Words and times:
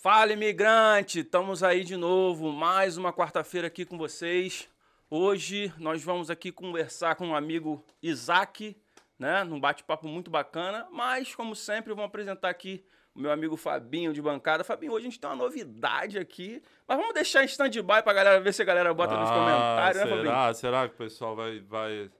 Fala, 0.00 0.32
imigrante! 0.32 1.20
Estamos 1.20 1.62
aí 1.62 1.84
de 1.84 1.96
novo, 1.96 2.52
mais 2.52 2.96
uma 2.96 3.12
quarta-feira 3.12 3.66
aqui 3.66 3.84
com 3.84 3.98
vocês. 3.98 4.68
Hoje 5.10 5.72
nós 5.78 6.02
vamos 6.02 6.30
aqui 6.30 6.52
conversar 6.52 7.16
com 7.16 7.28
um 7.28 7.34
amigo 7.34 7.84
Isaac, 8.02 8.76
né? 9.18 9.42
Num 9.44 9.58
bate-papo 9.58 10.06
muito 10.06 10.30
bacana, 10.30 10.86
mas 10.92 11.34
como 11.34 11.54
sempre, 11.56 11.92
eu 11.92 11.96
vou 11.96 12.04
apresentar 12.04 12.48
aqui 12.48 12.84
o 13.14 13.20
meu 13.20 13.32
amigo 13.32 13.56
Fabinho 13.56 14.12
de 14.12 14.22
bancada. 14.22 14.62
Fabinho, 14.62 14.92
hoje 14.92 15.06
a 15.06 15.10
gente 15.10 15.18
tem 15.20 15.28
uma 15.28 15.36
novidade 15.36 16.18
aqui, 16.18 16.62
mas 16.86 16.96
vamos 16.96 17.12
deixar 17.14 17.42
em 17.42 17.46
stand-by 17.46 18.02
pra 18.02 18.12
galera 18.12 18.40
ver 18.40 18.54
se 18.54 18.62
a 18.62 18.64
galera 18.64 18.94
bota 18.94 19.16
nos 19.16 19.28
Ah, 19.28 19.34
comentários, 19.34 19.96
né, 20.02 20.08
Fabinho? 20.08 20.24
será? 20.24 20.54
Será 20.54 20.88
que 20.88 20.94
o 20.94 20.98
pessoal 20.98 21.34
vai, 21.34 21.58
vai, 21.60 22.10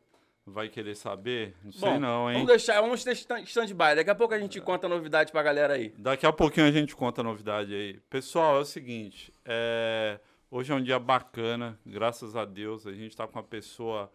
vai 0.53 0.69
querer 0.69 0.95
saber? 0.95 1.55
Não 1.63 1.73
sei 1.73 1.89
Bom, 1.89 2.01
não, 2.01 2.29
hein? 2.29 2.35
Vamos 2.35 2.49
deixar, 2.49 2.81
vamos 2.81 3.05
deixar 3.05 3.41
stand-by. 3.43 3.97
Daqui 3.97 4.11
a 4.11 4.15
pouco 4.15 4.35
a 4.35 4.39
gente 4.39 4.61
conta 4.61 4.87
a 4.87 4.91
novidade 4.91 5.33
pra 5.33 5.43
galera 5.43 5.75
aí. 5.75 5.95
Daqui 5.99 6.27
a 6.27 6.33
pouquinho 6.33 6.67
a 6.67 6.71
gente 6.71 6.95
conta 6.97 7.21
a 7.21 7.25
novidade 7.25 7.75
aí. 7.75 8.01
Pessoal, 8.11 8.57
é 8.57 8.61
o 8.61 8.65
seguinte, 8.65 9.33
é, 9.45 10.19
hoje 10.51 10.73
é 10.73 10.75
um 10.75 10.83
dia 10.83 10.99
bacana, 10.99 11.79
graças 11.85 12.37
a 12.37 12.45
Deus, 12.45 12.87
a 12.87 12.93
gente 12.93 13.17
tá 13.17 13.27
com 13.27 13.39
uma 13.39 13.45
pessoa 13.45 14.11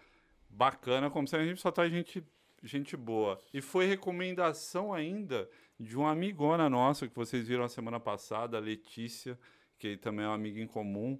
bacana, 0.49 1.09
como 1.09 1.27
sempre 1.27 1.45
a 1.45 1.49
gente 1.49 1.61
só 1.61 1.71
tá 1.71 1.87
gente, 1.87 2.23
gente 2.63 2.95
boa. 2.95 3.39
E 3.53 3.61
foi 3.61 3.85
recomendação 3.85 4.93
ainda 4.93 5.49
de 5.79 5.97
uma 5.97 6.11
amigona 6.11 6.69
nossa 6.69 7.07
que 7.07 7.15
vocês 7.15 7.47
viram 7.47 7.63
a 7.63 7.69
semana 7.69 7.99
passada, 7.99 8.57
a 8.57 8.61
Letícia, 8.61 9.37
que 9.77 9.97
também 9.97 10.25
é 10.25 10.27
uma 10.27 10.35
amiga 10.35 10.61
em 10.61 10.67
comum, 10.67 11.19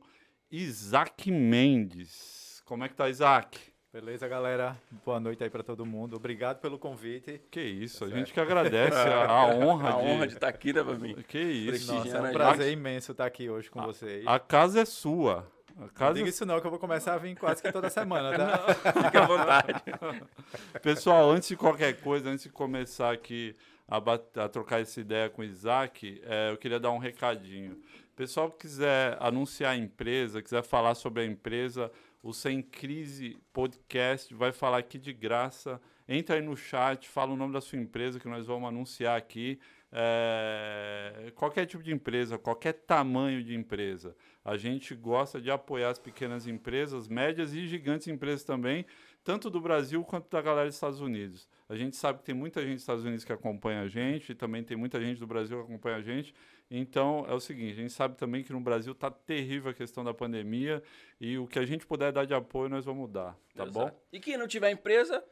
Isaac 0.49 1.31
Mendes. 1.31 2.61
Como 2.65 2.83
é 2.83 2.89
que 2.89 2.95
tá, 2.95 3.09
Isaac? 3.09 3.72
Beleza, 3.93 4.27
galera? 4.27 4.75
Boa 5.05 5.19
noite 5.19 5.43
aí 5.43 5.51
pra 5.51 5.61
todo 5.61 5.85
mundo. 5.85 6.15
Obrigado 6.15 6.59
pelo 6.59 6.79
convite. 6.79 7.39
Que 7.51 7.61
isso, 7.61 7.99
Tá 7.99 8.05
a 8.05 8.07
certo. 8.09 8.19
gente 8.19 8.33
que 8.33 8.39
agradece 8.39 8.97
a, 8.97 9.25
a 9.29 9.45
honra 9.55 9.89
A 9.89 9.91
de... 9.91 10.07
honra 10.07 10.27
de 10.27 10.33
estar 10.33 10.47
aqui, 10.47 10.73
né, 10.73 10.83
Fabinho? 10.83 11.23
Que 11.23 11.39
isso. 11.39 11.93
Nossa, 11.93 12.07
é 12.17 12.19
um 12.21 12.23
gente. 12.25 12.33
prazer 12.33 12.71
imenso 12.73 13.11
estar 13.11 13.25
aqui 13.27 13.47
hoje 13.49 13.69
com 13.69 13.79
A- 13.81 13.85
vocês. 13.85 14.25
A 14.25 14.39
casa 14.39 14.81
é 14.81 14.85
sua. 14.85 15.47
A 15.77 15.81
Não 15.81 15.87
casa 15.89 16.13
diga 16.15 16.27
isso 16.29 16.43
não, 16.45 16.59
que 16.59 16.65
eu 16.65 16.71
vou 16.71 16.79
começar 16.79 17.13
a 17.13 17.17
vir 17.19 17.35
quase 17.35 17.61
que 17.61 17.71
toda 17.71 17.87
semana, 17.91 18.35
tá? 18.35 18.73
Fique 19.05 19.17
à 19.17 19.25
vontade. 19.27 19.83
Pessoal, 20.81 21.29
antes 21.29 21.49
de 21.49 21.55
qualquer 21.55 21.93
coisa, 22.01 22.29
antes 22.31 22.43
de 22.43 22.49
começar 22.49 23.11
aqui 23.13 23.55
a, 23.87 23.99
bat- 23.99 24.37
a 24.39 24.49
trocar 24.49 24.81
essa 24.81 24.99
ideia 24.99 25.29
com 25.29 25.43
o 25.43 25.45
Isaac, 25.45 26.19
é, 26.25 26.51
eu 26.51 26.57
queria 26.57 26.79
dar 26.79 26.89
um 26.91 26.97
recadinho. 26.99 27.79
Pessoal 28.15 28.49
que 28.51 28.59
quiser 28.59 29.17
anunciar 29.19 29.73
a 29.73 29.75
empresa, 29.75 30.41
quiser 30.41 30.63
falar 30.63 30.93
sobre 30.95 31.23
a 31.23 31.25
empresa, 31.25 31.91
o 32.23 32.31
Sem 32.31 32.61
Crise 32.61 33.37
Podcast 33.51 34.33
vai 34.33 34.53
falar 34.53 34.77
aqui 34.77 34.97
de 34.97 35.11
graça. 35.11 35.79
Entra 36.07 36.37
aí 36.37 36.41
no 36.41 36.55
chat, 36.55 37.07
fala 37.09 37.33
o 37.33 37.35
nome 37.35 37.51
da 37.51 37.59
sua 37.59 37.77
empresa 37.77 38.17
que 38.17 38.29
nós 38.29 38.47
vamos 38.47 38.69
anunciar 38.69 39.17
aqui. 39.17 39.59
É, 39.91 41.31
qualquer 41.35 41.65
tipo 41.65 41.83
de 41.83 41.91
empresa, 41.91 42.37
qualquer 42.37 42.73
tamanho 42.73 43.43
de 43.43 43.53
empresa. 43.53 44.15
A 44.43 44.55
gente 44.55 44.95
gosta 44.95 45.39
de 45.39 45.51
apoiar 45.51 45.89
as 45.89 45.99
pequenas 45.99 46.47
empresas, 46.47 47.09
médias 47.09 47.53
e 47.53 47.67
gigantes 47.67 48.07
empresas 48.07 48.45
também, 48.45 48.85
tanto 49.21 49.49
do 49.49 49.59
Brasil 49.59 50.01
quanto 50.03 50.29
da 50.29 50.41
galera 50.41 50.67
dos 50.67 50.75
Estados 50.75 51.01
Unidos. 51.01 51.47
A 51.67 51.75
gente 51.75 51.97
sabe 51.97 52.19
que 52.19 52.25
tem 52.25 52.35
muita 52.35 52.61
gente 52.61 52.73
dos 52.73 52.83
Estados 52.83 53.03
Unidos 53.03 53.25
que 53.25 53.33
acompanha 53.33 53.81
a 53.81 53.87
gente, 53.87 54.31
e 54.31 54.35
também 54.35 54.63
tem 54.63 54.77
muita 54.77 54.99
gente 55.01 55.19
do 55.19 55.27
Brasil 55.27 55.57
que 55.57 55.63
acompanha 55.63 55.97
a 55.97 56.01
gente. 56.01 56.33
Então 56.71 57.25
é 57.29 57.33
o 57.33 57.39
seguinte, 57.39 57.73
a 57.73 57.81
gente 57.81 57.93
sabe 57.93 58.15
também 58.17 58.43
que 58.43 58.51
no 58.51 58.59
Brasil 58.59 58.93
está 58.93 59.11
terrível 59.11 59.69
a 59.71 59.73
questão 59.73 60.03
da 60.03 60.13
pandemia 60.13 60.81
e 61.21 61.37
o 61.37 61.45
que 61.45 61.59
a 61.59 61.65
gente 61.65 61.85
puder 61.85 62.11
dar 62.11 62.25
de 62.25 62.33
apoio 62.33 62.69
nós 62.69 62.83
vamos 62.85 63.11
dar, 63.11 63.35
tá 63.55 63.65
bom? 63.65 63.81
Exato. 63.83 63.97
E 64.11 64.19
quem 64.19 64.37
não 64.37 64.47
tiver 64.47 64.71
empresa, 64.71 65.23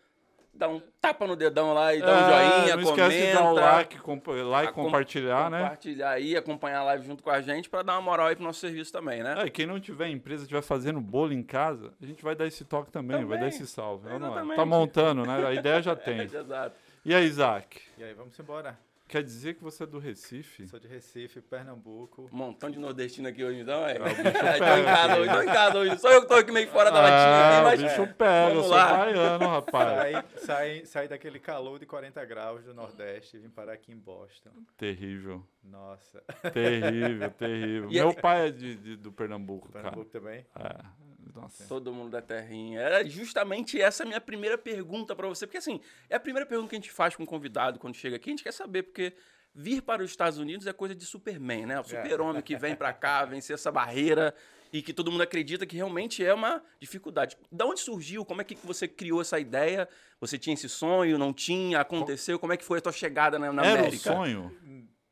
dá 0.53 0.67
um 0.69 0.79
tapa 0.99 1.25
no 1.25 1.35
dedão 1.35 1.73
lá 1.73 1.95
e 1.95 1.99
dá 2.02 2.05
um 2.05 2.09
É, 2.11 2.59
joinha, 2.59 2.75
não 2.75 2.83
comenta. 2.83 3.07
esquece 3.07 3.27
de 3.27 3.33
dar 3.33 3.43
o 3.49 3.53
like, 3.55 3.99
comp 4.02 4.27
like 4.27 4.73
compartilhar, 4.73 5.49
né? 5.49 5.61
Compartilhar 5.61 6.09
aí, 6.11 6.35
acompanhar 6.37 6.79
a 6.81 6.83
live 6.83 7.05
junto 7.07 7.23
com 7.23 7.31
a 7.31 7.41
gente 7.41 7.67
pra 7.69 7.81
dar 7.81 7.93
uma 7.93 8.02
moral 8.02 8.27
aí 8.27 8.35
pro 8.35 8.43
nosso 8.43 8.59
serviço 8.59 8.91
também, 8.91 9.23
né? 9.23 9.35
É, 9.41 9.45
e 9.47 9.49
quem 9.49 9.65
não 9.65 9.79
tiver 9.79 10.09
empresa, 10.09 10.43
estiver 10.43 10.61
fazendo 10.61 11.02
bolo 11.02 11.33
em 11.33 11.41
casa, 11.41 11.91
a 11.99 12.05
gente 12.05 12.21
vai 12.23 12.35
dar 12.35 12.45
esse 12.45 12.63
toque 12.65 12.91
também, 12.91 13.17
vai 13.25 13.39
dar 13.39 13.45
Também. 13.45 13.47
esse 13.49 13.65
salve. 13.65 14.08
ou 14.11 14.20
não 14.20 14.27
é? 14.27 14.31
Exatamente. 14.31 14.55
Tá 14.58 14.65
montando, 14.65 15.25
né? 15.25 15.47
A 15.47 15.53
ideia 15.55 15.81
já 15.81 15.95
tem. 15.97 16.20
Exato. 16.21 16.75
E 17.03 17.15
aí, 17.15 17.25
Isaac? 17.25 17.81
E 17.97 18.03
aí, 18.03 18.14
vamos 18.14 18.37
embora. 18.37 18.77
Quer 19.11 19.23
dizer 19.23 19.55
que 19.55 19.61
você 19.61 19.83
é 19.83 19.86
do 19.86 19.99
Recife? 19.99 20.66
Sou 20.70 20.80
de 20.80 20.88
Recife, 20.88 21.42
Pernambuco. 21.42 22.30
Um 22.32 22.38
montão 22.38 22.72
de 22.72 22.80
nordestino 22.80 23.27
aqui 23.27 23.44
hoje, 23.44 23.60
então, 23.60 23.86
é. 23.86 23.98
É, 23.98 23.98
tô 24.58 24.77
em 24.80 24.86
casa 24.86 25.20
hoje, 25.20 25.30
tô 25.33 25.42
em 25.42 25.45
casa 25.48 25.77
hoje. 25.80 25.98
Só 25.99 26.11
eu 26.14 26.22
que 26.22 26.27
tô 26.30 26.33
aqui 26.36 26.49
meio 26.49 26.70
fora 26.70 26.89
da 26.89 27.02
latinha 27.02 27.17
aqui, 27.20 27.55
Ah, 27.58 27.61
mas. 27.64 27.80
o 27.82 27.83
bicho 28.05 28.14
pega, 28.16 28.55
eu 28.55 28.61
sou 28.64 28.71
lá. 28.71 28.98
baiano, 28.98 29.48
rapaz. 29.50 29.89
Saí, 29.92 30.23
saí, 30.45 30.86
saí 30.86 31.08
daquele 31.10 31.39
calor 31.39 31.77
de 31.77 31.86
40 31.86 32.23
graus 32.23 32.64
do 32.64 32.73
Nordeste 32.73 33.36
e 33.36 33.39
vim 33.42 33.50
parar 33.50 33.73
aqui 33.73 33.92
em 33.92 33.98
Boston. 33.98 34.52
Terrível, 34.77 35.45
Nossa. 35.61 36.23
terrível, 36.54 37.32
terrível. 37.32 37.92
E 37.92 37.95
Meu 37.95 38.11
é- 38.11 38.14
pai 38.14 38.48
é 38.48 38.52
de, 38.52 38.76
de- 38.77 38.95
do 38.95 39.11
Pernambuco, 39.11 39.70
Pernambuco 39.73 40.05
também? 40.10 40.45
cara. 40.54 40.80
É, 40.80 41.01
nossa. 41.33 41.65
Todo 41.65 41.93
mundo 41.93 42.11
da 42.11 42.21
terrinha. 42.21 42.80
Era 42.80 43.03
justamente 43.08 43.81
essa 43.81 44.03
a 44.03 44.05
minha 44.05 44.21
primeira 44.21 44.58
pergunta 44.58 45.15
pra 45.15 45.27
você. 45.27 45.45
Porque, 45.45 45.58
assim, 45.58 45.80
é 46.09 46.15
a 46.15 46.19
primeira 46.19 46.45
pergunta 46.45 46.69
que 46.69 46.75
a 46.75 46.80
gente 46.80 46.92
faz 46.92 47.15
com 47.15 47.23
um 47.23 47.25
convidado 47.25 47.80
quando 47.80 47.95
chega 47.95 48.15
aqui. 48.15 48.30
A 48.30 48.33
gente 48.33 48.43
quer 48.43 48.53
saber, 48.53 48.83
porque 48.83 49.14
vir 49.53 49.81
para 49.81 50.03
os 50.03 50.09
Estados 50.09 50.37
Unidos 50.39 50.67
é 50.67 50.73
coisa 50.73 50.95
de 50.95 51.05
Superman, 51.05 51.65
né? 51.65 51.80
O 51.80 51.83
super-homem 51.83 52.41
que 52.41 52.55
vem 52.55 52.75
pra 52.75 52.91
cá, 52.93 53.25
vencer 53.25 53.53
essa 53.53 53.71
barreira 53.71 54.33
e 54.71 54.81
que 54.81 54.93
todo 54.93 55.11
mundo 55.11 55.21
acredita 55.21 55.65
que 55.65 55.75
realmente 55.75 56.23
é 56.23 56.33
uma 56.33 56.64
dificuldade. 56.80 57.37
Da 57.52 57.65
onde 57.65 57.81
surgiu? 57.81 58.23
Como 58.23 58.41
é 58.41 58.43
que 58.43 58.55
você 58.64 58.87
criou 58.87 59.21
essa 59.21 59.39
ideia? 59.39 59.87
Você 60.20 60.37
tinha 60.37 60.53
esse 60.53 60.70
sonho? 60.70 61.17
Não 61.17 61.33
tinha? 61.33 61.81
Aconteceu? 61.81 62.39
Como 62.39 62.53
é 62.53 62.58
que 62.58 62.64
foi 62.64 62.80
a 62.80 62.81
tua 62.81 62.91
chegada 62.93 63.37
na, 63.37 63.52
na 63.52 63.65
Era 63.65 63.80
América? 63.81 64.14
sonho? 64.14 64.55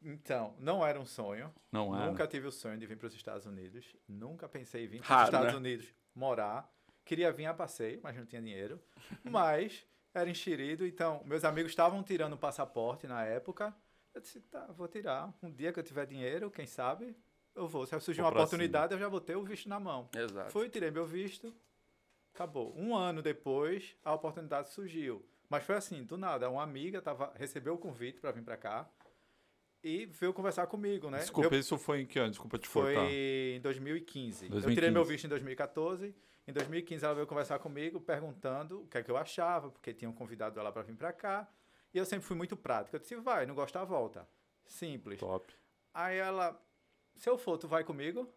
Então, 0.01 0.55
não 0.59 0.85
era 0.85 0.97
um 0.97 1.05
sonho. 1.05 1.53
Não 1.71 1.93
era. 1.93 2.05
Nunca 2.05 2.25
tive 2.25 2.47
o 2.47 2.51
sonho 2.51 2.77
de 2.77 2.85
vir 2.85 2.97
para 2.97 3.07
os 3.07 3.13
Estados 3.13 3.45
Unidos. 3.45 3.85
Nunca 4.07 4.47
pensei 4.47 4.85
em 4.85 4.87
vir 4.87 5.01
para 5.01 5.17
os 5.17 5.23
Estados 5.25 5.51
né? 5.51 5.57
Unidos 5.57 5.98
morar. 6.19 6.71
Queria 7.05 7.31
vir 7.31 7.45
a 7.45 7.53
passeio, 7.53 7.99
mas 8.03 8.15
não 8.15 8.25
tinha 8.25 8.41
dinheiro. 8.41 8.79
Mas 9.23 9.87
era 10.13 10.29
enxerido, 10.29 10.85
então 10.85 11.23
meus 11.25 11.43
amigos 11.43 11.71
estavam 11.71 12.03
tirando 12.03 12.33
o 12.33 12.37
passaporte 12.37 13.07
na 13.07 13.23
época. 13.23 13.75
Eu 14.13 14.21
disse, 14.21 14.41
tá, 14.41 14.65
vou 14.67 14.87
tirar. 14.87 15.33
Um 15.41 15.51
dia 15.51 15.71
que 15.71 15.79
eu 15.79 15.83
tiver 15.83 16.05
dinheiro, 16.05 16.51
quem 16.51 16.67
sabe, 16.67 17.15
eu 17.55 17.67
vou. 17.67 17.85
Se 17.85 17.99
surgir 17.99 18.21
uma 18.21 18.29
oportunidade, 18.29 18.93
eu 18.93 18.99
já 18.99 19.07
vou 19.07 19.21
ter 19.21 19.35
o 19.35 19.43
visto 19.43 19.69
na 19.69 19.79
mão. 19.79 20.09
Exato. 20.15 20.51
Fui, 20.51 20.69
tirei 20.69 20.91
meu 20.91 21.05
visto, 21.05 21.55
acabou. 22.33 22.75
Um 22.77 22.95
ano 22.95 23.21
depois, 23.21 23.95
a 24.03 24.13
oportunidade 24.13 24.69
surgiu. 24.69 25.25
Mas 25.47 25.63
foi 25.63 25.75
assim, 25.75 26.03
do 26.03 26.17
nada. 26.17 26.49
Uma 26.49 26.63
amiga 26.63 27.01
tava, 27.01 27.31
recebeu 27.35 27.73
o 27.73 27.77
convite 27.77 28.19
para 28.19 28.31
vir 28.31 28.43
para 28.43 28.57
cá 28.57 28.89
e 29.83 30.05
veio 30.07 30.33
conversar 30.33 30.67
comigo, 30.67 31.09
né? 31.09 31.19
Desculpa, 31.19 31.53
Eu- 31.55 31.59
isso 31.59 31.77
foi 31.77 32.01
em 32.01 32.05
que 32.05 32.19
ano? 32.19 32.29
Desculpa 32.31 32.57
te 32.57 32.67
foi 32.67 32.93
cortar. 32.93 33.11
em 33.11 33.61
2015. 33.61 34.45
Eu 34.45 34.51
2015. 34.51 34.75
tirei 34.75 34.89
meu 34.91 35.03
visto 35.05 35.25
em 35.25 35.29
2014. 35.29 36.15
Em 36.47 36.51
2015 36.53 37.05
ela 37.05 37.13
veio 37.13 37.27
conversar 37.27 37.59
comigo, 37.59 37.99
perguntando 38.01 38.81
o 38.81 38.87
que 38.87 38.97
é 38.97 39.03
que 39.03 39.11
eu 39.11 39.17
achava, 39.17 39.69
porque 39.69 39.93
tinham 39.93 40.11
convidado 40.11 40.59
ela 40.59 40.71
para 40.71 40.81
vir 40.81 40.95
para 40.95 41.13
cá. 41.13 41.47
E 41.93 41.97
eu 41.97 42.05
sempre 42.05 42.25
fui 42.25 42.35
muito 42.35 42.55
prático. 42.57 42.95
Eu 42.95 42.99
disse, 42.99 43.15
vai, 43.15 43.45
não 43.45 43.55
gostar, 43.55 43.83
volta. 43.83 44.27
Simples. 44.65 45.19
Top. 45.19 45.51
Aí 45.93 46.17
ela, 46.17 46.59
se 47.15 47.29
eu 47.29 47.37
for, 47.37 47.57
tu 47.57 47.67
vai 47.67 47.83
comigo? 47.83 48.27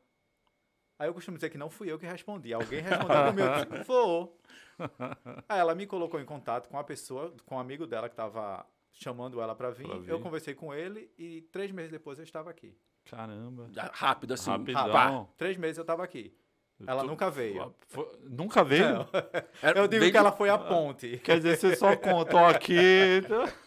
Aí 0.99 1.09
eu 1.09 1.15
costumo 1.15 1.37
dizer 1.37 1.51
que 1.51 1.59
não 1.59 1.69
fui 1.69 1.91
eu 1.91 1.99
que 1.99 2.07
respondi. 2.07 2.53
Alguém 2.53 2.81
respondeu 2.81 3.25
comigo. 3.33 3.49
Eu 3.49 3.65
disse, 3.65 3.85
Vou. 3.85 4.39
Aí 5.49 5.59
ela 5.59 5.75
me 5.75 5.87
colocou 5.87 6.21
em 6.21 6.25
contato 6.25 6.69
com 6.69 6.79
a 6.79 6.85
pessoa, 6.85 7.35
com 7.47 7.57
um 7.57 7.59
amigo 7.59 7.87
dela 7.87 8.09
que 8.09 8.13
estava 8.15 8.65
chamando 8.93 9.41
ela 9.41 9.55
para 9.55 9.71
vir. 9.71 9.87
Pra 9.87 9.99
vir. 9.99 10.11
Eu 10.11 10.21
conversei 10.21 10.55
com 10.55 10.73
ele 10.75 11.11
e 11.19 11.43
três 11.53 11.71
meses 11.71 11.91
depois 11.91 12.19
eu 12.19 12.25
estava 12.25 12.51
aqui. 12.51 12.77
Caramba. 13.11 13.69
Já- 13.73 13.91
Rápido, 13.93 14.35
assim. 14.35 14.51
Rapidão. 14.51 14.93
pá. 14.93 15.27
Três 15.37 15.57
meses 15.57 15.79
eu 15.79 15.83
estava 15.83 16.05
aqui. 16.05 16.35
Ela 16.85 17.03
Tu- 17.03 17.07
nunca 17.07 17.31
veio. 17.31 17.73
Foi- 17.87 18.09
Nunca 18.25 18.65
veio? 18.65 19.07
Era- 19.63 19.79
Eu 19.81 19.87
digo 19.87 20.01
veio 20.01 20.05
que 20.07 20.11
de- 20.13 20.17
ela 20.17 20.33
foi 20.33 20.49
a 20.51 20.59
ponte. 20.59 21.19
Quer 21.19 21.37
dizer, 21.37 21.57
você 21.57 21.77
só 21.77 21.95
contou 21.97 22.45
aqui. 22.45 22.75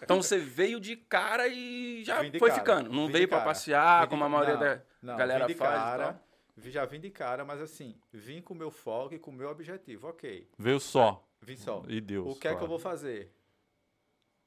Então 0.01 0.21
você 0.21 0.37
veio 0.37 0.79
de 0.81 0.97
cara 0.97 1.47
e 1.47 2.03
já 2.03 2.21
de 2.23 2.37
foi 2.37 2.49
cara, 2.49 2.59
ficando. 2.61 2.89
Não 2.91 3.07
vim 3.07 3.13
veio 3.13 3.23
de 3.25 3.29
pra 3.29 3.37
cara. 3.39 3.49
passear, 3.49 3.99
Vim 4.01 4.05
de- 4.05 4.09
como 4.09 4.23
a 4.25 4.29
maioria 4.29 4.53
não, 4.55 4.59
da 4.59 4.81
Não, 5.01 5.15
galera 5.17 5.47
vim 5.47 5.53
de 5.53 5.57
faz. 5.57 5.71
cara, 5.75 6.21
já 6.65 6.85
vim 6.85 6.99
de 6.99 7.09
cara, 7.09 7.45
mas 7.45 7.61
assim, 7.61 7.95
vim 8.11 8.41
com 8.41 8.53
o 8.53 8.57
meu 8.57 8.69
foco 8.71 9.13
e 9.13 9.19
com 9.19 9.31
o 9.31 9.33
meu 9.33 9.49
objetivo. 9.49 10.07
Ok, 10.09 10.49
Veio 10.57 10.79
só. 10.79 11.25
vim 11.41 11.55
só. 11.55 11.83
E 11.87 12.01
Deus. 12.01 12.35
o 12.35 12.39
que 12.39 12.47
é 12.47 12.51
que 12.51 12.55
eu 12.55 12.59
claro. 12.59 12.67
vou 12.67 12.79
fazer? 12.79 13.31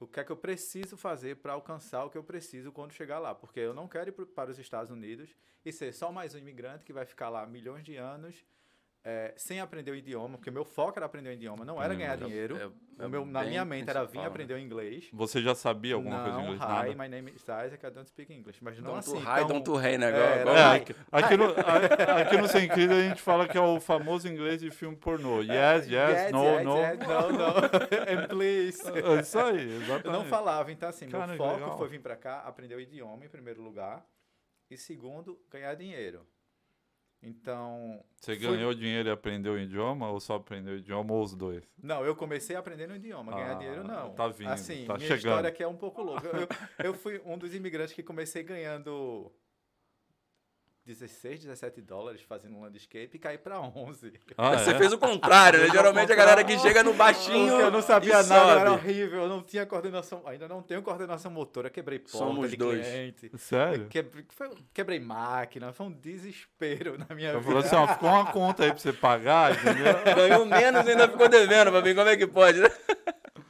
O 0.01 0.07
que 0.07 0.21
é 0.21 0.25
que 0.25 0.31
eu 0.31 0.37
preciso 0.37 0.97
fazer 0.97 1.37
para 1.37 1.55
alcançar 1.55 2.05
o 2.05 2.11
que 2.11 2.17
eu 2.17 2.23
preciso 2.23 2.71
quando 2.71 2.93
chegar 2.93 3.19
lá? 3.19 3.35
Porque 3.35 3.59
eu 3.59 3.75
não 3.75 3.89
quero 3.89 4.11
ir 4.11 4.13
para 4.13 4.51
os 4.51 4.59
Estados 4.59 4.93
Unidos 4.93 5.35
e 5.65 5.73
ser 5.73 5.93
só 5.93 6.13
mais 6.13 6.35
um 6.35 6.39
imigrante 6.39 6.85
que 6.85 6.93
vai 6.93 7.05
ficar 7.05 7.29
lá 7.29 7.45
milhões 7.45 7.85
de 7.85 7.97
anos 7.97 8.45
é, 9.11 9.33
sem 9.39 9.59
aprender 9.59 9.91
o 9.91 9.95
idioma, 9.97 10.37
porque 10.37 10.51
meu 10.51 10.67
foco 10.67 10.99
era 10.99 11.07
aprender 11.07 11.31
o 11.31 11.33
idioma, 11.33 11.65
não 11.65 11.83
era 11.83 11.95
Hum, 11.95 11.97
ganhar 11.97 12.13
é- 12.13 12.17
dinheiro. 12.27 12.57
é- 12.59 12.67
o 13.07 13.09
meu, 13.09 13.23
é 13.23 13.25
na 13.25 13.43
minha 13.45 13.65
mente 13.65 13.89
era 13.89 14.05
vir 14.05 14.19
né? 14.19 14.27
aprender 14.27 14.53
o 14.53 14.59
inglês. 14.59 15.09
Você 15.15 15.41
já 15.41 15.55
sabia 15.55 15.95
alguma 15.95 16.17
não, 16.17 16.23
coisa 16.25 16.39
em 16.41 16.43
inglês? 16.43 16.61
hi, 16.61 16.67
Nada? 16.67 16.89
my 16.95 17.09
name 17.09 17.31
is 17.35 17.43
Isaac, 17.43 17.87
I 17.87 17.91
don't 17.91 18.07
speak 18.07 18.31
English. 18.31 18.63
Mas 18.63 18.77
não 18.79 18.85
Don't 18.93 18.99
assim, 18.99 19.13
to 19.13 19.19
high, 19.25 19.39
tão- 19.41 19.49
don't 19.49 19.65
to 19.65 19.77
rei, 19.77 19.97
né? 19.97 20.11
É, 20.11 20.39
era 20.41 20.51
o 20.53 20.57
É, 20.57 20.85
aqui, 21.11 21.37
no, 21.39 21.45
a- 21.47 22.21
aqui 22.23 22.37
no 22.37 22.49
Sem 22.49 22.69
Crise 22.69 22.93
a 22.93 23.09
gente 23.09 23.23
fala 23.23 23.49
que 23.49 23.57
é 23.57 23.61
o 23.63 23.81
famoso 23.81 24.29
inglês 24.29 24.61
de 24.61 24.71
filme 24.71 24.95
pornô. 24.97 25.41
Yes, 25.41 25.87
yes, 25.89 26.31
no, 26.33 26.45
yes, 26.45 26.65
no. 26.65 26.77
yes, 26.79 26.99
no, 26.99 27.33
no, 27.33 27.49
and 28.13 28.29
please. 28.29 28.83
É 28.91 29.21
isso 29.21 29.39
aí, 29.39 29.71
Eu 29.71 29.81
exatamente. 29.83 30.07
não 30.09 30.25
falava, 30.27 30.71
então 30.71 30.87
assim, 30.89 31.09
Cara, 31.09 31.29
meu 31.29 31.37
foco 31.39 31.55
legal. 31.55 31.79
foi 31.79 31.89
vir 31.89 32.01
pra 32.03 32.15
cá, 32.17 32.41
aprender 32.41 32.75
o 32.75 32.81
idioma 32.81 33.25
em 33.25 33.29
primeiro 33.29 33.63
lugar, 33.63 34.05
e 34.71 34.77
segundo, 34.77 35.41
ganhar 35.51 35.75
dinheiro. 35.75 36.27
Então, 37.23 38.03
Você 38.17 38.37
fui- 38.37 38.47
ganhou 38.47 38.73
dinheiro 38.73 39.09
e 39.09 39.13
aprendeu 39.13 39.55
o 39.55 39.59
idioma 39.59 40.09
ou 40.11 40.21
só 40.21 40.37
aprendeu 40.37 40.75
o 40.75 40.77
idioma 40.79 41.13
ou 41.13 41.23
os 41.23 41.35
dois? 41.35 41.65
Não, 41.83 42.05
eu 42.05 42.15
comecei 42.15 42.55
aprendendo 42.55 42.93
o 42.93 42.97
idioma, 42.97 43.33
ganhar 43.33 43.53
Ah, 43.53 43.55
dinheiro 43.55 43.85
não. 43.85 44.11
tá 44.15 44.29
vindo, 44.29 44.51
Assim, 44.51 44.85
tá 44.87 44.95
minha 44.95 45.07
chegando. 45.09 45.19
história 45.19 45.49
aqui 45.49 45.63
é 45.63 45.67
um 45.69 45.77
pouco 45.77 46.01
louca. 46.03 46.29
Eu, 46.79 46.87
eu 46.87 46.95
fui 46.95 47.21
um 47.25 47.37
dos 47.37 47.55
imigrantes 47.55 47.93
que 47.93 48.03
comecei 48.05 48.43
ganhando 48.45 49.33
16, 50.93 51.41
17 51.41 51.83
dólares 51.83 52.23
fazendo 52.23 52.57
um 52.57 52.63
landscape 52.63 53.11
e 53.13 53.19
caí 53.19 53.37
pra 53.37 53.61
11. 53.61 54.11
Ah, 54.39 54.57
Você 54.59 54.71
é? 54.71 54.79
fez 54.79 54.91
o 54.91 54.99
contrário, 54.99 55.61
né? 55.61 55.69
Geralmente 55.71 56.11
a 56.11 56.17
galera 56.17 56.43
que 56.43 56.59
chega 56.59 56.83
no 56.83 56.95
baixinho. 56.95 57.61
Eu 57.61 57.71
não 57.71 57.83
sabia 57.83 58.21
e 58.21 58.27
nada, 58.27 58.61
era 58.61 58.73
horrível, 58.73 59.23
eu 59.23 59.29
não 59.29 59.43
tinha 59.43 59.67
coordenação, 59.67 60.23
ainda 60.27 60.49
não 60.49 60.63
tenho 60.63 60.81
coordenação 60.83 61.31
motora, 61.31 61.69
quebrei 61.69 61.99
porta 61.99 62.17
Somos 62.17 62.51
de 62.51 62.57
dois. 62.57 62.87
cliente. 62.87 63.31
Sério? 63.37 63.87
Quebrei, 63.89 64.25
quebrei 64.73 64.99
máquina, 64.99 65.73
foi 65.75 65.87
um 65.87 65.93
desespero 65.93 66.97
na 66.99 67.15
minha 67.15 67.33
Eu 67.33 67.41
vida. 67.41 67.53
falei 67.53 67.67
assim, 67.67 67.77
ó, 67.77 67.87
ficou 67.87 68.09
uma 68.09 68.33
conta 68.33 68.65
aí 68.65 68.71
pra 68.71 68.79
você 68.79 68.93
pagar, 68.93 69.53
entendeu? 69.53 69.93
Ganhou 70.17 70.47
menos 70.47 70.87
e 70.87 70.91
ainda 70.91 71.07
ficou 71.09 71.29
devendo 71.29 71.71
pra 71.71 71.83
mim. 71.83 71.95
Como 71.95 72.09
é 72.09 72.17
que 72.17 72.27
pode, 72.27 72.61
né? 72.61 72.69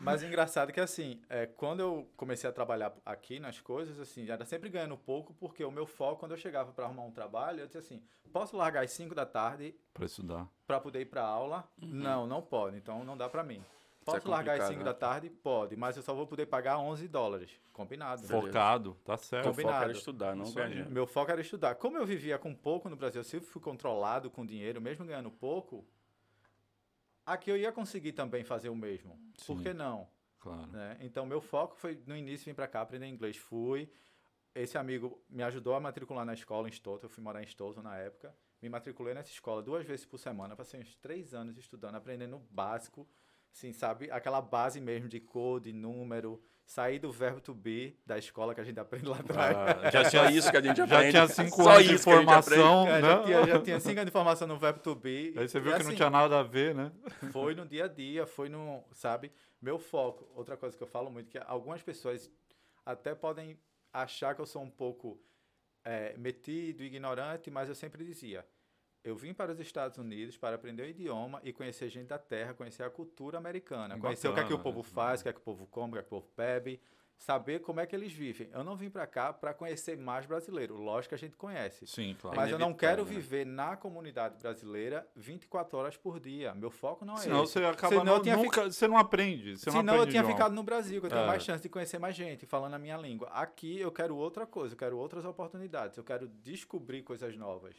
Mas 0.00 0.22
o 0.22 0.26
engraçado 0.26 0.70
é 0.70 0.72
que 0.72 0.80
assim, 0.80 1.20
é, 1.28 1.44
quando 1.44 1.80
eu 1.80 2.08
comecei 2.16 2.48
a 2.48 2.52
trabalhar 2.52 2.94
aqui 3.04 3.38
nas 3.38 3.60
coisas, 3.60 4.00
assim, 4.00 4.30
era 4.30 4.42
sempre 4.44 4.70
ganhando 4.70 4.96
pouco, 4.96 5.34
porque 5.34 5.62
o 5.62 5.70
meu 5.70 5.86
foco, 5.86 6.20
quando 6.20 6.30
eu 6.32 6.38
chegava 6.38 6.72
para 6.72 6.86
arrumar 6.86 7.02
um 7.02 7.10
trabalho, 7.10 7.27
eu 7.58 7.66
disse 7.66 7.78
assim, 7.78 8.02
posso 8.32 8.56
largar 8.56 8.84
às 8.84 8.90
5 8.92 9.14
da 9.14 9.26
tarde 9.26 9.74
Pra 9.94 10.06
estudar. 10.06 10.48
para 10.66 10.80
poder 10.80 11.00
ir 11.00 11.06
para 11.06 11.22
aula? 11.22 11.68
Não, 11.76 12.26
não 12.26 12.42
pode, 12.42 12.76
então 12.76 13.04
não 13.04 13.16
dá 13.16 13.28
para 13.28 13.42
mim. 13.42 13.62
é 13.62 14.04
Posso 14.04 14.28
largar 14.28 14.52
às 14.54 14.58
complicado, 14.60 14.68
5 14.68 14.78
né? 14.78 14.84
da 14.84 14.94
tarde? 14.94 15.30
Pode, 15.30 15.76
mas 15.76 15.96
eu 15.96 16.02
só 16.02 16.14
vou 16.14 16.26
poder 16.26 16.46
pagar 16.46 16.78
11 16.78 17.06
dólares. 17.08 17.50
Combinado. 17.72 18.22
Focado, 18.26 18.94
tá 19.04 19.16
certo. 19.16 19.50
O 19.50 19.54
foco 19.54 19.60
era 19.60 19.70
Combinado. 19.72 19.92
estudar, 19.98 20.34
não 20.34 20.50
ganhar. 20.52 20.88
Meu 20.90 21.06
foco 21.06 21.30
era 21.30 21.40
estudar. 21.40 21.74
Como 21.76 21.96
eu 21.98 22.04
vivia 22.06 22.38
com 22.38 22.54
pouco 22.54 22.88
no 22.88 22.96
Brasil, 22.96 23.20
eu 23.20 23.24
sempre 23.24 23.46
fui 23.46 23.60
controlado 23.62 24.30
com 24.30 24.44
dinheiro, 24.44 24.80
mesmo 24.80 25.04
ganhando 25.04 25.30
pouco, 25.30 25.86
aqui 27.24 27.50
eu 27.50 27.56
ia 27.56 27.70
conseguir 27.72 28.12
também 28.12 28.42
fazer 28.44 28.68
o 28.68 28.74
mesmo. 28.76 29.18
Por 29.46 29.58
Sim. 29.58 29.62
que 29.62 29.72
não? 29.72 30.08
Claro. 30.40 30.66
né? 30.68 30.96
Então, 31.00 31.26
meu 31.26 31.40
foco 31.40 31.76
foi, 31.76 32.00
no 32.06 32.16
início, 32.16 32.44
vir 32.46 32.54
para 32.54 32.68
cá 32.68 32.80
aprender 32.82 33.06
inglês. 33.06 33.36
Fui. 33.36 33.90
Esse 34.62 34.76
amigo 34.76 35.22
me 35.30 35.42
ajudou 35.42 35.74
a 35.74 35.80
matricular 35.80 36.24
na 36.24 36.34
escola 36.34 36.68
em 36.68 36.72
Stoughton. 36.72 37.06
Eu 37.06 37.10
fui 37.10 37.22
morar 37.22 37.42
em 37.42 37.46
Stoughton 37.46 37.82
na 37.82 37.96
época. 37.96 38.34
Me 38.60 38.68
matriculei 38.68 39.14
nessa 39.14 39.30
escola 39.30 39.62
duas 39.62 39.86
vezes 39.86 40.04
por 40.04 40.18
semana. 40.18 40.56
Passei 40.56 40.80
uns 40.80 40.96
três 40.96 41.32
anos 41.32 41.56
estudando, 41.56 41.94
aprendendo 41.94 42.36
o 42.36 42.40
básico. 42.50 43.06
Assim, 43.52 43.72
sabe? 43.72 44.10
Aquela 44.10 44.40
base 44.40 44.80
mesmo 44.80 45.08
de 45.08 45.20
code, 45.20 45.72
número. 45.72 46.42
Sair 46.66 46.98
do 46.98 47.10
verbo 47.10 47.40
to 47.40 47.54
be 47.54 47.96
da 48.04 48.18
escola 48.18 48.54
que 48.54 48.60
a 48.60 48.64
gente 48.64 48.78
aprende 48.78 49.06
lá 49.06 49.18
atrás. 49.20 49.56
Ah, 49.56 49.90
Já 49.90 50.04
só 50.10 50.26
isso 50.28 50.50
que 50.50 50.56
a 50.56 50.60
gente 50.60 50.76
já 50.76 50.84
aprende. 50.84 51.10
tinha 51.12 51.26
cinco 51.28 51.62
Só 51.62 51.70
anos 51.70 51.88
de 51.88 51.96
formação, 51.98 52.86
É, 52.88 53.00
né? 53.00 53.08
já, 53.08 53.22
tinha, 53.24 53.46
já 53.46 53.62
tinha 53.62 53.80
cinco 53.80 53.92
anos 54.00 54.06
de 54.06 54.12
formação 54.12 54.46
no 54.48 54.58
verbo 54.58 54.80
to 54.80 54.94
be. 54.94 55.32
Aí 55.36 55.48
você 55.48 55.56
E, 55.56 55.60
viu 55.62 55.72
que 55.72 55.78
não 55.78 55.86
assim, 55.86 55.96
tinha 55.96 56.10
nada 56.10 56.40
a 56.40 56.42
ver, 56.42 56.74
né? 56.74 56.92
foi 57.32 57.54
no 57.54 57.64
dia 57.64 57.86
a 57.86 57.88
dia, 57.88 58.26
foi 58.26 58.50
no, 58.50 58.84
sabe? 58.92 59.32
Meu 59.62 59.78
foco. 59.78 60.28
Outra 60.34 60.56
coisa 60.58 60.76
que 60.76 60.82
eu 60.82 60.86
falo 60.86 61.10
muito 61.10 61.30
que 61.30 61.38
algumas 61.46 61.80
pessoas 61.82 62.30
até 62.84 63.14
podem 63.14 63.58
achar 63.92 64.34
que 64.34 64.40
eu 64.40 64.46
sou 64.46 64.62
um 64.62 64.70
pouco 64.70 65.20
é, 65.84 66.16
metido, 66.16 66.82
ignorante, 66.82 67.50
mas 67.50 67.68
eu 67.68 67.74
sempre 67.74 68.04
dizia, 68.04 68.46
eu 69.02 69.16
vim 69.16 69.32
para 69.32 69.52
os 69.52 69.60
Estados 69.60 69.96
Unidos 69.98 70.36
para 70.36 70.56
aprender 70.56 70.82
o 70.82 70.86
idioma 70.86 71.40
e 71.42 71.52
conhecer 71.52 71.88
gente 71.88 72.08
da 72.08 72.18
terra, 72.18 72.54
conhecer 72.54 72.82
a 72.82 72.90
cultura 72.90 73.38
americana, 73.38 73.98
conhecer 73.98 74.28
o 74.28 74.34
que 74.34 74.40
é 74.40 74.44
que 74.44 74.52
o 74.52 74.58
Bacana, 74.58 74.74
povo 74.74 74.82
faz, 74.82 75.20
o 75.20 75.22
que 75.22 75.28
é 75.28 75.32
que 75.32 75.38
o 75.38 75.42
povo 75.42 75.66
come, 75.66 75.90
o 75.90 75.92
que 75.94 75.98
é 75.98 76.02
que 76.02 76.08
o 76.08 76.10
povo 76.10 76.30
bebe, 76.36 76.80
saber 77.18 77.58
como 77.60 77.80
é 77.80 77.86
que 77.86 77.94
eles 77.94 78.12
vivem. 78.12 78.48
Eu 78.52 78.62
não 78.62 78.76
vim 78.76 78.88
para 78.88 79.06
cá 79.06 79.32
para 79.32 79.52
conhecer 79.52 79.98
mais 79.98 80.24
brasileiro, 80.24 80.76
lógico 80.76 81.10
que 81.10 81.14
a 81.16 81.18
gente 81.18 81.36
conhece. 81.36 81.86
Sim, 81.86 82.16
claro. 82.20 82.36
Mas 82.36 82.50
eu 82.50 82.58
não 82.58 82.72
quero 82.72 83.04
né? 83.04 83.10
viver 83.10 83.44
na 83.44 83.76
comunidade 83.76 84.38
brasileira 84.40 85.06
24 85.16 85.76
horas 85.76 85.96
por 85.96 86.20
dia. 86.20 86.54
Meu 86.54 86.70
foco 86.70 87.04
não 87.04 87.14
é 87.14 87.18
Senão 87.18 87.42
esse. 87.42 87.52
você 87.54 87.64
acaba 87.64 87.88
Senão 87.98 88.16
eu 88.18 88.24
não, 88.24 88.42
nunca, 88.44 88.64
você 88.70 88.86
não 88.88 88.96
aprende. 88.96 89.56
Você 89.58 89.68
não 89.70 89.78
Senão 89.80 89.94
eu 89.94 90.00
aprende 90.02 90.10
tinha 90.12 90.20
idioma. 90.22 90.36
ficado 90.36 90.54
no 90.54 90.62
Brasil, 90.62 91.00
que 91.00 91.06
eu 91.06 91.10
tenho 91.10 91.22
É. 91.22 91.26
mais 91.26 91.42
chance 91.42 91.62
de 91.62 91.68
conhecer 91.68 91.98
mais 91.98 92.14
gente, 92.14 92.46
falando 92.46 92.74
a 92.74 92.78
minha 92.78 92.96
língua. 92.96 93.28
Aqui 93.32 93.78
eu 93.80 93.90
quero 93.90 94.16
outra 94.16 94.46
coisa, 94.46 94.74
eu 94.74 94.78
quero 94.78 94.96
outras 94.96 95.24
oportunidades, 95.24 95.98
eu 95.98 96.04
quero 96.04 96.28
descobrir 96.28 97.02
coisas 97.02 97.36
novas. 97.36 97.74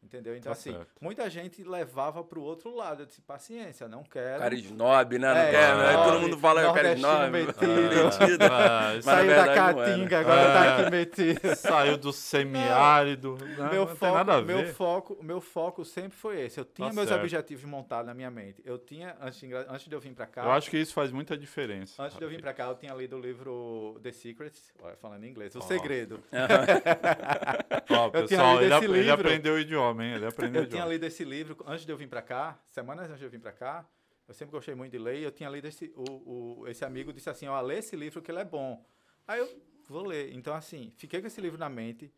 Entendeu? 0.00 0.36
Então, 0.36 0.52
Tá 0.52 0.58
assim, 0.58 0.72
certo. 0.72 0.86
muita 1.00 1.28
gente 1.28 1.62
levava 1.64 2.22
pro 2.22 2.40
outro 2.40 2.74
lado. 2.74 3.02
Eu 3.02 3.06
disse, 3.06 3.20
paciência, 3.20 3.88
não 3.88 4.02
quero. 4.04 4.38
Cara 4.38 4.54
snob, 4.54 5.18
né? 5.18 5.28
Não 5.28 5.36
É, 5.36 5.50
quer, 5.50 5.76
né? 5.76 5.92
Todo 6.04 6.20
mundo 6.20 6.38
fala 6.38 6.60
que 6.62 6.66
eu 6.68 6.72
quero 6.72 6.98
nordestino 7.00 7.26
snob. 7.26 7.76
metido. 8.22 8.44
Ah, 8.50 8.92
na 8.94 9.02
Saiu 9.02 9.28
da 9.30 9.34
verdade 9.44 9.46
não 9.46 9.52
é, 9.52 9.56
caatinga, 9.84 10.16
né? 10.16 10.16
agora 10.22 10.40
É. 10.40 10.52
tá 10.52 10.78
aqui 10.78 10.90
metido. 10.90 11.40
Saiu 11.56 11.98
do 11.98 12.12
semiárido. 12.12 13.36
né? 13.58 13.68
meu 13.70 13.80
não 13.86 13.86
foco, 13.88 13.98
tem 13.98 14.12
nada 14.14 14.34
a 14.34 14.42
meu 14.42 14.58
ver. 14.58 14.72
foco, 14.74 15.18
meu 15.22 15.40
foco 15.40 15.84
sempre 15.84 16.16
foi 16.16 16.40
esse. 16.42 16.58
Eu 16.60 16.64
tinha 16.64 16.88
Tá 16.88 16.94
meus 16.94 17.08
certo. 17.08 17.20
objetivos 17.20 17.64
montados 17.64 18.06
na 18.06 18.14
minha 18.14 18.30
mente. 18.30 18.62
Eu 18.64 18.78
tinha 18.78 19.16
antes 19.20 19.40
de, 19.40 19.52
antes 19.54 19.86
de 19.88 19.94
eu 19.94 20.00
vir 20.00 20.14
para 20.14 20.26
cá. 20.26 20.44
Eu 20.44 20.52
acho 20.52 20.70
que 20.70 20.78
isso 20.78 20.94
faz 20.94 21.10
muita 21.10 21.36
diferença. 21.36 22.00
Antes 22.02 22.16
de 22.16 22.22
eu 22.24 22.28
vir 22.30 22.40
pra 22.40 22.54
cá, 22.54 22.66
eu 22.66 22.76
tinha 22.76 22.94
lido 22.94 23.16
o 23.16 23.20
livro 23.20 23.98
The 24.02 24.12
Secret, 24.12 24.52
olha, 24.80 24.96
falando 24.96 25.24
em 25.24 25.28
inglês, 25.28 25.54
O 25.54 25.58
Ó. 25.58 25.62
Segredo. 25.62 26.20
Tinha 27.86 28.10
pessoal, 28.10 28.60
lido 28.60 28.74
ele, 28.76 28.84
ele 28.86 28.98
livro. 29.00 29.14
aprendeu 29.14 29.54
o 29.54 29.58
idioma, 29.58 29.87
Ele 30.16 30.26
aprendeu 30.26 30.62
Eu 30.62 30.68
tinha 30.68 30.84
lido 30.86 31.04
esse 31.04 31.24
livro 31.24 31.56
antes 31.66 31.84
de 31.84 31.92
eu 31.92 31.96
vir 31.96 32.08
pra 32.08 32.22
cá, 32.22 32.58
semanas 32.66 33.06
antes 33.06 33.18
de 33.18 33.24
eu 33.24 33.30
vir 33.30 33.40
pra 33.40 33.52
cá. 33.52 33.86
Eu 34.26 34.34
sempre 34.34 34.52
gostei 34.52 34.74
muito 34.74 34.92
de 34.92 34.98
ler 34.98 35.18
e 35.20 35.22
eu 35.22 35.30
tinha 35.32 35.48
lido 35.48 35.66
esse. 35.66 35.92
O, 35.96 36.60
o- 36.62 36.68
esse 36.68 36.84
amigo 36.84 37.12
disse 37.12 37.30
assim: 37.30 37.46
ó, 37.46 37.60
lê 37.60 37.78
esse 37.78 37.96
livro 37.96 38.20
que 38.20 38.30
ele 38.30 38.40
é 38.40 38.44
bom. 38.44 38.84
Aí 39.26 39.40
eu 39.40 39.62
vou 39.88 40.06
ler. 40.06 40.32
Então, 40.34 40.54
assim, 40.54 40.92
fiquei 40.96 41.20
com 41.20 41.26
esse 41.26 41.40
livro 41.40 41.58
na 41.58 41.68
mente, 41.68 42.12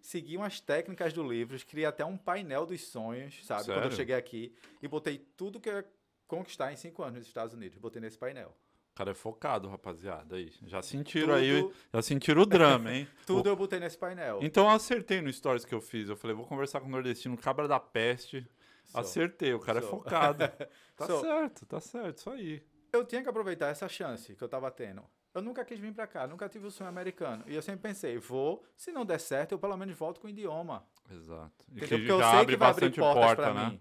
segui 0.00 0.36
umas 0.38 0.58
técnicas 0.60 1.12
do 1.12 1.22
livro, 1.22 1.58
criei 1.66 1.84
até 1.86 2.04
um 2.04 2.16
painel 2.16 2.64
dos 2.64 2.80
sonhos, 2.86 3.44
sabe? 3.44 3.64
Quando 3.64 3.76
eu 3.76 3.82
Sério? 3.82 3.96
cheguei 3.96 4.14
aqui 4.14 4.54
e 4.82 4.88
botei 4.88 5.18
tudo 5.36 5.60
que 5.60 5.68
eu 5.68 5.74
ia 5.76 5.86
conquistar 6.26 6.72
em 6.72 6.76
cinco 6.76 7.02
anos 7.02 7.18
nos 7.18 7.26
Estados 7.26 7.52
Unidos. 7.54 7.76
Botei 7.78 8.00
nesse 8.00 8.16
painel. 8.16 8.56
O 9.00 9.02
cara 9.02 9.10
é 9.12 9.14
focado, 9.14 9.68
rapaziada. 9.68 10.36
Aí. 10.36 10.52
Já 10.66 10.82
sentiram 10.82 11.32
aí, 11.34 11.62
Tudo- 11.62 11.74
já 11.94 12.02
sentiram 12.02 12.42
o 12.42 12.46
drama, 12.46 12.92
hein? 12.92 13.08
Tudo 13.26 13.48
eu 13.48 13.56
botei 13.56 13.80
nesse 13.80 13.96
painel. 13.96 14.40
Então 14.42 14.64
eu 14.64 14.70
acertei 14.70 15.22
no 15.22 15.32
stories 15.32 15.64
que 15.64 15.74
eu 15.74 15.80
fiz. 15.80 16.08
Eu 16.10 16.16
falei, 16.16 16.36
vou 16.36 16.44
conversar 16.44 16.80
com 16.80 16.86
o 16.86 16.90
nordestino, 16.90 17.36
cabra 17.36 17.66
da 17.66 17.80
peste. 17.80 18.46
Só. 18.84 19.00
Acertei, 19.00 19.54
o 19.54 19.58
cara 19.60 19.78
é 19.78 19.82
Sou. 19.82 19.90
focado. 19.90 20.44
Tá 20.96 21.06
Sou. 21.06 21.22
certo, 21.22 21.64
tá 21.64 21.80
certo, 21.80 22.18
isso 22.18 22.28
aí. 22.28 22.62
eu 22.92 23.06
tinha 23.06 23.22
que 23.22 23.28
aproveitar 23.30 23.68
essa 23.68 23.88
chance 23.88 24.36
que 24.36 24.44
eu 24.44 24.48
tava 24.50 24.70
tendo. 24.70 25.02
Eu 25.32 25.40
nunca 25.40 25.64
quis 25.64 25.78
vir 25.78 25.94
pra 25.94 26.06
cá, 26.06 26.26
nunca 26.26 26.46
tive 26.46 26.66
o 26.66 26.70
sonho 26.70 26.90
americano. 26.90 27.42
E 27.46 27.54
eu 27.54 27.62
sempre 27.62 27.80
pensei, 27.80 28.18
vou, 28.18 28.62
se 28.76 28.92
não 28.92 29.06
der 29.06 29.18
certo, 29.18 29.52
eu 29.52 29.58
pelo 29.58 29.74
menos 29.78 29.96
volto 29.96 30.20
com 30.20 30.26
o 30.26 30.30
idioma. 30.30 30.84
Exato. 31.10 31.64
E 31.74 31.78
Porque 31.78 31.94
eu 31.94 31.98
sei 31.98 32.10
abre 32.10 32.18
que 32.18 32.18
vai 32.18 32.40
abrir 32.42 32.56
bastante 32.58 33.00
portas 33.00 33.24
porta, 33.24 33.42
pra 33.44 33.54
né? 33.54 33.70
mim. 33.70 33.80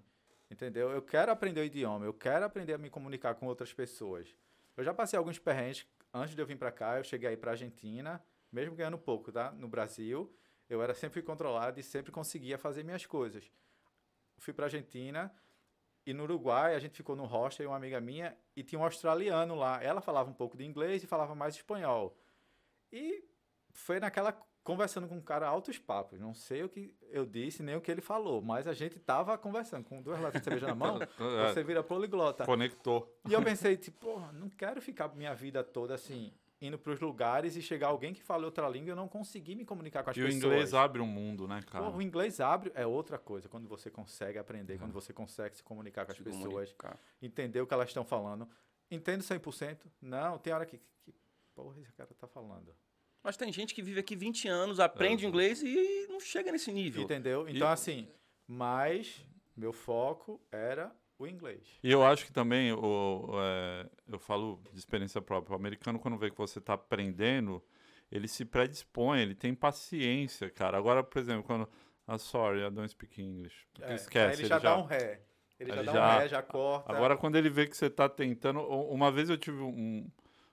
Entendeu? 0.49 0.91
Eu 0.91 1.01
quero 1.01 1.29
aprender 1.31 1.59
o 1.59 1.63
idioma, 1.65 2.05
eu 2.05 2.13
quero 2.13 2.45
aprender 2.45 2.73
a 2.75 2.77
me 2.77 2.89
comunicar 2.89 3.35
com 3.35 3.47
outras 3.47 3.73
pessoas. 3.73 4.33
Eu 4.79 4.83
já 4.85 4.93
passei 4.93 5.19
alguns 5.19 5.37
perrengues 5.37 5.85
antes 6.13 6.33
de 6.33 6.41
eu 6.41 6.45
vir 6.45 6.57
pra 6.57 6.71
cá, 6.71 6.97
eu 6.97 7.03
cheguei 7.03 7.27
aí 7.27 7.35
pra 7.35 7.51
Argentina, 7.51 8.23
mesmo 8.49 8.77
ganhando 8.77 8.97
pouco, 8.97 9.29
tá? 9.29 9.51
No 9.51 9.67
Brasil, 9.67 10.33
eu 10.69 10.81
era 10.81 10.93
sempre 10.93 11.21
controlado 11.21 11.77
e 11.81 11.83
sempre 11.83 12.13
conseguia 12.13 12.57
fazer 12.57 12.81
minhas 12.81 13.05
coisas. 13.05 13.51
Fui 14.37 14.53
pra 14.53 14.67
Argentina 14.67 15.35
e 16.05 16.13
no 16.13 16.23
Uruguai 16.23 16.75
a 16.75 16.79
gente 16.79 16.95
ficou 16.95 17.13
no 17.13 17.25
hostel, 17.25 17.71
uma 17.71 17.75
amiga 17.75 17.99
minha, 17.99 18.37
e 18.55 18.63
tinha 18.63 18.79
um 18.79 18.83
australiano 18.85 19.53
lá. 19.53 19.83
Ela 19.83 19.99
falava 19.99 20.29
um 20.29 20.33
pouco 20.33 20.55
de 20.55 20.63
inglês 20.63 21.03
e 21.03 21.07
falava 21.07 21.35
mais 21.35 21.55
espanhol. 21.55 22.17
E 22.89 23.27
foi 23.71 23.99
naquela 23.99 24.31
conversando 24.73 25.07
com 25.07 25.15
um 25.15 25.21
cara 25.21 25.47
altos 25.47 25.79
papos. 25.79 26.19
Não 26.19 26.33
sei 26.33 26.63
o 26.63 26.69
que 26.69 26.93
eu 27.09 27.25
disse, 27.25 27.63
nem 27.63 27.75
o 27.75 27.81
que 27.81 27.89
ele 27.89 28.01
falou, 28.01 28.39
mas 28.41 28.67
a 28.67 28.73
gente 28.73 28.99
tava 28.99 29.35
conversando 29.37 29.83
com 29.83 29.99
duas 30.01 30.19
latas 30.21 30.41
de 30.41 30.45
cerveja 30.45 30.67
na 30.67 30.75
mão, 30.75 30.99
É, 31.19 31.51
você 31.53 31.63
vira 31.63 31.81
poliglota. 31.83 32.45
Conectou. 32.45 33.11
E 33.27 33.33
eu 33.33 33.41
pensei, 33.41 33.75
tipo, 33.77 33.99
porra, 34.05 34.31
não 34.31 34.47
quero 34.49 34.79
ficar 34.79 35.07
minha 35.15 35.33
vida 35.33 35.63
toda 35.63 35.95
assim, 35.95 36.31
indo 36.61 36.77
pros 36.77 36.99
lugares 36.99 37.55
e 37.55 37.61
chegar 37.63 37.87
alguém 37.87 38.13
que 38.13 38.21
fala 38.21 38.45
outra 38.45 38.69
língua 38.69 38.89
e 38.89 38.91
eu 38.91 38.95
não 38.95 39.07
conseguir 39.07 39.55
me 39.55 39.65
comunicar 39.65 40.03
com 40.03 40.11
as 40.11 40.17
E 40.17 40.21
o 40.21 40.25
pessoas. 40.25 40.43
inglês 40.43 40.73
abre 40.75 41.01
um 41.01 41.07
mundo, 41.07 41.47
né, 41.47 41.61
cara? 41.65 41.85
Porra, 41.85 41.97
o 41.97 42.01
inglês 42.01 42.39
abre 42.39 42.71
é 42.75 42.85
outra 42.85 43.17
coisa, 43.17 43.49
quando 43.49 43.67
você 43.67 43.89
consegue 43.89 44.37
aprender, 44.37 44.75
É. 44.75 44.77
quando 44.77 44.91
você 44.93 45.11
consegue 45.11 45.55
se 45.57 45.63
comunicar 45.63 46.05
com 46.05 46.11
as 46.11 46.17
Se 46.17 46.23
pessoas, 46.23 46.71
comunicar. 46.73 46.99
entender 47.21 47.59
o 47.61 47.65
que 47.65 47.73
elas 47.73 47.89
estão 47.89 48.05
falando. 48.05 48.47
Entendo 48.91 49.21
100%? 49.23 49.77
Não, 50.01 50.37
tem 50.37 50.53
hora 50.53 50.65
que, 50.65 50.79
que 51.01 51.13
porra 51.55 51.79
esse 51.81 51.93
cara 51.93 52.09
tá 52.19 52.27
falando. 52.27 52.71
Mas 53.23 53.35
tem 53.37 53.51
gente 53.51 53.73
que 53.73 53.81
vive 53.81 53.99
aqui 53.99 54.15
20 54.15 54.47
anos, 54.47 54.79
aprende 54.79 55.25
É. 55.25 55.27
inglês 55.27 55.61
e 55.61 56.07
não 56.09 56.19
chega 56.19 56.51
nesse 56.51 56.71
nível. 56.71 57.03
Entendeu? 57.03 57.47
E- 57.49 57.55
Então, 57.55 57.67
assim, 57.67 58.07
mas 58.47 59.25
Meu 59.55 59.73
foco 59.73 60.39
era 60.51 60.89
o 61.17 61.27
inglês. 61.27 61.67
E 61.83 61.91
eu 61.91 62.01
acho 62.01 62.25
que 62.25 62.31
também, 62.31 62.71
o, 62.71 63.29
é, 63.41 63.89
eu 64.07 64.17
falo 64.17 64.61
de 64.71 64.79
experiência 64.79 65.21
própria, 65.21 65.51
o 65.53 65.55
americano 65.59 65.99
quando 65.99 66.17
vê 66.17 66.31
que 66.31 66.37
você 66.37 66.59
está 66.59 66.73
aprendendo, 66.75 67.61
ele 68.09 68.25
se 68.27 68.45
predispõe, 68.45 69.19
ele 69.21 69.35
tem 69.35 69.53
paciência, 69.53 70.49
cara. 70.49 70.77
Agora, 70.77 71.03
por 71.03 71.19
exemplo, 71.19 71.43
quando... 71.43 71.67
Ah, 72.07 72.17
sorry, 72.17 72.61
I 72.65 72.69
don't 72.71 72.89
speak 72.89 73.21
English. 73.21 73.67
É, 73.81 73.95
Esquece, 73.95 74.27
aí 74.37 74.39
ele 74.39 74.47
já, 74.47 74.55
ele 74.55 74.63
dá 74.63 74.77
um 74.77 74.83
ré. 74.85 75.21
Ele, 75.59 75.71
ele 75.71 75.83
já 75.83 75.83
dá 75.83 75.91
já- 75.91 76.15
um 76.15 76.19
ré, 76.19 76.27
já 76.29 76.41
corta. 76.41 76.91
Agora, 76.93 77.17
quando 77.17 77.35
ele 77.35 77.49
vê 77.49 77.67
que 77.67 77.75
você 77.75 77.87
está 77.87 78.07
tentando. 78.09 78.61
Uma 78.61 79.11
vez 79.11 79.29
eu 79.29 79.37
tive 79.37 79.61
um- 79.61 80.09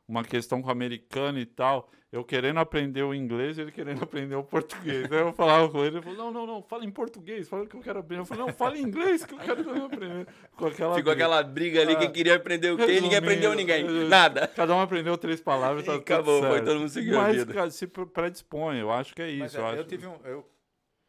uma 0.09 0.23
questão 0.25 0.63
com 0.63 0.69
o 0.69 0.71
americano 0.71 1.39
e 1.39 1.45
tal, 1.47 1.91
eu 2.13 2.25
querendo 2.25 2.59
aprender 2.61 3.03
o 3.03 3.13
inglês 3.13 3.59
e 3.59 3.63
ele 3.63 3.73
querendo 3.73 4.03
aprender 4.05 4.37
o 4.37 4.45
português. 4.45 5.11
Aí 5.11 5.19
eu 5.19 5.33
falava 5.33 5.69
com 5.69 5.85
ele, 5.85 5.97
ele 5.97 6.03
falou: 6.03 6.17
não, 6.17 6.31
não, 6.33 6.47
não, 6.47 6.63
fala 6.63 6.85
em 6.85 6.91
português, 6.91 7.49
fala 7.49 7.67
que 7.67 7.75
eu 7.77 7.81
quero 7.81 7.99
aprender. 7.99 8.21
Eu 8.23 8.27
falei: 8.27 8.45
não, 8.47 8.53
fala 8.53 8.79
em 8.79 8.83
inglês 8.83 9.25
que 9.25 9.35
eu 9.35 9.39
quero 9.39 9.65
também 9.65 9.83
aprender. 9.85 10.27
Com 10.57 10.67
aquela 10.67 10.95
Ficou 10.95 11.13
briga. 11.13 11.13
aquela 11.13 11.43
briga 11.43 11.81
ali, 11.83 11.97
quem 11.97 12.13
queria 12.13 12.37
aprender 12.37 12.71
o 12.71 12.77
quê? 12.77 12.87
Ninguém 13.01 13.11
Resumindo, 13.11 13.17
aprendeu 13.27 13.55
ninguém. 13.55 13.85
eh, 13.87 14.09
Nada. 14.09 14.47
Cada 14.49 14.75
um 14.75 14.81
aprendeu 14.81 15.19
três 15.19 15.41
palavras, 15.41 15.85
tá 15.85 15.93
E 15.97 15.99
tudo 15.99 16.03
acabou, 16.03 16.41
foi, 16.43 16.65
todo 16.65 16.79
mundo 16.79 16.89
seguiu 16.89 17.19
a 17.19 17.23
Mas, 17.25 17.37
vida. 17.39 17.53
cara, 17.53 17.71
se 17.71 17.87
pre- 17.87 18.07
predispõe, 18.07 18.79
eu 18.79 18.91
acho 18.93 19.15
que 19.15 19.23
é 19.23 19.37
Mas 19.37 19.51
isso. 19.53 19.57
é, 19.59 19.61
eu, 19.61 19.65
eu, 19.67 19.81
acho... 19.81 19.85
tive 19.85 20.07
um. 20.07 20.17
Eu 20.25 20.49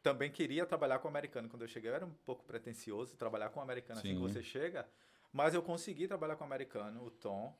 também 0.01 0.31
queria 0.31 0.65
trabalhar 0.65 0.99
com 0.99 1.07
o 1.07 1.11
americano 1.11 1.47
quando 1.49 1.61
eu 1.61 1.67
cheguei. 1.67 1.91
Eu 1.91 1.95
era 1.95 2.05
um 2.05 2.11
pouco 2.25 2.43
pretencioso 2.45 3.15
trabalhar 3.15 3.49
com 3.49 3.59
o 3.59 3.63
americano 3.63 3.99
assim 3.99 4.09
que 4.09 4.15
Sim. 4.15 4.21
você 4.21 4.41
chega. 4.41 4.85
Mas 5.31 5.53
eu 5.53 5.61
consegui 5.61 6.07
trabalhar 6.07 6.35
com 6.35 6.43
o 6.43 6.47
americano, 6.47 7.03
o 7.05 7.11
Tom. 7.11 7.55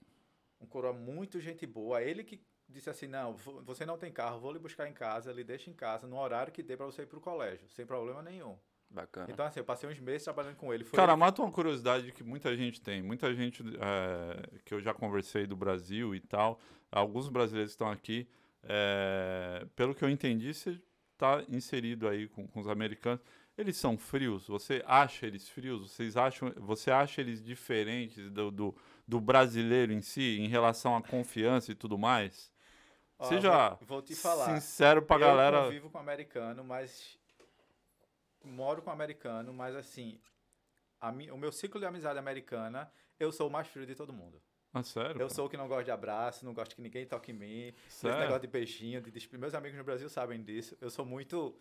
Um 0.59 0.65
coroa 0.65 0.93
muito 0.93 1.39
gente 1.39 1.65
boa. 1.65 2.01
Ele 2.01 2.23
que 2.23 2.41
disse 2.67 2.89
assim: 2.89 3.07
não, 3.07 3.35
vo- 3.35 3.61
você 3.63 3.85
não 3.85 3.97
tem 3.97 4.11
carro, 4.11 4.39
vou 4.39 4.51
lhe 4.51 4.59
buscar 4.59 4.87
em 4.87 4.93
casa, 4.93 5.31
lhe 5.31 5.43
deixo 5.43 5.69
em 5.69 5.73
casa, 5.73 6.07
no 6.07 6.17
horário 6.17 6.51
que 6.51 6.63
dê 6.63 6.75
pra 6.75 6.85
você 6.85 7.03
ir 7.03 7.07
pro 7.07 7.21
colégio, 7.21 7.67
sem 7.69 7.85
problema 7.85 8.21
nenhum. 8.21 8.57
Bacana. 8.89 9.27
Então, 9.29 9.45
assim, 9.45 9.59
eu 9.59 9.65
passei 9.65 9.89
uns 9.89 9.99
meses 9.99 10.23
trabalhando 10.23 10.55
com 10.55 10.73
ele. 10.73 10.83
Foi 10.85 10.95
Cara, 10.95 11.11
ele- 11.11 11.19
mata 11.19 11.41
uma 11.41 11.51
curiosidade 11.51 12.11
que 12.13 12.23
muita 12.23 12.55
gente 12.55 12.79
tem. 12.81 13.01
Muita 13.01 13.33
gente 13.35 13.61
é, 13.79 14.59
que 14.63 14.73
eu 14.73 14.79
já 14.81 14.93
conversei 14.93 15.45
do 15.45 15.57
Brasil 15.57 16.15
e 16.15 16.19
tal, 16.21 16.59
alguns 16.91 17.27
brasileiros 17.27 17.71
que 17.71 17.75
estão 17.75 17.91
aqui, 17.91 18.27
é, 18.63 19.65
pelo 19.75 19.93
que 19.93 20.03
eu 20.03 20.09
entendi, 20.09 20.53
você 20.53 20.79
está 21.13 21.43
inserido 21.49 22.07
aí 22.07 22.27
com, 22.27 22.47
com 22.47 22.59
os 22.59 22.67
americanos. 22.67 23.19
Eles 23.57 23.75
são 23.75 23.97
frios? 23.97 24.47
Você 24.47 24.83
acha 24.85 25.25
eles 25.25 25.49
frios? 25.49 25.91
Vocês 25.91 26.15
acham, 26.15 26.53
você 26.57 26.91
acha 26.91 27.19
eles 27.21 27.43
diferentes 27.43 28.29
do, 28.29 28.51
do, 28.51 28.75
do 29.07 29.19
brasileiro 29.21 29.93
em 29.93 30.01
si, 30.01 30.37
em 30.39 30.47
relação 30.47 30.95
à 30.95 31.01
confiança 31.01 31.71
e 31.71 31.75
tudo 31.75 31.97
mais? 31.97 32.51
Ó, 33.17 33.25
Seja 33.29 33.69
vou, 33.75 33.87
vou 33.87 34.01
te 34.01 34.15
falar. 34.15 34.53
sincero 34.59 35.01
pra 35.01 35.15
eu 35.15 35.19
galera. 35.21 35.63
convivo 35.63 35.89
com 35.89 35.97
americano, 35.97 36.63
mas 36.63 37.17
moro 38.43 38.81
com 38.81 38.91
americano, 38.91 39.53
mas 39.53 39.75
assim, 39.75 40.19
a 40.99 41.11
mi- 41.11 41.31
o 41.31 41.37
meu 41.37 41.51
ciclo 41.51 41.79
de 41.79 41.85
amizade 41.85 42.19
americana, 42.19 42.91
eu 43.19 43.31
sou 43.31 43.47
o 43.47 43.51
mais 43.51 43.67
frio 43.67 43.85
de 43.85 43.95
todo 43.95 44.13
mundo. 44.13 44.41
Ah, 44.73 44.83
sério? 44.83 45.13
Eu 45.13 45.17
cara? 45.19 45.29
sou 45.29 45.45
o 45.45 45.49
que 45.49 45.57
não 45.57 45.67
gosta 45.67 45.85
de 45.85 45.91
abraço, 45.91 46.45
não 46.45 46.53
gosto 46.53 46.75
que 46.75 46.81
ninguém 46.81 47.05
toque 47.05 47.31
em 47.31 47.35
mim. 47.35 47.67
Esse 47.87 48.01
Sério? 48.01 48.19
negócio 48.19 48.41
de 48.41 48.47
beijinho, 48.47 49.01
de 49.01 49.09
despe- 49.09 49.37
meus 49.37 49.53
amigos 49.53 49.77
no 49.77 49.83
Brasil 49.83 50.09
sabem 50.09 50.43
disso. 50.43 50.77
Eu 50.79 50.89
sou 50.89 51.05
muito. 51.05 51.55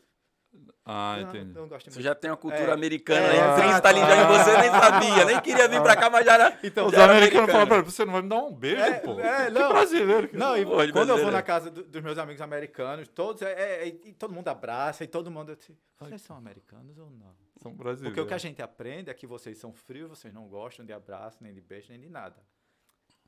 Ah, 0.88 1.16
não- 1.20 1.28
entendi. 1.30 1.52
não 1.52 1.66
gosto 1.68 1.90
Você 1.90 2.00
já 2.00 2.14
tem 2.14 2.30
uma 2.30 2.36
cultura 2.36 2.70
É, 2.70 2.72
americana 2.72 3.18
é, 3.26 3.30
aí, 3.30 3.36
exato. 3.38 3.58
intrínseca 3.60 3.88
ali 3.88 4.00
já 4.00 4.16
em 4.22 4.26
você, 4.28 4.56
nem 4.58 4.70
sabia, 4.70 5.24
nem 5.24 5.40
queria 5.40 5.68
vir 5.68 5.82
pra 5.82 5.96
cá, 5.96 6.08
mas 6.08 6.24
já 6.24 6.34
era. 6.34 6.58
Então, 6.62 6.86
Os 6.86 6.94
americanos 6.94 7.50
falam 7.50 7.66
pra 7.66 7.76
ele, 7.78 7.84
você 7.86 8.04
não 8.04 8.12
vai 8.12 8.22
me 8.22 8.28
dar 8.28 8.36
um 8.36 8.54
beijo, 8.54 8.80
É, 8.82 8.92
pô. 9.00 9.18
é, 9.18 9.46
Que 9.46 9.50
não. 9.50 9.68
brasileiro. 9.72 10.28
que- 10.28 10.36
Não, 10.36 10.56
e 10.56 10.64
Pô, 10.64 10.76
quando 10.92 11.08
eu 11.10 11.18
vou 11.18 11.32
na 11.32 11.42
casa 11.42 11.70
do- 11.72 11.82
dos 11.82 12.02
meus 12.02 12.16
amigos 12.18 12.40
americanos, 12.40 13.08
todos 13.08 13.42
é, 13.42 13.52
é- 13.52 13.82
é- 13.82 13.86
e 13.88 14.12
todo 14.12 14.32
mundo 14.32 14.46
abraça 14.46 15.02
e 15.02 15.08
todo 15.08 15.28
mundo. 15.30 15.50
assim, 15.52 15.76
Vocês 15.98 16.22
são 16.22 16.36
americanos 16.36 16.96
ou 16.98 17.10
não? 17.10 17.34
São 17.60 17.72
brasileiros. 17.72 18.10
Porque 18.14 18.20
o 18.20 18.26
que 18.28 18.34
a 18.34 18.38
gente 18.38 18.62
aprende 18.62 19.10
é 19.10 19.14
que 19.14 19.26
vocês 19.26 19.58
são 19.58 19.72
frios, 19.72 20.08
vocês 20.08 20.32
não 20.32 20.46
gostam 20.46 20.84
de 20.86 20.92
abraço, 20.92 21.38
nem 21.40 21.52
de 21.52 21.60
beijo, 21.60 21.88
nem 21.90 21.98
de 21.98 22.08
nada. 22.08 22.36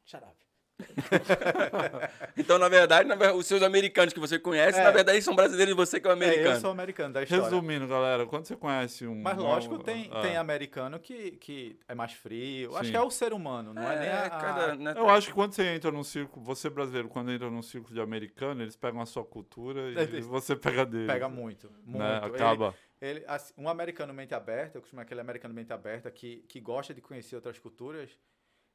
Shut 0.05 0.23
up. 0.23 0.37
Então, 2.39 2.59
na 2.59 2.69
verdade, 2.69 3.09
na 3.09 3.15
ver- 3.15 3.35
os 3.35 3.47
seus 3.47 3.63
americanos 3.63 4.15
que 4.15 4.21
você 4.21 4.39
conhece, 4.39 4.79
É. 4.79 4.83
na 4.85 4.91
verdade, 4.91 5.21
são 5.23 5.35
brasileiros 5.35 5.73
e 5.73 5.77
você 5.77 6.01
que 6.01 6.07
é 6.07 6.11
É, 6.11 6.15
americano. 6.15 6.55
eu 6.57 6.61
sou 6.61 6.71
americano 6.71 7.13
da 7.15 7.23
história. 7.23 7.45
Resumindo, 7.45 7.87
galera, 7.89 8.25
quando 8.27 8.47
você 8.47 8.57
conhece 8.57 9.07
um. 9.07 9.21
Mas 9.21 9.37
lógico, 9.37 9.79
tem, 9.79 10.09
ah, 10.13 10.21
tem 10.23 10.37
americano 10.37 10.99
que, 11.01 11.33
que 11.33 11.79
é 11.89 11.95
mais 11.95 12.13
frio. 12.13 12.75
Acho 12.77 12.85
Sim. 12.87 12.91
que 12.93 12.97
é 12.97 13.01
o 13.03 13.11
ser 13.11 13.33
humano, 13.33 13.75
não 13.75 13.83
é, 13.83 13.99
nem 13.99 14.09
a, 14.09 14.31
cada, 14.31 14.75
né? 14.77 14.95
Eu 14.97 15.09
acho 15.11 15.29
que 15.29 15.35
quando 15.35 15.53
você 15.53 15.65
entra 15.67 15.91
num 15.91 16.05
círculo, 16.05 16.45
você 16.45 16.71
brasileiro, 16.71 17.09
quando 17.09 17.31
entra 17.33 17.51
num 17.51 17.63
círculo 17.63 17.93
de 17.95 18.01
americano, 18.01 18.63
eles 18.63 18.77
pegam 18.77 19.01
a 19.01 19.07
sua 19.07 19.25
cultura 19.25 19.81
e 19.91 19.95
É, 20.19 20.21
você 20.23 20.55
pega 20.55 20.87
dele. 20.87 21.07
Pega 21.07 21.29
muito, 21.29 21.71
muito. 21.85 21.99
né? 21.99 22.21
Ele- 22.25 22.37
Acaba. 22.37 22.75
Ele, 23.01 23.25
assim, 23.29 23.53
um 23.57 23.69
americano 23.69 24.13
mente 24.13 24.35
aberta, 24.35 24.77
eu 24.77 24.81
costumo 24.83 25.01
aquele 25.01 25.21
americano 25.21 25.55
mente 25.55 25.73
aberta 25.73 26.11
que, 26.11 26.45
que 26.49 26.61
gosta 26.61 26.93
de 26.93 27.01
conhecer 27.01 27.37
outras 27.37 27.57
culturas, 27.59 28.11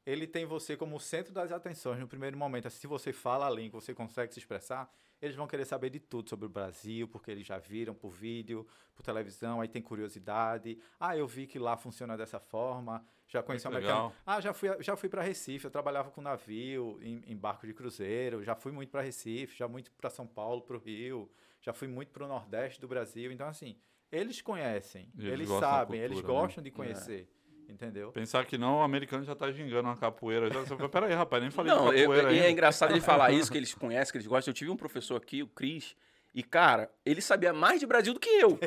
ele 0.06 0.26
tem 0.26 0.44
você 0.44 0.76
como 0.76 0.96
o 0.96 1.00
centro 1.00 1.32
das 1.32 1.50
atenções 1.50 1.98
no 1.98 2.06
primeiro 2.06 2.36
momento. 2.36 2.68
Se 2.70 2.86
você 2.86 3.12
fala 3.12 3.46
a 3.46 3.50
língua, 3.50 3.80
você 3.80 3.94
consegue 3.94 4.32
se 4.32 4.38
expressar, 4.38 4.92
eles 5.20 5.34
vão 5.34 5.46
querer 5.46 5.64
saber 5.64 5.90
de 5.90 5.98
tudo 5.98 6.28
sobre 6.28 6.46
o 6.46 6.48
Brasil, 6.48 7.08
porque 7.08 7.30
eles 7.30 7.46
já 7.46 7.58
viram 7.58 7.94
por 7.94 8.10
vídeo, 8.10 8.66
por 8.94 9.02
televisão, 9.02 9.60
aí 9.60 9.68
tem 9.68 9.80
curiosidade. 9.80 10.78
Ah, 11.00 11.16
eu 11.16 11.26
vi 11.26 11.46
que 11.46 11.58
lá 11.58 11.76
funciona 11.76 12.16
dessa 12.16 12.38
forma. 12.38 13.04
Já 13.26 13.42
conheci 13.42 13.66
um 13.66 13.70
Muito 13.70 13.84
americano. 13.84 14.08
legal. 14.08 14.22
Ah, 14.26 14.40
já 14.40 14.52
fui, 14.52 14.68
já 14.82 14.96
fui 14.96 15.08
para 15.08 15.22
Recife, 15.22 15.64
eu 15.64 15.70
trabalhava 15.70 16.10
com 16.10 16.20
navio, 16.20 16.98
em, 17.00 17.22
em 17.26 17.36
barco 17.36 17.66
de 17.66 17.72
cruzeiro, 17.72 18.44
já 18.44 18.54
fui 18.54 18.70
muito 18.70 18.90
para 18.90 19.00
Recife, 19.00 19.56
já 19.56 19.66
muito 19.66 19.90
para 19.92 20.10
São 20.10 20.26
Paulo, 20.26 20.60
para 20.62 20.76
o 20.76 20.78
Rio, 20.78 21.30
já 21.62 21.72
fui 21.72 21.88
muito 21.88 22.12
para 22.12 22.24
o 22.24 22.28
Nordeste 22.28 22.78
do 22.78 22.86
Brasil. 22.86 23.32
Então, 23.32 23.48
assim, 23.48 23.78
eles 24.12 24.42
conhecem, 24.42 25.10
eles 25.16 25.32
eles, 25.32 25.48
sabem, 25.48 26.00
eles 26.00 26.18
cultura, 26.18 26.34
né? 26.34 26.40
gostam 26.40 26.62
de 26.62 26.70
conhecer, 26.70 27.28
entendeu? 27.68 28.10
Pensar 28.12 28.44
que 28.44 28.56
não, 28.58 28.78
o 28.78 28.82
americano 28.82 29.24
já 29.24 29.34
tá 29.34 29.50
gingando 29.50 29.88
uma 29.88 29.96
capoeira. 29.96 30.50
Já, 30.52 30.60
você 30.60 30.76
fala, 30.76 30.88
Peraí, 30.88 31.12
rapaz, 31.14 31.42
nem 31.42 31.50
falei 31.50 31.72
Não, 31.72 31.90
de 31.92 32.00
eu, 32.00 32.10
capoeira 32.10 32.32
e 32.32 32.38
é 32.40 32.50
engraçado 32.50 32.90
ele 32.92 33.00
falar 33.00 33.32
isso, 33.32 33.50
que 33.50 33.58
eles 33.58 33.74
conhecem, 33.74 34.12
que 34.12 34.18
eles 34.18 34.26
gostam. 34.26 34.50
Eu 34.52 34.54
tive 34.54 34.70
um 34.70 34.76
professor 34.76 35.16
aqui, 35.16 35.42
o 35.42 35.46
Cris, 35.48 35.96
e, 36.36 36.42
cara, 36.42 36.90
ele 37.06 37.20
sabia 37.20 37.52
mais 37.52 37.78
de 37.78 37.86
Brasil 37.86 38.12
do 38.12 38.18
que 38.18 38.28
eu. 38.28 38.58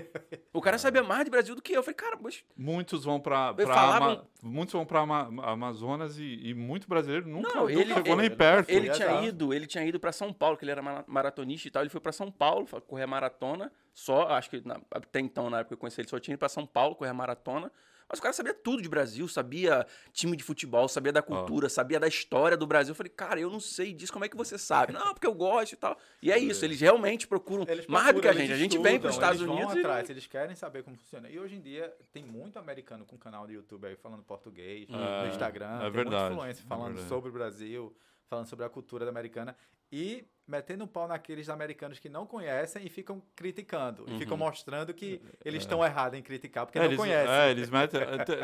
O 0.53 0.61
cara 0.61 0.77
sabia 0.77 1.03
mais 1.03 1.25
de 1.25 1.29
Brasil 1.31 1.53
do 1.53 1.61
que 1.61 1.73
eu. 1.73 1.77
Eu 1.77 1.83
falei, 1.83 1.95
cara, 1.95 2.17
mas 2.21 2.41
Muitos 2.55 3.03
vão 3.03 3.19
pra, 3.19 3.53
pra 3.53 3.65
falavam- 3.67 4.09
Ama- 4.11 4.27
muitos 4.41 4.71
vão 4.73 4.85
pra 4.85 5.01
Ama- 5.01 5.29
Amazonas 5.43 6.17
e, 6.17 6.39
e 6.49 6.53
muito 6.53 6.87
brasileiro 6.87 7.27
nunca, 7.27 7.49
Não, 7.53 7.61
nunca 7.67 7.73
ele- 7.73 7.93
chegou 7.93 8.13
ele- 8.13 8.21
nem 8.29 8.29
perto. 8.37 8.69
ele 8.69 8.89
tinha 8.91 9.09
exato. 9.09 9.25
ido, 9.25 9.53
ele 9.53 9.67
tinha 9.67 9.83
ido 9.83 9.99
para 9.99 10.13
São 10.13 10.31
Paulo, 10.31 10.55
que 10.55 10.63
ele 10.63 10.71
era 10.71 10.81
mara- 10.81 11.03
maratonista 11.07 11.67
e 11.67 11.71
tal. 11.71 11.83
Ele 11.83 11.89
foi 11.89 11.99
para 11.99 12.13
São 12.13 12.31
Paulo 12.31 12.65
correr 12.87 13.03
a 13.03 13.07
maratona. 13.07 13.69
Só, 13.93 14.29
acho 14.29 14.49
que 14.49 14.65
na- 14.65 14.79
até 14.89 15.19
então, 15.19 15.49
na 15.49 15.57
época 15.59 15.69
que 15.69 15.73
eu 15.73 15.77
conheci 15.77 15.99
ele, 15.99 16.07
só 16.07 16.17
tinha 16.19 16.35
ido 16.35 16.39
para 16.39 16.47
São 16.49 16.65
Paulo 16.65 16.95
correr 16.95 17.11
a 17.11 17.13
maratona. 17.13 17.69
Mas 18.09 18.19
o 18.19 18.21
cara 18.21 18.33
sabia 18.33 18.53
tudo 18.53 18.81
de 18.81 18.87
Brasil, 18.87 19.27
sabia 19.27 19.85
time 20.13 20.37
de 20.37 20.43
futebol, 20.43 20.87
sabia 20.87 21.11
da 21.11 21.21
cultura, 21.21 21.67
sabia 21.67 21.99
da 21.99 22.07
história 22.07 22.55
do 22.55 22.65
Brasil. 22.65 22.91
Eu 22.91 22.95
falei, 22.95 23.11
cara, 23.11 23.39
eu 23.39 23.49
não 23.49 23.59
sei 23.59 23.93
disso, 23.93 24.13
como 24.13 24.23
é 24.23 24.29
que 24.29 24.37
você 24.37 24.57
sabe? 24.57 24.93
Não, 24.93 25.13
porque 25.13 25.27
eu 25.27 25.33
gosto 25.33 25.73
e 25.73 25.75
tal. 25.75 25.97
E 26.21 26.31
é 26.31 26.37
isso, 26.37 26.63
eles 26.63 26.79
realmente 26.79 27.27
procuram 27.27 27.65
Eles 27.67 27.85
mais 27.87 28.13
do 28.15 28.21
que 28.21 28.27
a 28.27 28.31
procuram, 28.31 28.47
gente. 28.47 28.53
A 28.53 28.57
gente 28.57 28.77
vem 28.77 28.97
para 28.99 29.09
os 29.09 29.15
estudam, 29.15 29.33
Estados 29.33 29.41
eles 29.41 29.47
vão 29.47 29.55
Unidos 29.57 29.75
e 29.75 29.79
atrás, 29.79 30.09
eles 30.09 30.27
querem 30.27 30.55
saber 30.55 30.83
como 30.83 30.95
funciona. 30.95 31.29
E 31.29 31.37
hoje 31.37 31.55
em 31.55 31.61
dia 31.61 31.93
tem 32.13 32.23
muito 32.23 32.57
americano 32.57 33.05
com 33.05 33.17
canal 33.17 33.45
do 33.45 33.51
YouTube 33.51 33.85
aí 33.87 33.95
falando 33.97 34.23
português, 34.23 34.87
É, 34.89 35.23
no 35.23 35.27
Instagram, 35.29 35.77
é 35.77 35.81
tem 35.81 35.91
verdade, 35.91 36.23
muito 36.23 36.33
influencer 36.39 36.63
é 36.65 36.67
falando 36.67 36.87
verdade. 36.87 37.09
sobre 37.09 37.29
o 37.29 37.33
Brasil, 37.33 37.95
falando 38.29 38.47
sobre 38.47 38.65
a 38.65 38.69
cultura 38.69 39.03
da 39.05 39.11
americana 39.11 39.55
e 39.91 40.25
metendo 40.47 40.85
um 40.85 40.87
pau 40.87 41.07
naqueles 41.09 41.49
americanos 41.49 41.99
que 41.99 42.07
não 42.07 42.25
conhecem 42.25 42.85
e 42.85 42.89
ficam 42.89 43.21
criticando, 43.35 44.05
e 44.07 44.17
ficam 44.17 44.37
mostrando 44.37 44.93
que 44.93 45.21
eles 45.43 45.63
estão 45.63 45.83
errados 45.83 46.17
em 46.17 46.21
criticar 46.23 46.65
porque 46.65 46.79
Uhum. 46.79 46.85
É, 46.85 46.87
não 46.87 46.93
eles, 46.93 47.01
conhecem. 47.05 47.35
é, 47.35 47.51
eles 47.51 47.69
metem. 47.69 47.99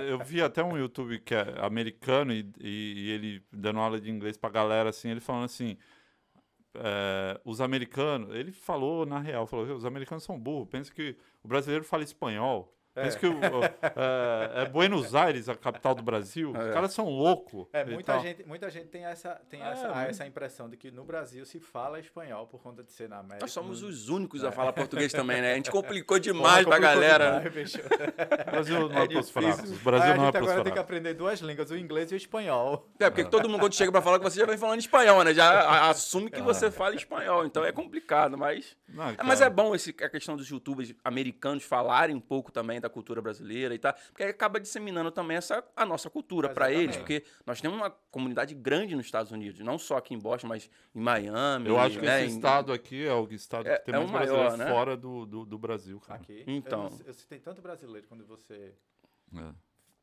Eu 0.09 0.19
vi 0.19 0.41
até 0.41 0.61
um 0.61 0.77
YouTube 0.77 1.19
que 1.19 1.33
é 1.33 1.55
americano 1.63 2.33
e, 2.33 2.51
e- 2.59 2.93
e 3.05 3.09
ele 3.11 3.45
dando 3.51 3.79
aula 3.79 4.01
de 4.01 4.11
inglês 4.11 4.35
pra 4.37 4.49
galera, 4.49 4.89
assim, 4.89 5.09
ele 5.11 5.21
falando 5.21 5.45
assim. 5.45 5.77
é, 6.75 7.39
os 7.45 7.61
americanos, 7.61 8.33
ele 8.35 8.51
falou 8.51 9.05
na 9.05 9.19
real, 9.19 9.45
falou: 9.45 9.65
os 9.75 9.85
americanos 9.85 10.23
são 10.23 10.39
burros, 10.39 10.67
pensa 10.69 10.91
que 10.91 11.15
o 11.43 11.47
brasileiro 11.47 11.83
fala 11.85 12.03
espanhol. 12.03 12.73
Pensa 12.93 13.17
que 13.17 13.25
o- 13.27 13.33
o- 13.39 13.63
é, 13.63 14.61
é 14.63 14.65
Buenos 14.65 15.15
Aires, 15.15 15.49
a 15.49 15.55
capital 15.55 15.95
do 15.95 16.03
Brasil. 16.03 16.53
É. 16.55 16.67
Os 16.67 16.73
caras 16.73 16.93
são 16.93 17.05
loucos. 17.09 17.67
É, 17.73 17.83
muita 17.83 18.19
gente, 18.19 18.43
muita 18.45 18.69
gente 18.69 18.87
tem 18.87 19.05
essa, 19.05 19.41
tem 19.49 19.61
É, 19.63 19.71
essa, 19.71 19.87
essa 20.07 20.25
impressão 20.27 20.69
de 20.69 20.77
que 20.77 20.91
no 20.91 21.03
Brasil 21.03 21.43
se 21.45 21.59
fala 21.59 21.99
espanhol 21.99 22.45
por 22.47 22.61
conta 22.61 22.83
de 22.83 22.91
ser 22.91 23.09
na 23.09 23.17
América. 23.19 23.41
Nós 23.41 23.51
somos 23.51 23.81
no- 23.81 23.87
os 23.87 24.09
únicos 24.09 24.43
a 24.43 24.51
falar 24.51 24.73
português 24.73 25.11
também, 25.11 25.41
né? 25.41 25.53
A 25.53 25.55
gente 25.55 25.71
complicou 25.71 26.17
Porra, 26.17 26.19
demais 26.19 26.65
pra 26.65 26.75
complicou 26.77 26.81
galera. 27.01 27.25
demais, 27.39 27.53
bicho. 27.53 27.77
O 27.79 28.51
Brasil 28.51 28.79
não 28.89 28.99
é, 28.99 29.03
É 29.03 29.07
pros 29.07 29.27
difícil. 29.27 29.41
fracos. 29.53 29.69
O 29.71 29.73
Aí 29.73 29.79
Brasil 29.83 30.11
a 30.13 30.15
não 30.15 30.23
é 30.23 30.25
gente 30.27 30.33
pros 30.33 30.47
agora 30.49 30.63
tem 30.63 30.73
que 30.73 30.79
aprender 30.79 31.13
duas 31.15 31.39
línguas, 31.39 31.71
o 31.71 31.77
inglês 31.77 32.11
e 32.11 32.15
o 32.15 32.17
espanhol. 32.17 32.87
É, 32.99 33.09
porque 33.09 33.25
todo 33.25 33.49
mundo 33.49 33.59
quando 33.59 33.73
chega 33.73 33.91
pra 33.91 34.01
falar 34.01 34.19
com 34.19 34.29
você 34.29 34.39
já 34.39 34.45
vem 34.45 34.57
falando 34.57 34.79
espanhol, 34.79 35.23
né? 35.23 35.33
Já 35.33 35.49
a- 35.51 35.89
assume 35.89 36.27
Ah. 36.31 36.35
que 36.35 36.41
você 36.41 36.69
fala 36.69 36.93
espanhol, 36.95 37.45
então 37.45 37.63
é 37.65 37.71
complicado, 37.71 38.37
mas... 38.37 38.77
Não, 38.87 39.09
É, 39.09 39.15
mas 39.23 39.41
é 39.41 39.49
bom 39.49 39.73
esse, 39.73 39.89
a 40.01 40.09
questão 40.09 40.37
dos 40.37 40.47
youtubers 40.47 40.93
americanos 41.03 41.63
falarem 41.63 42.15
um 42.15 42.19
pouco 42.21 42.51
também 42.51 42.79
da 42.83 42.89
cultura 42.89 43.21
brasileira 43.21 43.73
e 43.73 43.79
tal, 43.79 43.93
porque 44.09 44.23
aí 44.23 44.29
acaba 44.29 44.59
disseminando 44.59 45.09
também 45.09 45.37
essa, 45.37 45.63
a 45.75 45.85
nossa 45.85 46.09
cultura 46.09 46.49
pra 46.49 46.69
eles, 46.71 46.97
porque 46.97 47.23
nós 47.45 47.61
temos 47.61 47.77
uma 47.77 47.89
comunidade 47.89 48.53
grande 48.53 48.93
nos 48.95 49.05
Estados 49.05 49.31
Unidos, 49.31 49.59
não 49.61 49.77
só 49.79 49.95
aqui 49.97 50.13
em 50.13 50.19
Boston, 50.19 50.47
mas 50.47 50.69
em 50.93 50.99
Miami. 50.99 51.69
Eu 51.69 51.79
acho 51.79 51.97
que 51.99 52.05
né, 52.05 52.23
esse 52.25 52.33
em- 52.33 52.35
estado 52.37 52.73
aqui 52.73 53.05
é 53.05 53.13
o 53.13 53.25
estado 53.31 53.67
É- 53.69 53.77
que 53.77 53.85
tem 53.85 53.95
é 53.95 53.97
mais 53.97 54.11
maior, 54.11 54.25
brasileiros 54.27 54.59
né? 54.59 54.67
fora 54.69 54.97
do, 54.97 55.25
do, 55.25 55.45
do 55.45 55.57
Brasil, 55.57 55.99
cara. 56.01 56.19
Aqui. 56.21 56.43
Então. 56.45 56.89
Eu, 56.99 57.07
eu 57.07 57.13
citei 57.13 57.39
tanto 57.39 57.61
brasileiro 57.61 58.05
quando 58.07 58.25
você 58.25 58.73
É. 59.33 59.51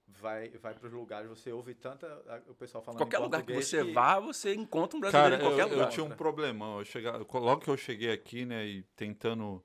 vai, 0.09 0.49
vai 0.51 0.73
para 0.75 0.87
os 0.87 0.93
lugares, 0.93 1.29
você 1.29 1.53
ouve 1.53 1.75
tanta 1.75 2.07
o 2.49 2.55
pessoal 2.55 2.83
falando 2.83 2.99
Qualquer 3.01 3.21
em 3.21 3.23
lugar 3.23 3.43
que 3.43 3.53
você 3.53 3.85
que- 3.85 3.93
vá, 3.93 4.19
você 4.19 4.55
encontra 4.55 4.97
um 4.97 5.01
Cara, 5.03 5.11
brasileiro 5.29 5.43
eu, 5.43 5.47
em 5.47 5.51
qualquer 5.51 5.73
eu 5.73 5.77
lugar. 5.79 5.91
tinha 5.93 6.05
um 6.07 6.11
problemão. 6.17 6.79
Eu 6.79 6.85
chegava, 6.87 7.19
logo 7.19 7.61
que 7.61 7.69
eu 7.69 7.77
cheguei 7.77 8.11
aqui, 8.11 8.47
né, 8.47 8.65
e 8.65 8.83
tentando 8.97 9.63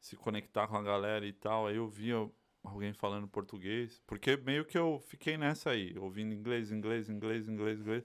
se 0.00 0.14
conectar 0.16 0.68
com 0.68 0.76
a 0.76 0.82
galera 0.82 1.26
e 1.26 1.32
tal, 1.32 1.66
aí 1.66 1.74
eu 1.76 1.88
via 1.88 2.30
alguém 2.68 2.92
falando 2.92 3.26
português, 3.26 4.00
porque 4.06 4.36
meio 4.36 4.64
que 4.64 4.76
eu 4.76 5.00
fiquei 5.08 5.36
nessa 5.36 5.70
aí, 5.70 5.96
ouvindo 5.98 6.34
inglês, 6.34 6.70
inglês, 6.70 7.08
inglês, 7.08 7.48
inglês, 7.48 7.80
inglês, 7.80 8.04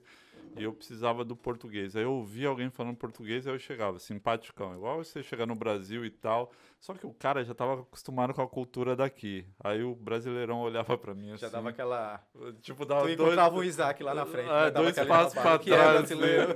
e 0.56 0.62
eu 0.62 0.72
precisava 0.72 1.24
do 1.24 1.34
português. 1.34 1.96
Aí 1.96 2.02
eu 2.04 2.12
ouvia 2.12 2.48
alguém 2.48 2.70
falando 2.70 2.96
português, 2.96 3.46
aí 3.46 3.52
eu 3.54 3.58
chegava, 3.58 3.98
simpaticão, 3.98 4.74
igual 4.74 5.02
você 5.02 5.22
chegar 5.22 5.46
no 5.46 5.54
Brasil 5.54 6.04
e 6.04 6.10
tal, 6.10 6.52
só 6.78 6.94
que 6.94 7.04
o 7.06 7.12
cara 7.12 7.42
já 7.44 7.54
tava 7.54 7.80
acostumado 7.80 8.32
com 8.32 8.42
a 8.42 8.46
cultura 8.48 8.94
daqui. 8.94 9.46
Aí 9.62 9.82
o 9.82 9.94
brasileirão 9.94 10.60
olhava 10.60 10.96
pra 10.96 11.14
mim 11.14 11.32
assim, 11.32 11.40
Já 11.40 11.48
dava 11.48 11.70
aquela. 11.70 12.20
tipo, 12.62 12.84
dava 12.84 13.00
Tu 13.08 13.16
dois, 13.16 13.20
encontrava 13.32 13.56
um 13.56 13.62
Isaac 13.64 14.02
lá 14.02 14.14
na 14.14 14.26
frente. 14.26 14.48
É, 14.48 14.64
né? 14.66 14.70
Dois 14.70 14.94
passos 14.94 15.34
rapaz 15.34 15.56
pra 15.56 15.58
que 15.58 15.72
é 15.72 15.76
trás, 15.76 15.92
brasileiro. 15.96 16.54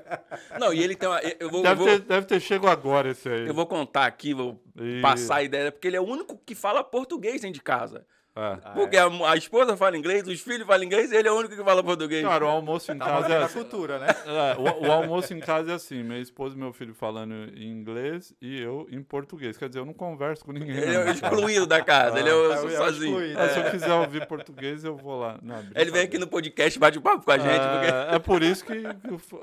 Não, 0.58 0.72
e 0.72 0.82
ele 0.82 0.94
tem 0.96 1.08
uma. 1.08 1.20
Eu 1.38 1.50
vou, 1.50 1.60
eu 1.60 1.64
Deve 1.64 1.74
vou, 1.76 1.86
ter, 1.86 2.00
deve 2.00 2.26
ter 2.26 2.40
chego 2.40 2.66
agora 2.68 3.10
esse 3.10 3.28
aí. 3.28 3.46
eu 3.46 3.54
vou 3.54 3.66
contar 3.66 4.06
aqui, 4.06 4.32
vou 4.32 4.62
E- 4.76 5.00
passar 5.00 5.36
a 5.36 5.42
ideia, 5.42 5.70
porque 5.72 5.88
ele 5.88 5.96
é 5.96 6.00
o 6.00 6.04
único 6.04 6.38
que 6.38 6.54
fala 6.54 6.82
português 6.82 7.40
dentro 7.42 7.54
de 7.54 7.62
casa. 7.62 8.06
É. 8.36 8.58
Ah, 8.64 8.70
Porque 8.74 8.96
a, 8.96 9.06
a 9.30 9.36
esposa 9.36 9.76
fala 9.76 9.96
inglês, 9.96 10.26
os 10.26 10.40
filhos 10.40 10.66
falam 10.66 10.82
inglês, 10.82 11.12
e 11.12 11.16
ele 11.16 11.28
é 11.28 11.30
o 11.30 11.36
único 11.36 11.54
que 11.54 11.62
fala 11.62 11.84
português. 11.84 12.24
Cara, 12.24 12.44
o 12.44 12.48
almoço 12.48 12.90
em 12.90 12.98
Tá 12.98 13.04
casa 13.04 13.32
é 13.32 13.42
assim. 13.44 13.60
cultura, 13.60 14.00
né? 14.00 14.08
É, 14.26 14.56
o, 14.58 14.88
o 14.88 14.92
almoço 14.92 15.32
em 15.32 15.38
casa 15.38 15.70
é 15.70 15.74
assim, 15.76 16.02
minha 16.02 16.18
esposa 16.18 16.56
e 16.56 16.58
meu 16.58 16.72
filho 16.72 16.92
falando 16.94 17.32
em 17.56 17.70
inglês 17.70 18.34
e 18.42 18.60
eu 18.60 18.88
em 18.90 19.00
português. 19.04 19.56
Quer 19.56 19.68
dizer, 19.68 19.78
eu 19.80 19.84
não 19.86 19.94
converso 19.94 20.44
com 20.44 20.50
ninguém. 20.50 20.76
ele 20.76 20.96
é 20.96 21.04
cara. 21.04 21.10
excluído 21.12 21.64
da 21.66 21.80
casa, 21.80 22.18
ele 22.18 22.28
é 22.28 22.34
o, 22.34 22.52
É 22.52 22.56
é 22.56 22.76
sozinho. 22.76 23.38
Ah, 23.38 23.48
se 23.48 23.60
eu 23.60 23.70
quiser 23.70 23.92
ouvir 23.92 24.26
português, 24.26 24.84
eu 24.84 24.96
vou 24.96 25.20
lá. 25.20 25.38
Não, 25.40 25.64
Ele 25.72 25.92
vem 25.92 26.02
aqui 26.02 26.18
no 26.18 26.26
podcast, 26.26 26.76
bate 26.76 26.98
um 26.98 27.02
papo 27.02 27.24
com 27.24 27.30
a 27.30 27.38
gente, 27.38 27.60
porque 27.60 27.86
é, 27.86 28.16
é 28.16 28.18
por 28.18 28.42
isso 28.42 28.64
que 28.64 28.82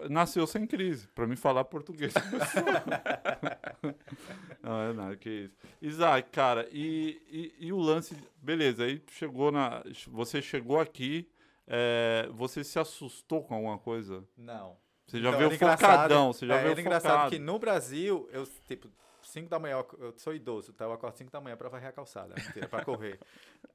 nasceu 0.09 0.45
sem 0.45 0.67
crise, 0.67 1.07
pra 1.15 1.25
mim 1.25 1.37
falar 1.37 1.63
português. 1.63 2.13
não, 4.61 4.81
é 4.89 4.93
nada, 4.93 5.15
que 5.15 5.29
isso. 5.29 5.53
Isaac, 5.81 6.29
cara, 6.29 6.67
e, 6.71 7.19
e, 7.31 7.53
e 7.67 7.73
o 7.73 7.79
lance. 7.79 8.15
Beleza, 8.41 8.83
aí 8.85 9.01
chegou 9.11 9.51
na. 9.51 9.83
Você 10.07 10.41
chegou 10.41 10.79
aqui, 10.79 11.29
é, 11.67 12.27
você 12.31 12.63
se 12.63 12.79
assustou 12.79 13.43
com 13.43 13.53
alguma 13.53 13.77
coisa? 13.77 14.23
Não. 14.35 14.77
Você 15.05 15.19
já 15.21 15.29
Então, 15.29 15.39
veio 15.39 15.59
focadão, 15.59 16.33
você 16.33 16.47
já 16.47 16.55
é, 16.55 16.59
veio 16.61 16.71
era 16.71 16.81
engraçado 16.81 17.11
focado. 17.11 17.29
que 17.31 17.39
no 17.39 17.59
Brasil, 17.59 18.27
eu, 18.31 18.45
tipo, 18.65 18.89
5 19.21 19.49
da 19.49 19.59
manhã, 19.59 19.83
eu- 19.99 20.13
sou 20.17 20.33
idoso, 20.33 20.73
tá? 20.73 20.85
Eu 20.85 20.93
acordo 20.93 21.15
5 21.17 21.29
da 21.31 21.39
manhã 21.41 21.55
pra 21.57 21.69
varrer 21.69 21.89
a 21.89 21.91
calçada, 21.91 22.33
mentira, 22.35 22.67
pra 22.67 22.83
correr. 22.83 23.19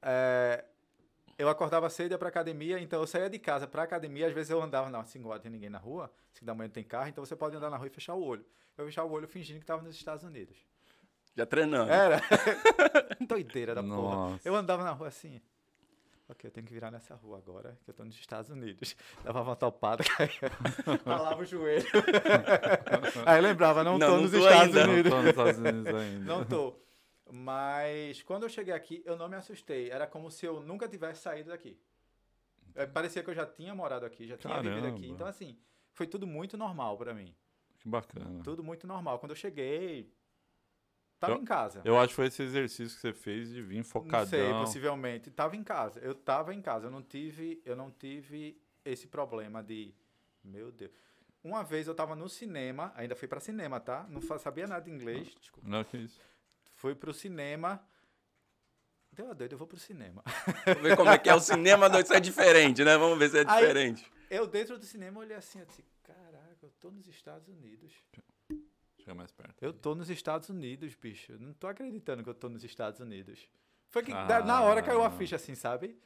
É, 0.01 0.65
eu 1.37 1.47
acordava 1.47 1.89
cedo, 1.89 2.11
ia 2.11 2.17
pra 2.17 2.29
academia, 2.29 2.79
então 2.79 2.99
eu 2.99 3.07
saía 3.07 3.29
de 3.29 3.37
casa 3.39 3.67
pra 3.67 3.83
academia, 3.83 4.27
às 4.27 4.33
vezes 4.33 4.49
eu 4.49 4.61
andava, 4.61 4.89
não, 4.89 5.05
5 5.05 5.27
horas 5.29 5.39
não 5.39 5.43
tem 5.43 5.51
ninguém 5.51 5.69
na 5.69 5.77
rua, 5.77 6.11
5 6.33 6.45
da 6.45 6.53
manhã 6.55 6.67
não 6.67 6.73
tem 6.73 6.83
carro, 6.83 7.07
então 7.07 7.23
você 7.23 7.35
pode 7.35 7.55
andar 7.55 7.69
na 7.69 7.77
rua 7.77 7.87
e 7.87 7.91
fechar 7.91 8.15
o 8.15 8.23
olho. 8.23 8.45
Eu 8.77 8.85
fechava 8.85 9.07
o 9.07 9.11
olho 9.11 9.27
fingindo 9.27 9.59
que 9.59 9.65
tava 9.65 9.81
nos 9.83 9.95
Estados 9.95 10.23
Unidos. 10.23 10.57
Já 11.37 11.45
treinando. 11.45 11.91
Era. 11.91 12.19
Doideira 13.27 13.75
da 13.75 13.83
porra. 13.83 14.15
Nossa. 14.31 14.47
Eu 14.49 14.55
andava 14.55 14.83
na 14.83 14.91
rua 14.91 15.07
assim. 15.07 15.39
Ok, 16.29 16.49
eu 16.49 16.51
tenho 16.51 16.67
que 16.67 16.73
virar 16.73 16.91
nessa 16.91 17.15
rua 17.15 17.37
agora, 17.37 17.77
que 17.85 17.89
eu 17.89 17.93
tô 17.93 18.03
nos 18.03 18.15
Estados 18.15 18.49
Unidos. 18.49 18.97
Dava 19.23 19.41
uma 19.43 19.55
topada, 19.55 20.03
caía, 20.17 20.51
ralava 21.05 21.41
o 21.41 21.45
joelho. 21.45 21.85
Aí 23.25 23.39
lembrava, 23.39 23.81
não, 23.81 23.97
Não, 23.97 24.07
tô 24.07 24.13
não 24.15 24.21
nos 24.23 24.31
tô 24.31 24.37
Estados 24.39 24.75
ainda. 24.75 24.87
Não 24.87 24.93
Unidos. 24.93 25.09
tô 25.11 25.17
nos 25.19 25.29
Estados 25.29 25.57
Unidos 25.57 25.87
ainda. 25.95 26.25
Não 26.25 26.43
tô. 26.43 26.75
Mas 27.31 28.23
quando 28.23 28.43
eu 28.43 28.49
cheguei 28.49 28.73
aqui, 28.73 29.01
eu 29.05 29.15
não 29.15 29.29
me 29.29 29.35
assustei. 29.37 29.89
Era 29.89 30.05
como 30.05 30.29
se 30.29 30.45
eu 30.45 30.59
nunca 30.59 30.87
tivesse 30.87 31.21
saído 31.21 31.49
daqui. 31.49 31.79
É, 32.75 32.85
Parecia 32.85 33.23
que 33.23 33.29
eu 33.29 33.33
já 33.35 33.45
tinha 33.45 33.73
morado 33.73 34.05
aqui, 34.05 34.27
já 34.27 34.37
tinha 34.37 34.61
vivido 34.61 34.87
aqui. 34.87 34.95
Caramba. 35.01 35.05
Então, 35.13 35.27
assim, 35.27 35.57
foi 35.93 36.07
tudo 36.07 36.27
muito 36.27 36.57
normal 36.57 36.97
pra 36.97 37.13
mim. 37.13 37.33
Que 37.79 37.87
bacana. 37.87 38.43
Tudo 38.43 38.61
muito 38.63 38.85
normal. 38.85 39.17
Quando 39.19 39.31
eu 39.31 39.35
cheguei, 39.35 40.11
tava 41.19 41.33
Eu- 41.33 41.39
em 41.39 41.45
casa. 41.45 41.81
Eu 41.85 41.97
acho 41.97 42.09
que 42.09 42.15
foi 42.15 42.27
esse 42.27 42.41
exercício 42.43 42.95
que 42.95 43.01
você 43.01 43.13
fez 43.13 43.49
de 43.49 43.61
vir 43.61 43.77
Não 43.77 43.83
focadão. 43.83 44.27
sei, 44.27 44.49
possivelmente. 44.53 45.31
Tava 45.31 45.55
em 45.55 45.63
casa. 45.63 45.99
Eu 45.99 46.13
tava 46.15 46.53
em 46.53 46.61
casa. 46.61 46.87
Eu 46.87 46.91
não 46.91 47.01
tive, 47.01 47.61
eu 47.65 47.75
não 47.75 47.91
tive 47.91 48.59
esse 48.85 49.07
problema 49.07 49.61
de, 49.63 49.93
meu 50.43 50.71
Deus. 50.71 50.91
Uma 51.43 51.63
vez 51.63 51.87
eu 51.87 51.95
tava 51.95 52.15
no 52.15 52.27
cinema, 52.27 52.91
ainda 52.95 53.15
fui 53.15 53.27
pra 53.27 53.39
cinema, 53.39 53.79
tá? 53.79 54.05
Não 54.09 54.21
sabia 54.39 54.67
nada 54.67 54.83
de 54.83 54.91
inglês, 54.91 55.33
desculpa. 55.39 55.67
Não, 55.69 55.83
que 55.83 55.97
isso. 55.97 56.19
Fui 56.73 56.93
pro 56.95 57.13
cinema. 57.13 57.81
Deu 59.11 59.31
a 59.31 59.33
doido, 59.33 59.53
eu 59.53 59.57
vou 59.57 59.67
pro 59.67 59.77
cinema. 59.79 60.21
Vamos 60.65 60.81
ver 60.83 60.95
como 60.97 61.09
é 61.09 61.17
que 61.17 61.29
é 61.29 61.33
o 61.33 61.39
cinema 61.39 61.87
isso 61.99 62.13
é 62.13 62.19
diferente, 62.19 62.83
né? 62.83 62.97
Vamos 62.97 63.17
ver 63.17 63.29
se 63.29 63.39
é 63.39 63.45
Aí- 63.47 63.61
diferente. 63.61 64.11
Eu 64.29 64.45
dentro 64.45 64.77
do 64.77 64.85
cinema 64.85 65.19
olhei 65.21 65.37
assim, 65.37 65.59
eu 65.59 65.65
disse, 65.65 65.83
caraca, 66.03 66.57
eu 66.61 66.69
tô 66.79 66.91
nos 66.91 67.07
Estados 67.07 67.47
Unidos. 67.47 67.93
Mais 69.13 69.31
perto. 69.31 69.55
Eu 69.63 69.73
tô 69.73 69.95
nos 69.95 70.09
Estados 70.09 70.49
Unidos, 70.49 70.95
bicho. 70.95 71.37
Não 71.39 71.53
tô 71.53 71.67
acreditando 71.67 72.23
que 72.23 72.29
eu 72.29 72.33
tô 72.35 72.49
nos 72.49 72.63
Estados 72.63 72.99
Unidos. 72.99 73.47
Foi 73.89 74.03
que 74.03 74.11
da- 74.11 74.43
na 74.43 74.61
hora 74.61 74.81
caiu 74.81 75.01
a 75.03 75.07
Ah. 75.07 75.11
ficha 75.11 75.35
assim, 75.37 75.55
sabe? 75.55 75.97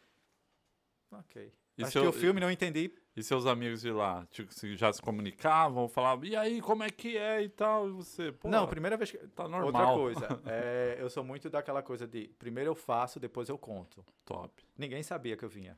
Ok. 1.12 1.52
E 1.78 1.84
Assisti 1.84 2.00
seu- 2.00 2.10
o 2.10 2.14
filme, 2.14 2.40
não 2.40 2.52
entendi 2.52 2.92
E 3.16 3.22
seus 3.24 3.46
amigos 3.46 3.82
de 3.82 3.92
lá? 3.92 4.26
Tipo, 4.32 4.50
já 4.78 4.92
se 4.94 5.02
comunicavam, 5.02 5.88
falavam, 5.90 6.24
e 6.26 6.34
aí, 6.36 6.62
como 6.62 6.84
é 6.84 6.90
que 6.90 7.18
é 7.18 7.42
e 7.42 7.50
tal? 7.50 7.90
E 7.90 7.92
você, 7.92 8.32
pô, 8.32 8.48
não, 8.48 8.66
primeira 8.68 8.96
vez 8.96 9.12
que. 9.12 9.18
tá 9.18 9.44
Outra 9.44 9.60
normal. 9.60 9.98
coisa, 9.98 10.28
é, 10.46 10.98
eu 11.00 11.10
sou 11.10 11.22
muito 11.24 11.50
daquela 11.50 11.82
coisa 11.84 12.08
de 12.08 12.30
primeiro 12.40 12.70
eu 12.70 12.76
faço, 12.76 13.20
depois 13.20 13.50
eu 13.50 13.58
conto. 13.58 14.06
Top. 14.24 14.64
Ninguém 14.78 15.04
sabia 15.04 15.36
que 15.36 15.44
eu 15.44 15.50
vinha. 15.50 15.78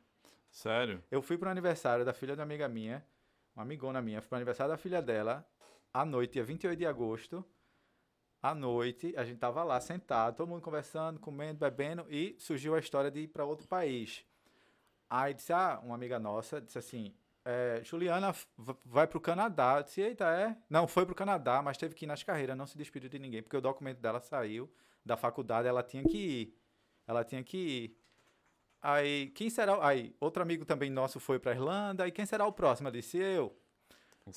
Sério? 0.51 1.03
Eu 1.09 1.21
fui 1.23 1.35
pro 1.37 1.49
aniversário 1.49 2.05
da 2.05 2.13
filha 2.13 2.35
da 2.35 2.43
amiga 2.43 2.67
minha, 2.67 3.03
uma 3.55 3.63
amigona 3.63 3.99
minha, 4.01 4.21
fui 4.21 4.29
pro 4.29 4.35
aniversário 4.35 4.71
da 4.71 4.77
filha 4.77 5.01
dela, 5.01 5.43
à 5.93 6.05
noite, 6.05 6.33
dia 6.33 6.43
28 6.43 6.79
de 6.79 6.85
agosto. 6.85 7.45
À 8.41 8.53
noite, 8.53 9.13
a 9.17 9.23
gente 9.23 9.39
tava 9.39 9.63
lá 9.63 9.79
sentado, 9.79 10.35
todo 10.35 10.49
mundo 10.49 10.61
conversando, 10.61 11.19
comendo, 11.19 11.59
bebendo, 11.59 12.05
e 12.09 12.35
surgiu 12.39 12.75
a 12.75 12.79
história 12.79 13.09
de 13.09 13.21
ir 13.21 13.27
para 13.29 13.45
outro 13.45 13.67
país. 13.67 14.25
Aí 15.09 15.33
disse, 15.33 15.53
ah, 15.53 15.79
uma 15.83 15.95
amiga 15.95 16.19
nossa 16.19 16.61
disse 16.61 16.77
assim, 16.77 17.15
é, 17.45 17.81
Juliana 17.83 18.33
vai 18.85 19.07
pro 19.07 19.21
Canadá. 19.21 19.77
Eu 19.79 19.83
disse, 19.83 20.01
eita, 20.01 20.25
é? 20.25 20.57
Não, 20.69 20.87
foi 20.87 21.05
pro 21.05 21.15
Canadá, 21.15 21.61
mas 21.61 21.77
teve 21.77 21.95
que 21.95 22.05
ir 22.05 22.07
nas 22.07 22.23
carreiras, 22.23 22.57
não 22.57 22.67
se 22.67 22.77
despediu 22.77 23.09
de 23.09 23.19
ninguém, 23.19 23.43
porque 23.43 23.57
o 23.57 23.61
documento 23.61 23.99
dela 23.99 24.19
saiu 24.21 24.71
da 25.05 25.17
faculdade, 25.17 25.67
ela 25.67 25.83
tinha 25.83 26.03
que 26.03 26.17
ir. 26.17 26.57
Ela 27.07 27.23
tinha 27.23 27.43
que 27.43 27.57
ir. 27.57 27.97
Aí, 28.81 29.29
quem 29.31 29.49
será? 29.49 29.77
o- 29.79 29.81
Aí, 29.81 30.15
outro 30.19 30.43
amigo 30.43 30.65
também 30.65 30.89
nosso 30.89 31.19
foi 31.19 31.39
pra 31.39 31.53
Irlanda, 31.53 32.07
e 32.07 32.11
quem 32.11 32.25
será 32.25 32.45
o 32.47 32.51
próximo? 32.53 32.89
Eu 32.89 32.93
disse, 32.93 33.17
eu. 33.17 33.55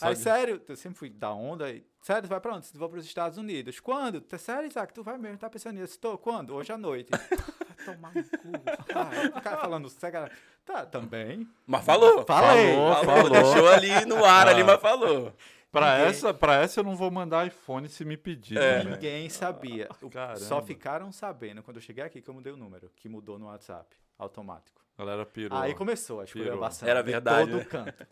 Aí, 0.00 0.16
sério, 0.16 0.60
eu 0.68 0.76
sempre 0.76 0.98
fui 0.98 1.08
da 1.08 1.32
onda. 1.32 1.70
E, 1.70 1.84
sério, 2.02 2.22
tu 2.24 2.28
vai 2.28 2.40
pra 2.40 2.54
onde? 2.54 2.66
Eu 2.74 2.78
vou 2.80 2.88
pros 2.88 3.04
Estados 3.04 3.38
Unidos. 3.38 3.78
Quando? 3.78 4.20
Tá 4.20 4.36
sério, 4.36 4.66
Isaac? 4.68 4.92
Tu 4.92 5.02
vai 5.02 5.16
mesmo? 5.16 5.38
Tá 5.38 5.48
pensando 5.48 5.78
nisso? 5.78 5.98
Tô. 5.98 6.18
Quando? 6.18 6.54
Hoje 6.54 6.72
à 6.72 6.78
noite. 6.78 7.08
vai 7.86 7.94
tomar 7.94 8.12
no 8.14 8.24
cu. 8.24 8.52
Vai. 8.92 9.26
O 9.28 9.40
cara 9.42 9.56
falando 9.58 9.88
sério. 9.88 10.28
Tá, 10.64 10.84
também. 10.84 11.48
Mas 11.64 11.84
falou. 11.84 12.24
Falei. 12.24 12.74
Falou, 12.74 13.04
falou. 13.04 13.30
Deixou 13.30 13.68
ali 13.68 14.04
no 14.06 14.24
ar, 14.24 14.48
ali, 14.48 14.62
Ah. 14.62 14.64
mas 14.64 14.80
falou. 14.80 15.32
Pra, 15.70 15.92
Ninguém- 15.98 16.10
essa, 16.10 16.34
pra 16.34 16.54
essa 16.56 16.80
eu 16.80 16.84
não 16.84 16.96
vou 16.96 17.10
mandar 17.10 17.46
iPhone 17.46 17.88
se 17.88 18.04
me 18.04 18.16
pedir. 18.16 18.56
É. 18.58 18.82
Ninguém 18.82 19.28
sabia. 19.28 19.88
O- 20.02 20.10
Caramba. 20.10 20.40
Só 20.40 20.60
ficaram 20.62 21.12
sabendo 21.12 21.62
quando 21.62 21.76
eu 21.76 21.82
cheguei 21.82 22.02
aqui 22.02 22.20
que 22.22 22.28
eu 22.30 22.34
mudei 22.34 22.52
o 22.52 22.56
número, 22.56 22.90
que 22.96 23.08
mudou 23.08 23.38
no 23.38 23.46
WhatsApp, 23.46 23.94
automático. 24.18 24.80
A 24.98 25.04
galera 25.04 25.24
pirou. 25.26 25.56
Aí 25.58 25.74
começou 25.74 26.20
a 26.20 26.24
Pirou. 26.24 26.42
esculhambação 26.44 26.88
Era 26.88 27.02
de 27.02 27.10
verdade, 27.12 27.50
todo 27.50 27.58
né? 27.58 27.64
canto. 27.64 28.06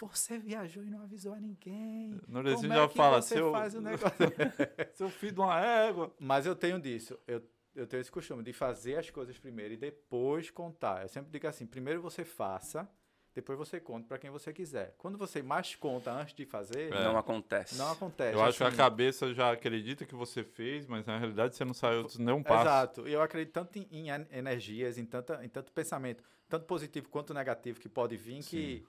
Você 0.00 0.38
viajou 0.38 0.84
e 0.84 0.90
não 0.90 1.02
avisou 1.02 1.32
a 1.34 1.40
ninguém. 1.40 2.20
Nordestino 2.28 2.68
Como 2.68 2.74
já 2.80 2.84
é 2.84 2.88
que 2.88 2.94
fala, 2.96 3.22
você 3.22 3.34
seu- 3.34 3.50
faz 3.52 3.74
o 3.74 3.80
negócio? 3.82 4.16
Seu 4.94 5.08
filho 5.10 5.32
de 5.32 5.40
uma 5.40 5.60
égua. 5.60 6.14
Mas 6.20 6.46
eu 6.46 6.54
tenho 6.54 6.80
disso. 6.80 7.18
Eu, 7.26 7.42
eu 7.74 7.86
tenho 7.86 8.00
esse 8.00 8.10
costume 8.10 8.42
de 8.42 8.52
fazer 8.52 8.96
as 8.98 9.10
coisas 9.10 9.38
primeiro 9.38 9.74
e 9.74 9.76
depois 9.76 10.50
contar. 10.50 11.02
Eu 11.02 11.08
sempre 11.08 11.30
digo 11.30 11.46
assim: 11.46 11.66
primeiro 11.66 12.00
você 12.00 12.24
faça, 12.24 12.88
depois 13.34 13.58
você 13.58 13.78
conta 13.80 14.06
para 14.08 14.18
quem 14.18 14.30
você 14.30 14.52
quiser. 14.52 14.94
Quando 14.98 15.16
você 15.18 15.42
mais 15.42 15.74
conta 15.74 16.10
antes 16.12 16.34
de 16.34 16.44
fazer, 16.44 16.92
É. 16.92 17.04
Não 17.04 17.16
acontece. 17.16 17.76
não 17.76 17.90
acontece. 17.92 18.34
Eu 18.36 18.42
acho 18.42 18.58
que 18.58 18.64
a 18.64 18.68
assim. 18.68 18.76
cabeça 18.76 19.32
já 19.34 19.52
acredita 19.52 20.04
que 20.04 20.14
você 20.14 20.42
fez, 20.42 20.86
mas 20.86 21.06
na 21.06 21.18
realidade 21.18 21.54
você 21.56 21.64
não 21.64 21.74
saiu 21.74 22.06
nem 22.18 22.34
um 22.34 22.42
passo. 22.42 22.62
Exato. 22.62 23.08
E 23.08 23.12
eu 23.12 23.22
acredito 23.22 23.52
tanto 23.52 23.78
em, 23.78 23.86
em 23.90 24.10
en- 24.10 24.26
energias, 24.32 24.96
em, 24.98 25.04
tanta, 25.04 25.44
em 25.44 25.48
tanto 25.48 25.70
pensamento, 25.72 26.22
tanto 26.48 26.66
positivo 26.66 27.08
quanto 27.08 27.32
negativo 27.34 27.78
que 27.80 27.88
pode 27.88 28.16
vir, 28.16 28.42
que. 28.44 28.86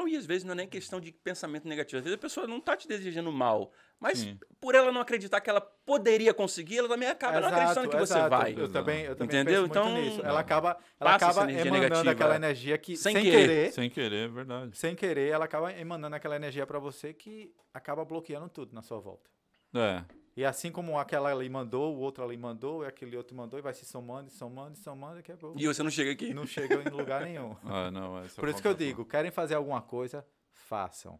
Não, 0.00 0.08
e 0.08 0.16
às 0.16 0.24
vezes 0.24 0.44
não 0.44 0.52
é 0.52 0.56
nem 0.56 0.66
questão 0.68 0.98
de 0.98 1.12
pensamento 1.12 1.68
negativo. 1.68 1.98
Às 1.98 2.04
vezes 2.04 2.18
a 2.18 2.20
pessoa 2.20 2.46
não 2.46 2.58
tá 2.58 2.74
te 2.74 2.88
desejando 2.88 3.30
mal. 3.30 3.70
Mas 3.98 4.20
Sim. 4.20 4.38
por 4.58 4.74
ela 4.74 4.90
não 4.90 5.02
acreditar 5.02 5.42
que 5.42 5.50
ela 5.50 5.60
poderia 5.60 6.32
conseguir, 6.32 6.78
ela 6.78 6.88
também 6.88 7.06
acaba 7.08 7.38
não 7.38 7.48
acreditando 7.48 7.88
que 7.90 7.96
você 7.98 8.14
exato. 8.14 8.30
vai. 8.30 8.54
Eu 8.56 8.72
também, 8.72 9.02
eu 9.02 9.14
também 9.14 9.40
Entendeu? 9.40 9.68
penso 9.68 9.74
muito 9.74 9.78
Então, 9.78 10.02
nisso. 10.02 10.22
Ela 10.26 10.40
acaba, 10.40 10.78
ela 10.98 11.14
acaba 11.16 11.42
energia 11.42 11.60
emanando 11.66 11.82
negativa, 11.82 12.10
aquela 12.12 12.36
energia 12.36 12.78
que, 12.78 12.96
Sem 12.96 13.12
sem, 13.12 13.22
querer. 13.24 13.40
querer, 13.46 13.72
Sem 13.72 13.90
querer, 13.90 14.24
é 14.24 14.28
verdade. 14.28 14.76
sem 14.78 14.94
querer, 14.96 15.28
ela 15.28 15.44
acaba 15.44 15.70
emanando 15.74 16.16
aquela 16.16 16.36
energia 16.36 16.66
para 16.66 16.78
você 16.78 17.12
que 17.12 17.52
acaba 17.74 18.02
bloqueando 18.04 18.48
tudo 18.48 18.74
na 18.74 18.80
sua 18.80 18.98
volta. 18.98 19.28
É. 19.74 20.02
E 20.36 20.44
assim 20.44 20.70
como 20.70 20.98
aquela 20.98 21.30
ali 21.32 21.48
mandou, 21.48 21.94
o 21.94 21.98
outro 21.98 22.22
ali 22.24 22.36
mandou, 22.36 22.84
e 22.84 22.86
aquele 22.86 23.16
outro 23.16 23.36
mandou, 23.36 23.58
e 23.58 23.62
vai 23.62 23.74
se 23.74 23.84
somando, 23.84 24.30
somando, 24.30 24.76
somando, 24.78 25.16
daqui 25.16 25.32
a 25.32 25.36
pouco. 25.36 25.60
E 25.60 25.66
você 25.66 25.82
não 25.82 25.90
chega 25.90 26.12
aqui? 26.12 26.32
Não 26.32 26.46
chega 26.46 26.76
em 26.76 26.88
lugar 26.92 27.22
nenhum. 27.22 27.56
Ah, 27.64 27.90
não, 27.90 28.18
essa 28.18 28.40
Por 28.40 28.48
isso 28.48 28.62
que 28.62 28.68
eu 28.68 28.74
digo, 28.74 29.04
querem 29.04 29.30
fazer 29.30 29.54
alguma 29.54 29.82
coisa, 29.82 30.24
façam. 30.52 31.18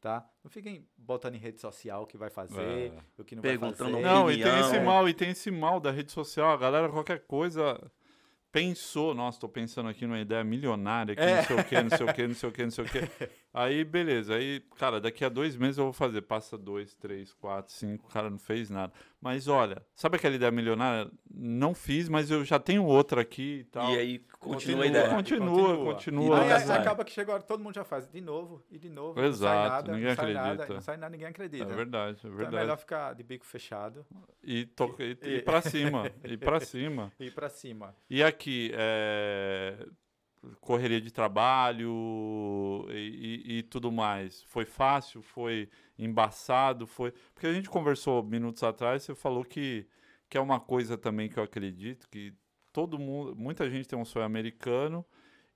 Tá? 0.00 0.24
Não 0.44 0.50
fiquem 0.50 0.86
botando 0.96 1.34
em 1.34 1.38
rede 1.38 1.60
social 1.60 2.02
o 2.02 2.06
que 2.06 2.16
vai 2.16 2.30
fazer, 2.30 2.92
É. 2.92 2.92
o 3.18 3.24
que 3.24 3.34
não 3.34 3.42
Perguntando 3.42 3.92
vai 3.92 4.02
fazer. 4.02 4.14
Não, 4.14 4.30
e 4.30 4.42
tem 4.42 4.60
esse 4.60 4.80
mal, 4.80 5.08
e 5.08 5.14
tem 5.14 5.30
esse 5.30 5.50
mal 5.50 5.80
da 5.80 5.90
rede 5.90 6.12
social. 6.12 6.50
A 6.52 6.56
galera, 6.56 6.88
qualquer 6.88 7.26
coisa, 7.26 7.80
pensou, 8.52 9.14
nossa, 9.14 9.38
tô 9.40 9.48
pensando 9.48 9.88
aqui 9.88 10.06
numa 10.06 10.18
ideia 10.20 10.44
milionária, 10.44 11.14
que 11.14 11.20
É. 11.20 11.36
não 11.36 11.44
sei 11.44 11.56
o 11.56 11.64
que, 11.64 11.82
não 11.82 11.90
sei 11.90 12.06
o 12.06 12.14
que, 12.14 12.26
não 12.26 12.34
sei 12.34 12.48
o 12.48 12.52
que, 12.52 12.62
não 12.62 12.70
sei 12.70 12.84
o 12.84 12.88
que. 12.88 12.98
Aí, 13.58 13.84
beleza. 13.84 14.34
Aí, 14.34 14.60
cara, 14.76 15.00
daqui 15.00 15.24
a 15.24 15.30
dois 15.30 15.56
meses 15.56 15.78
eu 15.78 15.84
vou 15.84 15.92
fazer. 15.92 16.20
Passa 16.20 16.58
dois, 16.58 16.94
três, 16.94 17.32
quatro, 17.32 17.72
cinco, 17.72 18.06
o 18.06 18.12
cara 18.12 18.28
não 18.28 18.38
fez 18.38 18.68
nada. 18.68 18.92
Mas 19.18 19.48
olha, 19.48 19.82
sabe 19.94 20.16
aquela 20.16 20.34
ideia 20.36 20.50
milionária? 20.52 21.10
Não 21.34 21.74
fiz, 21.74 22.06
mas 22.08 22.30
eu 22.30 22.44
já 22.44 22.58
tenho 22.58 22.84
outra 22.84 23.22
aqui 23.22 23.60
e 23.60 23.64
tal. 23.64 23.90
E 23.90 23.98
aí 23.98 24.18
continua, 24.38 24.54
Continua, 24.56 24.84
a 24.84 24.86
ideia. 24.86 25.08
Continua, 25.08 25.76
continua. 25.84 26.38
E 26.38 26.52
Aí, 26.52 26.62
aí 26.64 26.70
acaba 26.72 27.02
que 27.04 27.10
chega 27.12 27.32
a 27.32 27.34
hora, 27.36 27.42
todo 27.42 27.62
mundo 27.62 27.74
já 27.74 27.82
faz 27.84 28.06
de 28.10 28.20
novo 28.20 28.62
e 28.70 28.78
de 28.78 28.90
novo. 28.90 29.18
Exato, 29.20 29.42
não 29.54 29.58
sai 29.62 29.68
nada, 29.70 29.92
ninguém 29.92 30.08
não 30.08 30.16
sai 30.16 30.32
nada, 30.34 30.48
acredita. 30.52 30.74
não 30.74 30.80
sai 30.82 30.96
nada, 30.98 31.10
ninguém 31.12 31.26
É 31.26 31.30
acredita. 31.30 31.64
verdade, 31.64 32.16
é 32.16 32.18
Então 32.18 32.30
é 32.32 32.34
verdade. 32.36 32.56
melhor 32.62 32.76
ficar 32.76 33.14
de 33.14 33.22
bico 33.22 33.46
fechado 33.46 34.04
E, 34.44 34.66
to... 34.66 34.94
e, 34.98 35.16
e 35.22 35.34
E- 35.36 35.40
pra 35.42 35.62
cima, 36.02 36.12
e 36.24 36.36
pra 36.36 36.60
cima. 36.60 37.10
e 37.18 37.24
ir 37.26 37.30
pra 37.32 37.48
cima. 37.48 37.94
E 38.10 38.22
aqui, 38.22 38.70
é, 38.74 39.86
correria 40.60 41.00
de 41.00 41.10
trabalho 41.10 42.86
e, 42.90 43.42
e- 43.44 43.58
e 43.58 43.62
tudo 43.62 43.90
mais. 43.92 44.42
Foi 44.44 44.64
fácil? 44.64 45.22
Foi 45.22 45.68
embaçado? 45.98 46.86
Foi. 46.86 47.12
Porque 47.34 47.46
a 47.46 47.52
gente 47.52 47.68
conversou 47.70 48.22
minutos 48.22 48.62
atrás, 48.62 49.02
você 49.02 49.14
falou 49.14 49.44
que, 49.44 49.86
que 50.28 50.36
é 50.38 50.40
uma 50.40 50.60
coisa 50.60 50.96
também 50.96 51.28
que 51.28 51.38
eu 51.38 51.42
acredito, 51.42 52.08
que 52.08 52.32
todo 52.72 52.98
mundo, 52.98 53.34
muita 53.36 53.68
gente 53.70 53.88
tem 53.88 53.98
um 53.98 54.04
sonho 54.04 54.24
americano 54.26 55.04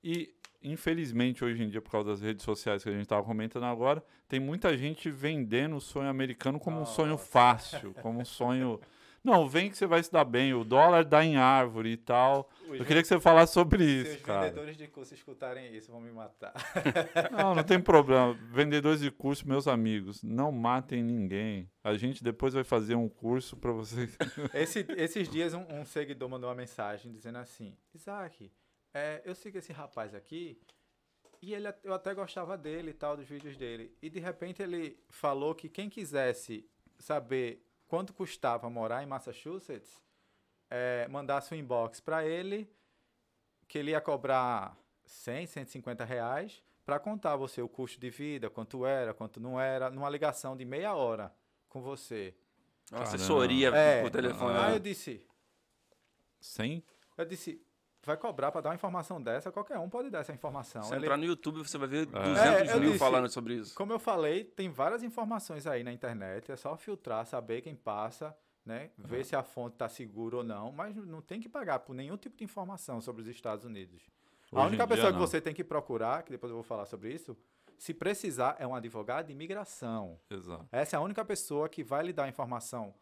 e. 0.03 0.33
Infelizmente, 0.63 1.43
hoje 1.43 1.63
em 1.63 1.69
dia, 1.69 1.81
por 1.81 1.89
causa 1.89 2.09
das 2.11 2.21
redes 2.21 2.45
sociais 2.45 2.83
que 2.83 2.89
a 2.89 2.91
gente 2.91 3.01
estava 3.01 3.23
comentando 3.23 3.63
agora, 3.63 4.05
tem 4.27 4.39
muita 4.39 4.77
gente 4.77 5.09
vendendo 5.09 5.75
o 5.75 5.81
sonho 5.81 6.07
americano 6.07 6.59
como 6.59 6.79
um 6.79 6.85
sonho 6.85 7.17
fácil, 7.17 7.95
como 7.95 8.19
um 8.19 8.25
sonho. 8.25 8.79
Não, 9.23 9.47
vem 9.47 9.69
que 9.69 9.77
você 9.77 9.85
vai 9.85 10.01
se 10.01 10.11
dar 10.11 10.25
bem, 10.25 10.53
o 10.53 10.63
dólar 10.63 11.05
dá 11.05 11.23
em 11.23 11.37
árvore 11.37 11.91
e 11.91 11.97
tal. 11.97 12.49
Eu 12.67 12.83
queria 12.85 13.01
que 13.03 13.07
você 13.07 13.19
falasse 13.19 13.53
sobre 13.53 13.83
Se 13.85 14.01
isso, 14.09 14.15
os 14.17 14.21
cara. 14.23 14.41
vendedores 14.41 14.75
de 14.77 14.87
curso 14.87 15.13
escutarem 15.13 15.75
isso, 15.75 15.91
vão 15.91 16.01
me 16.01 16.11
matar. 16.11 16.53
Não, 17.31 17.53
não 17.53 17.63
tem 17.63 17.79
problema. 17.79 18.33
Vendedores 18.51 18.99
de 18.99 19.11
curso, 19.11 19.47
meus 19.47 19.67
amigos, 19.67 20.23
não 20.23 20.51
matem 20.51 21.03
ninguém. 21.03 21.69
A 21.83 21.93
gente 21.95 22.23
depois 22.23 22.53
vai 22.53 22.63
fazer 22.63 22.95
um 22.95 23.07
curso 23.07 23.55
para 23.55 23.71
vocês. 23.71 24.17
Esse- 24.53 24.85
esses 24.97 25.29
dias 25.29 25.53
um, 25.53 25.65
um 25.69 25.85
seguidor 25.85 26.27
mandou 26.29 26.49
uma 26.49 26.55
mensagem 26.55 27.11
dizendo 27.11 27.37
assim: 27.37 27.77
Isaac, 27.93 28.51
é, 28.93 29.21
eu 29.23 29.35
sigo 29.35 29.57
esse 29.57 29.71
rapaz 29.71 30.15
aqui 30.15 30.59
e 31.41 31.53
ele, 31.53 31.67
eu 31.83 31.93
até 31.93 32.13
gostava 32.13 32.57
dele 32.57 32.89
e 32.91 32.93
tal, 32.93 33.15
dos 33.17 33.27
vídeos 33.27 33.55
dele. 33.57 33.95
E 34.01 34.09
de 34.09 34.19
repente 34.19 34.61
ele 34.63 34.97
falou 35.09 35.53
que 35.53 35.69
quem 35.69 35.89
quisesse 35.89 36.65
saber 36.99 37.63
quanto 37.91 38.13
custava 38.13 38.69
morar 38.69 39.03
em 39.03 39.05
Massachusetts, 39.05 40.01
é, 40.69 41.09
mandasse 41.09 41.53
um 41.53 41.57
inbox 41.57 41.99
para 41.99 42.25
ele, 42.25 42.73
que 43.67 43.77
ele 43.77 43.91
ia 43.91 43.99
cobrar 43.99 44.77
100, 45.03 45.45
150 45.45 46.05
reais 46.05 46.63
para 46.85 46.97
contar 47.01 47.33
a 47.33 47.35
você 47.35 47.61
o 47.61 47.67
custo 47.67 47.99
de 47.99 48.09
vida, 48.09 48.49
quanto 48.49 48.85
era, 48.85 49.13
quanto 49.13 49.41
não 49.41 49.59
era, 49.59 49.89
numa 49.89 50.09
ligação 50.09 50.55
de 50.55 50.63
meia 50.63 50.93
hora 50.95 51.35
com 51.67 51.81
você. 51.81 52.33
Uma 52.89 53.03
assessoria 53.03 53.75
É. 53.75 54.01
por 54.03 54.09
telefone. 54.09 54.57
Ah. 54.57 54.67
Aí 54.67 54.73
eu 54.75 54.79
disse, 54.79 55.27
Sem? 56.39 56.85
Eu 57.17 57.25
disse, 57.25 57.61
vai 58.03 58.17
cobrar 58.17 58.51
para 58.51 58.61
dar 58.61 58.69
uma 58.69 58.75
informação 58.75 59.21
dessa? 59.21 59.51
Qualquer 59.51 59.77
um 59.77 59.89
pode 59.89 60.09
dar 60.09 60.19
essa 60.19 60.33
informação. 60.33 60.83
Se 60.83 60.93
Ele- 60.93 61.05
entrar 61.05 61.17
no 61.17 61.23
YouTube, 61.25 61.57
você 61.59 61.77
vai 61.77 61.87
ver 61.87 62.05
200 62.07 62.69
É, 62.69 62.73
eu 62.73 62.79
mil 62.79 62.87
disse- 62.91 62.99
falando 62.99 63.29
sobre 63.29 63.55
isso. 63.55 63.75
Como 63.75 63.91
eu 63.93 63.99
falei, 63.99 64.43
tem 64.43 64.69
várias 64.69 65.03
informações 65.03 65.67
aí 65.67 65.83
na 65.83 65.91
internet, 65.93 66.51
é 66.51 66.55
só 66.55 66.75
filtrar, 66.75 67.25
saber 67.25 67.61
quem 67.61 67.75
passa, 67.75 68.35
né? 68.65 68.91
Ver 68.97 69.23
se 69.25 69.35
a 69.35 69.43
fonte 69.43 69.73
está 69.73 69.87
segura 69.89 70.37
ou 70.37 70.43
não, 70.43 70.71
mas 70.71 70.95
não 70.95 71.21
tem 71.21 71.39
que 71.39 71.49
pagar 71.49 71.79
por 71.79 71.93
nenhum 71.93 72.17
tipo 72.17 72.37
de 72.37 72.43
informação 72.43 73.01
sobre 73.01 73.21
os 73.21 73.27
Estados 73.27 73.65
Unidos. 73.65 74.03
Hoje 74.51 74.63
a 74.63 74.67
única 74.67 74.87
pessoa 74.87 75.11
que 75.13 75.19
você 75.19 75.39
tem 75.39 75.53
que 75.53 75.63
procurar, 75.63 76.23
que 76.23 76.31
depois 76.31 76.49
eu 76.49 76.55
vou 76.55 76.63
falar 76.63 76.85
sobre 76.85 77.13
isso, 77.13 77.37
se 77.77 77.93
precisar, 77.93 78.55
é 78.59 78.67
um 78.67 78.75
advogado 78.75 79.27
de 79.27 79.31
imigração. 79.31 80.19
Exato. 80.29 80.67
Essa 80.71 80.95
é 80.95 80.99
a 80.99 81.01
única 81.01 81.23
pessoa 81.25 81.67
que 81.67 81.83
vai 81.83 82.03
lhe 82.03 82.13
dar 82.13 82.25
a 82.25 82.27
informação 82.27 82.93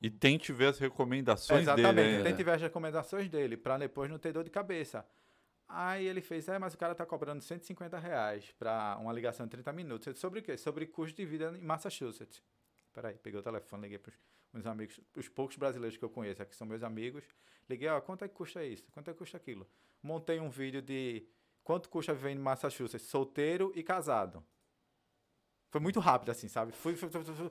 E 0.00 0.10
tente 0.10 0.52
ver 0.52 0.66
as 0.66 0.78
recomendações 0.78 1.62
Exatamente, 1.62 1.94
dele. 1.94 2.08
ainda. 2.08 2.24
tem 2.24 2.36
que 2.36 2.44
ver 2.44 2.52
as 2.52 2.62
recomendações 2.62 3.28
dele, 3.28 3.56
para 3.56 3.78
depois 3.78 4.08
não 4.10 4.18
ter 4.18 4.32
dor 4.32 4.44
de 4.44 4.50
cabeça. 4.50 5.04
Aí 5.68 6.06
ele 6.06 6.20
fez, 6.20 6.48
é, 6.48 6.58
mas 6.58 6.72
o 6.72 6.78
cara 6.78 6.94
tá 6.94 7.04
cobrando 7.04 7.42
150 7.42 7.98
reais 7.98 8.54
para 8.58 8.96
uma 9.00 9.12
ligação 9.12 9.44
de 9.44 9.50
30 9.50 9.72
minutos. 9.72 10.06
Eu 10.06 10.12
disse, 10.12 10.20
sobre 10.20 10.40
o 10.40 10.42
quê? 10.42 10.56
Sobre 10.56 10.86
custo 10.86 11.16
de 11.16 11.26
vida 11.26 11.52
em 11.58 11.62
Massachusetts. 11.62 12.42
Peraí, 12.92 13.18
peguei 13.18 13.38
o 13.38 13.42
telefone, 13.42 13.82
liguei 13.82 13.98
para 13.98 14.12
os 14.54 14.66
amigos, 14.66 14.98
os 15.14 15.28
poucos 15.28 15.56
brasileiros 15.56 15.98
que 15.98 16.04
eu 16.04 16.08
conheço, 16.08 16.42
aqui 16.42 16.56
são 16.56 16.66
meus 16.66 16.82
amigos. 16.82 17.24
Liguei, 17.68 17.88
ó, 17.88 18.00
quanto 18.00 18.24
é 18.24 18.28
que 18.28 18.34
custa 18.34 18.64
isso? 18.64 18.90
Quanto 18.92 19.10
é 19.10 19.12
que 19.12 19.18
custa 19.18 19.36
aquilo? 19.36 19.68
Montei 20.02 20.40
um 20.40 20.48
vídeo 20.48 20.80
de 20.80 21.26
quanto 21.62 21.90
custa 21.90 22.14
viver 22.14 22.30
em 22.30 22.38
Massachusetts, 22.38 23.06
solteiro 23.06 23.72
e 23.74 23.82
casado. 23.82 24.42
Foi 25.70 25.80
muito 25.80 26.00
rápido, 26.00 26.30
assim, 26.30 26.48
sabe? 26.48 26.72
Fui, 26.72 26.96
fui, 26.96 27.08
fui, 27.10 27.22
fui, 27.24 27.50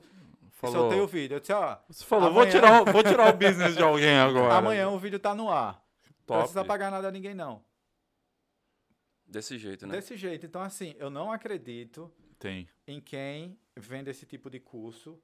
Falou, 0.50 0.76
soltei 0.76 1.00
o 1.00 1.06
vídeo. 1.06 1.36
Eu 1.36 1.40
disse, 1.40 1.52
ó, 1.52 1.78
Você 1.88 2.04
falou, 2.04 2.32
vou 2.32 2.42
Amanhã- 2.42 2.50
tirar, 2.50 2.82
o- 2.82 2.84
vou 2.92 3.02
tirar 3.04 3.32
o 3.32 3.36
business 3.36 3.76
de 3.76 3.82
alguém 3.82 4.18
agora. 4.18 4.54
amanhã 4.56 4.88
o 4.88 4.98
vídeo 4.98 5.18
tá 5.20 5.32
no 5.34 5.48
ar. 5.50 5.74
Não 5.74 6.14
Top. 6.26 6.38
precisa 6.40 6.64
pagar 6.64 6.90
nada 6.90 7.08
a 7.08 7.10
ninguém, 7.12 7.32
não. 7.34 7.62
Desse 9.26 9.58
jeito, 9.58 9.86
né? 9.86 9.92
Desse 9.94 10.16
jeito. 10.16 10.46
Então, 10.46 10.62
assim, 10.62 10.94
eu 10.98 11.10
não 11.10 11.30
acredito 11.30 12.10
Tem. 12.38 12.68
em 12.86 13.00
quem 13.00 13.58
vende 13.76 14.10
esse 14.10 14.24
tipo 14.26 14.48
de 14.50 14.58
curso. 14.58 15.20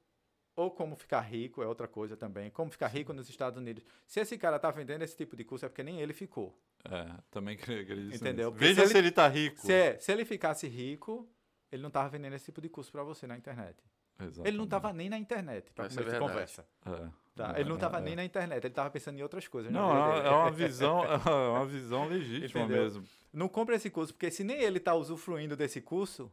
Ou 0.55 0.71
como 0.71 0.95
ficar 0.95 1.19
rico, 1.19 1.61
é 1.61 1.67
outra 1.67 1.85
coisa 1.85 2.15
também. 2.15 2.49
Como 2.49 2.71
ficar 2.71 2.87
rico 2.87 3.11
nos 3.11 3.27
Estados 3.29 3.57
Unidos. 3.59 3.83
Se 4.07 4.21
esse 4.21 4.37
cara 4.37 4.57
tá 4.57 4.71
vendendo 4.71 5.01
esse 5.01 5.17
tipo 5.17 5.35
de 5.35 5.43
curso, 5.43 5.65
é 5.65 5.67
porque 5.69 5.83
nem 5.83 5.99
ele 5.99 6.13
ficou. 6.13 6.57
É, 6.89 7.13
também 7.29 7.57
creio 7.57 7.81
acredito 7.83 8.15
Entendeu? 8.15 8.51
Veja 8.53 8.83
se 8.83 8.87
se 8.87 8.97
ele- 8.97 9.07
ele, 9.07 9.11
tá 9.11 9.27
rico. 9.27 9.59
Se, 9.59 9.73
é- 9.73 9.99
se 9.99 10.09
ele 10.13 10.23
ficasse 10.23 10.65
rico, 10.67 11.27
ele 11.71 11.81
não 11.81 11.89
tava 11.89 12.09
vendendo 12.09 12.33
esse 12.33 12.45
tipo 12.45 12.61
de 12.61 12.69
curso 12.69 12.91
para 12.91 13.03
você 13.03 13.25
na 13.27 13.37
internet. 13.37 13.77
Ele 14.45 14.57
não 14.57 14.65
tava 14.65 14.93
nem 14.93 15.09
na 15.09 15.17
internet, 15.17 15.71
para 15.73 15.85
Essa 15.87 15.99
é 15.99 16.03
começar 16.03 16.19
de 16.19 16.25
verdade. 16.25 16.31
conversa. 16.31 16.67
É. 16.85 17.09
Tá? 17.35 17.53
É, 17.57 17.59
Ele 17.59 17.67
não 17.69 17.77
tava 17.77 17.97
é, 17.97 18.01
nem 18.01 18.13
é. 18.13 18.15
na 18.15 18.23
internet, 18.23 18.63
ele 18.65 18.73
tava 18.73 18.89
pensando 18.89 19.19
em 19.19 19.21
outras 19.21 19.45
coisas. 19.45 19.69
Não, 19.69 19.91
é 20.13 20.25
é 20.25 20.29
uma 20.29 20.51
visão, 20.51 21.03
é 21.03 21.49
uma 21.49 21.65
visão 21.65 22.07
legítima 22.07 22.61
Entendeu? 22.63 22.83
mesmo. 22.83 23.03
Não 23.33 23.49
compre 23.49 23.75
esse 23.75 23.89
curso, 23.89 24.13
porque 24.13 24.31
se 24.31 24.41
nem 24.41 24.61
ele 24.61 24.79
tá 24.79 24.95
usufruindo 24.95 25.57
desse 25.57 25.81
curso, 25.81 26.31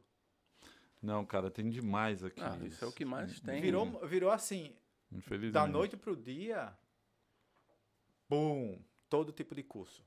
Não, 1.03 1.27
cara, 1.27 1.51
tem 1.51 1.69
demais 1.69 2.23
aqui. 2.23 2.41
Ah, 2.41 2.57
isso 2.63 2.85
é 2.85 2.87
o 2.87 2.93
que 2.93 3.05
mais 3.05 3.41
tem. 3.41 3.61
virou, 3.61 4.07
virou 4.07 4.31
assim, 4.31 4.77
Infelizmente. 5.11 5.53
da 5.55 5.67
noite 5.67 5.97
pro 5.97 6.15
dia, 6.17 6.73
bum, 8.29 8.79
todo 9.09 9.33
tipo 9.33 9.57
de 9.57 9.65
curso. 9.65 10.05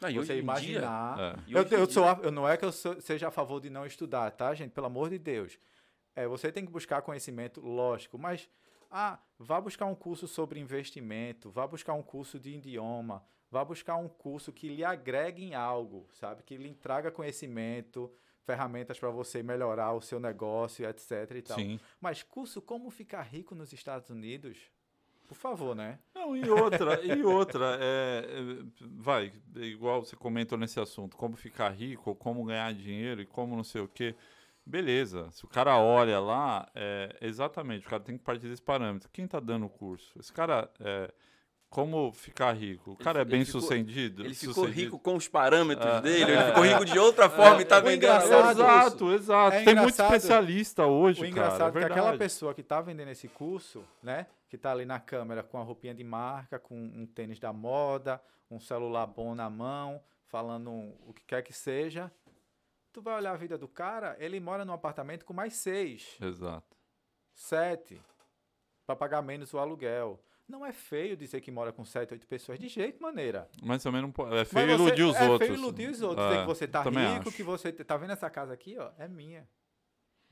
Não, 0.00 0.12
Você 0.14 0.38
imaginar. 0.38 1.18
É. 1.18 1.36
E 1.46 1.52
Eu, 1.52 1.58
eu 1.62 1.64
dia- 1.64 1.86
sou, 1.86 2.04
eu 2.22 2.30
não 2.30 2.48
é 2.48 2.56
que 2.56 2.64
eu 2.64 2.72
sou- 2.72 3.00
seja 3.00 3.28
a 3.28 3.30
favor 3.30 3.60
de 3.60 3.68
não 3.70 3.84
estudar, 3.86 4.30
tá, 4.30 4.54
gente? 4.54 4.72
Pelo 4.72 4.86
amor 4.86 5.10
de 5.10 5.18
Deus. 5.18 5.58
É, 6.16 6.26
você 6.26 6.50
tem 6.50 6.64
que 6.64 6.72
buscar 6.72 7.02
conhecimento, 7.02 7.60
lógico, 7.60 8.18
mas 8.18 8.48
ah, 8.90 9.18
vá 9.38 9.60
buscar 9.60 9.86
um 9.86 9.94
curso 9.94 10.26
sobre 10.26 10.58
investimento, 10.58 11.50
vá 11.50 11.66
buscar 11.66 11.94
um 11.94 12.02
curso 12.02 12.38
de 12.40 12.50
idioma, 12.56 13.22
vá 13.50 13.64
buscar 13.64 13.96
um 13.96 14.08
curso 14.08 14.52
que 14.52 14.68
lhe 14.68 14.84
agregue 14.84 15.44
em 15.44 15.54
algo, 15.54 16.08
sabe? 16.12 16.42
Que 16.42 16.56
lhe 16.56 16.74
traga 16.74 17.10
conhecimento, 17.10 18.10
ferramentas 18.42 18.98
para 18.98 19.10
você 19.10 19.42
melhorar 19.42 19.92
o 19.92 20.00
seu 20.00 20.18
negócio, 20.18 20.84
etc 20.88 21.30
e 21.36 21.42
tal. 21.42 21.58
Sim. 21.58 21.78
Mas 22.00 22.22
curso 22.22 22.60
como 22.60 22.90
ficar 22.90 23.22
rico 23.22 23.54
nos 23.54 23.72
Estados 23.72 24.10
Unidos? 24.10 24.58
Por 25.30 25.36
favor, 25.36 25.76
né? 25.76 25.96
Não, 26.12 26.36
e 26.36 26.50
outra, 26.50 27.00
e 27.06 27.22
outra, 27.22 27.78
é, 27.80 28.24
é, 28.26 28.64
vai, 28.80 29.32
igual 29.54 30.04
você 30.04 30.16
comentou 30.16 30.58
nesse 30.58 30.80
assunto, 30.80 31.16
como 31.16 31.36
ficar 31.36 31.68
rico, 31.68 32.16
como 32.16 32.44
ganhar 32.44 32.74
dinheiro 32.74 33.22
e 33.22 33.26
como 33.26 33.54
não 33.54 33.62
sei 33.62 33.80
o 33.80 33.86
quê. 33.86 34.16
Beleza, 34.66 35.30
se 35.30 35.44
o 35.44 35.48
cara 35.48 35.78
olha 35.78 36.18
lá, 36.18 36.68
é, 36.74 37.16
exatamente, 37.20 37.86
o 37.86 37.88
cara 37.88 38.02
tem 38.02 38.18
que 38.18 38.24
partir 38.24 38.48
desse 38.48 38.60
parâmetro. 38.60 39.08
Quem 39.12 39.24
tá 39.28 39.38
dando 39.38 39.66
o 39.66 39.70
curso? 39.70 40.18
Esse 40.18 40.32
cara, 40.32 40.68
é, 40.80 41.14
como 41.70 42.12
ficar 42.12 42.52
rico? 42.52 42.90
O 42.90 42.94
Ele 42.94 43.04
cara 43.04 43.20
é 43.20 43.22
ele 43.22 43.30
bem 43.30 43.44
ficou- 43.44 43.60
sucedido? 43.60 44.24
Ele 44.24 44.34
ficou 44.34 44.54
sucedido? 44.54 44.80
rico 44.80 44.98
com 44.98 45.14
os 45.16 45.28
parâmetros 45.28 45.86
Ah. 45.86 46.00
dele, 46.00 46.32
ele 46.32 46.44
ficou 46.46 46.64
rico 46.64 46.84
de 46.84 46.98
outra 46.98 47.30
forma 47.30 47.62
e 47.62 47.64
tá 47.64 47.78
vendendo. 47.80 48.22
Exato, 48.24 49.12
exato. 49.12 49.56
É 49.56 49.64
Tem 49.64 49.74
muito 49.76 49.90
especialista 50.02 50.84
hoje, 50.86 51.20
O 51.20 51.22
cara. 51.22 51.30
engraçado 51.30 51.78
é 51.78 51.82
é 51.82 51.86
que 51.86 51.92
aquela 51.92 52.18
pessoa 52.18 52.52
que 52.52 52.62
tá 52.62 52.80
vendendo 52.80 53.08
esse 53.10 53.28
curso, 53.28 53.84
né? 54.02 54.26
Que 54.48 54.58
tá 54.58 54.72
ali 54.72 54.84
na 54.84 54.98
câmera 54.98 55.42
com 55.44 55.58
a 55.58 55.62
roupinha 55.62 55.94
de 55.94 56.02
marca, 56.04 56.58
com 56.58 56.74
um 56.76 57.06
tênis 57.06 57.38
da 57.38 57.52
moda, 57.52 58.20
um 58.50 58.58
celular 58.58 59.06
bom 59.06 59.32
na 59.34 59.48
mão, 59.48 60.02
falando 60.26 60.70
o 61.06 61.12
que 61.14 61.24
quer 61.24 61.40
que 61.42 61.52
seja. 61.52 62.10
Tu 62.92 63.00
vai 63.00 63.14
olhar 63.14 63.30
a 63.30 63.36
vida 63.36 63.56
do 63.56 63.68
cara, 63.68 64.16
ele 64.18 64.40
mora 64.40 64.64
num 64.64 64.72
apartamento 64.72 65.24
com 65.24 65.32
mais 65.32 65.52
seis, 65.54 66.16
Exato. 66.20 66.76
sete 67.32 68.00
para 68.84 68.96
pagar 68.96 69.22
menos 69.22 69.54
o 69.54 69.58
aluguel. 69.60 70.20
Não 70.50 70.66
é 70.66 70.72
feio 70.72 71.16
dizer 71.16 71.40
que 71.40 71.50
mora 71.50 71.72
com 71.72 71.84
7, 71.84 72.12
8 72.12 72.26
pessoas, 72.26 72.58
de 72.58 72.66
jeito 72.66 73.00
maneira. 73.00 73.48
Mas 73.62 73.82
também 73.82 74.02
não 74.02 74.10
pode. 74.10 74.34
É 74.36 74.44
feio 74.44 74.66
você- 74.66 74.74
iludir 74.74 75.02
os 75.04 75.14
é 75.16 75.28
outros. 75.28 75.48
feio 75.48 75.58
iludir 75.58 75.90
os 75.90 76.02
outros. 76.02 76.26
É, 76.26 76.28
Dizer 76.30 76.40
que 76.40 76.46
você 76.48 76.66
tá 76.66 76.82
rico, 76.82 77.28
acho. 77.28 77.36
que 77.36 77.42
você. 77.44 77.72
Tá 77.72 77.96
vendo 77.96 78.12
essa 78.12 78.28
casa 78.28 78.52
aqui, 78.52 78.76
ó? 78.76 78.90
É 78.98 79.06
minha. 79.06 79.46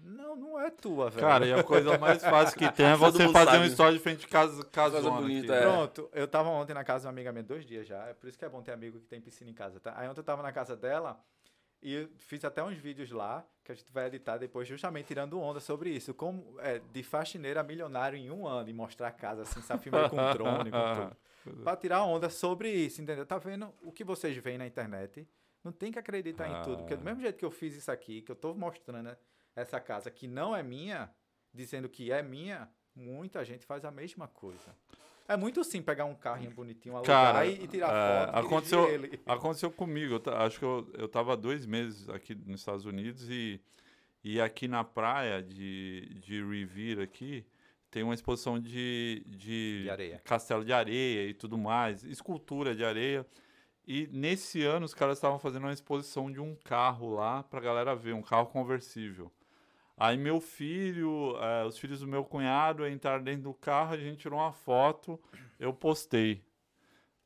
Não, 0.01 0.37
não 0.37 0.61
é 0.61 0.71
tua, 0.71 1.11
velho. 1.11 1.21
Cara, 1.27 1.47
e 1.47 1.53
a 1.53 1.63
coisa 1.65 1.99
mais 1.99 2.23
fácil 2.23 2.57
que 2.59 2.71
tem 2.73 2.87
é 2.87 2.95
você 2.97 3.29
fazer 3.29 3.33
sabe. 3.47 3.57
uma 3.59 3.67
história 3.67 3.93
de 3.95 3.99
frente 4.03 4.21
de 4.21 4.27
casa, 4.29 4.65
casona. 4.65 5.21
bonita, 5.21 5.55
é. 5.55 5.63
Pronto, 5.63 6.09
eu 6.13 6.27
tava 6.29 6.49
ontem 6.51 6.73
na 6.75 6.85
casa 6.85 7.03
de 7.03 7.07
uma 7.07 7.13
amiga 7.13 7.33
minha, 7.33 7.43
dois 7.43 7.65
dias 7.67 7.87
já. 7.87 8.07
É 8.07 8.15
por 8.15 8.29
isso 8.29 8.39
que 8.39 8.45
é 8.45 8.49
bom 8.49 8.63
ter 8.63 8.73
amigo 8.73 9.01
que 9.01 9.07
tem 9.07 9.21
piscina 9.21 9.51
em 9.51 9.55
casa, 9.55 9.81
tá? 9.81 9.95
Aí 9.97 10.09
ontem 10.09 10.21
eu 10.21 10.25
tava 10.25 10.43
na 10.43 10.53
casa 10.53 10.77
dela 10.77 11.19
e 11.83 12.09
fiz 12.19 12.45
até 12.45 12.63
uns 12.63 12.77
vídeos 12.77 13.11
lá, 13.11 13.47
que 13.65 13.73
a 13.73 13.75
gente 13.75 13.93
vai 13.93 14.07
editar 14.07 14.37
depois, 14.39 14.67
justamente 14.67 15.07
tirando 15.07 15.41
onda 15.41 15.61
sobre 15.61 15.91
isso. 15.91 16.13
Como 16.15 16.59
é, 16.61 16.79
de 16.79 17.03
faxineira 17.03 17.61
a 17.61 17.63
milionário 17.63 18.19
em 18.19 18.31
um 18.31 18.47
ano 18.47 18.69
e 18.69 18.73
mostrar 18.73 19.09
a 19.09 19.13
casa 19.13 19.43
assim, 19.43 19.61
sabe? 19.63 19.83
Filmei 19.83 20.09
com 20.09 20.17
drone, 20.33 20.71
com 20.71 20.95
tudo. 20.95 21.17
Pra 21.65 21.77
tirar 21.77 22.03
onda 22.05 22.29
sobre 22.29 22.71
isso, 22.71 23.01
entendeu? 23.01 23.25
Tá 23.25 23.39
vendo 23.39 23.73
o 23.83 23.93
que 23.93 24.05
vocês 24.05 24.37
veem 24.37 24.59
na 24.59 24.67
internet? 24.67 25.27
Não 25.65 25.73
tem 25.73 25.91
que 25.93 25.99
acreditar 25.99 26.49
em 26.49 26.63
tudo. 26.63 26.79
Porque 26.79 26.97
do 26.97 27.01
Ah. 27.03 27.05
mesmo 27.05 27.21
jeito 27.21 27.39
que 27.39 27.45
eu 27.45 27.51
fiz 27.51 27.75
isso 27.75 27.91
aqui, 27.91 28.23
que 28.23 28.31
eu 28.33 28.37
tô 28.37 28.55
mostrando 28.55 29.17
essa 29.57 29.81
casa 29.81 30.11
que 30.11 30.27
não 30.27 30.55
é 30.55 30.63
minha, 30.63 31.11
dizendo 31.55 31.89
que 31.89 32.13
é 32.13 32.23
minha, 32.23 32.69
muita 32.95 33.45
gente 33.45 33.65
faz 33.65 33.85
a 33.85 33.91
mesma 33.91 34.29
coisa. 34.29 34.75
É 35.29 35.37
muito 35.37 35.63
sim 35.63 35.83
pegar 35.83 36.07
um 36.07 36.15
carrinho 36.15 36.51
bonitinho, 36.53 36.97
alugar 36.97 37.35
Cara, 37.35 37.47
e, 37.47 37.63
e 37.63 37.69
tirar 37.69 37.91
é, 37.95 38.27
foto. 38.27 38.39
aconteceu- 38.47 38.89
ele. 38.89 39.21
Aconteceu 39.27 39.71
comigo. 39.71 40.21
Eu 40.25 40.33
acho 40.39 40.59
que 40.59 40.65
eu, 40.65 40.91
eu 40.95 41.07
tava 41.07 41.37
dois 41.37 41.67
meses 41.67 42.09
aqui 42.09 42.35
nos 42.35 42.61
Estados 42.61 42.87
Unidos 42.87 43.29
e, 43.29 43.61
e 44.25 44.41
aqui 44.41 44.67
na 44.67 44.83
praia 44.83 45.43
de, 45.43 46.09
de 46.21 46.43
Revere 46.43 47.03
aqui 47.03 47.45
tem 47.91 48.03
uma 48.03 48.15
exposição 48.15 48.59
de, 48.59 49.23
de, 49.27 49.83
De 49.85 49.91
areia. 49.91 50.21
castelo 50.25 50.65
de 50.65 50.73
areia 50.73 51.29
e 51.29 51.35
tudo 51.35 51.57
mais, 51.59 52.05
escultura 52.05 52.75
de 52.75 52.85
areia. 52.85 53.27
E 53.87 54.07
nesse 54.13 54.63
ano 54.65 54.85
os 54.85 54.93
caras 54.93 55.17
estavam 55.17 55.39
fazendo 55.39 55.63
uma 55.65 55.73
exposição 55.73 56.31
de 56.31 56.39
um 56.41 56.55
carro 56.65 57.15
lá 57.15 57.43
pra 57.43 57.61
galera 57.61 57.95
ver, 57.95 58.13
um 58.15 58.21
carro 58.23 58.47
conversível. 58.47 59.33
Aí 59.99 60.17
meu 60.17 60.41
filho, 60.41 61.37
eh, 61.43 61.65
os 61.65 61.79
filhos 61.79 62.01
do 62.01 62.07
meu 62.07 62.25
cunhado 62.25 62.87
entraram 62.87 63.25
dentro 63.25 63.43
do 63.43 63.55
carro, 63.55 63.95
a 63.95 63.99
gente 63.99 64.19
tirou 64.19 64.39
uma 64.39 64.53
foto, 64.53 65.21
eu 65.59 65.73
postei. 65.73 66.45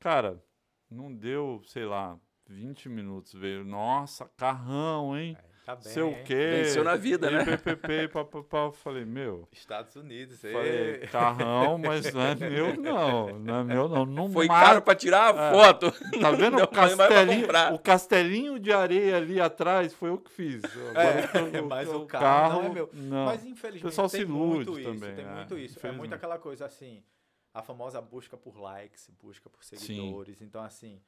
Cara, 0.01 0.43
não 0.91 1.15
deu, 1.15 1.63
sei 1.67 1.85
lá, 1.85 2.19
20 2.47 2.89
minutos, 2.89 3.35
veio, 3.35 3.65
nossa, 3.65 4.27
carrão, 4.37 5.17
hein? 5.17 5.37
Tá 5.65 5.77
bem, 5.77 5.85
Sei 5.93 6.03
o 6.03 6.13
quê. 6.25 6.63
Venceu 6.65 6.83
na 6.83 6.97
vida, 6.97 7.31
né? 7.31 7.45
PPP, 7.45 8.09
papapá. 8.09 8.73
Falei, 8.73 9.05
meu, 9.05 9.47
Estados 9.53 9.95
Unidos. 9.95 10.41
falei, 10.41 10.99
carrão, 11.07 11.79
mas 11.79 12.13
não 12.13 12.21
é 12.21 12.35
meu 12.35 12.77
não, 12.77 13.39
não 13.39 13.61
é 13.61 13.65
meu 13.65 13.89
não. 13.89 14.05
não 14.05 14.33
Foi 14.33 14.49
mata- 14.49 14.67
caro 14.67 14.83
pra 14.83 14.95
tirar 14.97 15.33
a 15.33 15.53
foto. 15.53 15.93
Tá 16.21 16.31
vendo 16.35 16.57
Não 16.57 16.65
o 16.65 16.69
castelinho, 16.69 17.47
o 17.75 17.79
castelinho 17.79 18.59
de 18.59 18.73
areia 18.73 19.17
ali 19.19 19.41
atrás? 19.41 19.95
Foi 19.95 20.11
eu 20.11 20.19
que 20.19 20.33
fiz. 20.33 20.63
Agora, 20.65 21.01
É, 21.01 21.61
mas 21.63 21.89
o 21.89 22.07
carro 22.07 22.63
não 22.63 22.69
é 22.69 22.75
meu. 22.75 22.91
Não. 22.93 23.27
Mas 23.27 23.45
infelizmente 23.45 23.87
O 23.87 23.89
pessoal 23.89 24.09
tem 24.09 24.21
se 24.21 24.27
ilude 24.27 24.55
muito 24.69 24.81
isso, 24.81 24.91
também, 25.01 25.15
tem 25.15 25.25
é, 25.25 25.29
muito 25.29 25.59
isso. 25.59 25.87
É 25.87 25.93
muito 25.93 26.13
aquela 26.13 26.39
coisa 26.39 26.67
assim, 26.67 27.05
a 27.55 27.63
famosa 27.63 28.01
busca 28.01 28.37
por 28.37 28.59
likes, 28.59 29.09
busca 29.23 29.49
por 29.49 29.63
seguidores. 29.63 30.43
Então 30.43 30.61
assim, 30.65 31.01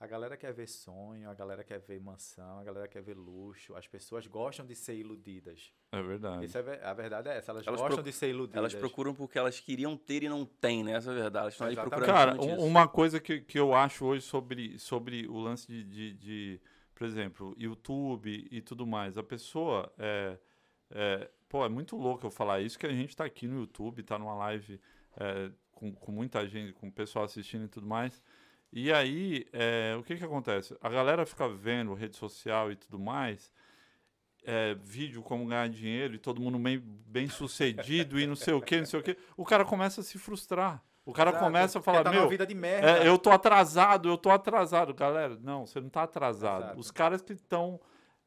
a 0.00 0.06
galera 0.06 0.34
quer 0.34 0.50
ver 0.54 0.66
sonho, 0.66 1.28
a 1.28 1.34
galera 1.34 1.62
quer 1.62 1.78
ver 1.78 2.00
mansão, 2.00 2.58
a 2.58 2.64
galera 2.64 2.88
quer 2.88 3.02
ver 3.02 3.14
luxo. 3.14 3.76
As 3.76 3.86
pessoas 3.86 4.26
gostam 4.26 4.64
de 4.64 4.74
ser 4.74 4.94
iludidas. 4.96 5.70
É 5.92 6.02
verdade. 6.02 6.46
Isso 6.46 6.56
é, 6.56 6.82
a 6.82 6.94
verdade 6.94 7.28
é 7.28 7.36
essa, 7.36 7.52
elas, 7.52 7.66
Elas 7.66 7.78
gostam 7.80 8.02
de 8.02 8.10
ser 8.10 8.30
iludidas. 8.30 8.56
Elas 8.56 8.74
procuram 8.74 9.14
porque 9.14 9.38
elas 9.38 9.60
queriam 9.60 9.98
ter 9.98 10.22
e 10.22 10.28
não 10.30 10.46
têm, 10.46 10.82
né? 10.82 10.92
Essa 10.92 11.10
é 11.10 11.12
a 11.12 11.22
verdade. 11.22 11.42
Elas 11.42 11.54
estão 11.54 11.66
ali 11.66 11.76
procurando 11.76 12.06
Cara, 12.06 12.40
um- 12.40 12.64
uma 12.64 12.88
coisa 12.88 13.20
que, 13.20 13.42
que 13.42 13.58
eu 13.58 13.74
acho 13.74 14.06
hoje 14.06 14.22
sobre, 14.24 14.78
sobre 14.78 15.26
o 15.28 15.38
lance 15.38 15.66
de, 15.66 15.84
de, 15.84 16.12
de, 16.14 16.60
por 16.94 17.06
exemplo, 17.06 17.54
YouTube 17.58 18.48
e 18.50 18.62
tudo 18.62 18.86
mais. 18.86 19.18
A 19.18 19.22
pessoa 19.22 19.92
é, 19.98 20.38
é. 20.92 21.30
Pô, 21.46 21.62
é 21.62 21.68
muito 21.68 21.94
louco 21.96 22.26
eu 22.26 22.30
falar 22.30 22.60
isso, 22.62 22.78
que 22.78 22.86
a 22.86 22.92
gente 22.92 23.14
tá 23.14 23.24
aqui 23.26 23.46
no 23.46 23.58
YouTube, 23.60 24.02
tá 24.02 24.18
numa 24.18 24.34
live 24.34 24.80
é, 25.18 25.50
com, 25.72 25.92
com 25.92 26.10
muita 26.12 26.46
gente, 26.46 26.72
com 26.72 26.88
o 26.88 26.92
pessoal 26.92 27.24
assistindo 27.26 27.64
e 27.64 27.68
tudo 27.68 27.86
mais. 27.86 28.22
E 28.72 28.92
aí, 28.92 29.46
é, 29.52 29.96
o 29.98 30.02
que 30.02 30.16
que 30.16 30.24
acontece? 30.24 30.76
A 30.80 30.88
galera 30.88 31.26
fica 31.26 31.48
vendo 31.48 31.92
rede 31.94 32.16
social 32.16 32.70
e 32.70 32.76
tudo 32.76 32.98
mais, 32.98 33.52
é, 34.44 34.74
vídeo 34.74 35.22
como 35.22 35.46
ganhar 35.46 35.68
dinheiro 35.68 36.14
e 36.14 36.18
todo 36.18 36.40
mundo 36.40 36.58
bem, 36.58 36.78
bem 36.78 37.28
sucedido 37.28 38.18
e 38.18 38.26
não 38.26 38.36
sei 38.36 38.54
o 38.54 38.60
que, 38.60 38.78
não 38.78 38.86
sei 38.86 39.00
o 39.00 39.02
que. 39.02 39.16
O 39.36 39.44
cara 39.44 39.64
começa 39.64 40.00
a 40.00 40.04
se 40.04 40.18
frustrar. 40.18 40.82
O 41.04 41.12
cara 41.12 41.30
Exato, 41.30 41.44
começa 41.44 41.78
a 41.78 41.82
falar, 41.82 42.04
tá 42.04 42.10
meu, 42.10 42.28
vida 42.28 42.46
de 42.46 42.54
merda. 42.54 43.04
é, 43.04 43.08
eu 43.08 43.18
tô 43.18 43.30
atrasado, 43.30 44.08
eu 44.08 44.16
tô 44.16 44.30
atrasado. 44.30 44.94
Galera, 44.94 45.36
não, 45.40 45.66
você 45.66 45.80
não 45.80 45.88
tá 45.88 46.02
atrasado. 46.04 46.64
Exato. 46.64 46.78
Os 46.78 46.90
caras 46.90 47.22
que 47.22 47.32
estão. 47.32 47.80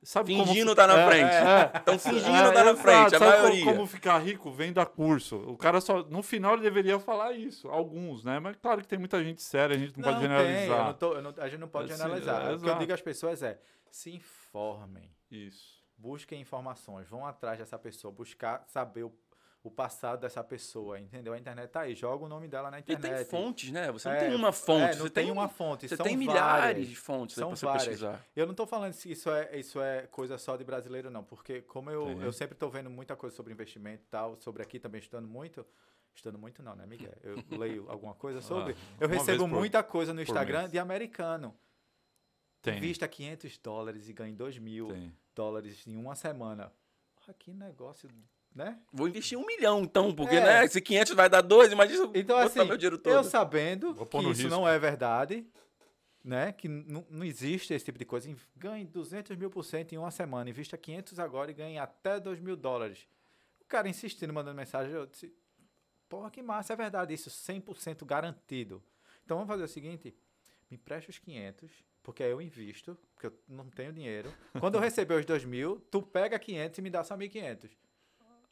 Sabe 0.04 0.36
Fingindo 0.36 0.66
como, 0.66 0.76
tá 0.76 0.86
na 0.88 1.00
É, 1.00 1.08
frente. 1.08 1.34
é. 1.34 1.78
Estão 1.78 1.98
fingindo 1.98 2.36
É, 2.36 2.52
tá 2.52 2.64
na 2.64 2.76
frente, 2.76 3.16
a 3.16 3.20
Sabe 3.20 3.32
como- 3.32 3.44
maioria. 3.44 3.66
Como, 3.66 3.88
ficar 3.88 4.18
rico 4.20 4.52
venda 4.52 4.86
curso. 4.86 5.38
O 5.38 5.56
cara 5.58 5.80
só. 5.80 6.04
No 6.04 6.22
final 6.22 6.54
ele 6.54 6.62
deveria 6.64 7.00
falar 7.00 7.32
isso. 7.34 7.70
Alguns, 7.70 8.24
né? 8.24 8.38
Mas 8.40 8.58
claro 8.58 8.82
que 8.82 8.88
tem 8.88 9.00
muita 9.00 9.24
gente 9.24 9.42
séria, 9.42 9.76
a 9.76 9.80
gente 9.80 9.96
não, 9.98 10.04
pode 10.04 10.20
tem, 10.20 10.30
eu 10.30 10.38
generalizar. 10.38 10.86
não 10.88 10.94
tô- 10.94 11.22
não- 11.22 11.34
a 11.38 11.48
gente 11.48 11.60
não 11.60 11.68
pode 11.70 11.92
Assim, 11.92 12.02
generalizar. 12.02 12.46
é, 12.52 12.54
o 12.56 12.60
que 12.60 12.70
eu 12.70 12.76
digo 12.78 12.94
às 12.94 13.02
pessoas 13.02 13.42
é, 13.42 13.58
se 13.90 14.12
informem. 14.12 15.10
Isso. 15.32 15.82
busquem 15.98 16.42
informações, 16.42 17.08
vão 17.08 17.26
atrás 17.26 17.60
dessa 17.60 17.80
pessoa, 17.80 18.12
buscar 18.14 18.62
saber 18.68 19.04
o, 19.04 19.12
o 19.64 19.72
passado 19.72 20.20
dessa 20.20 20.44
pessoa, 20.44 21.00
entendeu? 21.00 21.32
A 21.32 21.38
internet 21.40 21.70
tá 21.70 21.82
aí, 21.82 21.96
joga 21.96 22.26
o 22.26 22.28
nome 22.28 22.50
dela 22.50 22.70
na 22.70 22.80
E 22.80 22.82
internet. 22.82 23.16
tem 23.16 23.26
fontes, 23.26 23.72
né? 23.72 23.90
Você 23.94 24.10
não 24.10 24.16
É, 24.16 24.20
tem 24.20 24.36
uma 24.36 24.52
fonte. 24.52 24.82
é, 24.84 24.96
não 24.96 25.04
você 25.06 25.10
tem 25.10 25.32
uma 25.32 25.48
fonte, 25.48 25.88
Você 25.88 25.96
tem 25.98 26.18
milhares 26.18 26.64
várias. 26.66 26.88
de 26.88 26.96
fontes 26.98 27.36
São 27.36 27.48
pra 27.50 27.56
você 27.56 27.66
várias. 27.66 27.84
pesquisar. 27.86 28.26
Eu 28.36 28.46
não 28.46 28.54
tô 28.54 28.68
falando 28.68 28.92
se 28.92 29.10
isso 29.10 29.30
é, 29.32 29.58
isso 29.58 29.80
é 29.82 30.06
coisa 30.08 30.38
só 30.38 30.58
de 30.58 30.66
brasileiro, 30.66 31.10
não, 31.10 31.24
porque 31.24 31.62
como 31.62 31.90
eu, 31.90 32.06
Tem. 32.08 32.22
eu 32.24 32.34
sempre 32.34 32.56
tô 32.58 32.70
vendo 32.70 32.90
muita 32.90 33.16
coisa 33.16 33.34
sobre 33.34 33.54
investimento 33.54 34.04
e 34.04 34.08
tal, 34.08 34.36
sobre 34.36 34.62
aqui 34.62 34.80
também 34.80 35.00
estudando 35.00 35.30
muito, 35.30 35.66
estudando 36.14 36.38
muito 36.38 36.62
não, 36.62 36.76
né, 36.76 36.86
Miguel? 36.86 37.14
Eu 37.24 37.36
leio 37.58 37.90
alguma 37.90 38.14
coisa 38.16 38.42
sobre, 38.42 38.74
eu 38.74 38.78
Ah, 39.00 39.06
uma 39.06 39.08
recebo 39.08 39.48
por- 39.48 39.60
muita 39.60 39.82
coisa 39.82 40.14
no 40.14 40.22
Instagram 40.22 40.68
de 40.68 40.78
americano. 40.78 41.56
Tem. 42.62 42.78
Invista 42.78 43.08
500 43.08 43.58
dólares 43.60 44.10
e 44.10 44.14
ganhe 44.14 44.34
2 44.36 44.58
mil 44.58 44.88
tem. 44.90 45.14
dólares 45.34 45.88
em 45.88 45.96
uma 45.96 46.16
semana. 46.16 46.72
Porra, 47.16 47.34
que 47.34 47.54
negócio, 47.54 48.10
né? 48.56 48.80
Vou 48.92 49.08
investir 49.08 49.38
um 49.38 49.46
milhão, 49.46 49.82
então, 49.82 50.14
porque, 50.14 50.36
É. 50.36 50.42
né? 50.62 50.68
Se 50.68 50.80
500 50.82 51.14
vai 51.14 51.30
dar 51.30 51.42
dois, 51.42 51.72
imagina 51.72 52.10
Então, 52.14 52.38
assim, 52.38 52.64
meu 52.66 52.78
dinheiro 52.78 52.98
todo. 52.98 53.14
eu 53.14 53.24
sabendo 53.24 53.94
que 53.94 54.18
isso 54.18 54.28
risco. 54.28 54.50
não 54.50 54.68
é 54.68 54.78
verdade, 54.78 55.46
né? 56.24 56.52
Que 56.52 56.68
não 56.68 57.24
existe 57.24 57.74
esse 57.74 57.84
tipo 57.86 57.98
de 57.98 58.06
coisa. 58.06 58.34
Ganhe 58.56 58.86
200 58.86 59.36
mil 59.38 59.50
por 59.50 59.64
cento 59.64 59.94
em 59.94 59.98
uma 59.98 60.12
semana, 60.12 60.50
invista 60.50 60.78
500 60.78 61.20
agora 61.20 61.52
e 61.52 61.54
ganhe 61.54 61.78
até 61.80 62.20
2 62.20 62.40
mil 62.40 62.56
dólares. 62.56 63.08
O 63.62 63.66
cara 63.66 63.90
insistindo, 63.90 64.32
mandando 64.34 64.56
mensagem, 64.56 64.94
eu 64.94 65.06
disse, 65.08 65.34
porra, 66.08 66.30
que 66.30 66.42
massa, 66.44 66.74
é 66.74 66.76
verdade 66.76 67.14
isso, 67.14 67.30
100% 67.30 68.06
garantido. 68.06 68.84
Então 69.26 69.38
vamos 69.38 69.48
fazer 69.50 69.64
o 69.64 69.68
seguinte, 69.68 70.16
me 70.70 70.76
empresta 70.78 71.10
os 71.10 71.18
500, 71.18 71.72
porque 72.04 72.22
aí 72.22 72.30
eu 72.30 72.42
invisto, 72.42 72.96
porque 73.16 73.28
eu 73.28 73.34
não 73.48 73.68
tenho 73.70 73.92
dinheiro. 73.94 74.32
Quando 74.60 74.76
eu 74.76 74.82
receber 74.82 75.16
os 75.16 75.26
2 75.26 75.44
mil, 75.46 75.80
tu 75.90 76.02
pega 76.04 76.38
500 76.38 76.78
e 76.78 76.82
me 76.84 76.90
dá 76.92 77.04
só 77.04 77.16
1.500. 77.18 77.72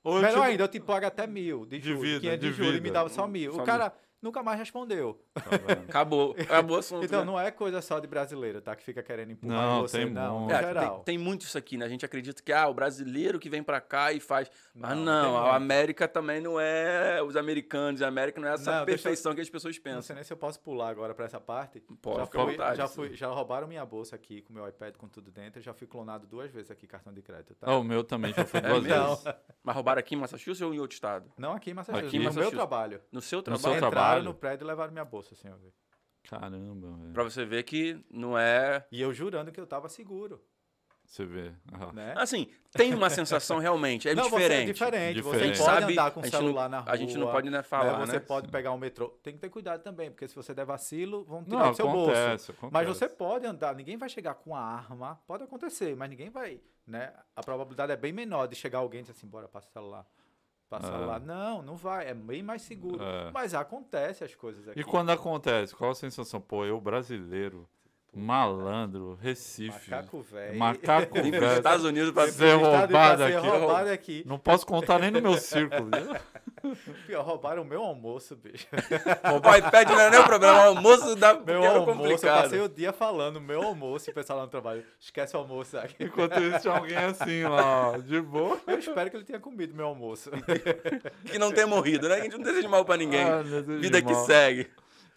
Ou 0.03 0.19
Melhor 0.19 0.43
ainda, 0.43 0.63
eu 0.63 0.67
te 0.67 0.79
pago 0.79 1.05
até 1.05 1.27
mil 1.27 1.65
de 1.65 1.79
juros. 1.79 2.01
Divida, 2.01 2.19
500 2.19 2.39
de 2.39 2.53
juros 2.53 2.75
e 2.77 2.81
me 2.81 2.91
dava 2.91 3.09
só 3.09 3.27
mil. 3.27 3.53
Só 3.53 3.61
o 3.61 3.65
cara 3.65 3.93
nunca 4.21 4.43
mais 4.43 4.57
respondeu. 4.59 5.21
Tá? 5.33 5.41
Acabou. 5.89 6.35
Acabou 6.39 6.75
o 6.77 6.79
assunto. 6.79 7.05
Então 7.05 7.19
né? 7.21 7.25
não 7.25 7.39
é 7.39 7.51
coisa 7.51 7.81
só 7.81 7.99
de 7.99 8.07
brasileiro, 8.07 8.61
tá? 8.61 8.75
Que 8.75 8.83
fica 8.83 9.01
querendo 9.01 9.31
empurrar 9.31 9.57
Não, 9.61 9.81
você, 9.81 9.99
tem 9.99 10.09
não. 10.09 10.39
muito. 10.41 10.53
É, 10.53 10.61
geral. 10.63 10.95
tem, 10.99 11.15
tem 11.15 11.17
muito 11.17 11.41
isso 11.41 11.57
aqui, 11.57 11.77
né? 11.77 11.85
A 11.85 11.89
gente 11.89 12.05
acredita 12.05 12.41
que 12.41 12.51
ah, 12.53 12.67
o 12.67 12.73
brasileiro 12.73 13.39
que 13.39 13.49
vem 13.49 13.63
pra 13.63 13.81
cá 13.81 14.11
e 14.13 14.19
faz. 14.19 14.49
Mas 14.73 14.95
Não, 14.97 15.03
não, 15.03 15.37
a 15.37 15.41
muito. 15.43 15.55
América 15.55 16.07
também 16.07 16.39
não 16.41 16.59
é. 16.59 17.21
Os 17.23 17.35
americanos, 17.35 18.01
a 18.01 18.07
América 18.07 18.39
não 18.39 18.47
é 18.47 18.53
essa 18.53 18.71
Não, 18.79 18.85
deixa 18.85 19.01
eu- 19.01 19.03
perfeição 19.03 19.33
que 19.35 19.41
as 19.41 19.49
pessoas 19.49 19.75
Não 19.77 19.83
pensam. 19.83 20.01
sei 20.01 20.15
nem 20.15 20.23
se 20.23 20.31
eu 20.33 20.37
posso 20.37 20.59
pular 20.59 20.89
agora 20.89 21.13
pra 21.13 21.25
essa 21.25 21.39
parte. 21.39 21.79
Pode, 22.01 22.17
já, 22.19 22.25
fui, 22.27 22.51
vontade, 22.51 22.77
já, 22.77 22.87
fui, 22.87 23.13
já 23.15 23.27
roubaram 23.27 23.67
minha 23.67 23.85
bolsa 23.85 24.15
aqui 24.15 24.41
com 24.41 24.53
meu 24.53 24.67
iPad 24.67 24.95
com 24.95 25.07
tudo 25.07 25.31
dentro. 25.31 25.59
Eu 25.59 25.63
já 25.63 25.73
fui 25.73 25.87
clonado 25.87 26.27
duas 26.27 26.51
vezes 26.51 26.69
aqui, 26.71 26.85
cartão 26.87 27.13
de 27.13 27.21
crédito, 27.21 27.55
tá? 27.55 27.67
Ah, 27.69 27.77
o 27.77 27.83
meu 27.83 28.03
também 28.03 28.33
já 28.33 28.45
foi 28.45 28.59
É 28.59 28.63
duas 28.63 28.83
mesmo? 28.83 29.07
vezes. 29.15 29.23
Mas 29.63 29.75
roubaram 29.75 29.99
aqui 29.99 30.15
em 30.15 30.17
Massachusetts 30.17 30.61
ou 30.61 30.73
em 30.73 30.79
outro 30.79 30.93
estado? 30.95 31.31
Não 31.37 31.53
aqui 31.53 31.71
em 31.71 31.73
Massachusetts, 31.73 32.07
Aqui 32.09 32.17
em 32.17 32.19
no 32.19 32.23
meu 32.25 32.29
Massachusetts. 32.33 32.57
trabalho. 32.57 33.01
No 33.11 33.21
seu 33.21 33.37
No 33.39 33.43
trabalho? 33.43 33.79
Entraram 34.11 34.23
no 34.23 34.33
prédio 34.33 34.65
e 34.65 34.67
levaram 34.67 34.91
minha 34.91 35.05
bolsa, 35.05 35.35
senhor. 35.35 35.57
Caramba, 36.29 36.95
velho. 36.97 37.13
Pra 37.13 37.23
você 37.23 37.45
ver 37.45 37.63
que 37.63 38.03
não 38.09 38.37
é. 38.37 38.85
E 38.91 39.01
eu 39.01 39.13
jurando 39.13 39.51
que 39.51 39.59
eu 39.59 39.65
tava 39.67 39.89
seguro, 39.89 40.41
Você 41.03 41.25
vê. 41.25 41.51
Ah. 41.73 41.91
né? 41.91 42.13
Assim, 42.15 42.47
tem 42.71 42.93
uma 42.93 43.09
sensação 43.09 43.57
realmente, 43.57 44.07
é 44.07 44.13
não, 44.15 44.29
você 44.29 44.35
diferente. 44.37 44.69
é 44.69 44.73
diferente. 44.73 45.15
Diferente. 45.15 45.23
Você 45.23 45.43
A 45.43 45.47
gente 45.47 45.57
pode 45.57 45.81
sabe- 45.81 45.93
andar 45.93 46.11
com 46.11 46.19
o 46.19 46.23
gente 46.23 46.31
não- 46.33 46.39
celular 46.39 46.69
na 46.69 46.79
rua. 46.79 46.91
A 46.91 46.95
gente 46.95 47.17
não 47.17 47.31
pode 47.31 47.49
né, 47.49 47.63
falar, 47.63 47.99
né? 47.99 48.05
Você 48.05 48.13
né? 48.13 48.19
pode 48.19 48.47
pegar 48.49 48.71
um 48.71 48.77
metrô. 48.77 49.09
Tem 49.23 49.33
que 49.33 49.39
ter 49.39 49.49
cuidado 49.49 49.81
também, 49.81 50.09
porque 50.11 50.27
se 50.27 50.35
você 50.35 50.53
der 50.53 50.63
vacilo, 50.63 51.25
vão 51.25 51.43
tirar 51.43 51.57
Não, 51.57 51.71
do 51.71 51.75
seu 51.75 51.87
bolso. 51.89 52.11
acontece, 52.11 52.51
acontece. 52.51 52.71
Mas 52.71 52.87
você 52.87 53.09
pode 53.09 53.45
andar, 53.45 53.75
ninguém 53.75 53.97
vai 53.97 54.07
chegar 54.07 54.35
com 54.35 54.55
a 54.55 54.61
arma, 54.61 55.19
pode 55.27 55.43
acontecer, 55.43 55.95
mas 55.97 56.09
ninguém 56.09 56.29
vai, 56.29 56.61
né? 56.87 57.11
A 57.35 57.41
probabilidade 57.43 57.91
é 57.91 57.97
bem 57.97 58.13
menor 58.13 58.47
de 58.47 58.55
chegar 58.55 58.77
alguém 58.79 58.99
e 58.99 59.03
dizer 59.03 59.13
assim, 59.13 59.27
bora, 59.27 59.47
passa 59.49 59.67
o 59.67 59.71
celular. 59.71 60.05
Passar 60.71 61.01
É. 61.01 61.05
lá. 61.05 61.19
Não, 61.19 61.61
não 61.61 61.75
vai. 61.75 62.07
É 62.07 62.13
bem 62.13 62.41
mais 62.41 62.61
seguro. 62.61 63.03
É. 63.03 63.29
Mas 63.33 63.53
acontece 63.53 64.23
as 64.23 64.33
coisas 64.33 64.65
aqui. 64.69 64.79
E 64.79 64.83
quando 64.85 65.09
acontece, 65.09 65.75
qual 65.75 65.91
a 65.91 65.95
sensação? 65.95 66.39
Pô, 66.39 66.63
eu 66.63 66.79
brasileiro, 66.79 67.67
malandro, 68.13 69.17
Recife, 69.21 69.89
Macaco 69.89 70.21
velho. 70.21 70.59
macaco 70.59 71.13
para 71.13 71.21
os 71.23 71.29
velho, 71.31 71.53
Estados 71.53 71.85
Unidos 71.85 72.11
para 72.11 72.29
Ser 72.31 72.53
roubado 72.55 73.23
ser 73.23 73.37
aqui. 73.37 73.47
roubado 73.47 73.89
aqui. 73.89 74.23
não 74.25 74.37
posso 74.37 74.65
contar 74.65 74.99
nem 74.99 75.11
no 75.11 75.21
meu 75.21 75.37
círculo. 75.37 75.89
Pior, 77.07 77.23
roubaram 77.25 77.63
o 77.63 77.65
meu 77.65 77.81
almoço, 77.81 78.35
bicho. 78.35 78.67
roubar 79.25 79.53
o 79.53 79.57
iPad 79.57 79.89
não 79.89 79.99
era 79.99 80.09
nem 80.11 80.19
o 80.19 80.23
problema. 80.25 80.57
O 80.57 80.67
almoço 80.75 81.15
da 81.15 81.33
Meu 81.39 81.63
almoço, 81.65 81.79
eu 81.89 81.95
complicado. 81.95 82.43
passei 82.43 82.59
o 82.59 82.69
dia 82.69 82.93
falando 82.93 83.41
meu 83.41 83.63
almoço 83.63 84.09
e 84.09 84.11
o 84.11 84.13
pessoal 84.13 84.39
lá 84.39 84.45
no 84.45 84.51
trabalho. 84.51 84.83
Esquece 84.99 85.35
o 85.35 85.39
almoço 85.39 85.77
aqui. 85.77 86.03
Enquanto 86.03 86.39
isso, 86.39 86.59
tinha 86.59 86.73
alguém 86.75 86.97
assim 86.97 87.43
lá, 87.43 87.91
ó, 87.91 87.97
de 87.97 88.21
boa. 88.21 88.59
Eu 88.67 88.77
espero 88.77 89.09
que 89.09 89.15
ele 89.17 89.23
tenha 89.25 89.39
comido 89.39 89.73
meu 89.73 89.87
almoço. 89.87 90.29
Que 91.25 91.39
não 91.39 91.51
tenha 91.51 91.65
morrido, 91.65 92.07
né? 92.07 92.15
A 92.15 92.19
gente 92.23 92.37
não 92.37 92.43
deseja 92.43 92.69
mal 92.69 92.85
pra 92.85 92.97
ninguém. 92.97 93.23
Ah, 93.23 93.41
Vida 93.41 93.99
de 94.01 94.07
que 94.07 94.13
mal. 94.13 94.25
segue. 94.25 94.69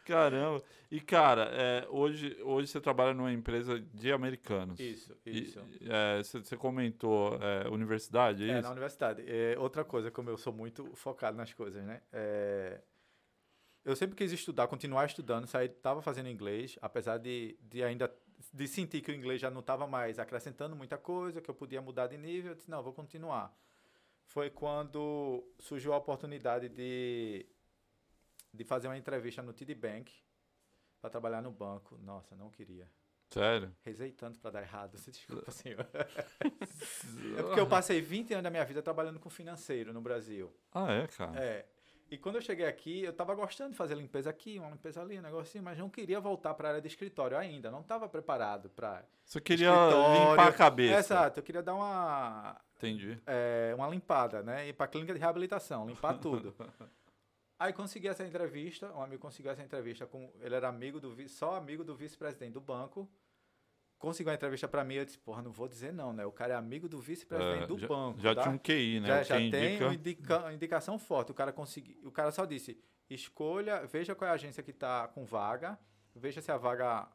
Caramba. 0.06 0.62
E, 0.94 1.00
cara, 1.00 1.50
é, 1.52 1.88
hoje, 1.90 2.40
hoje 2.40 2.68
você 2.68 2.80
trabalha 2.80 3.12
numa 3.12 3.32
empresa 3.32 3.80
de 3.80 4.12
americanos. 4.12 4.78
Isso, 4.78 5.12
E, 5.26 5.42
isso. 5.42 5.58
é, 5.90 6.22
você, 6.22 6.38
você 6.38 6.56
comentou 6.56 7.36
é, 7.42 7.68
universidade, 7.68 8.44
é, 8.44 8.52
É, 8.52 8.58
isso? 8.58 8.62
na 8.62 8.70
universidade. 8.70 9.24
É, 9.26 9.58
outra 9.58 9.84
coisa, 9.84 10.08
como 10.12 10.30
eu 10.30 10.36
sou 10.36 10.52
muito 10.52 10.94
focado 10.94 11.36
nas 11.36 11.52
coisas, 11.52 11.84
né? 11.84 12.00
É, 12.12 12.80
eu 13.84 13.96
sempre 13.96 14.14
quis 14.14 14.30
estudar, 14.30 14.68
continuar 14.68 15.04
estudando, 15.06 15.48
saí, 15.48 15.68
tava 15.68 16.00
fazendo 16.00 16.28
inglês, 16.28 16.78
apesar 16.80 17.18
de, 17.18 17.58
de 17.60 17.82
ainda 17.82 18.08
de 18.52 18.68
sentir 18.68 19.00
que 19.00 19.10
o 19.10 19.14
inglês 19.16 19.40
já 19.40 19.50
não 19.50 19.62
estava 19.62 19.88
mais 19.88 20.20
acrescentando 20.20 20.76
muita 20.76 20.96
coisa, 20.96 21.40
que 21.40 21.50
eu 21.50 21.54
podia 21.56 21.82
mudar 21.82 22.06
de 22.06 22.16
nível, 22.16 22.52
eu 22.52 22.54
disse, 22.54 22.70
não, 22.70 22.80
vou 22.84 22.92
continuar. 22.92 23.52
Foi 24.26 24.48
quando 24.48 25.44
surgiu 25.58 25.92
a 25.92 25.96
oportunidade 25.96 26.68
de, 26.68 27.44
de 28.52 28.62
fazer 28.62 28.86
uma 28.86 28.96
entrevista 28.96 29.42
no 29.42 29.52
TD 29.52 29.74
Bank 29.74 30.23
para 31.04 31.10
trabalhar 31.10 31.42
no 31.42 31.50
banco. 31.50 31.98
Nossa, 32.02 32.34
não 32.34 32.48
queria. 32.48 32.88
Sério? 33.28 33.70
Rezei 33.82 34.10
tanto 34.10 34.40
para 34.40 34.52
dar 34.52 34.62
errado. 34.62 34.96
Desculpa, 35.06 35.50
senhor. 35.52 35.86
é 37.36 37.42
porque 37.42 37.60
eu 37.60 37.66
passei 37.66 38.00
20 38.00 38.32
anos 38.32 38.44
da 38.44 38.48
minha 38.48 38.64
vida 38.64 38.80
trabalhando 38.80 39.20
com 39.20 39.28
financeiro 39.28 39.92
no 39.92 40.00
Brasil. 40.00 40.50
Ah, 40.72 40.90
é, 40.90 41.06
cara? 41.08 41.38
É. 41.38 41.66
E 42.10 42.16
quando 42.16 42.36
eu 42.36 42.40
cheguei 42.40 42.64
aqui, 42.64 43.02
eu 43.02 43.12
tava 43.12 43.34
gostando 43.34 43.72
de 43.72 43.76
fazer 43.76 43.96
limpeza 43.96 44.30
aqui, 44.30 44.58
uma 44.58 44.70
limpeza 44.70 45.02
ali, 45.02 45.18
um 45.18 45.22
negocinho, 45.22 45.62
mas 45.62 45.76
não 45.76 45.90
queria 45.90 46.20
voltar 46.20 46.54
para 46.54 46.68
a 46.68 46.70
área 46.70 46.80
de 46.80 46.88
escritório 46.88 47.36
ainda. 47.36 47.70
Não 47.70 47.80
estava 47.80 48.08
preparado 48.08 48.70
para. 48.70 49.04
Você 49.26 49.42
queria 49.42 49.72
limpar 49.72 50.48
a 50.48 50.52
cabeça. 50.52 50.98
Exato, 51.00 51.40
eu 51.40 51.42
queria 51.42 51.62
dar 51.62 51.74
uma, 51.74 52.58
Entendi. 52.78 53.20
é, 53.26 53.74
uma 53.76 53.88
limpada, 53.88 54.42
né? 54.42 54.68
Ir 54.68 54.72
para 54.72 54.86
clínica 54.86 55.12
de 55.12 55.20
reabilitação, 55.20 55.86
limpar 55.86 56.16
tudo. 56.18 56.54
Aí 57.58 57.72
consegui 57.72 58.08
essa 58.08 58.24
entrevista, 58.24 58.92
um 58.92 59.00
amigo 59.02 59.22
conseguiu 59.22 59.52
essa 59.52 59.62
entrevista 59.62 60.06
com, 60.06 60.30
ele 60.40 60.54
era 60.54 60.68
amigo 60.68 60.98
do 61.00 61.16
só 61.28 61.54
amigo 61.54 61.84
do 61.84 61.94
vice-presidente 61.94 62.52
do 62.52 62.60
banco. 62.60 63.08
Conseguiu 63.98 64.32
a 64.32 64.34
entrevista 64.34 64.68
para 64.68 64.84
mim, 64.84 64.94
eu 64.96 65.04
disse, 65.04 65.18
porra, 65.18 65.40
não 65.40 65.50
vou 65.52 65.66
dizer 65.68 65.92
não, 65.92 66.12
né? 66.12 66.26
O 66.26 66.32
cara 66.32 66.54
é 66.54 66.56
amigo 66.56 66.88
do 66.88 66.98
vice-presidente 66.98 67.62
É, 67.62 67.66
do 67.66 67.78
já, 67.78 67.86
banco, 67.86 68.20
Já 68.20 68.34
tá? 68.34 68.42
tinha 68.42 68.54
um 68.54 68.58
QI, 68.58 69.00
né? 69.00 69.06
já, 69.06 69.22
já 69.22 69.36
tem 69.36 69.46
indica... 69.48 69.84
uma, 69.86 69.94
indica- 69.94 70.38
uma 70.40 70.52
indicação 70.52 70.98
forte. 70.98 71.30
O 71.30 71.34
cara 71.34 71.52
consegui, 71.52 71.98
o 72.04 72.10
cara 72.10 72.30
só 72.32 72.44
disse: 72.44 72.76
escolha, 73.08 73.86
veja 73.86 74.14
qual 74.14 74.28
é 74.28 74.32
a 74.32 74.34
agência 74.34 74.62
que 74.62 74.72
está 74.72 75.08
com 75.08 75.24
vaga, 75.24 75.78
veja 76.14 76.42
se 76.42 76.50
a 76.52 76.56
vaga 76.58 77.08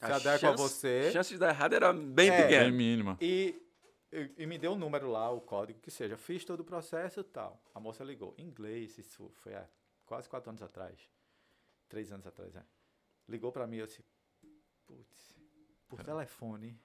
se 0.00 0.10
A 0.10 0.16
adequa 0.16 0.30
a 0.34 0.38
chance- 0.38 0.62
você. 0.62 1.12
chance 1.12 1.32
de 1.32 1.38
dar 1.38 1.50
errado 1.50 1.74
era 1.74 1.92
bem 1.92 2.30
É. 2.30 2.36
Bem 2.38 2.42
pequena. 2.42 2.70
mínima. 2.70 3.16
E, 3.20 3.62
e, 4.12 4.42
e 4.42 4.46
me 4.46 4.58
deu 4.58 4.72
o 4.72 4.76
número 4.78 5.10
lá, 5.10 5.30
o 5.30 5.40
código, 5.40 5.80
que 5.80 5.90
seja. 5.90 6.16
Fiz 6.16 6.44
todo 6.44 6.60
o 6.60 6.64
processo 6.64 7.20
e 7.20 7.24
tal. 7.24 7.60
A 7.74 7.80
moça 7.80 8.04
ligou. 8.04 8.34
Em 8.38 8.44
inglês, 8.46 8.98
isso 8.98 9.30
foi 9.42 9.54
há 9.54 9.66
quase 10.06 10.28
quatro 10.28 10.50
anos 10.50 10.62
atrás. 10.62 10.98
Três 11.88 12.12
anos 12.12 12.26
atrás, 12.26 12.54
é. 12.54 12.62
Ligou 13.28 13.50
pra 13.52 13.66
mim, 13.66 13.76
eu 13.76 13.86
disse, 13.86 14.04
putz, 14.86 15.34
por 15.88 16.02
telefone. 16.02 16.78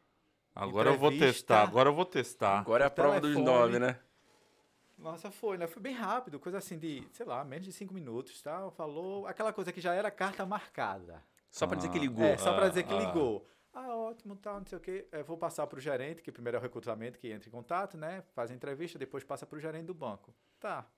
Agora 0.55 0.89
eu 0.89 0.97
vou 0.97 1.11
testar, 1.11 1.61
agora 1.63 1.89
eu 1.89 1.93
vou 1.93 2.05
testar. 2.05 2.59
Agora 2.59 2.83
é 2.83 2.87
a 2.87 2.89
prova 2.89 3.19
dos 3.19 3.33
telefone. 3.35 3.45
nove, 3.57 3.79
né? 3.79 3.99
Nossa, 4.97 5.29
foi, 5.29 5.57
né? 5.57 5.67
Foi 5.67 5.81
bem 5.81 5.93
rápido, 5.93 6.39
coisa 6.39 6.57
assim 6.57 6.79
de, 6.79 7.07
sei 7.13 7.25
lá, 7.25 7.43
menos 7.45 7.65
de 7.65 7.71
cinco 7.71 7.93
minutos, 7.93 8.41
tal. 8.41 8.71
Falou, 8.71 9.27
aquela 9.27 9.53
coisa 9.53 9.71
que 9.71 9.79
já 9.79 9.93
era 9.93 10.09
carta 10.09 10.43
marcada. 10.45 11.23
Só 11.51 11.67
pra 11.67 11.77
dizer 11.77 11.89
que 11.89 11.97
Ah. 11.97 12.01
ligou. 12.01 12.23
É, 12.25 12.37
só 12.37 12.53
pra 12.55 12.65
Ah, 12.65 12.69
dizer 12.69 12.83
que 12.83 12.93
ah. 12.93 12.97
ligou. 12.99 13.47
Ah, 13.79 13.95
ótimo, 13.95 14.35
tal, 14.35 14.59
não 14.59 14.65
sei 14.65 14.77
o 14.79 14.81
quê. 14.81 15.07
Eu 15.11 15.23
vou 15.23 15.37
passar 15.37 15.67
pro 15.67 15.79
gerente, 15.79 16.23
que 16.23 16.31
primeiro 16.31 16.57
é 16.57 16.59
o 16.59 16.63
recrutamento, 16.63 17.19
que 17.19 17.29
entra 17.29 17.47
em 17.47 17.51
contato, 17.51 17.95
né? 17.95 18.23
Faz 18.33 18.49
a 18.49 18.55
entrevista, 18.55 18.97
depois 18.97 19.23
passa 19.23 19.45
pro 19.45 19.59
gerente 19.59 19.85
do 19.85 19.93
banco. 19.93 20.33
Tá. 20.59 20.89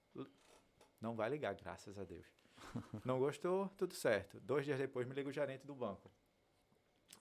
Não 1.01 1.13
vai 1.13 1.29
ligar, 1.29 1.53
graças 1.55 1.99
a 1.99 2.05
Deus. 2.05 2.25
Não 3.03 3.19
gostou? 3.19 3.67
Tudo 3.77 3.93
certo. 3.93 4.39
Dois 4.39 4.63
dias 4.63 4.79
depois 4.79 5.05
me 5.05 5.13
liga 5.13 5.27
o 5.27 5.31
gerente 5.31 5.67
do 5.67 5.75
banco. 5.75 6.09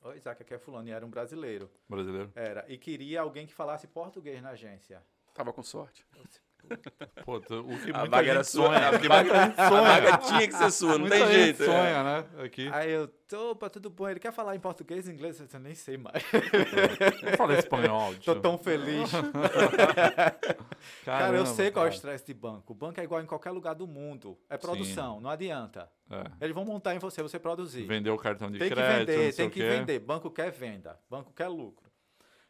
Oi, 0.03 0.16
Isaac, 0.16 0.40
aqui 0.40 0.55
é 0.55 0.59
fulano. 0.61 0.88
E 0.88 0.92
era 0.92 1.05
um 1.05 1.11
brasileiro. 1.11 1.68
Brasileiro. 1.88 2.31
Era. 2.37 2.64
E 2.73 2.79
queria 2.79 3.21
alguém 3.21 3.44
que 3.44 3.53
falasse 3.53 3.88
português 3.88 4.40
na 4.40 4.51
agência. 4.51 5.05
Tava 5.35 5.53
com 5.53 5.62
sorte. 5.64 6.07
Eu 6.71 7.25
Pô, 7.25 7.40
tu- 7.40 7.61
o 7.61 7.79
que 7.81 7.90
A 7.90 7.99
muita 7.99 8.09
vaga 8.09 8.31
era 8.31 8.42
gente 8.42 8.53
sua. 8.53 8.66
sonha. 8.66 8.88
A 8.88 8.92
muita 8.92 9.25
gente 9.25 9.61
A 9.61 9.68
sonha. 9.68 9.83
vaga 9.83 10.16
tinha 10.18 10.49
que 10.49 10.55
ser 10.55 10.71
sua, 10.71 10.92
não 10.92 10.99
Muita 11.01 11.16
tem 11.16 11.27
gente 11.27 11.35
jeito. 11.59 11.64
sonha, 11.64 12.03
né? 12.03 12.25
Aqui. 12.44 12.68
Aí 12.73 12.90
eu, 12.90 13.11
opa, 13.51 13.71
tudo 13.71 13.88
bom? 13.90 14.09
Ele 14.09 14.21
quer 14.21 14.33
falar 14.33 14.55
em 14.55 14.61
português 14.61 15.09
e 15.09 15.12
inglês? 15.12 15.40
Eu 15.40 15.47
eu 15.53 15.61
nem 15.61 15.75
sei 15.75 15.97
mais. 15.97 16.23
Não 17.23 17.33
fala 17.37 17.55
espanhol. 17.59 18.14
Tô 18.25 18.33
tio. 18.33 18.40
tão 18.40 18.59
feliz. 18.59 19.11
Cara, 21.05 21.29
eu 21.29 21.42
Caramba, 21.44 21.47
sei 21.47 21.71
qual 21.71 21.87
é 21.87 21.88
o 21.88 21.92
estresse 21.92 22.27
de 22.27 22.35
banco. 22.35 22.73
O 22.73 22.77
banco 22.77 23.01
é 23.01 23.05
igual 23.05 23.21
em 23.23 23.27
qualquer 23.27 23.51
lugar 23.51 23.75
do 23.75 23.87
mundo. 23.87 24.38
É 24.49 24.57
produção, 24.57 25.21
não 25.21 25.31
adianta. 25.31 25.90
É. 26.11 26.25
Eles 26.40 26.55
vão 26.55 26.64
montar 26.64 26.94
em 26.94 26.99
você, 26.99 27.23
você 27.23 27.38
produzir. 27.38 27.85
Vender 27.87 28.11
o 28.11 28.16
cartão 28.16 28.51
de 28.51 28.59
tem 28.59 28.68
que 28.68 28.75
crédito, 28.75 29.07
vender, 29.09 29.35
tem 29.35 29.51
que 29.51 29.61
quê. 29.61 29.68
vender. 29.68 29.99
Banco 30.01 30.31
quer 30.31 30.51
venda, 30.51 30.99
banco 31.11 31.33
quer 31.33 31.49
lucro. 31.49 31.88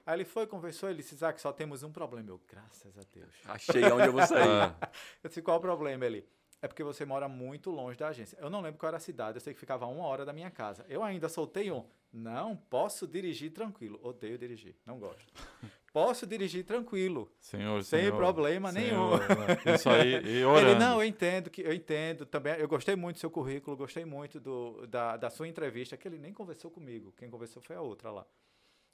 Aí 0.09 0.15
ele 0.15 0.25
foi, 0.25 0.47
conversou, 0.47 0.89
ele 0.89 1.03
disse, 1.03 1.15
Isaac, 1.15 1.39
só 1.39 1.53
temos 1.53 1.83
um 1.83 1.93
problema. 1.93 2.31
Eu, 2.31 2.41
graças 2.49 2.97
a 2.97 3.03
Deus. 3.13 3.35
Achei 3.45 3.85
onde 3.93 4.07
eu 4.07 4.13
vou 4.13 4.27
sair. 4.27 4.49
É. 4.49 4.89
Eu 5.23 5.29
disse, 5.29 5.43
qual 5.43 5.59
o 5.59 5.61
problema? 5.61 6.07
Ele, 6.07 6.27
é 6.63 6.67
porque 6.67 6.83
você 6.83 7.05
mora 7.05 7.29
muito 7.29 7.71
longe 7.71 7.99
da 7.99 8.09
agência. 8.09 8.39
Eu 8.41 8.49
não 8.49 8.63
lembro 8.63 8.79
qual 8.81 8.89
era 8.89 8.97
a 8.97 9.01
cidade, 9.01 9.37
eu 9.37 9.41
sei 9.43 9.53
que 9.53 9.61
ficava 9.61 9.85
uma 9.85 10.07
hora 10.07 10.25
da 10.25 10.33
minha 10.33 10.51
casa. 10.51 10.83
Eu 10.89 11.03
ainda 11.03 11.29
soltei 11.29 11.71
um. 11.71 11.85
Não, 12.11 12.57
posso 12.57 13.07
dirigir 13.07 13.53
tranquilo. 13.53 14.01
Odeio 14.03 14.39
dirigir, 14.39 14.75
não 14.87 14.99
gosto. 14.99 15.31
Posso 15.91 16.27
dirigir 16.27 16.65
tranquilo. 16.65 17.33
Senhor, 17.41 17.83
Sem 17.83 18.01
senhor, 18.03 18.17
problema 18.17 18.71
nenhum. 18.71 19.17
né? 19.17 19.75
Isso 19.75 19.89
aí, 19.89 20.15
e 20.23 20.45
orando. 20.45 20.71
Ele, 20.73 20.79
não, 20.79 21.03
eu 21.03 21.09
entendo, 21.09 21.51
que 21.51 21.63
eu 21.63 21.73
entendo 21.73 22.27
também. 22.27 22.55
Eu 22.57 22.69
gostei 22.69 22.95
muito 22.95 23.17
do 23.17 23.21
seu 23.21 23.31
currículo, 23.31 23.75
gostei 23.77 24.05
muito 24.05 24.39
do, 24.39 24.87
da, 24.87 25.17
da 25.17 25.31
sua 25.31 25.49
entrevista, 25.49 25.97
que 25.97 26.07
ele 26.07 26.19
nem 26.19 26.33
conversou 26.33 26.71
comigo. 26.71 27.13
Quem 27.17 27.31
conversou 27.31 27.61
foi 27.63 27.75
a 27.75 27.81
outra 27.81 28.11
lá. 28.11 28.27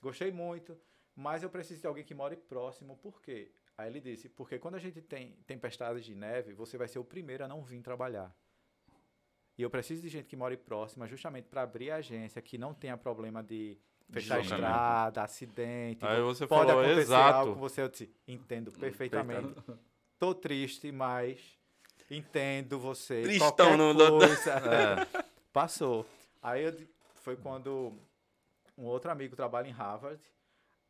Gostei 0.00 0.30
muito, 0.30 0.78
mas 1.14 1.42
eu 1.42 1.50
preciso 1.50 1.80
de 1.80 1.86
alguém 1.86 2.04
que 2.04 2.14
more 2.14 2.36
próximo. 2.36 2.96
Por 2.96 3.20
quê? 3.20 3.50
Aí 3.76 3.88
ele 3.88 4.00
disse, 4.00 4.28
porque 4.28 4.58
quando 4.58 4.76
a 4.76 4.78
gente 4.78 5.00
tem 5.02 5.32
tempestades 5.46 6.04
de 6.04 6.14
neve, 6.14 6.52
você 6.52 6.78
vai 6.78 6.86
ser 6.88 6.98
o 6.98 7.04
primeiro 7.04 7.44
a 7.44 7.48
não 7.48 7.62
vir 7.62 7.82
trabalhar. 7.82 8.34
E 9.56 9.62
eu 9.62 9.70
preciso 9.70 10.02
de 10.02 10.08
gente 10.08 10.26
que 10.26 10.36
more 10.36 10.56
próxima, 10.56 11.06
justamente 11.06 11.46
para 11.48 11.62
abrir 11.62 11.90
a 11.90 11.96
agência, 11.96 12.42
que 12.42 12.58
não 12.58 12.74
tenha 12.74 12.96
problema 12.96 13.42
de 13.42 13.78
fechar 14.10 14.40
estrada, 14.40 15.22
acidente. 15.22 16.04
Aí 16.04 16.20
você 16.22 16.46
pode 16.46 16.66
falou, 16.66 16.82
acontecer 16.82 17.00
exato. 17.00 17.38
algo 17.38 17.54
com 17.54 17.60
você. 17.60 17.82
Eu 17.82 17.88
disse, 17.88 18.10
entendo 18.26 18.72
perfeitamente. 18.72 19.54
Tô 20.18 20.34
triste, 20.34 20.90
mas 20.90 21.58
entendo 22.10 22.78
você. 22.78 23.22
Tristão 23.22 23.76
no- 23.76 23.94
coisa. 24.18 24.54
É. 25.24 25.24
Passou. 25.52 26.04
Aí 26.42 26.64
eu 26.64 26.74
foi 27.22 27.36
quando 27.36 27.92
um 28.76 28.84
outro 28.84 29.10
amigo 29.10 29.36
trabalha 29.36 29.68
em 29.68 29.72
Harvard. 29.72 30.20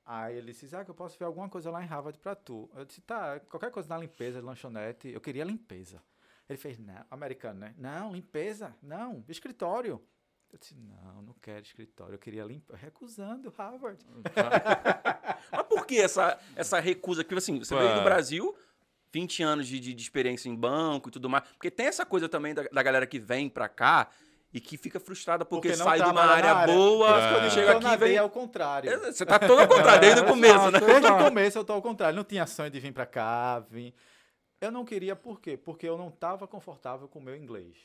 Aí 0.06 0.36
ele 0.36 0.52
disse, 0.52 0.74
ah, 0.76 0.84
que 0.84 0.90
eu 0.90 0.94
posso 0.94 1.18
ver 1.18 1.24
alguma 1.24 1.48
coisa 1.48 1.70
lá 1.70 1.82
em 1.82 1.86
Harvard 1.86 2.18
pra 2.18 2.34
tu. 2.34 2.70
Eu 2.76 2.84
disse, 2.84 3.00
tá, 3.00 3.40
qualquer 3.40 3.70
coisa 3.70 3.88
na 3.88 3.98
limpeza, 3.98 4.40
lanchonete. 4.40 5.08
Eu 5.08 5.20
queria 5.20 5.44
limpeza. 5.44 6.02
Ele 6.48 6.58
fez, 6.58 6.78
não, 6.78 7.04
americano, 7.10 7.60
né? 7.60 7.74
Não, 7.78 8.12
limpeza, 8.12 8.76
não, 8.82 9.24
escritório. 9.28 10.02
Eu 10.52 10.58
disse, 10.58 10.74
não, 10.74 11.22
não 11.22 11.34
quero 11.40 11.64
escritório, 11.64 12.14
eu 12.14 12.18
queria 12.18 12.44
limpar. 12.44 12.76
Recusando 12.76 13.52
Harvard. 13.56 14.04
Mas 15.50 15.66
por 15.66 15.86
que 15.86 15.98
essa, 15.98 16.38
essa 16.54 16.78
recusa? 16.78 17.24
Porque 17.24 17.34
assim, 17.34 17.58
você 17.58 17.74
veio 17.74 17.94
do 17.94 18.04
Brasil, 18.04 18.54
20 19.10 19.42
anos 19.42 19.66
de, 19.66 19.80
de, 19.80 19.94
de 19.94 20.02
experiência 20.02 20.48
em 20.48 20.54
banco 20.54 21.08
e 21.08 21.12
tudo 21.12 21.30
mais. 21.30 21.48
Porque 21.48 21.70
tem 21.70 21.86
essa 21.86 22.04
coisa 22.04 22.28
também 22.28 22.52
da, 22.52 22.62
da 22.64 22.82
galera 22.82 23.06
que 23.06 23.18
vem 23.18 23.48
pra 23.48 23.68
cá 23.68 24.10
e 24.54 24.60
que 24.60 24.76
fica 24.78 25.00
frustrada 25.00 25.44
porque, 25.44 25.68
Porque 25.70 25.82
sai 25.82 26.00
de 26.00 26.08
uma 26.08 26.22
área, 26.22 26.52
área. 26.54 26.72
boa, 26.72 27.08
que 27.28 27.34
eu 27.34 27.40
disse 27.40 27.54
chega 27.56 27.76
aqui 27.76 27.86
e 27.88 27.96
vem... 27.96 28.16
ao 28.16 28.30
contrário. 28.30 28.98
Você 29.00 29.26
tá 29.26 29.36
todo 29.38 29.58
ao 29.60 29.66
contrário, 29.68 30.00
desde 30.00 30.20
o 30.20 30.24
começo, 30.28 30.70
né? 30.70 30.78
Desde 30.80 31.06
o 31.10 31.18
começo 31.18 31.58
eu 31.58 31.64
tô 31.64 31.72
ao 31.72 31.82
contrário. 31.82 32.16
Não 32.16 32.22
tinha 32.24 32.46
sonho 32.46 32.70
de 32.70 32.78
vir 32.78 32.92
pra 32.92 33.04
cá, 33.04 33.58
vim. 33.68 33.92
Eu 34.60 34.70
não 34.70 34.84
queria 34.84 35.16
por 35.16 35.40
quê? 35.40 35.56
Porque 35.56 35.86
eu 35.88 35.98
não 35.98 36.06
estava 36.08 36.46
confortável 36.46 37.08
com 37.08 37.18
o 37.18 37.22
meu 37.22 37.36
inglês. 37.36 37.76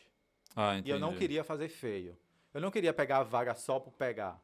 Ah, 0.56 0.80
E 0.86 0.90
eu 0.90 1.00
não 1.00 1.08
entendi. 1.10 1.20
queria 1.22 1.44
fazer 1.44 1.70
feio. 1.70 2.16
Eu 2.54 2.62
não 2.62 2.70
queria 2.70 2.94
pegar 2.94 3.18
a 3.18 3.24
vaga 3.24 3.56
só 3.56 3.80
por 3.80 3.92
pegar. 3.94 4.40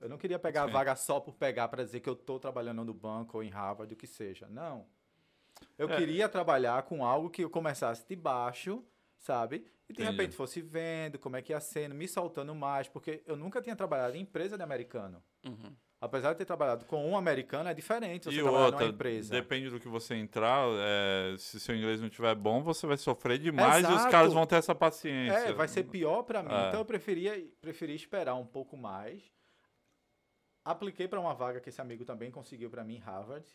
Eu 0.00 0.08
não 0.08 0.16
queria 0.18 0.38
pegar 0.38 0.64
a 0.64 0.66
Sim. 0.66 0.72
vaga 0.72 0.96
só 0.96 1.20
por 1.20 1.34
pegar 1.34 1.68
para 1.68 1.84
dizer 1.84 2.00
que 2.00 2.08
eu 2.08 2.16
tô 2.16 2.38
trabalhando 2.38 2.82
no 2.84 2.92
banco 2.94 3.36
ou 3.38 3.42
em 3.42 3.48
Harvard, 3.50 3.92
o 3.92 3.96
que 3.96 4.06
seja. 4.06 4.46
Não. 4.48 4.86
Eu 5.78 5.88
É. 5.90 5.96
queria 5.96 6.28
trabalhar 6.28 6.82
com 6.84 7.04
algo 7.04 7.30
que 7.30 7.42
eu 7.44 7.48
começasse 7.50 8.06
de 8.08 8.16
baixo, 8.16 8.82
sabe? 9.18 9.66
E 9.88 9.92
de 9.92 10.02
Entendi. 10.02 10.10
repente 10.16 10.36
fosse 10.36 10.60
vendo 10.60 11.18
como 11.18 11.36
é 11.36 11.42
que 11.42 11.52
ia 11.52 11.60
sendo, 11.60 11.94
me 11.94 12.08
soltando 12.08 12.54
mais, 12.54 12.88
porque 12.88 13.22
eu 13.24 13.36
nunca 13.36 13.62
tinha 13.62 13.76
trabalhado 13.76 14.16
em 14.16 14.20
empresa 14.20 14.56
de 14.56 14.62
americano. 14.62 15.22
Uhum. 15.44 15.76
Apesar 16.00 16.32
de 16.32 16.38
ter 16.38 16.44
trabalhado 16.44 16.84
com 16.84 17.08
um 17.08 17.16
americano, 17.16 17.68
é 17.70 17.74
diferente 17.74 18.24
você 18.24 18.36
E 18.36 18.42
trabalhar 18.42 18.64
outra, 18.66 18.80
numa 18.80 18.92
empresa. 18.92 19.30
depende 19.32 19.70
do 19.70 19.80
que 19.80 19.88
você 19.88 20.14
entrar, 20.14 20.66
é, 20.78 21.36
se 21.38 21.58
seu 21.60 21.74
inglês 21.74 22.00
não 22.00 22.08
estiver 22.08 22.34
bom, 22.34 22.62
você 22.62 22.86
vai 22.86 22.96
sofrer 22.98 23.38
demais 23.38 23.82
e 23.84 23.86
os 23.86 23.94
Exato. 23.94 24.10
caras 24.10 24.32
vão 24.32 24.44
ter 24.44 24.56
essa 24.56 24.74
paciência. 24.74 25.32
É, 25.38 25.52
vai 25.52 25.68
ser 25.68 25.84
pior 25.84 26.22
pra 26.24 26.42
mim. 26.42 26.52
É. 26.52 26.68
Então 26.68 26.80
eu 26.80 26.84
preferia, 26.84 27.48
preferi 27.60 27.94
esperar 27.94 28.34
um 28.34 28.44
pouco 28.44 28.76
mais. 28.76 29.22
Apliquei 30.64 31.06
pra 31.06 31.20
uma 31.20 31.32
vaga 31.32 31.60
que 31.60 31.68
esse 31.68 31.80
amigo 31.80 32.04
também 32.04 32.30
conseguiu 32.30 32.68
pra 32.68 32.82
mim 32.84 32.96
em 32.96 33.00
Harvard, 33.00 33.46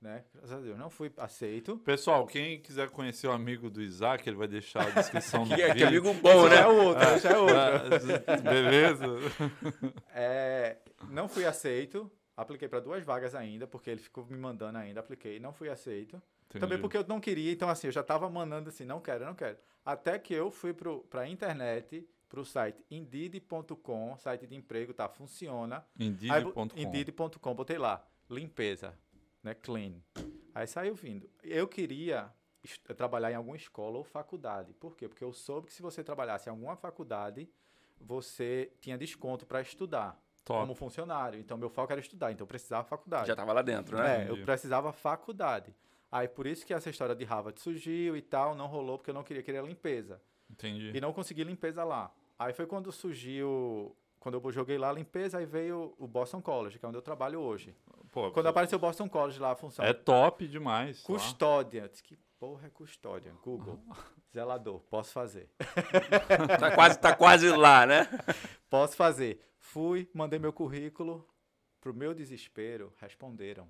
né? 0.00 0.24
Graças 0.32 0.52
a 0.52 0.60
Deus, 0.60 0.78
não 0.78 0.88
fui 0.90 1.12
aceito. 1.16 1.76
Pessoal, 1.78 2.26
quem 2.26 2.60
quiser 2.60 2.88
conhecer 2.90 3.26
o 3.26 3.32
amigo 3.32 3.68
do 3.68 3.82
Isaac, 3.82 4.26
ele 4.28 4.36
vai 4.36 4.48
deixar 4.48 4.86
a 4.86 4.90
descrição 4.90 5.44
do 5.48 5.54
Que, 5.54 5.56
que 5.56 5.72
vídeo. 5.74 5.86
amigo 5.88 6.14
bom, 6.14 6.48
né? 6.48 6.56
é 6.60 6.66
outro, 6.66 7.18
já 7.18 7.30
é 7.30 7.38
outro. 7.38 7.56
Ah, 7.56 8.40
Beleza? 8.42 9.06
É, 10.14 10.78
não 11.10 11.28
fui 11.28 11.44
aceito. 11.44 12.10
Apliquei 12.36 12.68
para 12.68 12.80
duas 12.80 13.04
vagas 13.04 13.34
ainda, 13.34 13.66
porque 13.66 13.90
ele 13.90 14.00
ficou 14.00 14.24
me 14.26 14.38
mandando 14.38 14.78
ainda. 14.78 15.00
Apliquei, 15.00 15.38
não 15.38 15.52
fui 15.52 15.68
aceito. 15.68 16.20
Também 16.48 16.66
Entendi. 16.68 16.80
porque 16.82 16.96
eu 16.96 17.04
não 17.06 17.20
queria, 17.20 17.52
então 17.52 17.68
assim, 17.68 17.86
eu 17.86 17.92
já 17.92 18.02
tava 18.02 18.28
mandando 18.28 18.70
assim, 18.70 18.84
não 18.84 19.00
quero, 19.00 19.24
não 19.24 19.34
quero. 19.34 19.56
Até 19.84 20.18
que 20.18 20.34
eu 20.34 20.50
fui 20.50 20.72
para 20.74 21.20
a 21.20 21.28
internet, 21.28 22.08
para 22.28 22.40
o 22.40 22.44
site 22.44 22.84
indeed.com, 22.90 24.16
site 24.18 24.46
de 24.46 24.56
emprego, 24.56 24.92
tá? 24.92 25.08
Funciona. 25.08 25.84
Indeed.com. 25.98 26.68
Indeed.com, 26.74 27.54
botei 27.54 27.78
lá, 27.78 28.04
limpeza, 28.28 28.98
né? 29.42 29.54
Clean. 29.54 29.94
Aí 30.54 30.66
saiu 30.66 30.94
vindo. 30.94 31.28
Eu 31.42 31.66
queria 31.68 32.32
est- 32.64 32.82
trabalhar 32.96 33.30
em 33.32 33.34
alguma 33.34 33.56
escola 33.56 33.98
ou 33.98 34.04
faculdade. 34.04 34.72
Por 34.74 34.96
quê? 34.96 35.08
Porque 35.08 35.24
eu 35.24 35.32
soube 35.32 35.68
que 35.68 35.72
se 35.72 35.82
você 35.82 36.02
trabalhasse 36.04 36.48
em 36.48 36.50
alguma 36.52 36.76
faculdade, 36.76 37.48
você 38.00 38.72
tinha 38.80 38.96
desconto 38.98 39.46
para 39.46 39.60
estudar 39.60 40.20
Top. 40.44 40.60
como 40.60 40.74
funcionário. 40.74 41.38
Então, 41.38 41.56
meu 41.58 41.68
foco 41.68 41.92
era 41.92 42.00
estudar, 42.00 42.32
então 42.32 42.44
eu 42.44 42.48
precisava 42.48 42.84
faculdade. 42.86 43.28
Já 43.28 43.36
tava 43.36 43.52
lá 43.52 43.62
dentro, 43.62 43.96
né? 43.96 44.24
É, 44.26 44.30
eu 44.30 44.42
precisava 44.44 44.92
faculdade. 44.92 45.74
Aí, 46.10 46.26
por 46.26 46.46
isso 46.46 46.66
que 46.66 46.74
essa 46.74 46.90
história 46.90 47.14
de 47.14 47.24
Harvard 47.24 47.60
surgiu 47.60 48.16
e 48.16 48.22
tal, 48.22 48.54
não 48.54 48.66
rolou, 48.66 48.98
porque 48.98 49.10
eu 49.10 49.14
não 49.14 49.22
queria, 49.22 49.42
queria 49.42 49.62
limpeza. 49.62 50.20
Entendi. 50.50 50.90
E 50.94 51.00
não 51.00 51.12
consegui 51.12 51.44
limpeza 51.44 51.84
lá. 51.84 52.12
Aí 52.36 52.52
foi 52.52 52.66
quando 52.66 52.90
surgiu, 52.90 53.94
quando 54.20 54.34
eu 54.40 54.52
joguei 54.52 54.76
lá 54.78 54.90
a 54.90 54.92
limpeza, 54.92 55.38
aí 55.38 55.46
veio 55.46 55.94
o 55.98 56.06
Boston 56.06 56.42
College, 56.42 56.78
que 56.78 56.84
é 56.84 56.88
onde 56.88 56.98
eu 56.98 57.02
trabalho 57.02 57.40
hoje. 57.40 57.74
Pô, 58.12 58.30
Quando 58.30 58.46
apareceu 58.46 58.76
o 58.76 58.80
Boston 58.80 59.08
College 59.08 59.40
lá, 59.40 59.52
a 59.52 59.56
função. 59.56 59.84
é 59.84 59.92
top 59.94 60.46
demais. 60.46 61.00
Custódia. 61.02 61.82
Eu 61.84 61.88
disse, 61.88 62.02
Que 62.02 62.18
porra 62.38 62.66
é 62.66 62.70
custódia? 62.70 63.32
Google. 63.42 63.80
Zelador. 64.32 64.80
Posso 64.90 65.12
fazer. 65.12 65.50
Tá 66.60 66.74
quase, 66.74 66.98
tá 66.98 67.16
quase 67.16 67.48
lá, 67.50 67.86
né? 67.86 68.06
Posso 68.68 68.94
fazer. 68.94 69.40
Fui, 69.58 70.08
mandei 70.14 70.38
meu 70.38 70.52
currículo. 70.52 71.26
Pro 71.80 71.94
meu 71.94 72.12
desespero, 72.12 72.92
responderam. 72.98 73.66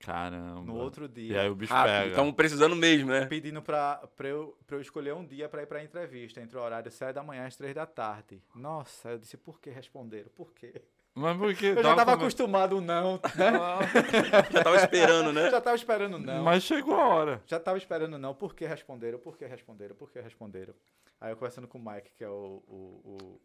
Caramba. 0.00 0.60
No 0.60 0.74
outro 0.76 1.06
E 1.06 1.08
dia. 1.08 1.40
aí 1.42 1.48
o 1.48 1.54
bicho 1.54 1.72
Rápido. 1.72 1.92
pega. 1.94 2.08
Estamos 2.10 2.34
precisando 2.34 2.76
mesmo, 2.76 3.10
né? 3.10 3.26
pedindo 3.26 3.62
pra, 3.62 3.96
pra, 4.16 4.28
eu, 4.28 4.56
pra 4.66 4.76
eu 4.76 4.80
escolher 4.80 5.14
um 5.14 5.24
dia 5.24 5.48
pra 5.48 5.62
ir 5.62 5.66
pra 5.66 5.82
entrevista, 5.82 6.40
entre 6.40 6.58
o 6.58 6.60
horário 6.60 6.90
7 6.90 7.14
da 7.14 7.22
manhã 7.22 7.46
às 7.46 7.56
3 7.56 7.74
da 7.74 7.86
tarde. 7.86 8.42
Nossa, 8.54 9.10
eu 9.10 9.18
disse, 9.18 9.36
por 9.36 9.60
que 9.60 9.70
responderam? 9.70 10.28
Por 10.34 10.52
quê? 10.52 10.82
Mas 11.16 11.36
por 11.38 11.54
que? 11.54 11.66
Eu 11.66 11.82
já 11.82 11.94
tava 11.94 12.14
acostumado 12.14 12.80
não, 12.80 13.12
né? 13.36 13.52
Já 14.50 14.64
tava 14.64 14.76
esperando, 14.76 15.32
né? 15.32 15.48
já 15.48 15.60
tava 15.60 15.76
esperando 15.76 16.18
não. 16.18 16.42
Mas 16.42 16.64
chegou 16.64 16.96
a 16.96 17.06
hora. 17.06 17.42
Já 17.46 17.60
tava 17.60 17.78
esperando 17.78 18.18
não. 18.18 18.34
Por 18.34 18.52
que 18.54 18.66
responderam? 18.66 19.18
Por 19.20 19.38
que 19.38 19.46
responderam? 19.46 19.94
Por 19.94 20.10
que 20.10 20.20
responderam? 20.20 20.74
Aí 21.20 21.30
eu 21.30 21.36
conversando 21.36 21.68
com 21.68 21.78
o 21.78 21.84
Mike, 21.84 22.10
que 22.16 22.24
é 22.24 22.28
o, 22.28 22.62
o, 22.66 23.12
o 23.14 23.40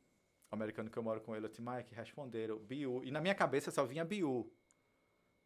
americano 0.51 0.89
que 0.89 0.97
eu 0.97 1.03
moro 1.03 1.21
com 1.21 1.35
ele, 1.35 1.45
eu 1.45 1.49
disse, 1.49 1.61
Mike, 1.61 1.93
responderam, 1.93 2.57
BU. 2.57 3.03
E 3.03 3.11
na 3.11 3.21
minha 3.21 3.35
cabeça 3.35 3.69
só 3.69 3.85
vinha 3.85 4.03
BU, 4.03 4.51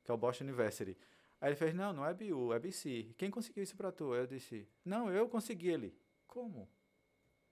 que 0.03 0.11
é 0.11 0.13
o 0.13 0.17
Boston 0.17 0.43
University. 0.45 0.97
Aí 1.39 1.49
ele 1.49 1.55
fez, 1.55 1.73
não, 1.73 1.91
não 1.91 2.05
é 2.05 2.13
BU, 2.13 2.53
é 2.53 2.59
BC. 2.59 3.13
Quem 3.17 3.29
conseguiu 3.29 3.63
isso 3.63 3.75
pra 3.75 3.91
tu? 3.91 4.13
Eu 4.15 4.25
disse, 4.25 4.67
não, 4.85 5.11
eu 5.11 5.27
consegui 5.27 5.69
ele. 5.69 5.93
Como? 6.27 6.69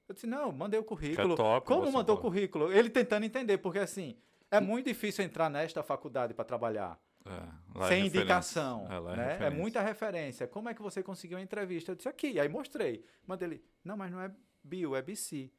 Eu 0.08 0.14
disse, 0.16 0.28
não, 0.28 0.52
mandei 0.52 0.80
o 0.80 0.84
currículo. 0.84 1.36
top, 1.36 1.68
Como 1.68 1.92
mandou 1.92 2.16
o 2.16 2.20
currículo? 2.22 2.72
Ele 2.72 2.90
tentando 2.90 3.26
entender, 3.26 3.58
porque 3.58 3.80
assim, 3.80 4.18
é 4.50 4.60
muito 4.60 4.86
difícil 4.88 5.24
entrar 5.24 5.50
nesta 5.50 5.84
faculdade 5.84 6.34
para 6.34 6.44
trabalhar 6.46 7.00
É, 7.26 7.30
lá 7.30 7.86
é 7.86 7.90
sem 7.90 8.04
referência. 8.04 8.18
indicação. 8.20 8.88
É, 8.92 9.00
lá 9.00 9.14
é 9.14 9.16
né? 9.18 9.46
é 9.48 9.50
muita 9.50 9.82
referência. 9.82 10.48
Como 10.48 10.70
é 10.70 10.74
que 10.74 10.82
você 10.82 11.04
conseguiu 11.04 11.38
uma 11.38 11.44
entrevista? 11.44 11.92
Eu 11.92 11.96
disse 11.96 12.10
aqui, 12.10 12.40
aí 12.40 12.48
mostrei. 12.50 13.06
Mandei 13.28 13.48
ele, 13.48 13.64
não, 13.84 13.96
mas 13.98 14.12
não 14.12 14.22
é 14.22 14.32
bio, 14.64 14.96
é 14.96 15.02
BC. 15.02 15.52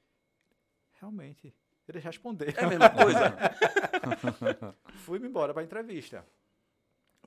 Realmente. 1.01 1.55
Eles 1.89 2.03
responderam. 2.05 2.53
É 2.57 2.65
a 2.65 2.69
mesma 2.69 2.91
coisa. 2.91 3.35
Fui-me 5.05 5.29
embora 5.29 5.53
para 5.53 5.63
entrevista. 5.63 6.25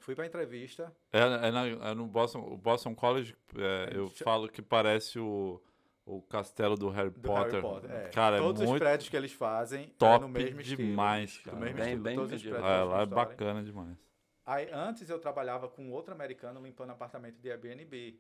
Fui 0.06 0.14
para 0.16 0.28
entrevista. 0.28 0.96
É, 1.12 1.20
é, 1.20 1.52
na- 1.52 1.66
é 1.68 1.94
no 1.96 2.06
Boston, 2.06 2.40
o 2.40 2.56
Boston 2.56 2.94
College, 2.94 3.36
é, 3.58 3.90
eu 3.98 4.06
Deixa- 4.06 4.24
falo 4.24 4.48
que 4.48 4.62
parece 4.62 5.18
o, 5.20 5.60
o 6.06 6.22
castelo 6.22 6.76
do 6.76 6.90
Harry 6.90 7.10
Do 7.10 7.20
Potter. 7.22 7.54
Harry 7.54 7.62
Potter. 7.62 7.92
é. 7.92 8.10
Cara, 8.10 8.38
Todos 8.38 8.62
é 8.62 8.64
os 8.66 8.70
muito 8.70 8.82
prédios 8.84 9.10
que 9.10 9.18
eles 9.18 9.32
fazem 9.34 9.86
é 9.86 9.90
top 9.98 10.22
no 10.22 10.30
mesmo 10.30 10.62
demais, 10.62 11.32
estilo. 11.32 11.46
cara. 11.46 11.58
Do 11.58 11.62
mesmo 11.64 11.76
Bem- 11.78 11.86
estilo. 11.88 12.04
bem 12.04 12.16
Todos 12.16 12.34
os 12.34 12.42
prédios 12.44 12.64
É, 12.70 12.84
lá 12.84 13.02
é 13.02 13.06
bacana 13.08 13.64
demais. 13.64 13.98
Aí, 14.46 14.70
antes 14.72 15.10
eu 15.10 15.18
trabalhava 15.18 15.68
com 15.68 15.90
outro 15.92 16.14
americano 16.14 16.62
limpando 16.62 16.92
apartamento 16.92 17.40
de 17.42 17.50
Airbnb. 17.50 18.20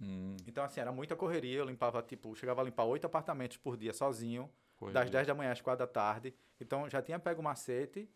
Hum, 0.00 0.36
Então, 0.46 0.62
assim, 0.62 0.80
era 0.80 0.92
muita 0.92 1.16
correria. 1.16 1.58
Eu 1.58 1.64
limpava, 1.64 2.00
tipo, 2.02 2.36
chegava 2.36 2.60
a 2.60 2.64
limpar 2.64 2.84
oito 2.84 3.04
apartamentos 3.04 3.56
por 3.56 3.76
dia 3.76 3.92
sozinho. 3.92 4.48
correria. 4.76 5.00
das 5.00 5.10
10 5.10 5.26
da 5.26 5.34
manhã 5.34 5.50
às 5.50 5.60
4 5.60 5.84
da 5.84 5.90
tarde. 5.92 6.32
Então 6.60 6.88
já 6.88 7.00
tinha 7.02 7.18
pego 7.18 7.40
o 7.40 7.44
macete 7.44 8.08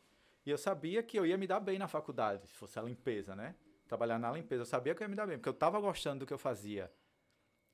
e 0.44 0.50
eu 0.50 0.58
sabia 0.58 1.02
que 1.02 1.18
eu 1.18 1.26
ia 1.26 1.36
me 1.36 1.46
dar 1.46 1.60
bem 1.60 1.78
na 1.78 1.88
faculdade, 1.88 2.46
se 2.46 2.54
fosse 2.54 2.78
a 2.78 2.82
limpeza, 2.82 3.34
né? 3.36 3.54
Trabalhar 3.86 4.18
na 4.18 4.30
limpeza, 4.32 4.62
eu 4.62 4.66
sabia 4.66 4.94
que 4.94 5.02
eu 5.02 5.04
ia 5.04 5.08
me 5.08 5.16
dar 5.16 5.26
bem, 5.26 5.36
porque 5.36 5.48
eu 5.48 5.52
estava 5.54 5.80
gostando 5.80 6.20
do 6.20 6.26
que 6.26 6.32
eu 6.32 6.38
fazia. 6.38 6.92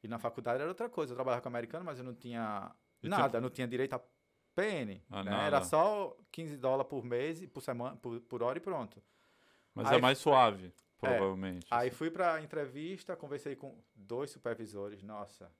E 0.02 0.08
na 0.08 0.18
faculdade 0.18 0.60
era 0.60 0.68
outra 0.68 0.88
coisa, 0.88 1.12
eu 1.12 1.16
trabalhava 1.16 1.42
com 1.42 1.48
americano, 1.48 1.84
mas 1.84 1.98
eu 1.98 2.04
não 2.04 2.14
tinha 2.14 2.74
E 3.02 3.08
nada, 3.08 3.40
não 3.40 3.50
tinha 3.50 3.66
direito 3.66 3.94
a 3.94 4.00
PN, 4.54 5.02
Ah, 5.10 5.22
né? 5.22 5.46
Era 5.46 5.62
só 5.62 6.16
15 6.32 6.56
dólares 6.56 6.88
por 6.88 7.04
mês, 7.04 7.44
por 7.46 7.60
semana, 7.60 7.96
por, 7.96 8.20
por 8.22 8.42
hora 8.42 8.58
e 8.58 8.60
pronto. 8.60 9.02
Mas 9.74 9.88
Aí- 9.88 9.98
é 9.98 10.00
mais 10.00 10.18
suave, 10.18 10.72
provavelmente. 10.98 11.66
Aí 11.70 11.88
assim. 11.88 11.96
fui 11.96 12.10
pra 12.10 12.40
entrevista, 12.40 13.14
conversei 13.14 13.54
com 13.54 13.78
dois 13.94 14.30
supervisores, 14.30 15.02
nossa. 15.02 15.52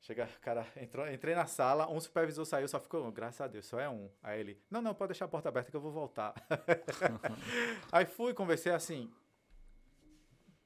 Chega, 0.00 0.26
cara, 0.40 0.66
entrou, 0.76 1.06
entrei 1.10 1.34
na 1.34 1.46
sala, 1.46 1.90
um 1.90 2.00
supervisor 2.00 2.44
saiu, 2.46 2.66
só 2.66 2.80
ficou, 2.80 3.10
graças 3.12 3.40
a 3.40 3.46
Deus, 3.46 3.66
só 3.66 3.78
é 3.78 3.88
um. 3.88 4.08
Aí 4.22 4.40
ele, 4.40 4.58
não, 4.70 4.80
não, 4.80 4.94
pode 4.94 5.10
deixar 5.10 5.26
a 5.26 5.28
porta 5.28 5.48
aberta 5.48 5.70
que 5.70 5.76
eu 5.76 5.80
vou 5.80 5.92
voltar. 5.92 6.34
Aí 7.92 8.06
fui, 8.06 8.32
conversei 8.32 8.72
assim, 8.72 9.12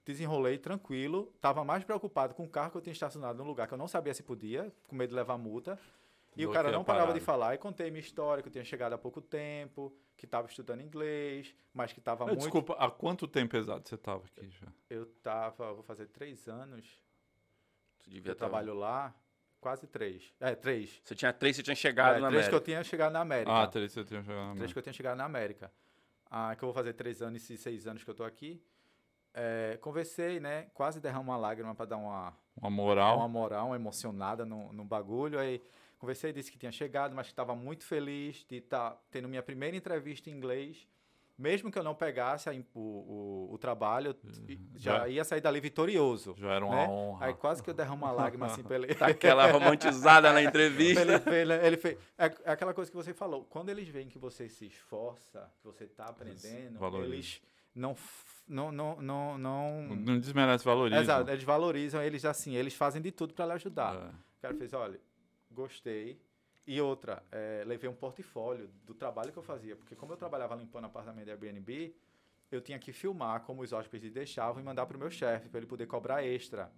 desenrolei 0.05 0.57
tranquilo, 0.57 1.35
tava 1.41 1.65
mais 1.65 1.83
preocupado 1.83 2.33
com 2.33 2.45
o 2.45 2.49
carro 2.49 2.71
que 2.71 2.77
eu 2.77 2.81
tinha 2.81 2.93
estacionado 2.93 3.39
num 3.39 3.45
lugar 3.45 3.67
que 3.67 3.75
eu 3.75 3.79
não 3.79 3.89
sabia 3.89 4.15
se 4.15 4.23
podia, 4.23 4.73
com 4.87 4.95
medo 4.95 5.11
de 5.11 5.17
levar 5.17 5.37
multa. 5.37 5.79
E 6.37 6.47
o 6.47 6.53
cara 6.53 6.71
não 6.71 6.83
parava 6.83 7.13
de 7.13 7.21
falar. 7.21 7.55
E 7.55 7.59
contei 7.59 7.91
minha 7.91 8.01
história, 8.01 8.43
que 8.43 8.49
eu 8.49 8.53
tinha 8.53 8.65
chegado 8.65 8.93
há 8.93 8.99
pouco 8.99 9.21
tempo, 9.21 9.97
que 10.17 10.25
estava 10.25 10.49
estudando 10.49 10.81
inglês, 10.81 11.55
mas 11.73 11.93
que 11.93 12.01
estava 12.01 12.27
muito... 12.27 12.41
Desculpa, 12.41 12.75
há 12.77 12.91
quanto 12.91 13.29
tempo 13.29 13.57
exato 13.57 13.89
você 13.89 13.95
estava 13.95 14.25
aqui 14.25 14.49
já? 14.51 14.67
Eu 14.91 15.07
tava, 15.23 15.73
vou 15.73 15.85
fazer 15.85 16.07
três 16.09 16.49
anos 16.49 17.05
Tu 18.05 18.11
devia 18.11 18.33
eu 18.33 18.37
trabalho 18.37 18.75
lá, 18.75 19.15
quase 19.65 19.87
três. 19.87 20.23
É, 20.39 20.55
três. 20.55 21.01
Você 21.03 21.15
tinha 21.15 21.33
três, 21.33 21.57
você 21.57 21.63
tinha 21.63 21.75
chegado 21.75 22.17
É, 22.19 22.21
na 22.21 22.29
três 22.29 22.45
América. 22.45 22.51
que 22.51 22.55
eu 22.55 22.61
tinha 22.61 22.85
chegado 22.85 23.13
na 23.13 23.21
América. 23.21 23.63
Ah, 23.63 23.67
três 23.67 23.93
você 23.93 24.05
tinha 24.05 24.23
chegado 24.23 24.37
na 24.37 24.43
três 24.43 24.57
América. 24.59 24.73
que 24.75 24.79
eu 24.79 24.83
tinha 24.83 24.93
chegado 24.93 25.17
na 25.17 25.25
América. 25.25 25.73
Ah, 26.31 26.55
que 26.55 26.63
eu 26.63 26.67
vou 26.67 26.75
fazer 26.75 26.93
três 26.93 27.23
anos 27.23 27.49
e 27.49 27.57
seis 27.57 27.87
anos 27.87 28.05
que 28.05 28.11
eu 28.11 28.15
tô 28.15 28.25
aqui. 28.25 28.63
É, 29.33 29.79
conversei, 29.81 30.39
né? 30.39 30.69
Quase 30.75 31.01
derramo 31.01 31.31
uma 31.31 31.37
lágrima 31.39 31.75
para 31.75 31.87
dar 31.87 31.97
uma, 31.97 32.37
Uma 32.57 32.71
moral. 32.71 33.17
uma 33.17 33.29
moral, 33.29 33.67
uma 33.69 33.77
emocionada 33.77 34.45
no, 34.45 34.73
no 34.73 34.85
bagulho. 34.85 35.39
Aí 35.39 35.63
conversei, 35.99 36.33
disse 36.33 36.53
que 36.53 36.59
tinha 36.59 36.71
chegado, 36.71 37.15
mas 37.17 37.27
que 37.29 37.33
estava 37.33 37.55
muito 37.57 37.85
feliz 37.85 38.45
de 38.49 38.57
estar 38.57 38.97
tendo 39.11 39.29
minha 39.29 39.43
primeira 39.43 39.77
entrevista 39.77 40.29
em 40.29 40.35
inglês. 40.35 40.87
Mesmo 41.37 41.69
que 41.71 41.77
eu 41.79 41.83
não 41.83 41.97
pegasse 41.97 42.49
a 42.49 42.53
o, 42.53 42.81
o, 42.81 43.49
o 43.55 43.59
trabalho, 43.59 44.09
eu 44.11 44.57
já, 44.77 44.99
Já- 45.01 45.09
ia 45.09 45.25
sair 45.25 45.41
dali 45.41 45.59
vitorioso. 45.61 46.35
Já 46.39 46.53
era 46.53 46.65
uma 46.65 46.77
né? 46.77 46.87
honra. 46.89 47.27
Aí 47.27 47.35
quase 47.35 47.61
que 47.61 47.69
eu 47.69 47.75
derramo 47.75 48.05
uma 48.05 48.13
lágrima 48.13 48.47
assim 48.47 48.63
pra 48.63 48.77
ele. 48.79 48.95
Tá 48.95 49.07
aquela 49.09 49.51
romantizada 49.51 50.33
na 50.33 50.39
ele, 50.41 50.49
entrevista. 50.49 51.19
fez- 51.21 51.51
ele 51.51 51.77
fez. 51.77 51.99
É, 52.17 52.27
é 52.45 52.53
aquela 52.53 52.73
coisa 52.73 52.89
que 52.89 52.97
você 52.97 53.13
falou. 53.13 53.45
Quando 53.47 53.69
eles 53.69 53.89
veem 53.89 54.09
que 54.09 54.19
você 54.19 54.49
se 54.49 54.67
esforça, 54.67 55.51
que 55.61 55.67
você 55.67 55.85
está 55.85 56.07
aprendendo, 56.07 56.79
valorizam. 56.79 57.13
eles 57.15 57.43
não, 57.75 57.97
não, 58.47 58.71
não, 58.71 59.03
não, 59.03 59.37
não. 59.39 59.83
Não 59.97 60.19
desmerece, 60.21 60.65
valoriza. 60.65 61.01
Exato, 61.01 61.29
eles 61.29 61.43
valorizam, 61.43 62.01
eles 62.01 62.25
assim, 62.25 62.55
eles 62.55 62.75
fazem 62.75 63.03
de 63.03 63.11
tudo 63.11 63.35
para 63.35 63.47
lhe 63.47 63.53
ajudar. 63.55 63.97
É. 63.97 63.99
O 64.39 64.41
cara 64.41 64.55
fez, 64.55 64.73
olha, 64.73 65.01
gostei. 65.51 66.21
E 66.67 66.81
outra, 66.81 67.23
é, 67.31 67.63
levei 67.67 67.89
um 67.91 67.95
portfólio 67.95 68.71
do 68.85 68.95
trabalho 68.95 69.31
que 69.33 69.39
eu 69.39 69.43
fazia. 69.43 69.77
Porque 69.77 69.95
como 69.95 70.13
eu 70.13 70.17
trabalhava 70.17 70.55
limpando 70.55 70.87
apartamento 70.87 71.27
de 71.27 71.31
Airbnb, 71.31 71.95
eu 72.51 72.61
tinha 72.61 72.79
que 72.79 72.93
filmar 72.93 73.43
como 73.43 73.63
os 73.63 73.73
hóspedes 73.73 74.13
deixavam 74.13 74.63
e 74.63 74.65
mandar 74.65 74.87
para 74.87 74.97
o 74.97 75.01
meu 75.01 75.11
chefe, 75.11 75.49
para 75.49 75.59
ele 75.59 75.67
poder 75.67 75.87
cobrar 75.87 76.25
extra. 76.25 76.73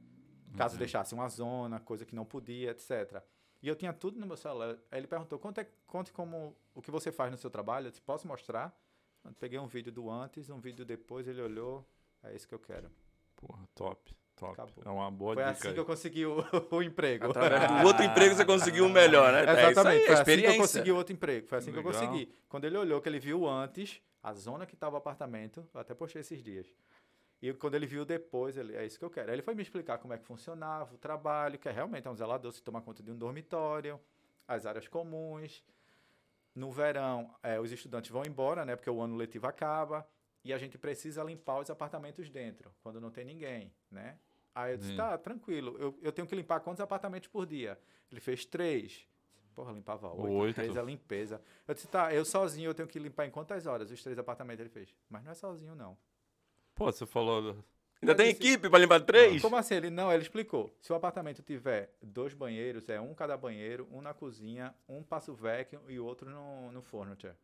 Caso 0.57 0.75
Uhum. 0.75 0.79
deixasse 0.79 1.15
uma 1.15 1.29
zona, 1.29 1.79
coisa 1.81 2.05
que 2.05 2.15
não 2.17 2.25
podia, 2.25 2.71
etc. 2.71 3.23
E 3.63 3.69
eu 3.69 3.77
tinha 3.77 3.93
tudo 3.93 4.19
no 4.19 4.27
meu 4.27 4.37
celular. 4.37 4.77
Aí 4.91 4.99
ele 4.99 5.07
perguntou, 5.07 5.39
conte, 5.39 5.67
conte 5.87 6.13
como 6.13 6.57
o 6.75 6.83
que 6.83 6.91
você 6.91 7.13
faz 7.13 7.31
no 7.31 7.37
seu 7.37 7.51
trabalho. 7.51 7.87
Eu 7.87 7.91
disse, 7.91 8.03
posso 8.03 8.27
mostrar? 8.27 8.77
Eu 9.25 9.33
peguei 9.35 9.59
um 9.59 9.67
vídeo 9.67 9.93
do 9.93 10.11
antes, 10.11 10.51
um 10.51 10.59
vídeo 10.61 10.85
depois, 10.85 11.27
ele 11.29 11.43
olhou, 11.43 11.87
é 12.23 12.35
isso 12.35 12.47
que 12.49 12.55
eu 12.55 12.59
quero. 12.59 12.91
Porra, 13.35 13.67
top, 13.75 14.17
top. 14.37 14.53
Acabou. 14.53 14.85
É 14.85 14.89
uma 14.89 15.11
boa 15.11 15.35
Foi 15.35 15.43
dica 15.43 15.53
assim 15.53 15.69
aí. 15.69 15.75
que 15.75 15.81
eu 15.81 15.85
consegui 15.85 16.27
o, 16.27 16.45
o 16.71 16.83
emprego. 16.83 17.31
Através 17.31 17.67
do 17.67 17.87
outro 17.87 18.05
emprego 18.05 18.35
você 18.35 18.45
conseguiu 18.45 18.87
o 18.87 18.89
melhor, 18.89 19.33
né? 19.33 19.41
É 19.41 19.43
isso 19.43 19.51
aí, 19.51 19.71
Exatamente, 19.71 20.05
foi 20.07 20.15
assim 20.15 20.37
que 20.43 20.47
eu 20.47 20.57
consegui 20.57 20.93
o 20.93 20.97
outro 20.97 21.13
emprego. 21.13 21.47
Foi 21.49 21.59
assim 21.59 21.73
que 21.73 21.79
eu 21.79 21.83
Legal. 21.83 22.01
consegui. 22.01 22.35
Quando 22.49 22.65
ele 22.65 22.77
olhou, 22.77 23.01
que 23.01 23.09
ele 23.09 23.19
viu 23.19 23.49
antes, 23.49 24.01
a 24.23 24.33
zona 24.33 24.67
que 24.67 24.75
estava 24.75 24.95
o 24.95 24.99
apartamento, 24.99 25.67
eu 25.75 25.81
até 25.81 25.95
postei 25.95 26.21
esses 26.21 26.43
dias. 26.43 26.67
E 27.41 27.53
quando 27.53 27.75
ele 27.75 27.87
viu 27.87 28.05
depois, 28.05 28.57
ele, 28.57 28.75
é 28.75 28.85
isso 28.87 28.99
que 28.99 29.05
eu 29.05 29.11
quero. 29.11 29.29
Aí 29.29 29.35
ele 29.35 29.43
foi 29.43 29.55
me 29.55 29.63
explicar 29.63 29.99
como 29.99 30.15
é 30.15 30.19
que 30.19 30.25
funcionava 30.25 30.95
o 30.95 30.99
trabalho, 30.99 31.59
que 31.59 31.69
é 31.69 31.73
realmente 31.73 32.07
é 32.07 32.11
um 32.11 32.15
zelador, 32.17 32.51
se 32.53 32.63
toma 32.63 32.81
conta 32.81 33.03
de 33.03 33.11
um 33.11 33.17
dormitório, 33.17 34.01
as 34.49 34.65
áreas 34.67 34.89
comuns. 34.89 35.63
No 36.55 36.71
verão, 36.71 37.31
é, 37.43 37.61
os 37.61 37.71
estudantes 37.71 38.11
vão 38.11 38.23
embora, 38.27 38.65
né? 38.65 38.75
Porque 38.75 38.89
o 38.89 39.03
ano 39.03 39.15
letivo 39.15 39.47
acaba. 39.47 40.09
E 40.47 40.53
a 40.53 40.59
gente 40.59 40.79
precisa 40.79 41.25
limpar 41.25 41.59
os 41.59 41.69
apartamentos 41.71 42.31
dentro, 42.31 42.73
quando 42.81 43.01
não 43.01 43.11
tem 43.11 43.25
ninguém, 43.25 43.73
né? 43.91 44.17
Aí 44.55 44.75
eu 44.75 44.77
disse, 44.77 44.91
Sim. 44.93 44.97
tá, 44.97 45.19
tranquilo. 45.19 45.77
Eu, 45.77 45.99
eu 46.01 46.13
tenho 46.13 46.29
que 46.29 46.37
limpar 46.37 46.61
quantos 46.61 46.81
apartamentos 46.81 47.29
por 47.29 47.45
dia? 47.45 47.77
Ele 48.13 48.21
fez 48.21 48.45
três. 48.47 49.09
Porra, 49.57 49.73
limpava 49.73 50.09
oito. 50.13 50.33
Oito. 50.37 50.55
Três 50.55 50.77
é 50.77 50.83
limpeza. 50.85 51.43
Eu 51.67 51.75
disse, 51.75 51.89
tá, 51.89 52.15
eu 52.15 52.25
sozinho 52.25 52.71
eu 52.71 52.75
tenho 52.75 52.87
que 52.87 52.97
limpar 52.97 53.27
em 53.27 53.31
quantas 53.31 53.67
horas? 53.67 53.91
Os 53.91 54.01
três 54.01 54.17
apartamentos 54.21 54.61
ele 54.61 54.69
fez. 54.69 54.95
Mas 55.11 55.25
não 55.25 55.33
é 55.33 55.35
sozinho, 55.35 55.75
não. 55.75 55.99
Pô, 56.77 56.93
você 56.93 57.05
falou. 57.05 57.57
Ainda 58.01 58.15
tem 58.15 58.33
disse- 58.33 58.41
equipe 58.47 58.71
pra 58.71 58.79
limpar 58.79 59.01
três? 59.01 59.43
Como 59.43 59.57
assim? 59.57 59.75
Ele 59.75 59.91
não, 59.91 60.13
ele 60.13 60.23
explicou. 60.23 60.73
Se 60.81 60.93
o 60.93 60.95
apartamento 60.95 61.43
tiver 61.43 61.93
dois 62.01 62.35
banheiros, 62.35 62.89
é 62.89 63.01
um 63.01 63.15
cada 63.15 63.37
banheiro, 63.37 63.89
um 63.91 64.01
na 64.01 64.15
cozinha, 64.15 64.73
um 64.89 65.03
passo 65.03 65.35
vacuum 65.35 65.91
e 65.91 65.99
outro 65.99 66.31
no, 66.31 66.71
no 66.71 66.83
furniture. 66.83 67.35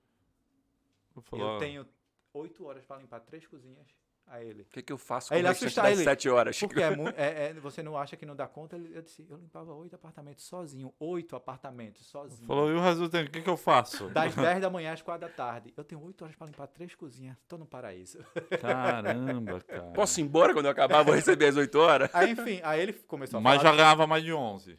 Eu 1.33 1.59
tenho 1.59 1.87
oito 2.35 2.65
horas 2.67 2.85
para 2.85 2.99
limpar 3.01 3.21
três 3.21 3.47
cozinhas. 3.47 3.87
A 4.25 4.41
ele. 4.41 4.63
O 4.63 4.67
que, 4.67 4.81
que 4.83 4.93
eu 4.93 4.97
faço 4.97 5.35
Aí 5.35 5.41
com 5.41 5.41
ele 5.41 5.49
o 5.49 5.51
restante 5.51 5.67
assustar 5.67 5.85
das 5.87 5.95
ele. 5.99 6.05
sete 6.05 6.29
horas? 6.29 6.59
Porque 6.61 6.81
é, 6.81 6.87
é- 7.17 7.47
é- 7.49 7.53
você 7.55 7.83
não 7.83 7.99
acha 7.99 8.17
que 8.17 8.25
não 8.25 8.37
dá 8.37 8.47
conta? 8.47 8.77
Ele- 8.77 8.97
Eu 8.97 9.03
disse, 9.03 9.27
eu 9.29 9.37
limpava 9.37 9.75
oito 9.75 9.97
apartamentos 9.97 10.45
sozinho. 10.45 10.95
Oito 11.01 11.35
apartamentos 11.35 12.07
sozinho. 12.07 12.47
Falou, 12.47 12.71
e 12.71 12.75
o 12.75 12.81
resto 12.81 13.01
do 13.01 13.09
tempo, 13.09 13.29
o 13.29 13.33
que, 13.33 13.43
que 13.43 13.51
eu 13.51 13.57
faço? 13.57 14.09
Das 14.11 14.33
10 14.37 14.61
da 14.61 14.71
manhã 14.71 14.93
às 14.93 15.03
4 15.03 15.29
da 15.29 15.35
tarde. 15.35 15.75
Eu 15.77 15.83
tenho 15.83 16.01
8 16.01 16.23
horas 16.23 16.37
para 16.37 16.47
limpar 16.47 16.69
três 16.69 16.95
cozinhas. 16.95 17.37
Tô 17.49 17.59
no 17.59 17.67
paraíso. 17.67 18.19
Caramba, 18.61 19.61
cara. 19.61 19.91
Posso 19.93 20.21
ir 20.21 20.23
embora 20.23 20.53
quando 20.55 20.67
eu 20.67 20.71
acabar? 20.71 21.03
Vou 21.03 21.15
receber 21.17 21.47
às 21.49 21.57
oito 21.57 21.79
horas? 21.81 22.09
Aí, 22.15 22.31
enfim, 22.31 22.61
aí 22.63 22.81
ele 22.81 22.93
começou 22.93 23.39
a 23.39 23.41
Mas 23.41 23.57
já 23.57 23.65
falar. 23.71 23.77
ganhava 23.77 24.07
mais 24.07 24.23
de 24.23 24.33
11. 24.33 24.79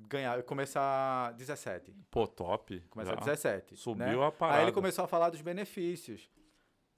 Ganhar, 0.00 0.40
começar 0.44 1.32
17. 1.32 1.92
Pô, 2.12 2.28
top. 2.28 2.80
Começar 2.88 3.14
já. 3.14 3.20
17. 3.20 3.76
Subiu 3.76 4.20
né? 4.20 4.26
a 4.26 4.30
parada. 4.30 4.58
Aí 4.60 4.64
ele 4.66 4.72
começou 4.72 5.04
a 5.04 5.08
falar 5.08 5.30
dos 5.30 5.40
benefícios. 5.40 6.30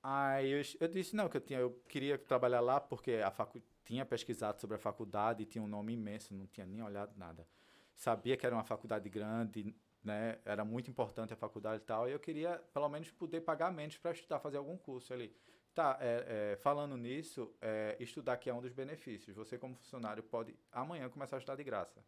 Aí 0.03 0.51
eu, 0.51 0.63
eu 0.81 0.89
disse, 0.89 1.15
não, 1.15 1.29
que 1.29 1.37
eu, 1.37 1.41
tinha, 1.41 1.59
eu 1.59 1.71
queria 1.89 2.17
trabalhar 2.17 2.61
lá 2.61 2.81
porque 2.81 3.21
a 3.25 3.31
facu, 3.31 3.61
tinha 3.85 4.05
pesquisado 4.07 4.61
sobre 4.61 4.77
a 4.77 4.79
faculdade 4.79 5.45
tinha 5.45 5.63
um 5.63 5.69
nome 5.69 5.93
imenso, 5.93 6.35
não 6.35 6.47
tinha 6.47 6.67
nem 6.67 6.83
olhado 6.83 7.13
nada. 7.17 7.47
Sabia 7.95 8.37
que 8.37 8.47
era 8.47 8.55
uma 8.55 8.65
faculdade 8.65 9.09
grande, 9.11 9.75
né? 10.03 10.39
Era 10.45 10.65
muito 10.65 10.91
importante 10.91 11.33
a 11.33 11.37
faculdade 11.37 11.83
e 11.83 11.87
tal. 11.87 12.09
E 12.09 12.13
eu 12.13 12.19
queria, 12.19 12.63
pelo 12.73 12.89
menos, 12.89 13.11
poder 13.11 13.43
pagar 13.43 13.71
menos 13.71 13.99
para 13.99 14.13
estudar, 14.13 14.39
fazer 14.39 14.57
algum 14.57 14.77
curso 14.77 15.13
ali. 15.13 15.35
Tá, 15.75 15.99
é, 16.01 16.53
é, 16.53 16.57
falando 16.57 16.97
nisso, 16.97 17.55
é, 17.61 17.97
estudar 18.01 18.35
aqui 18.35 18.49
é 18.49 18.55
um 18.55 18.61
dos 18.61 18.73
benefícios. 18.73 19.37
Você, 19.37 19.59
como 19.59 19.75
funcionário, 19.75 20.23
pode 20.23 20.57
amanhã 20.73 21.09
começar 21.09 21.37
a 21.37 21.39
estudar 21.39 21.57
de 21.57 21.65
graça. 21.65 22.03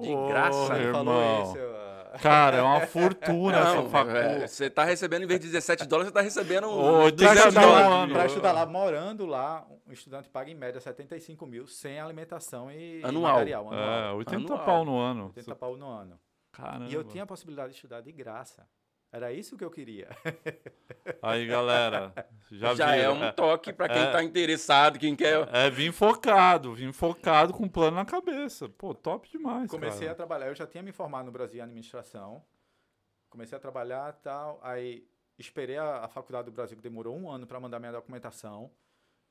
De 0.00 0.14
graça, 0.28 0.74
Ele 0.74 0.84
irmão. 0.86 1.04
falou 1.04 1.42
isso. 1.42 1.70
Cara, 2.22 2.56
é 2.56 2.62
uma 2.62 2.80
fortuna 2.88 3.60
Não, 3.64 3.80
essa 3.82 3.88
facu. 3.88 4.10
é, 4.10 4.46
você 4.48 4.68
tá 4.68 4.82
recebendo, 4.84 5.22
em 5.22 5.26
vez 5.26 5.38
de 5.38 5.46
17 5.46 5.86
dólares, 5.86 6.08
você 6.08 6.14
tá 6.14 6.20
recebendo 6.20 6.68
Ô, 6.68 7.08
200 7.10 7.16
Para 7.22 7.34
19 7.34 7.48
estudar, 7.48 7.60
dólares. 7.66 7.88
lá, 8.08 8.14
pra 8.18 8.26
estudar 8.26 8.52
lá, 8.52 8.66
morando 8.66 9.26
lá, 9.26 9.64
um 9.86 9.92
estudante 9.92 10.28
paga 10.28 10.50
em 10.50 10.54
média 10.56 10.80
75 10.80 11.46
mil 11.46 11.68
sem 11.68 12.00
alimentação 12.00 12.68
e, 12.70 13.00
e 13.00 13.04
Anual. 13.04 13.34
material. 13.34 13.72
É, 13.72 13.76
Anual. 13.76 14.16
80 14.18 14.36
Anual. 14.52 14.64
pau 14.66 14.84
no 14.84 14.98
ano. 14.98 15.24
80 15.36 15.54
pau 15.54 15.76
no 15.76 15.88
ano. 15.88 16.18
Caramba. 16.50 16.86
E 16.90 16.94
eu 16.94 17.04
tinha 17.04 17.22
a 17.22 17.26
possibilidade 17.26 17.70
de 17.70 17.76
estudar 17.76 18.00
de 18.00 18.10
graça. 18.10 18.66
Era 19.12 19.32
isso 19.32 19.56
que 19.56 19.64
eu 19.64 19.70
queria. 19.70 20.08
Aí, 21.20 21.46
galera, 21.46 22.12
já, 22.50 22.74
Já 22.74 22.94
é 22.94 23.08
um 23.10 23.32
toque 23.32 23.72
pra 23.72 23.88
quem 23.88 24.02
É. 24.02 24.12
tá 24.12 24.22
interessado, 24.22 24.98
quem 24.98 25.16
quer... 25.16 25.48
É, 25.52 25.68
vim 25.68 25.90
focado, 25.90 26.74
vim 26.74 26.92
focado 26.92 27.52
com 27.52 27.64
um 27.64 27.68
plano 27.68 27.96
na 27.96 28.04
cabeça. 28.04 28.68
Pô, 28.68 28.94
top 28.94 29.28
demais, 29.28 29.68
Comecei 29.70 30.06
a 30.06 30.10
cara. 30.10 30.14
trabalhar, 30.16 30.46
eu 30.46 30.54
já 30.54 30.66
tinha 30.66 30.82
me 30.82 30.92
formado 30.92 31.26
no 31.26 31.32
Brasil 31.32 31.58
em 31.58 31.62
administração. 31.62 32.44
Comecei 33.28 33.56
a 33.56 33.60
trabalhar 33.60 34.14
e 34.16 34.22
tal. 34.22 34.60
Aí 34.62 35.08
esperei 35.38 35.76
a, 35.76 36.04
a 36.04 36.08
faculdade 36.08 36.46
do 36.46 36.52
Brasil, 36.52 36.76
que 36.76 36.82
demorou 36.82 37.16
um 37.18 37.28
ano 37.30 37.46
para 37.46 37.58
mandar 37.58 37.80
minha 37.80 37.92
documentação. 37.92 38.70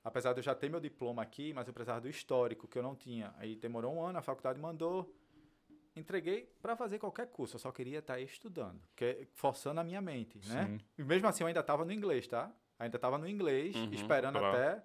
Apesar 0.03 0.33
de 0.33 0.39
eu 0.39 0.43
já 0.43 0.55
ter 0.55 0.69
meu 0.69 0.79
diploma 0.79 1.21
aqui, 1.21 1.53
mas 1.53 1.67
eu 1.67 1.73
precisava 1.73 2.01
do 2.01 2.09
histórico, 2.09 2.67
que 2.67 2.77
eu 2.77 2.83
não 2.83 2.95
tinha. 2.95 3.33
Aí 3.37 3.55
demorou 3.55 3.93
um 3.93 4.01
ano, 4.01 4.17
a 4.19 4.21
faculdade 4.21 4.59
mandou. 4.59 5.13
Entreguei 5.99 6.51
para 6.61 6.75
fazer 6.75 6.97
qualquer 6.99 7.27
curso, 7.27 7.55
eu 7.55 7.59
só 7.59 7.71
queria 7.71 7.99
estar 7.99 8.19
estudando, 8.19 8.81
que, 8.95 9.27
forçando 9.33 9.79
a 9.79 9.83
minha 9.83 10.01
mente, 10.01 10.39
né? 10.47 10.65
Sim. 10.65 10.79
E 10.97 11.03
mesmo 11.03 11.27
assim 11.27 11.43
eu 11.43 11.47
ainda 11.47 11.59
estava 11.59 11.83
no 11.85 11.91
inglês, 11.91 12.27
tá? 12.27 12.51
Ainda 12.77 12.95
estava 12.97 13.17
no 13.17 13.27
inglês, 13.27 13.75
Uhum, 13.75 13.91
esperando 13.93 14.39
claro. 14.39 14.57
até. 14.57 14.83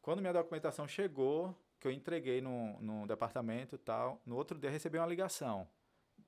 Quando 0.00 0.20
minha 0.20 0.32
documentação 0.32 0.86
chegou, 0.88 1.54
que 1.78 1.86
eu 1.86 1.90
entreguei 1.92 2.40
no, 2.40 2.80
no 2.80 3.06
departamento 3.06 3.74
e 3.74 3.78
tal, 3.78 4.20
no 4.24 4.36
outro 4.36 4.58
dia 4.58 4.70
recebi 4.70 4.96
uma 4.98 5.06
ligação 5.06 5.68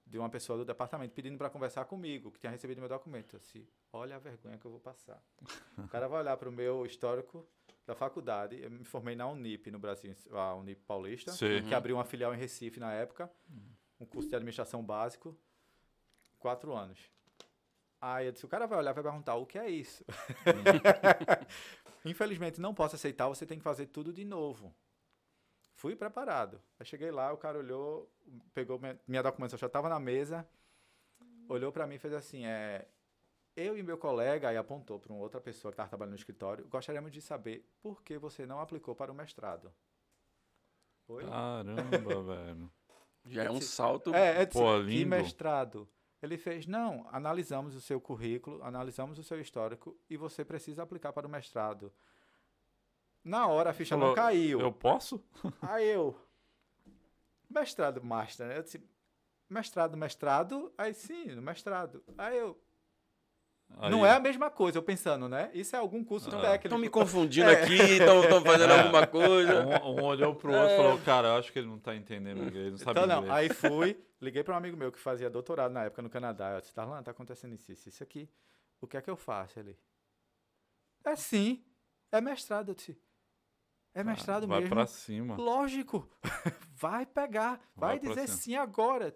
de 0.06 0.18
uma 0.18 0.28
pessoa 0.28 0.58
do 0.58 0.64
departamento 0.64 1.14
pedindo 1.14 1.36
para 1.38 1.48
conversar 1.50 1.84
comigo, 1.84 2.30
que 2.30 2.38
tinha 2.38 2.50
recebido 2.50 2.80
meu 2.80 2.88
documento. 2.88 3.34
Eu 3.36 3.40
disse, 3.40 3.68
olha 3.92 4.16
a 4.16 4.18
vergonha 4.18 4.58
que 4.58 4.64
eu 4.64 4.70
vou 4.70 4.80
passar. 4.80 5.22
o 5.78 5.88
cara 5.88 6.08
vai 6.08 6.20
olhar 6.20 6.36
para 6.36 6.48
o 6.48 6.52
meu 6.52 6.84
histórico 6.86 7.46
da 7.86 7.94
faculdade. 7.94 8.60
Eu 8.60 8.70
me 8.70 8.84
formei 8.84 9.14
na 9.16 9.26
Unip 9.28 9.70
no 9.70 9.78
Brasil, 9.78 10.14
a 10.32 10.54
Unip 10.54 10.82
Paulista, 10.82 11.32
Sim. 11.32 11.62
que 11.66 11.74
abriu 11.74 11.96
uma 11.96 12.04
filial 12.04 12.34
em 12.34 12.38
Recife 12.38 12.78
na 12.80 12.92
época, 12.92 13.30
um 14.00 14.06
curso 14.06 14.28
de 14.28 14.36
administração 14.36 14.82
básico, 14.84 15.36
quatro 16.38 16.74
anos. 16.74 17.10
Aí 18.00 18.26
eu 18.26 18.32
disse, 18.32 18.44
o 18.44 18.48
cara 18.48 18.66
vai 18.66 18.78
olhar 18.78 18.92
e 18.92 18.94
vai 18.94 19.02
perguntar, 19.02 19.34
o 19.34 19.46
que 19.46 19.58
é 19.58 19.68
isso? 19.68 20.04
Infelizmente, 22.04 22.60
não 22.60 22.72
posso 22.72 22.94
aceitar, 22.94 23.26
você 23.28 23.44
tem 23.44 23.58
que 23.58 23.64
fazer 23.64 23.86
tudo 23.86 24.12
de 24.12 24.24
novo. 24.24 24.72
Fui 25.74 25.96
preparado. 25.96 26.60
Aí 26.78 26.86
cheguei 26.86 27.10
lá, 27.10 27.32
o 27.32 27.36
cara 27.36 27.58
olhou, 27.58 28.10
pegou 28.54 28.78
minha, 28.78 28.98
minha 29.06 29.22
documentação, 29.22 29.58
já 29.58 29.66
estava 29.66 29.88
na 29.88 29.98
mesa, 29.98 30.48
olhou 31.48 31.72
para 31.72 31.86
mim 31.86 31.96
e 31.96 31.98
fez 31.98 32.14
assim, 32.14 32.46
é, 32.46 32.86
eu 33.56 33.76
e 33.76 33.82
meu 33.82 33.98
colega, 33.98 34.48
aí 34.48 34.56
apontou 34.56 35.00
para 35.00 35.12
uma 35.12 35.20
outra 35.20 35.40
pessoa 35.40 35.72
que 35.72 35.74
estava 35.74 35.88
trabalhando 35.88 36.12
no 36.12 36.18
escritório, 36.18 36.68
gostaríamos 36.68 37.12
de 37.12 37.20
saber 37.20 37.68
por 37.80 38.02
que 38.02 38.16
você 38.16 38.46
não 38.46 38.60
aplicou 38.60 38.94
para 38.94 39.10
o 39.10 39.14
mestrado. 39.14 39.72
Oi? 41.08 41.24
Caramba, 41.24 42.22
velho. 42.22 42.70
Já 43.28 43.44
é 43.44 43.50
um 43.50 43.60
salto... 43.60 44.14
É, 44.14 44.42
é 44.42 44.46
disse, 44.46 44.58
Pô, 44.58 44.78
que 44.78 44.82
lindo. 44.82 45.10
mestrado. 45.10 45.88
Ele 46.20 46.36
fez, 46.36 46.66
não, 46.66 47.06
analisamos 47.12 47.76
o 47.76 47.80
seu 47.80 48.00
currículo, 48.00 48.62
analisamos 48.62 49.18
o 49.18 49.22
seu 49.22 49.40
histórico 49.40 49.96
e 50.10 50.16
você 50.16 50.44
precisa 50.44 50.82
aplicar 50.82 51.12
para 51.12 51.26
o 51.26 51.30
mestrado. 51.30 51.92
Na 53.22 53.46
hora 53.46 53.70
a 53.70 53.72
ficha 53.72 53.94
Falou, 53.94 54.08
não 54.08 54.14
caiu. 54.14 54.60
Eu 54.60 54.72
posso? 54.72 55.22
Aí 55.62 55.88
eu, 55.88 56.16
mestrado, 57.48 58.02
master, 58.02 58.48
né? 58.48 58.58
Eu 58.58 58.62
disse, 58.62 58.82
mestrado, 59.48 59.96
mestrado, 59.96 60.72
aí 60.76 60.92
sim, 60.92 61.34
no 61.34 61.42
mestrado. 61.42 62.02
Aí 62.16 62.36
eu, 62.36 62.58
Aí- 63.76 63.90
não 63.90 64.04
é 64.04 64.10
a 64.12 64.18
mesma 64.18 64.50
coisa, 64.50 64.78
eu 64.78 64.82
pensando, 64.82 65.28
né? 65.28 65.50
Isso 65.54 65.76
é 65.76 65.78
algum 65.78 66.02
curso 66.02 66.28
Ah. 66.28 66.40
técnico. 66.40 66.66
Estão 66.66 66.78
me 66.78 66.88
confundindo 66.88 67.48
É. 67.50 67.62
aqui, 67.62 67.74
estão 67.74 68.42
fazendo 68.42 68.72
alguma 68.72 69.06
coisa. 69.06 69.64
Um, 69.84 70.00
um 70.00 70.04
olhou 70.04 70.34
pro 70.34 70.52
outro 70.52 70.72
e 70.74 70.76
falou, 70.76 70.98
cara, 71.00 71.28
eu 71.28 71.36
acho 71.36 71.52
que 71.52 71.58
ele 71.58 71.68
não 71.68 71.78
tá 71.78 71.94
entendendo 71.94 72.38
inglês, 72.38 72.56
ele 72.56 72.70
não 72.72 72.78
sabe 72.78 72.90
Então, 72.92 73.06
não, 73.06 73.22
inglês. 73.24 73.34
aí 73.38 73.48
fui, 73.54 74.02
liguei 74.20 74.42
para 74.42 74.54
um 74.54 74.56
amigo 74.56 74.76
meu 74.76 74.90
que 74.90 74.98
fazia 74.98 75.30
doutorado 75.30 75.70
na 75.72 75.84
época 75.84 76.02
no 76.02 76.10
Canadá. 76.10 76.52
Eu 76.54 76.60
disse, 76.60 76.74
Tarlan, 76.74 77.02
tá 77.02 77.10
acontecendo 77.12 77.54
isso, 77.54 77.70
isso, 77.70 77.88
isso 77.88 78.02
aqui. 78.02 78.28
O 78.80 78.86
que 78.86 78.96
é 78.96 79.00
que 79.02 79.10
eu 79.10 79.16
faço? 79.16 79.58
Ele, 79.60 79.78
é 81.04 81.14
sim, 81.14 81.62
é 82.10 82.20
mestrado. 82.20 82.70
Eu 82.70 82.74
disse, 82.74 82.98
é 83.94 84.02
mestrado 84.02 84.46
Vai 84.46 84.60
mesmo. 84.60 84.74
pra 84.74 84.86
cima. 84.86 85.36
Lógico, 85.36 86.08
vai 86.74 87.06
pegar, 87.06 87.60
Vai 87.76 87.98
vai, 87.98 88.08
dizer 88.08 88.26
cima. 88.28 88.38
sim 88.38 88.56
agora. 88.56 89.12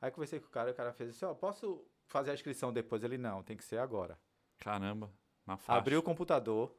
Aí 0.00 0.10
conversei 0.10 0.40
com 0.40 0.46
o 0.46 0.50
cara, 0.50 0.70
o 0.70 0.74
cara 0.74 0.92
fez 0.92 1.10
assim, 1.10 1.24
ó, 1.24 1.34
posso 1.34 1.84
fazer 2.06 2.30
a 2.30 2.34
inscrição 2.34 2.72
depois? 2.72 3.02
Ele, 3.02 3.18
não, 3.18 3.42
tem 3.42 3.56
que 3.56 3.64
ser 3.64 3.78
agora. 3.78 4.18
Caramba, 4.58 5.10
na 5.46 5.56
faixa. 5.56 5.78
Abriu 5.78 5.98
o 6.00 6.02
computador, 6.02 6.74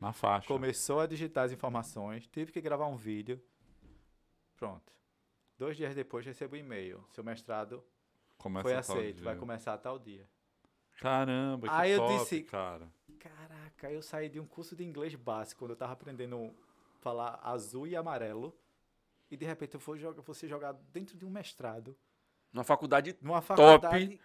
Na 0.00 0.12
faixa. 0.12 0.46
Começou 0.46 1.00
a 1.00 1.06
digitar 1.06 1.44
as 1.44 1.52
informações, 1.52 2.26
tive 2.28 2.52
que 2.52 2.60
gravar 2.60 2.86
um 2.86 2.96
vídeo. 2.96 3.42
Pronto. 4.56 4.92
Dois 5.58 5.76
dias 5.76 5.94
depois 5.94 6.24
recebo 6.24 6.54
o 6.54 6.58
e-mail. 6.58 7.04
Seu 7.12 7.24
mestrado 7.24 7.82
Começa 8.36 8.62
foi 8.62 8.74
aceito, 8.74 9.16
dia. 9.16 9.24
vai 9.24 9.36
começar 9.36 9.74
a 9.74 9.78
tal 9.78 9.98
dia. 9.98 10.28
Caramba, 11.00 11.68
que 11.68 11.74
Aí 11.74 11.90
eu 11.92 11.98
top, 11.98 12.18
disse- 12.18 12.42
cara. 12.44 12.88
Caraca, 13.18 13.90
eu 13.90 14.00
saí 14.02 14.28
de 14.28 14.38
um 14.38 14.46
curso 14.46 14.76
de 14.76 14.84
inglês 14.84 15.14
básico, 15.16 15.58
quando 15.60 15.72
eu 15.72 15.76
tava 15.76 15.92
aprendendo 15.92 16.54
a 16.96 16.98
falar 17.00 17.40
azul 17.42 17.86
e 17.86 17.96
amarelo. 17.96 18.56
E 19.30 19.36
de 19.36 19.44
repente 19.44 19.74
eu 19.74 19.80
fui 19.80 19.98
jogar, 19.98 20.22
você 20.22 20.46
jogar 20.48 20.72
dentro 20.92 21.16
de 21.16 21.24
um 21.26 21.30
mestrado. 21.30 21.96
Numa 22.52 22.64
faculdade 22.64 23.16
Numa 23.20 23.40
faculdade. 23.42 24.06
Top. 24.16 24.20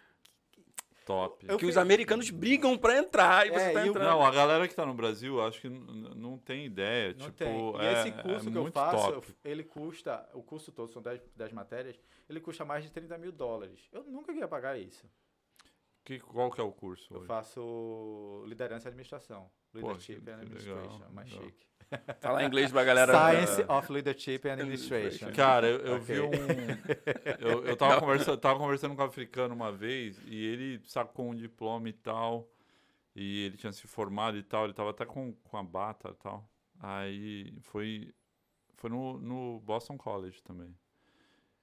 Eu 1.47 1.57
que 1.57 1.65
os 1.65 1.73
fui- 1.73 1.81
americanos 1.81 2.29
brigam 2.29 2.77
pra 2.77 2.97
entrar 2.97 3.45
e 3.45 3.49
você 3.51 3.59
É, 3.65 3.73
tá 3.73 3.81
e 3.85 3.87
o- 3.87 3.91
entrando. 3.91 4.07
Não, 4.09 4.25
a 4.25 4.31
galera 4.31 4.67
que 4.67 4.73
tá 4.75 4.85
no 4.85 4.93
Brasil, 4.93 5.41
acho 5.41 5.59
que 5.59 5.69
não 5.69 6.37
tem 6.37 6.65
ideia. 6.65 7.09
Não 7.09 7.25
tipo, 7.25 7.37
tem. 7.37 7.75
E 7.75 7.85
é, 7.85 7.93
esse 7.93 8.11
curso 8.13 8.49
é 8.49 8.51
que 8.51 8.57
eu 8.57 8.71
faço, 8.71 9.11
top. 9.13 9.35
ele 9.43 9.63
custa, 9.63 10.29
o 10.33 10.41
curso 10.41 10.71
todo, 10.71 10.91
são 10.93 11.01
10, 11.01 11.21
10 11.35 11.51
matérias, 11.51 11.99
ele 12.29 12.39
custa 12.39 12.63
mais 12.63 12.83
de 12.83 12.91
30 12.91 13.17
mil 13.17 13.31
dólares. 13.31 13.79
Eu 13.91 14.03
nunca 14.03 14.31
ia 14.31 14.47
pagar 14.47 14.77
isso. 14.77 15.05
Que, 16.05 16.19
qual 16.19 16.51
que 16.51 16.59
é 16.59 16.63
o 16.63 16.71
curso 16.71 17.13
Eu 17.13 17.19
hoje? 17.19 17.27
faço 17.27 18.43
liderança 18.47 18.87
e 18.87 18.89
administração. 18.89 19.49
Leadership 19.73 20.21
que- 20.21 20.29
and 20.29 20.33
Administration, 20.35 20.81
legal, 20.93 21.11
mais 21.11 21.29
legal. 21.31 21.45
chique. 21.45 21.65
Falar 22.21 22.43
inglês 22.45 22.71
pra 22.71 22.83
galera. 22.83 23.13
Science 23.13 23.65
of 23.67 23.91
Leadership 23.91 24.41
and 24.45 24.53
Administration. 24.53 25.31
Cara, 25.35 25.67
eu, 25.67 25.79
eu 25.79 25.95
Ok. 25.95 26.05
vi 26.15 26.21
um. 26.21 26.31
Eu, 27.39 27.65
eu 27.65 27.75
tava, 27.75 27.99
conversando, 27.99 28.37
tava 28.37 28.59
conversando 28.59 28.95
com 28.95 29.01
um 29.01 29.05
africano 29.05 29.53
uma 29.53 29.71
vez 29.71 30.17
e 30.25 30.35
ele 30.45 30.81
sacou 30.85 31.29
um 31.29 31.35
diploma 31.35 31.89
e 31.89 31.93
tal. 31.93 32.49
E 33.15 33.45
ele 33.45 33.57
tinha 33.57 33.71
se 33.71 33.85
formado 33.87 34.37
e 34.37 34.43
tal. 34.43 34.65
Ele 34.65 34.73
tava 34.73 34.89
até 34.91 35.05
com, 35.05 35.33
com 35.33 35.57
a 35.57 35.63
bata 35.63 36.09
e 36.09 36.23
tal. 36.23 36.49
Aí 36.79 37.53
foi. 37.61 38.13
Foi 38.75 38.89
no, 38.89 39.17
no 39.19 39.59
Boston 39.61 39.97
College 39.97 40.41
também. 40.43 40.75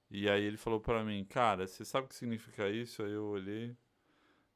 E 0.09 0.29
aí 0.29 0.43
ele 0.43 0.57
falou 0.57 0.79
pra 0.79 1.03
mim, 1.03 1.23
cara, 1.23 1.65
você 1.67 1.85
sabe 1.85 2.05
o 2.05 2.09
que 2.09 2.15
significa 2.15 2.67
isso? 2.69 3.03
Aí 3.03 3.11
eu 3.11 3.25
olhei 3.25 3.75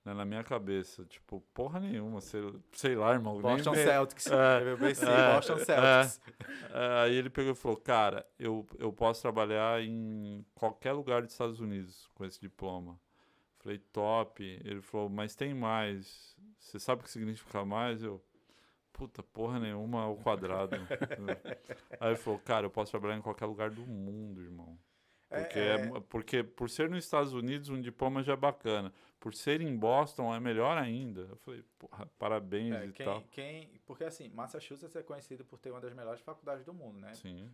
né, 0.06 0.14
na 0.14 0.24
minha 0.24 0.44
cabeça, 0.44 1.04
tipo, 1.06 1.42
porra 1.54 1.80
nenhuma, 1.80 2.22
sei, 2.22 2.42
sei 2.74 2.96
lá, 2.96 3.12
irmão. 3.14 3.34
nem 3.34 3.42
Boston 3.42 3.72
me- 3.72 3.84
Celtics. 3.84 4.28
É, 4.32 4.70
Eu 4.72 4.78
venci 4.78 5.04
é, 5.04 5.34
Boston 5.36 5.58
Celtics. 5.58 6.22
É, 6.72 7.04
Aí 7.04 7.16
ele 7.16 7.30
pegou 7.30 7.52
e 7.54 7.56
falou, 7.56 7.76
cara, 7.78 8.26
eu, 8.38 8.66
eu 8.78 8.94
posso 8.94 9.22
trabalhar 9.22 9.82
em 9.82 10.46
qualquer 10.54 10.92
lugar 10.94 11.24
dos 11.24 11.32
Estados 11.32 11.60
Unidos 11.60 12.08
com 12.14 12.24
esse 12.24 12.40
diploma. 12.40 13.00
Falei, 13.60 13.80
top. 13.92 14.44
Ele 14.64 14.80
falou, 14.82 15.10
mas 15.10 15.36
tem 15.36 15.54
mais. 15.54 16.38
Você 16.60 16.78
sabe 16.80 17.02
o 17.02 17.04
que 17.04 17.10
significa 17.10 17.66
mais? 17.66 18.04
Eu, 18.04 18.24
puta, 18.94 19.24
porra 19.24 19.60
nenhuma 19.60 20.04
ao 20.04 20.18
quadrado. 20.18 20.76
Aí 22.00 22.10
ele 22.10 22.16
falou, 22.16 22.40
cara, 22.40 22.68
eu 22.68 22.70
posso 22.70 22.92
trabalhar 22.92 23.18
em 23.18 23.22
qualquer 23.22 23.46
lugar 23.48 23.72
do 23.72 23.82
mundo, 23.86 24.42
irmão. 24.42 24.78
É, 25.32 25.40
Porque, 25.42 25.60
é. 25.60 25.74
é 25.74 26.00
porque 26.08 26.44
por 26.44 26.70
ser 26.70 26.88
nos 26.90 27.04
Estados 27.04 27.34
Unidos, 27.34 27.70
um 27.70 27.82
diploma 27.82 28.22
já 28.22 28.34
é 28.34 28.38
bacana. 28.38 28.94
Por 29.20 29.34
ser 29.34 29.62
em 29.62 29.76
Boston, 29.76 30.34
é 30.34 30.40
melhor 30.40 30.78
ainda. 30.78 31.22
Eu 31.22 31.38
falei, 31.38 31.64
porra, 31.80 32.06
parabéns 32.20 32.76
É, 32.76 32.86
e 32.86 32.92
quem, 32.92 33.06
tal. 33.06 33.22
quem, 33.32 33.82
porque 33.86 34.04
assim, 34.04 34.30
Massachusetts 34.30 34.96
é 34.96 35.02
conhecido 35.02 35.44
por 35.44 35.58
ter 35.60 35.72
uma 35.72 35.82
das 35.82 35.94
melhores 35.94 36.22
faculdades 36.22 36.64
do 36.64 36.74
mundo, 36.74 37.00
né? 37.00 37.14
Sim. 37.16 37.50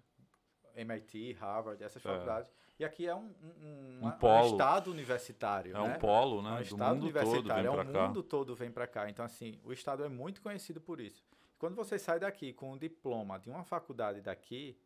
MIT, 0.75 1.33
Harvard, 1.33 1.83
essas 1.83 2.03
É. 2.05 2.09
faculdades. 2.09 2.51
E 2.79 2.85
aqui 2.85 3.05
é 3.05 3.13
um, 3.13 3.25
um, 3.41 3.99
Um 4.03 4.07
um 4.07 4.11
polo. 4.11 4.47
estado 4.51 4.89
universitário, 4.91 5.75
É 5.75 5.79
né? 5.79 5.95
um 5.95 5.99
polo, 5.99 6.39
É 6.39 6.43
né? 6.43 6.51
um 6.51 6.55
Do 6.57 6.61
estado 6.63 6.79
mundo 6.79 6.87
todo 6.93 7.01
universitário, 7.03 7.71
vem 7.71 7.79
é 7.95 7.99
o 7.99 8.07
mundo 8.07 8.23
todo 8.23 8.55
vem 8.55 8.71
para 8.71 8.87
cá. 8.87 9.09
Então, 9.09 9.23
assim, 9.23 9.59
o 9.63 9.71
estado 9.71 10.03
é 10.03 10.09
muito 10.09 10.41
conhecido 10.41 10.81
por 10.81 10.99
isso. 10.99 11.23
Quando 11.59 11.75
você 11.75 11.99
sai 11.99 12.19
daqui 12.19 12.53
com 12.53 12.71
um 12.73 12.77
diploma 12.77 13.37
de 13.37 13.49
uma 13.49 13.63
faculdade 13.63 14.21
daqui, 14.21 14.79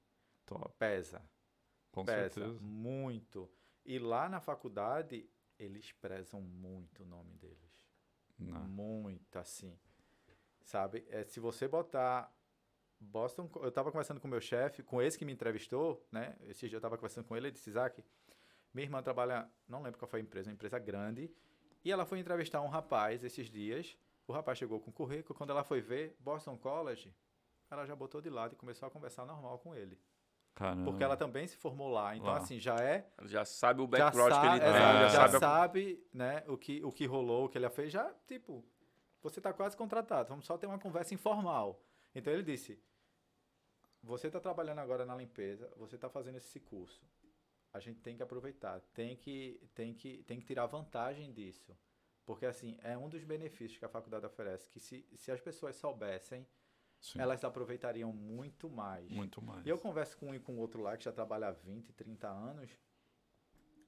Top, 0.45 0.69
pesa. 0.77 1.21
com 1.91 2.03
pesa 2.03 2.33
certeza. 2.41 2.59
muito. 2.61 3.49
E 3.85 3.97
lá 3.99 4.27
na 4.27 4.41
faculdade, 4.41 5.29
eles 5.57 5.91
prezam 5.93 6.41
muito 6.41 7.03
o 7.03 7.05
nome 7.05 7.33
deles. 7.35 7.85
Não. 8.37 8.67
Muito, 8.67 9.37
assim. 9.37 9.77
Sabe? 10.63 11.05
É, 11.09 11.23
se 11.23 11.39
você 11.39 11.67
botar 11.67 12.33
Boston... 12.99 13.49
Eu 13.55 13.71
tava 13.71 13.91
conversando 13.91 14.19
com 14.19 14.27
o 14.27 14.31
meu 14.31 14.41
chefe, 14.41 14.83
com 14.83 15.01
esse 15.01 15.17
que 15.17 15.25
me 15.25 15.33
entrevistou, 15.33 16.05
né? 16.11 16.35
Esse 16.41 16.67
dia 16.67 16.77
eu 16.77 16.81
tava 16.81 16.97
conversando 16.97 17.25
com 17.25 17.35
ele, 17.35 17.47
ele 17.47 17.53
disse, 17.53 17.69
Isaac, 17.69 18.03
minha 18.73 18.85
irmã 18.85 19.01
trabalha... 19.01 19.49
Não 19.67 19.81
lembro 19.81 19.99
qual 19.99 20.09
foi 20.09 20.19
a 20.19 20.23
empresa, 20.23 20.49
uma 20.49 20.53
empresa 20.53 20.77
grande. 20.79 21.31
E 21.83 21.91
ela 21.91 22.05
foi 22.05 22.19
entrevistar 22.19 22.61
um 22.61 22.67
rapaz 22.67 23.23
esses 23.23 23.49
dias. 23.49 23.97
O 24.27 24.33
rapaz 24.33 24.57
chegou 24.57 24.79
com 24.79 24.89
o 24.89 24.93
currículo. 24.93 25.37
Quando 25.37 25.51
ela 25.51 25.63
foi 25.63 25.81
ver 25.81 26.15
Boston 26.19 26.57
College, 26.57 27.15
ela 27.69 27.85
já 27.85 27.95
botou 27.95 28.21
de 28.21 28.29
lado 28.29 28.53
e 28.53 28.55
começou 28.55 28.87
a 28.87 28.91
conversar 28.91 29.25
normal 29.25 29.59
com 29.59 29.75
ele. 29.75 29.99
Caramba. 30.55 30.85
Porque 30.85 31.03
ela 31.03 31.17
também 31.17 31.45
se 31.45 31.57
formou 31.57 31.89
lá. 31.89 32.15
Então, 32.15 32.29
Lá. 32.31 32.37
assim, 32.37 32.57
já 32.59 32.75
é 32.77 33.07
Já 33.23 33.43
sabe 33.43 33.81
o 33.81 33.87
background 33.87 34.31
que 34.31 34.47
ele 34.47 34.59
tem, 34.61 34.69
exato, 34.69 34.97
já, 34.99 35.09
já 35.09 35.11
sabe. 35.29 35.35
a- 35.35 35.39
sabe, 35.39 36.07
né, 36.13 36.43
o 36.47 36.57
que, 36.57 36.81
o 36.83 36.91
que 36.91 37.05
rolou, 37.05 37.45
o 37.45 37.49
que 37.49 37.57
ele 37.57 37.69
fez, 37.69 37.91
já, 37.91 38.13
tipo, 38.25 38.63
você 39.21 39.39
está 39.39 39.51
quase 39.51 39.75
contratado, 39.75 40.29
vamos 40.29 40.45
só 40.45 40.57
ter 40.57 40.65
uma 40.65 40.79
conversa 40.79 41.13
informal. 41.13 41.81
Então 42.15 42.31
ele 42.31 42.41
disse, 42.43 42.79
você 44.01 44.27
está 44.27 44.39
trabalhando 44.39 44.79
agora 44.79 45.05
na 45.05 45.15
limpeza, 45.15 45.69
você 45.77 45.95
está 45.95 46.09
fazendo 46.09 46.37
esse 46.37 46.59
curso, 46.59 47.03
a 47.73 47.79
gente 47.79 47.99
tem 47.99 48.15
que 48.15 48.23
aproveitar, 48.23 48.79
tem 48.93 49.15
que, 49.17 49.59
tem 49.73 49.93
que, 49.93 50.23
tem 50.23 50.39
que 50.39 50.45
tirar 50.45 50.65
vantagem 50.67 51.33
disso. 51.33 51.75
Porque, 52.25 52.45
assim, 52.45 52.77
é 52.81 52.97
um 52.97 53.07
dos 53.09 53.23
benefícios 53.23 53.77
que 53.77 53.85
a 53.85 53.89
faculdade 53.89 54.25
oferece, 54.25 54.67
que 54.69 54.79
se, 54.79 55.05
se 55.15 55.31
as 55.31 55.39
pessoas 55.41 55.75
soubessem, 55.75 56.47
Sim, 57.05 57.19
elas 57.19 57.43
aproveitariam 57.43 58.11
muito 58.11 58.67
mais. 58.67 59.07
muito 59.11 59.39
mais. 59.39 59.63
E 59.63 59.69
eu 59.69 59.77
converso 59.77 60.17
com 60.17 60.29
um 60.29 60.35
e 60.35 60.39
com 60.39 60.57
outro 60.57 60.81
lá 60.81 60.97
que 60.97 61.03
já 61.03 61.11
trabalha 61.11 61.49
há 61.49 61.51
20, 61.51 61.93
30 61.93 62.27
anos. 62.27 62.71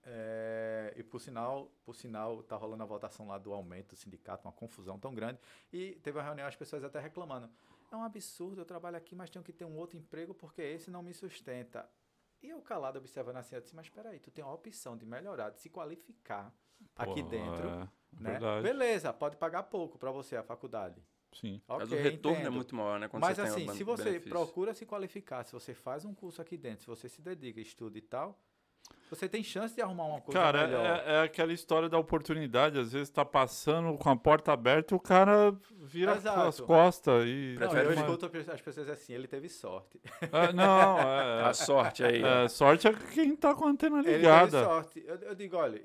é, 0.05 0.93
e 0.95 1.01
por 1.01 1.19
sinal, 1.19 1.71
por 1.83 1.95
sinal, 1.95 2.43
tá 2.43 2.55
rolando 2.55 2.83
a 2.83 2.85
votação 2.85 3.27
lá 3.27 3.39
do 3.39 3.51
aumento 3.51 3.89
do 3.89 3.95
sindicato, 3.95 4.47
uma 4.47 4.53
confusão 4.53 4.99
tão 4.99 5.15
grande. 5.15 5.39
E 5.73 5.95
teve 6.03 6.19
uma 6.19 6.23
reunião, 6.23 6.47
as 6.47 6.55
pessoas 6.55 6.83
até 6.83 6.99
reclamando. 6.99 7.49
É 7.91 7.95
um 7.95 8.03
absurdo, 8.03 8.61
eu 8.61 8.65
trabalho 8.65 8.97
aqui, 8.97 9.15
mas 9.15 9.31
tenho 9.31 9.43
que 9.43 9.51
ter 9.51 9.65
um 9.65 9.75
outro 9.77 9.97
emprego 9.97 10.35
porque 10.35 10.61
esse 10.61 10.91
não 10.91 11.01
me 11.01 11.13
sustenta. 11.13 11.89
E 12.43 12.49
eu 12.49 12.61
calado 12.61 12.99
observando 12.99 13.37
assim, 13.37 13.55
eu 13.55 13.61
disse, 13.61 13.75
mas 13.75 13.87
espera 13.87 14.11
aí, 14.11 14.19
tu 14.19 14.29
tem 14.29 14.43
a 14.43 14.51
opção 14.51 14.95
de 14.95 15.07
melhorar, 15.07 15.49
de 15.49 15.59
se 15.59 15.71
qualificar 15.71 16.53
aqui 16.95 17.23
Pô, 17.23 17.29
dentro, 17.29 17.67
é, 17.67 17.89
né? 18.19 18.39
Beleza, 18.61 19.11
pode 19.11 19.37
pagar 19.37 19.63
pouco 19.63 19.97
para 19.97 20.11
você 20.11 20.35
a 20.35 20.43
faculdade. 20.43 21.03
Sim. 21.33 21.61
Mas 21.67 21.83
Ok, 21.91 21.99
o 21.99 22.01
retorno 22.03 22.37
entendo. 22.39 22.47
é 22.47 22.49
muito 22.49 22.75
maior, 22.75 22.99
né? 22.99 23.07
Quando 23.07 23.21
Mas 23.21 23.37
assim, 23.39 23.67
se 23.73 23.83
você 23.83 24.03
benefício. 24.05 24.29
procura 24.29 24.73
se 24.73 24.85
qualificar, 24.85 25.43
se 25.43 25.51
você 25.53 25.73
faz 25.73 26.03
um 26.05 26.13
curso 26.13 26.41
aqui 26.41 26.57
dentro, 26.57 26.81
se 26.81 26.87
você 26.87 27.07
se 27.09 27.21
dedica, 27.21 27.59
estuda 27.59 27.97
e 27.97 28.01
tal, 28.01 28.39
você 29.09 29.27
tem 29.27 29.43
chance 29.43 29.75
de 29.75 29.81
arrumar 29.81 30.05
uma 30.05 30.21
coisa 30.21 30.39
Cara, 30.39 30.65
melhor. 30.65 30.85
é, 30.85 31.15
é 31.15 31.21
aquela 31.23 31.51
história 31.51 31.89
da 31.89 31.97
oportunidade. 31.99 32.79
Às 32.79 32.93
vezes 32.93 33.09
tá 33.09 33.25
passando 33.25 33.97
com 33.97 34.09
a 34.09 34.15
porta 34.15 34.53
aberta 34.53 34.93
e 34.93 34.97
o 34.97 34.99
cara 34.99 35.51
vira 35.81 36.15
Exato. 36.15 36.39
as 36.39 36.59
costas 36.61 37.25
e. 37.25 37.57
Não, 37.59 37.71
eu 37.77 37.91
uma- 37.91 37.93
escuto 37.93 38.25
as 38.51 38.61
pessoas 38.61 38.89
assim, 38.89 39.13
ele 39.13 39.27
teve 39.27 39.49
sorte. 39.49 39.99
É, 40.31 40.53
não, 40.53 40.97
é, 40.99 41.43
A 41.43 41.53
sorte 41.53 42.03
aí. 42.03 42.23
é, 42.23 42.47
sorte 42.47 42.87
é 42.87 42.93
quem 42.93 43.35
tá 43.35 43.53
com 43.53 43.65
a 43.65 43.69
antena 43.69 43.97
Ele 43.97 44.05
teve 44.05 44.17
ligada. 44.19 44.63
sorte. 44.63 45.03
Eu, 45.05 45.15
eu 45.17 45.35
digo, 45.35 45.57
olha, 45.57 45.83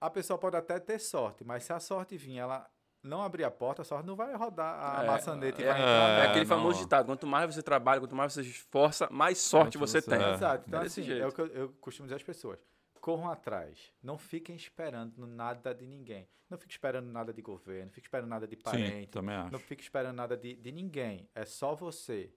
a 0.00 0.08
pessoa 0.08 0.38
pode 0.38 0.56
até 0.56 0.78
ter 0.80 0.98
sorte, 0.98 1.44
mas 1.44 1.64
se 1.64 1.72
a 1.74 1.78
sorte 1.80 2.16
vir, 2.16 2.38
ela 2.38 2.66
não 3.02 3.22
abrir 3.22 3.44
a 3.44 3.50
porta, 3.50 3.82
a 3.82 3.84
sorte 3.84 4.06
não 4.06 4.14
vai 4.16 4.34
rodar 4.34 4.98
a 5.00 5.04
É, 5.04 5.06
maçaneta 5.06 5.60
e 5.60 5.64
é, 5.64 5.68
vai 5.68 5.76
é, 5.78 5.82
entrar. 5.82 5.92
É 6.08 6.16
nela. 6.18 6.24
aquele 6.30 6.44
não. 6.44 6.56
famoso 6.56 6.80
ditado: 6.80 7.06
quanto 7.06 7.26
mais 7.26 7.54
você 7.54 7.62
trabalha, 7.62 8.00
quanto 8.00 8.14
mais 8.14 8.32
você 8.32 8.42
se 8.44 8.50
esforça, 8.50 9.08
mais 9.10 9.38
sorte 9.38 9.78
você 9.78 10.00
você- 10.00 10.10
tem. 10.10 10.22
é. 10.22 10.34
Exato. 10.34 10.64
Então, 10.68 10.80
É 10.80 10.82
desse 10.84 11.00
assim, 11.00 11.08
jeito. 11.10 11.22
é 11.22 11.26
o 11.26 11.32
que 11.32 11.40
eu, 11.40 11.46
eu 11.46 11.68
costumo 11.80 12.06
dizer 12.06 12.16
às 12.16 12.22
pessoas. 12.22 12.58
Corram 13.00 13.30
atrás. 13.30 13.92
Não 14.02 14.18
fiquem 14.18 14.54
esperando 14.54 15.26
nada 15.26 15.74
de 15.74 15.86
ninguém. 15.86 16.28
Não 16.50 16.58
fiquem 16.58 16.72
esperando 16.74 17.06
nada 17.10 17.32
de 17.32 17.40
governo, 17.40 17.84
não 17.86 17.90
fiquem 17.92 18.06
esperando 18.06 18.28
nada 18.28 18.46
de 18.46 18.56
Sim, 18.56 18.62
parente. 18.62 19.06
também 19.06 19.34
acho. 19.36 19.52
Não 19.52 19.58
fique 19.58 19.82
esperando 19.82 20.16
nada 20.16 20.36
de, 20.36 20.54
de 20.56 20.72
ninguém. 20.72 21.28
É 21.34 21.44
só 21.44 21.74
você. 21.74 22.34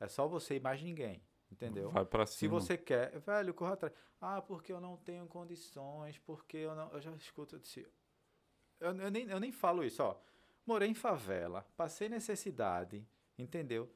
É 0.00 0.06
só 0.08 0.26
você 0.28 0.56
e 0.56 0.60
mais 0.60 0.82
ninguém. 0.82 1.22
Entendeu? 1.50 1.88
Vai 1.88 2.04
pra 2.04 2.26
Se 2.26 2.34
cima. 2.34 2.60
você 2.60 2.76
quer, 2.76 3.18
velho, 3.20 3.54
corra 3.54 3.72
atrás. 3.72 3.94
Ah, 4.20 4.42
porque 4.42 4.70
eu 4.70 4.80
não 4.80 4.98
tenho 4.98 5.26
condições, 5.26 6.18
porque 6.18 6.58
eu 6.58 6.74
não. 6.74 6.90
Eu 6.92 7.00
já 7.00 7.10
escuto 7.12 7.54
eu 7.56 7.58
disse. 7.58 7.86
Eu, 8.80 8.94
eu, 8.96 9.10
nem, 9.10 9.28
eu 9.28 9.40
nem 9.40 9.52
falo 9.52 9.84
isso, 9.84 10.02
ó. 10.02 10.16
Morei 10.66 10.88
em 10.88 10.94
favela, 10.94 11.66
passei 11.76 12.08
necessidade, 12.08 13.04
entendeu? 13.38 13.90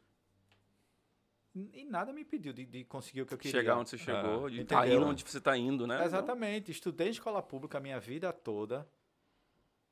E 1.55 1.85
nada 1.85 2.13
me 2.15 2.23
impediu 2.23 2.53
de, 2.53 2.65
de 2.65 2.83
conseguir 2.85 3.23
o 3.23 3.27
que 3.27 3.35
eu 3.35 3.39
queria. 3.39 3.61
Chegar 3.61 3.77
onde 3.77 3.91
você 3.91 3.99
chegou, 3.99 4.49
de 4.49 4.65
tá 4.65 4.87
indo 4.89 5.05
onde 5.05 5.23
você 5.23 5.41
tá 5.41 5.57
indo, 5.57 5.87
né? 5.87 6.03
Exatamente. 6.03 6.71
Estudei 6.71 7.11
escola 7.11 7.43
pública 7.43 7.77
a 7.77 7.81
minha 7.81 8.01
vida 8.01 8.33
toda. 8.33 8.89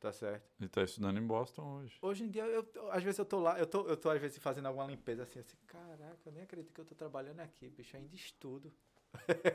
Tá 0.01 0.11
certo? 0.11 0.51
Ele 0.59 0.71
tá 0.71 0.83
estudando 0.83 1.19
em 1.19 1.27
Boston 1.27 1.81
hoje. 1.81 1.99
Hoje 2.01 2.25
em 2.25 2.31
dia, 2.31 2.45
eu, 2.47 2.67
às 2.91 3.03
vezes 3.03 3.19
eu 3.19 3.25
tô 3.27 3.39
lá, 3.39 3.59
eu 3.59 3.67
tô, 3.67 3.87
eu 3.87 3.95
tô 3.99 4.09
às 4.09 4.19
vezes 4.19 4.39
fazendo 4.39 4.65
alguma 4.65 4.87
limpeza 4.87 5.25
assim, 5.25 5.41
assim, 5.41 5.59
caraca, 5.67 6.17
eu 6.25 6.33
nem 6.33 6.43
acredito 6.43 6.73
que 6.73 6.81
eu 6.81 6.87
tô 6.87 6.95
trabalhando 6.95 7.41
aqui, 7.41 7.69
bicho, 7.69 7.95
ainda 7.99 8.15
estudo. 8.15 8.73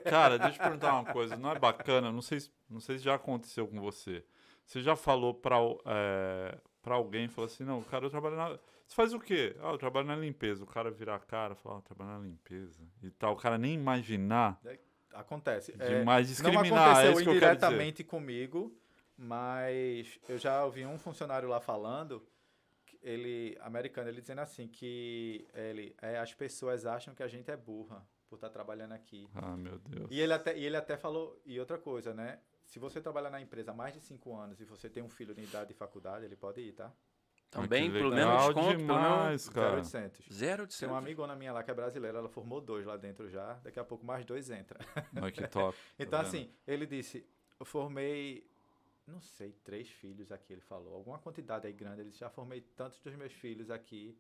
Cara, 0.07 0.38
deixa 0.38 0.49
eu 0.51 0.53
te 0.53 0.59
perguntar 0.59 0.93
uma 0.99 1.11
coisa. 1.11 1.36
Não 1.36 1.49
é 1.49 1.57
bacana? 1.57 2.11
Não 2.11 2.21
sei, 2.21 2.41
se- 2.41 2.51
não 2.69 2.79
sei 2.79 2.99
se 2.99 3.03
já 3.03 3.15
aconteceu 3.15 3.67
com 3.67 3.81
você. 3.81 4.23
Você 4.66 4.82
já 4.82 4.95
falou 4.95 5.34
pra, 5.34 5.61
o- 5.61 5.80
é, 5.86 6.57
pra 6.82 6.95
alguém, 6.95 7.28
falou 7.28 7.45
assim, 7.45 7.63
não, 7.63 7.82
cara, 7.84 8.05
eu 8.05 8.09
trabalho 8.09 8.36
na... 8.36 8.49
Você 8.88 8.95
faz 8.95 9.13
o 9.13 9.20
quê? 9.20 9.55
Ah, 9.61 9.72
eu 9.72 9.78
trabalho 9.78 10.07
na 10.07 10.16
limpeza. 10.16 10.63
O 10.63 10.68
cara 10.68 10.91
virar 10.91 11.16
a 11.16 11.20
cara, 11.20 11.55
falar, 11.55 11.76
ah, 11.76 11.80
eu 11.80 11.82
trabalho 11.82 12.11
na 12.11 12.28
limpeza 12.28 12.84
e 13.01 13.09
tal. 13.09 13.34
O 13.34 13.38
cara 13.38 13.57
nem 13.57 13.74
imaginar 13.74 14.61
Acontece. 15.11 15.72
de 15.76 15.84
É, 15.84 16.03
mais 16.03 16.28
não 16.28 16.51
discriminar. 16.51 16.88
É 16.88 16.91
aconteceu 16.91 17.11
isso 17.11 17.24
que 17.24 17.36
indiretamente 17.38 18.03
comigo, 18.03 18.78
Mas 19.18 20.20
eu 20.28 20.38
já 20.38 20.63
ouvi 20.66 20.86
um 20.86 20.99
funcionário 20.99 21.47
lá 21.47 21.59
falando, 21.61 22.22
ele, 23.01 23.57
americano, 23.61 24.09
ele 24.09 24.20
dizendo 24.20 24.41
assim, 24.41 24.68
que 24.68 25.47
ele, 25.53 25.95
é, 26.01 26.20
as 26.20 26.34
pessoas 26.34 26.86
acham 26.86 27.16
que 27.16 27.24
a 27.24 27.28
gente 27.28 27.49
é 27.49 27.55
burra 27.55 28.05
por 28.28 28.36
estar 28.36 28.49
trabalhando 28.49 28.91
aqui. 28.91 29.30
Ah, 29.34 29.55
meu 29.55 29.80
Deus. 29.80 30.09
E 30.11 30.20
ele, 30.20 30.34
até, 30.34 30.57
e 30.57 30.66
ele 30.66 30.76
até 30.76 30.97
falou, 30.97 31.39
e 31.45 31.59
outra 31.59 31.78
coisa, 31.78 32.13
né? 32.13 32.39
Se 32.66 32.80
você 32.80 32.99
trabalhar 32.99 33.30
na 33.30 33.39
empresa 33.41 33.72
há 33.72 33.74
mais 33.74 33.93
de 33.93 34.01
cinco 34.01 34.36
anos 34.36 34.59
e 34.59 34.66
você 34.66 34.89
tem 34.89 35.03
um 35.03 35.09
filho 35.09 35.34
de 35.34 35.41
idade 35.41 35.70
de 35.70 35.74
faculdade, 35.74 36.26
ele 36.26 36.36
pode 36.36 36.61
ir, 36.61 36.74
tá? 36.74 36.91
Também, 37.49 37.91
pelo 37.91 38.09
menos 38.09 38.34
desconto, 38.47 38.55
pelo 38.55 38.66
menos 38.66 38.82
demais, 38.82 39.49
cara. 39.49 39.76
0800. 39.78 40.26
zero 40.34 40.68
de 40.68 40.78
Tem 40.78 40.89
uma 40.89 40.97
amigona 40.97 41.36
minha 41.36 41.53
lá 41.53 41.63
que 41.63 41.72
é 41.72 41.74
brasileira, 41.74 42.18
ela 42.18 42.28
formou 42.28 42.59
dois 42.59 42.86
lá 42.86 42.97
dentro 42.97 43.30
já, 43.30 43.53
daqui 43.63 43.80
a 43.80 43.84
pouco 43.84 44.05
mais 44.05 44.26
dois 44.26 44.49
entra. 44.49 44.80
Olha 45.22 45.32
que 45.32 45.47
top. 45.47 45.78
Então, 45.97 46.20
Tá 46.20 46.28
assim, 46.28 46.51
ele 46.68 46.86
disse, 46.86 47.26
eu 47.59 47.66
formei, 47.66 48.45
não 49.07 49.22
sei, 49.22 49.53
três 49.63 49.89
filhos 49.89 50.32
aqui, 50.32 50.51
ele 50.51 50.61
falou. 50.61 50.95
Alguma 50.95 51.20
quantidade 51.20 51.66
aí 51.68 51.72
grande. 51.74 52.01
Ele 52.01 52.09
disse, 52.09 52.20
já 52.20 52.30
formei 52.30 52.61
tantos 52.61 52.99
dos 52.99 53.16
meus 53.16 53.32
filhos 53.32 53.70
aqui. 53.70 54.18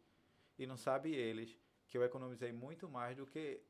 E 0.57 0.65
não 0.65 0.77
sabe 0.77 1.13
eles 1.13 1.57
que 1.87 1.97
eu 1.97 2.03
economizei 2.03 2.53
muito 2.53 2.87
mais 2.87 3.17
do 3.17 3.25
que 3.25 3.61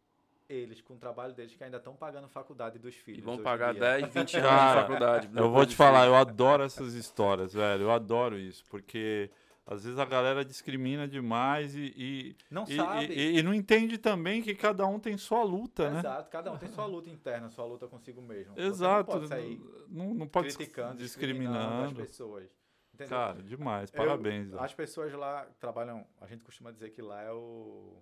eles, 0.47 0.81
com 0.81 0.93
o 0.93 0.97
trabalho 0.97 1.33
deles, 1.33 1.55
que 1.55 1.63
ainda 1.63 1.77
estão 1.77 1.95
pagando 1.95 2.27
faculdade 2.27 2.77
dos 2.79 2.93
E 2.93 2.97
filhos. 2.99 3.23
vão 3.23 3.33
hoje 3.35 3.41
em 3.41 3.43
pagar 3.43 3.71
dia. 3.71 3.81
10, 3.81 4.05
20 4.13 4.17
anos 4.17 4.31
Cara, 4.49 4.73
de 4.81 4.87
faculdade. 4.87 5.29
Eu 5.35 5.51
vou 5.51 5.65
te 5.65 5.75
falar, 5.75 6.05
eu 6.05 6.15
adoro 6.15 6.63
essas 6.63 6.93
histórias, 6.93 7.53
velho. 7.53 7.83
Eu 7.83 7.91
adoro 7.91 8.37
isso, 8.37 8.63
porque 8.69 9.29
às 9.65 9.83
vezes 9.83 9.97
a 9.97 10.05
galera 10.05 10.45
discrimina 10.45 11.07
demais 11.07 11.75
e, 11.75 11.93
e, 11.97 12.35
Não 12.51 12.63
e- 12.67 12.75
sabe. 12.75 13.05
e- 13.07 13.39
e 13.39 13.43
não 13.43 13.53
entende 13.53 13.97
também 13.97 14.41
que 14.43 14.53
cada 14.53 14.85
um 14.85 14.99
tem 14.99 15.17
sua 15.17 15.43
luta, 15.43 15.89
né? 15.89 15.99
Exato, 15.99 16.29
cada 16.29 16.51
um 16.51 16.57
tem 16.57 16.69
sua 16.71 16.85
luta 16.85 17.09
interna, 17.09 17.49
sua 17.49 17.65
luta 17.65 17.87
consigo 17.87 18.21
mesmo. 18.21 18.53
Você 18.53 18.61
Exato. 18.61 19.11
Não 19.11 19.17
pode 19.19 19.27
sair 19.27 19.59
Não, 19.89 20.13
não 20.13 20.27
pode 20.27 20.53
criticando, 20.55 20.97
discriminando 20.97 21.57
as 21.57 21.63
discriminando. 21.89 21.95
pessoas. 21.95 22.49
Entendeu? 22.93 23.09
Cara, 23.17 23.41
demais. 23.43 23.89
Eu- 23.91 23.97
Parabéns. 23.97 24.49
Zé. 24.51 24.57
As 24.59 24.73
pessoas 24.73 25.11
lá 25.13 25.45
trabalham, 25.59 26.05
a 26.21 26.27
gente 26.27 26.43
costuma 26.43 26.71
dizer 26.71 26.91
que 26.91 27.01
lá 27.01 27.21
é 27.23 27.31
o 27.31 28.01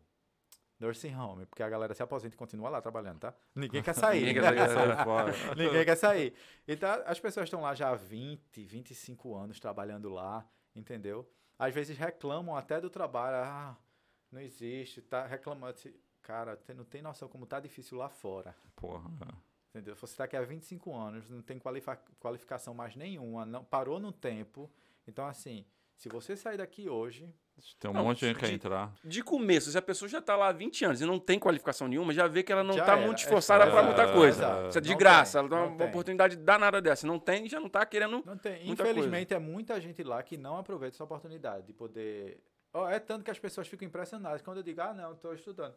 nursing 0.80 1.16
home, 1.16 1.46
porque 1.46 1.64
a 1.64 1.70
galera 1.70 1.94
se 1.94 2.04
aposenta 2.04 2.36
e 2.36 2.38
continua 2.38 2.70
lá 2.70 2.82
trabalhando, 2.82 3.20
tá? 3.20 3.34
Ninguém 3.56 3.82
quer 3.82 3.94
sair. 3.96 4.26
Ninguém 4.26 4.42
quer 4.42 4.70
sair. 4.70 4.96
Sai 4.96 5.04
fora. 5.04 5.34
Ninguém 5.56 5.86
quer 5.86 5.96
sair. 5.96 6.34
Então, 6.68 7.04
as 7.06 7.20
pessoas 7.20 7.46
estão 7.46 7.62
lá 7.62 7.74
já 7.74 7.90
há 7.90 7.96
20, 7.96 8.64
25 8.64 9.36
anos 9.36 9.60
trabalhando 9.60 10.10
lá, 10.10 10.46
entendeu? 10.76 11.30
Às 11.58 11.74
vezes 11.74 11.98
reclamam 11.98 12.56
até 12.58 12.82
do 12.82 12.90
trabalho, 12.90 13.38
ah, 13.38 13.78
não 14.32 14.42
existe, 14.42 15.02
tá 15.02 15.26
reclamando. 15.26 15.78
Cara, 16.22 16.56
você 16.56 16.74
não 16.74 16.84
tem 16.86 17.02
noção 17.02 17.28
como 17.28 17.46
tá 17.46 17.60
difícil 17.60 17.98
lá 17.98 18.10
fora. 18.10 18.56
Porra. 18.76 19.10
Entendeu? 19.70 19.96
Você 19.96 20.14
está 20.14 20.26
aqui 20.26 20.38
há 20.38 20.42
25 20.42 20.96
anos, 20.96 21.30
não 21.30 21.42
tem 21.42 21.60
qualificação 22.20 22.74
mais 22.74 22.96
nenhuma, 22.96 23.46
não 23.46 23.64
parou 23.64 24.00
no 24.00 24.12
tempo. 24.12 24.72
Então, 25.08 25.26
assim, 25.26 25.66
se 25.96 26.10
você 26.10 26.36
sair 26.36 26.58
daqui 26.58 26.90
hoje, 26.90 27.34
Tem 27.80 27.90
um 27.92 27.94
Não, 27.94 28.04
monte 28.06 28.20
de 28.22 28.26
gente 28.28 28.40
que 28.40 28.46
quer 28.48 28.52
entrar. 28.52 28.92
De 29.04 29.22
começo, 29.24 29.70
se 29.72 29.78
a 29.78 29.82
pessoa 29.82 30.10
já 30.10 30.20
tá 30.20 30.36
lá 30.36 30.48
há 30.48 30.52
20 30.52 30.84
anos 30.86 31.00
e 31.02 31.06
não 31.06 31.20
tem 31.20 31.38
qualificação 31.38 31.88
nenhuma, 31.88 32.12
já 32.12 32.28
vê 32.28 32.42
que 32.42 32.52
ela 32.52 32.64
não 32.64 32.76
tá 32.76 32.94
era, 32.94 32.98
muito 32.98 33.20
é 33.20 33.22
esforçada 33.24 33.66
só- 33.66 33.72
para 33.72 33.84
muita 33.84 34.02
é, 34.02 34.12
coisa. 34.14 34.44
exato. 34.44 34.68
Isso 34.70 34.78
é 34.80 34.82
de 34.82 34.90
Não 34.90 34.98
graça, 34.98 35.32
tem, 35.34 35.40
ela 35.40 35.50
dá 35.50 35.68
uma 35.68 35.78
tem. 35.78 35.88
oportunidade 35.88 36.36
danada 36.36 36.82
dessa. 36.82 37.06
Não 37.06 37.20
tem, 37.20 37.48
já 37.48 37.60
não 37.60 37.70
tá 37.70 37.86
querendo. 37.86 38.24
Não 38.26 38.36
tem. 38.38 38.66
Muita 38.66 38.82
Infelizmente, 38.84 39.34
é 39.36 39.40
muita 39.40 39.80
gente 39.80 40.02
lá 40.04 40.22
que 40.24 40.36
não 40.36 40.58
aproveita 40.58 40.96
essa 40.96 41.04
oportunidade 41.04 41.68
de 41.68 41.74
poder. 41.74 42.42
Ó, 42.74 42.90
é 42.90 43.00
tanto 43.00 43.24
que 43.24 43.30
as 43.30 43.38
pessoas 43.38 43.68
ficam 43.68 43.88
impressionadas 43.88 44.42
quando 44.42 44.58
eu 44.58 44.64
digo, 44.64 44.82
ah, 44.82 44.94
não, 44.96 45.14
estou 45.14 45.32
estudando. 45.36 45.76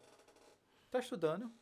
Tá 0.90 0.98
estudando? 0.98 1.52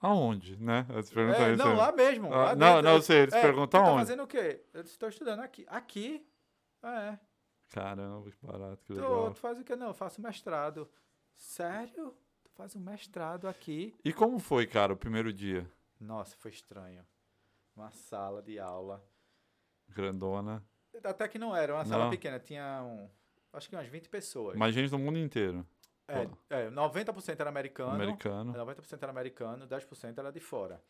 Aonde, 0.00 0.56
né? 0.56 0.84
Eles 0.90 1.10
perguntam 1.10 1.44
É, 1.44 1.52
isso. 1.54 1.64
não, 1.64 1.76
lá 1.76 1.92
mesmo. 1.92 2.32
Ah, 2.34 2.36
lá 2.36 2.56
não, 2.56 2.66
dentro. 2.74 2.82
não, 2.82 2.92
eu 2.96 3.02
sei, 3.02 3.18
eles 3.20 3.34
É, 3.34 3.40
perguntam 3.40 3.80
tu 3.80 3.84
tá 3.84 3.90
onde. 3.92 4.00
fazendo 4.00 4.22
o 4.24 4.26
quê? 4.26 4.62
Eu 4.74 4.82
estou 4.82 5.08
estudando 5.08 5.40
aqui. 5.40 5.64
Aqui? 5.68 6.26
Ah, 6.82 7.02
é. 7.02 7.18
Caramba, 7.70 8.30
que 8.30 8.46
barato, 8.46 8.82
que 8.84 8.94
Tu, 8.94 8.94
legal. 8.94 9.32
tu 9.32 9.40
faz 9.40 9.58
o 9.58 9.64
quê? 9.64 9.76
Não, 9.76 9.88
eu 9.88 9.94
faço 9.94 10.20
mestrado. 10.20 10.88
Sério? 11.36 12.14
Tu 12.44 12.50
faz 12.52 12.74
um 12.74 12.80
mestrado 12.80 13.46
aqui? 13.46 13.94
E 14.04 14.12
como 14.12 14.38
foi, 14.38 14.66
cara, 14.66 14.92
o 14.92 14.96
primeiro 14.96 15.32
dia? 15.32 15.70
Nossa, 16.00 16.36
foi 16.36 16.50
estranho. 16.50 17.04
Uma 17.76 17.90
sala 17.90 18.42
de 18.42 18.58
aula. 18.58 19.04
Grandona. 19.88 20.64
Até 21.04 21.28
que 21.28 21.38
não 21.38 21.54
era, 21.54 21.74
uma 21.74 21.84
sala 21.84 22.04
Não. 22.04 22.10
pequena. 22.10 22.38
Tinha 22.40 22.82
um, 22.82 23.08
acho 23.52 23.68
que 23.68 23.76
umas 23.76 23.86
20 23.86 24.08
pessoas. 24.08 24.56
Mas 24.56 24.74
gente 24.74 24.90
do 24.90 24.98
mundo 24.98 25.18
inteiro. 25.18 25.66
É, 26.08 26.22
é, 26.64 26.70
90% 26.70 27.38
era 27.38 27.50
americano, 27.50 27.92
Americano. 27.92 28.52
90% 28.54 29.02
era 29.02 29.10
americano, 29.10 29.66
10% 29.68 30.18
era 30.18 30.32
de 30.32 30.40
fora. 30.40 30.82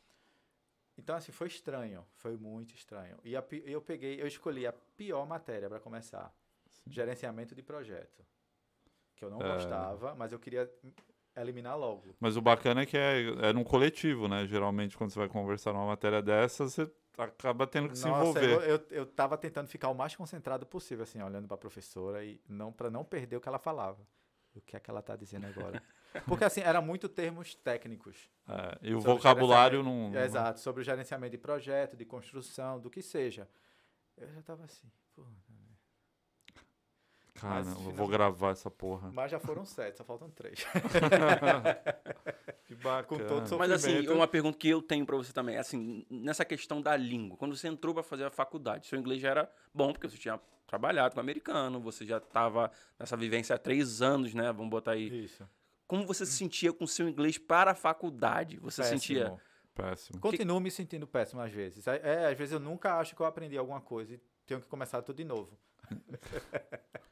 Então, 0.97 1.14
assim, 1.16 1.33
foi 1.33 1.49
estranho. 1.49 2.05
Foi 2.14 2.37
muito 2.37 2.72
estranho. 2.74 3.18
E 3.24 3.37
a 3.37 3.45
eu 3.64 3.81
peguei, 3.81 4.20
eu 4.20 4.26
escolhi 4.26 4.66
a 4.66 4.72
pior 4.72 5.26
matéria 5.26 5.68
para 5.68 5.81
começar. 5.81 6.33
Gerenciamento 6.91 7.55
de 7.55 7.62
projeto. 7.62 8.24
Que 9.16 9.24
eu 9.24 9.30
não 9.30 9.41
É. 9.43 9.53
gostava, 9.55 10.14
mas 10.14 10.32
eu 10.32 10.39
queria 10.39 10.70
eliminar 11.36 11.76
logo. 11.78 12.14
Mas 12.20 12.36
o 12.36 12.41
bacana 12.41 12.82
é 12.82 12.86
que 12.86 12.97
é, 12.97 13.22
é 13.49 13.53
num 13.53 13.64
coletivo, 13.64 14.28
né? 14.28 14.47
Geralmente, 14.47 14.97
quando 14.97 15.11
você 15.11 15.18
vai 15.18 15.28
conversar 15.28 15.72
numa 15.72 15.86
matéria 15.86 16.22
dessa, 16.22 16.64
você 16.68 16.91
acaba 17.16 17.66
tendo 17.66 17.89
que 17.89 17.99
se 17.99 18.07
Nossa, 18.07 18.22
envolver. 18.22 18.53
eu, 18.53 18.61
eu, 18.61 18.86
eu 18.91 19.07
tava 19.07 19.36
tentando 19.36 19.68
ficar 19.68 19.89
o 19.89 19.95
mais 19.95 20.14
concentrado 20.14 20.64
possível, 20.66 21.03
assim, 21.03 21.20
olhando 21.22 21.47
para 21.49 21.57
a 21.57 21.59
professora 21.59 22.24
e 22.24 22.41
não 22.49 22.72
para 22.72 22.91
não 22.91 23.05
perder 23.05 23.36
o 23.36 23.41
que 23.41 23.49
ela 23.49 23.59
falava. 23.59 24.01
O 24.55 24.61
que 24.61 24.76
é 24.76 24.80
que 24.80 24.91
ela 24.91 25.03
tá 25.03 25.14
dizendo 25.14 25.47
agora? 25.47 25.82
Porque, 26.26 26.45
assim, 26.45 26.61
eram 26.61 26.82
muito 26.82 27.09
termos 27.09 27.55
técnicos. 27.55 28.28
É, 28.49 28.78
e 28.82 28.95
o 28.95 29.01
vocabulário 29.01 29.82
não. 29.82 30.11
não- 30.11 30.20
Exato, 30.20 30.59
sobre 30.61 30.80
o 30.80 30.84
gerenciamento 30.84 31.32
de 31.32 31.39
projeto, 31.39 31.97
de 31.97 32.05
construção, 32.05 32.80
do 32.80 32.89
que 32.91 33.03
seja. 33.03 33.49
Eu 34.16 34.32
já 34.32 34.43
tava 34.43 34.64
assim, 34.64 34.91
pô. 35.14 35.24
Cara, 37.41 37.64
Mas, 37.64 37.74
vou 37.74 38.09
gravar 38.09 38.51
essa 38.51 38.70
porra. 38.70 39.11
Mas 39.12 39.30
já 39.30 39.39
foram 39.39 39.64
sete, 39.64 39.99
só 39.99 40.05
faltam 40.05 40.30
três. 40.30 40.66
Que 42.68 42.74
bacana. 42.74 43.03
Com 43.05 43.16
todo 43.16 43.59
Mas 43.59 43.70
assim, 43.70 43.89
Sofrimento. 43.89 44.12
uma 44.12 44.28
pergunta 44.28 44.59
que 44.59 44.68
eu 44.68 44.82
tenho 44.82 45.07
pra 45.07 45.16
você 45.16 45.32
também, 45.32 45.57
é 45.57 45.59
assim, 45.59 46.05
nessa 46.11 46.45
questão 46.45 46.82
da 46.82 46.95
língua, 46.95 47.34
quando 47.39 47.57
você 47.57 47.66
entrou 47.66 47.95
pra 47.95 48.03
fazer 48.03 48.24
a 48.24 48.30
faculdade, 48.30 48.86
seu 48.86 48.99
inglês 48.99 49.22
já 49.22 49.30
era 49.30 49.51
bom, 49.72 49.91
porque 49.91 50.07
você 50.07 50.18
tinha 50.18 50.39
trabalhado 50.66 51.14
com 51.14 51.20
americano, 51.20 51.80
você 51.80 52.05
já 52.05 52.20
tava 52.20 52.70
nessa 52.99 53.16
vivência 53.16 53.57
há 53.57 53.59
três 53.59 54.03
anos, 54.03 54.34
né? 54.34 54.53
Vamos 54.53 54.68
botar 54.68 54.93
aí. 54.93 55.24
Isso. 55.24 55.49
Como 55.86 56.07
você 56.07 56.26
se 56.26 56.32
sentia 56.32 56.70
com 56.70 56.86
seu 56.86 57.09
inglês 57.09 57.39
para 57.39 57.70
a 57.70 57.74
faculdade? 57.74 58.59
Você 58.59 58.84
sentia. 58.84 59.30
Péssimo. 59.30 59.41
Péssimo. 59.74 60.20
Continuo 60.20 60.61
me 60.61 60.70
sentindo 60.70 61.07
péssimo 61.07 61.41
às 61.41 61.51
vezes. 61.53 61.86
É, 61.86 62.01
é, 62.03 62.26
às 62.26 62.36
vezes 62.36 62.53
eu 62.53 62.61
nunca 62.61 62.99
acho 62.99 63.16
que 63.16 63.22
eu 63.22 63.26
aprendi 63.26 63.57
alguma 63.57 63.80
coisa 63.80 64.12
e 64.12 64.20
tenho 64.45 64.61
que 64.61 64.66
começar 64.66 65.01
tudo 65.01 65.16
de 65.16 65.24
novo. 65.24 65.57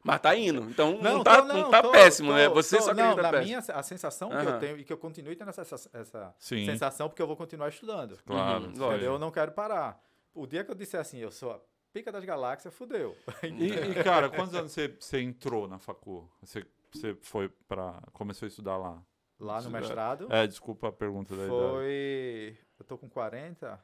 Mas 0.03 0.21
tá 0.21 0.37
indo. 0.37 0.63
Então 0.71 0.99
não, 1.03 1.23
tá, 1.25 1.43
tô- 1.43 1.49
não 1.49 1.71
tá 1.71 1.83
tô- 1.83 1.91
péssimo, 1.91 2.29
tô- 2.31 2.35
né? 2.37 2.49
Você 2.49 2.77
tô- 2.77 2.83
só 2.85 2.95
Não, 2.95 3.17
na 3.17 3.31
péssimo. 3.31 3.45
minha, 3.45 3.59
a 3.59 3.83
sensação 3.83 4.29
que 4.31 4.37
Aham. 4.37 4.51
eu 4.51 4.59
tenho, 4.61 4.79
e 4.79 4.85
que 4.85 4.93
eu 4.93 4.99
continue 4.99 5.35
tendo 5.35 5.49
essa, 5.51 5.63
essa 5.93 6.35
Sim. 6.39 6.65
sensação, 6.65 7.09
porque 7.09 7.21
eu 7.21 7.27
vou 7.27 7.37
continuar 7.37 7.69
estudando. 7.69 8.17
Claro. 8.25 8.65
Uhum. 8.67 8.71
Entendeu? 8.71 9.13
Eu 9.15 9.19
não 9.19 9.31
quero 9.33 9.51
parar. 9.53 10.01
O 10.33 10.47
dia 10.47 10.63
que 10.65 10.71
eu 10.71 10.75
disser 10.75 11.01
assim, 11.01 11.19
eu 11.19 11.33
sou 11.33 11.51
a 11.53 11.61
pica 11.93 12.13
das 12.13 12.25
galáxias, 12.25 12.73
fudeu. 12.75 13.17
E, 13.43 13.69
e, 13.99 14.05
cara, 14.05 14.29
quantos 14.31 14.55
anos 14.55 14.71
você, 14.73 14.89
você 14.89 15.21
entrou 15.21 15.67
na 15.67 15.79
facu? 15.79 16.31
Você, 16.41 16.65
você 16.93 17.15
foi 17.23 17.49
pra. 17.67 18.01
começou 18.13 18.47
a 18.47 18.49
estudar 18.49 18.77
lá? 18.77 19.03
Lá 19.41 19.61
no 19.61 19.71
mestrado, 19.71 20.29
É, 20.33 20.47
desculpa 20.47 20.89
a 20.89 20.93
pergunta 20.93 21.35
da 21.37 21.45
idade. 21.45 21.59
foi... 21.61 22.59
Eu 22.79 22.85
tô 22.87 22.97
com 22.97 23.07
40, 23.09 23.79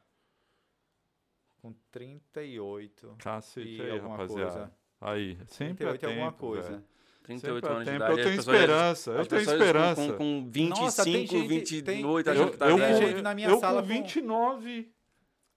com 1.60 1.74
38 1.90 3.14
Cacete 3.18 3.68
e 3.68 3.82
aí, 3.82 3.90
alguma 3.90 4.16
rapaziada. 4.16 4.50
coisa. 4.50 4.72
Aí, 5.02 5.36
sempre 5.48 5.86
38 5.86 6.04
é 6.04 6.08
e 6.08 6.10
alguma 6.12 6.32
tempo, 6.32 6.38
coisa. 6.46 6.68
velho. 6.70 6.84
38 7.22 7.54
Sempre 7.64 7.70
anos 7.72 7.84
de 7.84 7.90
tempo. 7.90 7.96
idade. 8.04 8.18
Eu 8.20 8.24
tenho 8.26 8.40
esperança, 8.40 9.10
eu 9.12 9.26
tenho 9.26 9.40
esperança. 9.42 10.12
Com, 10.12 10.18
com 10.18 10.50
25, 10.50 10.80
Nossa, 10.80 11.04
tem 11.04 11.12
gente- 11.26 11.46
28 11.48 11.84
tem- 12.24 12.32
achando 12.32 12.50
que 12.50 12.56
tá 12.56 12.68
eu, 12.68 12.76
velho. 12.76 12.96
gente 13.08 13.22
na 13.22 13.34
minha 13.34 13.48
eu 13.48 13.60
sala 13.60 13.80
com 13.82 13.88
com- 13.88 13.94
29. 13.94 14.92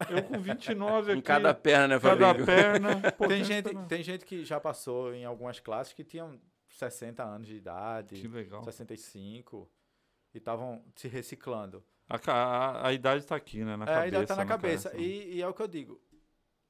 Eu 0.10 0.24
com 0.24 0.40
29 0.40 1.12
aqui. 1.12 1.20
Em 1.20 1.22
cada 1.22 1.54
perna, 1.54 1.88
né, 1.96 2.00
cada 2.00 2.28
Fabinho? 2.28 2.46
perna. 2.46 3.12
Pô, 3.18 3.28
Tem 3.28 3.44
gente, 3.44 3.74
tem 3.88 4.04
gente 4.04 4.26
que 4.26 4.46
já 4.46 4.60
passou 4.60 5.14
em 5.14 5.26
algumas 5.26 5.60
classes 5.60 5.94
que 5.94 6.04
tinham 6.04 6.40
60 6.70 7.24
anos 7.24 7.48
de 7.48 7.56
idade, 7.56 8.16
Que 8.22 8.28
legal. 8.28 8.64
65, 8.64 9.68
e 10.34 10.38
estavam 10.38 10.84
se 10.96 11.08
reciclando. 11.08 11.84
A, 12.08 12.20
a, 12.32 12.88
a 12.90 12.94
idade 12.94 13.26
tá 13.26 13.36
aqui, 13.36 13.64
né? 13.64 13.76
Na 13.76 13.86
é, 13.86 13.88
cabeça. 13.88 14.04
ainda 14.04 14.26
tá 14.28 14.36
na 14.36 14.44
né, 14.44 14.48
cabeça. 14.50 14.90
cara? 14.92 15.02
E, 15.02 15.38
e 15.38 15.42
é 15.42 15.48
o 15.48 15.54
que 15.54 15.62
eu 15.64 15.68
digo. 15.68 16.00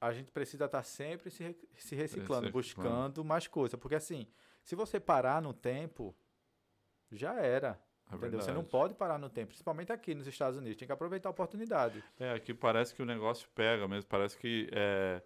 A 0.02 0.12
gente 0.14 0.32
precisa 0.32 0.66
estar 0.66 0.84
sempre 0.84 1.30
se, 1.32 1.44
re- 1.44 1.58
se 1.78 1.96
reciclando, 1.96 2.48
Reciclando. 2.48 2.52
buscando 2.52 3.26
mais 3.26 3.48
coisa. 3.48 3.78
Porque 3.78 3.96
assim, 3.96 4.28
se 4.64 4.76
você 4.76 5.00
parar 5.00 5.42
no 5.42 5.54
tempo, 5.54 6.16
já 7.12 7.34
era. 7.42 7.80
É 8.12 8.16
entendeu? 8.16 8.40
Você 8.40 8.48
não 8.52 8.56
verdade. 8.62 8.72
pode 8.72 8.94
parar 8.94 9.18
no 9.18 9.30
tempo, 9.30 9.48
principalmente 9.48 9.92
aqui 9.92 10.14
nos 10.14 10.28
Estados 10.28 10.58
Unidos. 10.60 10.78
Tem 10.78 10.86
que 10.88 10.92
aproveitar 10.92 11.30
a 11.30 11.32
oportunidade. 11.32 12.04
É, 12.20 12.34
aqui 12.34 12.54
parece 12.54 12.94
que 12.94 13.02
o 13.02 13.06
negócio 13.06 13.50
pega 13.56 13.88
mesmo. 13.88 14.08
Parece 14.08 14.38
que 14.38 14.70
é, 14.72 15.24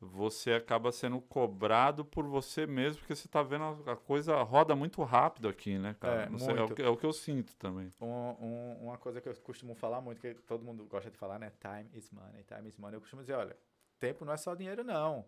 você 0.00 0.52
acaba 0.54 0.90
sendo 0.90 1.20
cobrado 1.20 2.02
por 2.02 2.24
você 2.26 2.66
mesmo, 2.66 3.00
porque 3.00 3.14
você 3.14 3.28
tá 3.28 3.42
vendo 3.42 3.64
a, 3.90 3.94
coisa 3.96 4.40
roda 4.42 4.74
muito 4.74 5.02
rápido 5.02 5.48
aqui, 5.48 5.76
né, 5.78 5.94
cara? 6.00 6.30
É, 6.34 6.38
sei, 6.38 6.56
é, 6.56 6.62
o 6.62 6.68
que, 6.74 6.82
é 6.82 6.88
o 6.88 6.96
que 6.96 7.04
eu 7.04 7.12
sinto 7.12 7.54
também. 7.56 7.92
Um- 8.00 8.06
um- 8.06 8.78
uma 8.84 8.96
coisa 8.96 9.20
que 9.20 9.28
eu 9.28 9.34
costumo 9.42 9.74
falar 9.74 10.00
muito, 10.00 10.20
que 10.20 10.32
todo 10.34 10.64
mundo 10.64 10.86
gosta 10.86 11.10
de 11.10 11.18
falar, 11.18 11.38
né? 11.38 11.52
Time 11.60 11.90
is 11.92 12.10
money, 12.10 12.42
time 12.44 12.68
is 12.68 12.76
money. 12.78 12.96
Eu 12.96 13.00
costumo 13.00 13.20
dizer, 13.20 13.34
olha, 13.34 13.54
tempo 13.98 14.24
não 14.24 14.32
é 14.32 14.36
só 14.36 14.54
dinheiro, 14.54 14.82
não. 14.84 15.24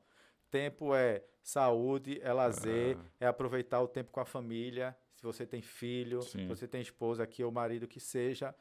Tempo 0.51 0.95
é 0.95 1.23
saúde, 1.43 2.21
é 2.23 2.33
lazer, 2.33 2.97
é 3.21 3.27
aproveitar 3.27 3.81
o 3.81 3.89
tempo 3.89 4.11
com 4.11 4.21
a 4.21 4.25
família. 4.25 4.97
Se 5.15 5.23
você 5.23 5.47
tem 5.47 5.63
filho, 5.63 6.23
se 6.23 6.33
Sim. 6.33 6.47
você 6.49 6.69
tem 6.69 6.81
esposa 6.81 7.23
aqui 7.23 7.43
ou 7.43 7.51
marido 7.51 7.89
que 7.89 7.99
seja, 7.99 8.55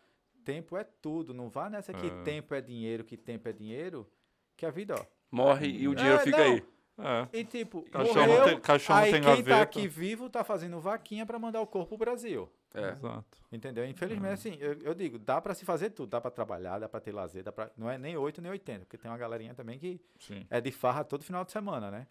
tempo 0.44 0.78
é 0.78 0.84
tudo. 0.84 1.34
Não 1.34 1.50
vá 1.50 1.70
nessa 1.70 1.94
que 1.94 2.08
É. 2.08 2.24
tempo 2.24 2.54
é 2.56 2.62
dinheiro, 2.62 3.04
que 3.04 3.18
tempo 3.18 3.48
é 3.50 3.54
dinheiro, 3.54 4.10
que 4.56 4.66
a 4.66 4.72
vida, 4.72 4.96
ó. 5.00 5.06
Morre 5.32 5.68
e 5.68 5.88
o 5.88 5.94
dinheiro 5.96 6.20
É, 6.20 6.24
fica 6.24 6.38
não. 6.38 6.54
aí. 6.54 6.64
É. 6.98 7.40
E 7.40 7.44
tipo, 7.44 7.82
Cachorro 7.90 8.26
morreu, 8.26 8.46
tem- 8.46 8.60
cachorro 8.62 9.00
aí 9.00 9.12
tem 9.12 9.22
quem 9.22 9.30
gaveta. 9.36 9.50
tá 9.58 9.62
aqui 9.64 9.86
vivo 9.88 10.30
tá 10.30 10.44
fazendo 10.46 10.80
vaquinha 10.80 11.26
pra 11.26 11.38
mandar 11.38 11.60
o 11.60 11.68
corpo 11.68 11.90
pro 11.90 11.98
Brasil. 11.98 12.50
É. 12.76 12.92
Exato. 12.92 13.38
Entendeu? 13.52 13.86
Infelizmente, 13.86 14.34
assim, 14.34 14.58
eu, 14.60 14.74
eu 14.82 14.94
digo, 14.94 15.18
dá 15.18 15.40
pra 15.42 15.54
se 15.54 15.66
fazer 15.66 15.92
tudo, 15.92 16.10
dá 16.10 16.22
pra 16.22 16.32
trabalhar, 16.32 16.80
dá 16.80 16.90
pra 16.90 17.00
ter 17.00 17.12
lazer, 17.12 17.44
dá 17.44 17.52
pra, 17.52 17.72
não 17.78 17.90
é 17.90 17.98
nem 17.98 18.18
8 18.18 18.42
nem 18.42 18.52
80, 18.52 18.86
porque 18.86 18.98
tem 18.98 19.10
uma 19.10 19.18
galerinha 19.18 19.54
também 19.54 19.80
que 19.80 20.00
Sim. 20.20 20.46
é 20.50 20.60
de 20.60 20.72
farra 20.72 21.04
todo 21.04 21.24
final 21.24 21.46
de 21.46 21.52
semana, 21.52 21.90
né? 21.90 22.08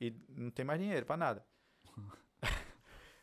E 0.00 0.14
não 0.28 0.50
tem 0.50 0.64
mais 0.64 0.80
dinheiro 0.80 1.06
pra 1.06 1.16
nada. 1.16 1.44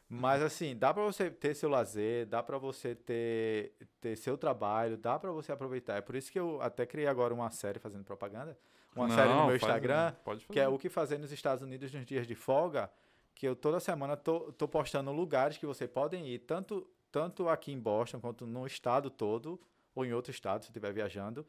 Mas 0.10 0.44
assim, 0.44 0.76
dá 0.76 0.94
pra 0.94 1.04
você 1.04 1.32
ter 1.32 1.56
seu 1.56 1.70
lazer, 1.70 2.28
dá 2.28 2.44
pra 2.44 2.58
você 2.58 2.94
ter, 2.94 3.74
ter 4.00 4.16
seu 4.16 4.38
trabalho, 4.38 4.98
dá 4.98 5.18
pra 5.18 5.32
você 5.32 5.52
aproveitar. 5.52 5.96
É 5.98 6.02
por 6.02 6.16
isso 6.16 6.32
que 6.32 6.40
eu 6.40 6.62
até 6.62 6.86
criei 6.86 7.08
agora 7.08 7.34
uma 7.34 7.50
série 7.50 7.80
fazendo 7.80 8.04
propaganda, 8.04 8.58
uma 8.96 9.10
série 9.10 9.30
no 9.30 9.36
Não, 9.36 9.48
meu 9.48 9.56
Instagram, 9.56 10.14
que 10.52 10.60
é 10.60 10.68
o 10.68 10.78
que 10.78 10.90
fazer 10.90 11.18
nos 11.18 11.32
Estados 11.32 11.64
Unidos 11.64 11.92
nos 11.92 12.06
dias 12.06 12.28
de 12.28 12.36
folga, 12.36 12.92
que 13.36 13.48
eu 13.48 13.56
toda 13.56 13.80
semana 13.80 14.16
tô, 14.16 14.52
tô 14.54 14.68
postando 14.68 15.12
lugares 15.12 15.58
que 15.58 15.66
você 15.66 15.88
podem 15.88 16.28
ir, 16.28 16.40
tanto, 16.40 16.88
tanto 17.12 17.50
aqui 17.50 17.72
em 17.72 17.80
Boston 17.80 18.20
quanto 18.20 18.46
no 18.46 18.66
estado 18.66 19.10
todo, 19.10 19.60
ou 19.96 20.06
em 20.06 20.14
outro 20.14 20.32
estado, 20.32 20.62
se 20.64 20.70
estiver 20.70 20.92
viajando, 20.94 21.46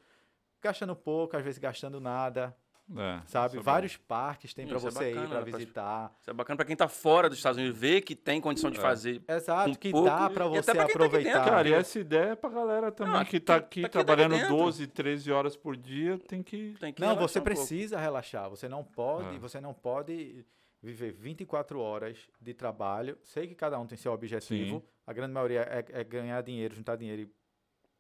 gastando 0.62 0.94
pouco, 0.96 1.36
às 1.36 1.44
vezes 1.44 1.58
gastando 1.58 2.00
nada, 2.00 2.56
É, 2.96 3.20
sabe? 3.26 3.54
é 3.54 3.56
bom. 3.58 3.62
Vários 3.62 3.96
parques 3.96 4.52
tem 4.54 4.66
para 4.66 4.76
é 4.76 4.80
você 4.80 5.10
ir, 5.10 5.14
bacana, 5.14 5.28
para 5.28 5.38
né? 5.40 5.44
Pra- 5.50 5.58
visitar. 5.58 6.16
Isso 6.20 6.30
é 6.30 6.32
bacana 6.34 6.56
pra 6.56 6.64
quem 6.66 6.76
tá 6.76 6.88
fora 6.88 7.28
dos 7.28 7.38
Estados 7.38 7.58
Unidos, 7.58 7.78
ver 7.78 8.00
que 8.02 8.14
tem 8.16 8.40
condição 8.40 8.70
de 8.70 8.78
É. 8.78 8.80
fazer. 8.82 9.22
Exato, 9.28 9.70
Com 9.70 9.76
que 9.76 9.90
pouco, 9.90 10.06
dá 10.08 10.28
para 10.30 10.46
você 10.46 10.72
pra 10.72 10.84
tá 10.86 10.90
aproveitar. 10.90 11.32
dentro, 11.38 11.50
Cara, 11.50 11.68
e 11.68 11.72
essa 11.74 11.98
ideia 11.98 12.30
é 12.32 12.34
pra 12.34 12.50
galera 12.50 12.90
também 12.92 13.14
Não, 13.14 13.24
que 13.24 13.40
tá 13.40 13.56
aqui- 13.56 13.56
tá 13.56 13.66
aqui, 13.66 13.80
tá 13.82 13.86
aqui 13.86 13.92
trabalhando 14.06 14.36
dentro. 14.36 14.56
12, 14.56 14.86
13 14.86 15.30
horas 15.32 15.56
por 15.56 15.76
dia, 15.76 16.18
tem 16.18 16.42
que. 16.42 16.74
Tem 16.80 16.92
que 16.92 17.00
Não, 17.00 17.14
você 17.16 17.38
um 17.38 17.42
pouco. 17.42 17.56
precisa 17.58 17.98
relaxar. 17.98 18.48
Você 18.50 18.68
não 18.68 18.84
pode, 18.84 19.36
É. 19.36 19.38
você 19.38 19.60
não 19.60 19.72
pode 19.72 20.44
viver 20.84 21.10
24 21.12 21.80
horas 21.80 22.28
de 22.40 22.52
trabalho. 22.54 23.18
Sei 23.22 23.46
que 23.48 23.54
cada 23.54 23.78
um 23.80 23.86
tem 23.86 23.96
seu 23.96 24.12
objetivo. 24.12 24.80
Sim. 24.80 24.86
A 25.06 25.12
grande 25.12 25.32
maioria 25.32 25.62
é, 25.62 26.00
é 26.00 26.04
ganhar 26.04 26.40
dinheiro, 26.42 26.74
juntar 26.74 26.96
dinheiro 26.96 27.22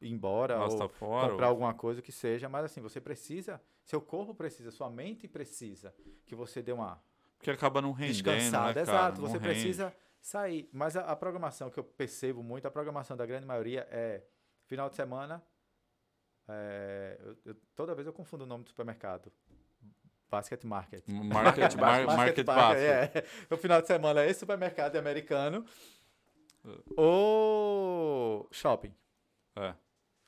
e 0.00 0.06
ir 0.06 0.10
embora 0.12 0.58
Nossa, 0.58 0.82
ou 0.82 0.88
fora. 0.88 1.30
comprar 1.30 1.46
alguma 1.46 1.72
coisa 1.74 2.02
que 2.02 2.12
seja. 2.12 2.48
Mas 2.48 2.66
assim, 2.66 2.80
você 2.82 3.00
precisa, 3.00 3.60
seu 3.84 4.00
corpo 4.00 4.34
precisa, 4.34 4.70
sua 4.70 4.90
mente 4.90 5.26
precisa 5.26 5.94
que 6.26 6.34
você 6.34 6.62
dê 6.62 6.72
uma 6.72 7.02
Porque 7.38 7.50
acaba 7.50 7.80
não 7.80 7.92
rendendo, 7.92 8.12
descansada. 8.12 8.68
né, 8.80 8.86
cara? 8.86 8.98
Exato, 8.98 9.20
Não 9.22 9.28
você 9.28 9.38
rende. 9.38 9.48
precisa 9.48 9.94
sair. 10.20 10.68
Mas 10.72 10.96
a, 10.96 11.02
a 11.10 11.16
programação 11.16 11.70
que 11.70 11.78
eu 11.78 11.84
percebo 11.84 12.42
muito, 12.42 12.66
a 12.66 12.70
programação 12.70 13.16
da 13.16 13.24
grande 13.24 13.46
maioria 13.46 13.86
é 13.90 14.22
final 14.66 14.88
de 14.90 14.94
semana. 14.96 15.42
é, 16.46 17.18
eu- 17.22 17.36
eu- 17.46 17.56
toda 17.74 17.94
vez 17.94 18.06
eu 18.06 18.12
confundo 18.12 18.44
o 18.44 18.46
nome 18.46 18.64
do 18.64 18.68
supermercado. 18.68 19.32
Basket 20.30 20.64
Market. 20.64 21.04
Market, 21.08 21.74
mar, 21.80 22.06
market 22.06 22.44
basket. 22.46 22.82
É. 23.16 23.24
O 23.50 23.56
final 23.56 23.80
de 23.80 23.86
semana 23.86 24.22
é 24.22 24.30
esse 24.30 24.40
supermercado 24.40 24.96
americano. 24.96 25.64
Ou 26.96 28.48
shopping. 28.50 28.94
É. 29.56 29.74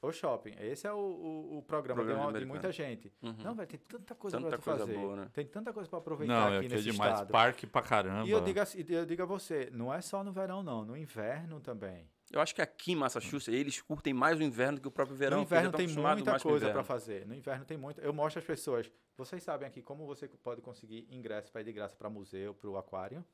Ou 0.02 0.12
shopping. 0.12 0.54
Esse 0.60 0.86
é 0.86 0.92
o, 0.92 0.96
o, 0.98 1.58
o 1.58 1.62
programa, 1.62 2.00
Programa 2.02 2.20
de, 2.26 2.32
uma- 2.34 2.38
de 2.40 2.44
muita 2.44 2.70
gente. 2.70 3.12
Uhum. 3.22 3.34
Não, 3.42 3.54
vai 3.54 3.66
ter 3.66 3.78
tanta 3.78 4.14
coisa 4.14 4.36
Tanta 4.36 4.50
pra 4.50 4.58
tu 4.58 4.64
coisa 4.64 4.78
fazer. 4.80 4.94
boa, 4.98 5.16
né? 5.16 5.28
Tem 5.32 5.46
tanta 5.46 5.72
coisa 5.72 5.88
pra 5.88 5.98
aproveitar 5.98 6.34
Não, 6.50 6.56
aqui 6.58 6.66
é 6.66 6.68
nesse 6.68 6.84
demais. 6.90 7.12
estado. 7.14 7.30
Parque 7.32 7.66
pra 7.66 7.82
caramba. 7.82 8.26
E 8.28 8.30
eu 8.30 8.40
digo, 8.42 8.60
assim, 8.60 8.84
eu 8.88 9.04
digo 9.06 9.22
a 9.22 9.26
você, 9.26 9.68
não 9.72 9.92
é 9.92 10.00
só 10.00 10.22
no 10.22 10.30
verão, 10.32 10.62
não. 10.62 10.84
No 10.84 10.96
inverno 10.96 11.58
também. 11.60 12.08
Eu 12.32 12.40
acho 12.40 12.54
que 12.54 12.60
aqui 12.60 12.92
em 12.92 12.96
Massachusetts 12.96 13.48
eles 13.54 13.80
curtem 13.80 14.12
mais 14.12 14.38
o 14.38 14.42
inverno 14.42 14.78
do 14.78 14.80
que 14.82 14.88
o 14.88 14.90
próprio 14.90 15.16
verão. 15.16 15.38
no 15.38 15.42
inverno 15.44 15.70
tem 15.72 15.86
muita 15.86 16.38
coisa 16.40 16.70
para 16.70 16.82
fazer. 16.82 17.24
No 17.26 17.34
inverno 17.34 17.64
tem 17.64 17.76
muito. 17.76 18.00
Eu 18.00 18.12
mostro 18.12 18.40
às 18.40 18.44
pessoas. 18.44 18.90
Vocês 19.16 19.42
sabem 19.42 19.66
aqui 19.66 19.80
como 19.80 20.04
você 20.06 20.26
pode 20.28 20.60
conseguir 20.60 21.06
ingresso 21.10 21.50
para 21.52 21.60
ir 21.60 21.64
de 21.64 21.72
graça 21.72 21.94
para 21.96 22.10
museu, 22.10 22.52
para 22.54 22.68
o 22.68 22.76
aquário? 22.76 23.24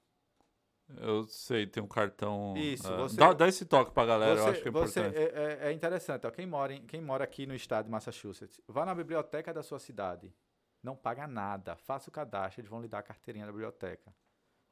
Eu 1.01 1.25
sei, 1.25 1.67
tem 1.67 1.83
um 1.83 1.87
cartão. 1.89 2.55
Isso, 2.57 2.87
é. 2.87 2.97
você- 2.97 3.17
dá, 3.17 3.33
dá 3.33 3.49
esse 3.49 3.65
toque 3.65 3.93
pra 3.93 4.05
galera, 4.05 4.33
eu 4.33 4.37
Você- 4.45 4.51
acho 4.51 4.63
que 4.63 4.69
é 4.69 4.71
você- 4.71 5.01
importante. 5.01 5.23
é, 5.35 5.43
é- 5.65 5.69
é 5.69 5.73
interessante. 5.73 6.27
Ó, 6.27 6.31
quem, 6.31 6.45
mora 6.47 6.75
em- 6.75 6.85
quem 6.87 7.01
mora 7.01 7.25
aqui 7.25 7.47
no 7.47 7.55
estado 7.55 7.87
de 7.87 7.91
Massachusetts, 7.91 8.61
vá 8.69 8.85
na 8.85 8.95
biblioteca 8.95 9.55
da 9.55 9.63
sua 9.63 9.79
cidade. 9.79 10.35
Não 10.83 10.95
paga 10.97 11.27
nada. 11.27 11.77
Faça 11.77 12.11
o 12.11 12.13
cadastro, 12.13 12.61
eles 12.61 12.69
vão 12.69 12.83
lhe 12.83 12.89
dar 12.89 12.99
a 12.99 13.03
carteirinha 13.03 13.47
da 13.47 13.53
biblioteca. 13.53 14.13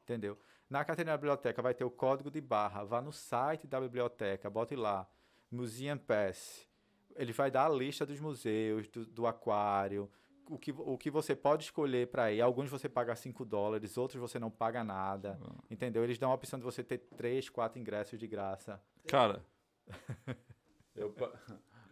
Entendeu? 0.03 0.37
Na 0.71 0.85
carteirinha 0.85 1.15
da 1.15 1.19
biblioteca 1.19 1.61
vai 1.61 1.75
ter 1.75 1.85
o 1.85 1.91
código 1.91 2.31
de 2.31 2.41
barra. 2.41 2.85
Vá 2.85 3.03
no 3.03 3.13
site 3.13 3.67
da 3.67 3.81
biblioteca, 3.81 4.49
bote 4.49 4.77
lá, 4.77 5.05
Museum 5.51 5.99
Pass. 5.99 6.69
Ele 7.17 7.33
vai 7.33 7.51
dar 7.51 7.67
a 7.67 7.69
lista 7.69 8.07
dos 8.07 8.21
museus, 8.21 8.87
do, 8.89 9.05
do 9.05 9.27
aquário, 9.27 10.09
o 10.49 10.57
que, 10.57 10.71
o 10.71 10.97
que 10.97 11.11
você 11.11 11.35
pode 11.35 11.65
escolher 11.65 12.07
para 12.07 12.31
ir. 12.33 12.41
Alguns 12.41 12.71
você 12.71 12.89
paga 12.89 13.17
5 13.17 13.45
dólares, 13.45 13.99
outros 13.99 14.21
você 14.21 14.39
não 14.39 14.49
paga 14.49 14.85
nada. 14.85 15.41
Entendeu? 15.69 16.05
Eles 16.05 16.19
dão 16.19 16.31
a 16.31 16.35
opção 16.35 16.57
de 16.57 16.65
você 16.65 16.85
ter 16.85 16.99
3, 16.99 17.49
4 17.49 17.79
ingressos 17.81 18.19
de 18.19 18.29
graça. 18.29 18.81
Cara. 19.09 19.45
eu 20.95 21.13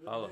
Olha 0.06 0.16
lá, 0.16 0.28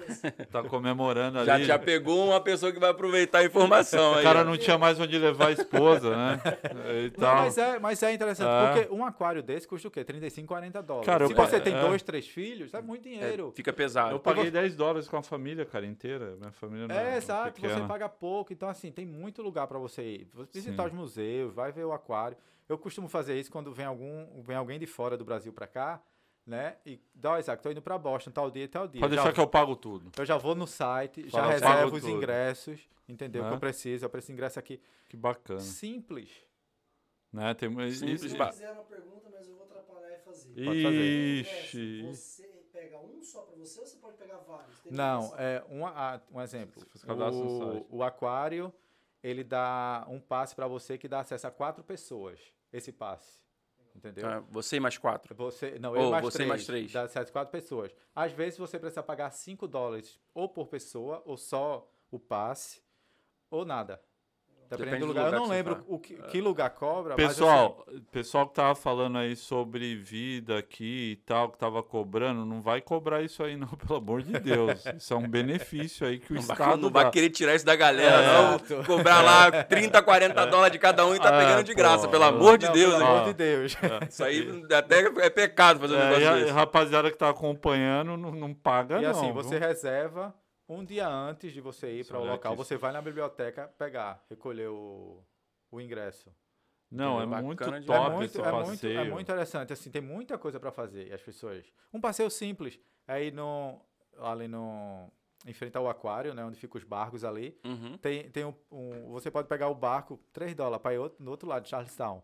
tá 0.50 0.62
comemorando 0.64 1.38
ali. 1.38 1.46
Já, 1.46 1.58
já 1.60 1.78
pegou 1.78 2.28
uma 2.28 2.40
pessoa 2.40 2.72
que 2.72 2.78
vai 2.78 2.90
aproveitar 2.90 3.38
a 3.40 3.44
informação 3.44 4.14
aí. 4.14 4.20
O 4.20 4.22
cara 4.22 4.44
não 4.44 4.56
tinha 4.56 4.78
mais 4.78 4.98
onde 4.98 5.18
levar 5.18 5.48
a 5.48 5.52
esposa, 5.52 6.16
né? 6.16 6.40
E 7.04 7.12
Não, 7.18 7.26
tal. 7.28 7.36
mas, 7.36 7.58
é, 7.58 7.78
mas 7.78 8.02
é 8.02 8.12
interessante, 8.12 8.48
É. 8.48 8.82
porque 8.82 8.94
um 8.94 9.04
aquário 9.04 9.42
desse 9.42 9.66
custa 9.66 9.88
o 9.88 9.90
quê? 9.90 10.04
35, 10.04 10.46
40 10.48 10.82
dólares. 10.82 11.06
Cara, 11.06 11.26
Se 11.26 11.32
eu- 11.32 11.36
você 11.36 11.56
é, 11.56 11.60
tem 11.60 11.74
é. 11.74 11.80
dois, 11.80 12.02
três 12.02 12.26
filhos, 12.28 12.72
é 12.72 12.80
muito 12.80 13.06
É, 13.08 13.10
dinheiro. 13.12 13.52
fica 13.54 13.72
pesado. 13.72 14.12
Eu 14.14 14.20
paguei 14.20 14.50
10 14.50 14.74
dólares 14.76 15.08
com 15.08 15.16
a 15.16 15.22
família, 15.22 15.64
cara, 15.64 15.84
inteira. 15.84 16.36
Minha 16.38 16.52
família 16.52 16.86
não 16.88 16.94
É, 16.94 17.16
exato, 17.16 17.52
pequena. 17.52 17.74
você 17.80 17.86
paga 17.86 18.08
pouco. 18.08 18.52
Então, 18.52 18.68
assim, 18.68 18.90
tem 18.92 19.04
muito 19.04 19.42
lugar 19.42 19.66
para 19.66 19.78
você 19.78 20.02
ir. 20.02 20.28
Você 20.34 20.48
Visitar 20.54 20.84
Sim. 20.84 20.88
os 20.90 20.94
museus, 20.94 21.52
vai 21.54 21.70
ver 21.72 21.84
o 21.84 21.92
aquário. 21.92 22.36
Eu 22.68 22.78
costumo 22.78 23.08
fazer 23.08 23.38
isso 23.38 23.50
quando 23.50 23.72
vem, 23.72 23.84
algum, 23.86 24.42
vem 24.42 24.56
alguém 24.56 24.78
de 24.78 24.86
fora 24.86 25.16
do 25.16 25.24
Brasil 25.24 25.52
para 25.52 25.66
cá, 25.66 26.00
né? 26.46 26.76
E 26.86 27.00
dá, 27.14 27.32
ó, 27.32 27.38
Isaac, 27.38 27.62
tô 27.62 27.70
indo 27.70 27.82
para 27.82 27.98
Boston, 27.98 28.30
tal 28.30 28.50
dia, 28.50 28.68
tal 28.68 28.86
dia. 28.86 29.00
Pode 29.00 29.14
Já 29.14 29.22
deixar 29.22 29.34
que 29.34 29.40
eu 29.40 29.48
pago 29.48 29.74
tudo. 29.74 30.12
Eu 30.16 30.24
já 30.24 30.36
vou 30.38 30.54
no 30.54 30.66
site, 30.66 31.28
Fala, 31.28 31.44
já 31.44 31.50
reservo 31.52 31.96
os 31.96 32.02
tudo. 32.02 32.12
ingressos, 32.12 32.88
entendeu? 33.08 33.42
Né? 33.42 33.48
Que 33.48 33.54
eu 33.56 33.60
preciso, 33.60 34.04
eu 34.04 34.10
preciso 34.10 34.28
de 34.28 34.32
ingresso 34.34 34.58
aqui. 34.58 34.80
Que 35.08 35.16
bacana. 35.16 35.60
Simples. 35.60 36.30
Né? 37.32 37.52
Tem, 37.54 37.68
Simples, 37.90 38.20
Se 38.20 38.36
ba- 38.36 38.52
fizer 38.52 38.70
uma 38.70 38.84
pergunta, 38.84 39.28
mas 39.30 39.48
eu 39.48 39.56
vou 39.56 39.64
atrapalhar 39.64 40.12
e 40.14 40.18
fazer. 40.20 40.64
Pode 40.64 40.82
fazer. 40.82 41.40
Ixi. 41.40 42.02
Você 42.06 42.42
pega 42.72 42.98
um 42.98 43.20
só 43.22 43.42
pra 43.42 43.56
você 43.56 43.80
ou 43.80 43.86
você 43.86 43.96
pode 43.96 44.16
pegar 44.16 44.38
vários? 44.38 44.78
Tem 44.80 44.92
Não, 44.92 45.34
é 45.36 45.64
um, 45.68 45.84
ah, 45.86 46.20
um 46.32 46.40
exemplo. 46.40 46.82
O, 47.90 47.96
o 47.98 48.02
aquário, 48.02 48.72
ele 49.22 49.42
dá 49.42 50.06
um 50.08 50.20
passe 50.20 50.54
para 50.54 50.66
você 50.68 50.96
que 50.96 51.08
dá 51.08 51.20
acesso 51.20 51.46
a 51.46 51.50
quatro 51.50 51.82
pessoas. 51.82 52.38
Esse 52.72 52.92
passe. 52.92 53.44
Entendeu? 53.96 54.28
Ah, 54.28 54.40
você 54.50 54.76
e 54.76 54.80
mais 54.80 54.98
quatro. 54.98 55.34
Você, 55.34 55.78
não, 55.78 55.90
Ou 55.90 55.96
eu 55.96 56.10
mais 56.10 56.24
você 56.24 56.38
três, 56.38 56.48
mais 56.48 56.66
três. 56.66 56.92
Dá 56.92 57.08
quatro 57.32 57.50
pessoas. 57.50 57.94
Às 58.14 58.32
vezes 58.32 58.58
você 58.58 58.78
precisa 58.78 59.02
pagar 59.02 59.30
5 59.30 59.66
dólares 59.66 60.20
ou 60.34 60.48
por 60.48 60.68
pessoa, 60.68 61.22
ou 61.24 61.36
só 61.36 61.90
o 62.10 62.18
passe, 62.18 62.82
ou 63.50 63.64
nada. 63.64 64.00
Dependendo 64.70 64.84
Depende 64.84 65.00
do 65.00 65.06
do 65.06 65.06
lugar. 65.08 65.24
lugar 65.26 65.36
Eu 65.36 65.42
não 65.42 65.48
lembro 65.48 65.74
vai. 65.74 65.84
o 65.88 65.98
que, 65.98 66.14
que 66.14 66.40
lugar 66.40 66.70
cobra, 66.70 67.14
mas 67.16 67.26
assim, 67.26 67.34
Pessoal, 67.40 67.86
pessoal 68.10 68.48
que 68.48 68.54
tava 68.54 68.74
falando 68.74 69.18
aí 69.18 69.36
sobre 69.36 69.94
vida 69.96 70.58
aqui 70.58 71.12
e 71.12 71.16
tal, 71.24 71.50
que 71.50 71.58
tava 71.58 71.82
cobrando, 71.82 72.44
não 72.44 72.60
vai 72.60 72.80
cobrar 72.80 73.22
isso 73.22 73.42
aí 73.42 73.56
não, 73.56 73.68
pelo 73.78 73.98
amor 73.98 74.22
de 74.22 74.32
Deus. 74.40 74.84
Isso 74.96 75.14
é 75.14 75.16
um 75.16 75.28
benefício 75.28 76.06
aí 76.06 76.18
que 76.18 76.32
o 76.32 76.36
Não 76.36 76.42
vai, 76.42 76.56
Estado 76.56 76.82
não 76.82 76.90
vai 76.90 77.04
dá. 77.04 77.10
querer 77.10 77.30
tirar 77.30 77.54
isso 77.54 77.64
da 77.66 77.76
galera, 77.76 78.16
É, 78.22 78.74
não. 78.74 78.84
Cobrar 78.84 79.22
lá 79.22 79.64
30, 79.64 80.02
40 80.02 80.44
dólares 80.46 80.72
de 80.72 80.78
cada 80.78 81.06
um 81.06 81.14
e 81.14 81.18
tá 81.18 81.28
Ah, 81.28 81.38
pegando 81.40 81.64
de 81.64 81.74
graça, 81.74 82.06
pô. 82.06 82.10
pelo 82.12 82.24
amor 82.24 82.58
de 82.58 82.66
não, 82.66 82.72
Deus. 82.72 82.94
Pelo 82.94 83.06
amor 83.06 83.24
de 83.26 83.34
Deus. 83.34 83.76
Isso 84.08 84.24
aí 84.24 84.64
até 84.76 85.00
é 85.24 85.30
pecado 85.30 85.80
fazer 85.80 85.94
um 85.94 85.98
É, 85.98 86.02
e 86.02 86.06
negócio 86.08 86.28
a 86.28 86.34
desse. 86.38 86.50
rapaziada 86.52 87.10
que 87.10 87.16
tá 87.18 87.28
acompanhando 87.30 88.16
não, 88.16 88.30
não 88.32 88.52
paga 88.54 88.98
E 88.98 89.02
não. 89.02 89.10
assim, 89.10 89.26
viu? 89.26 89.34
você 89.34 89.58
reserva 89.58 90.34
um 90.68 90.84
dia 90.84 91.08
antes 91.08 91.52
de 91.52 91.60
você 91.60 91.90
ir 92.00 92.06
para 92.06 92.18
o 92.18 92.24
local, 92.24 92.56
você 92.56 92.76
vai 92.76 92.92
na 92.92 93.00
biblioteca 93.02 93.68
pegar, 93.78 94.24
recolher 94.28 94.68
o, 94.68 95.22
o 95.70 95.80
ingresso. 95.80 96.34
Não, 96.90 97.20
é 97.20 97.26
Bacana 97.26 97.46
muito 97.46 97.86
top 97.86 98.06
é, 98.06 98.10
muito, 98.10 98.40
é, 98.40 98.52
muito, 98.62 98.86
é 99.18 99.20
interessante, 99.20 99.72
assim, 99.72 99.90
tem 99.90 100.00
muita 100.00 100.38
coisa 100.38 100.60
para 100.60 100.70
fazer, 100.70 101.08
e 101.08 101.12
as 101.12 101.20
pessoas. 101.20 101.64
Um 101.92 102.00
passeio 102.00 102.30
simples, 102.30 102.78
aí 103.06 103.30
no, 103.32 103.80
ali 104.18 104.46
no, 104.46 105.10
em 105.44 105.52
frente 105.52 105.76
ao 105.76 105.88
aquário, 105.88 106.32
né, 106.32 106.44
onde 106.44 106.58
ficam 106.58 106.78
os 106.78 106.84
barcos 106.84 107.24
ali, 107.24 107.58
Uhum. 107.64 107.98
tem, 107.98 108.30
tem 108.30 108.44
um, 108.44 108.54
um- 108.70 109.08
você 109.10 109.30
pode 109.30 109.48
pegar 109.48 109.68
o 109.68 109.74
barco, 109.74 110.18
3 110.32 110.54
dólares, 110.54 110.80
para 110.82 110.94
ir 110.94 110.98
outro, 110.98 111.22
no 111.24 111.30
outro 111.32 111.48
lado 111.48 111.64
de 111.64 111.70
Charlestown. 111.70 112.22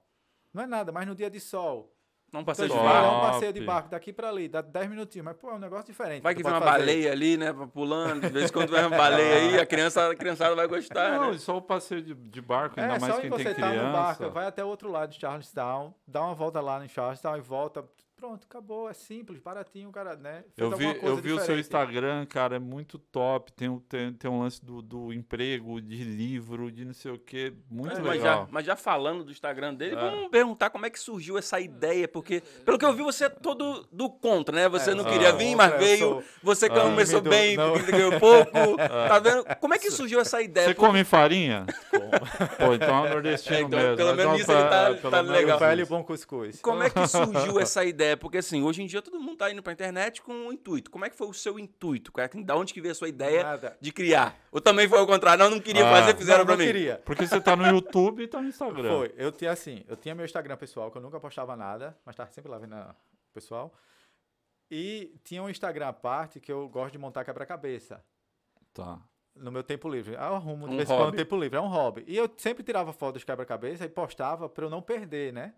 Não 0.55 0.63
é 0.63 0.67
nada, 0.67 0.93
mas 0.93 1.07
no 1.07 1.15
dia 1.15 1.29
de 1.31 1.41
sol, 1.41 1.92
Não 2.33 2.43
passeio 2.43 2.69
de 2.69 2.75
Então, 2.75 2.89
é 2.89 2.93
barco. 2.93 3.15
um 3.17 3.21
passeio 3.21 3.53
de 3.53 3.61
barco 3.61 3.89
daqui 3.91 4.13
pra 4.13 4.29
ali, 4.31 4.49
dá 4.49 4.63
10 4.63 4.89
minutinhos, 4.89 5.25
mas 5.27 5.37
pô, 5.37 5.51
é 5.51 5.55
um 5.55 5.59
negócio 5.59 5.85
diferente. 5.87 6.23
Vai 6.23 6.35
que 6.35 6.43
vem 6.43 6.51
uma 6.51 6.61
fazer. 6.61 6.79
baleia 6.79 7.13
ali, 7.13 7.37
né? 7.37 7.53
Pulando. 7.75 8.23
De 8.23 8.29
vez 8.31 8.49
em 8.49 8.53
quando 8.53 8.71
vai 8.71 8.87
uma 8.87 8.97
baleia 8.97 9.35
aí, 9.37 9.61
a 9.61 9.67
criança, 9.67 10.11
a 10.11 10.17
criançada 10.17 10.55
vai 10.55 10.67
gostar, 10.67 11.19
Não, 11.19 11.33
né? 11.33 11.39
só 11.39 11.59
o 11.59 11.63
passeio 11.63 12.01
de, 12.01 12.15
de 12.15 12.41
barco, 12.41 12.81
ainda 12.81 12.95
É, 12.95 12.99
mais 12.99 13.15
só 13.15 13.21
quem 13.21 13.29
você 13.29 13.45
tem 13.45 13.55
tá 13.55 13.69
criança. 13.69 13.87
no 13.87 13.93
barco, 13.93 14.31
vai 14.31 14.47
até 14.47 14.65
o 14.65 14.69
outro 14.69 14.91
lado 14.91 15.11
de 15.11 15.21
Charlestown, 15.21 15.93
dá 16.07 16.23
uma 16.23 16.35
volta 16.35 16.61
lá 16.63 16.83
em 16.83 16.89
Charlestown 16.89 17.37
e 17.37 17.41
volta. 17.41 17.85
Pronto, 18.23 18.47
acabou, 18.49 18.89
é 18.89 18.95
simples, 18.95 19.41
baratinho, 19.41 19.89
o 19.89 19.93
cara, 19.93 20.15
né? 20.15 20.45
fez 20.55 20.71
Eu 20.71 20.77
vi, 20.77 20.85
eu 21.03 21.17
vi 21.17 21.33
o 21.33 21.41
seu. 21.41 21.59
Instagram, 21.59 22.25
cara, 22.27 22.55
é 22.55 22.59
muito 22.61 22.97
top. 22.97 23.51
Tem, 23.53 23.69
um- 23.69 23.81
tem, 23.81 24.13
tem 24.13 24.31
um 24.31 24.39
lance 24.39 24.65
do, 24.65 24.81
do 24.81 25.13
emprego, 25.13 25.81
de 25.81 26.05
livro, 26.05 26.71
de 26.71 26.85
não 26.85 26.95
sei 26.95 27.11
o 27.11 27.19
quê. 27.19 27.53
Muito 27.69 27.97
É, 27.97 28.01
mas, 28.01 28.19
legal. 28.21 28.43
já, 28.45 28.49
mas 28.53 28.65
já 28.65 28.77
falando 28.77 29.25
do 29.25 29.33
Instagram 29.33 29.75
dele, 29.75 29.97
É. 29.97 29.99
vamos 29.99 30.29
perguntar 30.31 30.71
como 30.71 30.87
é 30.87 30.91
que 30.91 31.01
surgiu 31.01 31.37
essa 31.37 31.59
ideia, 31.59 32.07
porque, 32.07 32.41
pelo 32.65 32.79
que 32.79 32.85
eu 32.85 32.93
vi, 32.93 33.03
você 33.03 33.25
é 33.25 33.29
todo 33.29 33.85
do 33.91 34.09
contra, 34.09 34.55
né? 34.55 34.69
Você 34.69 34.93
É, 34.93 34.95
não 34.95 35.03
queria 35.05 35.33
vir, 35.33 35.57
mas 35.57 35.77
veio. 35.77 35.99
sou- 35.99 36.25
Você 36.45 36.67
Ah. 36.67 36.81
começou 36.81 37.21
Tímido, 37.21 37.31
bem, 37.37 37.57
não. 37.57 37.73
porque 37.73 37.91
ganhou 37.91 38.21
pouco. 38.21 38.53
Tá 39.13 39.19
vendo? 39.19 39.45
Como 39.61 39.75
é 39.75 39.79
que 39.81 39.91
surgiu 39.91 40.21
essa 40.21 40.41
ideia? 40.41 40.69
Você 40.69 40.75
Porque- 40.75 40.87
come 40.87 41.03
farinha? 41.03 41.67
Pô, 42.57 42.73
então 42.73 43.05
é 43.05 43.11
nordestino 43.11 43.57
É, 43.57 43.61
então, 43.63 43.79
mesmo. 43.81 43.97
pelo 43.97 44.09
Mas 44.11 44.17
menos 44.17 44.31
não, 44.33 44.39
nisso 44.39 44.53
ele 44.53 44.61
tá- 44.63 45.11
tá 45.11 45.21
legal. 45.23 45.59
E 45.77 45.83
isso. 45.83 45.91
bom 45.91 46.05
cuscuz. 46.05 46.61
Como 46.61 46.85
é 46.85 46.89
que 46.89 47.05
surgiu 47.09 47.59
essa 47.59 47.85
ideia? 47.85 48.12
Porque 48.17 48.39
assim, 48.39 48.63
hoje 48.63 48.83
em 48.83 48.87
dia 48.87 49.01
todo 49.03 49.19
mundo 49.21 49.37
tá 49.39 49.51
indo 49.51 49.63
pra 49.63 49.73
internet 49.73 50.21
com 50.23 50.33
um 50.33 50.53
intuito. 50.53 50.91
Como 50.91 51.05
é 51.05 51.11
que 51.11 51.17
foi 51.17 51.27
o 51.27 51.33
seu 51.33 51.59
intuito? 51.59 52.13
cara? 52.13 52.31
Da 52.45 52.57
onde 52.57 52.73
que 52.75 52.81
veio 52.81 52.93
a 52.93 52.95
sua 52.95 53.09
ideia 53.09 53.43
Nada. 53.43 53.77
de 53.81 53.93
criar? 53.93 54.37
Ou 54.51 54.61
também 54.61 54.89
foi 54.89 54.99
ao 54.99 55.07
contrário? 55.07 55.43
Não, 55.45 55.51
não 55.51 55.61
queria 55.61 55.87
Ah. 55.87 55.91
fazer, 55.91 56.17
fizeram 56.17 56.39
não, 56.41 56.47
pra 56.47 56.55
não 56.57 56.61
mim. 56.61 56.67
queria. 56.67 57.03
Porque 57.05 57.27
você 57.27 57.41
tá 57.41 57.55
no 57.57 57.67
YouTube 57.67 58.23
e 58.23 58.29
tá 58.29 58.41
no 58.41 58.49
Instagram. 58.49 58.89
Foi. 58.89 59.15
Eu 59.17 59.33
tinha 59.33 59.51
assim, 59.53 59.85
eu 59.89 59.97
tinha 59.97 60.15
meu 60.15 60.25
Instagram 60.25 60.57
pessoal, 60.57 60.91
que 60.91 60.99
eu 60.99 61.03
nunca 61.03 61.19
postava 61.21 61.57
nada, 61.57 61.97
mas 62.05 62.15
tava 62.17 62.31
sempre 62.31 62.51
lá 62.51 62.59
vendo 62.59 62.75
o 62.77 62.95
pessoal. 63.33 63.73
E 64.71 65.15
tinha 65.25 65.43
um 65.43 65.51
Instagram 65.51 65.89
à 65.89 65.93
parte 65.93 66.41
que 66.41 66.51
eu 66.51 66.69
gosto 66.69 66.93
de 66.93 66.99
montar 66.99 67.25
quebra-cabeça. 67.25 68.03
Tá. 68.73 68.99
No 69.35 69.51
meu 69.53 69.63
tempo 69.63 69.89
livre. 69.89 70.15
Ah, 70.17 70.29
Eu 70.29 70.35
arrumo 70.35 70.67
de 70.69 70.75
Um 70.75 70.77
vez 70.77 70.91
em 70.91 70.95
quando 70.97 71.17
tempo 71.17 71.37
livre. 71.39 71.57
É 71.59 71.61
um 71.61 71.69
hobby. 71.69 72.05
E 72.07 72.17
eu 72.17 72.31
sempre 72.37 72.63
tirava 72.63 72.93
foto 72.93 73.15
dos 73.15 73.25
quebra-cabeça 73.25 73.85
e 73.85 73.89
postava 73.89 74.49
pra 74.49 74.65
eu 74.67 74.71
não 74.71 74.83
perder, 74.83 75.33
né? 75.33 75.55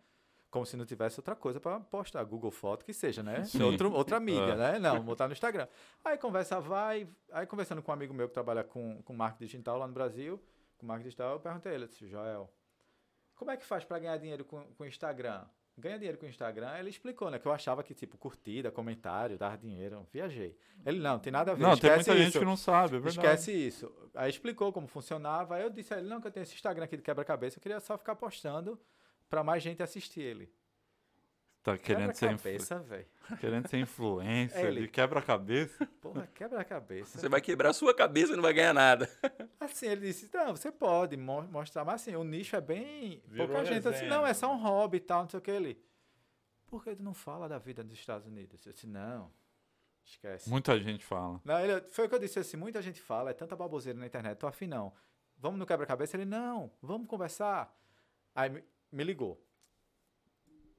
Como 0.55 0.65
se 0.65 0.77
não 0.77 0.87
tivesse 0.87 1.19
outra 1.19 1.35
coisa 1.35 1.59
pra 1.59 1.81
postar. 1.81 2.23
Google 2.23 2.53
Foto, 2.53 2.85
que 2.85 2.95
seja, 2.95 3.25
né? 3.25 3.43
Sim. 3.45 3.61
Outro, 3.61 3.91
outra 3.93 4.21
mídia, 4.21 4.53
É. 4.53 4.57
né? 4.57 4.79
Não, 4.79 5.01
botar 5.03 5.27
no 5.27 5.33
Instagram. 5.33 5.67
Aí 6.05 6.17
conversa 6.17 6.61
vai. 6.61 7.09
Aí 7.33 7.45
conversando 7.45 7.83
com 7.83 7.91
um 7.91 7.95
amigo 7.95 8.15
meu 8.15 8.29
que 8.29 8.35
trabalha 8.35 8.63
com, 8.63 9.03
com 9.03 9.13
marketing 9.13 9.47
digital 9.47 9.79
lá 9.79 9.89
no 9.89 9.93
Brasil, 9.93 10.41
com 10.79 10.87
marketing 10.87 11.09
digital, 11.09 11.33
eu 11.33 11.41
perguntei 11.41 11.73
a 11.73 11.75
ele, 11.75 11.89
disse, 11.89 12.07
Joel, 12.07 12.49
como 13.35 13.51
é 13.51 13.57
que 13.57 13.65
faz 13.65 13.85
pra 13.85 13.99
ganhar 13.99 14.17
dinheiro 14.17 14.45
com 14.45 14.65
o 14.79 14.87
Instagram? 14.87 15.45
Ganha 15.77 15.97
dinheiro 15.99 16.19
com 16.19 16.27
o 16.27 16.29
Instagram? 16.29 16.79
Ele 16.79 16.89
explicou, 16.91 17.33
né? 17.33 17.41
Que 17.41 17.47
eu 17.49 17.53
achava 17.53 17.83
que, 17.83 17.93
tipo, 17.93 18.17
curtida, 18.17 18.71
comentário, 18.71 19.37
dar 19.37 19.59
dinheiro. 19.59 20.07
Viajei. 20.13 20.57
Ele, 20.87 21.01
não, 21.01 21.19
tem 21.19 21.33
nada 21.33 21.51
a 21.51 21.55
ver. 21.57 21.65
Não, 21.65 21.77
tem 21.77 21.91
muita 21.97 22.17
gente 22.17 22.29
isso. 22.29 22.39
que 22.39 22.45
não 22.45 22.57
sabe, 22.57 22.95
é 22.95 23.01
verdade. 23.01 23.19
Esquece 23.19 23.51
isso. 23.53 23.93
Aí 24.15 24.31
explicou 24.31 24.73
como 24.73 24.87
funcionava. 24.87 25.57
Aí 25.57 25.65
eu 25.65 25.71
disse 25.71 25.93
a 25.93 25.99
ele, 25.99 26.07
não, 26.09 26.21
que 26.21 26.29
eu 26.29 26.31
tenho 26.31 26.45
esse 26.45 26.55
Instagram 26.55 26.85
aqui 26.85 26.97
de 26.97 27.03
quebra-cabeça. 27.03 27.59
Eu 27.59 27.61
queria 27.61 27.81
só 27.81 27.99
ficar 27.99 28.15
postando 28.15 28.79
pra 29.35 29.43
mais 29.43 29.63
gente 29.65 29.83
assistir 29.83 30.21
ele. 30.21 30.49
Tá 31.61 31.77
querendo 31.77 32.15
ser, 32.15 32.27
influ- 32.31 32.39
Quebra-cabeça, 32.53 32.79
velho. 32.81 33.07
querendo 33.41 33.69
ser 33.69 33.79
influencer, 33.79 34.65
É 34.65 34.69
ele. 34.69 34.87
quebra-cabeça. 34.87 35.87
Porra, 36.01 36.29
quebra-cabeça. 36.33 37.19
Você 37.19 37.29
vai 37.29 37.41
quebrar 37.41 37.71
a 37.71 37.73
sua 37.73 37.93
cabeça 37.95 38.33
e 38.33 38.37
não 38.37 38.43
vai 38.43 38.53
ganhar 38.53 38.73
nada. 38.75 39.11
Assim, 39.59 39.87
ele 39.89 40.03
disse, 40.03 40.31
não, 40.33 40.55
você 40.55 40.71
pode 40.71 41.17
mo- 41.17 41.43
mostrar, 41.43 41.85
mas 41.85 42.03
assim, 42.03 42.15
o 42.15 42.23
nicho 42.23 42.55
é 42.55 42.61
bem... 42.61 43.23
Virou 43.27 43.49
Pouca 43.49 43.65
gente, 43.65 43.89
assim, 43.89 44.07
não, 44.07 44.27
é 44.27 44.35
só 44.35 44.53
um 44.53 44.59
hobby 44.59 44.99
e 44.99 45.01
tal, 45.01 45.23
não 45.23 45.29
sei 45.31 45.39
o 45.39 45.43
que. 45.43 45.51
Ele, 45.51 45.83
por 46.67 46.85
que 46.85 46.95
tu 46.95 47.03
não 47.03 47.15
fala 47.15 47.49
da 47.49 47.59
vida 47.59 47.83
dos 47.83 47.95
Estados 47.99 48.27
Unidos? 48.27 48.65
Eu 48.67 48.73
disse, 48.75 48.87
não, 48.87 49.33
esquece. 50.05 50.51
Muita 50.51 50.79
gente 50.79 51.03
fala. 51.05 51.41
Não, 51.43 51.59
ele, 51.59 51.81
foi 51.91 52.05
o 52.05 52.09
que 52.11 52.15
eu 52.15 52.19
disse 52.19 52.39
assim, 52.39 52.59
muita 52.59 52.83
gente 52.83 53.01
fala, 53.01 53.31
é 53.31 53.33
tanta 53.33 53.57
baboseira 53.57 53.99
na 53.99 54.07
internet, 54.07 54.37
tô 54.37 54.47
afim 54.47 54.67
não. 54.67 54.93
Vamos 55.39 55.59
no 55.59 55.65
quebra-cabeça? 55.65 56.15
Ele, 56.15 56.27
não, 56.27 56.71
vamos 56.83 57.09
conversar. 57.09 57.75
Aí 58.35 58.63
me 58.95 59.05
ligou. 59.05 59.41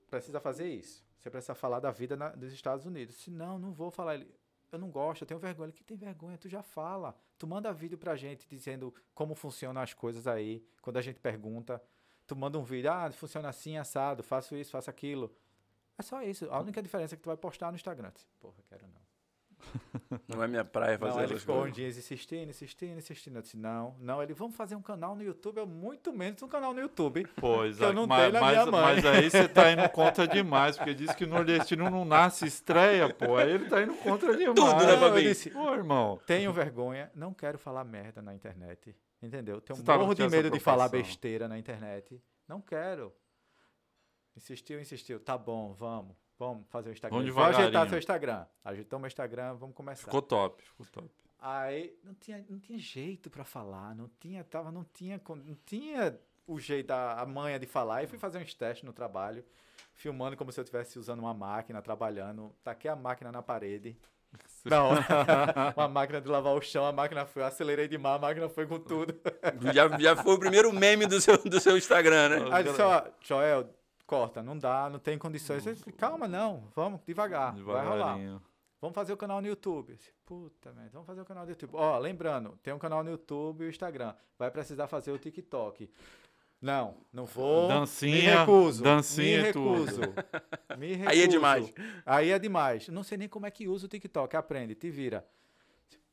Precisa 0.09 0.39
fazer 0.39 0.67
isso. 0.69 1.03
Você 1.17 1.29
precisa 1.29 1.55
falar 1.55 1.79
da 1.79 1.91
vida 1.91 2.15
na- 2.15 2.29
dos 2.29 2.53
Estados 2.53 2.85
Unidos. 2.85 3.15
Se 3.15 3.31
não, 3.31 3.57
não 3.57 3.73
vou 3.73 3.89
falar. 3.91 4.15
Ele, 4.15 4.33
eu 4.71 4.77
não 4.79 4.89
gosto, 4.89 5.23
eu 5.23 5.27
tenho 5.27 5.39
vergonha. 5.39 5.67
Ele, 5.67 5.73
que 5.73 5.83
tem 5.83 5.97
vergonha? 5.97 6.37
Tu 6.37 6.47
já 6.47 6.61
fala. 6.61 7.15
Tu 7.37 7.47
manda 7.47 7.73
vídeo 7.73 7.97
pra 7.97 8.15
gente 8.15 8.47
dizendo 8.47 8.93
como 9.13 9.33
funcionam 9.35 9.81
as 9.81 9.93
coisas 9.93 10.27
aí. 10.27 10.63
Quando 10.81 10.97
a 10.97 11.01
gente 11.01 11.19
pergunta, 11.19 11.81
tu 12.27 12.35
manda 12.35 12.57
um 12.59 12.63
vídeo, 12.63 12.91
ah, 12.91 13.11
funciona 13.11 13.49
assim, 13.49 13.77
assado, 13.77 14.21
faço 14.23 14.55
isso, 14.55 14.71
faço 14.71 14.89
aquilo. 14.89 15.35
É 15.97 16.03
só 16.03 16.21
isso. 16.21 16.49
A 16.51 16.59
única 16.59 16.81
diferença 16.81 17.15
é 17.15 17.17
que 17.17 17.23
tu 17.23 17.27
vai 17.27 17.37
postar 17.37 17.71
no 17.71 17.75
Instagram. 17.75 18.11
Porra, 18.39 18.61
quero 18.69 18.87
não. 18.87 19.01
Não 20.27 20.43
é 20.43 20.47
minha 20.47 20.63
praia 20.63 20.97
Não, 20.97 21.07
fazer 21.07 21.17
ele 21.19 21.25
essas 21.25 21.41
ficou 21.41 21.55
coisas. 21.55 21.71
uns 21.71 21.75
dias 21.75 21.97
insistindo, 21.97 22.49
insistindo, 22.49 22.97
insistindo. 22.97 23.35
Eu 23.37 23.41
disse, 23.41 23.57
não, 23.57 23.95
não, 23.99 24.21
ele, 24.21 24.33
vamos 24.33 24.55
fazer 24.55 24.75
um 24.75 24.81
canal 24.81 25.15
no 25.15 25.23
YouTube, 25.23 25.57
eu 25.57 25.67
muito 25.67 26.13
menos 26.13 26.41
um 26.41 26.47
canal 26.47 26.73
no 26.73 26.79
YouTube. 26.79 27.27
Pois 27.35 27.79
eu 27.79 27.89
é, 27.89 27.93
não 27.93 28.07
mas, 28.07 28.31
tenho 28.31 28.41
mas, 28.43 28.51
minha 28.57 28.65
mãe. 28.65 28.81
mas 28.95 29.05
aí 29.05 29.29
você 29.29 29.47
tá 29.47 29.71
indo 29.71 29.87
contra 29.89 30.27
demais, 30.27 30.77
porque 30.77 30.93
diz 30.93 31.11
que 31.13 31.25
nordestino 31.25 31.89
não 31.89 32.05
nasce 32.05 32.45
estreia, 32.45 33.13
pô. 33.13 33.37
Aí 33.37 33.51
ele 33.51 33.67
tá 33.69 33.81
indo 33.81 33.93
contra 33.95 34.35
demais. 34.35 34.55
Tudo, 34.55 34.75
né, 34.75 34.85
Não, 34.85 34.91
eu 34.93 34.99
Fabinho? 34.99 35.29
disse, 35.29 35.49
Pô, 35.49 35.73
irmão. 35.73 36.19
tenho 36.25 36.53
vergonha, 36.53 37.11
não 37.15 37.33
quero 37.33 37.57
falar 37.57 37.83
merda 37.83 38.21
na 38.21 38.33
internet, 38.33 38.95
entendeu? 39.21 39.59
Tenho 39.61 39.77
Você 39.77 39.83
tá 39.83 39.97
morro 39.97 40.13
de 40.13 40.27
medo 40.29 40.49
de 40.49 40.59
falar 40.59 40.89
besteira 40.89 41.47
na 41.47 41.57
internet, 41.57 42.21
não 42.47 42.61
quero. 42.61 43.13
Insistiu, 44.35 44.79
insistiu, 44.81 45.19
tá 45.19 45.37
bom, 45.37 45.73
vamos, 45.73 46.15
vamos 46.37 46.67
fazer 46.69 46.89
o 46.89 46.93
Instagram. 46.93 47.17
Vamos 47.17 47.33
Vou 47.33 47.43
ajeitar 47.43 47.89
seu 47.89 47.97
Instagram. 47.97 48.45
Ajeitou 48.63 48.99
meu 48.99 49.07
Instagram, 49.07 49.55
vamos 49.55 49.75
começar. 49.75 50.05
Ficou 50.05 50.21
top, 50.21 50.63
ficou 50.63 50.85
top. 50.91 51.09
Aí 51.39 51.95
não 52.03 52.13
tinha, 52.13 52.43
não 52.49 52.59
tinha 52.59 52.79
jeito 52.79 53.29
pra 53.29 53.43
falar, 53.43 53.95
não 53.95 54.09
tinha, 54.19 54.43
tava, 54.43 54.71
não 54.71 54.83
tinha, 54.83 55.21
não 55.27 55.55
tinha 55.65 56.19
o 56.47 56.59
jeito, 56.59 56.91
a, 56.91 57.21
a 57.21 57.25
manha 57.25 57.59
de 57.59 57.65
falar. 57.65 57.97
Aí 57.97 58.07
fui 58.07 58.17
fazer 58.17 58.39
uns 58.39 58.53
testes 58.53 58.83
no 58.83 58.93
trabalho, 58.93 59.43
filmando 59.93 60.35
como 60.35 60.51
se 60.51 60.59
eu 60.59 60.63
estivesse 60.63 60.97
usando 60.97 61.19
uma 61.19 61.33
máquina, 61.33 61.81
trabalhando. 61.81 62.51
Taquei 62.63 62.89
a 62.89 62.95
máquina 62.95 63.31
na 63.31 63.41
parede. 63.41 63.97
Não, 64.65 64.89
uma 65.77 65.87
máquina 65.87 66.19
de 66.19 66.27
lavar 66.27 66.55
o 66.55 66.61
chão, 66.61 66.85
a 66.85 66.91
máquina 66.91 67.25
foi, 67.25 67.43
eu 67.43 67.45
acelerei 67.45 67.87
demais, 67.87 68.15
a 68.15 68.19
máquina 68.19 68.49
foi 68.49 68.65
com 68.65 68.79
tudo. 68.79 69.15
Já, 69.71 69.97
já 69.97 70.15
foi 70.15 70.33
o 70.33 70.39
primeiro 70.39 70.73
meme 70.73 71.05
do 71.05 71.21
seu, 71.21 71.37
do 71.37 71.59
seu 71.59 71.77
Instagram, 71.77 72.29
né? 72.29 72.49
Aí 72.51 72.63
disse, 72.63 72.81
ó, 72.81 73.05
Joel, 73.21 73.69
corta, 74.05 74.41
não 74.41 74.57
dá, 74.57 74.89
não 74.89 74.99
tem 74.99 75.17
condições. 75.17 75.63
Disse, 75.63 75.91
Calma, 75.93 76.27
não, 76.27 76.71
vamos, 76.75 77.01
devagar, 77.05 77.55
vai 77.57 77.85
rolar. 77.85 78.17
Vamos 78.81 78.93
fazer 78.93 79.13
o 79.13 79.17
canal 79.17 79.41
no 79.41 79.47
YouTube. 79.47 79.95
Disse, 79.95 80.13
Puta 80.25 80.71
merda, 80.71 80.91
vamos 80.93 81.07
fazer 81.07 81.21
o 81.21 81.25
canal 81.25 81.43
no 81.43 81.49
YouTube. 81.51 81.71
Ó, 81.73 81.97
lembrando, 81.97 82.57
tem 82.61 82.73
um 82.73 82.79
canal 82.79 83.03
no 83.03 83.09
YouTube 83.09 83.63
e 83.63 83.67
o 83.67 83.69
Instagram. 83.69 84.13
Vai 84.37 84.51
precisar 84.51 84.87
fazer 84.87 85.11
o 85.11 85.17
TikTok. 85.17 85.89
Não, 86.61 86.95
não 87.11 87.25
vou. 87.25 87.67
Dancinha, 87.67 88.15
me 88.15 88.21
recuso. 88.39 88.83
dancinha 88.83 89.43
me 89.43 89.49
e 89.49 89.53
tudo. 89.53 89.85
recuso. 89.85 90.01
Me 90.77 90.87
recuso. 90.93 91.09
Aí 91.11 91.21
é 91.21 91.27
demais. 91.27 91.73
Aí 92.05 92.31
é 92.31 92.39
demais. 92.39 92.87
Não 92.87 93.03
sei 93.03 93.17
nem 93.17 93.27
como 93.27 93.45
é 93.45 93.51
que 93.51 93.67
usa 93.67 93.85
o 93.85 93.89
TikTok. 93.89 94.35
Aprende, 94.35 94.73
te 94.73 94.89
vira. 94.89 95.25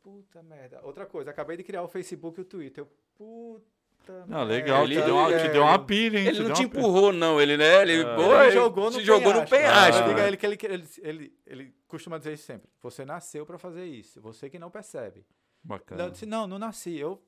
Puta 0.03 0.43
merda. 0.43 0.81
Outra 0.83 1.07
coisa, 1.07 1.31
acabei 1.31 1.57
de 1.57 1.63
criar 1.63 1.83
o 1.83 1.89
Facebook 1.89 2.39
e 2.39 2.43
o 2.43 2.45
Twitter. 2.45 2.85
Eu, 2.85 2.91
Puta 3.15 3.82
Não, 4.27 4.45
legal, 4.45 4.85
Ele- 4.85 4.97
te, 4.97 5.03
deu 5.03 5.17
uma, 5.17 5.39
te 5.39 5.49
deu 5.49 5.63
uma 5.63 5.79
pilha, 5.79 6.19
hein? 6.19 6.27
Ele 6.29 6.39
não 6.41 6.53
te 6.53 6.63
uma 6.63 6.69
pilha. 6.71 6.81
empurrou, 6.81 7.13
não. 7.13 7.41
Ele, 7.41 7.57
né? 7.57 7.83
Ele, 7.83 8.01
É. 8.03 8.15
pô, 8.17 8.23
Ele 8.23 8.43
ele 8.45 8.51
jogou 8.53 8.85
no 8.87 8.93
se 8.93 9.05
jogou 9.05 9.33
no 9.35 9.47
penhasco. 9.47 9.51
penhasco. 9.51 10.11
Eu 10.11 10.17
Ah. 10.25 10.29
ele 10.29 10.37
que 10.37 10.47
ele, 10.47 10.59
ele, 10.65 10.85
ele, 11.03 11.33
ele 11.47 11.75
costuma 11.87 12.19
dizer 12.19 12.33
isso 12.35 12.45
sempre. 12.45 12.69
Você 12.83 13.05
nasceu 13.05 13.45
pra 13.47 13.59
fazer 13.59 13.85
isso. 13.85 14.21
Você 14.21 14.49
que 14.51 14.59
não 14.59 14.71
percebe. 14.71 15.25
Bacana. 15.63 15.99
Não, 15.99 16.07
eu 16.07 16.11
disse, 16.13 16.27
não, 16.27 16.47
não 16.47 16.59
nasci. 16.59 16.99
Eu 16.99 17.23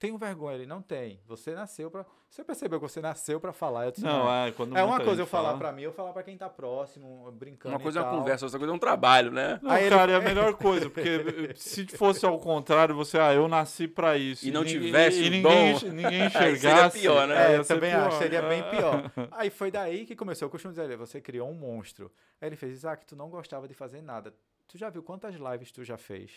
tenho 0.00 0.18
vergonha. 0.18 0.56
Ele 0.56 0.66
não 0.66 0.82
tem. 0.82 1.20
Você 1.28 1.54
nasceu 1.54 1.90
pra. 1.90 2.04
Você 2.28 2.42
percebeu 2.42 2.80
que 2.80 2.88
você 2.88 3.00
nasceu 3.00 3.38
pra 3.40 3.52
falar? 3.52 3.84
Eu 3.84 3.90
disse, 3.92 4.04
Não, 4.04 4.24
não. 4.24 4.32
é, 4.46 4.50
quando 4.52 4.76
É 4.76 4.82
uma 4.82 4.98
coisa 5.00 5.22
eu 5.22 5.26
falar 5.26 5.48
fala- 5.48 5.58
pra 5.58 5.72
mim, 5.72 5.82
eu 5.82 5.92
falar 5.92 6.12
pra 6.12 6.22
quem 6.22 6.36
tá 6.38 6.48
próximo, 6.48 7.30
brincando. 7.32 7.74
Uma 7.74 7.80
coisa 7.80 7.98
e 7.98 8.02
é 8.02 8.04
uma 8.06 8.10
conversa, 8.18 8.46
outra 8.46 8.58
coisa 8.58 8.72
é 8.72 8.76
um 8.76 8.78
trabalho, 8.78 9.30
né? 9.30 9.58
Não, 9.62 9.70
Aí 9.70 9.84
ele- 9.84 9.94
cara, 9.96 10.12
é 10.12 10.14
a 10.16 10.20
melhor 10.20 10.54
coisa, 10.54 10.88
porque 10.90 11.52
se 11.56 11.86
fosse 11.86 12.24
ao 12.24 12.38
contrário, 12.38 12.94
você, 12.94 13.18
ah, 13.18 13.34
eu 13.34 13.46
nasci 13.46 13.86
pra 13.86 14.16
isso. 14.16 14.46
E 14.46 14.50
não 14.50 14.62
ninguém- 14.62 14.80
tivesse 14.86 15.22
e 15.22 15.28
o 15.28 15.30
ninguém, 15.30 15.74
dom, 15.74 15.80
ninguém 15.92 16.22
aí 16.22 16.30
seria 16.30 16.50
enxergasse. 16.52 17.00
pior, 17.00 17.28
né? 17.28 17.52
É, 17.52 17.56
eu 17.58 17.64
também 17.64 17.90
pior. 17.90 18.06
acho, 18.08 18.18
seria 18.18 18.42
bem 18.42 18.60
É. 18.60 18.70
pior. 18.70 19.12
Aí 19.32 19.50
foi 19.50 19.70
daí 19.70 20.06
que 20.06 20.16
começou. 20.16 20.46
Eu 20.46 20.50
costumo 20.50 20.72
dizer, 20.72 20.96
você 20.96 21.20
criou 21.20 21.48
um 21.50 21.54
monstro. 21.54 22.10
Aí 22.40 22.48
ele 22.48 22.56
fez, 22.56 22.72
Isaac, 22.72 23.04
tu 23.04 23.14
não 23.16 23.28
gostava 23.28 23.68
de 23.68 23.74
fazer 23.74 24.00
nada. 24.00 24.32
Tu 24.66 24.78
já 24.78 24.88
viu 24.88 25.02
quantas 25.02 25.34
lives 25.34 25.70
tu 25.72 25.84
já 25.84 25.98
fez? 25.98 26.30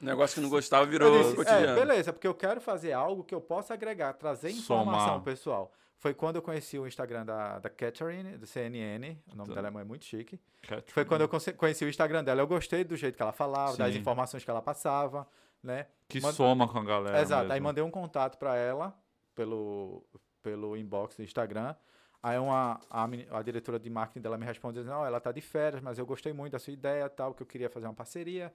Negócio 0.00 0.34
que 0.36 0.40
não 0.40 0.48
gostava 0.48 0.84
virou 0.86 1.16
disse, 1.18 1.32
é, 1.32 1.36
cotidiano. 1.36 1.74
beleza, 1.74 2.12
porque 2.12 2.26
eu 2.26 2.34
quero 2.34 2.60
fazer 2.60 2.92
algo 2.92 3.24
que 3.24 3.34
eu 3.34 3.40
possa 3.40 3.74
agregar, 3.74 4.12
trazer 4.14 4.50
informação 4.50 5.06
Somar. 5.08 5.20
pessoal. 5.22 5.72
Foi 5.98 6.12
quando 6.12 6.36
eu 6.36 6.42
conheci 6.42 6.78
o 6.78 6.86
Instagram 6.86 7.24
da, 7.24 7.58
da 7.58 7.70
Catherine, 7.70 8.36
do 8.36 8.46
CNN, 8.46 9.16
o 9.32 9.36
nome 9.36 9.48
Tá. 9.54 9.62
dela 9.62 9.80
é 9.80 9.84
muito 9.84 10.04
chique. 10.04 10.38
Catherine. 10.62 10.84
Foi 10.92 11.04
quando 11.06 11.22
eu 11.22 11.28
conheci 11.56 11.84
o 11.84 11.88
Instagram 11.88 12.22
dela. 12.22 12.40
Eu 12.42 12.46
gostei 12.46 12.84
do 12.84 12.94
jeito 12.96 13.16
que 13.16 13.22
ela 13.22 13.32
falava, 13.32 13.76
das 13.76 13.92
Sim. 13.94 14.00
informações 14.00 14.44
que 14.44 14.50
ela 14.50 14.60
passava, 14.60 15.26
né? 15.62 15.86
Que 16.08 16.20
Manda- 16.20 16.34
soma 16.34 16.68
com 16.68 16.78
a 16.78 16.84
galera. 16.84 17.20
Exato. 17.20 17.44
Aí 17.44 17.48
mesmo. 17.52 17.64
mandei 17.64 17.82
um 17.82 17.90
contato 17.90 18.36
pra 18.38 18.54
ela 18.56 18.94
pelo, 19.34 20.04
pelo 20.42 20.76
inbox 20.76 21.16
do 21.16 21.22
Instagram. 21.22 21.74
Aí 22.22 22.38
uma, 22.38 22.80
a, 22.90 23.04
a 23.38 23.42
diretora 23.42 23.78
de 23.78 23.88
marketing 23.88 24.20
dela 24.20 24.36
me 24.36 24.44
respondeu, 24.44 24.84
não, 24.84 25.04
ela 25.06 25.20
tá 25.20 25.30
de 25.32 25.40
férias, 25.40 25.80
mas 25.82 25.98
eu 25.98 26.04
gostei 26.04 26.32
muito 26.32 26.52
da 26.52 26.58
sua 26.58 26.72
ideia, 26.72 27.08
tal, 27.08 27.32
que 27.32 27.42
eu 27.42 27.46
queria 27.46 27.70
fazer 27.70 27.86
uma 27.86 27.94
parceria 27.94 28.52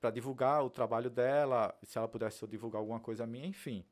para 0.00 0.10
divulgar 0.10 0.64
o 0.64 0.70
trabalho 0.70 1.10
dela, 1.10 1.76
se 1.82 1.98
ela 1.98 2.08
pudesse 2.08 2.46
divulgar 2.46 2.80
alguma 2.80 3.00
coisa 3.00 3.26
minha, 3.26 3.46
enfim. 3.46 3.84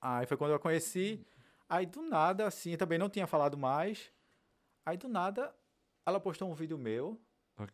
Aí 0.00 0.26
foi 0.26 0.36
quando 0.36 0.50
eu 0.50 0.56
a 0.56 0.60
conheci, 0.60 1.24
aí 1.68 1.86
do 1.86 2.02
nada, 2.02 2.46
assim, 2.46 2.76
também 2.76 2.98
não 2.98 3.08
tinha 3.08 3.26
falado 3.26 3.56
mais, 3.56 4.12
aí 4.84 4.96
do 4.96 5.08
nada 5.08 5.54
ela 6.06 6.20
postou 6.20 6.50
um 6.50 6.54
vídeo 6.54 6.76
meu, 6.78 7.18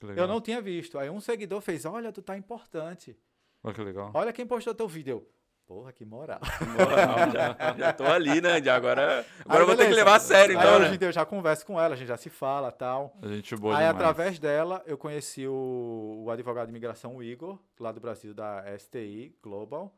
legal. 0.07 0.25
eu 0.25 0.29
não 0.29 0.41
tinha 0.41 0.61
visto, 0.63 0.99
aí 0.99 1.11
um 1.11 1.21
seguidor 1.21 1.61
fez, 1.61 1.85
olha, 1.85 2.13
tu 2.13 2.23
tá 2.23 2.37
importante, 2.37 3.19
Olha 3.63 3.75
que 3.75 3.83
legal. 3.83 4.11
olha 4.15 4.33
quem 4.33 4.47
postou 4.47 4.75
teu 4.75 4.89
vídeo, 4.89 5.27
porra, 5.71 5.93
que 5.93 6.05
moral. 6.05 6.41
Moral, 6.77 7.31
já, 7.31 7.77
já 7.79 7.93
tô 7.93 8.03
ali, 8.05 8.41
né? 8.41 8.61
Já 8.61 8.75
agora 8.75 9.25
agora 9.45 9.59
Aí, 9.59 9.61
eu 9.61 9.67
vou 9.67 9.77
ter 9.77 9.87
que 9.87 9.95
levar 9.95 10.17
a 10.17 10.19
sério, 10.19 10.59
Aí 10.59 10.65
então, 10.65 10.79
hoje 10.79 10.89
né? 10.89 10.95
em 10.97 10.99
dia 10.99 11.07
eu 11.07 11.13
já 11.13 11.25
converso 11.25 11.65
com 11.65 11.81
ela, 11.81 11.95
a 11.95 11.97
gente 11.97 12.09
já 12.09 12.17
se 12.17 12.29
fala 12.29 12.73
tal. 12.73 13.17
A 13.23 13.29
gente 13.29 13.55
boa 13.55 13.75
Aí, 13.75 13.87
demais. 13.87 13.95
através 13.95 14.39
dela, 14.41 14.83
eu 14.85 14.99
conheci 14.99 15.47
o, 15.47 16.25
o 16.25 16.31
advogado 16.31 16.67
de 16.67 16.73
imigração, 16.73 17.15
o 17.15 17.23
Igor, 17.23 17.57
lá 17.79 17.93
do 17.93 18.01
Brasil, 18.01 18.35
da 18.35 18.65
STI 18.77 19.33
Global. 19.41 19.95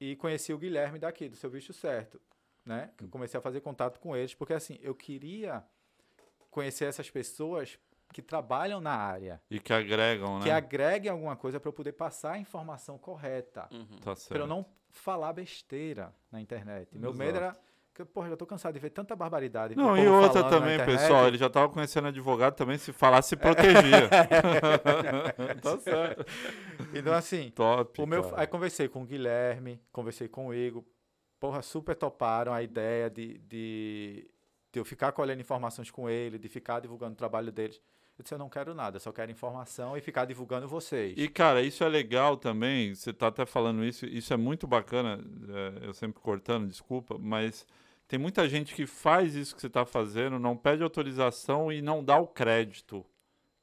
E 0.00 0.14
conheci 0.14 0.52
o 0.52 0.58
Guilherme 0.58 1.00
daqui, 1.00 1.28
do 1.28 1.34
Seu 1.34 1.50
Visto 1.50 1.72
Certo. 1.72 2.20
Né? 2.64 2.90
Que 2.96 3.04
eu 3.04 3.08
comecei 3.08 3.38
a 3.38 3.40
fazer 3.40 3.60
contato 3.62 3.98
com 3.98 4.16
eles, 4.16 4.34
porque 4.34 4.52
assim, 4.52 4.78
eu 4.82 4.94
queria 4.94 5.64
conhecer 6.48 6.84
essas 6.84 7.10
pessoas 7.10 7.76
que 8.12 8.22
trabalham 8.22 8.80
na 8.80 8.92
área, 8.94 9.40
E 9.50 9.60
que 9.60 9.72
agregam, 9.72 10.38
né? 10.38 10.44
que 10.44 10.50
agreguem 10.50 11.10
alguma 11.10 11.36
coisa 11.36 11.60
para 11.60 11.68
eu 11.68 11.72
poder 11.72 11.92
passar 11.92 12.32
a 12.32 12.38
informação 12.38 12.96
correta. 12.98 13.68
Uhum. 13.70 13.98
Tá 14.02 14.14
certo. 14.16 14.28
Para 14.28 14.38
eu 14.40 14.46
não 14.46 14.64
falar 14.90 15.32
besteira 15.32 16.14
na 16.32 16.40
internet. 16.40 16.96
Meu 16.96 17.10
Exato. 17.10 17.18
medo 17.18 17.36
era. 17.36 17.52
Que, 17.94 18.04
porra, 18.04 18.28
já 18.28 18.36
tô 18.36 18.44
cansado 18.44 18.74
de 18.74 18.78
ver 18.78 18.90
tanta 18.90 19.16
barbaridade. 19.16 19.74
Não, 19.74 19.96
e 19.96 20.06
outra 20.06 20.44
também, 20.44 20.76
pessoal, 20.84 21.26
ele 21.26 21.38
já 21.38 21.48
tava 21.48 21.70
conhecendo 21.70 22.08
advogado 22.08 22.54
também, 22.54 22.76
se 22.76 22.92
falasse, 22.92 23.30
se 23.30 23.36
protegia. 23.36 24.08
tá 25.62 25.78
certo. 25.78 26.24
Então, 26.94 27.14
assim, 27.14 27.50
Top, 27.54 28.00
o 28.00 28.06
meu, 28.06 28.22
cara. 28.24 28.40
aí 28.42 28.46
conversei 28.46 28.86
com 28.88 29.02
o 29.02 29.06
Guilherme, 29.06 29.80
conversei 29.92 30.28
com 30.28 30.48
o 30.48 30.54
Igor. 30.54 30.84
Porra, 31.40 31.62
super 31.62 31.94
toparam 31.94 32.52
a 32.52 32.62
ideia 32.62 33.08
de, 33.08 33.38
de, 33.38 34.30
de 34.72 34.78
eu 34.80 34.84
ficar 34.84 35.12
colhendo 35.12 35.40
informações 35.40 35.90
com 35.90 36.08
ele, 36.08 36.38
de 36.38 36.48
ficar 36.48 36.80
divulgando 36.80 37.12
o 37.14 37.16
trabalho 37.16 37.50
deles. 37.52 37.80
Eu 38.18 38.22
disse, 38.22 38.34
eu 38.34 38.38
não 38.38 38.48
quero 38.48 38.74
nada, 38.74 38.98
só 38.98 39.12
quero 39.12 39.30
informação 39.30 39.96
e 39.96 40.00
ficar 40.00 40.24
divulgando 40.24 40.66
vocês. 40.66 41.14
E, 41.18 41.28
cara, 41.28 41.62
isso 41.62 41.84
é 41.84 41.88
legal 41.88 42.36
também, 42.36 42.94
você 42.94 43.12
tá 43.12 43.26
até 43.26 43.44
falando 43.44 43.84
isso, 43.84 44.06
isso 44.06 44.32
é 44.32 44.36
muito 44.36 44.66
bacana, 44.66 45.22
é, 45.82 45.86
eu 45.86 45.92
sempre 45.92 46.20
cortando, 46.22 46.66
desculpa, 46.66 47.18
mas 47.18 47.66
tem 48.08 48.18
muita 48.18 48.48
gente 48.48 48.74
que 48.74 48.86
faz 48.86 49.34
isso 49.34 49.54
que 49.54 49.60
você 49.60 49.68
tá 49.68 49.84
fazendo, 49.84 50.38
não 50.38 50.56
pede 50.56 50.82
autorização 50.82 51.70
e 51.70 51.82
não 51.82 52.02
dá 52.02 52.16
o 52.16 52.26
crédito. 52.26 53.04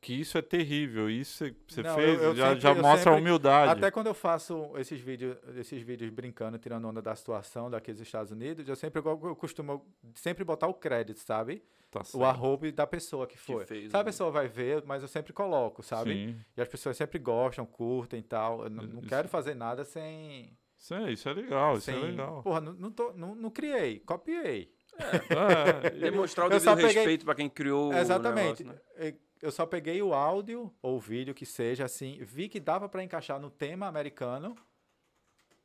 Que 0.03 0.13
isso 0.19 0.37
é 0.37 0.41
terrível, 0.41 1.09
isso 1.09 1.37
você- 1.45 1.55
você 1.67 1.81
Não, 1.81 1.95
fez, 1.95 2.21
eu- 2.21 2.23
eu 2.29 2.35
já, 2.35 2.47
sempre- 2.49 2.61
já 2.61 2.75
mostra 2.75 2.91
a 2.91 2.97
sempre- 2.97 3.19
humildade. 3.21 3.71
Até 3.71 3.89
quando 3.89 4.07
eu 4.07 4.13
faço 4.13 4.71
esses 4.77 4.99
vídeos, 4.99 5.37
esses 5.55 5.81
vídeos 5.81 6.09
brincando, 6.11 6.57
tirando 6.57 6.85
onda 6.87 7.01
da 7.01 7.15
situação 7.15 7.69
daqueles 7.71 8.01
Estados 8.01 8.31
Unidos, 8.31 8.67
eu 8.67 8.75
sempre 8.75 9.01
eu, 9.01 9.19
eu 9.23 9.35
costumo 9.35 9.85
sempre 10.13 10.43
botar 10.43 10.67
o 10.67 10.73
crédito, 10.73 11.19
sabe? 11.19 11.63
Tá 11.89 12.01
O 12.15 12.25
arroba 12.25 12.69
da 12.71 12.85
pessoa 12.85 13.25
que 13.25 13.37
foi. 13.37 13.65
fez 13.65 13.91
sabe, 13.91 13.97
a 13.97 14.01
o- 14.01 14.05
pessoa 14.05 14.29
vai 14.31 14.47
ver, 14.47 14.83
mas 14.85 15.01
eu 15.03 15.07
sempre 15.07 15.31
coloco, 15.31 15.81
sabe? 15.81 16.11
Sim. 16.13 16.35
E 16.57 16.61
as 16.61 16.67
pessoas 16.67 16.97
sempre 16.97 17.17
gostam, 17.17 17.65
curtem 17.65 18.19
e 18.19 18.23
tal. 18.23 18.63
Eu 18.65 18.69
não, 18.69 18.83
não 18.83 18.99
Isso- 18.99 19.07
quero 19.09 19.29
fazer 19.29 19.53
nada 19.55 19.85
sem. 19.85 20.57
Isso 20.77 20.93
é, 20.95 21.11
isso 21.13 21.29
é 21.29 21.33
legal, 21.33 21.73
isso 21.77 21.85
sem 21.85 21.95
é 21.95 21.99
legal. 21.99 22.43
Porra, 22.43 22.59
não, 22.59 22.73
não, 22.73 22.91
tô- 22.91 23.13
não- 23.13 23.35
não 23.35 23.49
criei, 23.49 23.99
copiei. 23.99 24.69
É, 24.97 25.89
Demonstrar 26.11 26.43
o 26.49 26.53
Eu 26.53 26.59
devido 26.59 26.75
respeito 26.87 27.25
pra 27.25 27.33
quem 27.35 27.49
criou 27.49 27.91
o 27.91 27.93
Exatamente. 27.97 28.63
negócio, 28.63 28.81
né? 28.97 29.13
Eu 29.43 29.51
só 29.51 29.65
peguei 29.65 30.01
o 30.01 30.13
áudio 30.13 30.73
ou 30.81 30.95
o 30.95 30.99
vídeo 30.99 31.33
que 31.35 31.45
seja 31.45 31.83
assim, 31.83 32.17
vi 32.23 32.47
que 32.47 32.59
dava 32.61 32.87
pra 32.87 33.03
encaixar 33.03 33.37
no 33.39 33.49
tema 33.51 33.87
americano 33.87 34.55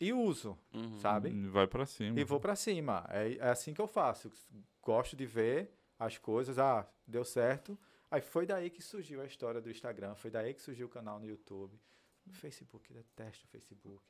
e 0.01 0.13
uso, 0.13 0.59
Uhum. 0.75 0.99
sabe? 0.99 1.31
vai 1.49 1.67
pra 1.67 1.87
cima. 1.87 2.19
E 2.19 2.25
vou 2.25 2.41
pra 2.41 2.57
cima. 2.57 3.07
É, 3.09 3.35
é 3.37 3.49
assim 3.49 3.73
que 3.73 3.81
eu 3.81 3.87
faço. 3.87 4.31
Gosto 4.83 5.15
de 5.15 5.25
ver 5.27 5.71
as 5.99 6.19
coisas. 6.19 6.59
Ah, 6.59 6.89
deu 7.07 7.25
certo. 7.25 7.79
Aí 8.11 8.21
foi 8.21 8.47
daí 8.47 8.69
que 8.69 8.83
surgiu 8.83 9.21
a 9.21 9.27
história 9.27 9.61
do 9.61 9.71
Instagram. 9.71 10.15
Foi 10.17 10.31
daí 10.31 10.55
que 10.55 10.63
surgiu 10.63 10.87
o 10.87 10.91
canal 10.91 11.21
no 11.21 11.27
YouTube. 11.27 11.79
No 12.27 12.33
Facebook, 12.35 12.93
detesto 12.93 13.45
o 13.47 13.49
Facebook. 13.49 14.05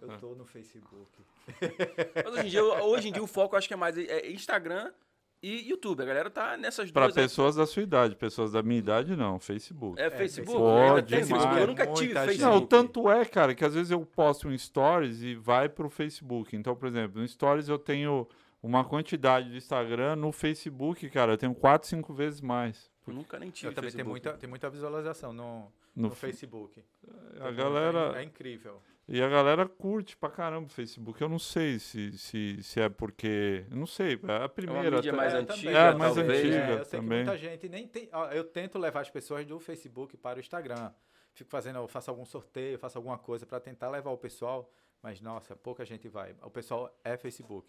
Eu 0.00 0.18
tô 0.18 0.34
no 0.34 0.44
Facebook. 0.46 1.22
Mas 2.24 2.34
hoje 2.34 2.46
em, 2.46 2.50
dia, 2.50 2.64
hoje 2.64 3.08
em 3.08 3.12
dia 3.12 3.22
o 3.22 3.26
foco 3.26 3.56
acho 3.56 3.68
que 3.68 3.74
é 3.74 3.76
mais 3.76 3.96
é 3.98 4.26
Instagram 4.30 4.92
e 5.42 5.68
YouTube. 5.68 6.02
A 6.02 6.06
galera 6.06 6.28
tá 6.30 6.56
nessas 6.56 6.90
Pra 6.90 7.06
duas. 7.06 7.16
aí. 7.16 7.24
pessoas 7.24 7.56
da 7.56 7.66
sua 7.66 7.82
idade, 7.82 8.14
pessoas 8.16 8.52
da 8.52 8.62
minha 8.62 8.78
idade, 8.78 9.16
não. 9.16 9.38
Facebook. 9.40 10.00
É 10.00 10.10
Facebook? 10.10 10.46
Facebook. 10.50 10.88
Pode 10.90 11.06
tem 11.08 11.18
Facebook? 11.18 11.40
demais. 11.42 11.60
Eu 11.60 11.66
nunca 11.66 11.86
tive 11.86 12.04
Muita. 12.14 12.24
Facebook. 12.26 12.54
Não, 12.60 12.66
tanto 12.66 13.10
é, 13.10 13.24
cara, 13.24 13.54
que 13.54 13.64
às 13.64 13.74
vezes 13.74 13.90
eu 13.90 14.04
posto 14.04 14.48
um 14.48 14.56
stories 14.56 15.22
e 15.22 15.34
vai 15.34 15.68
pro 15.68 15.88
Facebook. 15.88 16.54
Então, 16.56 16.74
por 16.76 16.88
exemplo, 16.88 17.20
no 17.20 17.26
stories 17.26 17.68
eu 17.68 17.78
tenho 17.78 18.26
uma 18.62 18.84
quantidade 18.84 19.48
do 19.48 19.56
Instagram, 19.56 20.16
no 20.16 20.30
Facebook, 20.32 21.08
cara, 21.08 21.32
eu 21.32 21.38
tenho 21.38 21.54
4, 21.54 21.88
5 21.88 22.12
vezes 22.12 22.40
mais. 22.42 22.90
Eu 23.06 23.14
nunca 23.14 23.38
nem 23.38 23.50
tive 23.50 23.68
Eu 23.68 23.74
também 23.74 23.90
Facebook. 23.90 24.10
muita, 24.10 24.32
tem 24.34 24.48
muita 24.48 24.68
visualização 24.68 25.32
no, 25.32 25.72
No, 25.96 26.08
no 26.08 26.10
Facebook. 26.14 26.82
a 27.40 27.50
galera, 27.50 28.12
É, 28.16 28.20
é 28.20 28.24
incrível. 28.24 28.82
E 29.10 29.20
a 29.22 29.28
galera 29.28 29.66
curte 29.68 30.16
pra 30.16 30.30
caramba 30.30 30.66
o 30.66 30.70
Facebook. 30.70 31.20
Eu 31.20 31.28
não 31.28 31.38
sei 31.38 31.78
se, 31.78 32.16
se, 32.16 32.62
se 32.62 32.80
é 32.80 32.88
porque, 32.88 33.64
eu 33.70 33.76
não 33.76 33.86
sei, 33.86 34.18
é 34.26 34.44
a 34.44 34.48
primeira 34.48 34.90
mídia 34.90 35.10
até- 35.10 35.18
mais 35.20 35.34
É, 35.34 35.36
antiga, 35.38 35.70
É, 35.70 35.94
mais 35.94 36.14
talvez. 36.14 36.38
antiga 36.40 36.56
É, 36.56 36.72
eu 36.78 36.84
sei 36.84 37.00
também. 37.00 37.18
que 37.18 37.24
muita 37.30 37.38
gente 37.38 37.68
nem 37.68 37.86
tem. 37.88 38.08
ó, 38.12 38.26
eu 38.30 38.44
tento 38.44 38.78
levar 38.78 39.00
as 39.00 39.10
pessoas 39.10 39.44
do 39.44 39.58
Facebook 39.58 40.16
para 40.16 40.38
o 40.38 40.40
Instagram. 40.40 40.90
Fico 41.32 41.50
fazendo, 41.50 41.78
eu 41.78 41.88
faço 41.88 42.10
algum 42.10 42.24
sorteio, 42.24 42.78
faço 42.78 42.96
alguma 42.98 43.18
coisa 43.18 43.44
para 43.46 43.60
tentar 43.60 43.88
levar 43.90 44.10
o 44.10 44.16
pessoal, 44.18 44.70
mas 45.02 45.20
nossa, 45.20 45.54
pouca 45.56 45.84
gente 45.84 46.08
vai. 46.08 46.34
O 46.42 46.50
pessoal 46.50 46.90
é 47.04 47.16
Facebook. 47.16 47.68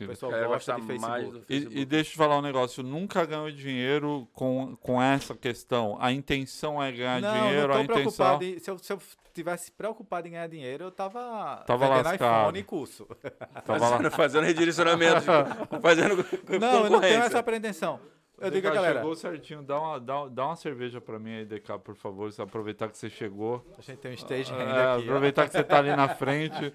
O 0.00 0.06
pessoal 0.06 0.32
A 0.32 0.46
gosta 0.46 0.74
de 0.76 0.82
Facebook. 0.86 1.24
do 1.30 1.42
Facebook. 1.42 1.76
E, 1.76 1.80
e 1.82 1.84
deixa 1.84 2.10
eu 2.10 2.12
te 2.12 2.16
falar 2.16 2.38
um 2.38 2.42
negócio, 2.42 2.80
eu 2.80 2.84
nunca 2.84 3.24
ganho 3.26 3.52
dinheiro 3.52 4.26
com, 4.32 4.74
com 4.76 5.02
essa 5.02 5.34
questão. 5.34 5.98
A 6.00 6.10
intenção 6.12 6.82
é 6.82 6.90
ganhar 6.92 7.20
não, 7.20 7.32
dinheiro, 7.48 7.68
não 7.68 7.74
a 7.74 7.78
tô 7.86 7.92
intenção. 7.92 8.02
preocupado. 8.38 8.44
Em, 8.44 8.58
se, 8.58 8.70
eu, 8.70 8.78
se 8.78 8.92
eu 8.92 9.02
tivesse 9.32 9.70
preocupado 9.72 10.26
em 10.28 10.32
ganhar 10.32 10.46
dinheiro, 10.48 10.84
eu 10.84 10.90
tava, 10.90 11.62
Tava 11.66 11.86
vendendo 11.88 12.04
lascado. 12.06 12.40
iPhone 12.42 12.58
e 12.58 12.62
curso. 12.62 13.06
Tava 13.64 13.78
lá. 13.78 13.90
Fazendo, 13.90 14.10
fazendo 14.10 14.44
redirecionamento, 14.44 15.22
fazendo 15.82 16.24
Não, 16.60 16.84
eu 16.84 16.90
não 16.90 17.00
tenho 17.00 17.22
essa 17.22 17.42
pretensão. 17.42 18.00
Eu 18.42 18.50
digo, 18.50 18.66
DK, 18.68 18.74
galera, 18.74 19.00
chegou 19.00 19.14
certinho, 19.14 19.62
dá 19.62 19.78
uma, 19.78 20.00
dá, 20.00 20.26
dá 20.28 20.46
uma 20.46 20.56
cerveja 20.56 20.98
pra 20.98 21.18
mim 21.18 21.30
aí, 21.34 21.44
DK, 21.44 21.78
por 21.84 21.94
favor, 21.94 22.30
aproveitar 22.38 22.88
que 22.88 22.96
você 22.96 23.10
chegou. 23.10 23.62
a 23.78 23.82
gente 23.82 23.98
tem 23.98 24.12
um 24.12 24.14
stage 24.14 24.50
hand 24.50 24.60
É, 24.60 24.62
aqui. 24.62 24.80
ó. 24.80 24.98
aproveitar 25.00 25.46
que 25.46 25.52
você 25.52 25.62
tá 25.62 25.76
ali 25.76 25.94
na 25.94 26.08
frente. 26.16 26.72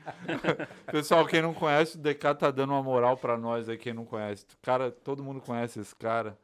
Pessoal, 0.92 1.26
quem 1.26 1.42
não 1.42 1.56
conhece, 1.56 1.98
o 1.98 2.00
DK 2.00 2.36
tá 2.36 2.52
dando 2.52 2.70
uma 2.72 2.84
moral 2.84 3.18
pra 3.18 3.36
nós 3.36 3.68
aí, 3.68 3.80
quem 3.80 3.94
não 3.96 4.06
conhece. 4.06 4.46
Cara, 4.62 4.92
todo 4.92 5.24
mundo 5.24 5.42
conhece 5.42 5.80
esse 5.80 5.96
cara. 5.96 6.38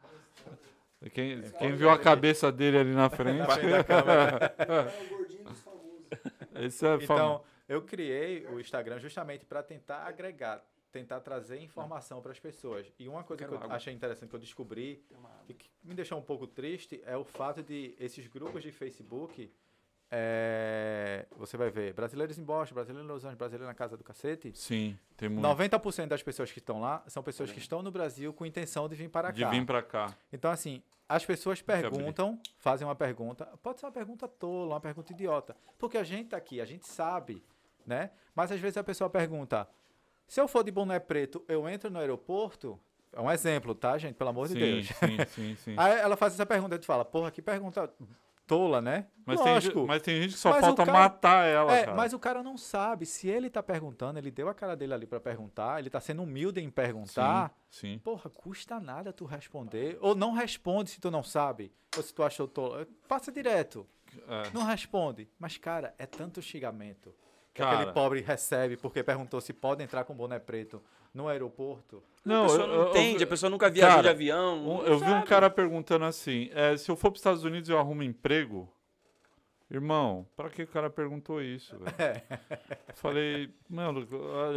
Quem, 1.14 1.42
quem 1.60 1.72
viu 1.74 1.90
a 1.92 1.98
cabeça 2.00 2.52
dele 2.52 2.78
ali 2.80 2.94
na 2.94 3.10
frente, 3.10 3.38
Na 3.40 3.48
frente 3.48 3.86
É 6.54 6.66
é 6.66 7.04
Então, 7.04 7.44
eu 7.68 7.82
criei 7.82 8.46
o 8.48 8.60
Instagram 8.60 9.00
justamente 9.00 9.46
para 9.46 9.62
tentar 9.64 10.04
agregar, 10.06 10.64
tentar 10.92 11.20
trazer 11.22 11.60
informação 11.62 12.22
para 12.22 12.32
as 12.32 12.40
pessoas. 12.40 12.92
E 13.00 13.08
uma 13.08 13.24
coisa 13.24 13.40
Quero 13.44 13.52
que 13.52 13.58
eu 13.58 13.64
água. 13.64 13.76
achei 13.78 13.94
interessante 13.94 14.30
que 14.30 14.36
eu 14.36 14.40
descobri 14.40 15.04
e 15.48 15.54
que 15.54 15.70
me 15.84 15.94
deixou 15.96 16.18
um 16.18 16.22
pouco 16.22 16.46
triste 16.48 17.02
é 17.06 17.16
o 17.16 17.24
fato 17.24 17.64
de 17.64 17.96
esses 18.00 18.28
grupos 18.28 18.62
de 18.64 18.72
Facebook. 18.72 19.50
é, 20.14 21.26
você 21.38 21.56
vai 21.56 21.70
ver 21.70 21.94
brasileiros 21.94 22.38
em 22.38 22.44
Boston, 22.44 22.76
brasileiros 22.76 23.08
em 23.10 23.12
Los 23.14 23.24
Angeles, 23.24 23.38
brasileiro 23.38 23.66
na 23.66 23.74
casa 23.74 23.96
do 23.96 24.04
cacete. 24.04 24.52
Sim, 24.54 24.98
tem 25.16 25.30
muito. 25.30 25.42
90% 25.48 26.08
das 26.08 26.22
pessoas 26.22 26.52
que 26.52 26.60
estão 26.60 26.82
lá 26.82 27.02
são 27.08 27.24
pessoas 27.24 27.50
que 27.52 27.60
estão 27.60 27.82
no 27.82 27.92
Brasil 27.92 28.34
com 28.34 28.46
intenção 28.46 28.90
de 28.90 28.96
vir 28.96 29.10
para 29.10 29.32
De 29.32 29.42
cá. 29.42 29.50
vir 29.50 29.66
pra 29.66 29.82
cá. 29.82 30.14
Então, 30.34 30.52
assim, 30.52 30.84
as 31.16 31.26
pessoas 31.26 31.62
perguntam, 31.62 32.40
fazem 32.58 32.88
uma 32.88 32.96
pergunta, 32.96 33.46
pode 33.62 33.80
ser 33.80 33.86
uma 33.86 33.92
pergunta 33.92 34.28
tola, 34.28 34.76
uma 34.76 34.80
pergunta 34.80 35.12
idiota, 35.12 35.56
porque 35.78 35.98
a 35.98 36.04
gente 36.04 36.30
tá 36.30 36.38
aqui, 36.38 36.62
a 36.62 36.66
gente 36.66 36.88
sabe, 36.88 37.44
né? 37.86 38.12
Mas 38.34 38.52
às 38.52 38.60
vezes 38.60 38.78
a 38.78 38.84
pessoa 38.84 39.10
pergunta: 39.10 39.68
se 40.28 40.40
eu 40.40 40.48
for 40.48 40.64
de 40.64 40.72
boné 40.72 41.00
preto, 41.00 41.44
eu 41.48 41.68
entro 41.68 41.90
no 41.90 42.00
aeroporto? 42.00 42.80
É 43.14 43.20
um 43.20 43.30
exemplo, 43.30 43.76
tá, 43.76 43.98
gente? 43.98 44.16
Pelo 44.16 44.30
amor 44.30 44.48
de 44.48 44.54
Sim, 44.54 44.60
Deus. 44.60 44.88
sim, 44.88 45.26
sim, 45.28 45.56
sim. 45.58 45.76
Aí 45.78 46.00
ela 46.00 46.16
faz 46.16 46.34
essa 46.34 46.46
pergunta, 46.46 46.76
a 46.76 46.78
gente 46.78 46.88
fala: 46.88 47.04
porra, 47.04 47.30
que 47.30 47.42
pergunta 47.42 47.94
tola, 48.56 48.82
né? 48.82 49.08
Mas 49.26 49.40
tem, 49.40 49.54
Lógico. 49.54 49.80
gente, 49.80 49.88
mas 49.88 50.02
tem 50.02 50.22
gente 50.24 50.34
que 50.34 50.40
só 50.40 50.50
Mas 50.52 50.60
falta 50.62 50.86
cara- 50.86 50.98
matar 51.00 51.46
ela, 51.46 51.74
É, 51.74 51.86
cara. 51.86 51.96
mas 51.96 52.12
o 52.12 52.20
cara 52.20 52.44
não 52.44 52.58
sabe. 52.58 53.06
Se 53.06 53.30
ele 53.30 53.50
tá 53.50 53.64
perguntando, 53.64 54.20
ele 54.20 54.30
deu 54.30 54.50
a 54.50 54.54
cara 54.54 54.76
dele 54.76 54.94
ali 54.94 55.08
pra 55.08 55.20
perguntar, 55.22 55.80
ele 55.80 55.90
tá 55.90 56.02
sendo 56.02 56.22
humilde 56.24 56.60
em 56.60 56.70
perguntar. 56.70 57.54
Sim, 57.70 57.94
sim. 57.94 58.00
Porra, 58.00 58.30
custa 58.30 58.78
nada 58.80 59.14
tu 59.14 59.24
responder. 59.24 59.98
Ou 60.02 60.14
não 60.16 60.34
responde 60.34 60.90
se 60.90 61.00
tu 61.00 61.10
não 61.10 61.24
sabe. 61.24 61.72
Ou 61.96 62.04
se 62.04 62.14
tu 62.14 62.24
achou 62.24 62.48
tolo. 62.48 62.86
Passa 63.08 63.32
direto. 63.32 63.88
É. 64.28 64.50
Não 64.54 64.64
responde. 64.66 65.30
Mas, 65.40 65.58
cara, 65.58 65.96
é 65.98 66.06
tanto 66.06 66.42
xingamento. 66.42 67.16
que 67.54 67.62
Cara. 67.62 67.80
aquele 67.80 67.92
pobre 67.94 68.22
recebe 68.22 68.78
porque 68.78 69.04
perguntou 69.04 69.42
se 69.42 69.52
pode 69.52 69.84
entrar 69.84 70.06
com 70.06 70.14
boné 70.16 70.40
preto 70.40 70.82
no 71.14 71.28
aeroporto. 71.28 72.02
a 72.26 72.44
pessoa 72.44 72.68
não 72.68 72.74
eu- 72.76 72.82
eu- 72.84 72.90
entende, 72.90 73.24
a 73.24 73.28
pessoa 73.28 73.50
nunca 73.50 73.70
viajou 73.70 73.90
Cara, 73.96 74.02
de 74.04 74.10
avião. 74.10 74.60
Um- 74.60 74.78
não 74.78 74.84
eu 74.86 74.98
vi 75.00 75.06
um 75.06 75.10
sabe. 75.10 75.28
cara 75.28 75.50
perguntando 75.50 76.06
assim: 76.06 76.50
é, 76.54 76.78
se 76.78 76.90
eu 76.90 76.96
for 76.96 77.10
para 77.12 77.16
os 77.16 77.20
Estados 77.22 77.44
Unidos 77.44 77.70
eu 77.70 77.78
arrumo 77.80 78.04
emprego? 78.04 78.72
Irmão, 79.70 80.28
para 80.36 80.50
que 80.50 80.64
o 80.64 80.68
cara 80.68 80.90
perguntou 80.90 81.42
isso? 81.42 81.78
É. 81.98 82.22
Eu 82.90 82.94
Falei, 82.96 83.50
mano, 83.70 84.06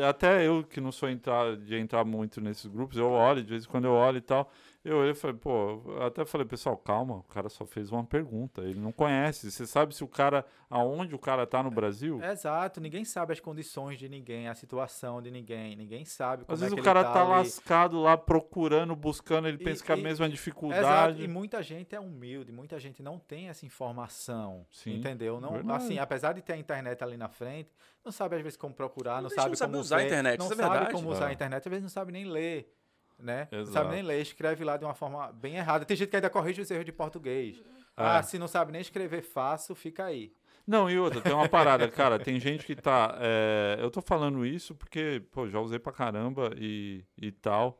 até 0.09 0.45
eu 0.45 0.65
que 0.65 0.81
não 0.81 0.91
sou 0.91 1.09
entrar, 1.09 1.57
de 1.57 1.77
entrar 1.77 2.05
muito 2.05 2.41
nesses 2.41 2.67
grupos, 2.67 2.99
eu 2.99 3.09
olho, 3.09 3.41
de 3.43 3.49
vez 3.51 3.65
em 3.65 3.69
quando 3.69 3.85
eu 3.85 3.93
olho 3.93 4.19
e 4.19 4.21
tal. 4.21 4.51
Eu 4.85 4.99
olhei 4.99 5.13
e 5.13 5.15
falei, 5.15 5.35
pô, 5.35 5.83
eu 5.87 6.03
até 6.03 6.27
falei, 6.27 6.47
pessoal, 6.47 6.77
calma, 6.77 7.17
o 7.17 7.23
cara 7.23 7.49
só 7.49 7.65
fez 7.65 7.91
uma 7.91 8.05
pergunta, 8.05 8.61
ele 8.61 8.79
não 8.79 8.93
conhece. 8.93 9.51
Você 9.51 9.67
sabe 9.67 9.95
se 9.95 10.05
o 10.05 10.07
cara, 10.09 10.45
aonde 10.69 11.15
o 11.15 11.19
cara 11.19 11.47
tá 11.47 11.63
no 11.63 11.71
Brasil? 11.71 12.23
Exato, 12.23 12.83
ninguém 12.83 13.03
sabe 13.03 13.33
as 13.33 13.41
condições 13.41 13.99
de 13.99 14.11
ninguém, 14.11 14.47
a 14.47 14.55
situação 14.55 15.23
de 15.23 15.31
ninguém, 15.31 15.75
ninguém 15.75 16.05
sabe 16.05 16.45
como 16.45 16.53
Às 16.55 16.61
é 16.61 16.65
vezes 16.65 16.75
que 16.75 16.81
o 16.81 16.83
ele 16.83 16.85
cara 16.85 17.03
tá 17.03 17.23
ali. 17.23 17.31
lascado 17.31 17.99
lá 17.99 18.15
procurando, 18.19 18.95
buscando, 18.95 19.49
ele 19.49 19.57
E- 19.57 19.65
pensa 19.65 19.83
que 19.83 19.91
é 19.91 19.95
a 19.95 19.97
mesma 19.97 20.27
Exato, 20.27 20.33
dificuldade. 20.37 21.25
e 21.25 21.29
muita 21.29 21.63
gente 21.63 21.95
é 21.95 22.01
humilde, 22.01 22.53
muita 22.53 22.79
gente 22.79 23.03
não 23.03 23.19
tem 23.19 23.49
essa 23.49 23.65
informação, 23.65 24.67
Sim, 24.71 24.97
entendeu? 24.97 25.41
Não, 25.41 25.53
verdade. 25.53 25.83
assim, 25.83 25.99
apesar 25.99 26.35
de 26.35 26.43
ter 26.43 26.53
a 26.53 26.57
internet 26.59 27.03
ali 27.03 27.17
na 27.17 27.31
frente, 27.31 27.71
não 28.05 28.13
sabe 28.13 28.37
às 28.37 28.43
vezes 28.43 28.59
como 28.59 28.75
procurar, 28.75 29.15
não 29.23 29.31
Muita 29.31 29.37
gente 29.37 29.41
sabe 29.43 29.49
não 29.51 29.57
sabe 29.57 29.73
como 29.73 29.81
usar 29.81 29.97
a 29.97 30.05
internet, 30.05 30.39
não 30.39 30.45
isso 30.45 30.53
é 30.53 30.57
sabe 30.59 30.71
verdade. 30.75 30.93
como 30.93 31.11
usar 31.11 31.25
É. 31.25 31.29
a 31.29 31.33
internet, 31.33 31.63
às 31.67 31.71
vezes 31.71 31.83
não 31.83 31.89
sabe 31.89 32.13
nem 32.13 32.27
ler, 32.27 32.71
né? 33.19 33.49
Não 33.51 33.61
Exato. 33.61 33.73
sabe 33.73 33.95
nem 33.95 34.03
ler, 34.03 34.21
escreve 34.21 34.65
lá 34.65 34.77
de 34.77 34.85
uma 34.85 34.95
forma 34.95 35.33
bem 35.33 35.57
errada. 35.57 35.85
Tem 35.85 35.97
gente 35.97 36.09
que 36.09 36.17
ainda 36.17 36.31
corrige 36.31 36.61
os 36.61 36.71
erros 36.71 36.85
de 36.85 36.93
português. 36.93 37.59
É. 37.59 37.83
Ah, 37.97 38.23
se 38.23 38.39
não 38.39 38.49
sabe 38.49 38.73
nem 38.73 38.81
escrever 38.81 39.23
fácil, 39.23 39.75
fica 39.75 40.05
aí. 40.05 40.33
Não, 40.67 40.89
e 40.89 40.99
outra, 40.99 41.21
tem 41.21 41.33
uma 41.33 41.49
parada, 41.49 41.87
cara, 41.89 42.19
tem 42.19 42.41
gente 42.41 42.65
que 42.65 42.75
tá. 42.75 43.17
é, 43.21 43.77
eu 43.81 43.91
tô 43.91 44.01
falando 44.01 44.47
isso 44.47 44.75
porque, 44.75 45.23
pô, 45.31 45.47
já 45.49 45.61
usei 45.61 45.79
pra 45.79 45.93
caramba 45.93 46.53
e, 46.57 47.05
e 47.21 47.31
tal. 47.31 47.79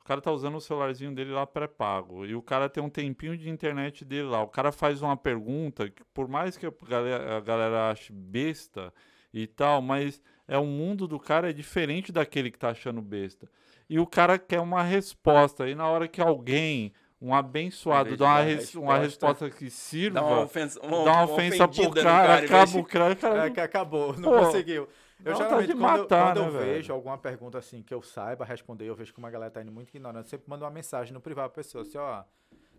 O 0.00 0.04
cara 0.04 0.20
tá 0.20 0.32
usando 0.32 0.56
o 0.56 0.60
celularzinho 0.60 1.14
dele 1.14 1.30
lá 1.32 1.46
pré-pago. 1.46 2.24
E 2.24 2.34
o 2.34 2.42
cara 2.42 2.68
tem 2.68 2.82
um 2.82 2.88
tempinho 2.88 3.36
de 3.36 3.50
internet 3.50 4.04
dele 4.04 4.28
lá. 4.28 4.42
O 4.42 4.48
cara 4.48 4.72
faz 4.72 5.02
uma 5.02 5.16
pergunta 5.16 5.90
que, 5.90 6.02
por 6.14 6.26
mais 6.26 6.56
que 6.56 6.66
a 6.66 6.72
galera, 6.88 7.36
a 7.36 7.40
galera 7.40 7.90
ache 7.90 8.12
besta 8.12 8.92
e 9.32 9.46
tal, 9.46 9.82
mas 9.82 10.22
é 10.50 10.58
o 10.58 10.66
mundo 10.66 11.06
do 11.08 11.18
cara 11.18 11.50
é 11.50 11.52
diferente 11.52 12.12
daquele 12.12 12.50
que 12.50 12.58
tá 12.58 12.70
achando 12.70 13.00
besta. 13.00 13.48
E 13.88 13.98
o 13.98 14.06
cara 14.06 14.38
quer 14.38 14.60
uma 14.60 14.82
resposta. 14.82 15.68
E 15.68 15.74
na 15.74 15.88
hora 15.88 16.06
que 16.08 16.20
alguém, 16.20 16.92
um 17.20 17.34
abençoado, 17.34 18.16
dá 18.16 18.24
uma, 18.26 18.40
res- 18.42 18.74
uma 18.74 18.98
resposta, 18.98 19.46
resposta 19.46 19.50
que 19.50 19.70
sirva 19.70 20.20
Dá 20.20 20.26
uma 20.26 20.42
ofensa, 20.42 20.80
uma, 20.80 21.04
dá 21.04 21.12
uma 21.12 21.24
uma 21.24 21.34
ofensa 21.34 21.68
pro 21.68 21.90
cara, 21.90 22.34
acaba 22.34 22.78
o 22.78 22.84
cara, 22.84 23.16
cara 23.16 23.46
É 23.46 23.50
que 23.50 23.60
acabou, 23.60 24.16
não 24.16 24.28
Pô, 24.28 24.38
conseguiu. 24.44 24.88
Eu 25.24 25.34
geralmente, 25.34 25.68
de 25.68 25.74
quando, 25.74 25.96
eu- 25.98 26.02
matar, 26.02 26.34
quando 26.34 26.36
eu 26.38 26.44
né, 26.44 26.58
velho? 26.58 26.74
vejo 26.74 26.92
alguma 26.92 27.18
pergunta 27.18 27.58
assim 27.58 27.82
que 27.82 27.92
eu 27.92 28.02
saiba 28.02 28.44
responder, 28.44 28.86
eu 28.88 28.94
vejo 28.94 29.12
que 29.12 29.18
uma 29.18 29.30
galera 29.30 29.50
tá 29.50 29.60
indo 29.62 29.70
muito 29.72 29.90
ignorante, 29.90 30.24
eu 30.26 30.30
sempre 30.30 30.48
mando 30.48 30.64
uma 30.64 30.70
mensagem 30.70 31.12
no 31.12 31.20
privado 31.20 31.52
pra 31.52 31.62
pessoa, 31.62 31.82
assim, 31.82 31.98
ó, 31.98 32.24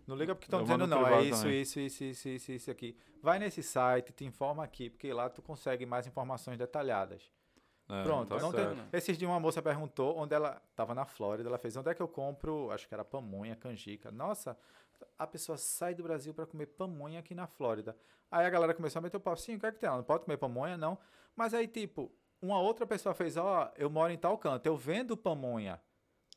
não 0.06 0.16
liga 0.16 0.34
porque 0.34 0.46
estão 0.46 0.60
Eu 0.60 0.64
dizendo 0.64 0.86
não, 0.88 1.06
é 1.06 1.22
isso, 1.22 1.48
isso, 1.48 1.78
isso, 1.80 2.04
isso, 2.04 2.28
isso, 2.28 2.52
isso 2.52 2.70
aqui. 2.70 2.96
Vai 3.22 3.38
nesse 3.38 3.62
site, 3.62 4.12
te 4.12 4.24
informa 4.24 4.64
aqui, 4.64 4.90
porque 4.90 5.12
lá 5.12 5.28
tu 5.30 5.40
consegue 5.40 5.86
mais 5.86 6.06
informações 6.06 6.58
detalhadas. 6.58 7.22
É, 7.92 8.02
Pronto, 8.02 8.28
tá 8.28 8.40
certo. 8.40 8.74
tem, 8.74 8.88
esses 8.92 9.18
dias 9.18 9.30
uma 9.30 9.38
moça 9.38 9.60
perguntou 9.60 10.16
onde 10.16 10.34
ela 10.34 10.62
tava 10.74 10.94
na 10.94 11.04
Flórida, 11.04 11.48
ela 11.48 11.58
fez 11.58 11.76
onde 11.76 11.90
é 11.90 11.94
que 11.94 12.00
eu 12.00 12.08
compro, 12.08 12.70
acho 12.70 12.88
que 12.88 12.94
era 12.94 13.04
pamonha, 13.04 13.54
canjica. 13.54 14.10
Nossa, 14.10 14.56
a 15.18 15.26
pessoa 15.26 15.58
sai 15.58 15.94
do 15.94 16.02
Brasil 16.02 16.32
para 16.32 16.46
comer 16.46 16.66
pamonha 16.66 17.20
aqui 17.20 17.34
na 17.34 17.46
Flórida. 17.46 17.94
Aí 18.30 18.46
a 18.46 18.50
galera 18.50 18.72
começou 18.72 18.98
a 19.00 19.02
meter 19.02 19.18
o 19.18 19.20
pau, 19.20 19.36
sim, 19.36 19.56
o 19.56 19.60
que 19.60 19.66
é 19.66 19.72
que 19.72 19.78
tem? 19.78 19.88
Ela 19.88 19.98
não 19.98 20.04
pode 20.04 20.24
comer 20.24 20.38
pamonha, 20.38 20.78
não. 20.78 20.98
Mas 21.36 21.52
aí, 21.52 21.68
tipo, 21.68 22.10
uma 22.40 22.58
outra 22.58 22.86
pessoa 22.86 23.14
fez, 23.14 23.36
ó, 23.36 23.70
eu 23.76 23.90
moro 23.90 24.10
em 24.10 24.16
tal 24.16 24.38
canto, 24.38 24.64
eu 24.66 24.76
vendo 24.76 25.16
pamonha. 25.16 25.78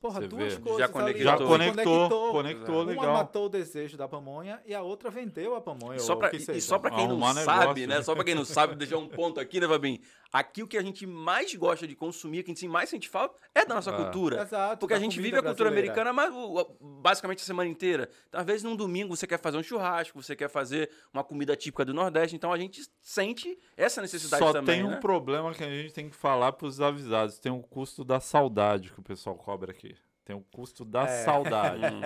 Porra, 0.05 0.21
Você 0.21 0.27
duas 0.27 0.53
vê. 0.53 0.59
coisas 0.61 0.77
Já 0.79 0.85
ali, 0.85 0.93
conectou. 0.93 1.23
Já 1.23 1.37
se 1.37 1.43
conectou, 1.43 2.31
conectou, 2.31 2.75
Uma 2.75 2.83
legal. 2.91 3.13
matou 3.13 3.45
o 3.47 3.49
desejo 3.49 3.97
da 3.97 4.07
pamonha 4.07 4.61
e 4.63 4.75
a 4.75 4.83
outra 4.83 5.09
vendeu 5.09 5.55
a 5.55 5.61
pamonha. 5.61 5.95
E 5.97 5.99
só 5.99 6.15
pra, 6.15 6.27
o 6.27 6.31
que 6.31 6.37
e 6.37 6.61
só 6.61 6.77
pra 6.77 6.91
quem 6.91 7.07
não 7.07 7.13
Arrumar 7.15 7.33
sabe, 7.33 7.59
negócio, 7.81 7.87
né? 7.87 7.95
né? 7.97 8.01
Só 8.03 8.13
pra 8.13 8.23
quem 8.23 8.35
não 8.35 8.45
sabe, 8.45 8.75
deixar 8.75 8.97
um 8.97 9.07
ponto 9.07 9.39
aqui, 9.39 9.59
né, 9.59 9.67
Fabinho? 9.67 9.99
Aqui 10.31 10.61
o 10.61 10.67
que 10.67 10.77
a 10.77 10.81
gente 10.83 11.07
mais 11.07 11.55
gosta 11.55 11.87
de 11.87 11.95
consumir, 11.95 12.43
que 12.43 12.51
a 12.51 12.53
gente 12.53 12.67
mais 12.67 12.89
sente 12.89 13.07
falta, 13.09 13.35
é 13.53 13.65
da 13.65 13.73
nossa 13.73 13.89
É. 13.89 13.95
cultura. 13.95 14.41
Exato, 14.41 14.79
Porque 14.79 14.93
a 14.93 14.99
gente 14.99 15.19
vive 15.19 15.37
a 15.37 15.41
cultura 15.41 15.71
brasileira. 15.71 15.91
americana 16.01 16.13
mas, 16.13 16.33
o- 16.35 16.75
o- 16.83 16.99
basicamente 16.99 17.41
a 17.41 17.45
semana 17.45 17.69
inteira. 17.69 18.09
Então, 18.27 18.41
às 18.41 18.45
vezes, 18.45 18.61
num 18.63 18.75
domingo, 18.75 19.15
você 19.15 19.25
quer 19.25 19.39
fazer 19.39 19.57
um 19.57 19.63
churrasco, 19.63 20.21
você 20.21 20.35
quer 20.35 20.49
fazer 20.49 20.89
uma 21.13 21.23
comida 21.23 21.55
típica 21.55 21.83
do 21.85 21.93
Nordeste. 21.93 22.35
Então, 22.35 22.51
a 22.51 22.57
gente 22.57 22.81
sente 23.01 23.57
essa 23.77 24.01
necessidade 24.01 24.43
Só 24.43 24.51
também, 24.51 24.75
tem 24.77 24.85
um 24.85 24.91
né? 24.91 24.97
problema 24.97 25.51
que 25.53 25.63
a 25.63 25.69
gente 25.69 25.93
tem 25.93 26.09
que 26.09 26.15
falar 26.15 26.51
pros 26.51 26.81
avisados. 26.81 27.39
Tem 27.39 27.51
o 27.51 27.61
custo 27.63 28.03
da 28.03 28.19
saudade 28.19 28.91
que 28.91 28.99
o 28.99 29.03
pessoal 29.03 29.35
cobra 29.37 29.71
aqui. 29.71 29.94
Tem 30.25 30.35
o 30.35 30.41
custo 30.51 30.83
da 30.83 31.03
É. 31.03 31.23
saudade. 31.23 31.85
Hum, 31.85 32.01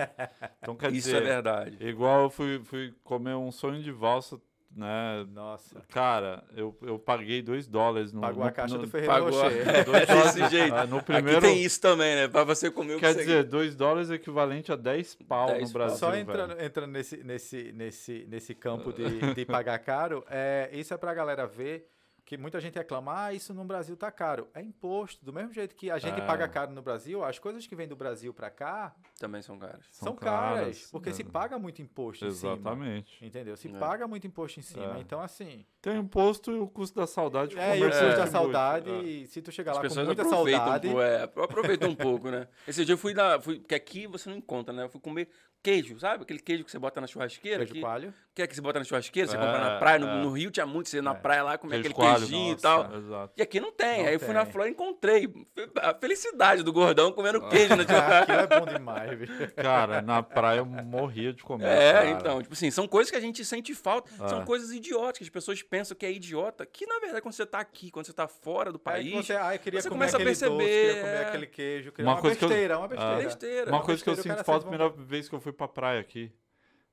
Então, 0.62 0.76
quer 0.76 0.92
Isso 0.92 1.08
dizer, 1.08 1.22
é 1.22 1.26
verdade. 1.26 1.76
igual 1.80 2.24
eu 2.24 2.30
fui, 2.30 2.60
fui 2.62 2.94
comer 3.02 3.34
um 3.34 3.50
sonho 3.50 3.82
de 3.82 3.90
valsa, 3.90 4.38
né? 4.70 5.26
Nossa. 5.32 5.80
Cara, 5.88 6.44
eu, 6.54 6.76
eu 6.82 6.98
paguei 6.98 7.40
2 7.42 7.66
dólares 7.66 8.12
no. 8.12 8.20
Pagou 8.20 8.42
no, 8.44 8.48
a 8.48 8.52
caixa 8.52 8.76
no, 8.76 8.82
do 8.82 8.88
Ferreiro 8.88 9.12
Pagou. 9.14 9.30
Rocher. 9.30 9.68
É, 9.68 9.82
dois 9.84 10.06
desse 10.06 10.38
dólares. 10.38 10.50
jeito. 10.50 10.74
Ah, 10.74 10.86
no 10.86 11.02
primeiro. 11.02 11.38
Aqui 11.38 11.46
tem 11.48 11.62
isso 11.62 11.80
também, 11.80 12.14
né? 12.14 12.28
Pra 12.28 12.44
você 12.44 12.70
comer 12.70 12.92
o 12.92 12.96
que 12.96 13.00
Quer 13.00 13.14
você 13.14 13.20
dizer, 13.20 13.44
2 13.44 13.74
dólares 13.74 14.10
é 14.10 14.14
equivalente 14.16 14.70
a 14.70 14.76
10 14.76 15.14
pau 15.26 15.46
10 15.46 15.62
no. 15.68 15.72
Brasil. 15.72 15.96
Só 15.96 16.10
velho. 16.10 16.20
entrando, 16.22 16.60
entrando 16.60 16.90
nesse, 16.92 17.16
nesse, 17.24 17.72
nesse, 17.72 18.26
nesse 18.28 18.54
campo 18.54 18.92
de, 18.92 19.34
de 19.34 19.44
pagar 19.46 19.78
caro, 19.80 20.24
é, 20.30 20.68
isso 20.72 20.92
é 20.94 20.98
pra 20.98 21.14
galera 21.14 21.46
ver 21.46 21.88
que 22.30 22.36
muita 22.38 22.60
gente 22.60 22.76
reclama, 22.76 23.24
ah, 23.24 23.34
isso 23.34 23.52
no 23.52 23.64
Brasil 23.64 23.96
tá 23.96 24.08
caro. 24.08 24.48
É 24.54 24.62
imposto. 24.62 25.24
Do 25.24 25.32
mesmo 25.32 25.52
jeito 25.52 25.74
que 25.74 25.90
a 25.90 25.98
gente 25.98 26.20
É. 26.20 26.24
paga 26.24 26.46
caro 26.46 26.70
no 26.70 26.80
Brasil, 26.80 27.24
as 27.24 27.40
coisas 27.40 27.66
que 27.66 27.74
vêm 27.74 27.88
do 27.88 27.96
Brasil 27.96 28.32
pra 28.32 28.48
cá 28.48 28.94
também 29.18 29.42
são 29.42 29.58
caras. 29.58 29.84
são, 29.90 30.08
São 30.10 30.14
caras. 30.14 30.58
caras, 30.60 30.88
Porque 30.92 31.12
se 31.12 31.22
é. 31.22 31.24
paga 31.24 31.58
muito 31.58 31.82
imposto 31.82 32.24
em 32.24 32.30
cima. 32.30 32.52
Exatamente. 32.52 33.26
Entendeu? 33.26 33.56
Se 33.56 33.66
É. 33.66 33.72
paga 33.76 34.06
muito 34.06 34.28
imposto 34.28 34.60
em 34.60 34.62
cima. 34.62 34.96
É. 34.96 35.00
Então, 35.00 35.20
assim. 35.20 35.66
Tem 35.82 35.94
o 35.94 36.02
imposto 36.02 36.52
e 36.52 36.58
o 36.60 36.68
custo 36.68 36.94
da 37.00 37.06
saudade. 37.08 37.58
É, 37.58 37.76
e 37.76 37.82
o 37.82 37.88
custo 37.88 38.04
da 38.04 38.26
saudade, 38.28 38.90
É. 38.90 39.02
e 39.02 39.26
se 39.26 39.42
tu 39.42 39.50
chegar 39.50 39.72
As 39.72 39.78
lá 39.78 39.88
com 39.88 39.94
muita 40.06 40.22
aproveitam, 40.22 40.60
saudade. 40.64 40.86
um 40.86 40.90
pouco, 40.92 41.02
é, 41.04 41.22
aproveitam 41.24 41.88
um 41.90 41.96
pouco, 41.96 42.30
né? 42.30 42.46
Esse 42.68 42.84
dia 42.84 42.92
eu 42.92 42.98
fui 42.98 43.12
na. 43.12 43.40
Fui, 43.40 43.58
porque 43.58 43.74
aqui 43.74 44.06
você 44.06 44.30
não 44.30 44.36
encontra, 44.36 44.72
né? 44.72 44.84
Eu 44.84 44.88
fui 44.88 45.00
comer 45.00 45.28
queijo, 45.62 45.98
sabe? 45.98 46.22
Aquele 46.22 46.38
queijo 46.38 46.64
que 46.64 46.70
você 46.70 46.78
bota 46.78 47.00
na 47.00 47.06
churrasqueira. 47.08 47.58
Queijo 47.58 47.74
que, 47.74 47.80
coalho. 47.80 48.14
que 48.34 48.40
é 48.42 48.46
que 48.46 48.54
você 48.54 48.60
bota 48.60 48.78
na 48.78 48.84
churrasqueira, 48.84 49.28
você 49.28 49.36
É, 49.36 49.40
compra 49.40 49.58
na 49.58 49.78
praia. 49.78 49.98
No, 49.98 50.06
é. 50.06 50.22
no 50.22 50.30
Rio 50.32 50.50
tinha 50.50 50.64
muito, 50.66 50.88
você 50.88 50.96
ia 50.98 51.02
na 51.02 51.10
É. 51.12 51.14
praia 51.14 51.42
lá 51.42 51.58
comer 51.58 51.80
Queijo 51.82 51.88
aquele 51.90 51.94
coalho, 52.20 52.30
queijinho 52.30 52.48
e 52.48 52.50
nossa. 52.50 52.62
tal. 52.62 52.98
Exato. 52.98 53.32
E 53.36 53.42
aqui 53.42 53.60
não 53.60 53.72
tem. 53.72 53.98
Não 54.02 54.06
Aí 54.08 54.14
eu 54.14 54.20
fui 54.20 54.34
na. 54.34 54.46
Flórida 54.46 54.68
e 54.68 54.72
encontrei 54.72 55.32
a 55.80 55.94
felicidade 55.94 56.62
do 56.62 56.72
gordão 56.72 57.12
comendo 57.12 57.40
queijo 57.48 57.76
na 57.76 57.84
churrasqueira. 57.86 58.42
Aquilo 58.44 58.56
é 58.58 58.60
bom 58.60 58.66
demais, 58.72 59.18
bicho. 59.18 59.52
Cara, 59.54 60.02
na 60.02 60.22
praia 60.22 60.58
eu 60.58 60.66
morria 60.66 61.32
de 61.32 61.42
comer. 61.42 61.66
É, 61.68 61.92
cara. 61.92 62.10
então, 62.10 62.42
tipo 62.42 62.54
assim, 62.54 62.70
são 62.70 62.88
coisas 62.88 63.10
que 63.10 63.16
a 63.16 63.20
gente 63.20 63.44
sente 63.44 63.74
falta, 63.74 64.10
são 64.28 64.42
É. 64.42 64.44
coisas 64.44 64.70
idiotas, 64.72 65.18
que 65.18 65.24
as 65.24 65.30
pessoas 65.30 65.62
pensam 65.62 65.96
que 65.96 66.04
é 66.06 66.10
idiota, 66.12 66.66
que 66.66 66.86
na 66.86 66.98
verdade 66.98 67.22
quando 67.22 67.34
você 67.34 67.46
tá 67.46 67.60
aqui, 67.60 67.90
quando 67.90 68.06
você 68.06 68.12
tá 68.12 68.26
fora 68.26 68.72
do 68.72 68.80
Aí 68.86 69.10
país, 69.12 69.26
você, 69.26 69.34
ah, 69.34 69.54
eu 69.54 69.58
queria 69.58 69.80
você 69.80 69.88
comer 69.88 69.98
começa 70.10 70.16
a 70.16 70.18
doce, 70.18 70.40
perceber, 70.40 70.64
queria 70.86 71.00
comer 71.02 71.12
é. 71.14 71.24
aquele 71.28 71.46
queijo, 71.46 71.92
queria 71.92 72.06
Uma 72.08 72.14
uma, 72.16 72.20
coisa 72.20 72.36
que 72.36 72.44
eu- 72.44 72.48
besteira, 72.48 72.76
uma 72.78 72.84
Ah. 72.84 72.88
besteira. 72.88 73.16
besteira. 73.22 73.70
Uma 73.70 73.82
coisa 73.82 74.02
que 74.02 74.10
eu 74.10 74.14
besteira, 74.14 74.38
sinto 74.38 74.46
falta 74.46 74.66
a 74.66 74.68
primeira 74.70 74.88
vez 74.90 75.28
que 75.28 75.34
eu 75.34 75.40
fui 75.40 75.52
pra 75.52 75.68
praia 75.68 76.00
aqui. 76.00 76.32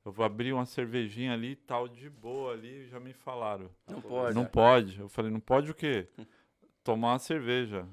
Eu 0.04 0.12
vou 0.12 0.24
abrir 0.24 0.52
uma 0.52 0.64
cervejinha 0.64 1.32
ali 1.34 1.50
e 1.52 1.56
tal, 1.56 1.86
de 1.88 2.08
boa 2.08 2.52
ali, 2.52 2.86
já 2.88 2.98
me 2.98 3.12
falaram. 3.12 3.70
Não 3.90 4.00
pode. 4.00 4.34
Não 4.34 4.44
pode. 4.46 5.00
Eu 5.00 5.08
falei, 5.08 5.30
não 5.30 5.40
pode 5.40 5.70
o 5.70 5.74
quê? 5.74 6.08
Tomar 6.82 7.12
uma 7.12 7.18
cerveja. 7.18 7.86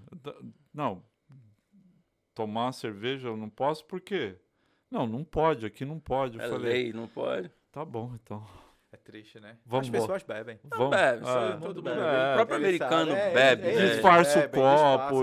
Não. 0.74 1.04
Tomar 2.34 2.66
uma 2.66 2.72
cerveja 2.72 3.28
eu 3.30 3.38
não 3.38 3.50
posso 3.50 3.86
por 3.86 4.00
quê? 4.02 4.36
Não, 4.92 5.06
não 5.08 5.24
pode, 5.24 5.66
aqui 5.66 5.84
não 5.86 6.00
pode. 6.00 6.38
Eu 6.38 6.46
É 6.46 6.50
falei, 6.50 6.72
lei, 6.84 6.94
não 6.94 7.08
pode. 7.08 7.52
tá 7.72 7.84
bom, 7.84 8.12
então. 8.16 8.46
É 8.92 8.98
triste, 8.98 9.40
né? 9.42 9.58
Vamos 9.66 9.88
As 9.88 9.92
pessoas 9.92 10.24
bebem. 10.24 10.58
Não 10.72 10.78
Vamos. 10.78 10.96
bebe, 10.96 11.18
É. 11.28 11.52
todo 11.52 11.60
Todo 11.66 11.82
bebe. 11.82 11.98
mundo 12.00 12.08
o 12.08 12.34
próprio 12.36 12.58
americano 12.58 13.12
sabe, 13.12 13.22
é, 13.22 13.34
bebe. 13.34 13.68
ele- 13.68 13.78
né? 13.80 13.90
Disfarça 13.92 14.40
o 14.40 14.50
copo 14.50 14.58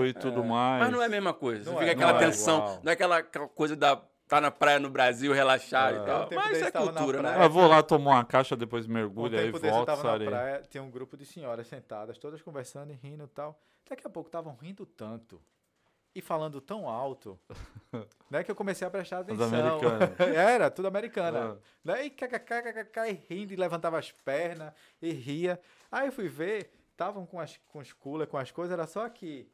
disfarça. 0.03 0.05
e 0.07 0.13
tudo 0.13 0.41
É. 0.41 0.47
mais. 0.47 0.83
Mas 0.83 0.91
não 0.91 1.01
é 1.01 1.05
a 1.05 1.09
mesma 1.09 1.33
coisa. 1.33 1.63
Você 1.63 1.69
Não 1.71 1.77
fica 1.79 1.89
é, 1.89 1.93
aquela 1.95 2.13
não 2.13 2.19
é 2.19 2.25
tensão, 2.25 2.57
igual. 2.57 2.81
não 2.83 2.89
é 2.89 2.93
aquela 2.93 3.23
coisa 3.23 3.75
da 3.75 4.03
tá 4.35 4.41
na 4.41 4.51
praia 4.51 4.79
no 4.79 4.89
Brasil, 4.89 5.31
relaxar 5.33 5.93
É. 5.93 5.97
e 5.97 6.05
tal. 6.05 6.29
Mas 6.33 6.61
é 6.61 6.71
cultura, 6.71 7.21
né? 7.21 7.45
Eu 7.45 7.49
vou 7.49 7.67
lá 7.67 7.81
tomar 7.83 8.11
uma 8.11 8.25
caixa, 8.25 8.55
depois 8.55 8.87
mergulho, 8.87 9.37
aí 9.37 9.45
tempo 9.45 9.59
desse 9.59 9.67
eu 9.67 9.73
volto, 9.75 9.85
tava 9.87 10.03
na 10.03 10.09
sarei. 10.09 10.27
praia, 10.27 10.63
tinha 10.69 10.83
um 10.83 10.89
grupo 10.89 11.15
de 11.17 11.25
senhoras 11.25 11.67
sentadas, 11.67 12.17
todas 12.17 12.41
conversando 12.41 12.91
e 12.91 12.95
rindo 12.95 13.23
e 13.23 13.27
tal. 13.27 13.59
Daqui 13.89 14.05
a 14.05 14.09
pouco 14.09 14.27
estavam 14.27 14.55
rindo 14.55 14.85
tanto 14.85 15.41
e 16.15 16.21
falando 16.21 16.61
tão 16.61 16.87
alto, 16.87 17.39
né, 18.29 18.43
que 18.43 18.51
eu 18.51 18.55
comecei 18.55 18.87
a 18.87 18.89
prestar 18.91 19.19
atenção. 19.19 19.49
Era, 20.35 20.69
tudo 20.69 20.87
americana. 20.87 21.53
Ah. 21.53 21.57
Né? 21.83 22.05
E 22.05 22.09
kkkkk, 22.09 22.99
e 23.09 23.13
rindo, 23.27 23.53
e 23.53 23.55
levantava 23.55 23.97
as 23.97 24.11
pernas 24.11 24.73
e 25.01 25.11
ria. 25.11 25.59
Aí 25.91 26.07
eu 26.07 26.11
fui 26.11 26.27
ver, 26.27 26.71
estavam 26.91 27.25
com, 27.25 27.39
as, 27.39 27.59
com 27.67 27.79
os 27.79 27.91
cooler, 27.93 28.27
com 28.27 28.37
as 28.37 28.51
coisas, 28.51 28.71
era 28.73 28.85
só 28.87 29.05
aqui. 29.05 29.49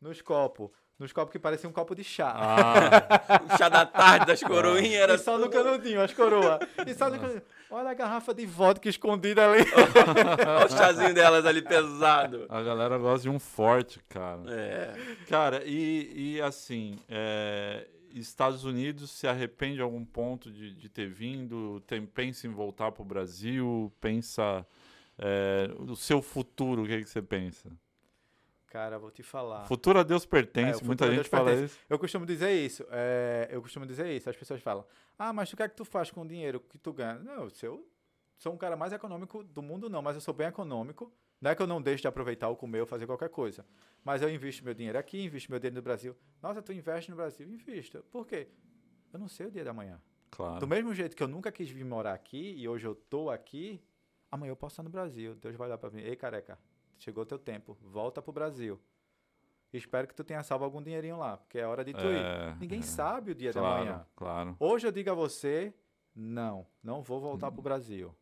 nos 0.00 0.20
copos. 0.20 0.70
Nos 0.98 1.12
copos 1.12 1.32
que 1.32 1.38
pareciam 1.38 1.70
um 1.70 1.72
copo 1.72 1.94
de 1.94 2.04
chá. 2.04 2.32
Ah, 2.34 3.42
O 3.52 3.58
chá 3.58 3.68
da 3.68 3.84
tarde 3.84 4.26
das 4.26 4.42
coroinhas 4.42 5.00
era 5.02 5.14
e 5.14 5.18
só 5.18 5.36
no 5.36 5.50
canudinho, 5.50 6.00
as 6.00 6.12
coroas. 6.12 6.60
E 6.86 6.94
só 6.94 7.10
no 7.10 7.18
canudinho. 7.18 7.42
Olha 7.70 7.90
a 7.90 7.94
garrafa 7.94 8.34
de 8.34 8.44
vodka 8.44 8.88
escondida 8.88 9.50
ali. 9.50 9.64
Olha 10.46 10.66
o 10.66 10.68
chazinho 10.68 11.14
delas 11.14 11.46
ali 11.46 11.62
pesado. 11.62 12.46
a 12.48 12.62
galera 12.62 12.98
gosta 12.98 13.22
de 13.22 13.30
um 13.30 13.38
forte, 13.38 13.98
cara. 14.08 14.42
É. 14.48 14.94
Cara, 15.28 15.62
e, 15.64 16.34
e 16.34 16.40
assim, 16.42 16.98
é, 17.08 17.88
Estados 18.10 18.64
Unidos 18.64 19.10
se 19.10 19.26
arrepende 19.26 19.78
em 19.78 19.82
algum 19.82 20.04
ponto 20.04 20.50
de, 20.50 20.74
de 20.74 20.88
ter 20.88 21.08
vindo? 21.08 21.80
Tem, 21.86 22.04
pensa 22.04 22.46
em 22.46 22.50
voltar 22.50 22.92
pro 22.92 23.04
Brasil? 23.04 23.90
Pensa 24.00 24.66
é, 25.18 25.70
o 25.78 25.96
seu 25.96 26.20
futuro, 26.20 26.82
o 26.82 26.86
que, 26.86 26.98
que 27.02 27.08
você 27.08 27.22
pensa? 27.22 27.70
Cara, 28.72 28.98
vou 28.98 29.10
te 29.10 29.22
falar. 29.22 29.66
Futuro 29.66 29.98
a 29.98 30.02
Deus 30.02 30.24
É, 30.24 30.26
pertence, 30.26 30.70
o 30.70 30.72
futuro 30.86 30.86
muita 30.86 31.14
gente 31.14 31.28
fala 31.28 31.50
pertence. 31.50 31.74
isso. 31.74 31.84
Eu 31.90 31.98
costumo 31.98 32.24
dizer 32.24 32.52
isso. 32.52 32.86
é, 32.90 33.46
eu 33.50 33.60
costumo 33.60 33.84
dizer 33.84 34.10
isso. 34.10 34.30
As 34.30 34.36
pessoas 34.36 34.62
falam: 34.62 34.86
Ah, 35.18 35.30
mas 35.30 35.52
o 35.52 35.56
que 35.58 35.62
é 35.62 35.68
que 35.68 35.76
tu 35.76 35.84
faz 35.84 36.10
com 36.10 36.22
o 36.22 36.26
dinheiro 36.26 36.58
que 36.58 36.78
tu 36.78 36.90
ganha? 36.90 37.18
Não, 37.18 37.50
eu 37.62 37.86
sou 38.38 38.50
um 38.54 38.56
cara 38.56 38.74
mais 38.74 38.90
econômico 38.94 39.44
do 39.44 39.60
mundo, 39.60 39.90
não, 39.90 40.00
mas 40.00 40.14
eu 40.14 40.22
sou 40.22 40.32
bem 40.32 40.46
econômico. 40.46 41.12
Não 41.38 41.50
é 41.50 41.54
que 41.54 41.60
eu 41.60 41.66
não 41.66 41.82
deixo 41.82 42.00
de 42.00 42.08
aproveitar 42.08 42.48
ou 42.48 42.56
comer 42.56 42.80
ou 42.80 42.86
fazer 42.86 43.04
qualquer 43.06 43.28
coisa. 43.28 43.66
Mas 44.02 44.22
eu 44.22 44.30
invisto 44.30 44.64
meu 44.64 44.72
dinheiro 44.72 44.98
aqui, 44.98 45.22
invisto 45.22 45.50
meu 45.50 45.58
dinheiro 45.60 45.76
no 45.76 45.82
Brasil. 45.82 46.16
Nossa, 46.40 46.62
tu 46.62 46.72
investe 46.72 47.10
no 47.10 47.16
Brasil? 47.16 47.46
Invista. 47.46 48.02
Por 48.10 48.26
quê? 48.26 48.48
Eu 49.12 49.18
não 49.18 49.28
sei 49.28 49.48
o 49.48 49.50
dia 49.50 49.64
da 49.64 49.74
manhã. 49.74 50.00
Claro. 50.30 50.60
Do 50.60 50.66
mesmo 50.66 50.94
jeito 50.94 51.14
que 51.14 51.22
eu 51.22 51.28
nunca 51.28 51.52
quis 51.52 51.68
vir 51.68 51.84
morar 51.84 52.14
aqui 52.14 52.54
e 52.56 52.66
hoje 52.66 52.86
eu 52.86 52.94
tô 52.94 53.28
aqui, 53.28 53.82
amanhã 54.30 54.52
eu 54.52 54.56
posso 54.56 54.72
estar 54.72 54.82
no 54.82 54.88
Brasil. 54.88 55.34
Deus 55.34 55.54
vai 55.56 55.66
olhar 55.68 55.76
pra 55.76 55.90
mim. 55.90 56.00
Ei, 56.00 56.16
careca, 56.16 56.58
chegou 56.98 57.24
teu 57.26 57.38
tempo. 57.38 57.76
Volta 57.80 58.20
pro 58.22 58.32
Brasil. 58.32 58.80
Espero 59.72 60.06
que 60.06 60.14
tu 60.14 60.22
tenha 60.22 60.42
salvo 60.42 60.64
algum 60.64 60.82
dinheirinho 60.82 61.16
lá, 61.18 61.38
porque 61.38 61.58
é 61.58 61.66
hora 61.66 61.82
de 61.84 61.94
tu 61.94 62.04
ir. 62.06 62.16
É, 62.22 62.54
Ninguém 62.60 62.80
é. 62.80 62.82
sabe 62.82 63.30
o 63.30 63.34
dia 63.34 63.52
da 63.52 63.60
Claro, 63.60 63.84
manhã. 63.84 64.06
claro. 64.14 64.56
Hoje 64.60 64.86
eu 64.86 64.92
digo 64.92 65.10
a 65.10 65.14
você, 65.14 65.72
não, 66.14 66.66
não 66.82 67.00
vou 67.02 67.18
voltar 67.20 67.50
pro 67.50 67.62
Brasil. 67.62 68.14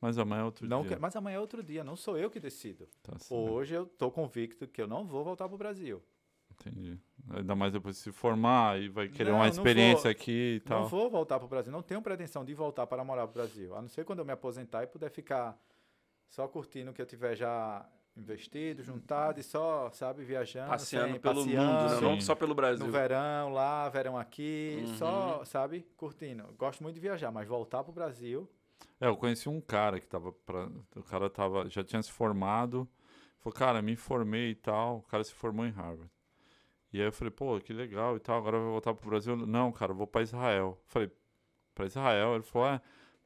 Mas 0.00 0.18
amanhã 0.18 0.40
é 0.40 0.44
outro 0.44 0.66
Não 0.66 0.82
dia. 0.82 0.96
que- 0.96 1.00
mas 1.00 1.14
amanhã 1.14 1.36
é 1.36 1.40
outro 1.40 1.62
dia, 1.62 1.84
não 1.84 1.94
sou 1.94 2.16
eu 2.18 2.28
que 2.30 2.40
decido. 2.40 2.88
Tá 3.02 3.12
Hoje 3.30 3.74
eu 3.74 3.86
tô 3.86 4.10
convicto 4.10 4.66
que 4.66 4.82
eu 4.82 4.86
não 4.88 5.06
vou 5.06 5.22
voltar 5.22 5.48
pro 5.48 5.56
Brasil. 5.58 6.02
entendi. 6.50 6.98
Ainda 7.30 7.54
mais 7.54 7.72
depois 7.72 7.96
de 7.96 8.02
se 8.02 8.10
formar 8.12 8.80
e 8.80 8.88
vai 8.88 9.08
querer 9.08 9.30
Não, 9.30 9.38
uma 9.38 9.44
não 9.44 9.50
experiência 9.52 10.02
vou. 10.04 10.10
aqui 10.10 10.56
e 10.56 10.68
Não 10.68 10.80
tal. 10.80 10.88
vou 10.88 11.08
voltar 11.08 11.38
pro 11.38 11.46
Brasil, 11.48 11.70
não 11.72 11.82
tenho 11.82 12.02
pretensão 12.02 12.44
de 12.44 12.52
voltar 12.52 12.86
para 12.88 13.04
morar 13.04 13.26
pro 13.28 13.34
Brasil. 13.34 13.74
A 13.76 13.80
não 13.80 13.88
ser 13.88 14.04
quando 14.04 14.18
eu 14.18 14.24
me 14.24 14.32
aposentar 14.32 14.82
e 14.82 14.86
puder 14.88 15.08
ficar 15.10 15.56
só 16.28 16.48
curtindo 16.48 16.90
o 16.90 16.94
que 16.94 17.00
eu 17.00 17.06
tiver 17.06 17.34
já 17.36 17.88
investido, 18.16 18.82
juntado 18.82 19.40
e 19.40 19.42
só, 19.42 19.90
sabe, 19.92 20.24
viajando, 20.24 20.70
Passeando 20.70 21.12
sem- 21.12 21.20
pelo 21.20 21.34
passeando, 21.44 21.72
mundo, 21.72 21.94
né? 22.00 22.00
não 22.16 22.20
só 22.20 22.34
pelo 22.34 22.54
Brasil. 22.54 22.86
No 22.86 22.92
verão 22.92 23.50
lá, 23.52 23.88
verão 23.88 24.18
aqui, 24.18 24.76
Uhum. 24.80 24.86
só, 24.98 25.44
sabe, 25.44 25.86
curtindo. 25.96 26.44
Gosto 26.58 26.82
muito 26.82 26.94
de 26.94 27.00
viajar, 27.00 27.30
mas 27.30 27.46
voltar 27.48 27.82
pro 27.84 27.92
Brasil, 27.92 28.48
É, 29.00 29.06
eu 29.06 29.16
conheci 29.16 29.48
um 29.48 29.60
cara 29.60 29.98
que 29.98 30.06
tava 30.06 30.32
pra, 30.32 30.68
o 30.96 31.02
cara 31.02 31.30
tava 31.30 31.68
já 31.70 31.82
tinha 31.82 32.02
se 32.02 32.10
formado, 32.12 32.86
falou: 33.40 33.54
"Cara, 33.56 33.80
me 33.80 33.96
formei 33.96 34.50
e 34.50 34.54
tal". 34.54 34.98
O 34.98 35.02
cara 35.02 35.24
se 35.24 35.32
formou 35.32 35.64
em 35.66 35.70
Harvard. 35.70 36.10
E 36.92 37.00
aí 37.00 37.06
eu 37.06 37.12
falei: 37.12 37.30
"Pô, 37.30 37.58
que 37.60 37.72
legal 37.72 38.16
e 38.16 38.20
tal, 38.20 38.38
agora 38.38 38.56
eu 38.56 38.62
vou 38.62 38.72
voltar 38.72 38.94
pro 38.94 39.08
Brasil". 39.10 39.36
Não, 39.36 39.72
cara, 39.72 39.92
eu 39.92 39.96
vou 39.96 40.06
para 40.06 40.22
Israel. 40.22 40.78
Eu 40.78 40.84
falei: 40.86 41.10
"Para 41.74 41.86
Israel?". 41.86 42.34
Ele 42.34 42.42
falou: 42.44 42.68
"É, 42.68 42.80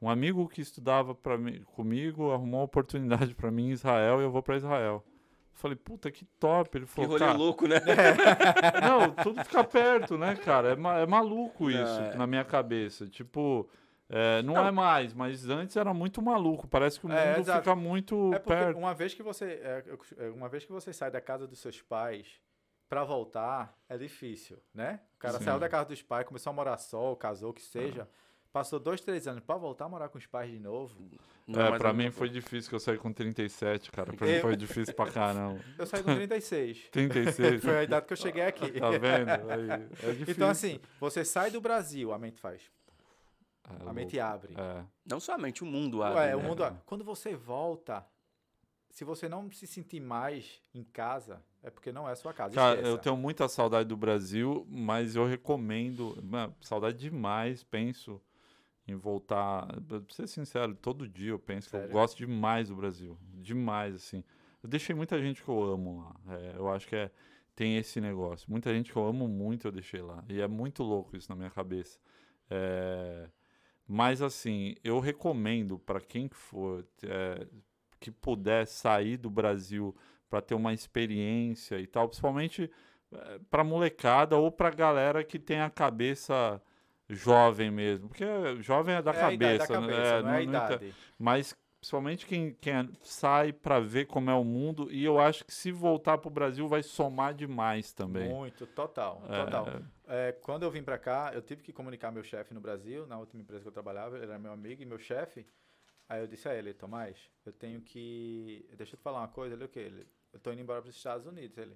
um 0.05 0.09
amigo 0.09 0.47
que 0.47 0.61
estudava 0.61 1.13
para 1.15 1.37
mim 1.37 1.63
comigo 1.75 2.31
arrumou 2.31 2.59
uma 2.61 2.65
oportunidade 2.65 3.33
para 3.35 3.49
mim 3.51 3.69
em 3.69 3.71
Israel 3.71 4.21
e 4.21 4.23
eu 4.23 4.31
vou 4.31 4.43
para 4.43 4.57
Israel". 4.57 5.03
Eu 5.05 5.59
falei: 5.59 5.75
"Puta, 5.75 6.11
que 6.11 6.25
top". 6.39 6.77
Ele 6.77 6.85
Que 6.85 6.91
falou: 6.91 7.09
rolê 7.11 7.19
"Cara, 7.25 7.33
louco, 7.37 7.67
né? 7.67 7.77
não, 8.83 9.11
tudo 9.23 9.43
fica 9.43 9.63
perto, 9.63 10.17
né, 10.17 10.35
cara? 10.35 10.69
É, 10.73 10.75
ma- 10.75 10.99
é 10.99 11.05
maluco 11.05 11.69
isso 11.69 11.99
Não, 12.01 12.05
é. 12.11 12.15
na 12.15 12.27
minha 12.27 12.43
cabeça. 12.43 13.07
Tipo, 13.07 13.69
é, 14.09 14.41
não, 14.43 14.53
Não. 14.55 14.67
é 14.67 14.71
mais, 14.71 15.13
mas 15.13 15.47
antes 15.49 15.75
era 15.75 15.93
muito 15.93 16.21
maluco. 16.21 16.67
Parece 16.67 16.99
que 16.99 17.05
o 17.05 17.09
mundo 17.09 17.17
É, 17.17 17.39
exato. 17.39 17.59
fica 17.59 17.75
muito 17.75 18.31
É 18.33 18.39
porque 18.39 18.55
perto. 18.63 18.77
uma 18.77 18.93
vez 18.93 19.13
que 19.13 19.23
você 19.23 19.45
é, 19.63 19.83
é, 20.17 20.29
uma 20.29 20.47
vez 20.49 20.65
que 20.65 20.71
você 20.71 20.91
sai 20.93 21.09
da 21.09 21.21
casa 21.21 21.47
dos 21.47 21.59
seus 21.59 21.81
pais 21.81 22.39
para 22.87 23.03
voltar 23.03 23.75
é 23.89 23.97
difícil, 23.97 24.57
né? 24.73 24.99
O 25.15 25.19
cara 25.19 25.39
Sim. 25.39 25.45
saiu 25.45 25.59
da 25.59 25.67
casa 25.67 25.89
dos 25.89 26.01
pais, 26.03 26.27
começou 26.27 26.51
a 26.51 26.53
morar 26.53 26.77
só, 26.77 27.01
ou 27.01 27.15
casou, 27.15 27.49
o 27.49 27.53
que 27.53 27.61
seja, 27.63 28.07
passou 28.55 28.79
dois, 28.79 29.01
três 29.01 29.27
anos 29.27 29.43
para 29.43 29.57
voltar 29.57 29.83
a 29.83 29.89
morar 29.89 30.07
com 30.07 30.17
os 30.17 30.25
pais 30.25 30.49
de 30.49 30.57
novo. 30.57 30.95
Não, 31.45 31.59
é, 31.59 31.77
pra 31.77 31.89
é 31.89 31.93
mim 31.93 32.09
foi 32.09 32.29
difícil, 32.29 32.69
que 32.69 32.75
eu 32.75 32.79
saí 32.79 32.97
com 32.97 33.11
37, 33.11 33.91
cara. 33.91 34.13
Pra 34.13 34.25
mim 34.25 34.31
Eu- 34.31 34.41
foi 34.41 34.55
difícil 34.55 34.93
pra 34.93 35.11
caramba. 35.11 35.59
Eu 35.77 35.85
saí 35.85 36.01
com 36.01 36.15
36. 36.15 36.87
36. 36.89 37.61
Foi 37.61 37.79
a 37.79 37.83
idade 37.83 38.05
que 38.05 38.13
eu 38.13 38.17
cheguei 38.17 38.43
aqui. 38.43 38.71
Tá 38.79 38.91
vendo? 38.91 39.29
Aí, 39.51 39.71
é 39.71 40.11
difícil. 40.13 40.33
Então 40.33 40.47
assim, 40.47 40.79
você 41.01 41.25
sai 41.25 41.51
do 41.51 41.59
Brasil, 41.59 42.13
a 42.13 42.17
mente 42.17 42.39
faz, 42.39 42.61
É 43.69 43.89
a 43.89 43.91
mente 43.91 44.15
louco. 44.15 44.31
abre. 44.33 44.53
É. 44.57 44.85
Não 45.05 45.19
somente 45.19 45.61
o 45.61 45.65
mundo 45.65 46.01
abre. 46.01 46.19
Ué, 46.19 46.27
né? 46.27 46.35
o 46.37 46.41
mundo 46.41 46.63
abre. 46.63 46.79
Quando 46.85 47.03
você 47.03 47.35
volta, 47.35 48.07
se 48.89 49.03
você 49.03 49.27
não 49.27 49.51
se 49.51 49.67
sentir 49.67 49.99
mais 49.99 50.61
em 50.73 50.81
casa, 50.85 51.43
é 51.61 51.69
porque 51.69 51.91
não 51.91 52.07
é 52.07 52.13
a 52.13 52.15
sua 52.15 52.33
casa. 52.33 52.55
Cara, 52.55 52.75
esqueça. 52.75 52.89
eu 52.89 52.97
tenho 52.97 53.17
muita 53.17 53.49
saudade 53.49 53.89
do 53.89 53.97
Brasil, 53.97 54.65
mas 54.69 55.13
eu 55.17 55.25
recomendo. 55.25 56.17
Mano, 56.23 56.55
saudade 56.61 56.97
demais, 56.97 57.61
penso 57.61 58.21
em 58.87 58.95
voltar. 58.95 59.67
Pra 59.87 60.01
ser 60.09 60.27
sincero, 60.27 60.75
todo 60.75 61.07
dia 61.07 61.31
eu 61.31 61.39
penso 61.39 61.69
que 61.69 61.75
eu 61.75 61.81
Sério? 61.81 61.93
gosto 61.93 62.17
demais 62.17 62.69
do 62.69 62.75
Brasil. 62.75 63.17
Demais, 63.33 63.95
assim. 63.95 64.23
Eu 64.61 64.69
deixei 64.69 64.95
muita 64.95 65.19
gente 65.21 65.43
que 65.43 65.49
eu 65.49 65.63
amo 65.63 66.01
lá. 66.01 66.35
É, 66.35 66.55
eu 66.57 66.69
acho 66.69 66.87
que 66.87 66.95
é, 66.95 67.11
tem 67.55 67.77
esse 67.77 68.01
negócio. 68.01 68.49
Muita 68.49 68.73
gente 68.73 68.91
que 68.91 68.97
eu 68.97 69.05
amo 69.05 69.27
muito 69.27 69.67
eu 69.67 69.71
deixei 69.71 70.01
lá. 70.01 70.23
E 70.29 70.41
é 70.41 70.47
muito 70.47 70.83
louco 70.83 71.15
isso 71.15 71.29
na 71.29 71.35
minha 71.35 71.51
cabeça. 71.51 71.99
É, 72.49 73.29
mas, 73.87 74.21
assim, 74.21 74.75
eu 74.83 74.99
recomendo 74.99 75.77
para 75.79 75.99
quem 75.99 76.27
que 76.27 76.35
for 76.35 76.85
é, 77.03 77.47
que 77.99 78.11
puder 78.11 78.65
sair 78.65 79.17
do 79.17 79.29
Brasil 79.29 79.95
para 80.29 80.41
ter 80.41 80.55
uma 80.55 80.73
experiência 80.73 81.79
e 81.79 81.87
tal, 81.87 82.07
principalmente 82.07 82.69
para 83.49 83.63
molecada 83.63 84.35
ou 84.35 84.51
para 84.51 84.69
galera 84.69 85.23
que 85.23 85.39
tem 85.39 85.59
a 85.59 85.69
cabeça 85.69 86.61
jovem 87.09 87.69
mesmo, 87.71 88.07
porque 88.09 88.25
jovem 88.61 88.95
é 88.95 89.01
da 89.01 89.11
é 89.11 89.19
cabeça, 89.19 89.73
da 89.73 89.81
né? 89.81 89.87
cabeça, 89.87 90.09
É, 90.15 90.21
não 90.21 90.29
é 90.29 90.33
não- 90.33 90.41
idade. 90.43 90.93
mas 91.19 91.55
principalmente 91.79 92.25
quem, 92.25 92.53
quem 92.55 92.73
é- 92.73 92.87
sai 93.03 93.53
para 93.53 93.79
ver 93.79 94.05
como 94.07 94.29
é 94.29 94.33
o 94.33 94.43
mundo 94.43 94.91
e 94.91 95.03
eu 95.05 95.19
acho 95.19 95.45
que 95.45 95.53
se 95.53 95.71
voltar 95.71 96.17
pro 96.17 96.29
Brasil 96.31 96.67
vai 96.67 96.81
somar 96.81 97.33
demais 97.33 97.93
também. 97.93 98.27
Muito, 98.33 98.65
total, 98.65 99.21
É, 99.29 99.43
total. 99.45 99.67
É, 100.07 100.31
quando 100.31 100.63
eu 100.63 100.71
vim 100.71 100.81
pra 100.83 100.97
cá, 100.97 101.31
eu 101.33 101.41
tive 101.43 101.61
que 101.61 101.71
comunicar 101.71 102.11
meu 102.11 102.23
chefe 102.23 102.53
no 102.55 102.59
Brasil, 102.61 103.05
na 103.05 103.19
última 103.19 103.41
empresa 103.43 103.61
que 103.61 103.67
eu 103.67 103.71
trabalhava, 103.73 104.15
ele 104.17 104.25
era 104.25 104.39
meu 104.39 104.51
amigo 104.51 104.81
e 104.81 104.85
meu 104.85 104.97
chefe. 104.97 105.45
Aí 106.09 106.21
eu 106.21 106.27
disse 106.27 106.47
a 106.47 106.53
ele, 106.55 106.73
Tomás, 106.73 107.17
eu 107.45 107.51
tenho 107.51 107.81
que. 107.81 108.67
Deixa 108.77 108.93
eu 108.93 108.97
te 108.99 109.03
falar 109.03 109.19
uma 109.21 109.27
coisa, 109.27 109.55
ele 109.55 109.65
o 109.65 109.69
quê? 109.69 109.79
Ele, 109.79 110.07
eu 110.33 110.39
tô 110.39 110.51
indo 110.51 110.61
embora 110.61 110.81
para 110.81 110.89
os 110.89 110.95
Estados 110.95 111.25
Unidos. 111.25 111.57
Ele. 111.57 111.75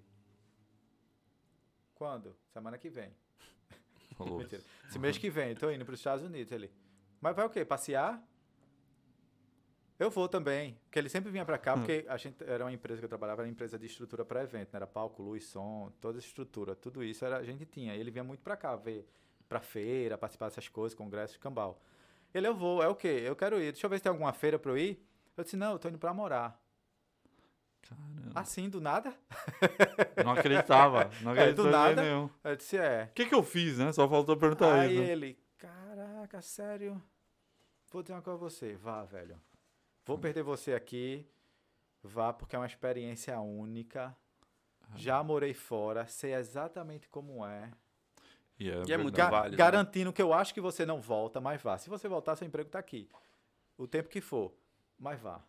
Quando? 1.95 2.35
Semana 2.53 2.77
que 2.77 2.89
vem. 2.89 3.11
Mentira. 4.25 4.61
Esse 4.87 4.99
mês 4.99 5.17
que 5.17 5.29
vem, 5.29 5.55
tô 5.55 5.69
indo 5.71 5.85
para 5.85 5.93
os 5.93 5.99
Estados 5.99 6.25
Unidos. 6.25 6.51
Ele. 6.51 6.71
Mas 7.21 7.35
vai 7.35 7.45
o 7.45 7.49
quê? 7.49 7.63
Passear? 7.63 8.23
Eu 9.99 10.09
vou 10.09 10.29
também. 10.29 10.77
Porque 10.85 10.97
ele 10.97 11.09
sempre 11.09 11.29
vinha 11.29 11.43
para 11.43 11.57
cá, 11.57 11.75
porque 11.75 12.05
a 12.07 12.15
gente 12.15 12.41
era 12.45 12.63
uma 12.63 12.71
empresa 12.71 12.99
que 12.99 13.05
eu 13.05 13.09
trabalhava, 13.09 13.41
era 13.41 13.47
uma 13.47 13.51
empresa 13.51 13.77
de 13.77 13.85
estrutura 13.85 14.23
para 14.23 14.41
evento, 14.43 14.71
né? 14.71 14.77
Era 14.77 14.87
palco, 14.87 15.21
luz, 15.21 15.43
som, 15.45 15.91
toda 15.99 16.17
a 16.17 16.21
estrutura, 16.21 16.73
tudo 16.73 17.03
isso 17.03 17.25
era, 17.25 17.37
a 17.37 17.43
gente 17.43 17.65
tinha. 17.65 17.95
E 17.95 17.99
ele 17.99 18.09
vinha 18.09 18.23
muito 18.23 18.41
para 18.41 18.55
cá, 18.55 18.75
ver 18.77 19.05
para 19.49 19.59
feira, 19.59 20.17
participar 20.17 20.47
dessas 20.47 20.69
coisas, 20.69 20.95
congressos, 20.95 21.35
cambal. 21.37 21.81
Ele, 22.33 22.47
eu 22.47 22.55
vou, 22.55 22.83
é 22.83 22.87
o 22.87 22.95
quê? 22.95 23.23
Eu 23.25 23.35
quero 23.35 23.59
ir. 23.59 23.71
Deixa 23.71 23.87
eu 23.87 23.89
ver 23.89 23.97
se 23.97 24.03
tem 24.03 24.11
alguma 24.11 24.31
feira 24.31 24.59
para 24.59 24.71
eu 24.71 24.77
ir. 24.77 25.03
Eu 25.35 25.43
disse, 25.43 25.57
não, 25.57 25.73
eu 25.73 25.79
tô 25.79 25.89
indo 25.89 25.97
para 25.97 26.13
morar. 26.13 26.61
Caramba. 27.81 28.31
Assim, 28.39 28.69
do 28.69 28.79
nada? 28.81 29.13
Não 30.23 30.31
acreditava, 30.33 31.09
não 31.23 31.31
É, 31.31 31.51
do 31.51 31.63
acreditava 31.63 31.69
de 31.69 31.73
jeito 31.73 31.95
nada. 31.95 32.01
nenhum. 32.03 32.29
Eu 32.43 32.55
disse, 32.55 32.77
é. 32.77 33.05
O 33.09 33.13
que 33.13 33.25
que 33.25 33.33
eu 33.35 33.41
fiz, 33.43 33.77
né? 33.79 33.91
Só 33.91 34.07
faltou 34.07 34.37
perguntar 34.37 34.81
Aí 34.81 34.93
isso. 34.93 35.01
né? 35.03 35.09
ele, 35.09 35.39
caraca, 35.57 36.41
sério? 36.41 37.01
Vou 37.91 38.03
dizer 38.03 38.13
uma 38.13 38.21
coisa 38.21 38.37
a 38.37 38.39
você, 38.41 38.75
vá, 38.75 39.03
velho. 39.05 39.39
Vou 40.05 40.17
Hum. 40.17 40.19
perder 40.19 40.43
você 40.43 40.73
aqui, 40.73 41.25
vá, 42.03 42.31
porque 42.31 42.55
é 42.55 42.59
uma 42.59 42.65
experiência 42.67 43.39
única. 43.39 44.15
Ah. 44.81 44.87
Já 44.95 45.23
morei 45.23 45.53
fora, 45.53 46.05
sei 46.07 46.33
exatamente 46.35 47.07
como 47.09 47.45
é. 47.45 47.71
E 48.59 48.69
é, 48.69 48.83
E 48.87 48.93
é 48.93 48.97
muito. 48.97 49.15
Ga- 49.15 49.29
válido, 49.29 49.51
né? 49.51 49.57
garantindo 49.57 50.13
que 50.13 50.21
eu 50.21 50.33
acho 50.33 50.53
que 50.53 50.61
você 50.61 50.85
não 50.85 50.99
volta, 51.01 51.39
mas 51.41 51.61
vá. 51.61 51.77
Se 51.77 51.89
você 51.89 52.07
voltar, 52.07 52.35
seu 52.35 52.45
emprego 52.47 52.69
tá 52.69 52.77
aqui. 52.77 53.09
O 53.77 53.87
tempo 53.87 54.09
que 54.09 54.19
for, 54.21 54.53
mas 54.99 55.19
vá. 55.19 55.41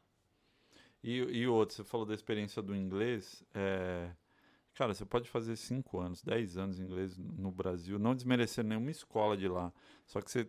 E, 1.03 1.17
e 1.17 1.47
outro, 1.47 1.75
você 1.77 1.85
falou 1.85 2.05
da 2.07 2.15
experiência 2.15 2.61
do 2.63 2.75
inglês. 2.77 3.43
é, 3.55 4.11
Cara, 4.75 4.95
você 4.95 5.05
pode 5.05 5.29
fazer 5.29 5.57
5 5.57 5.99
anos, 5.99 6.23
10 6.23 6.57
anos 6.57 6.79
em 6.81 6.85
inglês 6.85 7.19
no 7.19 7.51
Brasil, 7.51 7.99
não 7.99 8.15
desmerecer 8.15 8.65
nenhuma 8.65 8.91
escola 8.91 9.37
de 9.37 9.49
lá. 9.49 9.73
Só 10.07 10.21
que 10.23 10.31
você. 10.31 10.49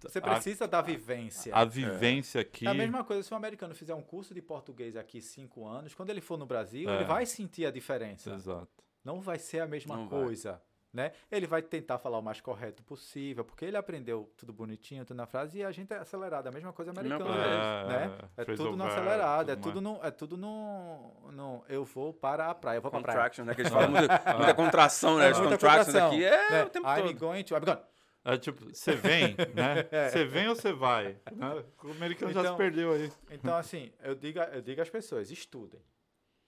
Você 0.00 0.18
a- 0.18 0.22
precisa 0.22 0.68
da 0.68 0.82
vivência. 0.82 1.54
A 1.54 1.64
vivência 1.64 2.42
aqui. 2.42 2.66
É 2.66 2.70
a 2.70 2.74
mesma 2.74 3.02
coisa 3.02 3.22
se 3.22 3.32
um 3.32 3.36
americano 3.36 3.74
fizer 3.74 3.94
um 3.94 4.02
curso 4.02 4.34
de 4.34 4.42
português 4.42 4.94
aqui 4.94 5.20
cinco 5.22 5.66
anos, 5.66 5.94
quando 5.94 6.10
ele 6.10 6.20
for 6.20 6.36
no 6.38 6.44
Brasil, 6.46 6.88
É. 6.88 6.96
ele 6.96 7.04
vai 7.04 7.24
sentir 7.26 7.64
a 7.66 7.70
diferença. 7.70 8.34
Exato. 8.34 8.68
não 9.02 9.20
vai 9.20 9.38
ser 9.38 9.60
a 9.60 9.66
mesma 9.66 9.96
Não 9.96 10.08
vai. 10.08 10.20
Né? 10.96 11.12
Ele 11.30 11.46
vai 11.46 11.60
tentar 11.60 11.98
falar 11.98 12.16
o 12.18 12.22
mais 12.22 12.40
correto 12.40 12.82
possível, 12.82 13.44
porque 13.44 13.66
ele 13.66 13.76
aprendeu 13.76 14.32
tudo 14.34 14.50
bonitinho, 14.50 15.04
tudo 15.04 15.18
na 15.18 15.26
frase, 15.26 15.58
e 15.58 15.62
a 15.62 15.70
gente 15.70 15.92
é 15.92 15.98
acelerado, 15.98 16.46
a 16.46 16.50
mesma 16.50 16.72
coisa 16.72 16.90
americana. 16.90 17.22
coisa. 17.22 17.84
né? 17.84 18.18
É 18.34 18.44
tudo 18.46 18.74
no 18.78 18.84
acelerado, 18.84 19.50
é 19.50 19.56
tudo 19.56 19.80
no, 19.82 20.00
é 20.02 20.10
tudo 20.10 20.38
no, 20.38 21.30
no. 21.30 21.62
Eu 21.68 21.84
vou 21.84 22.14
para 22.14 22.48
a 22.48 22.54
praia, 22.54 22.78
eu 22.78 22.80
vou 22.80 22.90
para 22.90 23.00
a 23.00 23.02
praia. 23.02 23.18
Contraction, 23.18 23.44
né? 23.44 23.54
Que 23.54 23.60
eles 23.60 23.70
falam 23.70 23.90
muita, 23.90 24.08
muita 24.38 24.54
contração, 24.54 25.18
né? 25.18 25.28
É, 25.28 25.32
Os 25.32 25.38
muita 25.38 25.52
contractions 25.58 25.94
aqui 25.96 26.24
é 26.24 26.50
né? 26.50 26.64
o 26.64 26.70
tempo 26.70 26.88
I'm 26.88 27.02
todo. 27.02 27.18
going 27.18 27.42
to. 27.44 27.54
I'm 27.54 27.60
going. 27.66 27.78
É 28.24 28.38
tipo, 28.38 28.64
você 28.74 28.94
vem, 28.96 29.36
né? 29.54 29.86
É. 29.92 30.08
Você 30.08 30.24
vem 30.24 30.48
ou 30.48 30.56
você 30.56 30.72
vai? 30.72 31.18
né? 31.30 31.62
O 31.84 31.90
americano 31.90 32.32
já 32.32 32.40
se 32.40 32.46
Então- 32.46 32.56
perdeu 32.56 32.92
aí. 32.94 33.12
Então, 33.30 33.54
assim, 33.54 33.92
eu 34.02 34.14
digo, 34.14 34.38
eu 34.40 34.62
digo 34.62 34.80
às 34.80 34.88
pessoas, 34.88 35.30
estudem. 35.30 35.82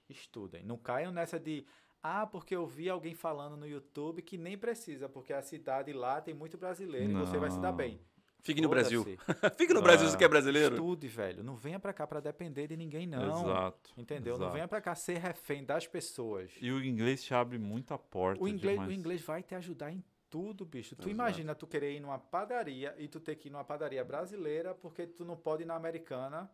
Estudem. 0.08 0.64
Não 0.64 0.78
caiam 0.78 1.12
nessa 1.12 1.38
de, 1.38 1.66
ah, 2.02 2.26
porque 2.26 2.54
eu 2.54 2.66
vi 2.66 2.88
alguém 2.88 3.14
falando 3.14 3.56
no 3.56 3.66
YouTube 3.66 4.22
que 4.22 4.36
nem 4.38 4.56
precisa, 4.56 5.08
porque 5.08 5.32
a 5.32 5.42
cidade 5.42 5.92
lá 5.92 6.20
tem 6.20 6.34
muito 6.34 6.56
brasileiro 6.56 7.10
e 7.10 7.14
você 7.14 7.36
vai 7.38 7.50
se 7.50 7.58
dar 7.60 7.70
Não. 7.70 7.76
bem. 7.76 8.00
Fique 8.40 8.60
no 8.62 8.68
Brasil. 8.68 9.04
Fique 9.58 9.74
no 9.74 9.82
Brasil 9.82 10.06
Ah. 10.06 10.10
se 10.10 10.16
quer 10.16 10.28
brasileiro. 10.28 10.76
Estude, 10.76 11.08
velho. 11.08 11.42
Não 11.42 11.56
venha 11.56 11.78
pra 11.78 11.92
cá 11.92 12.06
pra 12.06 12.20
depender 12.20 12.68
de 12.68 12.76
ninguém, 12.76 13.06
não. 13.06 13.42
Exato. 13.42 13.92
Entendeu? 13.96 14.34
Não 14.34 14.44
exato. 14.44 14.52
venha 14.54 14.68
pra 14.68 14.80
cá 14.80 14.94
ser 14.94 15.18
refém 15.18 15.64
das 15.64 15.86
pessoas. 15.86 16.50
E 16.60 16.70
o 16.70 16.82
inglês 16.82 17.22
te 17.22 17.34
abre 17.34 17.58
muita 17.58 17.98
porta. 17.98 18.42
O 18.42 18.48
inglês, 18.48 18.74
demais. 18.78 18.88
o 18.90 18.92
inglês 18.92 19.20
vai 19.22 19.42
te 19.42 19.54
ajudar 19.56 19.90
em 19.92 20.02
tudo, 20.30 20.64
bicho. 20.64 20.94
Tu 20.94 21.00
Exato. 21.02 21.10
imagina 21.10 21.54
tu 21.54 21.66
querer 21.66 21.94
ir 21.96 22.00
numa 22.00 22.18
padaria 22.18 22.94
e 22.96 23.08
tu 23.08 23.18
ter 23.18 23.34
que 23.34 23.48
ir 23.48 23.50
numa 23.50 23.64
padaria 23.64 24.04
brasileira 24.04 24.72
porque 24.74 25.06
tu 25.06 25.24
não 25.24 25.36
pode 25.36 25.64
ir 25.64 25.66
na 25.66 25.74
americana, 25.74 26.48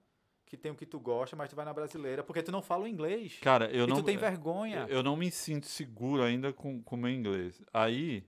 que 0.47 0.57
tem 0.57 0.71
o 0.71 0.75
que 0.75 0.87
tu 0.87 1.01
gosta, 1.01 1.35
mas 1.35 1.51
tu 1.51 1.57
vai 1.57 1.65
na 1.65 1.73
brasileira 1.73 2.23
porque 2.23 2.43
tu 2.43 2.53
não 2.53 2.63
fala 2.63 2.85
o 2.85 2.89
inglês. 2.89 3.39
Cara, 3.41 3.71
eu 3.71 3.85
e 3.85 3.87
não. 3.89 3.97
tu 3.97 4.03
tem 4.03 4.17
vergonha. 4.17 4.87
Eu 4.89 5.03
não 5.03 5.17
me 5.17 5.31
sinto 5.31 5.67
seguro 5.67 6.23
ainda 6.23 6.53
com 6.53 6.83
o 6.85 6.97
meu 6.97 7.11
inglês. 7.11 7.63
Aí 7.73 8.25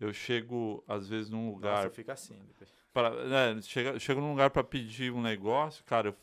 eu 0.00 0.12
chego, 0.12 0.82
às 0.86 1.08
vezes, 1.08 1.30
num 1.30 1.50
lugar. 1.50 1.84
Nossa, 1.84 1.90
fica 1.90 2.12
assim. 2.12 2.38
Pra, 2.92 3.10
né, 3.24 3.60
chega, 3.62 3.98
chego 3.98 4.20
num 4.20 4.30
lugar 4.30 4.50
pra 4.50 4.64
pedir 4.64 5.12
um 5.12 5.20
negócio, 5.20 5.84
cara, 5.84 6.08
eu. 6.08 6.16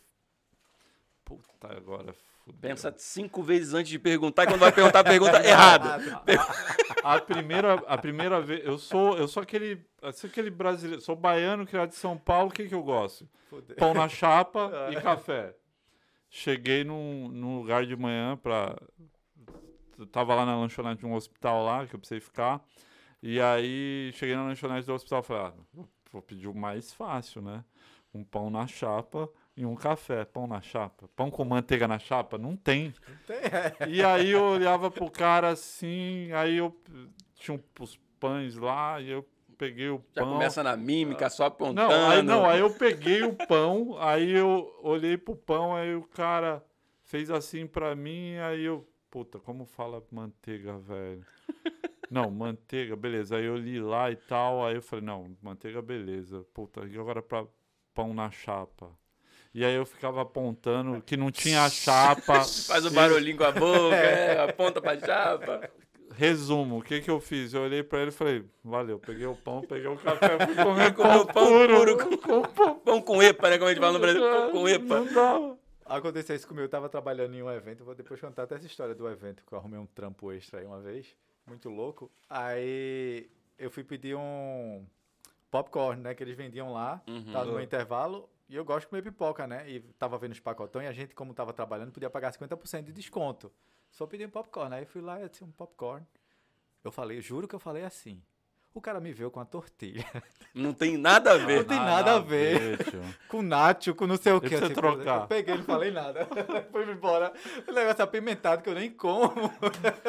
Puta, 1.24 1.76
agora 1.76 2.14
fudeu. 2.46 2.62
Pensa 2.62 2.94
cinco 2.98 3.42
vezes 3.42 3.74
antes 3.74 3.90
de 3.90 4.00
perguntar 4.00 4.44
e 4.44 4.48
quando 4.48 4.60
vai 4.60 4.72
perguntar, 4.72 5.04
pergunta 5.04 5.42
errado. 5.46 5.90
A 7.04 7.20
primeira, 7.20 7.74
a 7.74 7.98
primeira 7.98 8.40
vez. 8.40 8.64
Eu 8.64 8.78
sou, 8.78 9.18
eu 9.18 9.28
sou 9.28 9.44
aquele. 9.44 9.86
eu 10.02 10.14
sou 10.14 10.30
aquele 10.30 10.50
brasileiro. 10.50 11.02
Sou 11.02 11.16
baiano, 11.16 11.66
criado 11.66 11.90
de 11.90 11.96
São 11.96 12.18
Paulo. 12.18 12.50
O 12.50 12.54
que, 12.54 12.68
que 12.68 12.76
eu 12.76 12.84
gosto? 12.84 13.28
Fudeu. 13.50 13.76
Pão 13.76 13.94
na 13.94 14.08
chapa 14.08 14.72
e 14.94 15.02
café. 15.02 15.56
Cheguei 16.30 16.84
num, 16.84 17.30
num 17.30 17.58
lugar 17.60 17.86
de 17.86 17.96
manhã 17.96 18.38
pra. 18.38 18.76
eu 19.98 20.06
Tava 20.08 20.36
lá 20.36 20.46
na 20.46 20.58
lanchonete 20.58 21.00
de 21.00 21.06
um 21.06 21.16
hospital 21.16 21.64
lá, 21.64 21.86
que 21.86 21.96
eu 21.96 22.00
precisei 22.00 22.20
ficar. 22.20 22.64
E 23.22 23.42
aí 23.42 24.12
cheguei 24.14 24.36
na 24.36 24.44
lanchonete 24.44 24.86
do 24.86 24.94
hospital 24.94 25.22
e 25.22 25.24
falei, 25.24 25.44
ah, 25.44 25.84
vou 26.12 26.22
pedir 26.22 26.48
o 26.48 26.54
mais 26.54 26.94
fácil, 26.94 27.42
né? 27.42 27.64
Um 28.14 28.24
pão 28.24 28.50
na 28.50 28.68
chapa 28.68 29.30
e 29.56 29.66
um 29.66 29.76
café. 29.76 30.26
Pão 30.26 30.48
na 30.48 30.62
chapa. 30.62 31.08
Pão 31.16 31.32
com 31.32 31.46
manteiga 31.46 31.88
na 31.88 32.00
chapa? 32.00 32.38
Não 32.38 32.56
tem. 32.56 32.94
Tem, 33.26 33.38
é. 33.38 33.90
E 33.90 34.04
aí 34.04 34.32
eu 34.32 34.44
olhava 34.44 34.92
pro 34.92 35.10
cara 35.10 35.50
assim, 35.50 36.32
aí 36.34 36.58
eu 36.58 36.76
tinha 37.36 37.60
os 37.80 37.98
pães 38.20 38.56
lá 38.56 39.00
e 39.00 39.10
eu 39.10 39.26
peguei 39.58 39.90
o 39.90 40.02
Já 40.14 40.22
pão. 40.24 40.34
começa 40.34 40.62
na 40.64 40.76
mímica, 40.76 41.30
só 41.30 41.46
apontando. 41.46 41.90
Não, 41.90 42.10
aí, 42.10 42.22
não, 42.22 42.46
aí 42.46 42.60
eu 42.60 42.74
peguei 42.74 43.24
o 43.24 43.34
pão, 43.34 43.96
aí 44.00 44.32
eu 44.32 44.74
olhei 44.82 45.18
pro 45.18 45.36
pão, 45.36 45.76
aí 45.76 45.96
o 45.96 46.04
cara 46.04 46.64
fez 47.04 47.30
assim 47.32 47.66
pra 47.66 47.96
mim, 47.96 48.36
aí 48.38 48.64
eu, 48.64 48.88
puta, 49.10 49.40
como 49.40 49.66
fala 49.66 50.04
manteiga, 50.12 50.78
velho? 50.78 51.26
Não, 52.10 52.30
manteiga, 52.30 52.96
beleza. 52.96 53.38
Aí 53.38 53.46
eu 53.46 53.58
li 53.58 53.80
lá 53.80 54.12
e 54.12 54.16
tal, 54.16 54.66
aí 54.66 54.76
eu 54.76 54.82
falei, 54.82 55.06
não, 55.06 55.36
manteiga, 55.42 55.82
beleza. 55.82 56.46
Puta, 56.54 56.86
e 56.86 56.98
agora 56.98 57.22
pra 57.22 57.46
pão 57.94 58.14
na 58.14 58.30
chapa? 58.30 58.92
E 59.56 59.64
aí 59.64 59.74
eu 59.74 59.86
ficava 59.86 60.22
apontando 60.22 61.02
que 61.02 61.16
não 61.16 61.32
tinha 61.32 61.68
chapa. 61.72 62.44
Faz 62.44 62.86
o 62.86 62.92
barulhinho 62.92 63.38
com 63.38 63.46
a 63.46 63.54
boca, 63.54 63.96
é, 63.96 64.44
aponta 64.50 64.82
pra 64.82 65.00
chapa. 65.00 65.70
Resumo, 66.14 66.80
o 66.80 66.82
que 66.82 67.00
que 67.00 67.10
eu 67.10 67.22
fiz? 67.22 67.54
Eu 67.54 67.62
olhei 67.62 67.82
pra 67.82 68.02
ele 68.02 68.10
e 68.10 68.14
falei, 68.14 68.44
valeu, 68.62 69.00
peguei 69.00 69.26
o 69.26 69.34
pão, 69.34 69.62
peguei 69.62 69.88
o 69.88 69.96
café, 69.96 70.46
fui 70.46 70.56
comer 70.62 70.94
Comeu 70.94 71.26
pão, 71.26 71.34
pão 71.34 71.48
puro. 71.48 71.74
puro 71.78 71.98
com 72.22 72.42
pão. 72.42 72.80
Pão 72.80 73.02
com 73.02 73.24
epa, 73.24 73.50
né? 73.50 73.58
Como 73.58 73.70
a 73.70 73.74
gente 73.74 73.80
fala 73.82 73.94
no 73.94 74.00
Brasil, 74.00 74.22
pão 74.22 74.52
com 74.52 74.68
epa. 74.68 75.00
Não 75.00 75.14
dava. 75.14 75.58
Aconteceu 75.86 76.36
isso 76.36 76.48
comigo. 76.48 76.66
Eu 76.66 76.70
tava 76.70 76.90
trabalhando 76.90 77.34
em 77.34 77.42
um 77.42 77.50
evento. 77.50 77.86
Vou 77.86 77.96
depois 77.96 78.20
contar 78.20 78.44
até 78.44 78.56
essa 78.56 78.66
história 78.66 78.94
do 78.94 79.08
evento, 79.10 79.42
que 79.48 79.54
eu 79.54 79.58
arrumei 79.58 79.80
um 79.80 79.86
trampo 79.86 80.34
extra 80.34 80.60
aí 80.60 80.66
uma 80.66 80.82
vez. 80.82 81.08
Muito 81.48 81.70
louco. 81.70 82.12
Aí 82.30 83.30
eu 83.58 83.72
fui 83.72 83.86
pedir 83.86 84.16
um 84.16 84.86
popcorn, 85.50 86.02
né? 86.02 86.14
Que 86.14 86.24
eles 86.24 86.36
vendiam 86.36 86.74
lá. 86.74 87.02
Uhum. 87.08 87.32
Tava 87.32 87.52
no 87.52 87.62
intervalo. 87.62 88.30
E 88.48 88.56
eu 88.56 88.64
gosto 88.64 88.82
de 88.82 88.88
comer 88.88 89.02
pipoca, 89.02 89.48
né? 89.48 89.70
E 89.70 89.80
tava 89.94 90.18
vendo 90.18 90.34
os 90.34 90.40
pacotão 90.40 90.82
e 90.82 90.88
a 90.88 90.92
gente, 90.92 91.16
como 91.16 91.34
tava 91.34 91.52
trabalhando, 91.52 91.92
podia 91.92 92.10
pagar 92.10 92.32
50% 92.32 92.84
de 92.84 92.94
desconto. 92.94 93.52
Só 93.92 94.06
pedi 94.06 94.26
um 94.26 94.30
popcorn. 94.30 94.76
Aí 94.76 94.86
fui 94.86 95.02
lá 95.02 95.22
e 95.24 95.28
disse 95.28 95.44
um 95.44 95.52
popcorn. 95.52 96.06
Eu 96.84 96.92
falei, 96.92 97.20
juro 97.22 97.48
que 97.48 97.56
eu 97.56 97.60
falei 97.60 97.84
assim. 97.84 98.22
O 98.76 98.82
cara 98.82 99.00
me 99.00 99.14
veio 99.14 99.32
com 99.32 99.40
a 99.40 99.46
tortilha. 99.46 100.06
Não 100.54 100.74
tem 100.74 100.98
nada 100.98 101.32
a 101.32 101.38
ver. 101.38 101.58
Não 101.60 101.64
tem 101.66 101.78
nada 101.78 102.14
a 102.16 102.20
ver. 102.20 102.78
tio. 102.86 103.02
com 103.28 103.42
nacho, 103.42 103.94
com 103.96 104.06
não 104.08 104.16
sei 104.16 104.32
o 104.32 104.40
que. 104.40 104.50
Pra 104.56 104.68
você 104.68 104.74
trocar? 104.74 105.22
Eu 105.22 105.28
peguei, 105.28 105.56
não 105.56 105.64
falei 105.66 105.92
nada. 105.92 106.26
Fui 106.72 106.90
embora. 106.90 107.34
O 107.68 107.74
negócio 107.74 108.02
apimentado 108.02 108.62
que 108.64 108.70
eu 108.70 108.74
nem 108.74 108.90
como. 108.90 109.52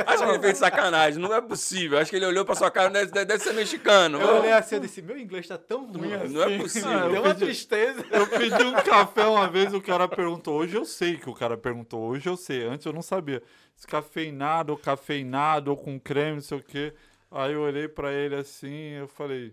Acho 0.06 0.22
que 0.24 0.30
ele 0.30 0.38
fez 0.38 0.58
sacanagem, 0.58 1.20
não 1.20 1.34
é 1.34 1.40
possível. 1.40 1.98
Acho 1.98 2.10
que 2.10 2.16
ele 2.16 2.26
olhou 2.26 2.44
pra 2.44 2.54
sua 2.54 2.70
cara, 2.70 2.90
deve, 2.90 3.10
deve 3.24 3.38
ser 3.40 3.54
mexicano. 3.54 4.20
Eu 4.20 4.36
olhei 4.36 4.52
assim 4.52 4.76
e 4.76 4.80
disse, 4.80 5.02
meu 5.02 5.18
inglês 5.18 5.48
tá 5.48 5.58
tão 5.58 5.84
ruim 5.90 6.10
Não, 6.10 6.22
assim. 6.22 6.32
não 6.34 6.42
é 6.44 6.58
possível. 6.58 6.90
Ah, 6.90 7.04
eu 7.06 7.10
Deu 7.10 7.22
uma 7.22 7.34
pedi- 7.34 7.44
tristeza. 7.46 8.04
Eu 8.12 8.26
pedi 8.28 8.62
um 8.62 8.72
café 8.74 9.24
uma 9.26 9.48
vez, 9.48 9.74
o 9.74 9.80
cara 9.80 10.06
perguntou. 10.06 10.58
Hoje 10.60 10.76
eu 10.76 10.84
sei 10.84 11.16
que 11.16 11.28
o 11.28 11.34
cara 11.34 11.56
perguntou. 11.56 12.02
Hoje 12.02 12.28
eu 12.28 12.36
sei. 12.36 12.64
Antes 12.64 12.86
eu 12.86 12.92
não 12.92 13.02
sabia. 13.02 13.42
Descafeinado 13.74 14.70
ou 14.72 14.78
cafeinado 14.78 15.72
ou 15.72 15.76
com 15.76 15.98
creme, 15.98 16.34
não 16.36 16.40
sei 16.42 16.58
o 16.58 16.62
quê. 16.62 16.92
Aí 17.36 17.52
eu 17.52 17.60
olhei 17.62 17.86
pra 17.88 18.12
ele 18.12 18.34
assim, 18.36 18.90
eu 18.92 19.08
falei. 19.08 19.52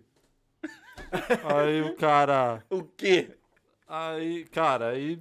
Aí 1.55 1.81
o 1.81 1.95
cara. 1.95 2.64
O 2.69 2.84
quê? 2.84 3.31
Aí, 3.88 4.45
cara, 4.45 4.89
aí. 4.89 5.19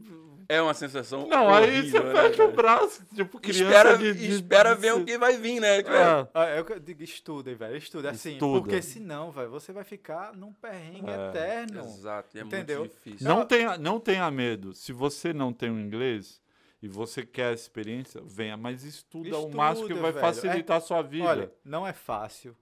É 0.49 0.61
uma 0.61 0.75
sensação. 0.75 1.27
Não, 1.29 1.49
aí 1.55 1.65
horrível, 1.79 2.03
você 2.03 2.13
né, 2.13 2.23
fecha 2.29 2.45
o 2.45 2.53
braço, 2.53 3.07
tipo, 3.15 3.39
criança 3.41 3.63
Espera, 3.65 3.97
de, 3.99 4.13
de- 4.13 4.31
espera 4.33 4.75
de- 4.75 4.81
ver 4.83 4.93
o 4.95 5.05
que 5.05 5.17
vai 5.17 5.37
vir, 5.39 5.61
né? 5.61 5.79
Tipo, 5.83 5.95
É. 5.95 6.29
Ah, 6.35 6.45
é 6.47 6.61
o 6.61 6.65
que 6.65 6.73
eu 6.75 6.81
digo, 6.81 7.03
estudem, 7.03 7.55
velho. 7.55 7.77
Estudem 7.77 8.11
assim. 8.11 8.33
Estuda. 8.33 8.61
Porque 8.61 8.83
senão, 8.83 9.31
velho, 9.31 9.49
você 9.51 9.73
vai 9.73 9.85
ficar 9.85 10.35
num 10.35 10.53
perrengue 10.53 11.11
É. 11.11 11.29
eterno. 11.29 11.81
Exato, 11.81 12.37
e 12.37 12.41
é 12.41 12.43
Entendeu? 12.43 12.81
muito 12.81 12.93
difícil. 12.93 13.27
Não 13.27 13.47
tenha, 13.47 13.79
não 13.79 13.99
tenha 14.01 14.31
medo. 14.31 14.75
Se 14.75 14.93
você 14.93 15.33
não 15.33 15.53
tem 15.55 15.71
o 15.71 15.79
inglês 15.79 16.42
e 16.83 16.89
você 16.89 17.25
quer 17.25 17.51
a 17.51 17.53
experiência, 17.53 18.21
venha, 18.25 18.57
mas 18.57 18.83
estuda, 18.83 19.39
o 19.39 19.55
máximo 19.55 19.87
que 19.87 19.93
Estuda, 19.93 20.11
vai 20.11 20.13
velho. 20.21 20.35
facilitar 20.35 20.79
a 20.79 20.81
sua 20.81 21.01
vida. 21.01 21.25
Olha, 21.29 21.53
não 21.65 21.87
é 21.87 21.93
fácil, 21.93 22.57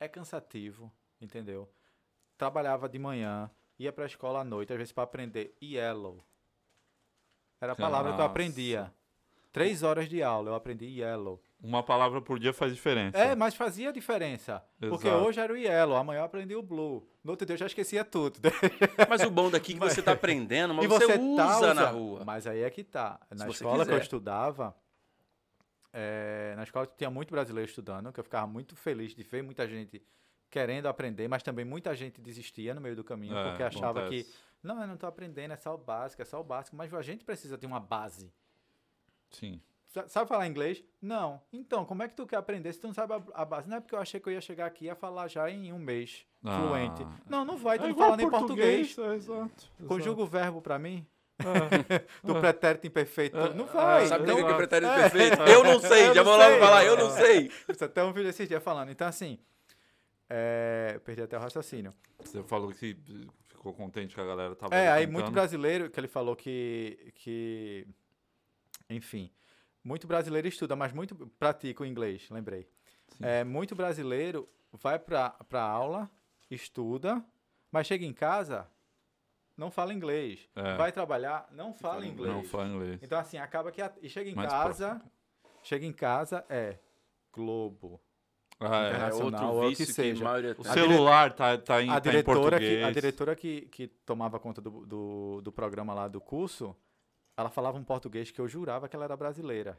é 0.00 0.08
cansativo, 0.08 0.90
entendeu? 1.20 1.68
Trabalhava 2.38 2.88
de 2.88 2.98
manhã, 2.98 3.50
ia 3.78 3.92
pra 3.92 4.06
escola 4.06 4.40
à 4.40 4.44
noite, 4.44 4.72
às 4.72 4.78
vezes 4.78 4.92
pra 4.92 5.04
aprender 5.04 5.54
yellow. 5.62 6.24
Era 7.60 7.72
a 7.72 7.76
palavra 7.76 8.12
que 8.12 8.14
eu 8.14 8.18
Nossa. 8.18 8.30
aprendia. 8.30 8.92
Três 9.52 9.82
horas 9.82 10.08
de 10.08 10.22
aula, 10.22 10.50
eu 10.50 10.54
aprendi 10.54 10.86
yellow. 10.86 11.40
Uma 11.62 11.82
palavra 11.82 12.20
por 12.20 12.38
dia 12.38 12.52
faz 12.52 12.72
diferença. 12.74 13.16
É, 13.18 13.34
mas 13.34 13.54
fazia 13.54 13.92
diferença. 13.92 14.62
Porque 14.78 15.08
Exato. 15.08 15.24
hoje 15.24 15.40
era 15.40 15.52
o 15.52 15.56
yellow, 15.56 15.96
amanhã 15.96 16.20
eu 16.20 16.24
aprendi 16.24 16.54
o 16.54 16.62
blue. 16.62 17.08
No 17.24 17.32
outro 17.32 17.46
dia 17.46 17.54
eu 17.54 17.58
já 17.58 17.66
esquecia 17.66 18.04
tudo. 18.04 18.38
Mas 19.08 19.22
o 19.22 19.30
bom 19.30 19.50
daqui 19.50 19.72
é 19.72 19.74
que 19.74 19.80
você 19.80 20.00
tá 20.00 20.12
aprendendo, 20.12 20.72
mas 20.74 20.84
e 20.84 20.88
você, 20.88 21.06
você 21.06 21.18
usa, 21.18 21.36
tá 21.36 21.74
na 21.74 21.82
usando. 21.82 21.94
rua. 21.98 22.24
Mas 22.24 22.46
aí 22.46 22.60
é 22.62 22.70
que 22.70 22.84
tá. 22.84 23.18
Na 23.30 23.46
você 23.46 23.52
escola 23.64 23.84
que 23.84 23.90
eu 23.90 23.98
estudava, 23.98 24.76
é, 25.92 26.54
na 26.56 26.62
escola 26.62 26.86
tinha 26.86 27.10
muito 27.10 27.30
brasileiro 27.32 27.68
estudando, 27.68 28.12
que 28.12 28.20
eu 28.20 28.24
ficava 28.24 28.46
muito 28.46 28.76
feliz 28.76 29.14
de 29.14 29.22
ver 29.24 29.42
muita 29.42 29.66
gente 29.66 30.00
querendo 30.50 30.86
aprender, 30.86 31.26
mas 31.26 31.42
também 31.42 31.64
muita 31.64 31.94
gente 31.96 32.20
desistia 32.20 32.74
no 32.74 32.80
meio 32.80 32.94
do 32.94 33.02
caminho, 33.02 33.36
É, 33.36 33.48
porque 33.48 33.62
achava 33.62 34.08
que, 34.08 34.20
acontece. 34.20 34.34
não, 34.62 34.80
eu 34.80 34.86
não 34.86 34.96
tô 34.96 35.06
aprendendo, 35.06 35.52
é 35.52 35.56
só 35.56 35.74
o 35.74 35.78
básico, 35.78 36.22
é 36.22 36.24
só 36.24 36.40
o 36.40 36.44
básico, 36.44 36.76
mas 36.76 36.92
a 36.94 37.02
gente 37.02 37.24
precisa 37.24 37.58
de 37.58 37.66
uma 37.66 37.80
base. 37.80 38.32
Sim. 39.30 39.60
Sa- 39.96 40.08
Sabe 40.08 40.28
falar 40.28 40.46
inglês? 40.46 40.84
Não. 41.00 41.40
Então, 41.52 41.84
como 41.86 42.02
é 42.02 42.08
que 42.08 42.14
tu 42.14 42.26
quer 42.26 42.36
aprender 42.36 42.70
se 42.72 42.80
tu 42.80 42.86
não 42.88 42.92
sabe 42.94 43.14
a, 43.14 43.22
a 43.34 43.44
base? 43.46 43.66
Não 43.68 43.78
é 43.78 43.80
porque 43.80 43.94
eu 43.94 43.98
achei 43.98 44.20
que 44.20 44.28
eu 44.28 44.32
ia 44.34 44.40
chegar 44.42 44.66
aqui 44.66 44.84
e 44.84 44.88
ia 44.88 44.94
falar 44.94 45.26
já 45.28 45.50
em 45.50 45.72
um 45.72 45.78
mês, 45.78 46.26
Ah. 46.44 46.58
fluente. 46.60 47.06
Não, 47.28 47.44
não 47.46 47.56
vai, 47.56 47.78
tu 47.78 47.86
É 47.86 47.88
não 47.88 47.96
fala 47.96 48.16
nem 48.16 48.28
português. 48.28 48.98
é, 48.98 49.14
exato. 49.14 49.70
Conjuga 49.88 50.20
o 50.22 50.26
verbo 50.26 50.60
pra 50.60 50.78
mim, 50.78 51.06
É. 51.38 51.44
do 52.22 52.38
pretérito 52.38 52.86
imperfeito. 52.86 53.38
É, 53.38 53.54
não 53.54 53.64
vai. 53.66 54.04
é, 54.04 54.06
Sabe 54.06 54.30
o 54.30 54.36
que 54.36 54.42
é 54.42 54.44
o 54.52 54.56
pretérito 54.56 54.92
É. 54.92 55.08
perfeito? 55.08 55.42
Eu 55.42 55.64
não 55.64 55.80
sei, 55.80 56.08
Eu 56.08 56.14
já 56.14 56.22
não 56.22 56.30
vou 56.32 56.36
logo 56.40 56.58
falar, 56.58 56.84
eu 56.84 56.96
não 56.98 57.10
sei. 57.10 57.50
Isso 57.68 57.84
até 57.84 58.04
um 58.04 58.12
vídeo 58.12 58.28
esses 58.28 58.46
dias 58.46 58.62
falando. 58.62 58.90
Então, 58.90 59.08
assim, 59.08 59.38
é, 60.28 60.92
eu 60.94 61.00
perdi 61.00 61.22
até 61.22 61.36
o 61.38 61.40
raciocínio. 61.40 61.94
Você 62.20 62.42
falou 62.42 62.70
que 62.70 62.96
ficou 63.48 63.72
contente 63.72 64.14
que 64.14 64.20
a 64.20 64.24
galera 64.26 64.54
tava 64.54 64.74
É, 64.74 64.88
aí 64.90 65.06
tentando. 65.06 65.12
muito 65.14 65.30
brasileiro, 65.32 65.88
que 65.90 65.98
ele 65.98 66.08
falou 66.08 66.36
que, 66.36 67.12
que, 67.14 67.86
enfim, 68.90 69.30
muito 69.86 70.06
brasileiro 70.06 70.48
estuda, 70.48 70.74
mas 70.74 70.92
muito 70.92 71.14
pratica 71.38 71.82
o 71.84 71.86
inglês, 71.86 72.28
lembrei. 72.28 72.68
É, 73.22 73.44
muito 73.44 73.74
brasileiro 73.76 74.48
vai 74.72 74.98
para 74.98 75.36
aula, 75.62 76.10
estuda, 76.50 77.24
mas 77.70 77.86
chega 77.86 78.04
em 78.04 78.12
casa, 78.12 78.68
não 79.56 79.70
fala 79.70 79.94
inglês. 79.94 80.48
É. 80.56 80.76
Vai 80.76 80.90
trabalhar, 80.90 81.46
não 81.52 81.72
fala 81.72 82.04
inglês. 82.04 82.34
Não 82.34 82.42
fala 82.42 82.68
inglês. 82.68 83.00
Então, 83.02 83.16
assim, 83.18 83.38
acaba 83.38 83.70
que. 83.70 83.80
a- 83.80 83.92
E 84.02 84.08
chega 84.08 84.28
em 84.28 84.34
Mais 84.34 84.50
casa. 84.50 85.00
Chega 85.62 85.86
em 85.86 85.92
casa, 85.92 86.44
é 86.48 86.78
Globo. 87.32 88.00
Ah, 88.58 88.84
é. 88.88 89.10
É 89.10 89.14
outro 89.14 89.68
vício 89.68 89.86
que 89.86 89.92
que, 89.94 90.00
a 90.00 90.04
seja. 90.04 90.24
maioria 90.24 90.56
O 90.58 90.64
celular 90.64 91.32
tá, 91.32 91.58
tá, 91.58 91.82
em, 91.82 91.90
a 91.90 91.92
tá 91.92 91.98
em 91.98 92.02
diretora, 92.10 92.38
que, 92.40 92.42
português. 92.50 92.84
a 92.84 92.90
diretora 92.90 93.36
que, 93.36 93.60
que 93.62 93.86
tomava 93.86 94.40
conta 94.40 94.60
do, 94.60 94.84
do, 94.86 95.40
do 95.42 95.52
programa 95.52 95.92
lá 95.94 96.08
do 96.08 96.20
curso, 96.20 96.74
ela 97.36 97.50
falava 97.50 97.76
um 97.76 97.84
português 97.84 98.30
que 98.30 98.40
eu 98.40 98.48
jurava 98.48 98.88
que 98.88 98.96
ela 98.96 99.04
era 99.04 99.16
brasileira. 99.16 99.78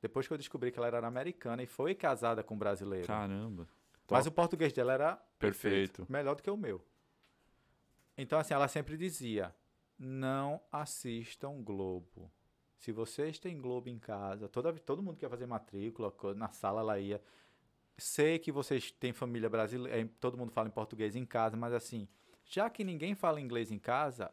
Depois 0.00 0.26
que 0.26 0.32
eu 0.32 0.38
descobri 0.38 0.70
que 0.70 0.78
ela 0.78 0.86
era 0.86 1.06
americana 1.06 1.62
e 1.62 1.66
foi 1.66 1.94
casada 1.94 2.42
com 2.42 2.54
um 2.54 2.58
brasileiro. 2.58 3.06
Caramba. 3.06 3.68
Mas 4.08 4.24
top. 4.24 4.28
o 4.28 4.32
português 4.32 4.72
dela 4.72 4.92
era 4.92 5.16
Perfeito. 5.38 6.06
melhor 6.08 6.36
do 6.36 6.42
que 6.42 6.50
o 6.50 6.56
meu. 6.56 6.82
Então, 8.16 8.38
assim, 8.38 8.54
ela 8.54 8.68
sempre 8.68 8.96
dizia: 8.96 9.54
não 9.98 10.60
assistam 10.70 11.62
Globo. 11.62 12.30
Se 12.78 12.92
vocês 12.92 13.38
têm 13.38 13.60
Globo 13.60 13.88
em 13.88 13.98
casa, 13.98 14.48
toda, 14.48 14.72
todo 14.74 15.02
mundo 15.02 15.16
quer 15.16 15.28
fazer 15.28 15.46
matrícula, 15.46 16.12
na 16.34 16.48
sala 16.48 16.80
ela 16.80 16.98
ia. 16.98 17.22
Sei 17.98 18.38
que 18.38 18.52
vocês 18.52 18.90
têm 18.90 19.12
família 19.12 19.48
brasileira, 19.48 20.08
todo 20.20 20.36
mundo 20.36 20.52
fala 20.52 20.68
em 20.68 20.70
português 20.70 21.16
em 21.16 21.24
casa, 21.24 21.56
mas 21.56 21.72
assim, 21.72 22.06
já 22.44 22.68
que 22.68 22.84
ninguém 22.84 23.14
fala 23.14 23.40
inglês 23.40 23.72
em 23.72 23.78
casa, 23.78 24.30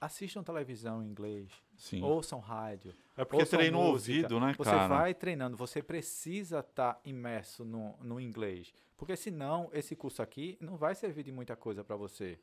assistam 0.00 0.42
televisão 0.44 1.02
em 1.02 1.08
inglês, 1.08 1.50
Sim. 1.82 2.00
ouçam 2.00 2.38
rádio. 2.38 2.94
é 3.16 3.24
porque 3.24 3.44
treina 3.44 3.76
o 3.76 3.80
ouvido, 3.80 4.38
né, 4.38 4.54
Você 4.56 4.70
cara? 4.70 4.86
vai 4.86 5.12
treinando, 5.12 5.56
você 5.56 5.82
precisa 5.82 6.60
estar 6.60 7.00
imerso 7.04 7.64
no, 7.64 7.96
no 8.00 8.20
inglês. 8.20 8.72
Porque 8.96 9.16
senão, 9.16 9.68
esse 9.72 9.96
curso 9.96 10.22
aqui 10.22 10.56
não 10.60 10.76
vai 10.76 10.94
servir 10.94 11.24
de 11.24 11.32
muita 11.32 11.56
coisa 11.56 11.82
para 11.82 11.96
você. 11.96 12.38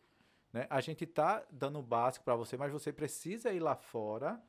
Né? 0.51 0.67
A 0.69 0.81
gente 0.81 1.05
tá 1.05 1.41
dando 1.49 1.79
o 1.79 1.81
básico 1.81 2.25
para 2.25 2.35
você, 2.35 2.57
mas 2.57 2.69
você 2.69 2.91
precisa 2.91 3.49
ir 3.53 3.61
lá 3.61 3.77
fora 3.77 4.41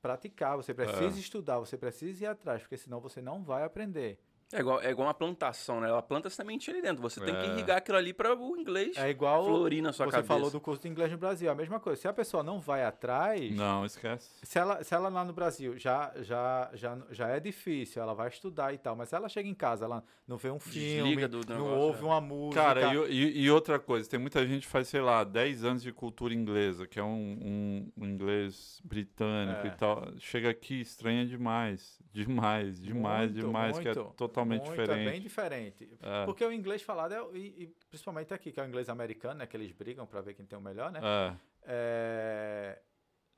praticar, 0.00 0.56
você 0.56 0.74
precisa 0.74 1.16
É. 1.16 1.20
estudar, 1.20 1.60
você 1.60 1.78
precisa 1.78 2.24
ir 2.24 2.26
atrás, 2.26 2.60
porque 2.62 2.76
senão 2.76 2.98
você 3.00 3.22
não 3.22 3.44
vai 3.44 3.62
aprender. 3.62 4.18
É 4.52 4.60
igual, 4.60 4.80
é 4.82 4.90
igual 4.90 5.08
uma 5.08 5.14
plantação, 5.14 5.80
né? 5.80 5.88
Ela 5.88 6.02
planta 6.02 6.28
semente 6.28 6.70
ali 6.70 6.82
dentro. 6.82 7.00
Você 7.02 7.20
tem 7.20 7.34
que 7.34 7.40
É. 7.40 7.46
irrigar 7.54 7.78
aquilo 7.78 7.96
ali 7.96 8.12
para 8.12 8.34
o 8.34 8.56
inglês 8.56 8.96
É 8.96 9.08
igual 9.10 9.44
florir 9.44 9.82
na 9.82 9.92
sua 9.92 10.06
você 10.06 10.10
cabeça. 10.12 10.28
falou 10.28 10.50
do 10.50 10.60
curso 10.60 10.82
de 10.82 10.88
inglês 10.88 11.10
no 11.10 11.18
Brasil, 11.18 11.50
a 11.50 11.54
mesma 11.54 11.80
coisa. 11.80 12.00
Se 12.00 12.06
a 12.08 12.12
pessoa 12.12 12.42
não 12.42 12.60
vai 12.60 12.84
atrás, 12.84 13.50
Não, 13.56 13.84
esquece. 13.86 14.28
Se 14.42 14.58
ela, 14.58 14.82
se 14.84 14.94
ela 14.94 15.08
lá 15.08 15.24
no 15.24 15.32
Brasil 15.32 15.78
já, 15.78 16.12
já, 16.20 16.70
já, 16.74 16.98
já 17.10 17.28
é 17.28 17.40
difícil, 17.40 18.02
ela 18.02 18.14
vai 18.14 18.28
estudar 18.28 18.72
e 18.74 18.78
tal, 18.78 18.94
mas 18.94 19.08
se 19.08 19.14
ela 19.14 19.28
chega 19.28 19.48
em 19.48 19.54
casa, 19.54 19.84
ela 19.84 20.04
não 20.28 20.36
vê 20.36 20.50
um 20.50 20.58
filme, 20.60 21.26
do 21.26 21.40
não 21.48 21.56
negócio, 21.56 21.78
ouve 21.78 22.00
é. 22.02 22.04
uma 22.04 22.20
música. 22.20 22.62
Cara, 22.62 22.94
e, 22.94 23.12
e- 23.12 23.42
e 23.44 23.50
outra 23.50 23.78
coisa, 23.78 24.08
tem 24.08 24.18
muita 24.20 24.46
gente 24.46 24.62
que 24.66 24.72
faz, 24.72 24.88
sei 24.88 25.00
lá, 25.00 25.24
10 25.24 25.64
anos 25.64 25.82
de 25.82 25.92
cultura 25.92 26.34
inglesa, 26.34 26.86
que 26.86 26.98
é 27.00 27.02
um, 27.04 27.38
um- 27.42 27.92
um 27.96 28.06
inglês 28.06 28.80
britânico 28.84 29.66
É. 29.66 29.68
e 29.68 29.70
tal. 29.72 30.08
Chega 30.18 30.50
aqui, 30.50 30.80
estranha 30.80 31.24
demais. 31.26 31.98
Demais, 32.12 32.80
demais, 32.80 33.30
Muito, 33.32 33.46
demais, 33.46 33.78
que 33.78 33.88
é 33.88 33.94
muito, 33.94 34.12
totalmente 34.42 34.66
muito, 34.66 34.80
É 34.80 34.84
diferente. 34.84 35.10
bem 35.10 35.20
diferente. 35.20 35.90
É. 36.02 36.24
Porque 36.24 36.44
o 36.44 36.52
inglês 36.52 36.82
falado, 36.82 37.12
é, 37.12 37.20
e, 37.38 37.62
e 37.64 37.66
principalmente 37.88 38.32
aqui, 38.34 38.52
que 38.52 38.60
é 38.60 38.62
o 38.62 38.66
inglês 38.66 38.88
americano, 38.88 39.34
né, 39.40 39.46
que 39.46 39.56
eles 39.56 39.72
brigam 39.72 40.06
pra 40.06 40.20
ver 40.20 40.34
quem 40.34 40.44
tem 40.46 40.58
o 40.58 40.62
melhor, 40.62 40.90
né? 40.90 41.00
É, 41.02 41.32
É, 41.64 42.78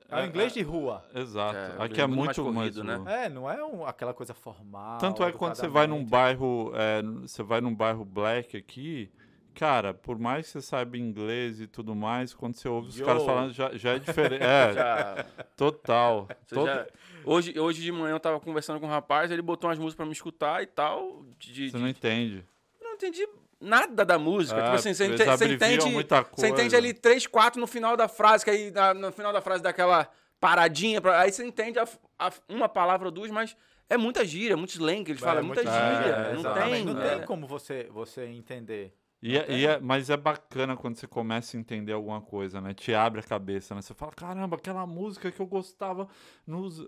é 0.09 0.15
o 0.15 0.19
É, 0.19 0.25
inglês 0.27 0.51
é. 0.51 0.55
de 0.55 0.61
rua. 0.61 1.03
exato. 1.13 1.55
É, 1.55 1.83
Aqui 1.83 2.01
é 2.01 2.07
muito 2.07 2.25
mais 2.25 2.37
muito 2.37 2.53
corrido, 2.53 2.83
mais. 2.83 3.01
né? 3.03 3.25
É, 3.25 3.29
não 3.29 3.49
é 3.49 3.63
um- 3.63 3.85
aquela 3.85 4.13
coisa 4.13 4.33
formal. 4.33 4.97
Tanto 4.99 5.23
é 5.23 5.31
que 5.31 5.37
quando 5.37 5.55
você 5.55 5.67
vai 5.67 5.87
num 5.87 6.03
bairro, 6.03 6.71
é, 6.75 7.01
você 7.21 7.41
vai 7.43 7.61
num 7.61 7.73
bairro 7.73 8.03
black 8.05 8.55
aqui, 8.57 9.11
cara, 9.55 9.93
por 9.93 10.19
mais 10.19 10.45
que 10.45 10.51
você 10.51 10.61
saiba 10.61 10.97
inglês 10.97 11.59
e 11.61 11.65
tudo 11.67 11.95
mais, 11.95 12.33
quando 12.33 12.55
você 12.55 12.67
ouve 12.67 12.89
os 12.89 12.97
Yo. 12.99 13.05
caras 13.05 13.23
falando, 13.23 13.53
já, 13.53 13.71
já 13.75 13.93
é 13.93 13.99
diferente. 13.99 14.43
É, 14.45 14.73
Já- 14.73 15.25
total. 15.55 16.27
já- 16.51 16.87
hoje, 17.23 17.59
hoje 17.59 17.81
de 17.81 17.91
manhã 17.91 18.13
eu 18.15 18.19
tava 18.19 18.39
conversando 18.39 18.79
com 18.79 18.85
um 18.85 18.89
rapaz, 18.89 19.31
ele 19.31 19.41
botou 19.41 19.69
umas 19.69 19.79
músicas 19.79 19.95
pra 19.95 20.05
me 20.05 20.11
escutar 20.11 20.61
e 20.61 20.67
tal. 20.67 21.23
De, 21.39 21.69
Você 21.71 21.77
de- 21.77 21.81
não 21.81 21.87
entende. 21.87 22.45
eu 22.79 22.87
não 22.87 22.93
entendi 22.95 23.27
nada 23.59 24.03
da 24.05 24.19
música. 24.19 24.59
É, 24.59 24.63
tipo 24.63 24.75
assim, 24.75 24.93
você, 24.93 25.05
eles 25.05 25.19
ente- 25.19 25.29
você 25.37 25.53
entende. 25.53 25.85
muita 25.89 26.21
Você 26.21 26.47
entende 26.47 26.61
coisa. 26.71 26.77
ali 26.77 26.93
três, 26.93 27.25
quatro 27.25 27.59
no 27.59 27.65
final 27.67 27.95
da 27.97 28.07
frase, 28.07 28.43
que 28.43 28.51
aí 28.51 28.69
na- 28.71 28.93
no 28.93 29.11
final 29.11 29.31
da 29.33 29.41
frase 29.41 29.63
dá 29.63 29.69
aquela 29.69 30.07
paradinha. 30.39 30.99
Pra, 31.01 31.21
aí 31.21 31.31
você 31.31 31.45
entende 31.45 31.79
a- 31.79 31.87
a- 32.19 32.31
uma 32.49 32.67
palavra 32.69 33.07
ou 33.07 33.11
duas, 33.11 33.31
mas 33.31 33.55
é 33.89 33.97
muita 33.97 34.25
gíria, 34.25 34.57
muito 34.57 34.71
slang, 34.71 35.09
eles 35.09 35.21
falam, 35.21 35.39
é 35.39 35.43
muita 35.43 35.63
muito- 35.63 35.73
gíria. 35.73 36.15
é, 36.15 36.33
não 36.33 36.53
tem. 36.53 36.85
Não 36.85 37.01
é. 37.01 37.15
tem 37.17 37.25
como 37.25 37.47
você, 37.47 37.87
você 37.91 38.25
entender. 38.25 38.93
E 39.21 39.37
é- 39.37 39.45
e 39.51 39.65
é- 39.65 39.79
mas 39.79 40.09
é 40.11 40.17
bacana 40.17 40.75
quando 40.75 40.97
você 40.97 41.07
começa 41.07 41.57
a 41.57 41.59
entender 41.59 41.93
alguma 41.93 42.21
coisa, 42.21 42.61
né? 42.61 42.73
Te 42.75 42.93
abre 42.93 43.21
a 43.21 43.23
cabeça, 43.23 43.73
né? 43.73 43.81
Você 43.81 43.93
fala, 43.93 44.11
caramba, 44.11 44.55
aquela 44.55 44.85
música 44.85 45.31
que 45.31 45.39
eu 45.39 45.47
gostava 45.47 46.07
nos. 46.45 46.85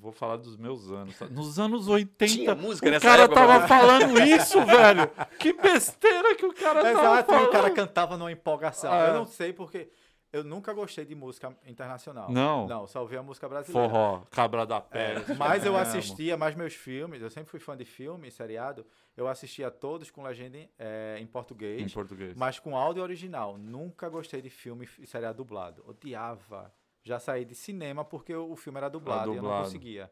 Vou 0.00 0.10
falar 0.12 0.36
dos 0.36 0.56
meus 0.56 0.90
anos. 0.90 1.18
tá? 1.18 1.26
Nos 1.26 1.58
anos 1.58 1.86
80. 1.88 2.26
Tinha 2.32 2.54
música 2.54 2.88
o 2.96 3.00
cara 3.00 3.24
época, 3.24 3.38
tava 3.40 3.54
mano. 3.54 3.68
falando 3.68 4.20
isso, 4.22 4.58
velho! 4.64 5.10
Que 5.38 5.52
besteira 5.52 6.34
que 6.36 6.46
o 6.46 6.54
cara 6.54 6.80
tava 6.82 6.90
Exato, 6.90 7.30
e 7.30 7.34
falando. 7.34 7.48
o 7.48 7.52
cara 7.52 7.70
cantava 7.70 8.16
numa 8.16 8.32
empolgação. 8.32 8.94
É. 8.94 9.10
Eu 9.10 9.14
não 9.14 9.26
sei 9.26 9.52
porque 9.52 9.90
eu 10.34 10.44
nunca 10.44 10.72
gostei 10.72 11.04
de 11.04 11.14
música 11.14 11.56
internacional. 11.66 12.30
Não. 12.30 12.66
Não, 12.66 12.86
só 12.86 13.00
ouvi 13.02 13.16
a 13.16 13.22
música 13.22 13.48
brasileira. 13.48 13.88
Forró, 13.88 14.22
cabra 14.30 14.66
da 14.66 14.76
É, 14.90 15.20
pele. 15.20 15.34
mas 15.38 15.64
eu 15.64 15.76
assistia 15.76 16.36
mais 16.36 16.54
meus 16.54 16.74
filmes, 16.74 17.22
eu 17.22 17.30
sempre 17.30 17.50
fui 17.50 17.60
fã 17.60 17.76
de 17.76 17.84
filme, 17.84 18.30
seriado. 18.30 18.84
Eu 19.16 19.28
assistia 19.28 19.70
todos 19.70 20.10
com 20.10 20.22
legenda 20.22 20.58
em, 20.58 20.68
é, 20.78 21.16
em 21.20 21.26
português, 21.26 21.80
Em 21.80 21.88
português. 21.94 22.34
mas 22.36 22.58
com 22.58 22.76
áudio 22.76 23.02
original. 23.02 23.56
Nunca 23.56 24.08
gostei 24.08 24.42
de 24.42 24.50
filme 24.50 24.88
e 24.98 25.06
seriado 25.06 25.36
dublado. 25.38 25.84
Odiava. 25.86 26.72
Já 27.02 27.18
saí 27.20 27.44
de 27.44 27.54
cinema 27.54 28.04
porque 28.04 28.34
o 28.34 28.56
filme 28.56 28.78
era 28.78 28.88
dublado, 28.88 29.26
e 29.32 29.36
eu 29.36 29.36
não 29.36 29.42
dublado. 29.42 29.64
conseguia. 29.66 30.10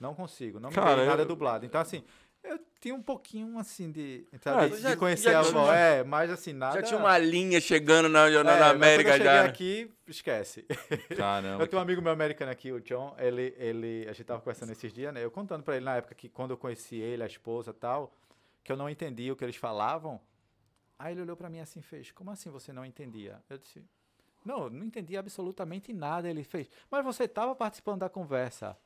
Não 0.00 0.14
consigo, 0.14 0.60
não 0.60 0.68
me 0.68 0.74
Cara, 0.76 1.04
nada 1.04 1.22
eu- 1.22 1.26
dublado. 1.26 1.66
Então, 1.66 1.80
assim, 1.80 2.04
eu 2.50 2.60
tinha 2.80 2.94
um 2.94 3.02
pouquinho, 3.02 3.58
assim, 3.58 3.90
de, 3.90 4.26
sabe, 4.40 4.70
de 4.70 4.78
já- 4.78 4.96
conhecer 4.96 5.30
já 5.32 5.40
a 5.40 5.44
tinha 5.44 5.58
uma- 5.60 5.76
É, 5.76 6.02
mas 6.04 6.30
assim, 6.30 6.52
nada... 6.52 6.76
Já 6.80 6.82
tinha 6.82 6.98
uma 6.98 7.16
linha 7.18 7.60
chegando 7.60 8.08
na, 8.08 8.28
na, 8.28 8.40
É, 8.40 8.42
na 8.60 8.70
América 8.70 9.10
quando 9.10 9.20
eu 9.20 9.24
já. 9.24 9.30
cheguei 9.32 9.42
né? 9.42 9.48
aqui, 9.48 9.94
esquece. 10.06 10.62
Caramba. 11.16 11.62
Eu 11.64 11.66
tenho 11.68 11.80
um 11.80 11.82
amigo 11.82 12.00
meu 12.02 12.12
americano 12.12 12.50
aqui, 12.50 12.72
o 12.72 12.80
John, 12.80 13.14
ele, 13.18 13.54
ele, 13.58 14.06
a 14.08 14.12
gente 14.12 14.24
tava 14.24 14.40
conversando 14.40 14.72
esses 14.72 14.92
dias, 14.92 15.12
né? 15.12 15.24
Eu 15.24 15.30
contando 15.30 15.62
pra 15.62 15.76
ele 15.76 15.84
na 15.84 15.96
época 15.96 16.14
que 16.14 16.28
quando 16.28 16.50
eu 16.52 16.56
conheci 16.56 16.96
ele, 16.96 17.22
a 17.22 17.26
esposa 17.26 17.70
e 17.70 17.74
tal, 17.74 18.12
que 18.64 18.70
eu 18.72 18.76
não 18.76 18.88
entendia 18.88 19.32
o 19.32 19.36
que 19.36 19.44
eles 19.44 19.56
falavam. 19.56 20.20
Aí 20.98 21.12
ele 21.14 21.22
olhou 21.22 21.36
pra 21.36 21.48
mim 21.48 21.60
assim 21.60 21.80
e 21.80 21.82
fez: 21.82 22.10
Como 22.10 22.30
assim 22.30 22.50
você 22.50 22.72
não 22.72 22.84
entendia? 22.84 23.40
Eu 23.48 23.56
disse: 23.58 23.82
Não, 24.44 24.64
eu 24.64 24.70
não 24.70 24.84
entendi 24.84 25.16
absolutamente 25.16 25.92
nada. 25.92 26.28
Ele 26.28 26.42
fez: 26.42 26.68
Mas 26.90 27.04
você 27.04 27.24
estava 27.24 27.54
participando 27.54 28.00
da 28.00 28.08
conversa. 28.08 28.76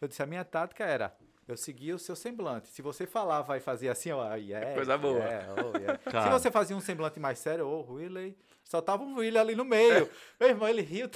Eu 0.00 0.08
disse: 0.08 0.22
A 0.22 0.26
minha 0.26 0.44
tática 0.44 0.84
era. 0.84 1.14
Eu 1.46 1.56
seguia 1.56 1.94
o 1.94 1.98
seu 1.98 2.14
semblante. 2.14 2.68
Se 2.68 2.80
você 2.80 3.06
falava 3.06 3.56
e 3.56 3.60
fazia 3.60 3.90
assim, 3.92 4.12
ó, 4.12 4.34
yeah, 4.34 4.74
Coisa 4.74 4.96
boa. 4.96 5.18
yeah, 5.18 5.54
oh, 5.54 5.76
yeah. 5.76 5.98
Se 6.04 6.10
Cara. 6.10 6.30
você 6.30 6.50
fazia 6.50 6.76
um 6.76 6.80
semblante 6.80 7.18
mais 7.18 7.38
sério, 7.38 7.66
oh, 7.66 7.94
really? 7.96 8.36
Só 8.64 8.80
tava 8.80 9.02
um 9.02 9.16
really 9.16 9.36
ali 9.36 9.54
no 9.54 9.64
meio. 9.64 10.08
Meu 10.40 10.48
irmão, 10.48 10.68
ele 10.68 10.82
riu. 10.82 11.10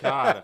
Cara, 0.00 0.42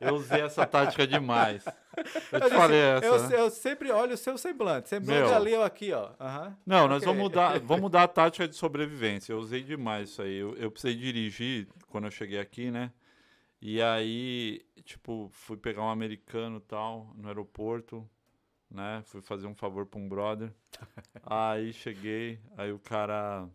eu 0.00 0.14
usei 0.14 0.40
essa 0.40 0.64
tática 0.64 1.06
demais. 1.06 1.64
Eu 1.96 2.04
te 2.04 2.32
Eu 2.32 2.40
disse, 2.40 2.54
falei 2.54 2.78
essa. 2.78 3.04
Eu, 3.04 3.28
né? 3.28 3.40
eu 3.40 3.50
sempre 3.50 3.90
olho 3.90 4.14
o 4.14 4.16
seu 4.16 4.38
semblante. 4.38 4.88
Semblante 4.88 5.28
Meu. 5.28 5.34
ali, 5.34 5.52
eu 5.52 5.62
aqui, 5.62 5.92
ó. 5.92 6.10
Aham. 6.20 6.56
Não, 6.64 6.88
nós 6.88 7.04
vamos 7.04 7.20
mudar, 7.20 7.58
vamos 7.60 7.82
mudar 7.82 8.04
a 8.04 8.08
tática 8.08 8.48
de 8.48 8.54
sobrevivência. 8.56 9.32
Eu 9.32 9.38
usei 9.38 9.62
demais 9.62 10.10
isso 10.10 10.22
aí. 10.22 10.36
Eu, 10.36 10.54
eu 10.56 10.70
precisei 10.70 10.96
dirigir 10.96 11.68
quando 11.88 12.04
eu 12.04 12.10
cheguei 12.10 12.38
aqui, 12.38 12.70
né? 12.70 12.90
E 13.60 13.82
aí, 13.82 14.62
tipo, 14.84 15.28
fui 15.30 15.56
pegar 15.56 15.82
um 15.82 15.90
americano 15.90 16.58
e 16.58 16.60
tal 16.60 17.12
no 17.16 17.28
aeroporto, 17.28 18.08
né? 18.70 19.02
Fui 19.06 19.20
fazer 19.22 19.46
um 19.46 19.54
favor 19.54 19.86
pra 19.86 20.00
um 20.00 20.08
brother. 20.08 20.52
aí 21.24 21.72
cheguei, 21.72 22.40
aí 22.56 22.72
o 22.72 22.78
cara. 22.78 23.48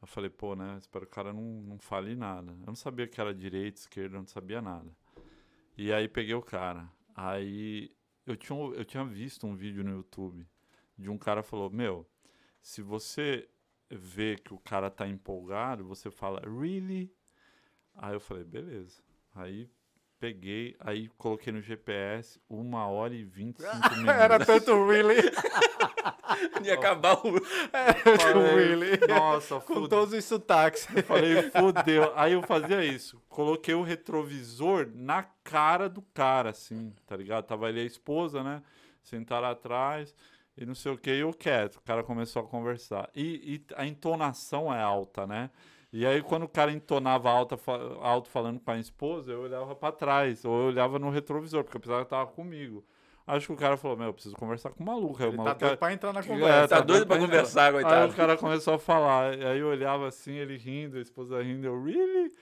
Eu 0.00 0.06
falei, 0.06 0.30
pô, 0.30 0.56
né? 0.56 0.78
Espero 0.78 1.04
que 1.04 1.12
o 1.12 1.14
cara 1.14 1.32
não, 1.32 1.42
não 1.42 1.78
fale 1.78 2.16
nada. 2.16 2.52
Eu 2.52 2.66
não 2.66 2.74
sabia 2.74 3.06
que 3.06 3.20
era 3.20 3.34
direita, 3.34 3.80
esquerda, 3.80 4.16
eu 4.16 4.20
não 4.20 4.26
sabia 4.26 4.62
nada. 4.62 4.90
E 5.76 5.92
aí 5.92 6.08
peguei 6.08 6.34
o 6.34 6.42
cara. 6.42 6.90
Aí 7.14 7.94
eu 8.26 8.36
tinha, 8.36 8.58
eu 8.58 8.84
tinha 8.84 9.04
visto 9.04 9.46
um 9.46 9.54
vídeo 9.54 9.84
no 9.84 9.90
YouTube 9.90 10.46
de 10.96 11.10
um 11.10 11.18
cara 11.18 11.42
falou: 11.42 11.70
Meu, 11.70 12.08
se 12.62 12.82
você 12.82 13.48
vê 13.90 14.36
que 14.36 14.54
o 14.54 14.58
cara 14.58 14.90
tá 14.90 15.08
empolgado, 15.08 15.84
você 15.84 16.10
fala, 16.10 16.40
really? 16.40 17.12
Aí 17.94 18.14
eu 18.14 18.20
falei, 18.20 18.44
beleza. 18.44 19.02
Aí 19.34 19.70
peguei, 20.20 20.76
aí 20.78 21.08
coloquei 21.16 21.50
no 21.52 21.62
GPS 21.62 22.38
uma 22.48 22.86
hora 22.86 23.14
e 23.14 23.24
25 23.24 23.66
minutos. 23.96 24.14
Era 24.14 24.44
tanto 24.44 24.86
really. 24.86 25.16
Ia 26.62 26.74
acabar 26.74 27.14
o. 27.14 27.40
tanto 27.40 28.38
really. 28.54 28.98
Nossa, 29.08 29.58
Com 29.60 29.88
todos 29.88 30.12
os 30.14 30.24
sotaques. 30.24 30.86
Eu 30.94 31.02
Falei, 31.02 31.50
fudeu. 31.50 32.12
Aí 32.14 32.34
eu 32.34 32.42
fazia 32.42 32.84
isso. 32.84 33.20
Coloquei 33.28 33.74
o 33.74 33.82
retrovisor 33.82 34.88
na 34.94 35.22
cara 35.42 35.88
do 35.88 36.02
cara, 36.14 36.50
assim, 36.50 36.92
tá 37.06 37.16
ligado? 37.16 37.46
Tava 37.46 37.68
ele 37.68 37.80
e 37.80 37.82
a 37.82 37.86
esposa, 37.86 38.42
né? 38.42 38.62
Sentaram 39.02 39.48
atrás. 39.48 40.14
e 40.56 40.66
não 40.66 40.74
sei 40.74 40.92
o 40.92 40.98
que, 40.98 41.10
e 41.10 41.20
eu 41.20 41.32
quieto. 41.32 41.76
O 41.76 41.80
cara 41.82 42.02
começou 42.04 42.42
a 42.42 42.46
conversar. 42.46 43.08
E, 43.14 43.54
e 43.54 43.74
a 43.74 43.86
entonação 43.86 44.72
é 44.72 44.80
alta, 44.82 45.26
né? 45.26 45.50
E 45.92 46.06
aí, 46.06 46.22
quando 46.22 46.44
o 46.44 46.48
cara 46.48 46.72
entonava 46.72 47.30
alta, 47.30 47.56
fa- 47.56 47.78
alto 48.00 48.28
falando 48.28 48.60
com 48.60 48.70
a 48.70 48.78
esposa, 48.78 49.32
eu 49.32 49.40
olhava 49.42 49.74
pra 49.74 49.90
trás, 49.92 50.44
ou 50.44 50.52
eu 50.60 50.66
olhava 50.68 50.98
no 50.98 51.10
retrovisor, 51.10 51.64
porque 51.64 51.76
eu 51.76 51.80
pensava 51.80 52.04
que 52.04 52.10
tava 52.10 52.30
comigo. 52.30 52.84
Acho 53.26 53.46
que 53.46 53.52
o 53.52 53.56
cara 53.56 53.76
falou, 53.76 53.96
meu, 53.96 54.06
eu 54.08 54.12
preciso 54.12 54.34
conversar 54.34 54.70
com 54.70 54.82
o 54.82 54.86
maluco. 54.86 55.22
Aí 55.22 55.28
o 55.28 55.30
Ele 55.30 55.36
tá 55.36 55.42
maluco 55.44 55.60
doido 55.60 55.76
pra 55.78 55.92
entrar 55.92 56.12
na 56.12 56.20
É, 56.20 56.22
conversa. 56.24 56.68
Tá 56.68 56.80
doido 56.80 57.06
pra 57.06 57.16
pra 57.16 57.26
conversar, 57.26 57.66
Aí 57.66 57.72
coitado. 57.72 58.12
o 58.12 58.16
cara 58.16 58.36
começou 58.36 58.74
a 58.74 58.78
falar, 58.78 59.38
e 59.38 59.44
aí 59.44 59.58
eu 59.60 59.68
olhava 59.68 60.08
assim, 60.08 60.34
ele 60.34 60.56
rindo, 60.56 60.98
a 60.98 61.00
esposa 61.00 61.40
rindo, 61.42 61.66
eu, 61.66 61.80
really? 61.84 62.32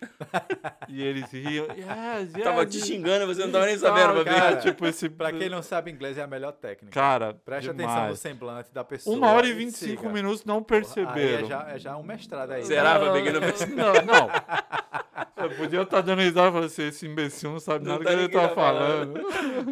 e 0.89 1.03
eles 1.03 1.31
riam, 1.31 1.67
yes, 1.77 2.33
yes. 2.35 2.45
Tava 2.45 2.65
te 2.65 2.81
xingando, 2.81 3.27
você 3.27 3.45
não 3.45 3.53
tava 3.53 3.67
nem 3.67 3.77
sabendo, 3.77 4.15
pra 4.15 4.25
cara, 4.25 4.57
ver. 4.57 4.63
tipo 4.63 4.87
esse... 4.87 5.09
Pra 5.19 5.33
quem 5.33 5.49
não 5.51 5.63
sabe 5.63 5.91
inglês, 5.91 6.17
é 6.17 6.23
a 6.23 6.27
melhor 6.27 6.53
técnica. 6.53 6.93
Cara, 6.99 7.35
Preste 7.35 7.71
demais. 7.73 7.91
atenção 7.91 8.09
no 8.11 8.17
semblante 8.17 8.73
da 8.73 8.85
pessoa. 8.85 9.17
Uma 9.17 9.33
hora 9.33 9.47
e 9.47 9.51
e 9.51 9.55
25 9.55 10.01
siga. 10.01 10.13
minutos 10.13 10.45
não 10.45 10.59
Aí 10.59 10.65
perceberam. 10.65 11.45
é 11.45 11.49
já, 11.49 11.69
é 11.71 11.79
já 11.79 11.97
um 11.97 12.03
mestrado 12.03 12.53
aí. 12.53 12.65
Será? 12.65 12.99
Pra 12.99 13.13
não 13.13 13.41
percebe. 13.41 13.75
Não, 13.75 13.93
não. 13.93 14.31
Eu 15.37 15.51
podia 15.57 15.83
estar 15.83 16.01
dando 16.01 16.21
risada 16.21 16.49
e 16.49 16.53
falar 16.53 16.67
assim, 16.67 16.89
esse 16.89 17.07
imbecil 17.07 17.51
não 17.53 17.61
sabe 17.61 17.85
Não 17.85 17.93
nada 17.93 18.05
tá 18.05 18.11
que 18.11 18.17
ele 18.17 18.29
tá 18.29 18.49
tá 18.49 18.55
falando. 18.55 19.21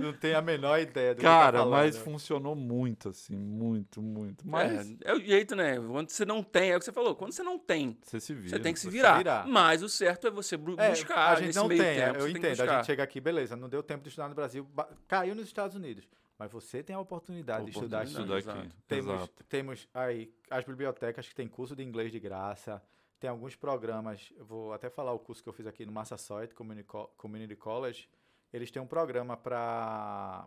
Não 0.01 0.13
tem 0.13 0.35
a 0.35 0.41
menor 0.43 0.79
ideia 0.79 0.96
do 1.15 1.21
Cara, 1.23 1.59
que 1.59 1.65
tá 1.65 1.71
mas 1.71 1.97
funcionou 1.97 2.55
muito, 2.55 3.09
assim, 3.11 3.37
muito, 3.37 4.01
muito. 4.03 4.47
Mas 4.49 4.91
É, 5.03 5.11
é 5.11 5.15
o 5.15 5.21
jeito, 5.21 5.55
né? 5.55 5.77
Quando 5.79 6.09
você 6.11 6.25
não 6.25 6.43
tem, 6.43 6.71
é 6.71 6.77
o 6.77 6.79
que 6.79 6.85
você 6.85 6.93
falou, 6.93 7.15
quando 7.15 7.33
você 7.33 7.43
não 7.43 7.59
tem, 7.59 7.97
você 8.03 8.19
se 8.21 8.35
vira. 8.35 8.49
você 8.51 8.59
tem 8.59 8.73
que 8.73 8.81
se 8.81 8.89
virar. 8.91 9.19
virar. 9.19 9.47
Mas 9.47 9.83
o 9.83 9.89
certo 9.89 10.27
é 10.27 10.31
você 10.31 10.55
É, 10.55 10.59
buscar. 10.59 11.33
a 11.33 11.35
gente 11.37 11.47
nesse 11.49 11.59
não 11.59 11.69
meio 11.69 11.83
tem, 11.83 11.97
tempo, 11.99 12.19
eu 12.21 12.29
entendo. 12.29 12.61
A 12.63 12.67
gente 12.77 12.87
chega 12.87 13.03
aqui, 13.03 13.21
beleza, 13.21 13.57
não 13.57 13.69
deu 13.69 13.83
tempo 13.83 14.03
de 14.03 14.09
estudar 14.09 14.29
no 14.29 14.35
Brasil, 14.35 14.69
caiu 15.07 15.35
nos 15.35 15.47
Estados 15.47 15.77
Unidos. 15.77 16.09
Mas 16.39 16.53
você 16.53 16.83
tem 16.83 16.95
a 16.95 17.01
oportunidade 17.01 17.65
de 17.65 17.71
estudar 17.71 18.03
aqui. 18.03 18.11
Oportunidade. 18.13 18.41
Estudar 18.41 18.61
aqui. 18.61 18.75
Temos, 18.87 19.15
Exato. 19.15 19.45
temos 19.49 19.89
aí 19.95 20.31
as 20.51 20.65
bibliotecas 20.65 21.27
que 21.27 21.35
tem 21.35 21.49
curso 21.49 21.75
de 21.75 21.83
inglês 21.83 22.13
de 22.13 22.21
graça. 22.21 22.83
Tem 23.19 23.31
alguns 23.31 23.57
programas, 23.57 24.31
eu 24.37 24.45
vou 24.45 24.75
até 24.75 24.91
falar 24.91 25.13
o 25.15 25.19
curso 25.19 25.43
que 25.43 25.49
eu 25.49 25.53
fiz 25.55 25.67
aqui 25.67 25.87
no 25.87 25.93
Massasoit 25.93 26.55
Community, 26.55 26.87
Co- 26.87 27.11
Community 27.17 27.57
College. 27.57 28.07
Eles 28.53 28.71
têm 28.71 28.83
um 28.83 28.87
programa 28.87 29.35
para 29.35 30.47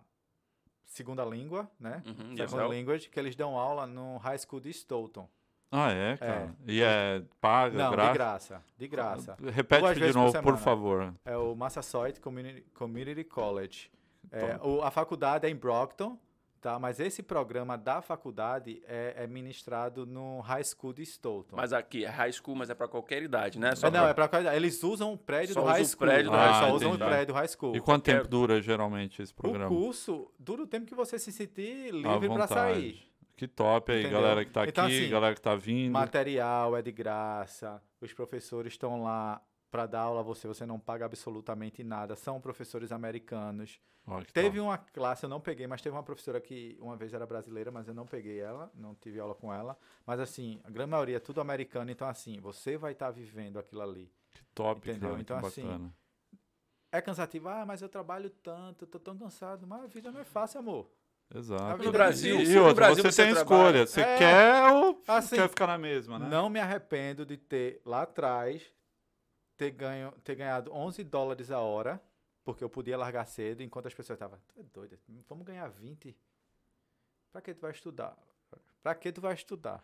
segunda 0.90 1.24
língua, 1.24 1.70
né? 1.80 2.04
Uhum, 2.06 2.36
Second 2.36 2.44
ESL. 2.58 2.68
language, 2.68 3.10
que 3.10 3.20
eles 3.20 3.36
dão 3.36 3.58
aula 3.58 3.88
no 3.88 4.18
High 4.18 4.38
School 4.40 4.60
de 4.60 4.74
Stoughton. 4.74 5.30
Ah, 5.72 5.92
é, 5.92 6.18
cara? 6.18 6.56
E 6.68 6.82
é 6.82 7.22
paga, 7.40 7.78
Não, 7.78 7.92
graça? 7.92 8.12
de 8.12 8.18
graça. 8.18 8.64
De 8.78 8.88
graça. 8.88 9.38
Repete 9.54 9.82
Duas 9.82 9.98
de 9.98 10.04
por 10.08 10.14
novo, 10.16 10.32
por 10.34 10.40
semana. 10.42 10.58
favor. 10.58 11.14
É 11.24 11.38
o 11.38 11.56
Massasoit 11.56 12.20
Community, 12.20 12.62
Community 12.74 13.24
College. 13.24 13.92
É, 14.32 14.60
o- 14.64 14.82
a 14.82 14.90
faculdade 14.92 15.46
é 15.46 15.50
em 15.50 15.56
Brockton, 15.56 16.18
tá? 16.60 16.78
Mas 16.80 17.00
esse 17.00 17.24
programa 17.24 17.78
da 17.78 18.02
faculdade 18.02 18.82
é, 18.88 19.14
é 19.18 19.28
ministrado 19.28 20.06
no 20.06 20.40
High 20.42 20.64
School 20.64 20.94
de 20.94 21.06
Stoughton. 21.06 21.56
Mas 21.56 21.74
aqui 21.74 22.06
é 22.06 22.10
high 22.10 22.32
school, 22.32 22.56
mas 22.56 22.70
é 22.70 22.76
pra 22.76 22.88
qualquer 22.88 23.24
idade, 23.24 23.58
né? 23.60 23.70
É, 23.70 23.86
não, 23.86 23.92
pra- 23.92 24.10
é 24.10 24.14
pra 24.14 24.28
qualidade. 24.28 24.56
Eles 24.56 24.84
usam 24.84 25.14
o 25.14 25.18
prédio 25.18 25.54
Só 25.54 25.62
do 25.62 25.68
high 25.68 25.82
o 25.82 25.86
school. 25.86 25.98
prédio 26.00 26.32
do 26.32 26.38
né? 26.38 26.44
high 26.46 26.68
Só 26.70 26.76
usam 26.76 26.92
o 26.94 26.98
prédio 26.98 27.26
do 27.28 27.34
high 27.34 27.48
school. 27.48 27.76
E 27.76 27.80
quanto 27.82 28.04
quero- 28.06 28.18
tempo 28.20 28.30
dura, 28.30 28.62
geralmente, 28.62 29.22
esse 29.22 29.32
O 29.32 29.36
programa? 29.36 29.68
curso 29.70 30.32
dura 30.38 30.64
o 30.64 30.68
tempo 30.68 30.86
que 30.86 30.96
você 30.96 31.18
se 31.18 31.32
sentir 31.32 31.92
livre 31.92 32.28
pra 32.28 32.46
vontade. 32.46 32.48
sair. 32.54 33.10
Que 33.36 33.48
top 33.48 33.92
aí, 33.92 34.02
Entendeu? 34.02 34.22
galera 34.22 34.44
que 34.44 34.52
tá 34.52 34.66
Então, 34.68 34.86
aqui, 34.86 35.00
assim, 35.02 35.10
galera 35.10 35.34
que 35.34 35.42
tá 35.42 35.56
vindo. 35.56 35.94
Material 35.94 36.76
é 36.76 36.82
de 36.82 36.92
graça. 36.92 37.82
Os 38.02 38.12
professores 38.14 38.74
estão 38.74 39.02
lá 39.04 39.42
para 39.72 39.86
dar 39.86 40.02
aula 40.02 40.20
a 40.22 40.24
você. 40.24 40.48
Você 40.48 40.66
não 40.66 40.80
paga 40.80 41.06
absolutamente 41.06 41.84
nada. 41.84 42.16
São 42.16 42.40
professores 42.42 42.92
americanos. 42.92 43.80
Que 44.26 44.34
Teve 44.34 44.58
top. 44.58 44.60
uma 44.62 44.78
classe, 44.78 45.24
eu 45.24 45.30
não 45.30 45.40
peguei, 45.40 45.68
mas 45.68 45.82
teve 45.84 45.96
uma 45.96 46.02
professora 46.02 46.42
que 46.42 46.76
uma 46.82 46.96
vez 46.98 47.14
era 47.14 47.28
brasileira, 47.28 47.70
mas 47.70 47.88
eu 47.88 47.94
não 47.94 48.08
peguei 48.08 48.40
ela, 48.40 48.72
não 48.74 48.96
tive 48.96 49.20
aula 49.20 49.36
com 49.36 49.54
ela. 49.54 49.78
Mas 50.04 50.20
assim, 50.20 50.60
a 50.64 50.70
grande 50.72 50.90
maioria 50.90 51.18
é 51.18 51.20
tudo 51.20 51.40
americano, 51.42 51.92
então 51.92 52.08
assim, 52.08 52.40
você 52.40 52.76
vai 52.76 52.94
estar 52.94 53.12
vivendo 53.12 53.60
aquilo 53.60 53.82
ali. 53.84 54.12
Que 54.34 54.42
top, 54.56 54.90
Entendeu? 54.90 55.10
cara, 55.10 55.22
Então, 55.22 55.40
que 55.42 55.46
assim, 55.46 55.62
bacana. 55.64 55.94
É 56.92 57.02
cansativo, 57.02 57.50
ah, 57.50 57.66
mas 57.68 57.84
eu 57.84 57.90
trabalho 57.90 58.32
tanto, 58.32 58.86
eu 58.86 58.88
tô 58.88 59.00
tão 59.00 59.16
cansado. 59.16 59.68
Mas 59.68 59.84
a 59.84 59.88
vida 59.88 60.12
não 60.12 60.22
é 60.22 60.26
fácil, 60.26 60.60
amor. 60.60 60.90
Exato. 61.36 61.84
No 61.84 61.92
Brasil, 61.92 62.40
e, 62.40 62.46
e 62.46 62.56
no 62.56 62.62
outra, 62.66 62.74
Brasil 62.88 63.04
você, 63.04 63.12
você 63.12 63.24
tem 63.26 63.34
trabalha- 63.36 63.84
escolha. 63.84 63.88
Você 63.88 64.02
É. 64.02 64.18
quer 64.18 64.72
ou 64.74 65.04
Assim, 65.08 65.36
quer 65.36 65.48
ficar 65.50 65.68
na 65.68 65.78
mesma, 65.78 66.18
né? 66.18 66.28
Não 66.28 66.50
me 66.50 66.60
arrependo 66.60 67.24
de 67.28 67.38
ter 67.38 67.80
lá 67.86 68.02
atrás 68.02 68.64
ter, 69.60 69.72
ganho, 69.72 70.12
ter 70.24 70.36
ganhado 70.36 70.74
11 70.74 71.04
dólares 71.04 71.52
a 71.52 71.60
hora, 71.60 72.02
porque 72.46 72.64
eu 72.64 72.70
podia 72.70 72.98
largar 72.98 73.26
cedo, 73.26 73.62
enquanto 73.62 73.88
as 73.88 73.94
pessoas 73.94 74.16
estavam, 74.16 74.40
tu 74.48 74.58
é 74.58 74.64
doido, 74.64 74.98
vamos 75.28 75.46
ganhar 75.46 75.68
20? 75.68 76.16
Pra 77.30 77.42
que 77.42 77.54
tu 77.54 77.60
vai 77.62 77.72
estudar? 77.72 78.18
Pra 78.82 78.96
que 78.96 79.12
tu 79.12 79.20
vai 79.20 79.34
estudar? 79.34 79.84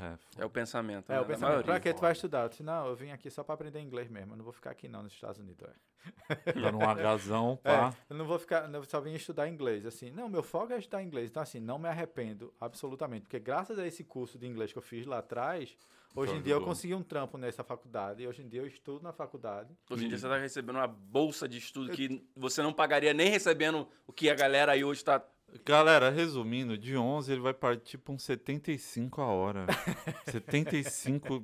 É, 0.00 0.42
É 0.42 0.44
o 0.44 0.50
pensamento. 0.50 1.10
É, 1.12 1.14
né, 1.14 1.20
o 1.20 1.24
pensamento, 1.24 1.58
pra 1.62 1.74
maioria. 1.74 1.80
que 1.80 1.94
tu 1.94 2.00
vai 2.00 2.10
estudar? 2.10 2.42
Eu 2.42 2.48
disse, 2.48 2.64
não, 2.64 2.88
eu 2.88 2.96
vim 2.96 3.12
aqui 3.12 3.30
só 3.30 3.44
pra 3.44 3.54
aprender 3.54 3.80
inglês 3.80 4.08
mesmo, 4.10 4.32
eu 4.32 4.36
não 4.36 4.44
vou 4.44 4.52
ficar 4.52 4.70
aqui 4.72 4.88
não 4.88 5.04
nos 5.04 5.12
Estados 5.12 5.38
Unidos. 5.40 5.68
É. 5.68 6.52
dando 6.52 6.78
um 6.78 6.88
agazão, 6.90 7.60
É, 7.62 7.76
pá. 7.76 7.94
eu 8.10 8.16
não 8.16 8.26
vou 8.26 8.40
ficar, 8.40 8.68
eu 8.74 8.84
só 8.84 9.00
vim 9.00 9.14
estudar 9.14 9.48
inglês, 9.48 9.86
assim. 9.86 10.10
Não, 10.10 10.28
meu 10.28 10.42
foco 10.42 10.72
é 10.72 10.78
estudar 10.78 11.00
inglês. 11.04 11.30
Então, 11.30 11.40
assim, 11.42 11.60
não 11.60 11.78
me 11.78 11.88
arrependo 11.88 12.52
absolutamente. 12.60 13.22
Porque 13.22 13.38
graças 13.38 13.78
a 13.78 13.86
esse 13.86 14.02
curso 14.02 14.36
de 14.36 14.46
inglês 14.48 14.72
que 14.72 14.78
eu 14.78 14.82
fiz 14.82 15.06
lá 15.06 15.18
atrás, 15.18 15.76
hoje 16.14 16.34
em 16.34 16.42
dia 16.42 16.54
eu 16.54 16.60
consegui 16.60 16.94
um 16.94 17.02
trampo 17.02 17.36
nessa 17.36 17.64
faculdade. 17.64 18.22
E 18.22 18.28
hoje 18.28 18.42
em 18.42 18.48
dia 18.48 18.60
eu 18.60 18.66
estudo 18.66 19.02
na 19.02 19.12
faculdade. 19.12 19.76
Hoje 19.90 20.04
em 20.04 20.08
dia 20.08 20.18
você 20.18 20.28
tá 20.28 20.38
recebendo 20.38 20.76
uma 20.76 20.86
bolsa 20.86 21.48
de 21.48 21.58
estudo 21.58 21.90
que 21.92 22.24
você 22.36 22.62
não 22.62 22.72
pagaria 22.72 23.12
nem 23.12 23.28
recebendo 23.28 23.88
o 24.06 24.12
que 24.12 24.30
a 24.30 24.34
galera 24.34 24.72
aí 24.72 24.84
hoje 24.84 25.04
tá. 25.04 25.22
Galera, 25.64 26.10
resumindo, 26.10 26.76
de 26.78 26.96
11 26.96 27.32
ele 27.32 27.40
vai 27.40 27.52
partir 27.54 27.98
pra 27.98 28.12
uns 28.14 28.22
75 28.22 29.20
a 29.20 29.26
hora. 29.26 29.66
75 30.30 31.42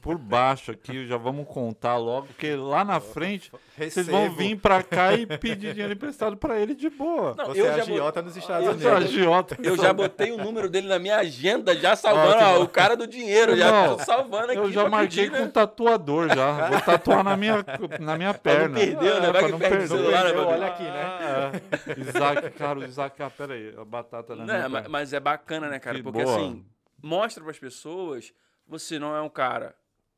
por 0.00 0.16
baixo 0.16 0.70
aqui, 0.70 1.06
já 1.06 1.16
vamos 1.18 1.46
contar 1.46 1.96
logo, 1.96 2.28
porque 2.28 2.54
lá 2.54 2.82
na 2.84 2.98
frente 3.00 3.50
vocês 3.76 4.06
vão 4.06 4.30
vir 4.30 4.56
pra 4.56 4.82
cá 4.82 5.12
e 5.12 5.26
pedir 5.26 5.72
dinheiro 5.72 5.92
emprestado 5.92 6.36
pra 6.36 6.58
ele 6.58 6.74
de 6.74 6.88
boa. 6.88 7.34
Não, 7.36 7.46
Você 7.46 7.60
eu 7.60 7.66
é 7.66 7.76
já 7.76 7.82
agiota 7.82 8.22
nos 8.22 8.36
Estados 8.36 8.64
eu 8.66 8.72
Unidos. 8.72 8.88
sou 8.90 8.96
agiota. 8.96 9.56
Eu 9.62 9.76
já 9.76 9.92
botei 9.92 10.30
o 10.32 10.38
número 10.38 10.70
dele 10.70 10.88
na 10.88 10.98
minha 10.98 11.16
agenda, 11.16 11.74
já 11.76 11.94
salvando 11.96 12.60
ó, 12.60 12.62
o 12.62 12.68
cara 12.68 12.96
do 12.96 13.06
dinheiro. 13.06 13.54
Já 13.56 13.70
Não, 13.70 13.96
tô 13.96 14.04
salvando 14.04 14.52
aqui. 14.52 14.58
Eu 14.60 14.72
já 14.72 14.88
marquei 14.88 15.24
pedir, 15.24 15.30
com 15.30 15.36
né? 15.36 15.42
um 15.42 15.50
tatuador 15.50 16.28
já. 16.34 16.68
Vou 16.70 16.80
tatuar 16.80 17.22
na 17.24 17.36
minha, 17.36 17.64
na 18.00 18.16
minha 18.16 18.32
perna. 18.32 18.78
perder, 18.78 19.20
né? 19.20 19.30
Vai 19.30 19.32
pra 19.32 19.42
que 19.42 19.52
não 19.52 19.58
perde 19.58 19.84
o 19.84 19.88
celular, 19.88 20.24
né, 20.24 20.30
Perdeu, 20.32 20.48
olha 20.48 20.66
aqui, 20.66 20.82
né? 20.84 21.02
Ah, 21.20 21.52
é. 21.86 22.00
Isaac, 22.00 22.50
cara, 22.50 22.78
o 22.78 22.84
Isaac, 22.84 23.16
pera 23.36 23.47
aí, 23.52 23.74
a 23.76 23.84
batata 23.84 24.34
na 24.36 24.44
Né, 24.44 24.54
minha 24.56 24.68
ma- 24.68 24.78
perna. 24.78 24.88
mas 24.90 25.12
é 25.12 25.20
bacana, 25.20 25.68
né, 25.68 25.78
cara? 25.78 25.96
Que 25.96 26.02
Porque 26.02 26.22
boa. 26.22 26.36
assim, 26.36 26.64
mostra 27.02 27.42
pras 27.42 27.58
pessoas, 27.58 28.32
você 28.66 28.98
não 28.98 29.14
é 29.14 29.20
um 29.22 29.28
cara 29.28 29.74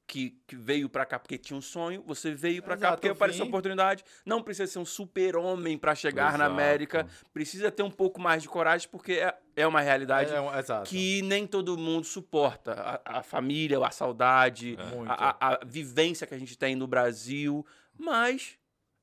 que, 0.07 0.31
que 0.45 0.57
veio 0.57 0.89
pra 0.89 1.07
cá 1.07 1.21
porque 1.21 1.39
tinha 1.39 1.57
um 1.57 1.61
sonho, 1.61 2.03
você 2.05 2.35
veio 2.35 2.63
pra 2.65 2.77
cá 2.77 2.91
porque 2.93 3.07
eu 3.07 3.13
apareceu 3.13 3.47
oportunidade. 3.47 4.03
Não 4.27 4.43
precisa 4.43 4.67
ser 4.67 4.81
um 4.81 4.85
super-homem 4.85 5.79
pra 5.79 5.95
chegar 5.95 6.33
na 6.37 6.47
Exato. 6.47 6.51
América, 6.53 7.07
precisa 7.33 7.71
ter 7.71 7.85
um 7.85 7.91
pouco 7.93 8.21
mais 8.21 8.43
de 8.43 8.49
coragem, 8.49 8.89
porque 8.91 9.13
é, 9.13 9.33
é 9.55 9.65
uma 9.69 9.81
realidade 9.81 10.33
É, 10.35 10.59
exato. 10.59 10.91
que 10.91 11.23
nem 11.23 11.47
todo 11.47 11.79
mundo 11.79 12.05
suporta. 12.05 12.73
A, 13.05 13.19
a 13.19 13.23
família, 13.23 13.79
a 13.79 13.91
saudade, 13.93 14.77
É. 14.77 14.83
A, 15.07 15.31
a- 15.49 15.55
a 15.55 15.65
vivência 15.65 16.27
que 16.27 16.35
a 16.35 16.39
gente 16.39 16.59
tem 16.59 16.75
no 16.75 16.89
Brasil. 16.89 17.65
Mas 17.97 18.59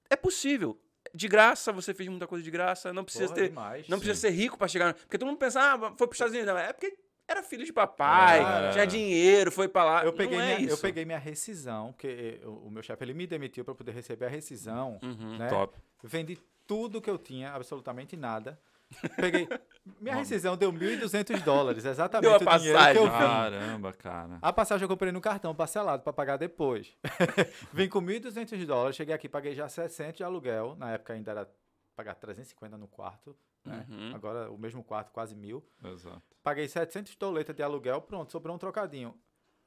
é 0.10 0.16
possível. 0.18 0.78
De 1.18 1.28
graça, 1.28 1.72
você 1.74 1.94
fez 1.94 2.08
muita 2.08 2.28
coisa 2.28 2.44
de 2.44 2.52
graça. 2.52 2.94
Não 2.94 3.04
precisa 3.04 3.26
Porra, 3.26 3.36
ter. 3.36 3.50
demais. 3.50 3.88
Não 3.90 3.98
Sim. 3.98 4.04
precisa 4.04 4.28
ser 4.28 4.34
rico 4.34 4.58
pra 4.58 4.68
chegar. 4.68 4.94
Porque 4.94 5.18
todo 5.18 5.28
mundo 5.28 5.40
pensa, 5.40 5.60
ah, 5.60 5.78
foi 5.98 6.08
pros 6.08 6.14
Estados 6.14 6.34
Unidos. 6.34 6.54
Não, 6.54 6.60
é 6.60 6.72
porque 6.72 6.96
era 7.28 7.42
filho 7.44 7.66
de 7.66 7.74
papai, 7.74 8.40
É. 8.68 8.72
tinha 8.72 8.86
dinheiro, 8.86 9.52
foi 9.52 9.68
pra 9.68 9.84
lá. 9.84 10.06
Eu 10.06 10.14
peguei, 10.14 10.38
é 10.38 10.42
minha, 10.58 10.60
eu 10.70 10.74
isso. 10.74 10.82
peguei 10.82 11.04
minha 11.04 11.18
rescisão, 11.18 11.92
porque 11.92 12.40
o, 12.46 12.68
o 12.68 12.72
meu 12.72 12.82
chefe 12.84 13.04
ele 13.04 13.14
me 13.14 13.26
demitiu 13.28 13.66
para 13.66 13.74
poder 13.76 13.92
receber 13.94 14.26
a 14.28 14.30
rescisão. 14.30 15.00
Uhum. 15.04 15.38
né? 15.38 15.48
Top. 15.48 15.78
Vendi 16.04 16.38
tudo 16.68 17.02
que 17.02 17.10
eu 17.10 17.18
tinha, 17.18 17.52
absolutamente 17.52 18.16
nada. 18.16 18.60
Peguei. 19.16 19.48
Minha 20.00 20.16
rescisão 20.16 20.56
deu 20.58 20.72
1.200 20.72 21.44
dólares, 21.44 21.86
exatamente 21.86 22.30
Deu 22.30 22.34
a 22.50 22.56
o 22.56 22.58
dinheiro 22.60 22.80
que 22.80 22.98
eu 22.98 23.04
passagem. 23.04 23.04
vim. 23.04 23.10
Caramba, 23.10 23.94
cara. 23.94 24.38
A 24.42 24.54
passagem 24.54 24.84
eu 24.84 24.90
comprei 24.90 25.12
no 25.12 25.22
cartão 25.22 25.54
parcelado 25.56 26.04
para 26.04 26.14
pagar 26.14 26.38
depois. 26.38 26.96
Vim 27.74 27.88
com 27.90 28.02
1.200 28.02 28.66
dólares, 28.66 28.96
cheguei 28.96 29.14
aqui, 29.14 29.28
paguei 29.30 29.54
já 29.54 29.68
60 29.68 30.14
de 30.18 30.24
aluguel. 30.24 30.76
Na 30.78 30.92
época 30.92 31.14
ainda 31.14 31.32
era 31.32 31.50
pagar 31.96 32.16
350 32.16 32.78
no 32.78 32.88
quarto. 32.88 33.36
Né? 33.66 33.86
Uhum. 33.90 34.16
Agora 34.16 34.52
o 34.52 34.58
mesmo 34.58 34.84
quarto, 34.84 35.12
quase 35.12 35.36
mil. 35.36 35.66
Exato. 35.84 36.22
Paguei 36.42 36.68
700 36.68 37.16
doletas 37.16 37.56
de 37.56 37.62
aluguel, 37.64 38.02
pronto, 38.02 38.32
sobrou 38.32 38.56
um 38.56 38.60
trocadinho. 38.60 39.14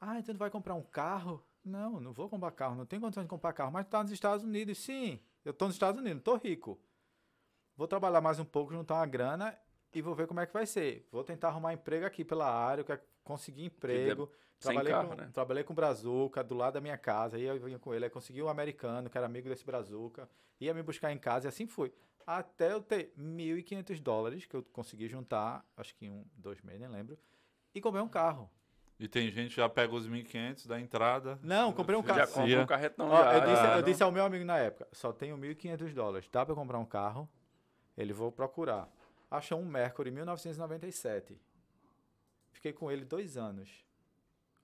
Ah, 0.01 0.19
então 0.19 0.35
tu 0.35 0.39
vai 0.39 0.51
comprar 0.51 0.75
um 0.75 0.83
carro? 0.83 1.45
Não, 1.63 2.01
não 2.01 2.13
vou 2.13 2.29
comprar 2.29 2.51
carro, 2.53 2.75
não 2.75 2.87
tenho 2.87 3.03
condições 3.03 3.25
de 3.25 3.29
comprar 3.29 3.53
carro, 3.53 3.71
mas 3.71 3.85
tu 3.85 3.91
tá 3.91 4.03
nos 4.03 4.13
Estados 4.13 4.45
Unidos. 4.45 4.79
Sim, 4.79 5.21
eu 5.45 5.53
tô 5.53 5.67
nos 5.67 5.75
Estados 5.75 6.01
Unidos, 6.01 6.17
não 6.17 6.23
tô 6.23 6.37
rico. 6.37 6.81
Vou 7.81 7.89
trabalhar 7.89 8.21
mais 8.21 8.39
um 8.39 8.45
pouco, 8.45 8.75
juntar 8.75 8.97
uma 8.97 9.07
grana 9.07 9.57
e 9.91 10.03
vou 10.03 10.15
ver 10.15 10.27
como 10.27 10.39
é 10.39 10.45
que 10.45 10.53
vai 10.53 10.67
ser. 10.67 11.09
Vou 11.11 11.25
tentar 11.25 11.49
arrumar 11.49 11.73
emprego 11.73 12.05
aqui 12.05 12.23
pela 12.23 12.45
área, 12.47 12.83
eu 12.83 12.85
quero 12.85 13.01
conseguir 13.25 13.65
emprego. 13.65 14.31
sem 14.59 14.75
Trabalhei, 14.75 14.93
carro, 14.93 15.09
com, 15.09 15.15
né? 15.15 15.31
trabalhei 15.33 15.65
com 15.65 15.73
o 15.73 15.77
Brazuca, 15.77 16.45
do 16.45 16.55
lado 16.55 16.75
da 16.75 16.81
minha 16.83 16.99
casa, 16.99 17.39
aí 17.39 17.45
eu 17.45 17.59
vinha 17.59 17.79
com 17.79 17.95
ele, 17.95 18.05
aí 18.05 18.11
consegui 18.11 18.43
um 18.43 18.51
americano, 18.51 19.09
que 19.09 19.17
era 19.17 19.27
amigo 19.27 19.49
desse 19.49 19.65
Brazuca, 19.65 20.29
ia 20.61 20.75
me 20.75 20.83
buscar 20.83 21.11
em 21.11 21.17
casa 21.17 21.47
e 21.47 21.49
assim 21.49 21.67
foi. 21.67 21.91
até 22.27 22.71
eu 22.71 22.83
ter 22.83 23.15
1.500 23.19 23.99
dólares 24.03 24.45
que 24.45 24.55
eu 24.55 24.63
consegui 24.63 25.09
juntar, 25.09 25.65
acho 25.75 25.95
que 25.95 26.05
em 26.05 26.11
um, 26.11 26.27
dois 26.37 26.61
meses, 26.61 26.83
nem 26.83 26.91
lembro, 26.91 27.19
e 27.75 27.81
comprei 27.81 28.03
um 28.03 28.09
carro. 28.11 28.51
E 28.99 29.09
tem 29.09 29.31
gente 29.31 29.55
que 29.55 29.57
já 29.57 29.71
pega 29.71 29.95
os 29.95 30.07
1.500 30.07 30.67
da 30.69 30.79
entrada. 30.79 31.39
Não, 31.43 31.73
comprei 31.73 31.97
um 31.99 32.03
Já 32.03 32.15
carro. 32.15 32.33
compra 32.35 32.61
um 32.61 32.67
carretão 32.67 33.09
Ó, 33.09 33.17
já. 33.17 33.35
eu, 33.37 33.41
disse, 33.41 33.63
já, 33.63 33.71
eu 33.73 33.77
não? 33.77 33.83
disse 33.83 34.03
ao 34.03 34.13
meu 34.13 34.27
amigo 34.27 34.45
na 34.45 34.59
época, 34.59 34.87
só 34.93 35.15
tenho 35.15 35.39
1.500 35.39 35.95
dólares, 35.95 36.29
dá 36.31 36.45
pra 36.45 36.55
comprar 36.55 36.79
um 36.79 36.85
carro? 36.85 37.27
Ele, 38.01 38.13
vou 38.13 38.33
procurar. 38.33 38.89
Achou 39.31 39.61
um 39.61 39.65
Mercury 39.65 40.11
1997. 40.11 41.39
Fiquei 42.53 42.73
com 42.73 42.91
ele 42.91 43.05
dois 43.05 43.37
anos 43.37 43.85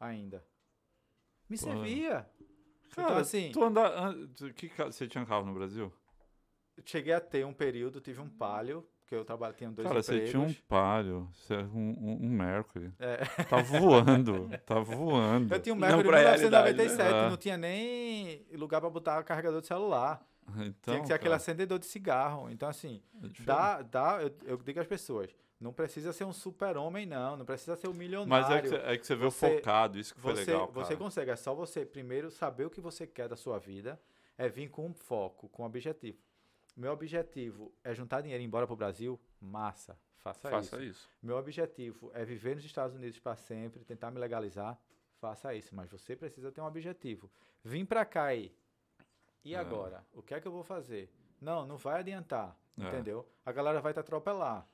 ainda. 0.01 0.45
Me 1.49 1.59
Pô. 1.59 1.65
servia. 1.65 2.29
Cara, 2.95 3.09
então, 3.09 3.17
assim, 3.19 3.51
tu 3.53 3.63
anda, 3.63 4.15
que, 4.55 4.69
você 4.69 5.07
tinha 5.07 5.25
carro 5.27 5.45
no 5.45 5.55
Brasil? 5.55 5.93
cheguei 6.85 7.13
a 7.13 7.21
ter 7.21 7.45
um 7.47 7.53
período, 7.53 8.01
tive 8.01 8.21
um 8.21 8.29
Palio, 8.29 8.87
porque 9.01 9.15
eu 9.15 9.25
trabalho, 9.25 9.55
tinha 9.55 9.71
dois 9.71 9.87
Cara, 9.87 10.03
você 10.03 10.15
empregos. 10.15 10.31
tinha 10.31 10.43
um 10.43 10.53
Palio, 10.69 11.29
você 11.33 11.55
era 11.55 11.67
um, 11.67 11.97
um, 11.99 12.27
um 12.27 12.29
Mercury. 12.29 12.93
É. 12.99 13.19
Tá 13.49 13.63
voando, 13.63 14.51
tá 14.67 14.81
voando. 14.81 15.55
Eu 15.55 15.61
tinha 15.61 15.75
um 15.75 15.79
Mercury 15.79 16.09
realidade, 16.09 16.43
1997, 16.43 17.13
né? 17.13 17.27
É. 17.27 17.31
não 17.31 17.37
tinha 17.37 17.57
nem 17.57 18.47
lugar 18.53 18.81
pra 18.81 18.91
botar 18.91 19.23
carregador 19.23 19.61
de 19.61 19.67
celular. 19.67 20.27
Então, 20.48 20.94
tinha 20.94 21.01
que 21.01 21.06
ser 21.09 21.12
aquele 21.14 21.31
cara, 21.31 21.36
acendedor 21.36 21.78
de 21.78 21.86
cigarro. 21.86 22.48
Então, 22.51 22.68
assim, 22.68 23.02
é 23.23 23.28
dá, 23.44 23.82
dá, 23.82 24.23
eu, 24.23 24.32
eu 24.44 24.56
digo 24.59 24.81
às 24.81 24.86
pessoas, 24.86 25.35
não 25.60 25.73
precisa 25.73 26.12
ser 26.12 26.24
um 26.24 26.32
super-homem, 26.32 27.05
não. 27.06 27.36
Não 27.36 27.44
precisa 27.44 27.74
ser 27.77 27.89
um 27.89 27.90
Mas 27.90 27.98
milionário. 27.98 28.55
é 28.56 28.62
que, 28.62 28.68
você, 28.68 28.77
é 28.77 28.97
que 28.98 29.06
você 29.06 29.14
veio 29.16 29.31
Você- 29.31 29.56
focado, 29.56 29.98
isso 29.98 30.14
que 30.14 30.20
foi 30.20 30.35
você, 30.35 30.52
legal, 30.52 30.66
você 30.73 30.89
cara. 30.94 30.97
consegue, 30.97 31.31
é 31.31 31.36
só 31.36 31.55
você 31.55 31.85
primeiro 31.85 32.31
saber 32.31 32.64
o 32.66 32.70
que 32.70 32.81
você 32.81 33.06
quer 33.06 33.28
da 33.28 33.36
sua 33.36 33.59
vida, 33.59 34.01
é 34.39 34.48
vir 34.48 34.68
com 34.68 34.86
um 34.86 34.94
foco, 34.94 35.48
com 35.48 35.62
um 35.62 35.66
objetivo. 35.66 36.18
Meu 36.77 36.93
objetivo 36.93 37.73
é 37.82 37.94
juntar 37.94 38.20
dinheiro 38.20 38.43
e 38.43 38.44
ir 38.44 38.47
embora 38.47 38.66
pro 38.66 38.77
Brasil? 38.77 39.18
Massa, 39.40 39.98
faça, 40.18 40.51
Faça 40.51 40.77
isso. 40.77 40.85
isso. 40.85 41.09
Meu 41.23 41.36
objetivo 41.36 42.10
é 42.14 42.24
viver 42.24 42.55
nos 42.55 42.64
Estados 42.64 42.94
Unidos 42.94 43.18
para 43.18 43.35
sempre, 43.35 43.82
tentar 43.85 44.10
me 44.10 44.18
legalizar? 44.20 44.78
Faça 45.18 45.55
isso, 45.55 45.74
mas 45.74 45.89
você 45.89 46.14
precisa 46.14 46.52
ter 46.52 46.60
um 46.60 46.66
objetivo. 46.66 47.31
Vim 47.64 47.86
para 47.86 48.05
cá 48.05 48.24
aí. 48.24 48.55
E 49.47 49.55
É. 49.55 49.59
agora? 49.59 50.05
O 50.12 50.20
que 50.23 50.35
é 50.35 50.40
que 50.40 50.48
eu 50.48 50.52
vou 50.52 50.64
fazer? 50.64 51.09
Não, 51.40 51.64
não 51.64 51.77
vai 51.77 52.01
adiantar, 52.01 52.56
É. 52.78 52.82
entendeu? 52.89 53.24
A 53.44 53.52
galera 53.52 53.81
vai 53.81 53.93
te 53.93 54.01
atropelar, 54.01 54.66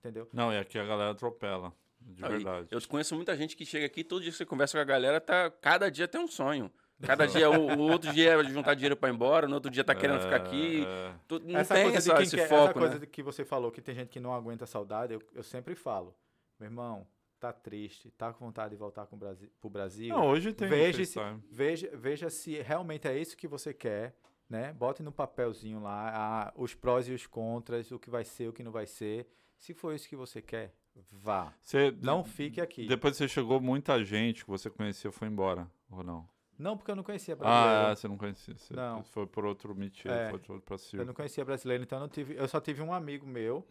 entendeu? 0.00 0.28
Não, 0.32 0.52
e 0.52 0.58
aqui 0.58 0.76
a 0.76 0.84
galera 0.84 1.12
atropela, 1.12 1.72
de 2.00 2.24
e 2.24 2.28
verdade. 2.28 2.66
Eu 2.72 2.80
conheço 2.88 3.14
muita 3.14 3.36
gente 3.36 3.56
que 3.56 3.64
chega 3.64 3.86
aqui, 3.86 4.02
todo 4.02 4.20
dia 4.22 4.32
que 4.32 4.36
você 4.36 4.44
conversa 4.44 4.76
com 4.76 4.82
a 4.82 4.84
galera, 4.84 5.20
tá, 5.20 5.48
cada 5.50 5.88
dia 5.88 6.08
tem 6.08 6.20
um 6.20 6.26
sonho. 6.26 6.68
Cada 7.00 7.28
dia, 7.28 7.48
o, 7.48 7.76
o 7.78 7.92
outro 7.92 8.12
dia 8.12 8.32
é 8.40 8.44
juntar 8.44 8.74
dinheiro 8.74 8.96
pra 8.96 9.08
ir 9.08 9.12
embora, 9.12 9.46
no 9.46 9.54
outro 9.54 9.70
dia 9.70 9.84
tá 9.84 9.94
querendo 9.94 10.20
ficar 10.20 10.34
aqui. 10.34 10.84
É, 10.84 11.14
Tu- 11.28 11.38
não 11.44 11.60
essa 11.60 11.74
tem 11.74 11.84
coisa 11.84 11.98
essa, 11.98 12.08
de 12.10 12.14
quem 12.16 12.22
esse 12.24 12.34
quer, 12.36 12.42
essa 12.42 12.56
foco, 12.66 12.78
coisa 12.80 12.98
né? 12.98 13.06
que 13.06 13.22
você 13.22 13.44
falou 13.44 13.70
que 13.70 13.80
tem 13.80 13.94
gente 13.94 14.08
que 14.08 14.18
não 14.18 14.34
aguenta 14.34 14.64
a 14.64 14.66
saudade, 14.66 15.14
eu, 15.14 15.22
eu 15.32 15.44
sempre 15.44 15.76
falo, 15.76 16.12
meu 16.58 16.66
irmão, 16.66 17.06
tá 17.38 17.52
triste, 17.52 18.10
tá 18.12 18.32
com 18.32 18.44
vontade 18.44 18.70
de 18.70 18.76
voltar 18.76 19.06
com 19.06 19.16
o 19.16 19.18
Brasil, 19.18 19.48
pro 19.60 19.70
Brasil. 19.70 20.08
Não, 20.08 20.26
hoje 20.26 20.52
tem 20.52 20.68
veja, 20.68 21.04
se, 21.04 21.14
FaceTime. 21.14 21.42
veja, 21.50 21.90
veja 21.96 22.30
se 22.30 22.60
realmente 22.62 23.06
é 23.08 23.18
isso 23.18 23.36
que 23.36 23.46
você 23.48 23.72
quer, 23.72 24.14
né? 24.48 24.72
Bote 24.72 25.02
no 25.02 25.12
papelzinho 25.12 25.80
lá 25.80 26.10
a- 26.48 26.52
os 26.56 26.74
prós 26.74 27.08
e 27.08 27.12
os 27.12 27.26
contras, 27.26 27.90
o 27.92 27.98
que 27.98 28.10
vai 28.10 28.24
ser, 28.24 28.48
o 28.48 28.52
que 28.52 28.62
não 28.62 28.72
vai 28.72 28.86
ser. 28.86 29.28
Se 29.56 29.72
for 29.74 29.94
isso 29.94 30.08
que 30.08 30.16
você 30.16 30.40
quer, 30.42 30.74
vá. 31.10 31.52
Você, 31.62 31.90
Não 32.02 32.22
fique 32.24 32.60
aqui. 32.60 32.86
Depois 32.86 33.12
que 33.14 33.18
você 33.18 33.28
chegou, 33.28 33.60
muita 33.60 34.02
gente 34.04 34.44
que 34.44 34.50
você 34.50 34.68
conhecia 34.70 35.10
foi 35.12 35.28
embora, 35.28 35.70
ou 35.90 36.02
não? 36.02 36.28
Não, 36.58 36.76
porque 36.76 36.90
eu 36.90 36.96
não 36.96 37.04
conhecia 37.04 37.34
Ah, 37.34 37.36
brasileiro. 37.36 37.92
é, 37.92 37.94
você 37.94 38.08
não 38.08 38.18
conhecia. 38.18 38.56
Você 38.56 38.74
Não. 38.74 39.04
foi 39.04 39.26
por 39.28 39.44
outro 39.44 39.74
métier, 39.76 40.12
É. 40.12 40.30
foi 40.30 40.40
por 40.40 40.52
outro 40.54 40.66
pra 40.66 40.98
Eu 40.98 41.06
não 41.06 41.14
conhecia 41.14 41.44
brasileiro, 41.44 41.84
então 41.84 41.98
eu 41.98 42.00
não 42.00 42.08
tive. 42.08 42.34
Eu 42.34 42.48
só 42.48 42.60
tive 42.60 42.82
um 42.82 42.92
amigo 42.92 43.24
meu 43.26 43.64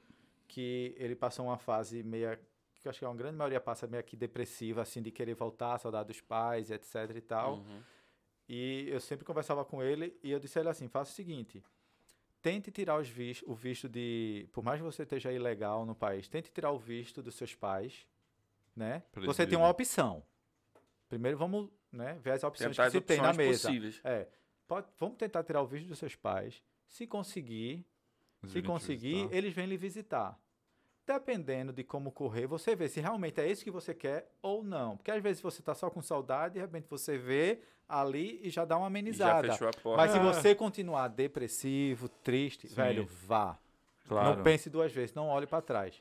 que 0.48 0.96
ele 0.98 1.14
passou 1.16 1.46
uma 1.48 1.58
fase 1.58 2.02
meia. 2.02 2.40
Que 2.80 2.88
eu 2.88 2.90
acho 2.90 3.00
que 3.00 3.06
a 3.06 3.14
grande 3.14 3.36
maioria 3.38 3.60
passa 3.60 3.88
meio 3.88 4.04
que 4.04 4.16
depressiva, 4.16 4.82
assim, 4.82 5.02
de 5.02 5.12
querer 5.12 5.34
voltar, 5.34 5.78
saudade 5.80 6.08
dos 6.08 6.22
pais, 6.22 6.70
etc 6.72 6.96
e 7.16 7.22
tal. 7.22 7.56
Uhum. 7.58 7.82
E 8.50 8.88
eu 8.90 9.00
sempre 9.00 9.26
conversava 9.26 9.66
com 9.66 9.84
ele 9.84 10.18
e 10.24 10.32
eu 10.32 10.40
disse 10.40 10.58
a 10.58 10.62
ele 10.62 10.70
assim: 10.70 10.88
faça 10.88 11.12
o 11.12 11.14
seguinte. 11.16 11.64
Tente 12.42 12.72
tirar 12.72 12.98
os 13.00 13.10
vis- 13.10 13.44
o 13.46 13.54
visto 13.54 13.90
de. 13.90 14.48
Por 14.54 14.64
mais 14.64 14.80
que 14.80 14.84
você 14.86 15.04
esteja 15.04 15.32
ilegal 15.32 15.86
no 15.86 15.96
país, 15.96 16.28
tente 16.30 16.52
tirar 16.52 16.72
o 16.72 16.78
visto 16.78 17.22
dos 17.22 17.36
seus 17.36 17.54
pais, 17.56 18.08
né? 18.76 19.04
Você 19.26 19.46
tem 19.46 19.58
uma 19.58 19.70
opção. 19.70 20.24
Primeiro 21.10 21.38
vamos 21.38 21.70
né, 21.92 22.18
ver 22.22 22.32
as 22.32 22.44
opções 22.44 22.72
Tentar 22.76 22.86
que 22.86 22.92
se 22.92 23.02
tem 23.02 23.20
na 23.22 23.34
mesa. 23.34 23.68
possíveis. 23.68 24.00
É, 24.04 24.28
pode, 24.68 24.88
vamos 24.98 25.18
tentar 25.18 25.44
tirar 25.44 25.62
o 25.62 25.66
visto 25.68 25.88
dos 25.88 25.98
seus 26.00 26.16
pais. 26.16 26.62
Se 26.88 27.06
conseguir, 27.08 27.86
Eles 28.44 28.54
se 28.54 28.62
conseguir, 28.62 29.28
eles 29.32 29.54
vêm 29.54 29.66
lhe 29.66 29.78
visitar. 29.78 30.40
Dependendo 31.08 31.72
de 31.72 31.86
como 31.86 32.12
correr, 32.12 32.46
você 32.48 32.76
vê 32.76 32.90
se 32.90 33.00
realmente 33.00 33.40
é 33.40 33.50
isso 33.50 33.64
que 33.64 33.72
você 33.72 33.94
quer 33.94 34.30
ou 34.42 34.62
não. 34.62 34.98
Porque 34.98 35.10
às 35.10 35.24
vezes 35.24 35.42
você 35.42 35.62
tá 35.64 35.74
só 35.74 35.90
com 35.90 36.02
saudade, 36.02 36.56
de 36.56 36.60
repente 36.60 36.86
você 36.90 37.18
vê 37.18 37.62
ali 37.88 38.42
e 38.44 38.50
já 38.50 38.66
dá 38.66 38.76
uma 38.78 38.88
E 38.88 38.92
já 38.92 39.00
amenizada. 39.00 39.52
fechou 39.54 39.70
a 39.70 39.72
porta. 39.72 39.98
Mas 40.04 40.12
se 40.12 40.18
É. 40.18 40.22
você 40.22 40.54
continuar 40.54 41.08
depressivo, 41.08 42.10
triste, 42.10 42.68
Sim. 42.68 42.76
velho, 42.76 43.08
vá. 43.26 43.58
Claro. 44.06 44.36
Não 44.38 44.44
pense 44.44 44.70
duas 44.70 44.92
vezes, 44.92 45.16
não 45.16 45.30
olhe 45.30 45.48
para 45.48 45.62
trás. 45.62 45.96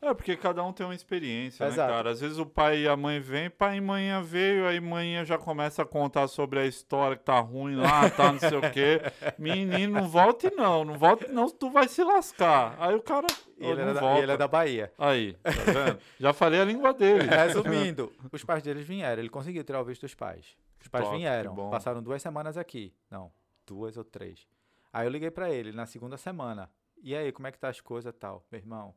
É, 0.00 0.14
porque 0.14 0.36
cada 0.36 0.62
um 0.62 0.72
tem 0.72 0.86
uma 0.86 0.94
experiência, 0.94 1.64
Exato. 1.64 1.90
né, 1.90 1.96
cara? 1.96 2.10
Às 2.10 2.20
vezes 2.20 2.38
o 2.38 2.46
pai 2.46 2.82
e 2.82 2.88
a 2.88 2.96
mãe 2.96 3.18
vêm, 3.20 3.50
pai 3.50 3.78
e 3.78 3.80
manhã 3.80 4.22
veio, 4.22 4.66
aí 4.66 4.80
manhã 4.80 5.24
já 5.24 5.36
começa 5.36 5.82
a 5.82 5.86
contar 5.86 6.28
sobre 6.28 6.60
a 6.60 6.66
história 6.66 7.16
que 7.16 7.24
tá 7.24 7.38
ruim 7.40 7.76
lá, 7.76 8.08
tá 8.10 8.32
não 8.32 8.38
sei 8.38 8.56
o 8.56 8.70
quê. 8.72 9.00
Menino, 9.38 10.00
não 10.00 10.08
volte 10.08 10.50
não, 10.54 10.84
não 10.84 10.98
volte 10.98 11.26
não, 11.28 11.50
tu 11.50 11.70
vai 11.70 11.88
se 11.88 12.02
lascar. 12.04 12.76
Aí 12.78 12.94
o 12.94 13.02
cara 13.02 13.26
E 13.58 13.64
"Ô, 13.66 13.72
ele, 13.72 13.80
é 13.82 13.92
da, 13.92 14.18
ele 14.18 14.32
é 14.32 14.36
da 14.36 14.48
Bahia. 14.48 14.92
Aí, 14.98 15.34
tá 15.42 15.50
vendo? 15.50 15.98
já 16.18 16.32
falei 16.32 16.60
a 16.60 16.64
língua 16.64 16.92
dele. 16.94 17.26
Resumindo, 17.28 18.12
os 18.30 18.44
pais 18.44 18.62
deles 18.62 18.86
vieram. 18.86 19.20
Ele 19.20 19.30
conseguiu 19.30 19.64
tirar 19.64 19.80
o 19.80 19.84
visto 19.84 20.02
dos 20.02 20.14
pais. 20.14 20.56
Os 20.80 20.88
pais 20.88 21.04
top, 21.04 21.16
vieram. 21.16 21.70
Passaram 21.70 22.02
duas 22.02 22.22
semanas 22.22 22.56
aqui. 22.56 22.94
Não, 23.10 23.32
duas 23.66 23.96
ou 23.96 24.04
três. 24.04 24.46
Aí 24.92 25.06
eu 25.06 25.10
liguei 25.10 25.30
pra 25.30 25.50
ele 25.50 25.72
na 25.72 25.86
segunda 25.86 26.16
semana. 26.16 26.70
E 27.02 27.14
aí, 27.14 27.30
como 27.32 27.46
é 27.46 27.52
que 27.52 27.58
tá 27.58 27.68
as 27.68 27.80
coisas 27.80 28.14
e 28.14 28.16
tal? 28.16 28.44
Meu 28.50 28.60
irmão, 28.60 28.94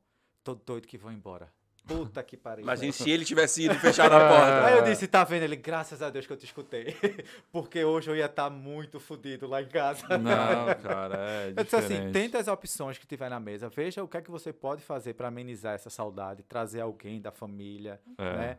tô 0.55 0.73
doido 0.73 0.88
que 0.88 0.97
vou 0.97 1.11
embora. 1.11 1.51
Puta 1.88 2.21
que 2.21 2.38
pariu. 2.38 2.61
Imagine 2.63 2.91
velho. 2.91 3.03
se 3.03 3.09
ele 3.09 3.26
tivesse 3.26 3.63
ido 3.63 3.73
fechado 3.80 4.13
a 4.13 4.19
porta. 4.30 4.65
Aí 4.67 4.77
eu 4.77 4.84
disse, 4.84 5.07
tá 5.07 5.23
vendo? 5.23 5.41
Ele, 5.43 5.55
graças 5.55 6.01
a 6.03 6.09
Deus 6.11 6.27
que 6.27 6.34
eu 6.34 6.38
te 6.38 6.45
escutei. 6.45 6.95
Porque 7.51 7.84
hoje 7.84 8.11
eu 8.11 8.15
ia 8.15 8.27
estar 8.27 8.47
muito 8.49 8.99
fudido 8.99 9.47
lá 9.47 9.61
em 9.61 9.67
casa. 9.67 10.05
Não, 10.17 10.76
cara, 10.84 11.15
é 11.17 11.53
Eu 11.57 11.63
disse 11.63 11.76
assim, 11.76 11.88
diferente. 11.95 12.13
tenta 12.13 12.38
as 12.38 12.47
opções 12.47 12.97
que 12.99 13.07
tiver 13.07 13.27
na 13.30 13.39
mesa, 13.39 13.69
veja 13.69 14.03
o 14.03 14.07
que 14.07 14.17
é 14.17 14.21
que 14.21 14.30
você 14.30 14.53
pode 14.53 14.84
fazer 14.84 15.15
para 15.15 15.30
amenizar 15.30 15.73
essa 15.73 15.89
saudade, 15.89 16.43
trazer 16.43 16.81
alguém 16.81 17.19
da 17.19 17.31
família, 17.31 17.99
É. 18.19 18.35
né? 18.38 18.57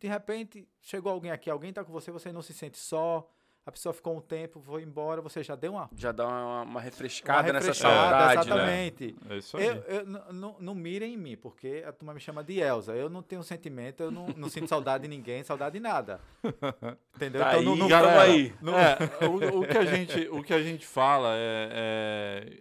De 0.00 0.08
repente, 0.08 0.68
chegou 0.82 1.12
alguém 1.12 1.30
aqui, 1.30 1.48
alguém 1.48 1.72
tá 1.72 1.84
com 1.84 1.92
você, 1.92 2.10
você 2.10 2.30
não 2.32 2.42
se 2.42 2.52
sente 2.52 2.76
só, 2.78 3.30
a 3.66 3.72
pessoa 3.72 3.92
ficou 3.92 4.16
um 4.16 4.20
tempo, 4.20 4.60
foi 4.60 4.84
embora, 4.84 5.20
você 5.20 5.42
já 5.42 5.56
deu 5.56 5.72
uma, 5.72 5.90
Já 5.96 6.12
dá 6.12 6.24
uma, 6.26 6.44
uma 6.44 6.62
uma 6.62 6.80
refrescada, 6.80 7.52
nessa 7.52 7.66
refrescada, 7.66 7.94
saudade, 7.94 8.48
né? 8.48 8.86
exatamente. 8.86 9.16
É 9.28 9.36
isso 9.38 9.56
aí. 9.56 9.66
Eu, 9.66 9.74
eu 9.82 10.06
não- 10.32 10.56
não 10.60 10.74
mirem 10.74 11.14
em 11.14 11.16
mim, 11.16 11.36
porque 11.36 11.82
a 11.84 11.92
turma 11.92 12.14
me 12.14 12.20
chama 12.20 12.44
de 12.44 12.60
Elza. 12.60 12.94
Eu 12.94 13.10
não 13.10 13.22
tenho 13.22 13.42
sentimento, 13.42 14.02
eu 14.04 14.10
não, 14.12 14.28
não 14.36 14.48
sinto 14.48 14.68
saudade 14.68 15.02
de 15.02 15.08
ninguém, 15.08 15.42
saudade 15.42 15.72
de 15.74 15.80
nada. 15.80 16.20
Entendeu? 17.16 17.40
Tá 17.42 17.52
não, 17.52 17.58
aí, 17.58 17.64
não, 17.78 17.88
não- 17.88 18.20
aí. 18.20 18.54
não- 18.62 18.78
É, 18.78 18.96
o, 19.28 19.60
o 19.62 19.66
que 19.66 19.76
a 19.78 19.84
gente, 19.84 20.28
o 20.28 20.42
que 20.44 20.54
a 20.54 20.62
gente 20.62 20.86
fala 20.86 21.30
é, 21.34 21.70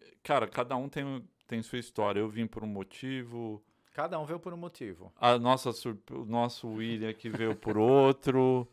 é- 0.02 0.16
Cara, 0.24 0.48
cada 0.48 0.76
um 0.76 0.90
tem, 0.90 1.24
tem 1.48 1.62
sua 1.62 1.78
história. 1.78 2.20
Eu 2.20 2.28
vim 2.28 2.48
por 2.48 2.64
um 2.64 2.68
motivo, 2.68 3.62
Cada 3.94 4.20
um 4.20 4.26
veio 4.26 4.40
por 4.40 4.52
um 4.54 4.58
motivo. 4.58 5.14
a 5.22 5.38
nossa, 5.38 5.70
o 6.12 6.26
nosso 6.26 6.68
William 6.68 7.14
que 7.14 7.30
veio 7.30 7.56
por 7.56 7.78
outro, 7.78 8.68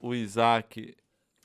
o 0.00 0.14
Isaac 0.14 0.96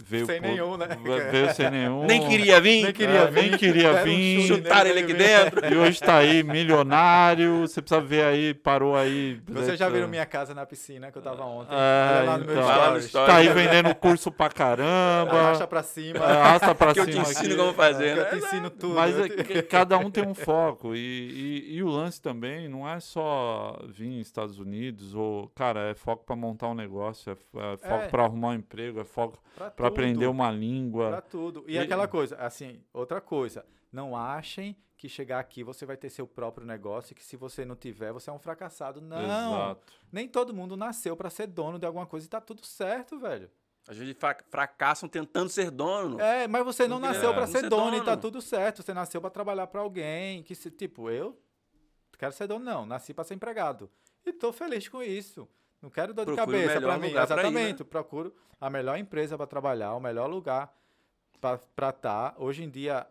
veio 0.04 0.26
Sem 0.26 0.42
por- 0.42 0.48
nenhum, 0.50 0.78
né? 0.78 0.88
Veio 1.32 1.54
sem 1.54 1.70
nenhum. 1.72 2.06
Nem 2.06 2.28
queria 2.28 2.62
vir. 2.62 2.84
Nem 2.84 2.94
queria 2.94 3.20
É, 3.20 3.32
nem 3.32 3.52
queria 3.58 3.92
um 3.94 4.04
vir. 4.04 4.42
chute 4.42 4.48
Chutaram 4.64 4.90
ele 4.90 5.00
aqui 5.00 5.14
dentro. 5.14 5.74
E 5.74 5.78
hoje 5.78 6.00
tá 6.00 6.18
aí, 6.18 6.44
milionário. 6.44 7.62
Você 7.62 7.82
precisa 7.82 8.02
ver 8.02 8.24
aí, 8.24 8.54
parou 8.54 8.96
aí. 8.96 9.42
Vocês 9.48 9.78
já 9.80 9.88
né, 9.90 9.96
viram 9.96 10.08
minha 10.08 10.26
casa 10.26 10.54
na 10.54 10.66
piscina 10.66 11.12
que 11.12 11.18
eu 11.18 11.22
tava 11.22 11.44
ontem? 11.46 11.74
É, 11.74 12.24
lá 12.26 12.38
no 12.38 12.46
meu 12.46 12.54
então. 12.56 12.68
Lá 12.68 12.76
stories. 12.86 13.06
stories. 13.06 13.28
Tá 13.32 13.36
aí 13.38 13.50
vendendo 13.50 13.94
curso 13.96 14.32
pra 14.32 14.50
caramba. 14.50 15.32
Arrasta 15.40 15.68
pra 15.68 15.84
cima. 15.84 16.20
Arrasta 16.24 16.76
pra 16.76 16.94
Que 16.94 17.00
eu 17.00 17.06
cima 17.06 17.24
te 17.24 17.32
ensino 17.32 17.46
aqui. 17.54 17.56
como 17.58 17.74
fazer, 17.74 18.14
que 18.14 18.20
eu 18.20 18.24
né? 18.24 18.30
te 18.30 18.36
ensino 18.38 18.70
tudo. 18.70 18.96
Mas 18.96 19.18
eu 19.18 19.26
é 19.26 19.30
te- 19.30 19.44
que 19.44 19.62
cada 19.64 19.98
um 19.98 20.10
tem 20.12 20.26
um 20.26 20.34
foco. 20.36 20.96
E, 20.96 21.00
e, 21.70 21.76
e 21.78 21.84
o 21.84 21.88
lance 21.88 22.22
também 22.22 22.68
não 22.68 22.88
é 22.88 23.00
só 23.00 23.80
vir 23.90 24.08
nos 24.10 24.28
Estados 24.28 24.60
Unidos 24.60 25.14
ou. 25.16 25.48
Cara, 25.56 25.92
é 25.92 25.96
foco 25.96 26.24
pra 26.26 26.36
montar 26.36 26.68
um 26.68 26.76
negócio, 26.76 27.32
é, 27.32 27.34
é 27.74 27.78
foco 27.78 28.04
É. 28.04 28.08
pra 28.08 28.24
arrumar 28.24 28.50
um 28.50 28.54
emprego, 28.54 29.00
é 29.00 29.04
foco 29.04 29.38
pra 29.56 29.70
pra 29.72 29.87
tudo, 29.90 30.00
aprender 30.00 30.28
uma 30.28 30.52
língua. 30.52 31.10
Pra 31.10 31.22
tudo. 31.22 31.64
E, 31.68 31.74
E- 31.74 31.80
aquela 31.80 32.08
coisa, 32.08 32.36
assim, 32.38 32.82
outra 32.94 33.20
coisa. 33.22 33.66
Não 33.92 34.16
achem 34.16 34.76
que 34.98 35.08
chegar 35.08 35.40
aqui 35.40 35.64
você 35.64 35.86
vai 35.86 35.96
ter 35.96 36.10
seu 36.10 36.26
próprio 36.28 36.66
negócio 36.66 37.14
e 37.14 37.16
que 37.16 37.24
se 37.24 37.38
você 37.38 37.64
não 37.64 37.76
tiver, 37.76 38.12
você 38.12 38.30
é 38.30 38.34
um 38.34 38.40
fracassado. 38.40 39.00
Não. 39.00 39.22
Exato. 39.24 39.94
Nem 40.12 40.28
todo 40.28 40.54
mundo 40.54 40.76
nasceu 40.76 41.16
pra 41.16 41.30
ser 41.30 41.48
dono 41.48 41.78
de 41.80 41.86
alguma 41.86 42.06
coisa 42.06 42.26
e 42.26 42.30
tá 42.30 42.42
tudo 42.42 42.66
certo, 42.66 43.20
velho. 43.20 43.50
Às 43.88 43.96
vezes 43.96 44.16
fra- 44.18 44.38
fracassam 44.50 45.08
tentando 45.08 45.50
ser 45.50 45.72
dono. 45.72 46.20
É, 46.20 46.46
mas 46.48 46.66
você 46.66 46.88
não 46.88 47.00
Porque 47.00 47.14
nasceu 47.14 47.30
é, 47.30 47.34
pra 47.34 47.42
não 47.46 47.48
ser 47.48 47.60
ser 47.62 47.70
dono, 47.70 47.96
e 47.96 48.00
tá 48.00 48.06
dono. 48.16 48.22
tudo 48.22 48.42
certo. 48.42 48.84
Você 48.84 48.94
nasceu 48.94 49.22
pra 49.22 49.30
trabalhar 49.30 49.68
pra 49.68 49.80
alguém. 49.80 50.44
Que 50.44 50.54
se, 50.56 50.70
tipo, 50.70 51.10
eu 51.10 51.40
quero 52.18 52.34
ser 52.34 52.48
dono, 52.48 52.66
não. 52.66 52.86
Nasci 52.86 53.14
pra 53.14 53.24
ser 53.24 53.36
empregado. 53.36 53.90
E 54.26 54.34
tô 54.34 54.52
feliz 54.52 54.90
com 54.90 55.02
isso. 55.02 55.48
Não 55.82 55.90
quero 55.90 56.14
dor 56.14 56.26
de 56.26 56.34
Procure 56.34 56.58
o 56.58 56.62
cabeça 56.62 56.82
pra 56.82 56.98
mim. 56.98 57.08
lugar 57.10 57.28
pra 57.28 57.36
ir, 57.36 57.44
né? 57.44 57.50
Exatamente. 57.50 57.84
Procuro 57.84 58.36
a 58.60 58.70
melhor 58.70 58.98
empresa 58.98 59.38
pra 59.38 59.46
trabalhar, 59.46 59.94
o 59.94 60.00
melhor 60.00 60.28
lugar 60.30 60.76
pra 61.40 61.58
pra 61.76 61.90
estar. 61.90 62.36
Hoje 62.38 62.64
em 62.64 62.70
dia, 62.70 63.06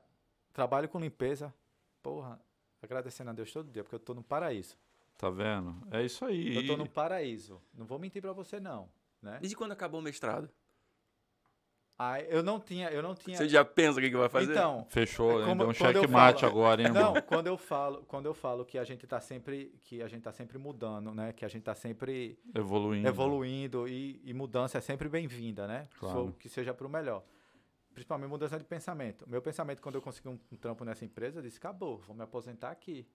trabalho 0.53 0.89
com 0.89 0.99
limpeza. 0.99 1.55
Porra, 2.03 2.41
agradecendo 2.83 3.31
a 3.31 3.33
Deus 3.33 3.53
todo 3.53 3.71
dia, 3.71 3.83
porque 3.83 3.95
eu 3.95 4.01
tô 4.01 4.15
no 4.15 4.23
paraíso. 4.23 4.77
Tá 5.19 5.31
vendo? 5.31 5.75
É 5.91 6.05
isso 6.05 6.25
aí. 6.25 6.57
Eu 6.57 6.67
tô 6.67 6.77
no 6.77 6.89
paraíso. 6.89 7.61
Não 7.73 7.87
vou 7.87 7.99
mentir 7.99 8.21
pra 8.21 8.33
você, 8.33 8.61
não. 8.61 8.89
Né? 9.23 9.39
Desde 9.41 9.57
quando 9.57 9.73
acabou 9.73 10.01
o 10.01 10.03
mestrado? 10.03 10.51
Aí, 11.99 12.27
eu 12.29 12.43
não 12.43 12.61
tinha, 12.61 12.91
eu 12.91 13.03
não 13.03 13.15
tinha. 13.15 13.39
Você 13.39 13.49
já 13.49 13.65
pensa 13.65 13.99
o 13.99 14.03
que, 14.03 14.11
que 14.11 14.17
vai 14.17 14.29
fazer? 14.29 14.53
Então, 14.53 14.87
Fechou, 14.91 15.41
É 15.43 15.47
como- 15.47 15.63
Deu 15.63 15.69
um 15.71 15.73
checkmate 15.73 16.41
falo- 16.43 16.53
agora, 16.53 16.83
hein, 16.83 16.89
irmão? 16.93 17.15
Não, 17.15 17.23
quando 17.23 17.47
eu 17.47 17.57
falo, 17.57 18.05
quando 18.07 18.27
eu 18.27 18.35
falo 18.35 18.67
que 18.67 18.77
a 18.77 18.85
gente 18.85 19.07
tá 19.07 19.19
sempre, 19.19 19.75
que 19.83 20.03
a 20.03 20.09
gente 20.09 20.23
tá 20.23 20.31
sempre 20.33 20.59
mudando, 20.59 21.15
né? 21.15 21.33
Que 21.33 21.43
a 21.45 21.49
gente 21.49 21.63
tá 21.63 21.75
sempre 21.75 22.39
Evoluindo. 22.55 23.09
evoluindo 23.09 23.89
e, 23.89 24.21
e 24.25 24.35
mudança 24.35 24.77
é 24.77 24.81
sempre 24.83 25.09
bem-vinda, 25.09 25.67
né? 25.67 25.89
Claro. 25.99 26.35
Que 26.39 26.51
seja 26.51 26.75
para 26.75 26.87
o 26.87 26.91
melhor. 26.91 27.25
Principalmente 27.95 28.29
mudança 28.29 28.59
de 28.59 28.65
pensamento. 28.65 29.27
Meu 29.27 29.41
pensamento 29.41 29.81
quando 29.81 29.95
eu 29.95 30.03
consegui 30.03 30.29
um, 30.29 30.39
um 30.53 30.57
trampo 30.57 30.85
nessa 30.85 31.03
empresa, 31.03 31.39
eu 31.39 31.43
disse: 31.43 31.57
acabou, 31.57 31.97
vou 31.97 32.15
me 32.15 32.23
aposentar 32.23 32.71
aqui. 32.71 33.07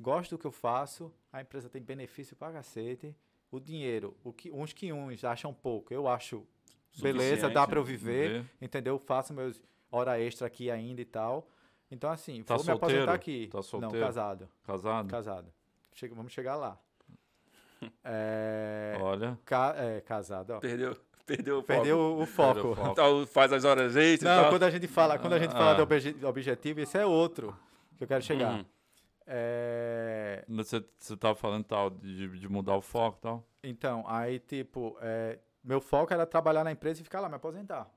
Gosto 0.00 0.30
do 0.30 0.38
que 0.38 0.46
eu 0.46 0.52
faço, 0.52 1.12
a 1.30 1.42
empresa 1.42 1.68
tem 1.68 1.82
benefício 1.82 2.34
pra 2.34 2.50
cacete. 2.50 3.14
O 3.50 3.60
dinheiro, 3.60 4.16
o 4.24 4.32
que 4.32 4.50
uns 4.50 4.72
que 4.72 4.90
uns 4.92 5.22
acham 5.24 5.52
pouco, 5.52 5.92
eu 5.92 6.08
acho 6.08 6.46
beleza, 7.00 7.48
dá 7.50 7.66
para 7.66 7.78
eu 7.78 7.84
viver 7.84 8.42
Vê. 8.42 8.48
entendeu? 8.66 8.98
Faço 8.98 9.32
meus 9.34 9.62
hora 9.90 10.18
extra 10.20 10.46
aqui 10.46 10.70
ainda 10.70 11.00
e 11.00 11.04
tal. 11.04 11.48
Então, 11.90 12.10
assim, 12.10 12.42
Tá 12.42 12.56
vou 12.56 12.64
me 12.64 12.70
aposentar 12.70 12.96
solteiro? 12.96 13.12
aqui. 13.12 13.48
Tá 13.50 13.58
Não, 13.58 13.62
solteiro? 13.62 14.06
casado. 14.06 14.48
Casado? 14.64 15.08
Casado. 15.08 15.52
Chega, 15.92 16.14
vamos 16.14 16.32
chegar 16.32 16.56
lá. 16.56 16.78
É, 18.04 18.98
Olha. 19.00 19.38
ca- 19.44 19.74
é, 19.76 20.00
casado, 20.02 20.50
ó. 20.52 20.58
Perdeu, 20.60 20.94
perdeu 21.26 21.54
o 21.56 21.60
foco. 21.62 21.66
Perdeu 21.66 21.98
o, 21.98 22.22
o 22.22 22.26
foco. 22.26 22.54
Perdeu 22.54 22.70
o 22.72 22.74
foco. 22.76 22.90
Então, 22.92 23.26
faz 23.26 23.52
as 23.52 23.64
horas 23.64 23.96
extras 23.96 24.20
e 24.30 24.34
Não, 24.36 24.42
tal. 24.42 24.50
quando 24.52 24.62
a 24.64 24.70
gente 24.70 24.86
fala, 24.86 25.18
quando 25.18 25.32
a 25.32 25.38
gente 25.38 25.52
fala 25.52 25.70
Ah. 25.70 25.74
do 25.74 25.82
obje- 25.82 26.16
objetivo, 26.24 26.80
esse 26.80 26.98
é 26.98 27.06
outro 27.06 27.56
que 27.96 28.04
eu 28.04 28.08
quero 28.08 28.22
chegar. 28.22 28.52
Uhum. 28.58 28.64
É, 29.26 30.44
Você, 30.48 30.84
você 30.98 31.16
tava 31.16 31.34
falando 31.34 31.64
tal 31.64 31.88
de, 31.88 32.28
de 32.38 32.48
mudar 32.48 32.76
o 32.76 32.82
foco 32.82 33.16
e 33.18 33.22
tal? 33.22 33.44
então, 33.62 34.04
aí, 34.08 34.38
tipo, 34.40 34.96
é, 35.00 35.38
meu 35.62 35.80
foco 35.80 36.12
era 36.12 36.26
trabalhar 36.26 36.64
na 36.64 36.72
empresa 36.72 37.00
e 37.00 37.04
ficar 37.04 37.20
lá, 37.20 37.28
me 37.28 37.36
aposentar. 37.36 37.90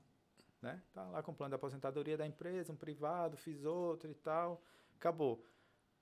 Né? 0.60 0.80
Tá 0.92 1.02
lá 1.04 1.22
com 1.22 1.32
o 1.32 1.34
plano 1.34 1.50
de 1.50 1.56
aposentadoria 1.56 2.16
da 2.16 2.26
empresa, 2.26 2.72
um 2.72 2.76
privado, 2.76 3.36
fiz 3.36 3.64
outro 3.64 4.10
e 4.10 4.14
tal. 4.14 4.62
Acabou. 4.96 5.44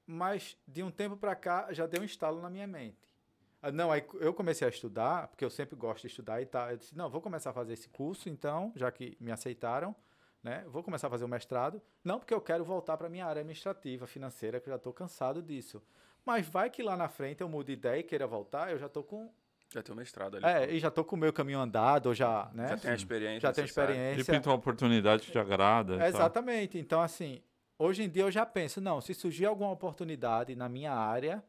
Mas 0.06 0.56
de 0.66 0.82
um 0.82 0.90
tempo 0.90 1.16
pra 1.16 1.34
cá 1.34 1.72
já 1.72 1.86
deu 1.86 2.02
um 2.02 2.04
estalo 2.04 2.40
na 2.40 2.50
minha 2.50 2.66
mente. 2.66 3.12
Ah, 3.60 3.70
Não, 3.70 3.92
aí 3.92 4.04
eu 4.14 4.34
comecei 4.34 4.66
a 4.66 4.70
estudar, 4.70 5.28
porque 5.28 5.44
eu 5.44 5.50
sempre 5.50 5.76
gosto 5.76 6.02
de 6.02 6.08
estudar 6.08 6.42
e 6.42 6.46
tal. 6.46 6.70
Eu 6.70 6.76
disse, 6.76 6.96
não, 6.96 7.08
vou 7.08 7.20
começar 7.20 7.50
a 7.50 7.52
fazer 7.52 7.72
esse 7.74 7.88
curso, 7.88 8.28
então, 8.28 8.72
já 8.74 8.90
que 8.90 9.16
me 9.20 9.30
aceitaram, 9.30 9.94
né? 10.42 10.64
Vou 10.68 10.82
começar 10.82 11.06
a 11.06 11.10
fazer 11.10 11.24
o 11.24 11.28
mestrado. 11.28 11.80
Não 12.02 12.18
porque 12.18 12.34
eu 12.34 12.40
quero 12.40 12.64
voltar 12.64 12.96
para 12.96 13.08
minha 13.08 13.24
área 13.24 13.40
administrativa, 13.40 14.06
financeira, 14.06 14.60
que 14.60 14.68
eu 14.68 14.72
já 14.72 14.76
estou 14.76 14.92
cansado 14.92 15.40
disso. 15.40 15.80
Mas 16.24 16.48
vai 16.48 16.70
que 16.70 16.82
lá 16.82 16.96
na 16.96 17.08
frente 17.08 17.40
eu 17.40 17.48
mude 17.48 17.72
ideia 17.72 18.00
e 18.00 18.02
queira 18.02 18.26
voltar, 18.26 18.70
eu 18.72 18.78
já 18.78 18.86
estou 18.86 19.04
com. 19.04 19.32
Já 19.72 19.82
tem 19.82 19.94
um 19.94 19.98
mestrado 19.98 20.36
ali. 20.36 20.44
É, 20.44 20.70
e 20.74 20.78
já 20.78 20.90
tô 20.90 21.04
com 21.04 21.16
o 21.16 21.18
meu 21.18 21.32
caminho 21.32 21.58
andado, 21.60 22.06
ou 22.06 22.14
já, 22.14 22.50
né? 22.52 22.68
já 22.68 22.76
tem 22.76 22.90
a 22.90 22.94
experiência. 22.94 23.40
já. 23.40 23.50
De 23.52 23.60
experiência. 23.62 24.16
repente 24.24 24.48
uma 24.48 24.54
oportunidade 24.54 25.22
que 25.24 25.32
te 25.32 25.38
agrada. 25.38 25.94
e 25.94 25.98
tal. 25.98 26.06
Exatamente. 26.08 26.78
Então, 26.78 27.00
assim, 27.00 27.42
hoje 27.78 28.02
em 28.02 28.08
dia 28.08 28.22
eu 28.24 28.30
já 28.30 28.44
penso, 28.44 28.80
não, 28.80 29.00
se 29.00 29.14
surgir 29.14 29.46
alguma 29.46 29.70
oportunidade 29.70 30.54
na 30.54 30.68
minha 30.68 30.92
área, 30.92 31.42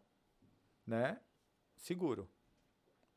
né? 0.87 1.17
Seguro. 1.77 2.29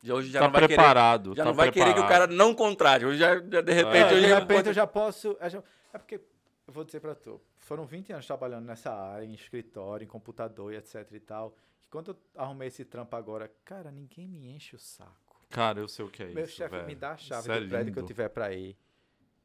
E 0.03 0.13
hoje 0.13 0.31
já 0.31 0.41
tá 0.41 0.47
não 0.47 0.53
vai 0.53 0.61
querer. 0.63 0.75
preparado. 0.77 1.35
Já 1.35 1.43
tá 1.45 1.49
não 1.51 1.57
vai 1.57 1.71
querer 1.73 1.85
que 1.87 1.91
o 2.01 2.03
preparado. 2.03 2.29
cara 2.29 2.33
não 2.37 2.55
contrate. 2.55 3.05
Hoje 3.05 3.19
já, 3.19 3.35
já, 3.37 3.61
de 3.61 3.73
repente, 3.73 3.97
É, 3.97 4.17
É, 4.17 4.21
de 4.21 4.29
já 4.29 4.39
repente 4.39 4.57
pode- 4.57 4.69
eu 4.69 4.75
já 4.75 4.87
posso. 4.87 5.37
É, 5.41 5.51
já- 5.51 5.63
é 5.93 5.99
porque, 5.99 6.21
eu 6.67 6.73
vou 6.73 6.85
dizer 6.85 7.01
pra 7.01 7.15
tu, 7.15 7.41
foram 7.59 7.87
20 7.87 8.13
anos 8.13 8.27
trabalhando 8.27 8.65
nessa 8.65 8.93
área, 8.93 9.25
em 9.25 9.35
escritório, 9.35 10.05
em 10.05 10.09
computador 10.09 10.73
e 10.73 10.77
etc 10.77 11.11
e 11.13 11.21
tal. 11.21 11.53
Que 11.85 11.91
quando 11.91 12.11
eu 12.11 12.17
arrumei 12.35 12.69
esse 12.69 12.85
trampo 12.85 13.15
agora, 13.15 13.49
cara, 13.65 13.91
ninguém 13.91 14.27
me 14.27 14.49
enche 14.49 14.75
o 14.75 14.79
saco. 14.79 15.41
Cara, 15.49 15.79
eu 15.79 15.89
sei 15.89 16.05
o 16.05 16.11
que 16.11 16.25
é 16.25 16.27
Meu 16.27 16.45
isso. 16.45 16.55
chefe 16.57 16.75
velho. 16.75 16.87
me 16.87 16.95
dá 16.95 17.13
a 17.13 17.17
chave 17.17 17.43
Isso 17.43 17.53
é 17.53 17.61
do 17.61 17.69
prédio 17.69 17.93
que 17.93 17.99
eu 17.99 18.05
tiver 18.05 18.29
pra 18.29 18.53
ir. 18.53 18.77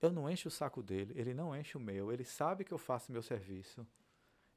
Eu 0.01 0.11
não 0.11 0.27
encho 0.27 0.47
o 0.47 0.51
saco 0.51 0.81
dele, 0.81 1.13
ele 1.15 1.33
não 1.33 1.55
enche 1.55 1.77
o 1.77 1.79
meu, 1.79 2.11
ele 2.11 2.23
sabe 2.23 2.63
que 2.63 2.71
eu 2.71 2.77
faço 2.79 3.11
meu 3.11 3.21
serviço. 3.21 3.85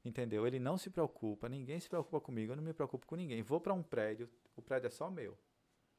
Entendeu? 0.03 0.45
Ele 0.45 0.59
não 0.59 0.77
se 0.77 0.89
preocupa, 0.89 1.47
ninguém 1.47 1.79
se 1.79 1.87
preocupa 1.87 2.19
comigo, 2.19 2.51
eu 2.51 2.55
não 2.55 2.63
me 2.63 2.73
preocupo 2.73 3.05
com 3.05 3.15
ninguém. 3.15 3.41
Vou 3.43 3.59
pra 3.59 3.73
um 3.73 3.83
prédio, 3.83 4.29
o 4.55 4.61
prédio 4.61 4.87
é 4.87 4.89
só 4.89 5.09
meu. 5.09 5.37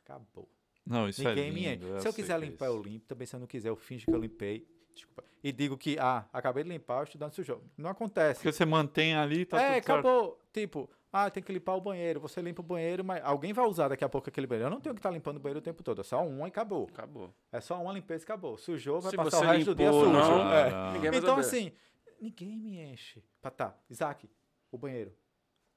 Acabou. 0.00 0.48
Não, 0.84 1.08
isso 1.08 1.22
ninguém 1.22 1.48
é 1.48 1.52
me 1.52 1.60
lindo. 1.68 1.86
enche. 1.86 2.00
Se 2.00 2.08
eu 2.08 2.12
sei 2.12 2.22
quiser 2.22 2.38
que 2.38 2.44
é 2.44 2.48
limpar, 2.48 2.66
isso. 2.66 2.76
eu 2.76 2.82
limpo. 2.82 3.06
Também 3.06 3.26
se 3.26 3.34
eu 3.34 3.40
não 3.40 3.46
quiser, 3.46 3.68
eu 3.68 3.76
finjo 3.76 4.06
que 4.06 4.12
eu 4.12 4.20
limpei. 4.20 4.68
Desculpa. 4.96 5.22
E 5.44 5.52
digo 5.52 5.76
que, 5.76 5.96
ah, 5.98 6.24
acabei 6.32 6.64
de 6.64 6.70
limpar, 6.70 7.00
o 7.00 7.04
estudante 7.04 7.36
sujou. 7.36 7.62
Não 7.78 7.90
acontece. 7.90 8.40
Porque 8.40 8.52
você 8.52 8.64
mantém 8.64 9.14
ali, 9.14 9.44
tá 9.44 9.56
é, 9.60 9.60
tudo 9.60 9.72
certo. 9.74 9.90
acabou. 9.92 10.40
Tipo, 10.52 10.90
ah, 11.12 11.30
tem 11.30 11.42
que 11.42 11.52
limpar 11.52 11.76
o 11.76 11.80
banheiro. 11.80 12.18
Você 12.20 12.42
limpa 12.42 12.60
o 12.60 12.64
banheiro, 12.64 13.04
mas 13.04 13.22
alguém 13.24 13.52
vai 13.52 13.64
usar 13.64 13.88
daqui 13.88 14.04
a 14.04 14.08
pouco 14.08 14.28
aquele 14.28 14.46
banheiro. 14.46 14.66
Eu 14.66 14.70
não 14.70 14.80
tenho 14.80 14.94
que 14.94 14.98
estar 14.98 15.10
limpando 15.10 15.36
o 15.36 15.40
banheiro 15.40 15.60
o 15.60 15.62
tempo 15.62 15.82
todo. 15.82 16.00
É 16.00 16.04
só 16.04 16.26
uma 16.26 16.46
e 16.46 16.48
acabou. 16.48 16.88
Acabou. 16.92 17.32
É 17.52 17.60
só 17.60 17.80
uma 17.80 17.92
limpeza 17.92 18.22
e 18.22 18.24
acabou. 18.24 18.58
Sujou, 18.58 19.00
vai 19.00 19.10
Se 19.10 19.16
passar 19.16 19.38
o 19.40 19.42
resto 19.44 19.66
do 19.66 19.74
dia 19.76 19.86
limpou 19.86 20.04
sujo. 20.04 20.12
não, 20.12 20.52
É. 20.52 20.70
Ah, 20.70 20.90
Ninguém 20.92 21.10
vai 21.10 21.20
Então, 21.20 21.36
assim, 21.38 21.72
ninguém 22.20 22.58
me 22.58 22.80
enche. 22.80 23.22
Tá, 23.40 23.74
Isaac, 23.88 24.28
o 24.72 24.76
banheiro. 24.76 25.12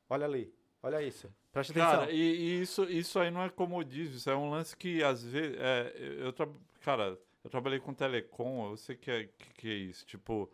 Olha 0.09 0.25
ali. 0.25 0.51
Olha 0.81 1.01
isso. 1.03 1.29
Presta 1.51 1.73
atenção. 1.73 1.99
Cara, 1.99 2.11
e, 2.11 2.17
e 2.17 2.61
isso, 2.61 2.83
isso 2.85 3.19
aí 3.19 3.29
não 3.29 3.43
é 3.43 3.49
comodismo, 3.49 4.15
isso 4.15 4.29
é 4.29 4.35
um 4.35 4.49
lance 4.49 4.75
que 4.75 5.03
às 5.03 5.23
vezes. 5.23 5.57
É, 5.59 5.93
eu, 6.19 6.31
tra- 6.31 6.47
cara, 6.81 7.17
eu 7.43 7.49
trabalhei 7.49 7.79
com 7.79 7.93
telecom, 7.93 8.69
eu 8.69 8.77
sei 8.77 8.95
que 8.95 9.09
é, 9.09 9.23
que, 9.25 9.53
que 9.53 9.69
é 9.69 9.75
isso. 9.75 10.05
Tipo. 10.05 10.49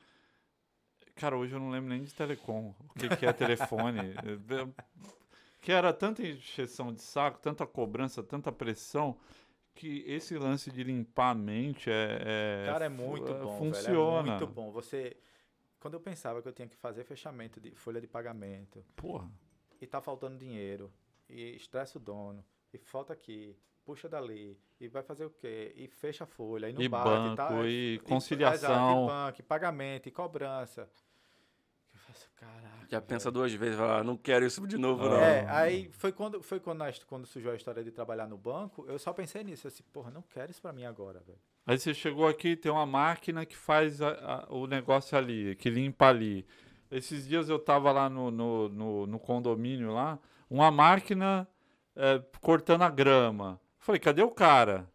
Cara, 1.16 1.38
hoje 1.38 1.54
eu 1.56 1.60
não 1.60 1.70
lembro 1.70 1.90
nem 1.90 2.04
de 2.04 2.14
telecom. 2.14 2.76
O 2.80 3.00
que, 3.00 3.08
que 3.16 3.26
é 3.26 3.34
telefone. 3.34 4.00
É, 4.00 4.86
que 5.62 5.72
era 5.72 5.92
tanta 5.94 6.22
encheção 6.22 6.94
de 6.94 7.02
saco, 7.02 7.40
tanta 7.40 7.66
cobrança, 7.66 8.22
tanta 8.22 8.52
pressão, 8.52 9.18
que 9.74 10.04
esse 10.08 10.38
lance 10.38 10.70
de 10.70 10.84
limpar 10.84 11.32
a 11.32 11.36
mente 11.36 11.90
é. 11.90 12.20
é 12.22 12.66
Cara, 12.66 12.86
é 12.86 12.90
muito 12.90 13.32
é, 13.32 13.40
bom. 13.40 13.58
Funciona. 13.58 14.24
Velho, 14.24 14.36
é 14.36 14.40
muito 14.40 14.48
bom. 14.48 14.72
Você. 14.72 15.18
Quando 15.80 15.96
eu 15.96 16.00
pensava 16.00 16.42
que 16.42 16.48
eu 16.48 16.54
tinha 16.54 16.68
que 16.68 16.76
fazer 16.76 17.04
fechamento 17.04 17.60
de 17.60 17.72
folha 17.76 18.02
de 18.02 18.08
pagamento 18.08 18.84
Porra. 18.96 19.30
e 19.80 19.86
tá 19.86 20.02
faltando 20.02 20.38
dinheiro, 20.38 20.92
e 21.30 21.56
estressa 21.56 22.00
o 22.00 22.02
dono, 22.02 22.44
e 22.74 22.78
falta 22.80 23.14
aqui, 23.14 23.56
puxa 23.84 24.10
dali, 24.10 24.60
e 24.80 24.88
vai 24.88 25.02
fazer 25.04 25.26
o 25.26 25.30
quê? 25.30 25.74
E 25.76 25.88
fecha 25.88 26.24
a 26.24 26.28
folha, 26.28 26.70
e 26.70 26.74
não 26.74 26.82
E 26.82 26.90
bate, 26.90 27.10
banco, 27.10 27.36
tá? 27.36 27.50
e 27.68 27.94
Exato, 27.96 28.06
conciliação. 28.10 29.04
e 29.04 29.08
banco, 29.08 29.40
e 29.40 29.44
pagamento, 29.44 30.08
e 30.10 30.12
cobrança. 30.12 30.90
Eu 31.94 32.00
faço, 32.00 32.30
caraca. 32.36 32.86
Já 32.90 33.00
velho. 33.00 33.04
pensa 33.08 33.32
duas 33.32 33.54
vezes, 33.54 33.78
fala, 33.78 34.00
ah, 34.00 34.04
não 34.04 34.18
quero 34.18 34.46
isso 34.46 34.66
de 34.68 34.78
novo, 34.78 35.08
não. 35.08 35.16
É, 35.18 35.48
aí 35.50 35.90
foi 35.94 36.12
quando, 36.12 36.44
foi 36.44 36.60
quando, 36.60 36.84
quando 37.08 37.26
surgiu 37.26 37.52
a 37.52 37.56
história 37.56 37.84
de 37.84 37.92
trabalhar 37.92 38.28
no 38.28 38.38
banco, 38.38 38.86
eu 38.88 39.00
só 39.00 39.14
pensei 39.14 39.44
nisso. 39.44 39.68
Disse, 39.68 39.82
porra, 39.84 40.12
não 40.12 40.22
quero 40.22 40.52
isso 40.52 40.62
pra 40.62 40.74
mim 40.74 40.84
agora, 40.86 41.20
velho. 41.22 41.40
Aí 41.66 41.80
você 41.80 41.94
chegou 41.94 42.28
aqui, 42.28 42.56
tem 42.56 42.72
uma 42.72 42.86
máquina 42.86 43.46
que 43.46 43.56
faz 43.56 44.02
a- 44.02 44.46
a- 44.48 44.54
o 44.54 44.68
negócio 44.68 45.18
ali, 45.18 45.56
que 45.56 45.70
limpa 45.70 46.08
ali. 46.10 46.46
Esses 46.92 47.28
dias 47.28 47.50
eu 47.50 47.58
tava 47.58 47.92
lá 47.92 48.08
no, 48.10 48.30
no, 48.30 48.70
no, 48.70 49.08
no 49.08 49.20
condomínio 49.20 49.92
lá, 49.92 50.20
uma 50.50 50.70
máquina 50.70 51.48
é, 51.96 52.22
cortando 52.42 52.84
a 52.84 52.90
grama. 52.90 53.60
Falei, 53.86 54.00
cadê 54.00 54.24
o 54.24 54.32
cara? 54.32 54.90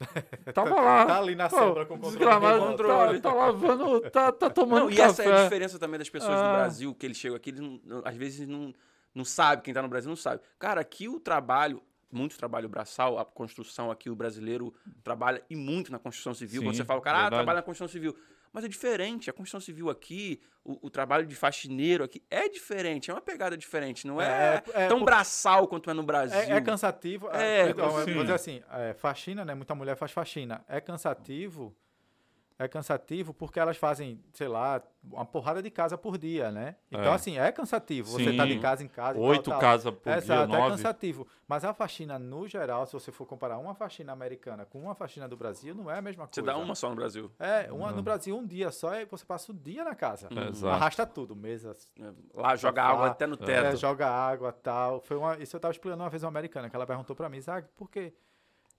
Tava 0.52 0.74
lá. 0.74 1.06
Tá 1.06 1.18
ali 1.18 1.36
na 1.36 1.48
sombra 1.48 1.86
com 1.86 1.94
o 1.94 1.98
controle 2.00 3.20
tá, 3.20 3.30
tá 3.30 3.34
lavando, 3.36 4.00
tá, 4.10 4.32
tá 4.32 4.50
tomando 4.50 4.80
Não, 4.86 4.90
e 4.90 4.96
café. 4.96 5.10
essa 5.10 5.22
é 5.22 5.32
a 5.40 5.44
diferença 5.44 5.78
também 5.78 5.96
das 5.96 6.10
pessoas 6.10 6.34
do 6.34 6.44
Ah. 6.44 6.52
Brasil, 6.54 6.92
que 6.92 7.06
eles 7.06 7.16
chegam 7.16 7.36
aqui, 7.36 7.50
eles 7.50 7.60
não- 7.60 8.02
às 8.04 8.16
vezes 8.16 8.48
não, 8.48 8.74
não 9.14 9.24
sabe, 9.24 9.62
quem 9.62 9.72
tá 9.72 9.80
no 9.80 9.86
Brasil 9.88 10.08
não 10.08 10.16
sabe. 10.16 10.40
Cara, 10.58 10.80
aqui 10.80 11.08
o 11.08 11.20
trabalho, 11.20 11.80
muito 12.10 12.36
trabalho 12.36 12.68
braçal, 12.68 13.16
a 13.16 13.24
construção 13.24 13.92
aqui, 13.92 14.10
o 14.10 14.16
brasileiro 14.16 14.74
trabalha 15.04 15.40
e 15.48 15.54
muito 15.54 15.92
na 15.92 16.00
construção 16.00 16.34
civil. 16.34 16.62
Quando 16.62 16.72
Sim, 16.74 16.78
você 16.78 16.84
fala, 16.84 17.00
cara, 17.00 17.26
ah, 17.26 17.30
trabalha 17.30 17.56
na 17.58 17.62
construção 17.62 17.86
civil. 17.86 18.16
Mas 18.52 18.64
é 18.64 18.68
diferente, 18.68 19.30
a 19.30 19.32
construção 19.32 19.60
civil 19.60 19.88
aqui, 19.88 20.40
o, 20.62 20.86
o 20.86 20.90
trabalho 20.90 21.26
de 21.26 21.34
faxineiro 21.34 22.04
aqui 22.04 22.22
é 22.30 22.48
diferente, 22.48 23.10
é 23.10 23.14
uma 23.14 23.20
pegada 23.22 23.56
diferente, 23.56 24.06
não 24.06 24.20
é, 24.20 24.62
É, 24.74 24.82
é, 24.84 24.88
tão 24.88 24.98
por- 24.98 25.06
braçal 25.06 25.66
quanto 25.66 25.88
é 25.90 25.94
no 25.94 26.02
Brasil. 26.02 26.38
É, 26.38 26.50
é 26.52 26.60
cansativo. 26.60 27.28
É, 27.30 27.70
então, 27.70 28.04
sim. 28.04 28.12
vou 28.12 28.22
dizer 28.22 28.34
assim, 28.34 28.62
é, 28.70 28.92
faxina, 28.94 29.44
né? 29.44 29.54
Muita 29.54 29.74
mulher 29.74 29.96
faz 29.96 30.12
faxina. 30.12 30.62
É 30.68 30.80
cansativo, 30.80 31.74
é 32.58 32.68
cansativo 32.68 33.32
porque 33.34 33.58
elas 33.58 33.76
fazem, 33.76 34.22
sei 34.32 34.48
lá, 34.48 34.82
uma 35.10 35.24
porrada 35.24 35.62
de 35.62 35.70
casa 35.70 35.98
por 35.98 36.16
dia, 36.16 36.50
né? 36.52 36.76
Então, 36.90 37.12
É. 37.12 37.14
assim, 37.14 37.38
é 37.38 37.50
cansativo. 37.50 38.08
Você 38.10 38.36
tá 38.36 38.44
de 38.46 38.52
Sim. 38.54 38.60
casa 38.60 38.84
em 38.84 38.88
casa. 38.88 39.14
tal, 39.18 39.22
Oito 39.28 39.50
tal. 39.50 39.58
casas 39.60 39.94
por 39.94 40.12
Exato, 40.12 40.46
dia, 40.48 40.56
é 40.56 40.60
nove. 40.60 40.70
cansativo. 40.76 41.26
Mas 41.48 41.64
a 41.64 41.74
faxina, 41.74 42.18
no 42.18 42.46
geral, 42.46 42.86
se 42.86 42.92
você 42.92 43.10
for 43.10 43.26
comparar 43.26 43.58
uma 43.58 43.74
faxina 43.74 44.12
americana 44.12 44.64
com 44.64 44.80
uma 44.80 44.94
faxina 44.94 45.28
do 45.28 45.36
Brasil, 45.36 45.74
não 45.74 45.90
é 45.90 45.98
a 45.98 46.02
mesma 46.02 46.26
coisa. 46.26 46.34
Você 46.34 46.42
dá 46.42 46.56
uma 46.56 46.74
só 46.74 46.88
no 46.88 46.94
Brasil. 46.96 47.30
É, 47.38 47.70
uma, 47.72 47.90
no 47.92 48.02
Brasil, 48.02 48.36
um 48.36 48.46
dia 48.46 48.70
só, 48.70 48.94
e 48.94 49.04
você 49.06 49.24
passa 49.24 49.50
o 49.50 49.54
dia 49.54 49.84
na 49.84 49.94
casa. 49.94 50.28
Exato. 50.30 50.68
Arrasta 50.74 51.04
tudo, 51.06 51.34
mesas, 51.34 51.88
Lá 52.34 52.54
joga 52.56 52.82
água 52.82 53.06
até 53.08 53.26
no 53.26 53.34
é, 53.34 53.38
teto. 53.38 53.76
joga 53.76 54.06
água 54.08 54.52
tal. 54.52 55.00
Foi 55.00 55.16
uma, 55.16 55.36
isso 55.38 55.56
eu 55.56 55.60
tava 55.60 55.72
explicando 55.72 56.02
uma 56.02 56.10
vez 56.10 56.22
uma 56.22 56.28
americana, 56.28 56.70
que 56.70 56.76
ela 56.76 56.86
perguntou 56.86 57.14
pra 57.16 57.28
mim, 57.28 57.40
Zag, 57.40 57.66
por 57.76 57.90
quê? 57.90 58.12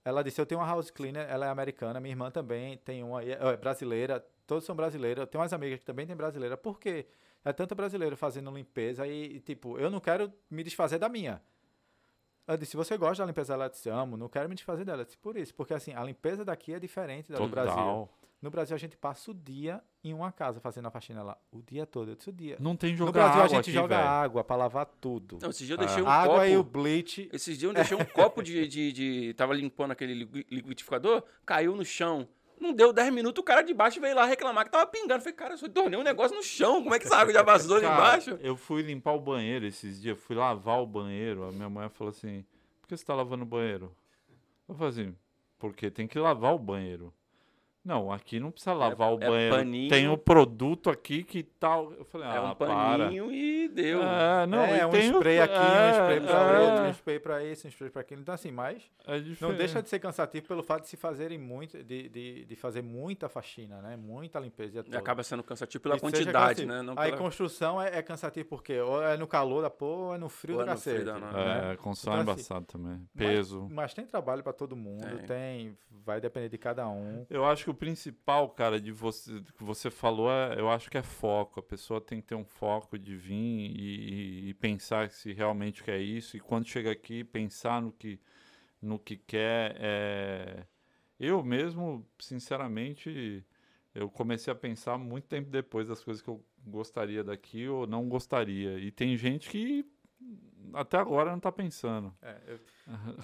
Ela 0.04 0.22
disse, 0.22 0.40
eu 0.40 0.44
tenho 0.44 0.60
uma 0.60 0.66
house 0.66 0.90
cleaner, 0.90 1.26
ela 1.30 1.46
é 1.46 1.48
americana, 1.48 1.98
minha 1.98 2.12
irmã 2.12 2.30
também 2.30 2.76
tem 2.78 3.02
uma, 3.02 3.22
é 3.22 3.32
é 3.32 3.56
brasileira, 3.56 4.24
todos 4.46 4.64
são 4.64 4.76
brasileiros, 4.76 5.22
eu 5.22 5.26
tenho 5.26 5.40
umas 5.40 5.52
amigas 5.52 5.78
que 5.78 5.84
também 5.84 6.06
tem 6.06 6.14
brasileira, 6.14 6.56
por 6.56 6.78
quê? 6.78 7.06
É 7.44 7.52
tanto 7.52 7.74
brasileiro 7.74 8.16
fazendo 8.16 8.50
limpeza 8.50 9.06
e, 9.06 9.40
tipo, 9.40 9.78
eu 9.78 9.90
não 9.90 10.00
quero 10.00 10.32
me 10.50 10.62
desfazer 10.62 10.98
da 10.98 11.08
minha. 11.08 11.42
Eu 12.46 12.56
disse, 12.58 12.76
você 12.76 12.96
gosta 12.96 13.22
da 13.22 13.26
limpeza? 13.26 13.54
Ela 13.54 13.68
disse, 13.68 13.88
amo, 13.88 14.16
não 14.16 14.28
quero 14.28 14.48
me 14.48 14.54
desfazer 14.54 14.84
dela. 14.84 15.02
Eu 15.02 15.04
disse, 15.06 15.16
por 15.18 15.36
isso, 15.36 15.54
porque 15.54 15.72
assim, 15.72 15.94
a 15.94 16.02
limpeza 16.04 16.44
daqui 16.44 16.74
é 16.74 16.78
diferente 16.78 17.32
da 17.32 17.38
do 17.38 17.48
Brasil. 17.48 18.08
No 18.42 18.50
Brasil, 18.50 18.74
a 18.76 18.78
gente 18.78 18.94
passa 18.96 19.30
o 19.30 19.34
dia 19.34 19.82
em 20.02 20.12
uma 20.12 20.30
casa 20.30 20.60
fazendo 20.60 20.86
a 20.86 20.90
faxina 20.90 21.22
lá. 21.22 21.38
O 21.50 21.62
dia 21.62 21.86
todo. 21.86 22.10
Eu 22.10 22.14
disse, 22.14 22.28
o 22.28 22.32
dia. 22.32 22.56
Não 22.60 22.76
tem 22.76 22.94
jogar 22.94 23.06
no 23.06 23.12
Brasil, 23.12 23.32
água 23.32 23.44
a 23.44 23.48
gente 23.48 23.60
aqui, 23.60 23.72
joga 23.72 23.96
velho. 23.96 24.08
água 24.08 24.44
pra 24.44 24.56
lavar 24.56 24.84
tudo. 25.00 25.38
Não, 25.40 25.48
esse 25.48 25.64
dia 25.64 25.74
eu 25.74 25.78
deixei 25.78 26.02
um 26.02 26.06
a 26.06 26.12
água 26.12 26.34
copo. 26.40 26.46
e 26.46 26.56
o 26.58 26.62
bleach. 26.62 27.28
Esses 27.32 27.56
dias 27.58 27.70
eu 27.70 27.74
deixei 27.74 27.96
um 27.96 28.04
copo 28.04 28.42
de, 28.42 28.68
de, 28.68 28.92
de- 28.92 29.34
Tava 29.34 29.54
limpando 29.54 29.92
aquele 29.92 30.12
liqui- 30.12 30.46
liquidificador, 30.50 31.22
caiu 31.46 31.74
no 31.74 31.84
chão. 31.86 32.28
Não 32.60 32.72
deu 32.74 32.92
10 32.92 33.12
minutos, 33.14 33.40
o 33.40 33.44
cara 33.44 33.62
de 33.62 33.72
baixo 33.74 34.00
veio 34.00 34.14
lá 34.14 34.26
reclamar 34.26 34.64
que 34.66 34.70
tava 34.70 34.86
pingando. 34.86 35.14
Eu 35.14 35.20
falei, 35.20 35.34
cara, 35.34 35.54
eu 35.54 35.58
só 35.58 35.68
tornei 35.68 35.98
um 35.98 36.02
negócio 36.04 36.36
no 36.36 36.42
chão. 36.42 36.82
Como 36.82 36.94
é 36.94 36.98
que 36.98 37.06
essa 37.06 37.16
água 37.16 37.32
já 37.32 37.42
vazou 37.42 37.76
ali 37.78 37.86
Cara, 37.86 37.96
embaixo? 37.96 38.38
Eu 38.42 38.56
fui 38.56 38.82
limpar 38.82 39.12
o 39.14 39.20
banheiro 39.20 39.64
esses 39.66 40.00
dias, 40.02 40.18
fui 40.18 40.36
lavar 40.36 40.80
o 40.82 40.86
banheiro. 40.86 41.44
A 41.44 41.50
minha 41.52 41.68
mãe 41.70 41.88
falou 41.88 42.10
assim: 42.10 42.44
por 42.82 42.88
que 42.88 42.96
você 42.96 43.04
tá 43.04 43.14
lavando 43.14 43.42
o 43.42 43.46
banheiro? 43.46 43.94
Eu 44.68 44.74
falei 44.74 44.90
assim, 44.90 45.16
porque 45.58 45.90
tem 45.90 46.06
que 46.06 46.18
lavar 46.18 46.54
o 46.54 46.58
banheiro. 46.58 47.12
Não, 47.84 48.10
aqui 48.10 48.40
não 48.40 48.50
precisa 48.50 48.72
lavar 48.72 49.12
o 49.12 49.22
é 49.22 49.28
banheiro. 49.28 49.56
paninho. 49.56 49.90
Tem 49.90 50.08
o 50.08 50.16
produto 50.16 50.88
aqui 50.88 51.22
que 51.22 51.42
tal. 51.42 51.92
Eu 51.92 52.04
falei, 52.06 52.26
É 52.28 52.36
ah, 52.36 52.42
um 52.42 52.54
para. 52.54 52.68
paninho 52.74 53.30
e 53.30 53.68
deu. 53.68 54.02
É, 54.02 54.46
não, 54.46 54.60
é, 54.62 54.80
e 54.80 54.84
um 54.86 54.90
tem 54.90 55.10
o- 55.10 55.16
spray 55.16 55.40
aqui, 55.40 55.52
um 55.52 55.58
é, 55.76 55.90
spray 55.92 56.20
pra 56.20 56.38
é, 56.40 56.58
outro, 56.60 56.84
um 56.84 56.90
spray 56.90 57.18
pra 57.20 57.44
isso, 57.44 57.66
um 57.66 57.70
spray 57.70 57.90
pra 57.90 58.00
aquilo. 58.00 58.22
Então, 58.22 58.34
assim, 58.34 58.50
mas 58.50 58.82
é 59.06 59.20
não 59.40 59.54
deixa 59.54 59.82
de 59.82 59.88
ser 59.90 59.98
cansativo 59.98 60.46
pelo 60.48 60.62
fato 60.62 60.82
de 60.84 60.88
se 60.88 60.96
fazerem 60.96 61.38
muito, 61.38 61.82
de, 61.84 62.08
de, 62.08 62.44
de 62.46 62.56
fazer 62.56 62.80
muita 62.82 63.28
faxina, 63.28 63.82
né? 63.82 63.96
Muita 63.96 64.38
limpeza. 64.40 64.82
E 64.90 64.96
acaba 64.96 65.22
sendo 65.22 65.42
cansativo 65.42 65.82
pela 65.82 65.96
E 65.96 66.00
quantidade, 66.00 66.32
cansativo. 66.32 66.72
né? 66.72 66.82
Não 66.82 66.94
Aí 66.96 67.10
pela... 67.10 67.22
construção 67.22 67.82
é, 67.82 67.98
é 67.98 68.02
cansativo 68.02 68.48
porque 68.48 68.80
ou 68.80 69.02
é 69.02 69.16
no 69.18 69.26
calor 69.26 69.60
da 69.60 69.68
porra 69.68 70.02
ou 70.08 70.14
é 70.14 70.18
no 70.18 70.30
frio 70.30 70.56
Ou 70.56 70.62
é 70.62 70.64
frio 70.64 70.74
cacete. 70.74 71.04
da- 71.04 71.18
né? 71.18 71.72
É, 71.72 71.76
construção 71.76 72.14
é 72.18 72.22
Então, 72.22 72.32
assim, 72.32 72.40
embaçado 72.42 72.64
também. 72.66 73.00
Peso. 73.14 73.60
Mas, 73.64 73.72
mas 73.72 73.94
tem 73.94 74.06
trabalho 74.06 74.42
pra 74.42 74.52
todo 74.54 74.74
mundo, 74.74 75.04
Tem. 75.18 75.26
tem. 75.26 75.78
vai 76.06 76.20
depender 76.20 76.48
de 76.48 76.58
cada 76.58 76.86
um. 76.88 77.24
Eu 77.30 77.44
acho 77.46 77.64
que 77.64 77.73
o 77.74 77.76
principal, 77.76 78.48
cara, 78.50 78.80
de 78.80 78.92
você 78.92 79.40
que 79.56 79.64
você 79.64 79.90
falou, 79.90 80.30
é, 80.30 80.58
eu 80.60 80.70
acho 80.70 80.90
que 80.90 80.98
é 80.98 81.02
foco. 81.02 81.60
A 81.60 81.62
pessoa 81.62 82.00
tem 82.00 82.20
que 82.20 82.26
ter 82.28 82.34
um 82.34 82.44
foco 82.44 82.98
de 82.98 83.16
vir 83.16 83.34
e, 83.34 84.48
e- 84.50 84.54
pensar 84.54 85.10
se 85.10 85.32
realmente 85.32 85.82
quer 85.84 86.00
isso. 86.00 86.36
E 86.36 86.40
quando 86.40 86.66
chega 86.68 86.90
aqui, 86.92 87.24
pensar 87.24 87.82
no 87.82 87.92
que, 87.92 88.20
no 88.82 88.98
que 88.98 89.16
quer. 89.16 89.76
é, 89.80 90.66
Eu 91.20 91.42
mesmo, 91.44 92.06
sinceramente, 92.20 93.44
eu 93.94 94.10
comecei 94.10 94.52
a 94.52 94.56
pensar 94.56 94.98
muito 94.98 95.26
tempo 95.28 95.50
depois 95.50 95.88
das 95.88 96.02
coisas 96.04 96.22
que 96.22 96.28
eu 96.30 96.44
gostaria 96.66 97.24
daqui 97.24 97.68
ou 97.68 97.86
não 97.86 98.08
gostaria. 98.08 98.78
E 98.80 98.90
tem 98.92 99.16
gente 99.16 99.48
que 99.50 99.86
até 100.72 100.96
agora 100.98 101.30
não 101.30 101.40
tá 101.40 101.52
pensando. 101.52 102.14
É, 102.22 102.36
eu- 102.46 102.60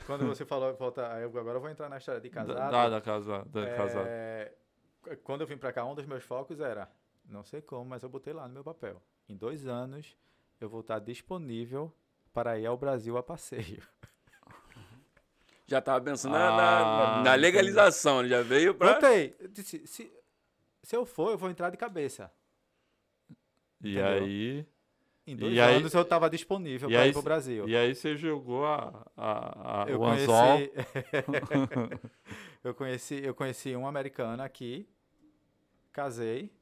quando 0.07 0.27
você 0.27 0.45
falou, 0.45 0.73
volta, 0.75 1.03
eu- 1.21 1.29
agora 1.39 1.57
eu 1.57 1.61
vou 1.61 1.71
entrar 1.71 1.89
na 1.89 1.99
história 1.99 2.21
de 2.21 2.29
casado. 2.31 2.57
da, 2.71 2.89
da 2.89 3.01
casa, 3.01 3.45
da 3.47 3.61
É, 3.63 3.77
casada. 3.77 5.17
Quando 5.25 5.41
eu 5.43 5.47
vim 5.47 5.57
pra 5.57 5.73
cá, 5.73 5.85
um 5.85 5.95
dos 5.95 6.05
meus 6.07 6.23
focos 6.25 6.61
era, 6.61 6.91
não 7.25 7.43
sei 7.43 7.63
como, 7.63 7.85
mas 7.89 8.03
eu 8.03 8.09
botei 8.09 8.33
lá 8.33 8.47
no 8.47 8.55
meu 8.55 8.65
papel. 8.65 9.01
Em 9.29 9.37
dois 9.37 9.67
anos, 9.67 10.17
eu 10.61 10.69
vou 10.69 10.81
estar 10.81 10.99
disponível 10.99 11.93
para 12.33 12.59
ir 12.59 12.67
ao 12.67 12.77
Brasil 12.77 13.17
a 13.17 13.23
passeio. 13.23 13.83
Já 15.67 15.81
tava 15.81 16.05
pensando 16.05 16.33
na- 16.33 16.51
na, 16.57 17.21
Ah, 17.21 17.23
na 17.23 17.35
legalização, 17.35 18.21
ele 18.21 18.29
já 18.29 18.43
veio 18.43 18.75
pra. 18.75 18.95
Botei. 18.95 19.35
disse, 19.51 19.87
se, 19.87 20.13
se 20.83 20.97
eu 20.97 21.07
for, 21.07 21.31
eu 21.31 21.39
vou 21.39 21.49
entrar 21.49 21.71
de 21.71 21.77
cabeça. 21.77 22.31
E 23.83 23.93
entendeu? 23.93 24.07
aí. 24.25 24.67
Em 25.31 25.37
dois 25.37 25.55
E 25.55 25.61
aí- 25.61 25.77
anos 25.77 25.93
eu 25.95 26.03
estava 26.03 26.29
disponível 26.29 26.89
para 26.89 27.07
ir 27.07 27.13
pro 27.13 27.23
Brasil. 27.23 27.69
E 27.69 27.77
aí 27.77 27.95
você 27.95 28.17
jogou 28.17 28.67
a, 28.67 29.07
a, 29.17 29.83
a- 29.85 29.89
eu 29.89 30.01
o 30.01 30.07
anzol. 30.07 30.59
conheci, 30.59 30.71
eu 32.65 32.75
conheci, 32.75 33.15
eu 33.25 33.35
conheci 33.35 33.75
uma 33.77 33.89
americana 33.89 34.45
aqui, 34.45 34.89
casei, 35.93 36.53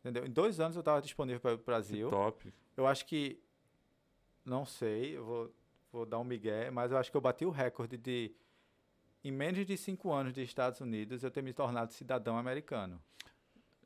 entendeu? 0.00 0.26
Em 0.26 0.30
dois 0.30 0.60
anos 0.60 0.76
eu 0.76 0.80
estava 0.80 1.00
disponível 1.02 1.40
para 1.40 1.52
ir 1.52 1.56
pro 1.56 1.66
Brasil. 1.66 2.08
Top. 2.10 2.52
Eu 2.76 2.86
acho 2.86 3.06
que, 3.06 3.38
não 4.44 4.64
sei, 4.64 5.16
eu 5.16 5.24
vou, 5.24 5.54
vou 5.92 6.06
dar 6.06 6.18
um 6.18 6.24
migué, 6.24 6.70
mas 6.70 6.90
eu 6.90 6.98
acho 6.98 7.10
que 7.10 7.16
eu 7.16 7.20
bati 7.20 7.44
o 7.44 7.50
recorde 7.50 7.96
de, 7.96 8.32
em 9.22 9.30
menos 9.30 9.64
de 9.64 9.76
cinco 9.76 10.12
anos 10.12 10.32
de 10.32 10.42
Estados 10.42 10.80
Unidos, 10.80 11.22
eu 11.22 11.30
ter 11.30 11.42
me 11.42 11.52
tornado 11.52 11.92
cidadão 11.92 12.36
americano. 12.36 13.00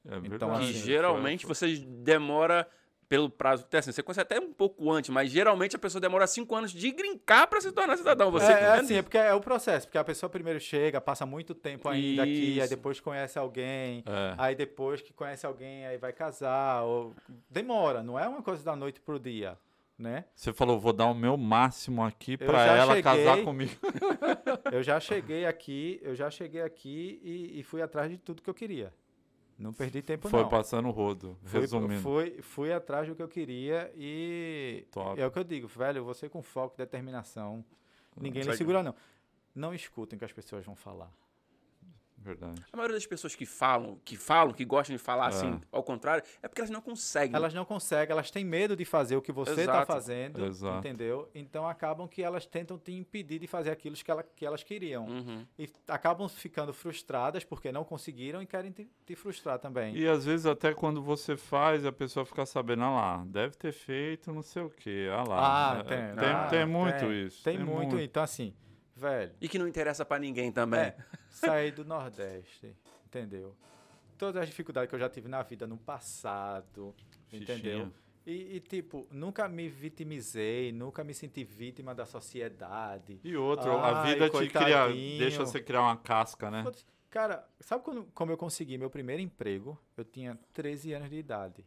É 0.06 0.16
Então. 0.16 0.48
Que 0.50 0.64
assim, 0.64 0.72
geralmente 0.72 1.44
Foi- 1.44 1.54
você 1.54 1.76
demora 1.76 2.66
pelo 3.08 3.30
prazo. 3.30 3.64
Até 3.64 3.78
assim, 3.78 3.90
você 3.92 4.02
consegue 4.02 4.22
até 4.22 4.38
um 4.40 4.52
pouco 4.52 4.90
antes, 4.90 5.10
mas 5.10 5.30
geralmente 5.30 5.74
a 5.74 5.78
pessoa 5.78 6.00
demora 6.00 6.26
cinco 6.26 6.54
anos 6.54 6.70
de 6.72 6.90
grincar 6.90 7.46
pra 7.46 7.60
se 7.60 7.72
tornar 7.72 7.96
cidadão. 7.96 8.30
Você 8.30 8.52
é, 8.52 8.60
é 8.60 8.66
assim, 8.72 8.94
é 8.96 9.02
porque 9.02 9.16
é 9.18 9.32
o 9.34 9.40
processo, 9.40 9.86
porque 9.86 9.98
a 9.98 10.04
pessoa 10.04 10.28
primeiro 10.28 10.60
chega, 10.60 11.00
passa 11.00 11.24
muito 11.24 11.54
tempo 11.54 11.88
ainda 11.88 12.22
aqui, 12.22 12.32
aí 12.32 12.58
Isso. 12.58 12.68
depois 12.70 13.00
conhece 13.00 13.38
alguém, 13.38 14.04
É. 14.06 14.34
aí 14.36 14.54
depois 14.54 15.00
que 15.00 15.12
conhece 15.12 15.46
alguém, 15.46 15.86
aí 15.86 15.96
vai 15.96 16.12
casar, 16.12 16.82
ou... 16.82 17.14
demora, 17.48 18.02
não 18.02 18.18
é 18.18 18.28
uma 18.28 18.42
coisa 18.42 18.62
da 18.62 18.76
noite 18.76 19.00
pro 19.00 19.18
dia, 19.18 19.56
né? 19.98 20.24
Você 20.34 20.52
falou, 20.52 20.78
vou 20.78 20.92
dar 20.92 21.06
o 21.06 21.14
meu 21.14 21.36
máximo 21.36 22.04
aqui 22.04 22.36
já 22.40 22.76
ela 22.76 22.94
cheguei- 22.94 23.02
casar 23.02 23.42
comigo. 23.42 23.72
Eu 24.70 24.82
já 24.82 25.00
cheguei 25.00 25.46
aqui, 25.46 25.98
eu 26.02 26.14
já 26.14 26.30
cheguei 26.30 26.60
aqui 26.62 27.20
e, 27.22 27.60
e 27.60 27.62
fui 27.62 27.80
atrás 27.80 28.10
de 28.10 28.18
tudo 28.18 28.42
que 28.42 28.50
eu 28.50 28.54
queria. 28.54 28.92
Não 29.58 29.72
perdi 29.72 30.00
tempo 30.02 30.28
Foi 30.28 30.42
não. 30.42 30.48
passando 30.48 30.86
o 30.86 30.92
rodo, 30.92 31.36
Fui- 31.42 31.60
resumindo. 31.60 32.00
Fui, 32.00 32.40
fui 32.42 32.72
atrás 32.72 33.08
do 33.08 33.14
que 33.16 33.22
eu 33.22 33.26
queria 33.28 33.90
e 33.96 34.86
Top. 34.92 35.20
é 35.20 35.26
o 35.26 35.30
que 35.32 35.38
eu 35.38 35.42
digo, 35.44 35.66
velho, 35.66 36.04
você 36.04 36.28
com 36.28 36.40
foco, 36.42 36.76
determinação, 36.76 37.64
ninguém 38.16 38.42
lhe 38.44 38.56
segura 38.56 38.82
não. 38.84 38.94
Não 39.54 39.74
escutem 39.74 40.16
o 40.16 40.18
que 40.18 40.24
as 40.24 40.32
pessoas 40.32 40.64
vão 40.64 40.76
falar. 40.76 41.10
Verdade. 42.28 42.62
A 42.72 42.76
maioria 42.76 42.96
das 42.96 43.06
pessoas 43.06 43.34
que 43.34 43.46
falam, 43.46 43.98
que 44.04 44.16
falam, 44.16 44.52
que 44.52 44.64
gostam 44.64 44.94
de 44.94 45.02
falar 45.02 45.26
É. 45.26 45.28
assim, 45.28 45.60
ao 45.72 45.82
contrário, 45.82 46.22
é 46.42 46.48
porque 46.48 46.60
elas 46.60 46.70
não 46.70 46.80
conseguem. 46.82 47.34
Elas 47.34 47.54
não 47.54 47.64
conseguem, 47.64 48.12
elas 48.12 48.30
têm 48.30 48.44
medo 48.44 48.76
de 48.76 48.84
fazer 48.84 49.16
o 49.16 49.22
que 49.22 49.32
você 49.32 49.60
está 49.60 49.86
fazendo, 49.86 50.44
Exato. 50.44 50.78
entendeu? 50.78 51.30
Então 51.34 51.66
acabam 51.66 52.06
que 52.06 52.22
elas 52.22 52.44
tentam 52.44 52.78
te 52.78 52.92
impedir 52.92 53.38
de 53.38 53.46
fazer 53.46 53.70
aquilo 53.70 53.96
que, 53.96 54.10
ela- 54.10 54.22
que 54.22 54.44
elas 54.44 54.62
queriam. 54.62 55.06
Uhum. 55.06 55.46
E 55.58 55.68
acabam 55.88 56.28
ficando 56.28 56.72
frustradas 56.72 57.44
porque 57.44 57.72
não 57.72 57.84
conseguiram 57.84 58.42
e 58.42 58.46
querem 58.46 58.70
te, 58.70 58.88
te 59.06 59.14
frustrar 59.16 59.58
também. 59.58 59.96
E 59.96 60.06
às 60.06 60.24
vezes 60.24 60.44
até 60.46 60.74
quando 60.74 61.02
você 61.02 61.36
faz, 61.36 61.84
a 61.86 61.92
pessoa 61.92 62.26
fica 62.26 62.44
sabendo, 62.44 62.82
ah 62.84 62.90
lá, 62.90 63.24
deve 63.26 63.56
ter 63.56 63.72
feito 63.72 64.32
não 64.32 64.42
sei 64.42 64.62
o 64.62 64.70
quê, 64.70 65.08
ah 65.12 65.24
lá. 65.26 65.38
Ah, 65.38 65.78
É, 65.78 65.82
tem, 65.82 66.16
tem, 66.16 66.28
ah, 66.28 66.46
tem 66.48 66.66
muito 66.66 66.98
tem. 66.98 67.26
isso. 67.26 67.42
Tem, 67.42 67.58
muito, 67.58 67.98
então 67.98 68.22
assim, 68.22 68.52
velho, 68.98 69.32
E 69.40 69.48
que 69.48 69.58
não 69.58 69.66
interessa 69.68 70.04
pra 70.04 70.18
ninguém 70.18 70.50
também. 70.52 70.80
é, 70.80 70.96
sair 71.30 71.72
do 71.72 71.84
Nordeste, 71.84 72.74
entendeu? 73.06 73.54
Todas 74.16 74.42
as 74.42 74.48
dificuldades 74.48 74.88
que 74.88 74.94
eu 74.94 74.98
já 74.98 75.08
tive 75.08 75.28
na 75.28 75.42
vida 75.42 75.66
no 75.66 75.76
passado, 75.78 76.94
entendeu? 77.32 77.56
Fichinha. 77.56 77.92
E, 78.26 78.56
e, 78.56 78.60
tipo, 78.60 79.06
nunca 79.10 79.48
me 79.48 79.68
vitimizei, 79.70 80.70
nunca 80.70 81.02
me 81.02 81.14
senti 81.14 81.44
vítima 81.44 81.94
da 81.94 82.04
sociedade. 82.04 83.18
E 83.24 83.34
outro, 83.36 83.70
a 83.78 84.02
vida 84.02 84.28
te 84.28 84.48
cria, 84.50 84.88
deixa 85.18 85.46
você 85.46 85.60
criar 85.62 85.82
uma 85.82 85.96
casca, 85.96 86.50
né? 86.50 86.64
Cara, 87.08 87.48
sabe 87.60 87.82
quando, 87.82 88.04
como 88.12 88.30
eu 88.30 88.36
consegui 88.36 88.76
meu 88.76 88.90
primeiro 88.90 89.22
emprego? 89.22 89.78
Eu 89.96 90.04
tinha 90.04 90.38
13 90.52 90.92
anos 90.92 91.08
de 91.08 91.16
idade. 91.16 91.64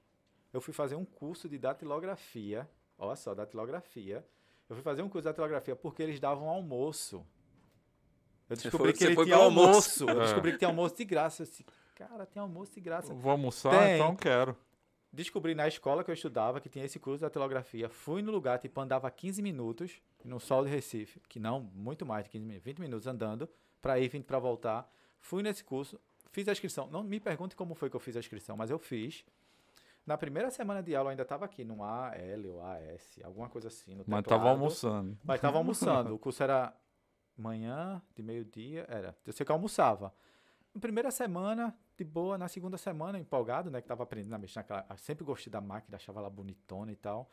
Eu 0.54 0.62
fui 0.62 0.72
fazer 0.74 0.96
um 0.96 1.06
curso 1.06 1.50
de 1.50 1.58
datilografia. 1.58 2.70
Olha 2.96 3.16
só, 3.16 3.34
datilografia. 3.34 4.24
Eu 4.72 4.76
fui 4.76 4.84
fazer 4.84 5.02
um 5.02 5.10
curso 5.10 5.24
de 5.24 5.26
datilografia 5.30 5.76
porque 5.76 6.02
eles 6.02 6.18
davam 6.18 6.48
almoço. 6.48 7.26
Eu 8.50 8.56
descobri 8.56 8.78
foi- 8.78 8.94
que 8.94 9.04
ele 9.04 9.16
tinha 9.26 9.36
almoço. 9.36 10.04
almoço. 10.04 10.10
Eu 10.10 10.22
É. 10.22 10.24
descobri 10.26 10.52
que 10.54 10.58
tinha 10.60 10.70
almoço 10.70 10.96
de 10.96 11.04
graça. 11.04 11.44
Eu 11.44 11.46
disse, 11.46 11.66
cara, 11.94 12.26
tem 12.26 12.42
almoço 12.42 12.74
de 12.74 12.80
graça. 12.80 13.14
Vou 13.14 13.32
almoçar, 13.34 13.70
Tem. 13.78 13.96
então 13.96 14.16
quero. 14.16 14.56
Descobri 15.12 15.54
na 15.54 15.68
escola 15.68 16.06
que 16.06 16.10
eu 16.10 16.14
estudava 16.14 16.62
que 16.62 16.70
tinha 16.70 16.86
esse 16.86 16.98
curso 17.00 17.18
de 17.18 17.24
datilografia. 17.24 17.90
Fui 17.90 18.22
no 18.22 18.32
lugar, 18.32 18.60
tipo, 18.60 18.80
andava 18.80 19.12
15 19.12 19.42
minutos 19.42 20.02
no 20.24 20.40
sol 20.40 20.64
de 20.64 20.70
Recife, 20.70 21.20
que 21.28 21.38
não, 21.38 21.60
muito 21.60 22.06
mais 22.06 22.24
de 22.24 22.30
15 22.30 22.46
minutos, 22.46 22.64
20 22.64 22.80
minutos 22.80 23.08
andando, 23.08 23.50
para 23.82 24.00
ir, 24.00 24.08
20 24.08 24.24
para 24.24 24.40
voltar. 24.40 24.90
Fui 25.20 25.44
nesse 25.44 25.66
curso, 25.66 26.00
fiz 26.32 26.48
a 26.48 26.54
inscrição. 26.54 26.88
Não 26.90 27.04
me 27.04 27.20
pergunte 27.20 27.58
como 27.58 27.76
foi 27.76 27.90
que 27.90 27.96
eu 27.98 28.00
fiz 28.00 28.16
a 28.16 28.20
inscrição, 28.20 28.56
mas 28.56 28.70
eu 28.72 28.80
fiz. 28.80 29.26
Na 30.06 30.18
primeira 30.18 30.50
semana 30.50 30.82
de 30.82 30.96
aula 30.96 31.08
eu 31.08 31.12
ainda 31.12 31.24
estava 31.24 31.46
aqui 31.46 31.64
no 31.64 31.84
AL 31.84 32.46
ou 32.46 32.64
AS, 32.64 33.20
alguma 33.24 33.48
coisa 33.50 33.68
assim. 33.68 33.92
No 33.94 34.04
Mas 34.08 34.24
teclado. 34.24 34.40
tava 34.40 34.50
almoçando. 34.50 35.18
Mas 35.24 35.36
estava 35.36 35.58
almoçando. 35.60 36.16
O 36.16 36.20
curso 36.20 36.42
era 36.42 36.76
manhã, 37.38 38.02
de 38.16 38.24
meio-dia, 38.24 38.86
era. 38.90 39.16
Eu 39.26 39.34
sei 39.34 39.46
que 39.46 39.52
eu 39.52 39.56
almoçava. 39.56 40.14
Na 40.74 40.82
primeira 40.82 41.12
semana, 41.12 41.76
de 41.98 42.04
boa. 42.04 42.38
Na 42.38 42.48
segunda 42.48 42.78
semana, 42.78 43.20
empolgado, 43.20 43.70
né? 43.70 43.82
Que 43.82 43.88
tava 43.88 44.04
aprendendo 44.04 44.34
a 44.34 44.38
mexer 44.38 44.60
naquela... 44.60 44.86
eu 44.90 44.98
Sempre 44.98 45.24
gostei 45.24 45.52
da 45.52 45.62
máquina, 45.62 45.98
achava 45.98 46.20
ela 46.20 46.30
bonitona 46.30 46.92
e 46.92 46.96
tal. 46.96 47.30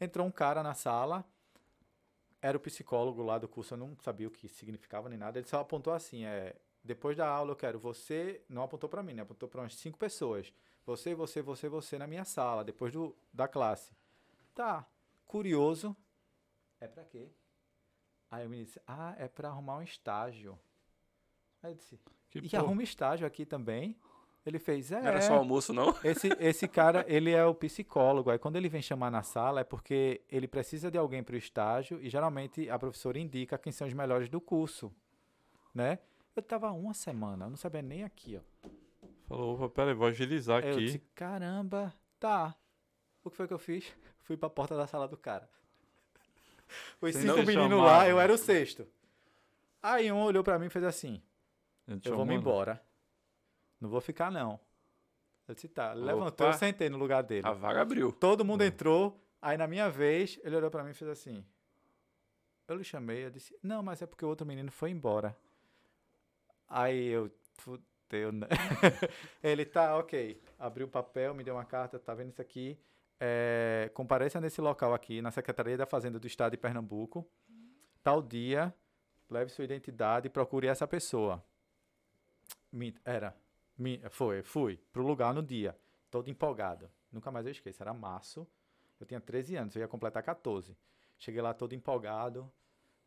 Entrou 0.00 0.26
um 0.26 0.30
cara 0.30 0.62
na 0.62 0.74
sala. 0.74 1.24
Era 2.40 2.56
o 2.56 2.60
psicólogo 2.60 3.22
lá 3.22 3.38
do 3.38 3.48
curso. 3.48 3.74
Eu 3.74 3.78
não 3.78 3.96
sabia 4.00 4.26
o 4.26 4.30
que 4.30 4.48
significava 4.48 5.08
nem 5.08 5.18
nada. 5.18 5.38
Ele 5.38 5.46
só 5.46 5.60
apontou 5.60 5.92
assim, 5.92 6.24
é... 6.24 6.56
Depois 6.82 7.16
da 7.16 7.28
aula 7.28 7.52
eu 7.52 7.56
quero 7.56 7.78
você... 7.78 8.42
Não 8.48 8.62
apontou 8.62 8.88
para 8.88 9.02
mim, 9.02 9.12
né? 9.12 9.22
Apontou 9.22 9.48
para 9.48 9.60
umas 9.60 9.74
cinco 9.74 9.98
pessoas. 9.98 10.52
Você, 10.88 11.14
você, 11.14 11.42
você, 11.42 11.68
você 11.68 11.98
na 11.98 12.06
minha 12.06 12.24
sala. 12.24 12.64
Depois 12.64 12.90
do, 12.90 13.14
da 13.30 13.46
classe. 13.46 13.92
Tá. 14.54 14.86
Curioso. 15.26 15.94
É 16.80 16.88
pra 16.88 17.04
quê? 17.04 17.28
Aí 18.30 18.46
o 18.46 18.48
menino 18.48 18.64
disse, 18.64 18.80
ah, 18.86 19.14
é 19.18 19.28
pra 19.28 19.48
arrumar 19.50 19.76
um 19.76 19.82
estágio. 19.82 20.58
Aí 21.62 21.72
eu 21.72 21.74
disse, 21.76 22.00
Que 22.30 22.38
e 22.38 22.48
porra. 22.48 22.62
arruma 22.62 22.82
estágio 22.82 23.26
aqui 23.26 23.44
também? 23.44 23.98
Ele 24.46 24.58
fez, 24.58 24.90
é. 24.90 24.98
Não 25.02 25.08
era 25.08 25.20
só 25.20 25.34
almoço, 25.34 25.74
não? 25.74 25.94
Esse, 26.02 26.28
esse 26.40 26.66
cara, 26.66 27.04
ele 27.06 27.32
é 27.32 27.44
o 27.44 27.54
psicólogo. 27.54 28.30
Aí 28.30 28.38
quando 28.38 28.56
ele 28.56 28.70
vem 28.70 28.80
chamar 28.80 29.10
na 29.10 29.22
sala 29.22 29.60
é 29.60 29.64
porque 29.64 30.22
ele 30.30 30.48
precisa 30.48 30.90
de 30.90 30.96
alguém 30.96 31.22
para 31.22 31.34
o 31.34 31.38
estágio 31.38 32.00
e 32.00 32.08
geralmente 32.08 32.70
a 32.70 32.78
professora 32.78 33.18
indica 33.18 33.58
quem 33.58 33.72
são 33.72 33.86
os 33.86 33.92
melhores 33.92 34.30
do 34.30 34.40
curso, 34.40 34.90
né? 35.74 35.98
Eu 36.34 36.42
tava 36.42 36.72
uma 36.72 36.94
semana, 36.94 37.44
eu 37.44 37.50
não 37.50 37.58
sabia 37.58 37.82
nem 37.82 38.04
aqui, 38.04 38.38
ó. 38.38 38.68
Falou, 39.28 39.54
opa, 39.56 39.68
peraí, 39.68 39.94
vou 39.94 40.06
agilizar 40.08 40.62
Aí 40.62 40.70
eu 40.70 40.74
aqui. 40.76 40.84
disse, 40.86 40.98
caramba, 41.14 41.94
tá. 42.18 42.56
O 43.22 43.30
que 43.30 43.36
foi 43.36 43.46
que 43.46 43.52
eu 43.52 43.58
fiz? 43.58 43.84
Fui 44.24 44.36
pra 44.36 44.48
porta 44.48 44.76
da 44.76 44.86
sala 44.86 45.06
do 45.06 45.16
cara. 45.16 45.48
Os 47.00 47.14
Sem 47.14 47.22
cinco 47.22 47.42
meninos 47.46 47.80
lá, 47.82 48.08
eu 48.08 48.20
era 48.20 48.32
o 48.32 48.36
sexto. 48.38 48.86
Aí 49.82 50.10
um 50.12 50.20
olhou 50.22 50.42
pra 50.44 50.58
mim 50.58 50.66
e 50.66 50.70
fez 50.70 50.84
assim, 50.84 51.22
Ele 51.86 52.00
eu 52.04 52.14
vou 52.16 52.26
me 52.26 52.34
né? 52.34 52.40
embora. 52.40 52.82
Não 53.80 53.88
vou 53.88 54.00
ficar, 54.00 54.30
não. 54.30 54.58
Eu 55.46 55.54
disse, 55.54 55.68
tá. 55.68 55.92
Levantou, 55.94 56.46
eu 56.46 56.52
sentei 56.52 56.90
no 56.90 56.98
lugar 56.98 57.22
dele. 57.22 57.46
A 57.46 57.52
vaga 57.52 57.80
abriu. 57.80 58.12
Todo 58.12 58.44
mundo 58.44 58.62
entrou. 58.64 59.18
Aí 59.40 59.56
na 59.56 59.66
minha 59.66 59.88
vez, 59.88 60.38
ele 60.42 60.56
olhou 60.56 60.70
pra 60.70 60.82
mim 60.84 60.90
e 60.90 60.94
fez 60.94 61.10
assim. 61.10 61.44
Eu 62.66 62.76
lhe 62.76 62.84
chamei, 62.84 63.24
eu 63.24 63.30
disse, 63.30 63.56
não, 63.62 63.82
mas 63.82 64.02
é 64.02 64.06
porque 64.06 64.24
o 64.24 64.28
outro 64.28 64.46
menino 64.46 64.70
foi 64.70 64.90
embora. 64.90 65.34
Aí 66.68 67.06
eu, 67.06 67.30
né? 68.32 68.48
ele 69.42 69.64
tá, 69.64 69.96
ok. 69.96 70.40
Abriu 70.58 70.86
o 70.86 70.90
papel, 70.90 71.34
me 71.34 71.44
deu 71.44 71.54
uma 71.54 71.64
carta, 71.64 71.98
tá 71.98 72.14
vendo 72.14 72.30
isso 72.30 72.40
aqui? 72.42 72.78
É, 73.20 73.90
compareça 73.94 74.40
nesse 74.40 74.60
local 74.60 74.94
aqui, 74.94 75.20
na 75.20 75.30
Secretaria 75.30 75.76
da 75.76 75.86
Fazenda 75.86 76.18
do 76.18 76.26
Estado 76.26 76.52
de 76.52 76.56
Pernambuco. 76.56 77.28
Tal 78.02 78.22
dia, 78.22 78.72
leve 79.28 79.50
sua 79.50 79.64
identidade 79.64 80.26
e 80.28 80.30
procure 80.30 80.66
essa 80.68 80.86
pessoa. 80.86 81.42
Minto, 82.72 83.00
Era. 83.04 83.36
Mi- 83.76 84.00
Foi, 84.10 84.42
fui 84.42 84.76
pro 84.92 85.06
lugar 85.06 85.32
no 85.32 85.42
dia, 85.42 85.76
todo 86.10 86.28
empolgado. 86.28 86.90
Nunca 87.12 87.30
mais 87.30 87.46
eu 87.46 87.52
esqueço, 87.52 87.82
era 87.82 87.94
março. 87.94 88.46
Eu 89.00 89.06
tinha 89.06 89.20
13 89.20 89.56
anos, 89.56 89.76
eu 89.76 89.80
ia 89.80 89.88
completar 89.88 90.22
14. 90.22 90.76
Cheguei 91.18 91.40
lá 91.40 91.54
todo 91.54 91.74
empolgado, 91.74 92.50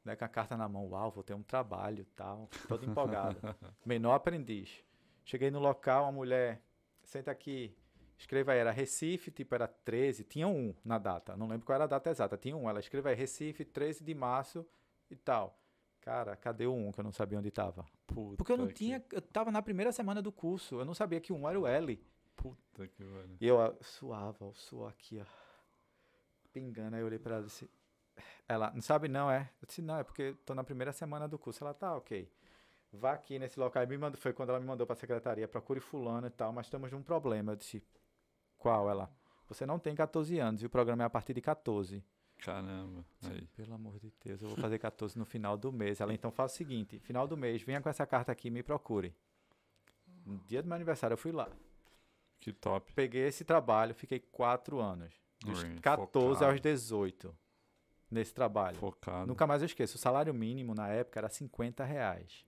né, 0.03 0.15
com 0.15 0.23
a 0.25 0.27
carta 0.29 0.55
na 0.57 0.67
mão. 0.69 0.87
Uau, 0.89 1.11
vou 1.11 1.23
ter 1.23 1.33
um 1.33 1.43
trabalho 1.43 2.05
tal. 2.15 2.49
Todo 2.67 2.85
empolgado. 2.85 3.37
Menor 3.85 4.13
aprendiz. 4.13 4.83
Cheguei 5.23 5.49
no 5.51 5.59
local, 5.59 6.05
a 6.05 6.11
mulher, 6.11 6.61
senta 7.03 7.31
aqui, 7.31 7.75
escreva 8.17 8.51
aí, 8.53 8.59
era 8.59 8.71
Recife, 8.71 9.31
tipo, 9.31 9.53
era 9.55 9.67
13, 9.67 10.23
tinha 10.23 10.47
um 10.47 10.73
na 10.83 10.97
data, 10.97 11.35
não 11.37 11.47
lembro 11.47 11.65
qual 11.65 11.75
era 11.75 11.83
a 11.85 11.87
data 11.87 12.09
exata, 12.09 12.37
tinha 12.37 12.55
um. 12.57 12.69
Ela 12.69 12.79
escreva 12.79 13.09
aí, 13.09 13.15
Recife, 13.15 13.63
13 13.63 14.03
de 14.03 14.13
março 14.13 14.65
e 15.09 15.15
tal. 15.15 15.57
Cara, 16.01 16.35
cadê 16.35 16.65
o 16.65 16.73
um 16.73 16.91
que 16.91 16.99
eu 16.99 17.03
não 17.03 17.11
sabia 17.11 17.37
onde 17.37 17.49
estava? 17.49 17.85
Puta 18.07 18.37
Porque 18.37 18.51
eu 18.51 18.57
não 18.57 18.67
que- 18.67 18.73
tinha, 18.73 19.03
eu 19.11 19.21
tava 19.21 19.51
na 19.51 19.61
primeira 19.61 19.91
semana 19.91 20.21
do 20.21 20.31
curso, 20.31 20.79
eu 20.79 20.85
não 20.85 20.95
sabia 20.95 21.21
que 21.21 21.31
um 21.31 21.47
era 21.47 21.59
o 21.59 21.67
L. 21.67 22.03
Puta 22.35 22.87
que 22.87 23.03
pariu. 23.03 23.37
E 23.39 23.47
eu 23.47 23.57
ó, 23.57 23.71
suava, 23.81 24.45
o 24.45 24.53
suor 24.55 24.89
aqui, 24.89 25.19
ó. 25.21 25.25
Pingando. 26.51 26.95
Aí 26.95 27.01
eu 27.01 27.05
olhei 27.05 27.19
pra 27.19 27.35
ela 27.35 27.43
e 27.43 27.45
disse. 27.47 27.69
Ela, 28.47 28.71
não 28.73 28.81
sabe 28.81 29.07
não, 29.07 29.29
é? 29.31 29.49
Eu 29.61 29.67
disse, 29.67 29.81
não, 29.81 29.97
é 29.99 30.03
porque 30.03 30.35
tô 30.45 30.53
na 30.55 30.63
primeira 30.63 30.91
semana 30.91 31.27
do 31.27 31.37
curso. 31.39 31.63
Ela, 31.63 31.73
tá, 31.73 31.95
ok. 31.95 32.27
Vá 32.93 33.13
aqui 33.13 33.39
nesse 33.39 33.59
local. 33.59 33.83
E 33.83 33.87
me 33.87 33.97
mandou, 33.97 34.19
foi 34.19 34.33
quando 34.33 34.49
ela 34.49 34.59
me 34.59 34.65
mandou 34.65 34.85
pra 34.85 34.95
secretaria, 34.95 35.47
procure 35.47 35.79
fulano 35.79 36.27
e 36.27 36.29
tal, 36.29 36.51
mas 36.51 36.65
estamos 36.65 36.91
num 36.91 37.01
problema. 37.01 37.53
Eu 37.53 37.55
disse, 37.55 37.83
qual? 38.57 38.89
Ela, 38.89 39.09
você 39.47 39.65
não 39.65 39.79
tem 39.79 39.95
14 39.95 40.37
anos 40.39 40.61
e 40.61 40.65
o 40.65 40.69
programa 40.69 41.03
é 41.03 41.05
a 41.05 41.09
partir 41.09 41.33
de 41.33 41.41
14. 41.41 42.03
Caramba. 42.39 43.05
Aí. 43.23 43.47
Pelo 43.55 43.73
amor 43.73 43.99
de 43.99 44.11
Deus, 44.23 44.41
eu 44.41 44.49
vou 44.49 44.57
fazer 44.57 44.79
14 44.79 45.17
no 45.17 45.25
final 45.25 45.55
do 45.55 45.71
mês. 45.71 46.01
Ela, 46.01 46.13
então 46.13 46.31
faz 46.31 46.53
o 46.53 46.55
seguinte, 46.55 46.99
final 46.99 47.27
do 47.27 47.37
mês, 47.37 47.61
venha 47.61 47.81
com 47.81 47.89
essa 47.89 48.05
carta 48.05 48.31
aqui 48.31 48.47
e 48.47 48.51
me 48.51 48.63
procure. 48.63 49.15
No 50.25 50.37
dia 50.39 50.61
do 50.61 50.67
meu 50.67 50.75
aniversário 50.75 51.13
eu 51.13 51.17
fui 51.17 51.31
lá. 51.31 51.49
Que 52.39 52.51
top. 52.51 52.91
Peguei 52.93 53.27
esse 53.27 53.45
trabalho, 53.45 53.93
fiquei 53.93 54.19
quatro 54.19 54.79
anos. 54.79 55.13
Dos 55.39 55.63
Ui, 55.63 55.79
14 55.79 56.33
focado. 56.35 56.51
aos 56.51 56.61
18 56.61 57.35
nesse 58.09 58.33
trabalho. 58.33 58.77
Focado. 58.77 59.27
Nunca 59.27 59.47
mais 59.47 59.61
eu 59.61 59.67
esqueço. 59.67 59.95
O 59.95 59.99
salário 59.99 60.33
mínimo 60.33 60.75
na 60.75 60.87
época 60.87 61.19
era 61.19 61.29
50 61.29 61.83
reais. 61.83 62.45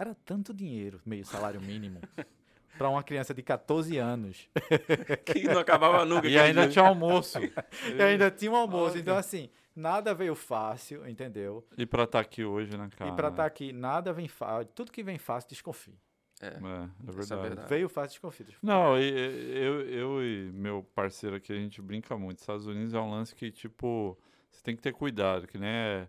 Era 0.00 0.14
tanto 0.24 0.54
dinheiro, 0.54 1.00
meio 1.04 1.24
salário 1.26 1.60
mínimo, 1.60 2.00
para 2.78 2.88
uma 2.88 3.02
criança 3.02 3.34
de 3.34 3.42
14 3.42 3.98
anos. 3.98 4.48
Que 5.26 5.44
não 5.44 5.58
acabava 5.60 6.04
nunca. 6.06 6.26
E 6.26 6.38
ainda 6.38 6.62
dia. 6.62 6.70
tinha 6.70 6.86
almoço. 6.86 7.38
E 7.38 8.02
ainda 8.02 8.30
tinha 8.30 8.50
um 8.50 8.56
almoço. 8.56 8.96
Então, 8.96 9.16
assim, 9.16 9.50
nada 9.76 10.14
veio 10.14 10.34
fácil, 10.34 11.06
entendeu? 11.08 11.66
E 11.76 11.84
pra 11.84 12.04
estar 12.04 12.20
aqui 12.20 12.44
hoje, 12.44 12.76
né, 12.76 12.88
cara? 12.96 13.10
e 13.10 13.14
para 13.14 13.28
estar 13.28 13.44
aqui, 13.44 13.72
nada 13.72 14.12
vem 14.12 14.26
fácil. 14.28 14.66
Tudo 14.74 14.90
que 14.90 15.02
vem 15.02 15.18
fácil, 15.18 15.50
desconfie. 15.50 15.98
É, 16.40 16.46
É, 16.46 16.48
é 16.48 16.54
é 16.54 17.12
verdade. 17.12 17.42
verdade. 17.42 17.68
Veio 17.68 17.88
fácil, 17.90 18.10
desconfie. 18.12 18.44
desconfie. 18.44 18.66
Não, 18.66 18.98
e- 18.98 19.02
e- 19.02 19.58
eu, 19.62 19.80
eu 19.90 20.22
e 20.24 20.50
meu 20.52 20.82
parceiro 20.94 21.36
aqui, 21.36 21.52
a 21.52 21.56
gente 21.56 21.82
brinca 21.82 22.16
muito. 22.16 22.38
Estados 22.38 22.66
Unidos 22.66 22.94
é 22.94 22.98
um 22.98 23.10
lance 23.10 23.34
que, 23.34 23.50
tipo, 23.50 24.18
você 24.50 24.62
tem 24.62 24.74
que 24.74 24.80
ter 24.80 24.92
cuidado, 24.94 25.46
que 25.46 25.58
nem 25.58 25.68
é, 25.68 26.08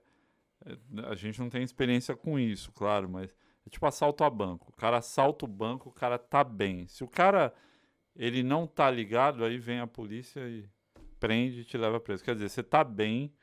é- 0.65 0.77
A 1.11 1.15
gente 1.15 1.37
não 1.41 1.49
tem 1.49 1.61
experiência 1.63 2.15
com 2.15 2.39
isso, 2.39 2.71
claro, 2.71 3.09
mas 3.09 3.29
é 3.31 3.33
tipo 3.71 3.85
assalto 3.85 4.23
a 4.23 4.29
banco. 4.29 4.69
O 4.69 4.75
cara 4.75 4.97
assalta 4.97 5.45
o 5.45 5.47
banco, 5.47 5.89
o 5.89 5.93
cara 5.93 6.19
tá 6.19 6.43
bem. 6.43 6.87
Se 6.87 7.03
o 7.03 7.07
cara 7.07 7.53
ele 8.15 8.43
não 8.43 8.67
tá 8.67 8.91
ligado, 8.91 9.43
aí 9.43 9.57
vem 9.57 9.79
a 9.79 9.87
polícia 9.87 10.41
e 10.41 10.69
prende 11.19 11.61
e 11.61 11.65
te 11.65 11.77
leva 11.77 11.99
preso. 11.99 12.23
Quer 12.23 12.35
dizer, 12.35 12.49
você 12.49 12.61
tá 12.61 12.83
bem 12.83 13.33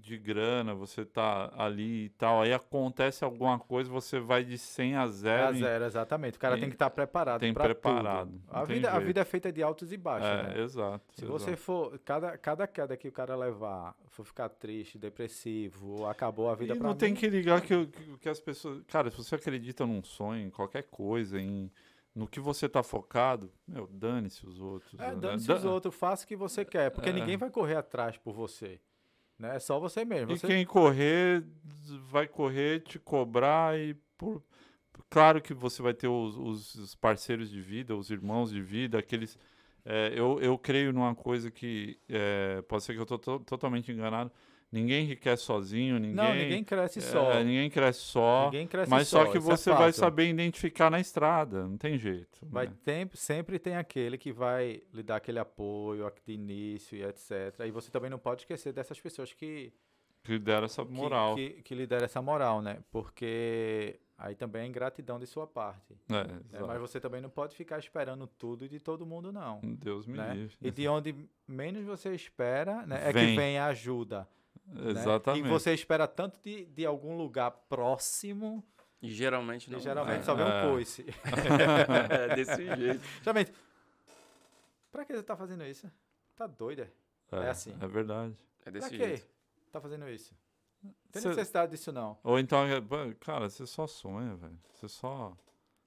de 0.00 0.16
grana, 0.16 0.74
você 0.74 1.04
tá 1.04 1.52
ali 1.56 2.06
e 2.06 2.08
tal, 2.10 2.42
aí 2.42 2.52
acontece 2.52 3.22
alguma 3.24 3.58
coisa, 3.58 3.90
você 3.90 4.18
vai 4.18 4.42
de 4.42 4.56
100 4.56 4.96
a 4.96 5.02
É 5.04 5.08
0. 5.08 5.46
a 5.48 5.52
em- 5.52 5.58
zero, 5.60 5.84
exatamente. 5.84 6.36
O 6.36 6.40
cara 6.40 6.54
tem, 6.54 6.62
tem- 6.62 6.70
que 6.70 6.74
estar 6.76 6.90
preparado. 6.90 7.40
tem 7.40 7.52
preparado, 7.52 8.30
tudo. 8.30 8.42
A 8.48 8.64
vida, 8.64 8.88
a 8.88 8.92
jeito. 8.92 9.06
vida 9.06 9.20
é 9.20 9.24
feita 9.24 9.52
de 9.52 9.62
altos 9.62 9.92
e 9.92 9.96
baixos. 9.96 10.28
É, 10.28 10.42
né? 10.42 10.60
exato. 10.62 11.04
Se 11.14 11.24
exato. 11.24 11.38
você 11.38 11.56
for, 11.56 11.98
cada, 12.00 12.36
cada 12.38 12.66
queda 12.66 12.96
que 12.96 13.08
o 13.08 13.12
cara 13.12 13.36
levar, 13.36 13.94
for 14.08 14.24
ficar 14.24 14.48
triste, 14.48 14.98
depressivo, 14.98 16.06
acabou 16.06 16.50
a 16.50 16.54
vida 16.54 16.74
E 16.74 16.78
não 16.78 16.94
tem 16.94 17.14
que 17.14 17.28
ligar 17.28 17.60
que, 17.60 17.74
o- 17.74 17.86
que, 17.86 18.18
que 18.18 18.28
as 18.28 18.40
pessoas. 18.40 18.82
Cara, 18.88 19.10
se 19.10 19.16
você 19.16 19.34
acredita 19.34 19.86
num 19.86 20.02
sonho, 20.02 20.46
em 20.46 20.50
qualquer 20.50 20.84
coisa, 20.84 21.40
em, 21.40 21.70
no 22.14 22.26
que 22.26 22.40
você 22.40 22.68
tá 22.68 22.82
focado, 22.82 23.50
meu, 23.68 23.86
dane-se 23.86 24.44
os 24.46 24.60
outros. 24.60 24.98
É, 24.98 25.08
né? 25.10 25.16
dane-se 25.16 25.46
Da- 25.46 25.54
os 25.56 25.64
outros, 25.64 25.94
faça 25.94 26.24
o 26.24 26.28
que 26.28 26.34
você 26.36 26.64
quer, 26.64 26.90
porque 26.90 27.10
É. 27.10 27.12
ninguém 27.12 27.36
vai 27.36 27.50
correr 27.50 27.76
atrás 27.76 28.16
por 28.16 28.32
você. 28.34 28.80
Né? 29.40 29.56
É 29.56 29.58
só 29.58 29.80
você 29.80 30.04
mesmo. 30.04 30.32
E 30.32 30.38
Você- 30.38 30.46
quem 30.46 30.66
correr, 30.66 31.42
vai 32.10 32.28
correr, 32.28 32.80
te 32.80 32.98
cobrar 32.98 33.78
e 33.78 33.94
por. 34.18 34.42
Claro 35.08 35.40
que 35.40 35.54
você 35.54 35.80
vai 35.82 35.94
ter 35.94 36.08
os, 36.08 36.36
os- 36.36 36.74
os 36.74 36.94
parceiros 36.94 37.50
de 37.50 37.60
vida, 37.60 37.96
os 37.96 38.10
irmãos 38.10 38.50
de 38.52 38.60
vida, 38.60 38.98
aqueles. 38.98 39.38
é, 39.84 40.12
eu, 40.14 40.38
eu 40.42 40.58
creio 40.58 40.92
numa 40.92 41.14
coisa 41.14 41.50
que. 41.50 41.98
é, 42.08 42.60
pode 42.68 42.84
ser 42.84 42.92
que 42.94 43.00
eu 43.00 43.06
to- 43.06 43.40
totalmente 43.40 43.90
enganado. 43.90 44.30
Ninguém 44.72 45.02
enriquece 45.04 45.42
sozinho, 45.42 45.98
ninguém. 45.98 46.14
Não, 46.14 46.32
ninguém 46.32 46.62
cresce 46.62 47.00
é, 47.00 47.02
só. 47.02 47.42
ninguém 47.42 47.68
cresce 47.68 48.00
só. 48.00 48.44
Ninguém 48.44 48.68
cresce 48.68 48.88
Mas 48.88 49.08
só, 49.08 49.24
que 49.24 49.36
isso 49.38 49.50
é 49.50 49.56
você 49.56 49.70
vai 49.70 49.90
fato. 49.92 49.96
saber 49.96 50.28
identificar 50.28 50.88
na 50.90 51.00
estrada, 51.00 51.66
não 51.66 51.76
tem 51.76 51.98
jeito. 51.98 52.38
Vai 52.42 52.66
né? 52.68 52.72
tem- 52.84 53.10
sempre 53.14 53.58
tem 53.58 53.74
aquele 53.76 54.16
que 54.16 54.32
vai 54.32 54.80
lhe 54.94 55.02
dar 55.02 55.16
aquele 55.16 55.40
apoio 55.40 56.08
de 56.24 56.32
início 56.34 56.96
e 56.96 57.02
etc. 57.02 57.58
E 57.66 57.70
você 57.72 57.90
também 57.90 58.08
não 58.10 58.18
pode 58.18 58.42
esquecer 58.42 58.72
dessas 58.72 59.00
pessoas 59.00 59.32
que, 59.32 59.72
Que 60.22 60.38
deram 60.38 60.66
essa 60.66 60.84
que- 60.84 60.92
moral. 60.92 61.34
que, 61.34 61.50
que 61.62 61.74
lhe 61.74 61.86
deram 61.86 62.04
essa 62.04 62.22
moral, 62.22 62.62
né? 62.62 62.78
Porque 62.92 63.98
aí 64.16 64.36
também 64.36 64.62
é 64.62 64.66
ingratidão 64.66 65.18
de 65.18 65.26
sua 65.26 65.48
parte. 65.48 65.94
É, 66.08 66.12
né? 66.12 66.40
exato. 66.48 66.66
Mas 66.68 66.78
você 66.80 67.00
também 67.00 67.20
não 67.20 67.30
pode 67.30 67.56
ficar 67.56 67.78
esperando 67.80 68.26
tudo 68.26 68.68
de 68.68 68.78
todo 68.78 69.04
mundo, 69.04 69.32
não. 69.32 69.60
Deus 69.64 70.06
me 70.06 70.16
né? 70.16 70.32
livre. 70.34 70.56
E 70.62 70.70
de 70.70 70.86
onde 70.86 71.12
menos 71.48 71.84
você 71.84 72.14
espera, 72.14 72.86
né, 72.86 73.00
é 73.08 73.12
que 73.12 73.34
vem 73.34 73.58
a 73.58 73.66
ajuda. 73.66 74.28
Né? 74.70 74.90
Exatamente. 74.90 75.44
E 75.44 75.48
você 75.48 75.72
espera 75.74 76.06
tanto 76.06 76.38
de, 76.42 76.64
de 76.66 76.86
algum 76.86 77.16
lugar 77.16 77.50
próximo, 77.68 78.64
E 79.02 79.10
geralmente 79.10 79.70
não. 79.70 79.78
E 79.78 79.82
geralmente 79.82 80.16
vai. 80.16 80.24
só 80.24 80.34
vem 80.34 80.46
É. 80.46 80.64
um 80.66 80.70
coice. 80.70 81.06
é 82.10 82.34
desse 82.36 82.64
jeito. 82.76 83.04
Geralmente, 83.22 83.52
pra 84.90 85.04
que 85.04 85.14
você 85.14 85.22
tá 85.22 85.36
fazendo 85.36 85.64
isso? 85.64 85.90
Tá 86.36 86.46
doida? 86.46 86.92
É 87.32 87.48
assim. 87.48 87.74
É 87.80 87.86
verdade. 87.86 88.34
É 88.60 88.62
Pra 88.64 88.72
desse 88.72 88.90
quê? 88.90 88.96
jeito. 88.96 89.26
Tá 89.72 89.80
fazendo 89.80 90.08
isso? 90.08 90.34
Não 90.82 90.92
tem 91.12 91.22
Cê- 91.22 91.28
necessidade 91.28 91.70
disso, 91.72 91.92
não. 91.92 92.18
Ou 92.24 92.38
então, 92.38 92.64
é, 92.66 92.80
cara, 93.20 93.48
você 93.48 93.66
só 93.66 93.86
sonha, 93.86 94.34
velho. 94.34 94.58
Você 94.74 94.88
só. 94.88 95.36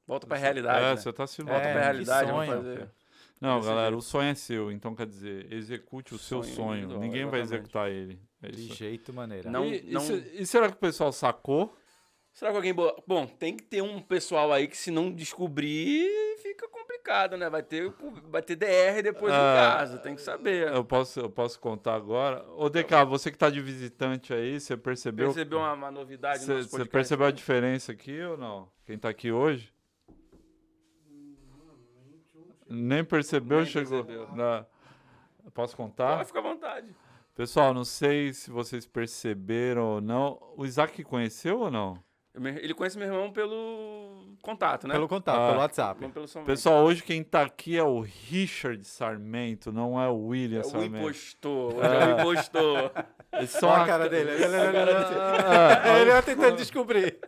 Volta 0.07 0.27
pra 0.27 0.37
realidade. 0.37 0.79
É, 0.85 0.89
né? 0.91 0.95
você 0.97 1.11
tá 1.13 1.25
se 1.27 1.41
Volta 1.41 1.59
É, 1.59 1.71
pra 1.73 1.81
que 1.81 1.85
realidade, 1.87 2.31
vamos 2.31 2.45
sonho, 2.45 2.57
fazer. 2.61 2.77
cara. 2.79 2.95
Não, 3.41 3.59
galera, 3.61 3.89
jeito. 3.89 3.97
o 3.97 4.01
sonho 4.01 4.29
é 4.29 4.35
seu. 4.35 4.71
Então, 4.71 4.95
quer 4.95 5.05
dizer, 5.07 5.51
execute 5.51 6.13
o 6.13 6.17
seu 6.17 6.43
Sonho 6.43 6.87
sonho. 6.87 6.99
Ninguém 6.99 7.25
vai 7.25 7.41
executar 7.41 7.89
ele. 7.89 8.21
É 8.43 8.51
De 8.51 8.65
isso. 8.67 8.75
jeito 8.75 9.13
maneira. 9.13 9.49
Não- 9.49 9.65
e, 9.65 9.89
e 9.89 9.91
não- 9.93 10.01
se- 10.01 10.31
e 10.33 10.45
será 10.45 10.67
que 10.69 10.73
o 10.75 10.79
pessoal 10.79 11.11
sacou? 11.11 11.75
Será 12.33 12.51
que 12.51 12.57
alguém. 12.57 12.73
Bo... 12.73 12.91
Bom, 13.07 13.25
tem 13.27 13.55
que 13.55 13.63
ter 13.63 13.81
um 13.81 14.01
pessoal 14.01 14.51
aí 14.51 14.67
que 14.67 14.75
se 14.75 14.89
não 14.91 15.11
descobrir, 15.13 16.09
fica 16.41 16.67
complicado, 16.67 17.37
né? 17.37 17.47
Vai 17.49 17.61
ter, 17.61 17.93
vai 18.29 18.41
ter 18.41 18.55
DR 18.55 19.01
depois 19.03 19.31
do 19.31 19.39
Ah, 19.39 19.75
caso, 19.77 19.99
tem 19.99 20.15
que 20.15 20.21
saber. 20.21 20.67
Eu 20.73 20.83
posso, 20.83 21.19
eu 21.19 21.29
posso 21.29 21.59
contar 21.59 21.93
agora. 21.93 22.43
Ô, 22.57 22.69
DK, 22.69 23.05
você 23.07 23.31
que 23.31 23.37
tá 23.37 23.49
de 23.51 23.61
visitante 23.61 24.33
aí, 24.33 24.59
você 24.59 24.75
percebeu? 24.75 25.27
Percebeu 25.27 25.59
uma, 25.59 25.73
uma 25.73 25.91
novidade 25.91 26.45
no 26.47 26.55
nosso 26.55 26.69
Você 26.69 26.85
percebeu 26.85 27.27
a 27.27 27.31
diferença 27.31 27.91
aqui 27.91 28.19
ou 28.23 28.35
não? 28.35 28.67
Quem 28.85 28.97
tá 28.97 29.09
aqui 29.09 29.31
hoje? 29.31 29.71
Nem 32.67 33.03
percebeu, 33.03 33.57
Nem 33.59 33.67
chegou. 33.67 34.03
percebeu. 34.03 34.35
Na... 34.35 34.65
Posso 35.53 35.75
contar? 35.77 36.15
Pode 36.17 36.27
ficar 36.27 36.39
à 36.39 36.43
vontade. 36.43 36.95
Pessoal, 37.35 37.73
não 37.73 37.83
sei 37.83 38.31
se 38.31 38.51
vocês 38.51 38.85
perceberam 38.85 39.83
ou 39.95 40.01
não. 40.01 40.39
O 40.55 40.65
Isaac 40.65 41.03
conheceu 41.03 41.59
ou 41.61 41.71
não? 41.71 41.97
Ele 42.35 42.73
conhece 42.73 42.97
meu 42.97 43.07
irmão 43.07 43.31
pelo 43.31 44.35
contato, 44.41 44.87
né? 44.87 44.93
Pelo 44.95 45.07
contato, 45.07 45.37
Ah. 45.39 45.47
pelo 45.49 45.59
WhatsApp. 45.59 46.07
Pelo 46.09 46.27
Pessoal, 46.45 46.83
hoje 46.83 47.03
quem 47.03 47.23
tá 47.23 47.43
aqui 47.43 47.77
é 47.77 47.83
o 47.83 48.01
Richard 48.01 48.83
Sarmento, 48.85 49.71
não 49.71 50.01
é 50.01 50.07
o 50.09 50.27
William 50.27 50.59
É 50.61 50.61
o 50.61 50.63
Sarmento. 50.63 50.97
impostor. 50.97 51.73
Hoje 51.77 51.95
é 51.95 52.05
o 52.15 52.19
impostor. 52.19 52.91
Eles 53.33 53.49
são 53.51 53.69
Olha 53.69 53.83
a 53.83 53.85
cara 53.85 54.09
dele. 54.09 54.31
Ele, 54.31 54.43
ele, 54.45 54.55
ele, 54.55 54.91
Ah, 54.91 55.99
ele 55.99 56.11
vai 56.11 56.21
tentando 56.23 56.55
descobrir. 56.57 57.19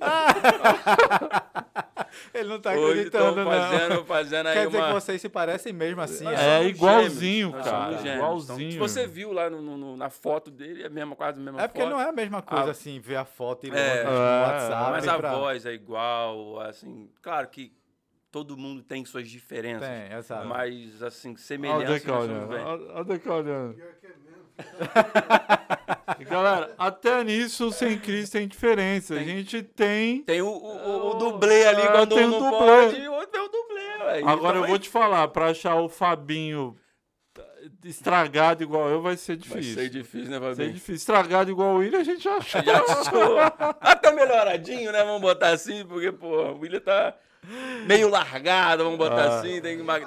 ele 2.34 2.48
não 2.48 2.60
tá 2.60 2.72
Hoje 2.72 2.90
acreditando, 2.90 3.36
não. 3.44 3.50
fazendo, 3.50 4.04
fazendo 4.04 4.46
aí 4.48 4.54
Quer 4.54 4.66
dizer 4.66 4.78
uma... 4.78 4.86
que 4.88 4.92
vocês 4.94 5.20
se 5.20 5.28
parecem 5.28 5.72
mesmo 5.72 6.00
assim. 6.00 6.24
Nós 6.24 6.38
é? 6.40 6.60
É 6.60 6.64
igualzinho, 6.68 7.48
gêmeos, 7.50 7.64
cara, 7.64 7.96
gêmeos. 7.98 8.14
igualzinho. 8.16 8.70
Então, 8.72 8.88
se 8.88 8.94
você 8.94 9.06
viu 9.06 9.32
lá 9.32 9.48
no- 9.50 9.60
no- 9.62 9.96
na 9.96 10.10
foto 10.10 10.50
dele, 10.50 10.82
é 10.82 10.86
a 10.86 10.90
mesma, 10.90 11.14
quase 11.16 11.38
a 11.38 11.42
mesma 11.42 11.62
É 11.62 11.68
porque 11.68 11.80
foto. 11.82 11.90
não 11.90 12.00
é 12.00 12.08
a 12.08 12.12
mesma 12.12 12.42
coisa 12.42 12.68
Ah. 12.68 12.70
assim, 12.70 12.98
ver 13.00 13.16
a 13.16 13.24
foto 13.24 13.66
e 13.66 13.70
É. 13.70 13.72
no 13.72 14.10
É, 14.10 14.42
WhatsApp. 14.42 14.90
Mas 14.92 15.08
a 15.08 15.18
pra- 15.18 15.34
voz 15.34 15.66
é 15.66 15.72
igual, 15.72 16.60
assim... 16.60 17.10
Claro 17.22 17.48
que 17.48 17.72
todo 18.30 18.56
mundo 18.56 18.82
tem 18.82 19.04
suas 19.04 19.28
diferenças. 19.28 19.88
Tem, 19.88 20.12
exato. 20.16 20.46
Mas, 20.46 21.02
assim, 21.02 21.30
Olha 21.30 21.34
o 21.34 21.38
semelhança... 21.38 21.94
DK 21.98 22.10
olhando. 22.12 22.52
Olha 22.54 23.00
o 23.00 23.04
DK 23.04 23.28
olhando. 23.28 23.76
Galera, 26.28 26.74
até 26.78 27.24
nisso 27.24 27.68
o 27.68 27.72
Sem 27.72 27.98
Cris 27.98 28.30
tem 28.30 28.46
diferença. 28.46 29.14
A 29.14 29.18
Tem. 29.18 29.26
gente 29.26 29.62
tem. 29.62 30.22
Tem 30.22 30.42
o, 30.42 30.48
o, 30.48 31.10
o 31.10 31.14
dublê 31.14 31.66
ali, 31.66 31.82
Ah, 31.82 31.92
quando 31.92 32.14
tem 32.14 32.24
um 32.26 32.28
o 32.36 32.38
dublê. 32.38 32.50
pode, 32.58 33.08
o 33.08 33.12
outro 33.12 33.40
é 33.40 33.42
o 33.42 33.48
dublê, 33.48 34.04
ué. 34.04 34.22
Agora 34.26 34.56
eu 34.56 34.60
Então, 34.60 34.68
vou 34.70 34.78
te 34.78 34.88
falar, 34.88 35.26
pra 35.28 35.46
achar 35.46 35.76
o 35.76 35.88
Fabinho 35.88 36.76
estragado 37.84 38.62
igual 38.62 38.88
eu 38.88 39.00
vai 39.02 39.16
ser 39.16 39.36
Vai 39.38 39.60
difícil. 39.60 39.74
ser 39.74 39.88
difícil, 39.90 40.30
né, 40.30 40.38
Vai 40.38 40.50
ser 40.50 40.56
Fabinho? 40.56 40.74
difícil. 40.74 40.94
Estragado 40.94 41.50
igual 41.50 41.74
o 41.74 41.78
William, 41.78 42.00
a 42.00 42.04
gente 42.04 42.28
acha. 42.28 42.62
Já 42.64 42.78
achou? 42.82 43.38
Até 43.80 44.12
melhoradinho, 44.12 44.92
né? 44.92 45.02
Vamos 45.04 45.20
botar 45.22 45.48
assim, 45.50 45.84
porque, 45.86 46.12
pô, 46.12 46.42
o 46.52 46.58
William 46.60 46.80
tá 46.80 47.14
meio 47.86 48.08
largado, 48.08 48.84
vamos 48.84 48.98
botar 48.98 49.24
Ah. 49.24 49.38
assim, 49.38 49.60
tem 49.60 49.78
que... 49.78 49.82
mag- 49.82 50.06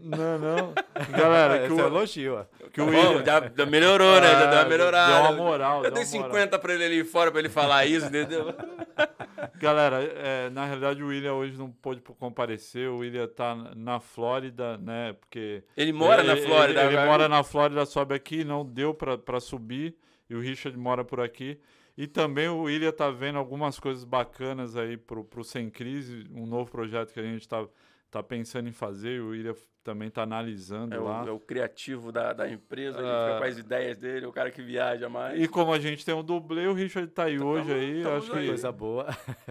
Não, 0.00 0.38
não. 0.38 0.74
Galera, 1.16 1.58
que 1.66 1.72
Esse 1.72 1.80
é 1.80 1.84
o, 1.84 1.86
elogio, 1.86 2.34
ó. 2.36 2.68
que 2.70 2.80
o 2.80 2.86
Bom, 2.86 2.90
William. 2.92 3.24
já, 3.24 3.52
já 3.56 3.66
melhorou, 3.66 4.20
né? 4.20 4.28
Já 4.28 4.46
deu 4.46 4.58
Ah, 4.58 4.62
uma 4.62 4.68
melhorada. 4.68 5.12
deu 5.12 5.22
uma 5.22 5.32
moral, 5.32 5.76
Eu 5.84 5.90
deu 5.90 5.92
dei 5.92 6.04
uma 6.04 6.12
moral. 6.12 6.30
50 6.30 6.58
pra 6.58 6.74
ele 6.74 6.84
ali 6.84 7.04
fora 7.04 7.30
pra 7.30 7.40
ele 7.40 7.48
falar 7.48 7.84
isso, 7.86 8.06
entendeu? 8.06 8.54
Galera, 9.60 10.02
é, 10.02 10.50
na 10.50 10.64
realidade 10.64 11.02
o 11.02 11.08
William 11.08 11.34
hoje 11.34 11.56
não 11.58 11.70
pôde 11.70 12.00
comparecer. 12.00 12.88
O 12.88 12.98
William 12.98 13.26
tá 13.26 13.54
na 13.76 14.00
Flórida, 14.00 14.76
né? 14.78 15.14
Porque. 15.14 15.62
Ele 15.76 15.92
mora 15.92 16.22
na 16.22 16.32
Ele- 16.32 16.42
Flórida 16.46 16.80
Ele, 16.80 16.88
ele 16.90 16.96
agora. 16.96 17.10
mora 17.10 17.28
na 17.28 17.42
Flórida, 17.42 17.84
sobe 17.86 18.14
aqui, 18.14 18.44
não 18.44 18.64
deu 18.64 18.94
pra, 18.94 19.18
pra 19.18 19.40
subir. 19.40 19.96
E 20.30 20.34
o 20.34 20.40
Richard 20.40 20.76
mora 20.78 21.04
por 21.04 21.20
aqui. 21.20 21.58
E 21.96 22.06
também 22.06 22.48
o 22.48 22.62
William 22.62 22.92
tá 22.92 23.10
vendo 23.10 23.38
algumas 23.38 23.80
coisas 23.80 24.04
bacanas 24.04 24.76
aí 24.76 24.96
pro, 24.96 25.24
pro 25.24 25.42
Sem 25.42 25.68
Crise, 25.68 26.24
um 26.32 26.46
novo 26.46 26.70
projeto 26.70 27.12
que 27.12 27.18
a 27.18 27.24
gente 27.24 27.48
tá, 27.48 27.66
tá 28.10 28.22
pensando 28.22 28.68
em 28.68 28.72
fazer. 28.72 29.16
E 29.16 29.20
o 29.20 29.30
William 29.30 29.54
também 29.88 30.10
tá 30.10 30.22
analisando 30.22 30.94
É 30.94 30.98
lá. 30.98 31.24
o, 31.24 31.28
é 31.28 31.30
o 31.32 31.40
criativo 31.40 32.12
da, 32.12 32.34
da 32.34 32.46
empresa, 32.46 32.98
ele 32.98 33.08
Ah. 33.08 33.24
fica 33.28 33.38
com 33.38 33.44
as 33.44 33.56
ideias 33.58 33.96
dele, 33.96 34.26
o 34.26 34.32
cara 34.32 34.50
que 34.50 34.60
viaja 34.60 35.08
mais. 35.08 35.40
E 35.40 35.48
como 35.48 35.72
a 35.72 35.78
gente 35.78 36.04
tem 36.04 36.14
um 36.14 36.22
dublê, 36.22 36.66
o 36.66 36.74
Richard 36.74 37.10
tá 37.10 37.24
aí 37.24 37.40
hoje 37.40 37.66
tamo- 37.68 37.80
aí. 37.80 38.02
tamo 38.02 38.16
acho 38.16 38.32
aí. 38.34 38.40
que 38.42 38.46
Coisa 38.48 38.70
boa. 38.72 39.06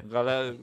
Galera, 0.05 0.55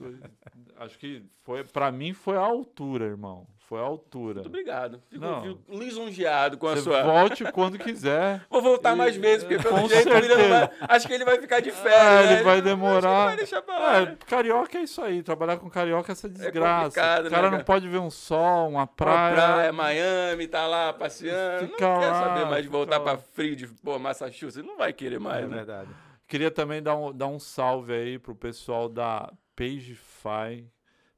acho 0.76 0.96
que 0.96 1.24
foi, 1.42 1.64
pra 1.64 1.90
mim 1.90 2.12
foi 2.12 2.36
a 2.36 2.40
altura, 2.40 3.06
irmão. 3.06 3.46
Foi 3.74 3.80
a 3.82 3.86
altura. 3.86 4.34
Muito 4.34 4.46
obrigado. 4.46 5.02
Fico, 5.10 5.24
Não. 5.24 5.42
fico 5.42 5.58
lisonjeado 5.68 6.56
com 6.56 6.68
a 6.68 6.76
Você 6.76 6.82
sua. 6.82 7.02
volte 7.02 7.44
quando 7.50 7.76
quiser. 7.76 8.40
Vou 8.48 8.62
voltar 8.62 8.92
E- 8.92 8.96
mais 8.96 9.16
vezes, 9.16 9.42
porque 9.42 9.60
pelo 9.60 9.80
Com 9.80 9.88
jeito 9.88 10.08
o 10.08 10.14
William 10.14 10.36
não 10.36 10.48
vai- 10.48 10.58
certeza. 10.60 10.86
Acho 10.88 11.06
que 11.08 11.12
ele 11.12 11.24
vai 11.24 11.40
ficar 11.40 11.58
de 11.60 11.72
férias. 11.72 12.00
É, 12.00 12.26
né? 12.26 12.32
ele 12.34 12.42
vai 12.44 12.52
acho 12.54 12.62
que 12.62 12.68
demorar. 12.68 13.24
vai 13.26 13.36
deixar 13.36 13.62
pra 13.62 13.78
lá, 13.80 13.96
É, 13.96 14.06
né? 14.06 14.16
carioca 14.28 14.78
é 14.78 14.82
isso 14.82 15.02
aí. 15.02 15.24
Trabalhar 15.24 15.56
com 15.56 15.68
carioca 15.68 16.10
é 16.10 16.12
essa 16.12 16.28
desgraça. 16.28 16.84
complicado, 16.84 17.20
o 17.20 17.24
né, 17.24 17.30
cara 17.30 17.42
não 17.44 17.50
cara? 17.50 17.64
pode 17.64 17.88
ver 17.88 17.98
um 17.98 18.10
sol, 18.10 18.68
uma 18.68 18.78
Uma 18.78 18.86
praia. 18.86 19.34
praia, 19.34 19.72
Miami, 19.72 20.46
tá 20.46 20.66
lá 20.68 20.92
passeando. 20.92 21.66
Fica 21.66 21.88
não 21.88 21.98
quer 22.00 22.06
lá, 22.10 22.22
saber 22.28 22.46
mais 22.46 22.62
de 22.62 22.68
voltar 22.68 23.00
pra 23.00 23.16
frio 23.16 23.56
de 23.56 23.66
pô, 23.66 23.98
Massachusetts. 23.98 24.64
Não 24.64 24.76
vai 24.76 24.92
querer 24.92 25.18
mais, 25.18 25.44
É 25.44 25.48
né? 25.48 25.56
verdade. 25.56 25.90
Queria 26.28 26.50
também 26.52 26.80
dar 26.80 26.94
um, 26.96 27.12
dar 27.12 27.26
um 27.26 27.40
salve 27.40 27.92
aí 27.92 28.18
pro 28.20 28.36
pessoal 28.36 28.88
da 28.88 29.32
Pagefy. 29.56 30.68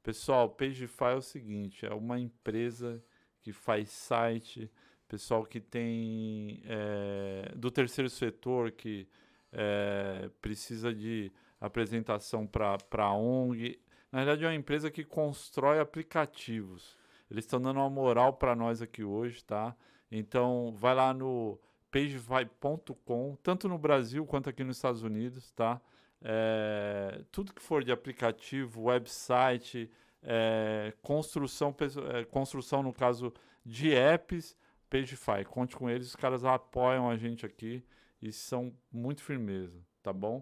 Pessoal, 0.07 0.47
Pagefy 0.47 1.03
é 1.03 1.15
o 1.15 1.21
seguinte, 1.21 1.85
é 1.85 1.93
uma 1.93 2.17
empresa 2.17 3.03
que 3.41 3.51
faz 3.51 3.89
site, 3.89 4.71
pessoal 5.05 5.43
que 5.43 5.59
tem 5.59 6.61
é, 6.63 7.51
do 7.53 7.69
terceiro 7.69 8.09
setor 8.09 8.71
que 8.71 9.05
é, 9.51 10.29
precisa 10.41 10.93
de 10.93 11.29
apresentação 11.59 12.47
para 12.47 12.77
a 12.99 13.13
ONG. 13.13 13.81
Na 14.09 14.19
verdade, 14.19 14.45
é 14.45 14.47
uma 14.47 14.55
empresa 14.55 14.89
que 14.89 15.03
constrói 15.03 15.77
aplicativos. 15.81 16.97
Eles 17.29 17.43
estão 17.43 17.61
dando 17.61 17.81
uma 17.81 17.89
moral 17.89 18.31
para 18.31 18.55
nós 18.55 18.81
aqui 18.81 19.03
hoje, 19.03 19.43
tá? 19.43 19.75
Então, 20.09 20.73
vai 20.79 20.95
lá 20.95 21.13
no 21.13 21.59
pagefy.com, 21.91 23.37
tanto 23.43 23.67
no 23.67 23.77
Brasil 23.77 24.25
quanto 24.25 24.49
aqui 24.49 24.63
nos 24.63 24.77
Estados 24.77 25.03
Unidos, 25.03 25.51
tá? 25.51 25.81
É, 26.21 27.21
tudo 27.31 27.53
que 27.53 27.61
for 27.61 27.83
de 27.83 27.91
aplicativo, 27.91 28.83
website, 28.83 29.89
é, 30.23 30.93
construção, 31.01 31.75
é, 32.13 32.23
construção 32.25 32.81
no 32.83 32.91
caso 32.93 33.33
de 33.65 33.93
apps, 33.93 34.55
Pagefy, 34.89 35.43
conte 35.45 35.75
com 35.75 35.89
eles, 35.89 36.07
os 36.07 36.15
caras 36.15 36.43
apoiam 36.45 37.09
a 37.09 37.15
gente 37.17 37.45
aqui 37.45 37.83
e 38.21 38.31
são 38.31 38.73
muito 38.91 39.21
firmeza, 39.21 39.79
tá 40.01 40.11
bom? 40.13 40.41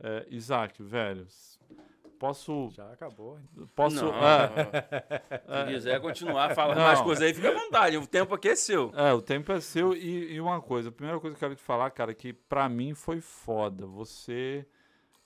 É, 0.00 0.26
Isaac, 0.28 0.82
velho, 0.82 1.22
s- 1.22 1.58
posso, 2.18 2.70
Já 2.72 2.92
acabou. 2.92 3.38
posso, 3.74 4.04
Não, 4.04 4.12
é, 4.14 4.48
Se 5.66 5.72
quiser 5.72 6.00
continuar 6.00 6.54
falando 6.54 6.78
Não. 6.78 6.84
mais 6.84 7.00
coisas 7.00 7.22
aí, 7.24 7.32
fica 7.32 7.48
à 7.50 7.52
vontade. 7.54 7.96
O 7.96 8.06
tempo 8.06 8.34
aqui 8.34 8.48
é 8.48 8.56
seu. 8.56 8.92
É, 8.96 9.12
o 9.12 9.22
tempo 9.22 9.52
é 9.52 9.60
seu. 9.60 9.94
E, 9.94 10.34
e 10.34 10.40
uma 10.40 10.60
coisa, 10.60 10.88
a 10.88 10.92
primeira 10.92 11.20
coisa 11.20 11.36
que 11.36 11.44
eu 11.44 11.48
quero 11.48 11.56
te 11.56 11.62
falar, 11.62 11.90
cara, 11.92 12.12
que 12.12 12.32
pra 12.32 12.68
mim 12.68 12.92
foi 12.94 13.20
foda. 13.20 13.86
Você. 13.86 14.66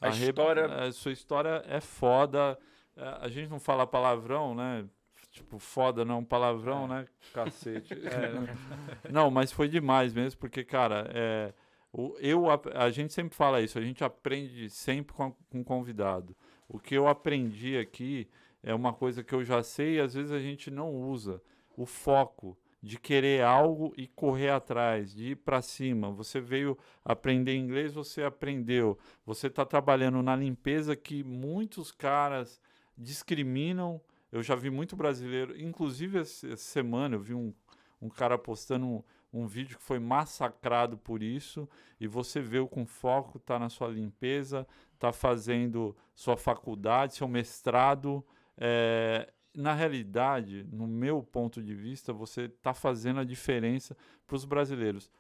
A 0.01 0.09
história- 0.29 0.61
é, 0.87 0.93
sua 0.93 1.13
história 1.13 1.63
é 1.69 1.81
foda. 1.81 2.59
É, 2.97 3.17
a 3.21 3.29
gente 3.29 3.49
não 3.51 3.59
fala 3.61 3.87
palavrão, 3.87 4.55
né? 4.55 4.85
Tipo, 5.31 5.59
foda 5.59 6.05
não, 6.05 6.25
palavrão, 6.25 6.87
né? 6.89 7.07
Cacete. 7.33 7.95
É, 8.07 8.33
não, 9.13 9.31
mas 9.31 9.53
foi 9.53 9.69
demais 9.69 10.13
mesmo, 10.15 10.41
porque, 10.41 10.65
cara, 10.65 11.09
é, 11.15 11.53
o, 11.93 12.17
eu, 12.19 12.51
ap- 12.51 12.67
a 12.75 12.91
gente 12.91 13.13
sempre 13.13 13.37
fala 13.37 13.61
isso, 13.61 13.79
a 13.79 13.83
gente 13.83 14.03
aprende 14.03 14.69
sempre 14.71 15.15
com, 15.15 15.25
a- 15.25 15.33
com 15.51 15.63
convidado. 15.63 16.37
O 16.69 16.79
que 16.79 16.95
eu 16.95 17.07
aprendi 17.09 17.77
aqui 17.79 18.29
é 18.63 18.75
uma 18.75 18.93
coisa 18.93 19.23
que 19.23 19.35
eu 19.35 19.45
já 19.45 19.63
sei 19.63 19.97
e 19.97 20.01
às 20.01 20.15
vezes 20.15 20.33
a 20.33 20.41
gente 20.41 20.71
não 20.71 20.93
usa. 20.95 21.41
O 21.77 21.87
foco 21.87 22.59
de 22.83 22.99
querer 22.99 23.43
algo 23.43 23.93
e 23.97 24.07
correr 24.07 24.51
atrás, 24.51 25.13
de 25.13 25.33
ir 25.33 25.37
para 25.37 25.61
cima. 25.61 26.11
Você 26.13 26.41
veio 26.41 26.79
aprender 27.05 27.57
inglês, 27.57 27.93
você 27.93 28.23
aprendeu. 28.23 28.97
Você 29.27 29.49
está 29.49 29.65
trabalhando 29.65 30.23
na 30.23 30.37
limpeza 30.37 30.95
que 30.95 31.25
muitos 31.25 31.91
caras 31.91 32.61
discriminam. 32.97 34.01
Eu 34.31 34.43
já 34.43 34.55
vi 34.55 34.71
muito 34.71 34.95
brasileiro, 34.95 35.59
inclusive 35.61 36.21
essa 36.21 36.57
semana 36.57 37.17
eu 37.17 37.21
vi 37.21 37.35
um, 37.35 37.53
um 38.01 38.09
cara 38.09 38.39
postando 38.39 38.87
um, 38.87 39.03
um 39.33 39.47
vídeo 39.47 39.79
que 39.79 39.83
foi 39.83 39.99
massacrado 39.99 40.97
por 40.99 41.23
isso 41.23 41.69
e 41.99 42.07
você 42.07 42.41
vê 42.41 42.59
o 42.59 42.69
com 42.69 42.87
foco, 42.87 43.39
está 43.39 43.59
na 43.59 43.69
sua 43.69 43.89
limpeza, 43.89 44.67
está 44.95 45.13
fazendo 45.13 45.97
sua 46.15 46.37
faculdade, 46.37 47.15
seu 47.15 47.27
mestrado. 47.27 48.25
É, 48.57 49.33
na 49.59 49.75
realidade, 49.75 50.65
no 50.73 50.87
meu 50.87 51.21
ponto 51.21 51.61
de 51.61 51.75
vista, 51.75 52.13
você 52.13 52.43
está 52.43 52.73
fazendo 52.73 53.19
a 53.19 53.25
diferença 53.25 53.97
para 54.25 54.37
os 54.37 54.45
brasileiros. 54.45 55.11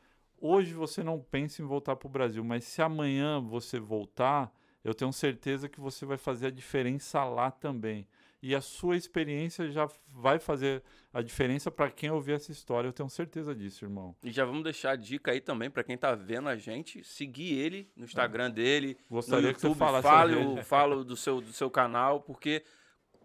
Hoje 0.41 0.75
você 0.75 1.03
não 1.03 1.19
pensa 1.19 1.61
em 1.61 1.65
voltar 1.65 1.97
para 1.97 2.07
o 2.07 2.11
Brasil, 2.11 2.45
mas 2.45 2.63
se 2.63 2.81
amanhã 2.81 3.41
você 3.41 3.81
voltar, 3.81 4.55
eu 4.85 4.95
tenho 4.95 5.13
certeza 5.13 5.69
que 5.69 5.81
você 5.81 6.07
vai 6.07 6.17
fazer 6.17 6.47
a 6.47 6.51
diferença 6.51 7.25
lá 7.25 7.51
também. 7.51 8.07
E 8.41 8.55
a 8.55 8.61
sua 8.61 8.97
experiência 8.97 9.69
já 9.73 9.89
vai 10.07 10.39
fazer 10.39 10.85
a 11.13 11.21
diferença 11.21 11.69
para 11.69 11.91
quem 11.91 12.09
ouvir 12.09 12.35
essa 12.35 12.53
história. 12.53 12.87
Eu 12.87 12.93
tenho 12.93 13.09
certeza 13.09 13.53
disso, 13.53 13.85
irmão. 13.85 14.15
E 14.23 14.31
já 14.31 14.45
vamos 14.45 14.63
deixar 14.63 14.93
a 14.93 14.97
dica 14.97 15.33
aí 15.33 15.41
também 15.41 15.69
para 15.69 15.83
quem 15.83 15.97
está 15.97 16.15
vendo 16.15 16.49
a 16.49 16.55
gente, 16.55 17.03
seguir 17.03 17.59
ele 17.59 17.91
no 17.97 18.05
Instagram 18.05 18.47
é. 18.47 18.51
dele, 18.51 18.97
Gostaria 19.11 19.43
no 19.43 19.49
YouTube, 19.49 19.73
que 19.73 19.79
você 19.79 19.85
falasse 19.85 20.07
fale, 20.07 20.37
o, 20.37 20.63
fale 20.63 21.05
do 21.05 21.17
seu, 21.17 21.41
do 21.41 21.53
seu 21.53 21.69
canal, 21.69 22.21
porque 22.21 22.63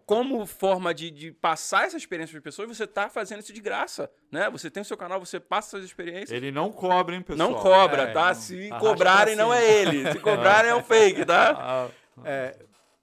como 0.06 0.44
forma 0.46 0.92
de, 0.92 1.10
de 1.10 1.32
passar 1.32 1.86
essa 1.86 1.96
experiência 1.96 2.32
para 2.32 2.38
as 2.38 2.44
pessoas, 2.44 2.76
você 2.76 2.84
está 2.84 3.08
fazendo 3.08 3.40
isso 3.40 3.52
de 3.52 3.60
graça, 3.60 4.10
né? 4.30 4.50
Você 4.50 4.70
tem 4.70 4.82
o 4.82 4.84
seu 4.84 4.96
canal, 4.96 5.18
você 5.18 5.40
passa 5.40 5.76
essas 5.76 5.86
experiências. 5.86 6.30
Ele 6.30 6.50
não 6.50 6.70
cobra, 6.70 7.14
hein, 7.14 7.22
pessoal? 7.22 7.50
Não 7.50 7.58
cobra, 7.58 8.02
é, 8.02 8.12
tá? 8.12 8.28
Não, 8.28 8.34
Se 8.34 8.68
cobrarem, 8.78 9.36
não 9.36 9.52
é 9.52 9.64
ele. 9.64 10.12
Se 10.12 10.18
cobrarem, 10.20 10.70
é 10.70 10.74
o 10.74 10.82
fake, 10.82 11.24
tá? 11.24 11.54
Ah, 11.64 11.88
é, 12.24 12.56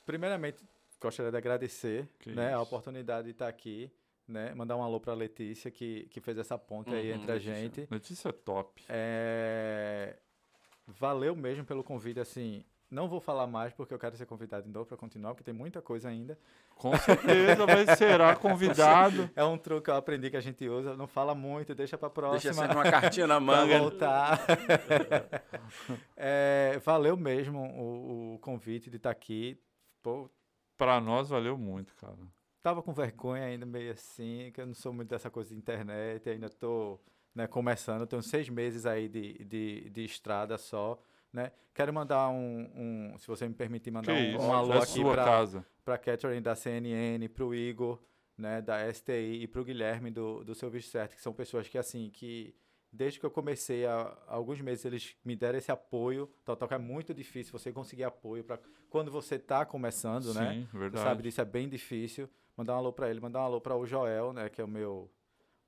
primeiramente, 0.05 0.63
gostaria 0.99 1.31
de 1.31 1.37
agradecer 1.37 2.07
né, 2.25 2.53
a 2.53 2.61
oportunidade 2.61 3.25
de 3.25 3.31
estar 3.31 3.47
aqui. 3.47 3.91
Né, 4.27 4.53
mandar 4.53 4.77
um 4.77 4.83
alô 4.83 4.97
para 4.99 5.11
a 5.11 5.15
Letícia, 5.15 5.69
que, 5.69 6.07
que 6.09 6.21
fez 6.21 6.37
essa 6.37 6.57
ponte 6.57 6.89
uhum, 6.89 6.95
aí 6.95 7.11
entre 7.11 7.33
Letícia. 7.33 7.53
a 7.53 7.55
gente. 7.55 7.87
Letícia 7.91 8.29
é 8.29 8.31
top. 8.31 8.81
É, 8.87 10.15
valeu 10.87 11.35
mesmo 11.35 11.65
pelo 11.65 11.83
convite, 11.83 12.19
assim. 12.19 12.63
Não 12.91 13.07
vou 13.07 13.21
falar 13.21 13.47
mais 13.47 13.71
porque 13.71 13.93
eu 13.93 13.97
quero 13.97 14.17
ser 14.17 14.25
convidado 14.25 14.67
de 14.67 14.69
novo 14.69 14.85
para 14.85 14.97
continuar, 14.97 15.29
porque 15.29 15.45
tem 15.45 15.53
muita 15.53 15.81
coisa 15.81 16.09
ainda. 16.09 16.37
Com 16.75 16.93
certeza 16.97 17.65
vai 17.65 17.95
ser 17.95 18.19
convidado. 18.41 19.29
É 19.33 19.45
um 19.45 19.57
truque 19.57 19.85
que 19.85 19.91
eu 19.91 19.95
aprendi 19.95 20.29
que 20.29 20.35
a 20.35 20.41
gente 20.41 20.67
usa. 20.67 20.97
Não 20.97 21.07
fala 21.07 21.33
muito, 21.33 21.73
deixa 21.73 21.97
para 21.97 22.09
próxima. 22.09 22.51
Deixa 22.51 22.53
sempre 22.53 22.75
uma 22.75 22.91
cartinha 22.91 23.25
na 23.25 23.39
manga. 23.41 23.79
voltar. 23.79 24.41
é, 26.17 26.81
valeu 26.83 27.15
mesmo 27.15 27.61
o, 27.61 28.33
o, 28.33 28.39
convite 28.39 28.89
de 28.89 28.97
estar 28.97 29.09
aqui. 29.09 29.57
Para 30.77 30.99
nós 30.99 31.29
valeu 31.29 31.57
muito, 31.57 31.95
cara. 31.95 32.17
Tava 32.61 32.83
com 32.83 32.91
vergonha 32.91 33.45
ainda 33.45 33.65
meio 33.65 33.93
assim, 33.93 34.51
que 34.53 34.59
eu 34.59 34.67
não 34.67 34.73
sou 34.73 34.91
muito 34.91 35.07
dessa 35.07 35.29
coisa 35.29 35.51
de 35.51 35.55
internet, 35.55 36.29
ainda 36.29 36.49
tô 36.49 36.99
né, 37.33 37.47
começando, 37.47 38.05
tenho 38.05 38.21
seis 38.21 38.49
meses 38.49 38.85
aí 38.85 39.07
de, 39.07 39.45
de, 39.45 39.89
de 39.89 40.03
estrada 40.03 40.57
só. 40.57 40.99
Né? 41.31 41.51
Quero 41.73 41.93
mandar 41.93 42.29
um, 42.29 42.69
um, 42.75 43.17
se 43.17 43.27
você 43.27 43.47
me 43.47 43.53
permitir, 43.53 43.91
mandar 43.91 44.13
um, 44.13 44.41
um 44.41 44.53
alô 44.53 44.73
é 44.73 44.77
aqui 44.79 45.01
para 45.85 45.95
a 45.95 45.97
Catherine 45.97 46.41
da 46.41 46.55
CNN, 46.55 47.27
para 47.29 47.45
o 47.45 47.55
Igor, 47.55 47.99
né, 48.37 48.61
da 48.61 48.91
STI 48.93 49.43
e 49.43 49.47
para 49.47 49.61
o 49.61 49.63
Guilherme 49.63 50.11
do, 50.11 50.43
do 50.43 50.53
Serviço 50.53 50.89
Certo, 50.89 51.15
que 51.15 51.21
são 51.21 51.31
pessoas 51.31 51.67
que, 51.67 51.77
assim, 51.77 52.09
que 52.09 52.53
desde 52.91 53.19
que 53.19 53.25
eu 53.25 53.31
comecei, 53.31 53.85
há, 53.85 54.17
há 54.27 54.35
alguns 54.35 54.59
meses, 54.59 54.83
eles 54.83 55.15
me 55.23 55.35
deram 55.35 55.57
esse 55.57 55.71
apoio. 55.71 56.29
Total, 56.43 56.67
que 56.67 56.73
é 56.73 56.77
muito 56.77 57.13
difícil 57.13 57.57
você 57.57 57.71
conseguir 57.71 58.03
apoio 58.03 58.43
para 58.43 58.59
quando 58.89 59.09
você 59.09 59.35
está 59.35 59.65
começando, 59.65 60.33
né? 60.33 60.51
Sim, 60.51 60.59
né? 60.59 60.67
Verdade. 60.73 60.97
Você 60.97 61.03
sabe 61.03 61.23
disso, 61.23 61.39
é 61.39 61.45
bem 61.45 61.69
difícil. 61.69 62.29
Mandar 62.57 62.75
um 62.75 62.77
alô 62.77 62.91
para 62.91 63.09
ele, 63.09 63.21
mandar 63.21 63.39
um 63.39 63.43
alô 63.43 63.61
para 63.61 63.75
o 63.77 63.85
Joel, 63.85 64.33
né, 64.33 64.49
que 64.49 64.59
é 64.59 64.63
o 64.63 64.67
meu 64.67 65.09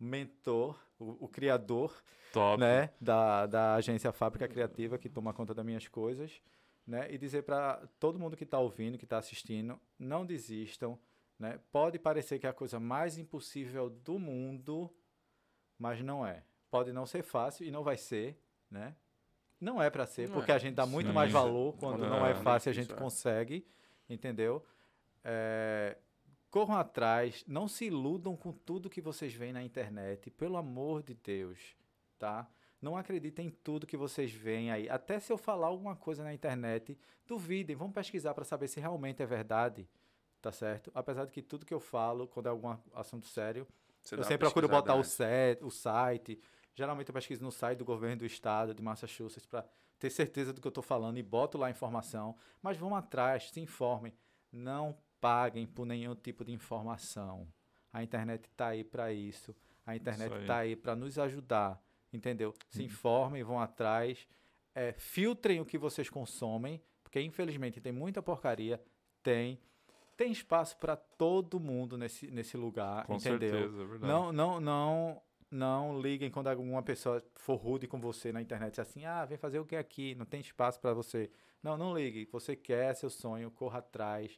mentor, 0.03 0.79
o, 0.99 1.25
o 1.25 1.27
criador 1.27 2.03
Top. 2.33 2.59
Né, 2.59 2.89
da, 2.99 3.45
da 3.45 3.75
agência 3.75 4.11
Fábrica 4.11 4.47
Criativa, 4.47 4.97
que 4.97 5.07
toma 5.07 5.33
conta 5.33 5.53
das 5.53 5.63
minhas 5.63 5.87
coisas. 5.87 6.41
Né, 6.85 7.07
e 7.13 7.17
dizer 7.17 7.43
para 7.43 7.87
todo 7.99 8.19
mundo 8.19 8.35
que 8.35 8.43
está 8.43 8.59
ouvindo, 8.59 8.97
que 8.97 9.05
está 9.05 9.19
assistindo, 9.19 9.79
não 9.97 10.25
desistam. 10.25 10.99
Né? 11.37 11.59
Pode 11.71 11.99
parecer 11.99 12.39
que 12.39 12.47
é 12.47 12.49
a 12.49 12.53
coisa 12.53 12.79
mais 12.79 13.17
impossível 13.17 13.89
do 13.89 14.17
mundo, 14.17 14.91
mas 15.77 16.01
não 16.01 16.25
é. 16.25 16.43
Pode 16.71 16.91
não 16.91 17.05
ser 17.05 17.21
fácil 17.21 17.67
e 17.67 17.71
não 17.71 17.83
vai 17.83 17.97
ser, 17.97 18.41
né? 18.69 18.95
Não 19.61 19.81
é 19.81 19.89
para 19.89 20.05
ser, 20.05 20.27
não 20.27 20.35
porque 20.35 20.51
é. 20.51 20.55
a 20.55 20.57
gente 20.57 20.73
dá 20.73 20.85
muito 20.85 21.07
Sim. 21.07 21.13
mais 21.13 21.31
valor 21.31 21.77
quando 21.77 21.99
não, 21.99 22.19
não 22.19 22.25
é 22.25 22.33
fácil, 22.33 22.69
a 22.69 22.73
gente 22.73 22.91
é. 22.91 22.95
consegue, 22.95 23.65
entendeu? 24.09 24.65
É, 25.23 25.97
corram 26.53 26.75
atrás, 26.75 27.43
não 27.47 27.67
se 27.67 27.85
iludam 27.85 28.37
com 28.37 28.51
tudo 28.51 28.87
que 28.87 29.01
vocês 29.01 29.33
veem 29.33 29.51
na 29.51 29.63
internet, 29.63 30.29
pelo 30.29 30.55
amor 30.55 31.01
de 31.01 31.15
Deus, 31.15 31.75
tá? 32.19 32.47
Não 32.79 32.95
acreditem 32.95 33.47
em 33.47 33.49
tudo 33.49 33.87
que 33.87 33.97
vocês 33.97 34.31
veem 34.31 34.69
aí. 34.69 34.87
Até 34.87 35.19
se 35.19 35.33
eu 35.33 35.37
falar 35.37 35.65
alguma 35.65 35.95
coisa 35.95 36.23
na 36.23 36.31
internet, 36.31 36.95
duvidem, 37.25 37.75
vão 37.75 37.91
pesquisar 37.91 38.35
para 38.35 38.43
saber 38.43 38.67
se 38.67 38.79
realmente 38.79 39.23
é 39.23 39.25
verdade, 39.25 39.89
tá 40.39 40.51
certo? 40.51 40.91
Apesar 40.93 41.25
de 41.25 41.31
que 41.31 41.41
tudo 41.41 41.65
que 41.65 41.73
eu 41.73 41.79
falo, 41.79 42.27
quando 42.27 42.45
é 42.45 42.49
algum 42.49 42.77
assunto 42.93 43.25
sério, 43.25 43.67
Você 44.03 44.13
eu 44.13 44.23
sempre 44.23 44.45
procuro 44.47 44.69
botar 44.69 44.93
o, 44.93 45.03
set, 45.03 45.63
o 45.63 45.71
site. 45.71 46.39
Geralmente 46.75 47.09
eu 47.09 47.15
pesquiso 47.15 47.43
no 47.43 47.51
site 47.51 47.79
do 47.79 47.85
governo 47.85 48.17
do 48.17 48.25
estado 48.27 48.75
de 48.75 48.83
Massachusetts 48.83 49.47
para 49.47 49.65
ter 49.97 50.11
certeza 50.11 50.53
do 50.53 50.61
que 50.61 50.67
eu 50.67 50.69
estou 50.69 50.83
falando 50.83 51.17
e 51.17 51.23
boto 51.23 51.57
lá 51.57 51.65
a 51.65 51.71
informação. 51.71 52.35
Mas 52.61 52.77
vão 52.77 52.95
atrás, 52.95 53.49
se 53.49 53.59
informem. 53.59 54.13
Não 54.51 54.95
paguem 55.23 55.65
por 55.65 55.85
nenhum 55.85 56.13
tipo 56.13 56.43
de 56.43 56.51
informação. 56.51 57.47
A 57.93 58.03
internet 58.03 58.43
está 58.43 58.67
aí 58.67 58.83
para 58.83 59.13
isso. 59.13 59.55
A 59.85 59.95
internet 59.95 60.33
está 60.41 60.57
aí, 60.57 60.71
aí 60.71 60.75
para 60.75 60.97
nos 60.97 61.17
ajudar, 61.17 61.81
entendeu? 62.11 62.53
Se 62.67 62.81
hum. 62.81 62.85
informem, 62.85 63.41
vão 63.41 63.57
atrás, 63.57 64.27
é, 64.75 64.91
filtrem 64.91 65.61
o 65.61 65.65
que 65.65 65.77
vocês 65.77 66.09
consomem, 66.09 66.81
porque 67.01 67.21
infelizmente 67.21 67.79
tem 67.79 67.93
muita 67.93 68.21
porcaria, 68.21 68.83
tem. 69.21 69.57
Tem 70.17 70.29
espaço 70.29 70.77
para 70.77 70.97
todo 70.97 71.57
mundo 71.57 71.97
nesse, 71.97 72.29
nesse 72.29 72.57
lugar, 72.57 73.05
com 73.05 73.15
entendeu? 73.15 73.49
Certeza, 73.49 73.81
é 73.81 73.85
verdade. 73.85 74.11
Não, 74.11 74.31
não, 74.33 74.59
não, 74.59 75.21
não 75.49 76.01
liguem 76.01 76.29
quando 76.29 76.49
alguma 76.49 76.83
pessoa 76.83 77.23
for 77.35 77.55
rude 77.55 77.87
com 77.87 77.99
você 77.99 78.33
na 78.33 78.41
internet, 78.41 78.81
assim, 78.81 79.05
ah, 79.05 79.23
vem 79.23 79.37
fazer 79.37 79.59
o 79.59 79.65
que 79.65 79.77
aqui, 79.77 80.15
não 80.15 80.25
tem 80.25 80.41
espaço 80.41 80.81
para 80.81 80.93
você. 80.93 81.31
Não, 81.63 81.77
não 81.77 81.97
ligue. 81.97 82.27
Você 82.31 82.57
quer 82.57 82.93
seu 82.93 83.09
sonho, 83.09 83.49
corra 83.49 83.79
atrás. 83.79 84.37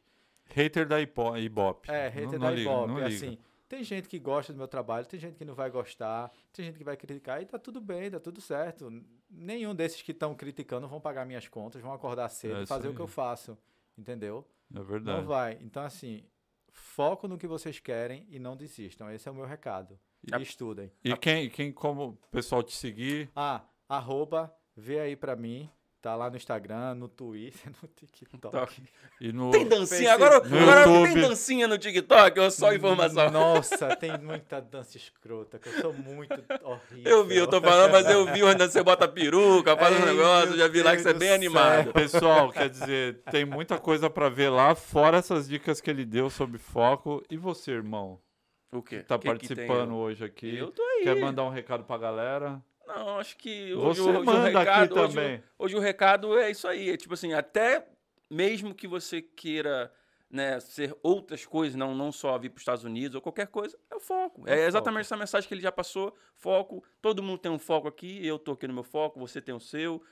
Hater 0.54 0.86
da 0.86 1.00
Ibope. 1.00 1.90
É, 1.90 2.08
hater 2.08 2.38
não, 2.38 2.50
da 2.50 2.54
Ibope. 2.54 3.00
É 3.00 3.04
assim, 3.04 3.38
tem 3.68 3.82
gente 3.82 4.08
que 4.08 4.18
gosta 4.18 4.52
do 4.52 4.56
meu 4.56 4.68
trabalho, 4.68 5.06
tem 5.06 5.18
gente 5.18 5.36
que 5.36 5.44
não 5.44 5.54
vai 5.54 5.70
gostar, 5.70 6.32
tem 6.52 6.66
gente 6.66 6.78
que 6.78 6.84
vai 6.84 6.96
criticar 6.96 7.42
e 7.42 7.46
tá 7.46 7.58
tudo 7.58 7.80
bem, 7.80 8.10
tá 8.10 8.20
tudo 8.20 8.40
certo. 8.40 8.90
Nenhum 9.28 9.74
desses 9.74 10.02
que 10.02 10.12
estão 10.12 10.34
criticando 10.34 10.86
vão 10.86 11.00
pagar 11.00 11.26
minhas 11.26 11.48
contas, 11.48 11.82
vão 11.82 11.92
acordar 11.92 12.28
cedo, 12.28 12.62
é 12.62 12.66
fazer 12.66 12.88
aí. 12.88 12.92
o 12.92 12.96
que 12.96 13.02
eu 13.02 13.08
faço, 13.08 13.58
entendeu? 13.98 14.46
É 14.74 14.80
verdade. 14.80 15.18
Não 15.18 15.26
vai. 15.26 15.58
Então, 15.60 15.82
assim, 15.82 16.24
foco 16.70 17.26
no 17.26 17.36
que 17.36 17.46
vocês 17.46 17.80
querem 17.80 18.24
e 18.30 18.38
não 18.38 18.56
desistam. 18.56 19.10
Esse 19.10 19.28
é 19.28 19.32
o 19.32 19.34
meu 19.34 19.46
recado. 19.46 19.98
E, 20.24 20.34
e 20.34 20.42
estudem. 20.42 20.92
E 21.04 21.16
quem, 21.16 21.50
quem, 21.50 21.72
como 21.72 22.10
o 22.10 22.30
pessoal 22.30 22.62
te 22.62 22.72
seguir? 22.72 23.30
Ah, 23.34 23.64
arroba, 23.88 24.54
vê 24.76 25.00
aí 25.00 25.16
pra 25.16 25.34
mim, 25.34 25.68
Tá 26.06 26.14
lá 26.14 26.30
no 26.30 26.36
Instagram, 26.36 26.94
no 26.94 27.08
Twitter, 27.08 27.72
no 27.82 27.88
TikTok. 27.88 28.80
E 29.20 29.32
no 29.32 29.50
tem 29.50 29.66
dancinha? 29.66 30.14
Agora, 30.14 30.36
agora 30.36 30.84
tem 30.84 31.14
dancinha 31.16 31.66
no 31.66 31.76
TikTok 31.76 32.38
ou 32.38 32.48
só 32.48 32.72
informação? 32.72 33.28
Nossa, 33.28 33.88
tem 33.98 34.16
muita 34.16 34.60
dança 34.60 34.96
escrota, 34.96 35.58
que 35.58 35.68
eu 35.68 35.72
sou 35.80 35.92
muito 35.92 36.32
horrível. 36.62 37.10
Eu 37.10 37.24
vi, 37.24 37.36
eu 37.36 37.48
tô 37.48 37.60
falando, 37.60 37.90
mas 37.90 38.08
eu 38.08 38.24
vi 38.32 38.44
onde 38.44 38.64
você 38.64 38.84
bota 38.84 39.08
peruca, 39.08 39.76
faz 39.76 39.96
Ei, 39.96 40.02
um 40.02 40.06
negócio, 40.06 40.56
já 40.56 40.68
vi 40.68 40.80
lá 40.80 40.94
que 40.94 41.02
você 41.02 41.10
é 41.10 41.14
bem 41.14 41.32
animado. 41.32 41.92
Pessoal, 41.92 42.52
quer 42.52 42.70
dizer, 42.70 43.20
tem 43.28 43.44
muita 43.44 43.76
coisa 43.76 44.08
para 44.08 44.28
ver 44.28 44.50
lá, 44.50 44.76
fora 44.76 45.16
essas 45.16 45.48
dicas 45.48 45.80
que 45.80 45.90
ele 45.90 46.04
deu 46.04 46.30
sobre 46.30 46.56
foco. 46.56 47.20
E 47.28 47.36
você, 47.36 47.72
irmão? 47.72 48.20
O 48.70 48.80
quê? 48.80 48.98
Que 48.98 49.02
tá 49.02 49.18
que 49.18 49.26
participando 49.26 49.88
que 49.88 49.94
hoje 49.94 50.24
aqui. 50.24 50.56
Eu 50.56 50.70
tô 50.70 50.84
aí. 50.84 51.02
Quer 51.02 51.16
mandar 51.16 51.42
um 51.42 51.50
recado 51.50 51.82
pra 51.82 51.98
galera? 51.98 52.62
Não, 52.86 53.18
acho 53.18 53.36
que 53.36 53.74
hoje, 53.74 54.00
você 54.00 54.10
hoje, 54.10 54.24
manda 54.24 54.40
o 54.40 54.42
recado, 54.44 54.84
aqui 54.84 54.94
também. 54.94 55.34
Hoje, 55.34 55.42
hoje, 55.58 55.76
o 55.76 55.80
recado 55.80 56.38
é 56.38 56.50
isso 56.50 56.68
aí. 56.68 56.90
É 56.90 56.96
tipo 56.96 57.14
assim, 57.14 57.32
até 57.32 57.86
mesmo 58.30 58.74
que 58.74 58.86
você 58.86 59.20
queira 59.20 59.92
né, 60.30 60.60
ser 60.60 60.96
outras 61.02 61.44
coisas, 61.46 61.76
não, 61.76 61.94
não 61.94 62.12
só 62.12 62.36
vir 62.38 62.50
para 62.50 62.56
os 62.56 62.62
Estados 62.62 62.84
Unidos 62.84 63.14
ou 63.14 63.20
qualquer 63.20 63.46
coisa, 63.48 63.76
é 63.90 63.96
o 63.96 64.00
foco. 64.00 64.42
É, 64.46 64.60
é 64.60 64.66
exatamente 64.66 65.04
foco. 65.04 65.14
essa 65.14 65.16
mensagem 65.16 65.48
que 65.48 65.54
ele 65.54 65.62
já 65.62 65.72
passou. 65.72 66.14
Foco. 66.36 66.84
Todo 67.00 67.22
mundo 67.22 67.38
tem 67.38 67.50
um 67.50 67.58
foco 67.58 67.88
aqui. 67.88 68.24
Eu 68.24 68.38
tô 68.38 68.52
aqui 68.52 68.66
no 68.68 68.74
meu 68.74 68.84
foco, 68.84 69.18
você 69.18 69.40
tem 69.40 69.54
o 69.54 69.60
seu. 69.60 70.02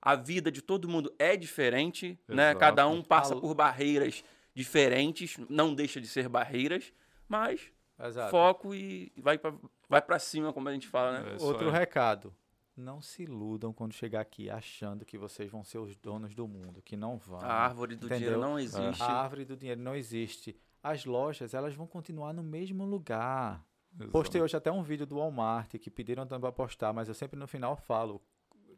A 0.00 0.14
vida 0.14 0.50
de 0.50 0.60
todo 0.60 0.88
mundo 0.88 1.14
é 1.18 1.36
diferente, 1.36 2.18
né? 2.28 2.54
Cada 2.54 2.86
um 2.86 3.02
passa 3.02 3.34
por 3.34 3.54
barreiras 3.54 4.22
diferentes, 4.54 5.36
não 5.48 5.74
deixa 5.74 6.00
de 6.00 6.06
ser 6.06 6.28
barreiras, 6.28 6.92
mas 7.26 7.72
Exato. 7.98 8.30
foco 8.30 8.74
e 8.74 9.12
vai 9.16 9.38
para 9.38 9.54
vai 9.94 10.02
para 10.02 10.18
cima, 10.18 10.52
como 10.52 10.68
a 10.68 10.72
gente 10.72 10.88
fala, 10.88 11.20
né? 11.20 11.36
É 11.38 11.42
Outro 11.42 11.70
recado. 11.70 12.34
Não 12.76 13.00
se 13.00 13.22
iludam 13.22 13.72
quando 13.72 13.92
chegar 13.92 14.20
aqui 14.20 14.50
achando 14.50 15.04
que 15.04 15.16
vocês 15.16 15.48
vão 15.48 15.62
ser 15.62 15.78
os 15.78 15.94
donos 15.94 16.34
do 16.34 16.48
mundo, 16.48 16.82
que 16.82 16.96
não 16.96 17.16
vão. 17.16 17.40
A 17.40 17.52
árvore 17.52 17.94
do 17.94 18.06
entendeu? 18.06 18.18
dinheiro 18.18 18.40
não 18.40 18.58
existe. 18.58 19.02
A 19.02 19.12
árvore 19.12 19.44
do 19.44 19.56
dinheiro 19.56 19.80
não 19.80 19.94
existe. 19.94 20.56
As 20.82 21.04
lojas, 21.04 21.54
elas 21.54 21.76
vão 21.76 21.86
continuar 21.86 22.32
no 22.32 22.42
mesmo 22.42 22.84
lugar. 22.84 23.64
Postei 24.10 24.42
hoje 24.42 24.56
até 24.56 24.72
um 24.72 24.82
vídeo 24.82 25.06
do 25.06 25.18
Walmart 25.18 25.78
que 25.78 25.88
pediram 25.88 26.26
também 26.26 26.40
para 26.40 26.50
postar, 26.50 26.92
mas 26.92 27.06
eu 27.06 27.14
sempre 27.14 27.38
no 27.38 27.46
final 27.46 27.76
falo: 27.76 28.20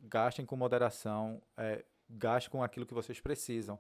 gastem 0.03 0.45
com 0.45 0.55
moderação, 0.55 1.41
é, 1.57 1.83
gastem 2.11 2.51
com 2.51 2.63
aquilo 2.63 2.85
que 2.85 2.93
vocês 2.93 3.19
precisam. 3.19 3.79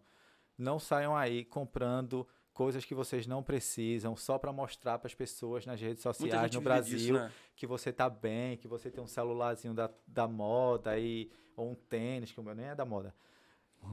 Não 0.56 0.78
saiam 0.78 1.14
aí 1.14 1.44
comprando 1.44 2.26
coisas 2.57 2.85
que 2.85 2.95
vocês 2.95 3.27
não 3.27 3.43
precisam 3.43 4.16
só 4.16 4.39
para 4.39 4.51
mostrar 4.53 4.99
para 4.99 5.07
as 5.07 5.15
pessoas 5.15 5.66
nas 5.66 5.78
redes 5.81 6.03
sociais 6.03 6.51
no 6.55 6.61
Brasil 6.62 6.99
disso, 6.99 7.12
né? 7.12 7.31
que 7.55 7.66
você 7.66 7.93
tá 7.93 8.09
bem, 8.09 8.57
que 8.57 8.66
você 8.66 8.91
tem 8.91 9.03
um 9.05 9.07
celularzinho 9.07 9.74
da, 9.74 9.91
da 10.07 10.27
moda 10.27 10.91
aí, 10.91 11.31
ou 11.55 11.70
um 11.70 11.74
tênis, 11.74 12.33
que 12.33 12.41
o 12.41 12.43
meu 12.43 12.55
nem 12.55 12.66
é 12.66 12.74
da 12.74 12.85
moda. 12.85 13.15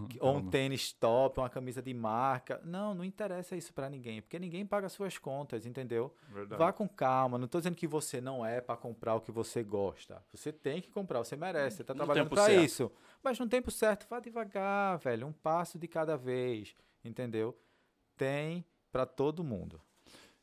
que- 0.09 0.17
Ou 0.21 0.37
um 0.37 0.49
tênis 0.49 0.91
top, 0.93 1.39
uma 1.39 1.49
camisa 1.49 1.81
de 1.81 1.93
marca. 1.93 2.59
Não, 2.63 2.95
não 2.95 3.03
interessa 3.03 3.55
isso 3.55 3.71
pra 3.73 3.89
ninguém, 3.89 4.21
porque 4.21 4.39
ninguém 4.39 4.65
paga 4.65 4.87
suas 4.89 5.17
contas, 5.19 5.65
entendeu? 5.67 6.15
Verdade. 6.29 6.57
Vá 6.57 6.73
com 6.73 6.87
calma, 6.87 7.37
não 7.37 7.47
tô 7.47 7.59
dizendo 7.59 7.75
que 7.75 7.85
você 7.85 8.19
não 8.21 8.43
é 8.45 8.59
pra 8.61 8.75
comprar 8.75 9.13
o 9.15 9.21
que 9.21 9.31
você 9.31 9.61
gosta. 9.61 10.23
Você 10.33 10.51
tem 10.51 10.81
que 10.81 10.89
comprar, 10.89 11.19
você 11.19 11.35
merece, 11.35 11.77
você 11.77 11.83
tá 11.83 11.93
No 11.93 11.97
trabalhando 11.99 12.33
certo. 12.35 12.63
isso. 12.63 12.91
Mas 13.21 13.37
no 13.37 13.47
tempo 13.47 13.69
certo, 13.69 14.07
vá 14.09 14.19
devagar, 14.19 14.97
velho, 14.99 15.27
um 15.27 15.31
passo 15.33 15.77
de 15.77 15.87
cada 15.87 16.15
vez, 16.17 16.73
entendeu? 17.05 17.55
Tem 18.17 18.65
pra 18.91 19.05
todo 19.05 19.43
mundo. 19.43 19.81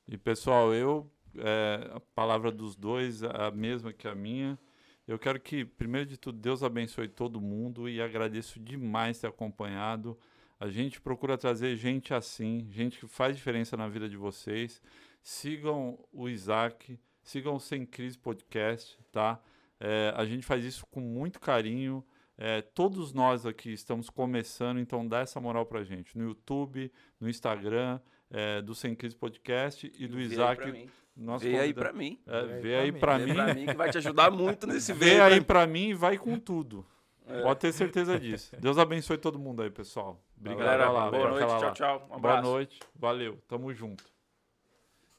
E 0.06 0.16
pessoal, 0.18 0.74
eu 0.74 1.10
é, 1.36 1.90
a 1.94 2.00
palavra 2.00 2.50
dos 2.50 2.74
dois 2.74 3.22
a 3.22 3.50
mesma 3.50 3.92
que 3.92 4.08
a 4.08 4.14
minha. 4.14 4.58
Eu 5.06 5.18
quero 5.18 5.40
que, 5.40 5.64
primeiro 5.64 6.08
de 6.08 6.16
tudo, 6.16 6.38
Deus 6.38 6.62
abençoe 6.62 7.08
todo 7.08 7.40
mundo 7.40 7.88
e 7.88 8.00
agradeço 8.00 8.60
demais 8.60 9.18
ter 9.18 9.26
acompanhado. 9.26 10.18
A 10.58 10.68
gente 10.68 11.00
procura 11.00 11.38
trazer 11.38 11.74
gente 11.76 12.14
assim, 12.14 12.68
gente 12.70 12.98
que 12.98 13.08
faz 13.08 13.36
diferença 13.36 13.76
na 13.76 13.88
vida 13.88 14.08
de 14.08 14.16
vocês. 14.16 14.80
Sigam 15.22 15.98
o 16.12 16.28
Isaac, 16.28 16.98
sigam 17.22 17.54
o 17.56 17.60
Sem 17.60 17.84
Crise 17.84 18.18
Podcast, 18.18 18.98
tá? 19.10 19.40
É, 19.80 20.12
a 20.14 20.24
gente 20.24 20.44
faz 20.44 20.64
isso 20.64 20.86
com 20.86 21.00
muito 21.00 21.40
carinho. 21.40 22.04
É, 22.42 22.62
todos 22.62 23.12
nós 23.12 23.44
aqui 23.44 23.70
estamos 23.70 24.08
começando, 24.08 24.80
então 24.80 25.06
dá 25.06 25.18
essa 25.20 25.38
moral 25.38 25.66
pra 25.66 25.84
gente. 25.84 26.16
No 26.16 26.24
YouTube, 26.24 26.90
no 27.20 27.28
Instagram, 27.28 28.00
é, 28.30 28.62
do 28.62 28.74
Sem 28.74 28.94
Crise 28.94 29.14
Podcast 29.14 29.92
e 29.94 30.06
do 30.06 30.16
Vê 30.16 30.22
Isaac. 30.22 30.62
pra 30.62 30.72
mim. 30.72 30.88
Nosso 31.14 31.44
Vê 31.44 31.58
aí 31.58 31.74
pra 31.74 31.92
mim. 31.92 32.18
É, 32.26 32.42
Vê 32.46 32.60
vê 32.60 32.74
aí 32.76 32.80
aí 32.84 32.92
pra 32.92 33.00
pra 33.00 33.18
Vê 33.18 33.26
mim. 33.26 33.34
pra 33.34 33.54
mim 33.54 33.66
que 33.66 33.74
vai 33.74 33.90
te 33.90 33.98
ajudar 33.98 34.30
muito 34.30 34.66
nesse 34.66 34.90
Vê 34.94 35.04
vídeo. 35.10 35.22
aí 35.22 35.40
pra 35.42 35.66
mim 35.66 35.88
e 35.90 35.94
vai 35.94 36.16
com 36.16 36.38
tudo. 36.38 36.86
É. 37.26 37.42
Pode 37.42 37.60
ter 37.60 37.72
certeza 37.72 38.18
disso. 38.18 38.56
Deus 38.58 38.78
abençoe 38.78 39.18
todo 39.18 39.38
mundo 39.38 39.62
aí, 39.62 39.70
pessoal. 39.70 40.18
Obrigado. 40.38 40.60
Galera, 40.64 40.90
lá, 40.90 41.10
boa 41.10 41.28
noite, 41.28 41.46
lá. 41.46 41.58
tchau, 41.58 41.72
tchau. 41.74 42.08
Um 42.10 42.20
Boa 42.20 42.40
noite. 42.40 42.80
Valeu. 42.94 43.36
Tamo 43.46 43.70
junto. 43.74 44.02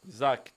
Isaac, 0.03 0.51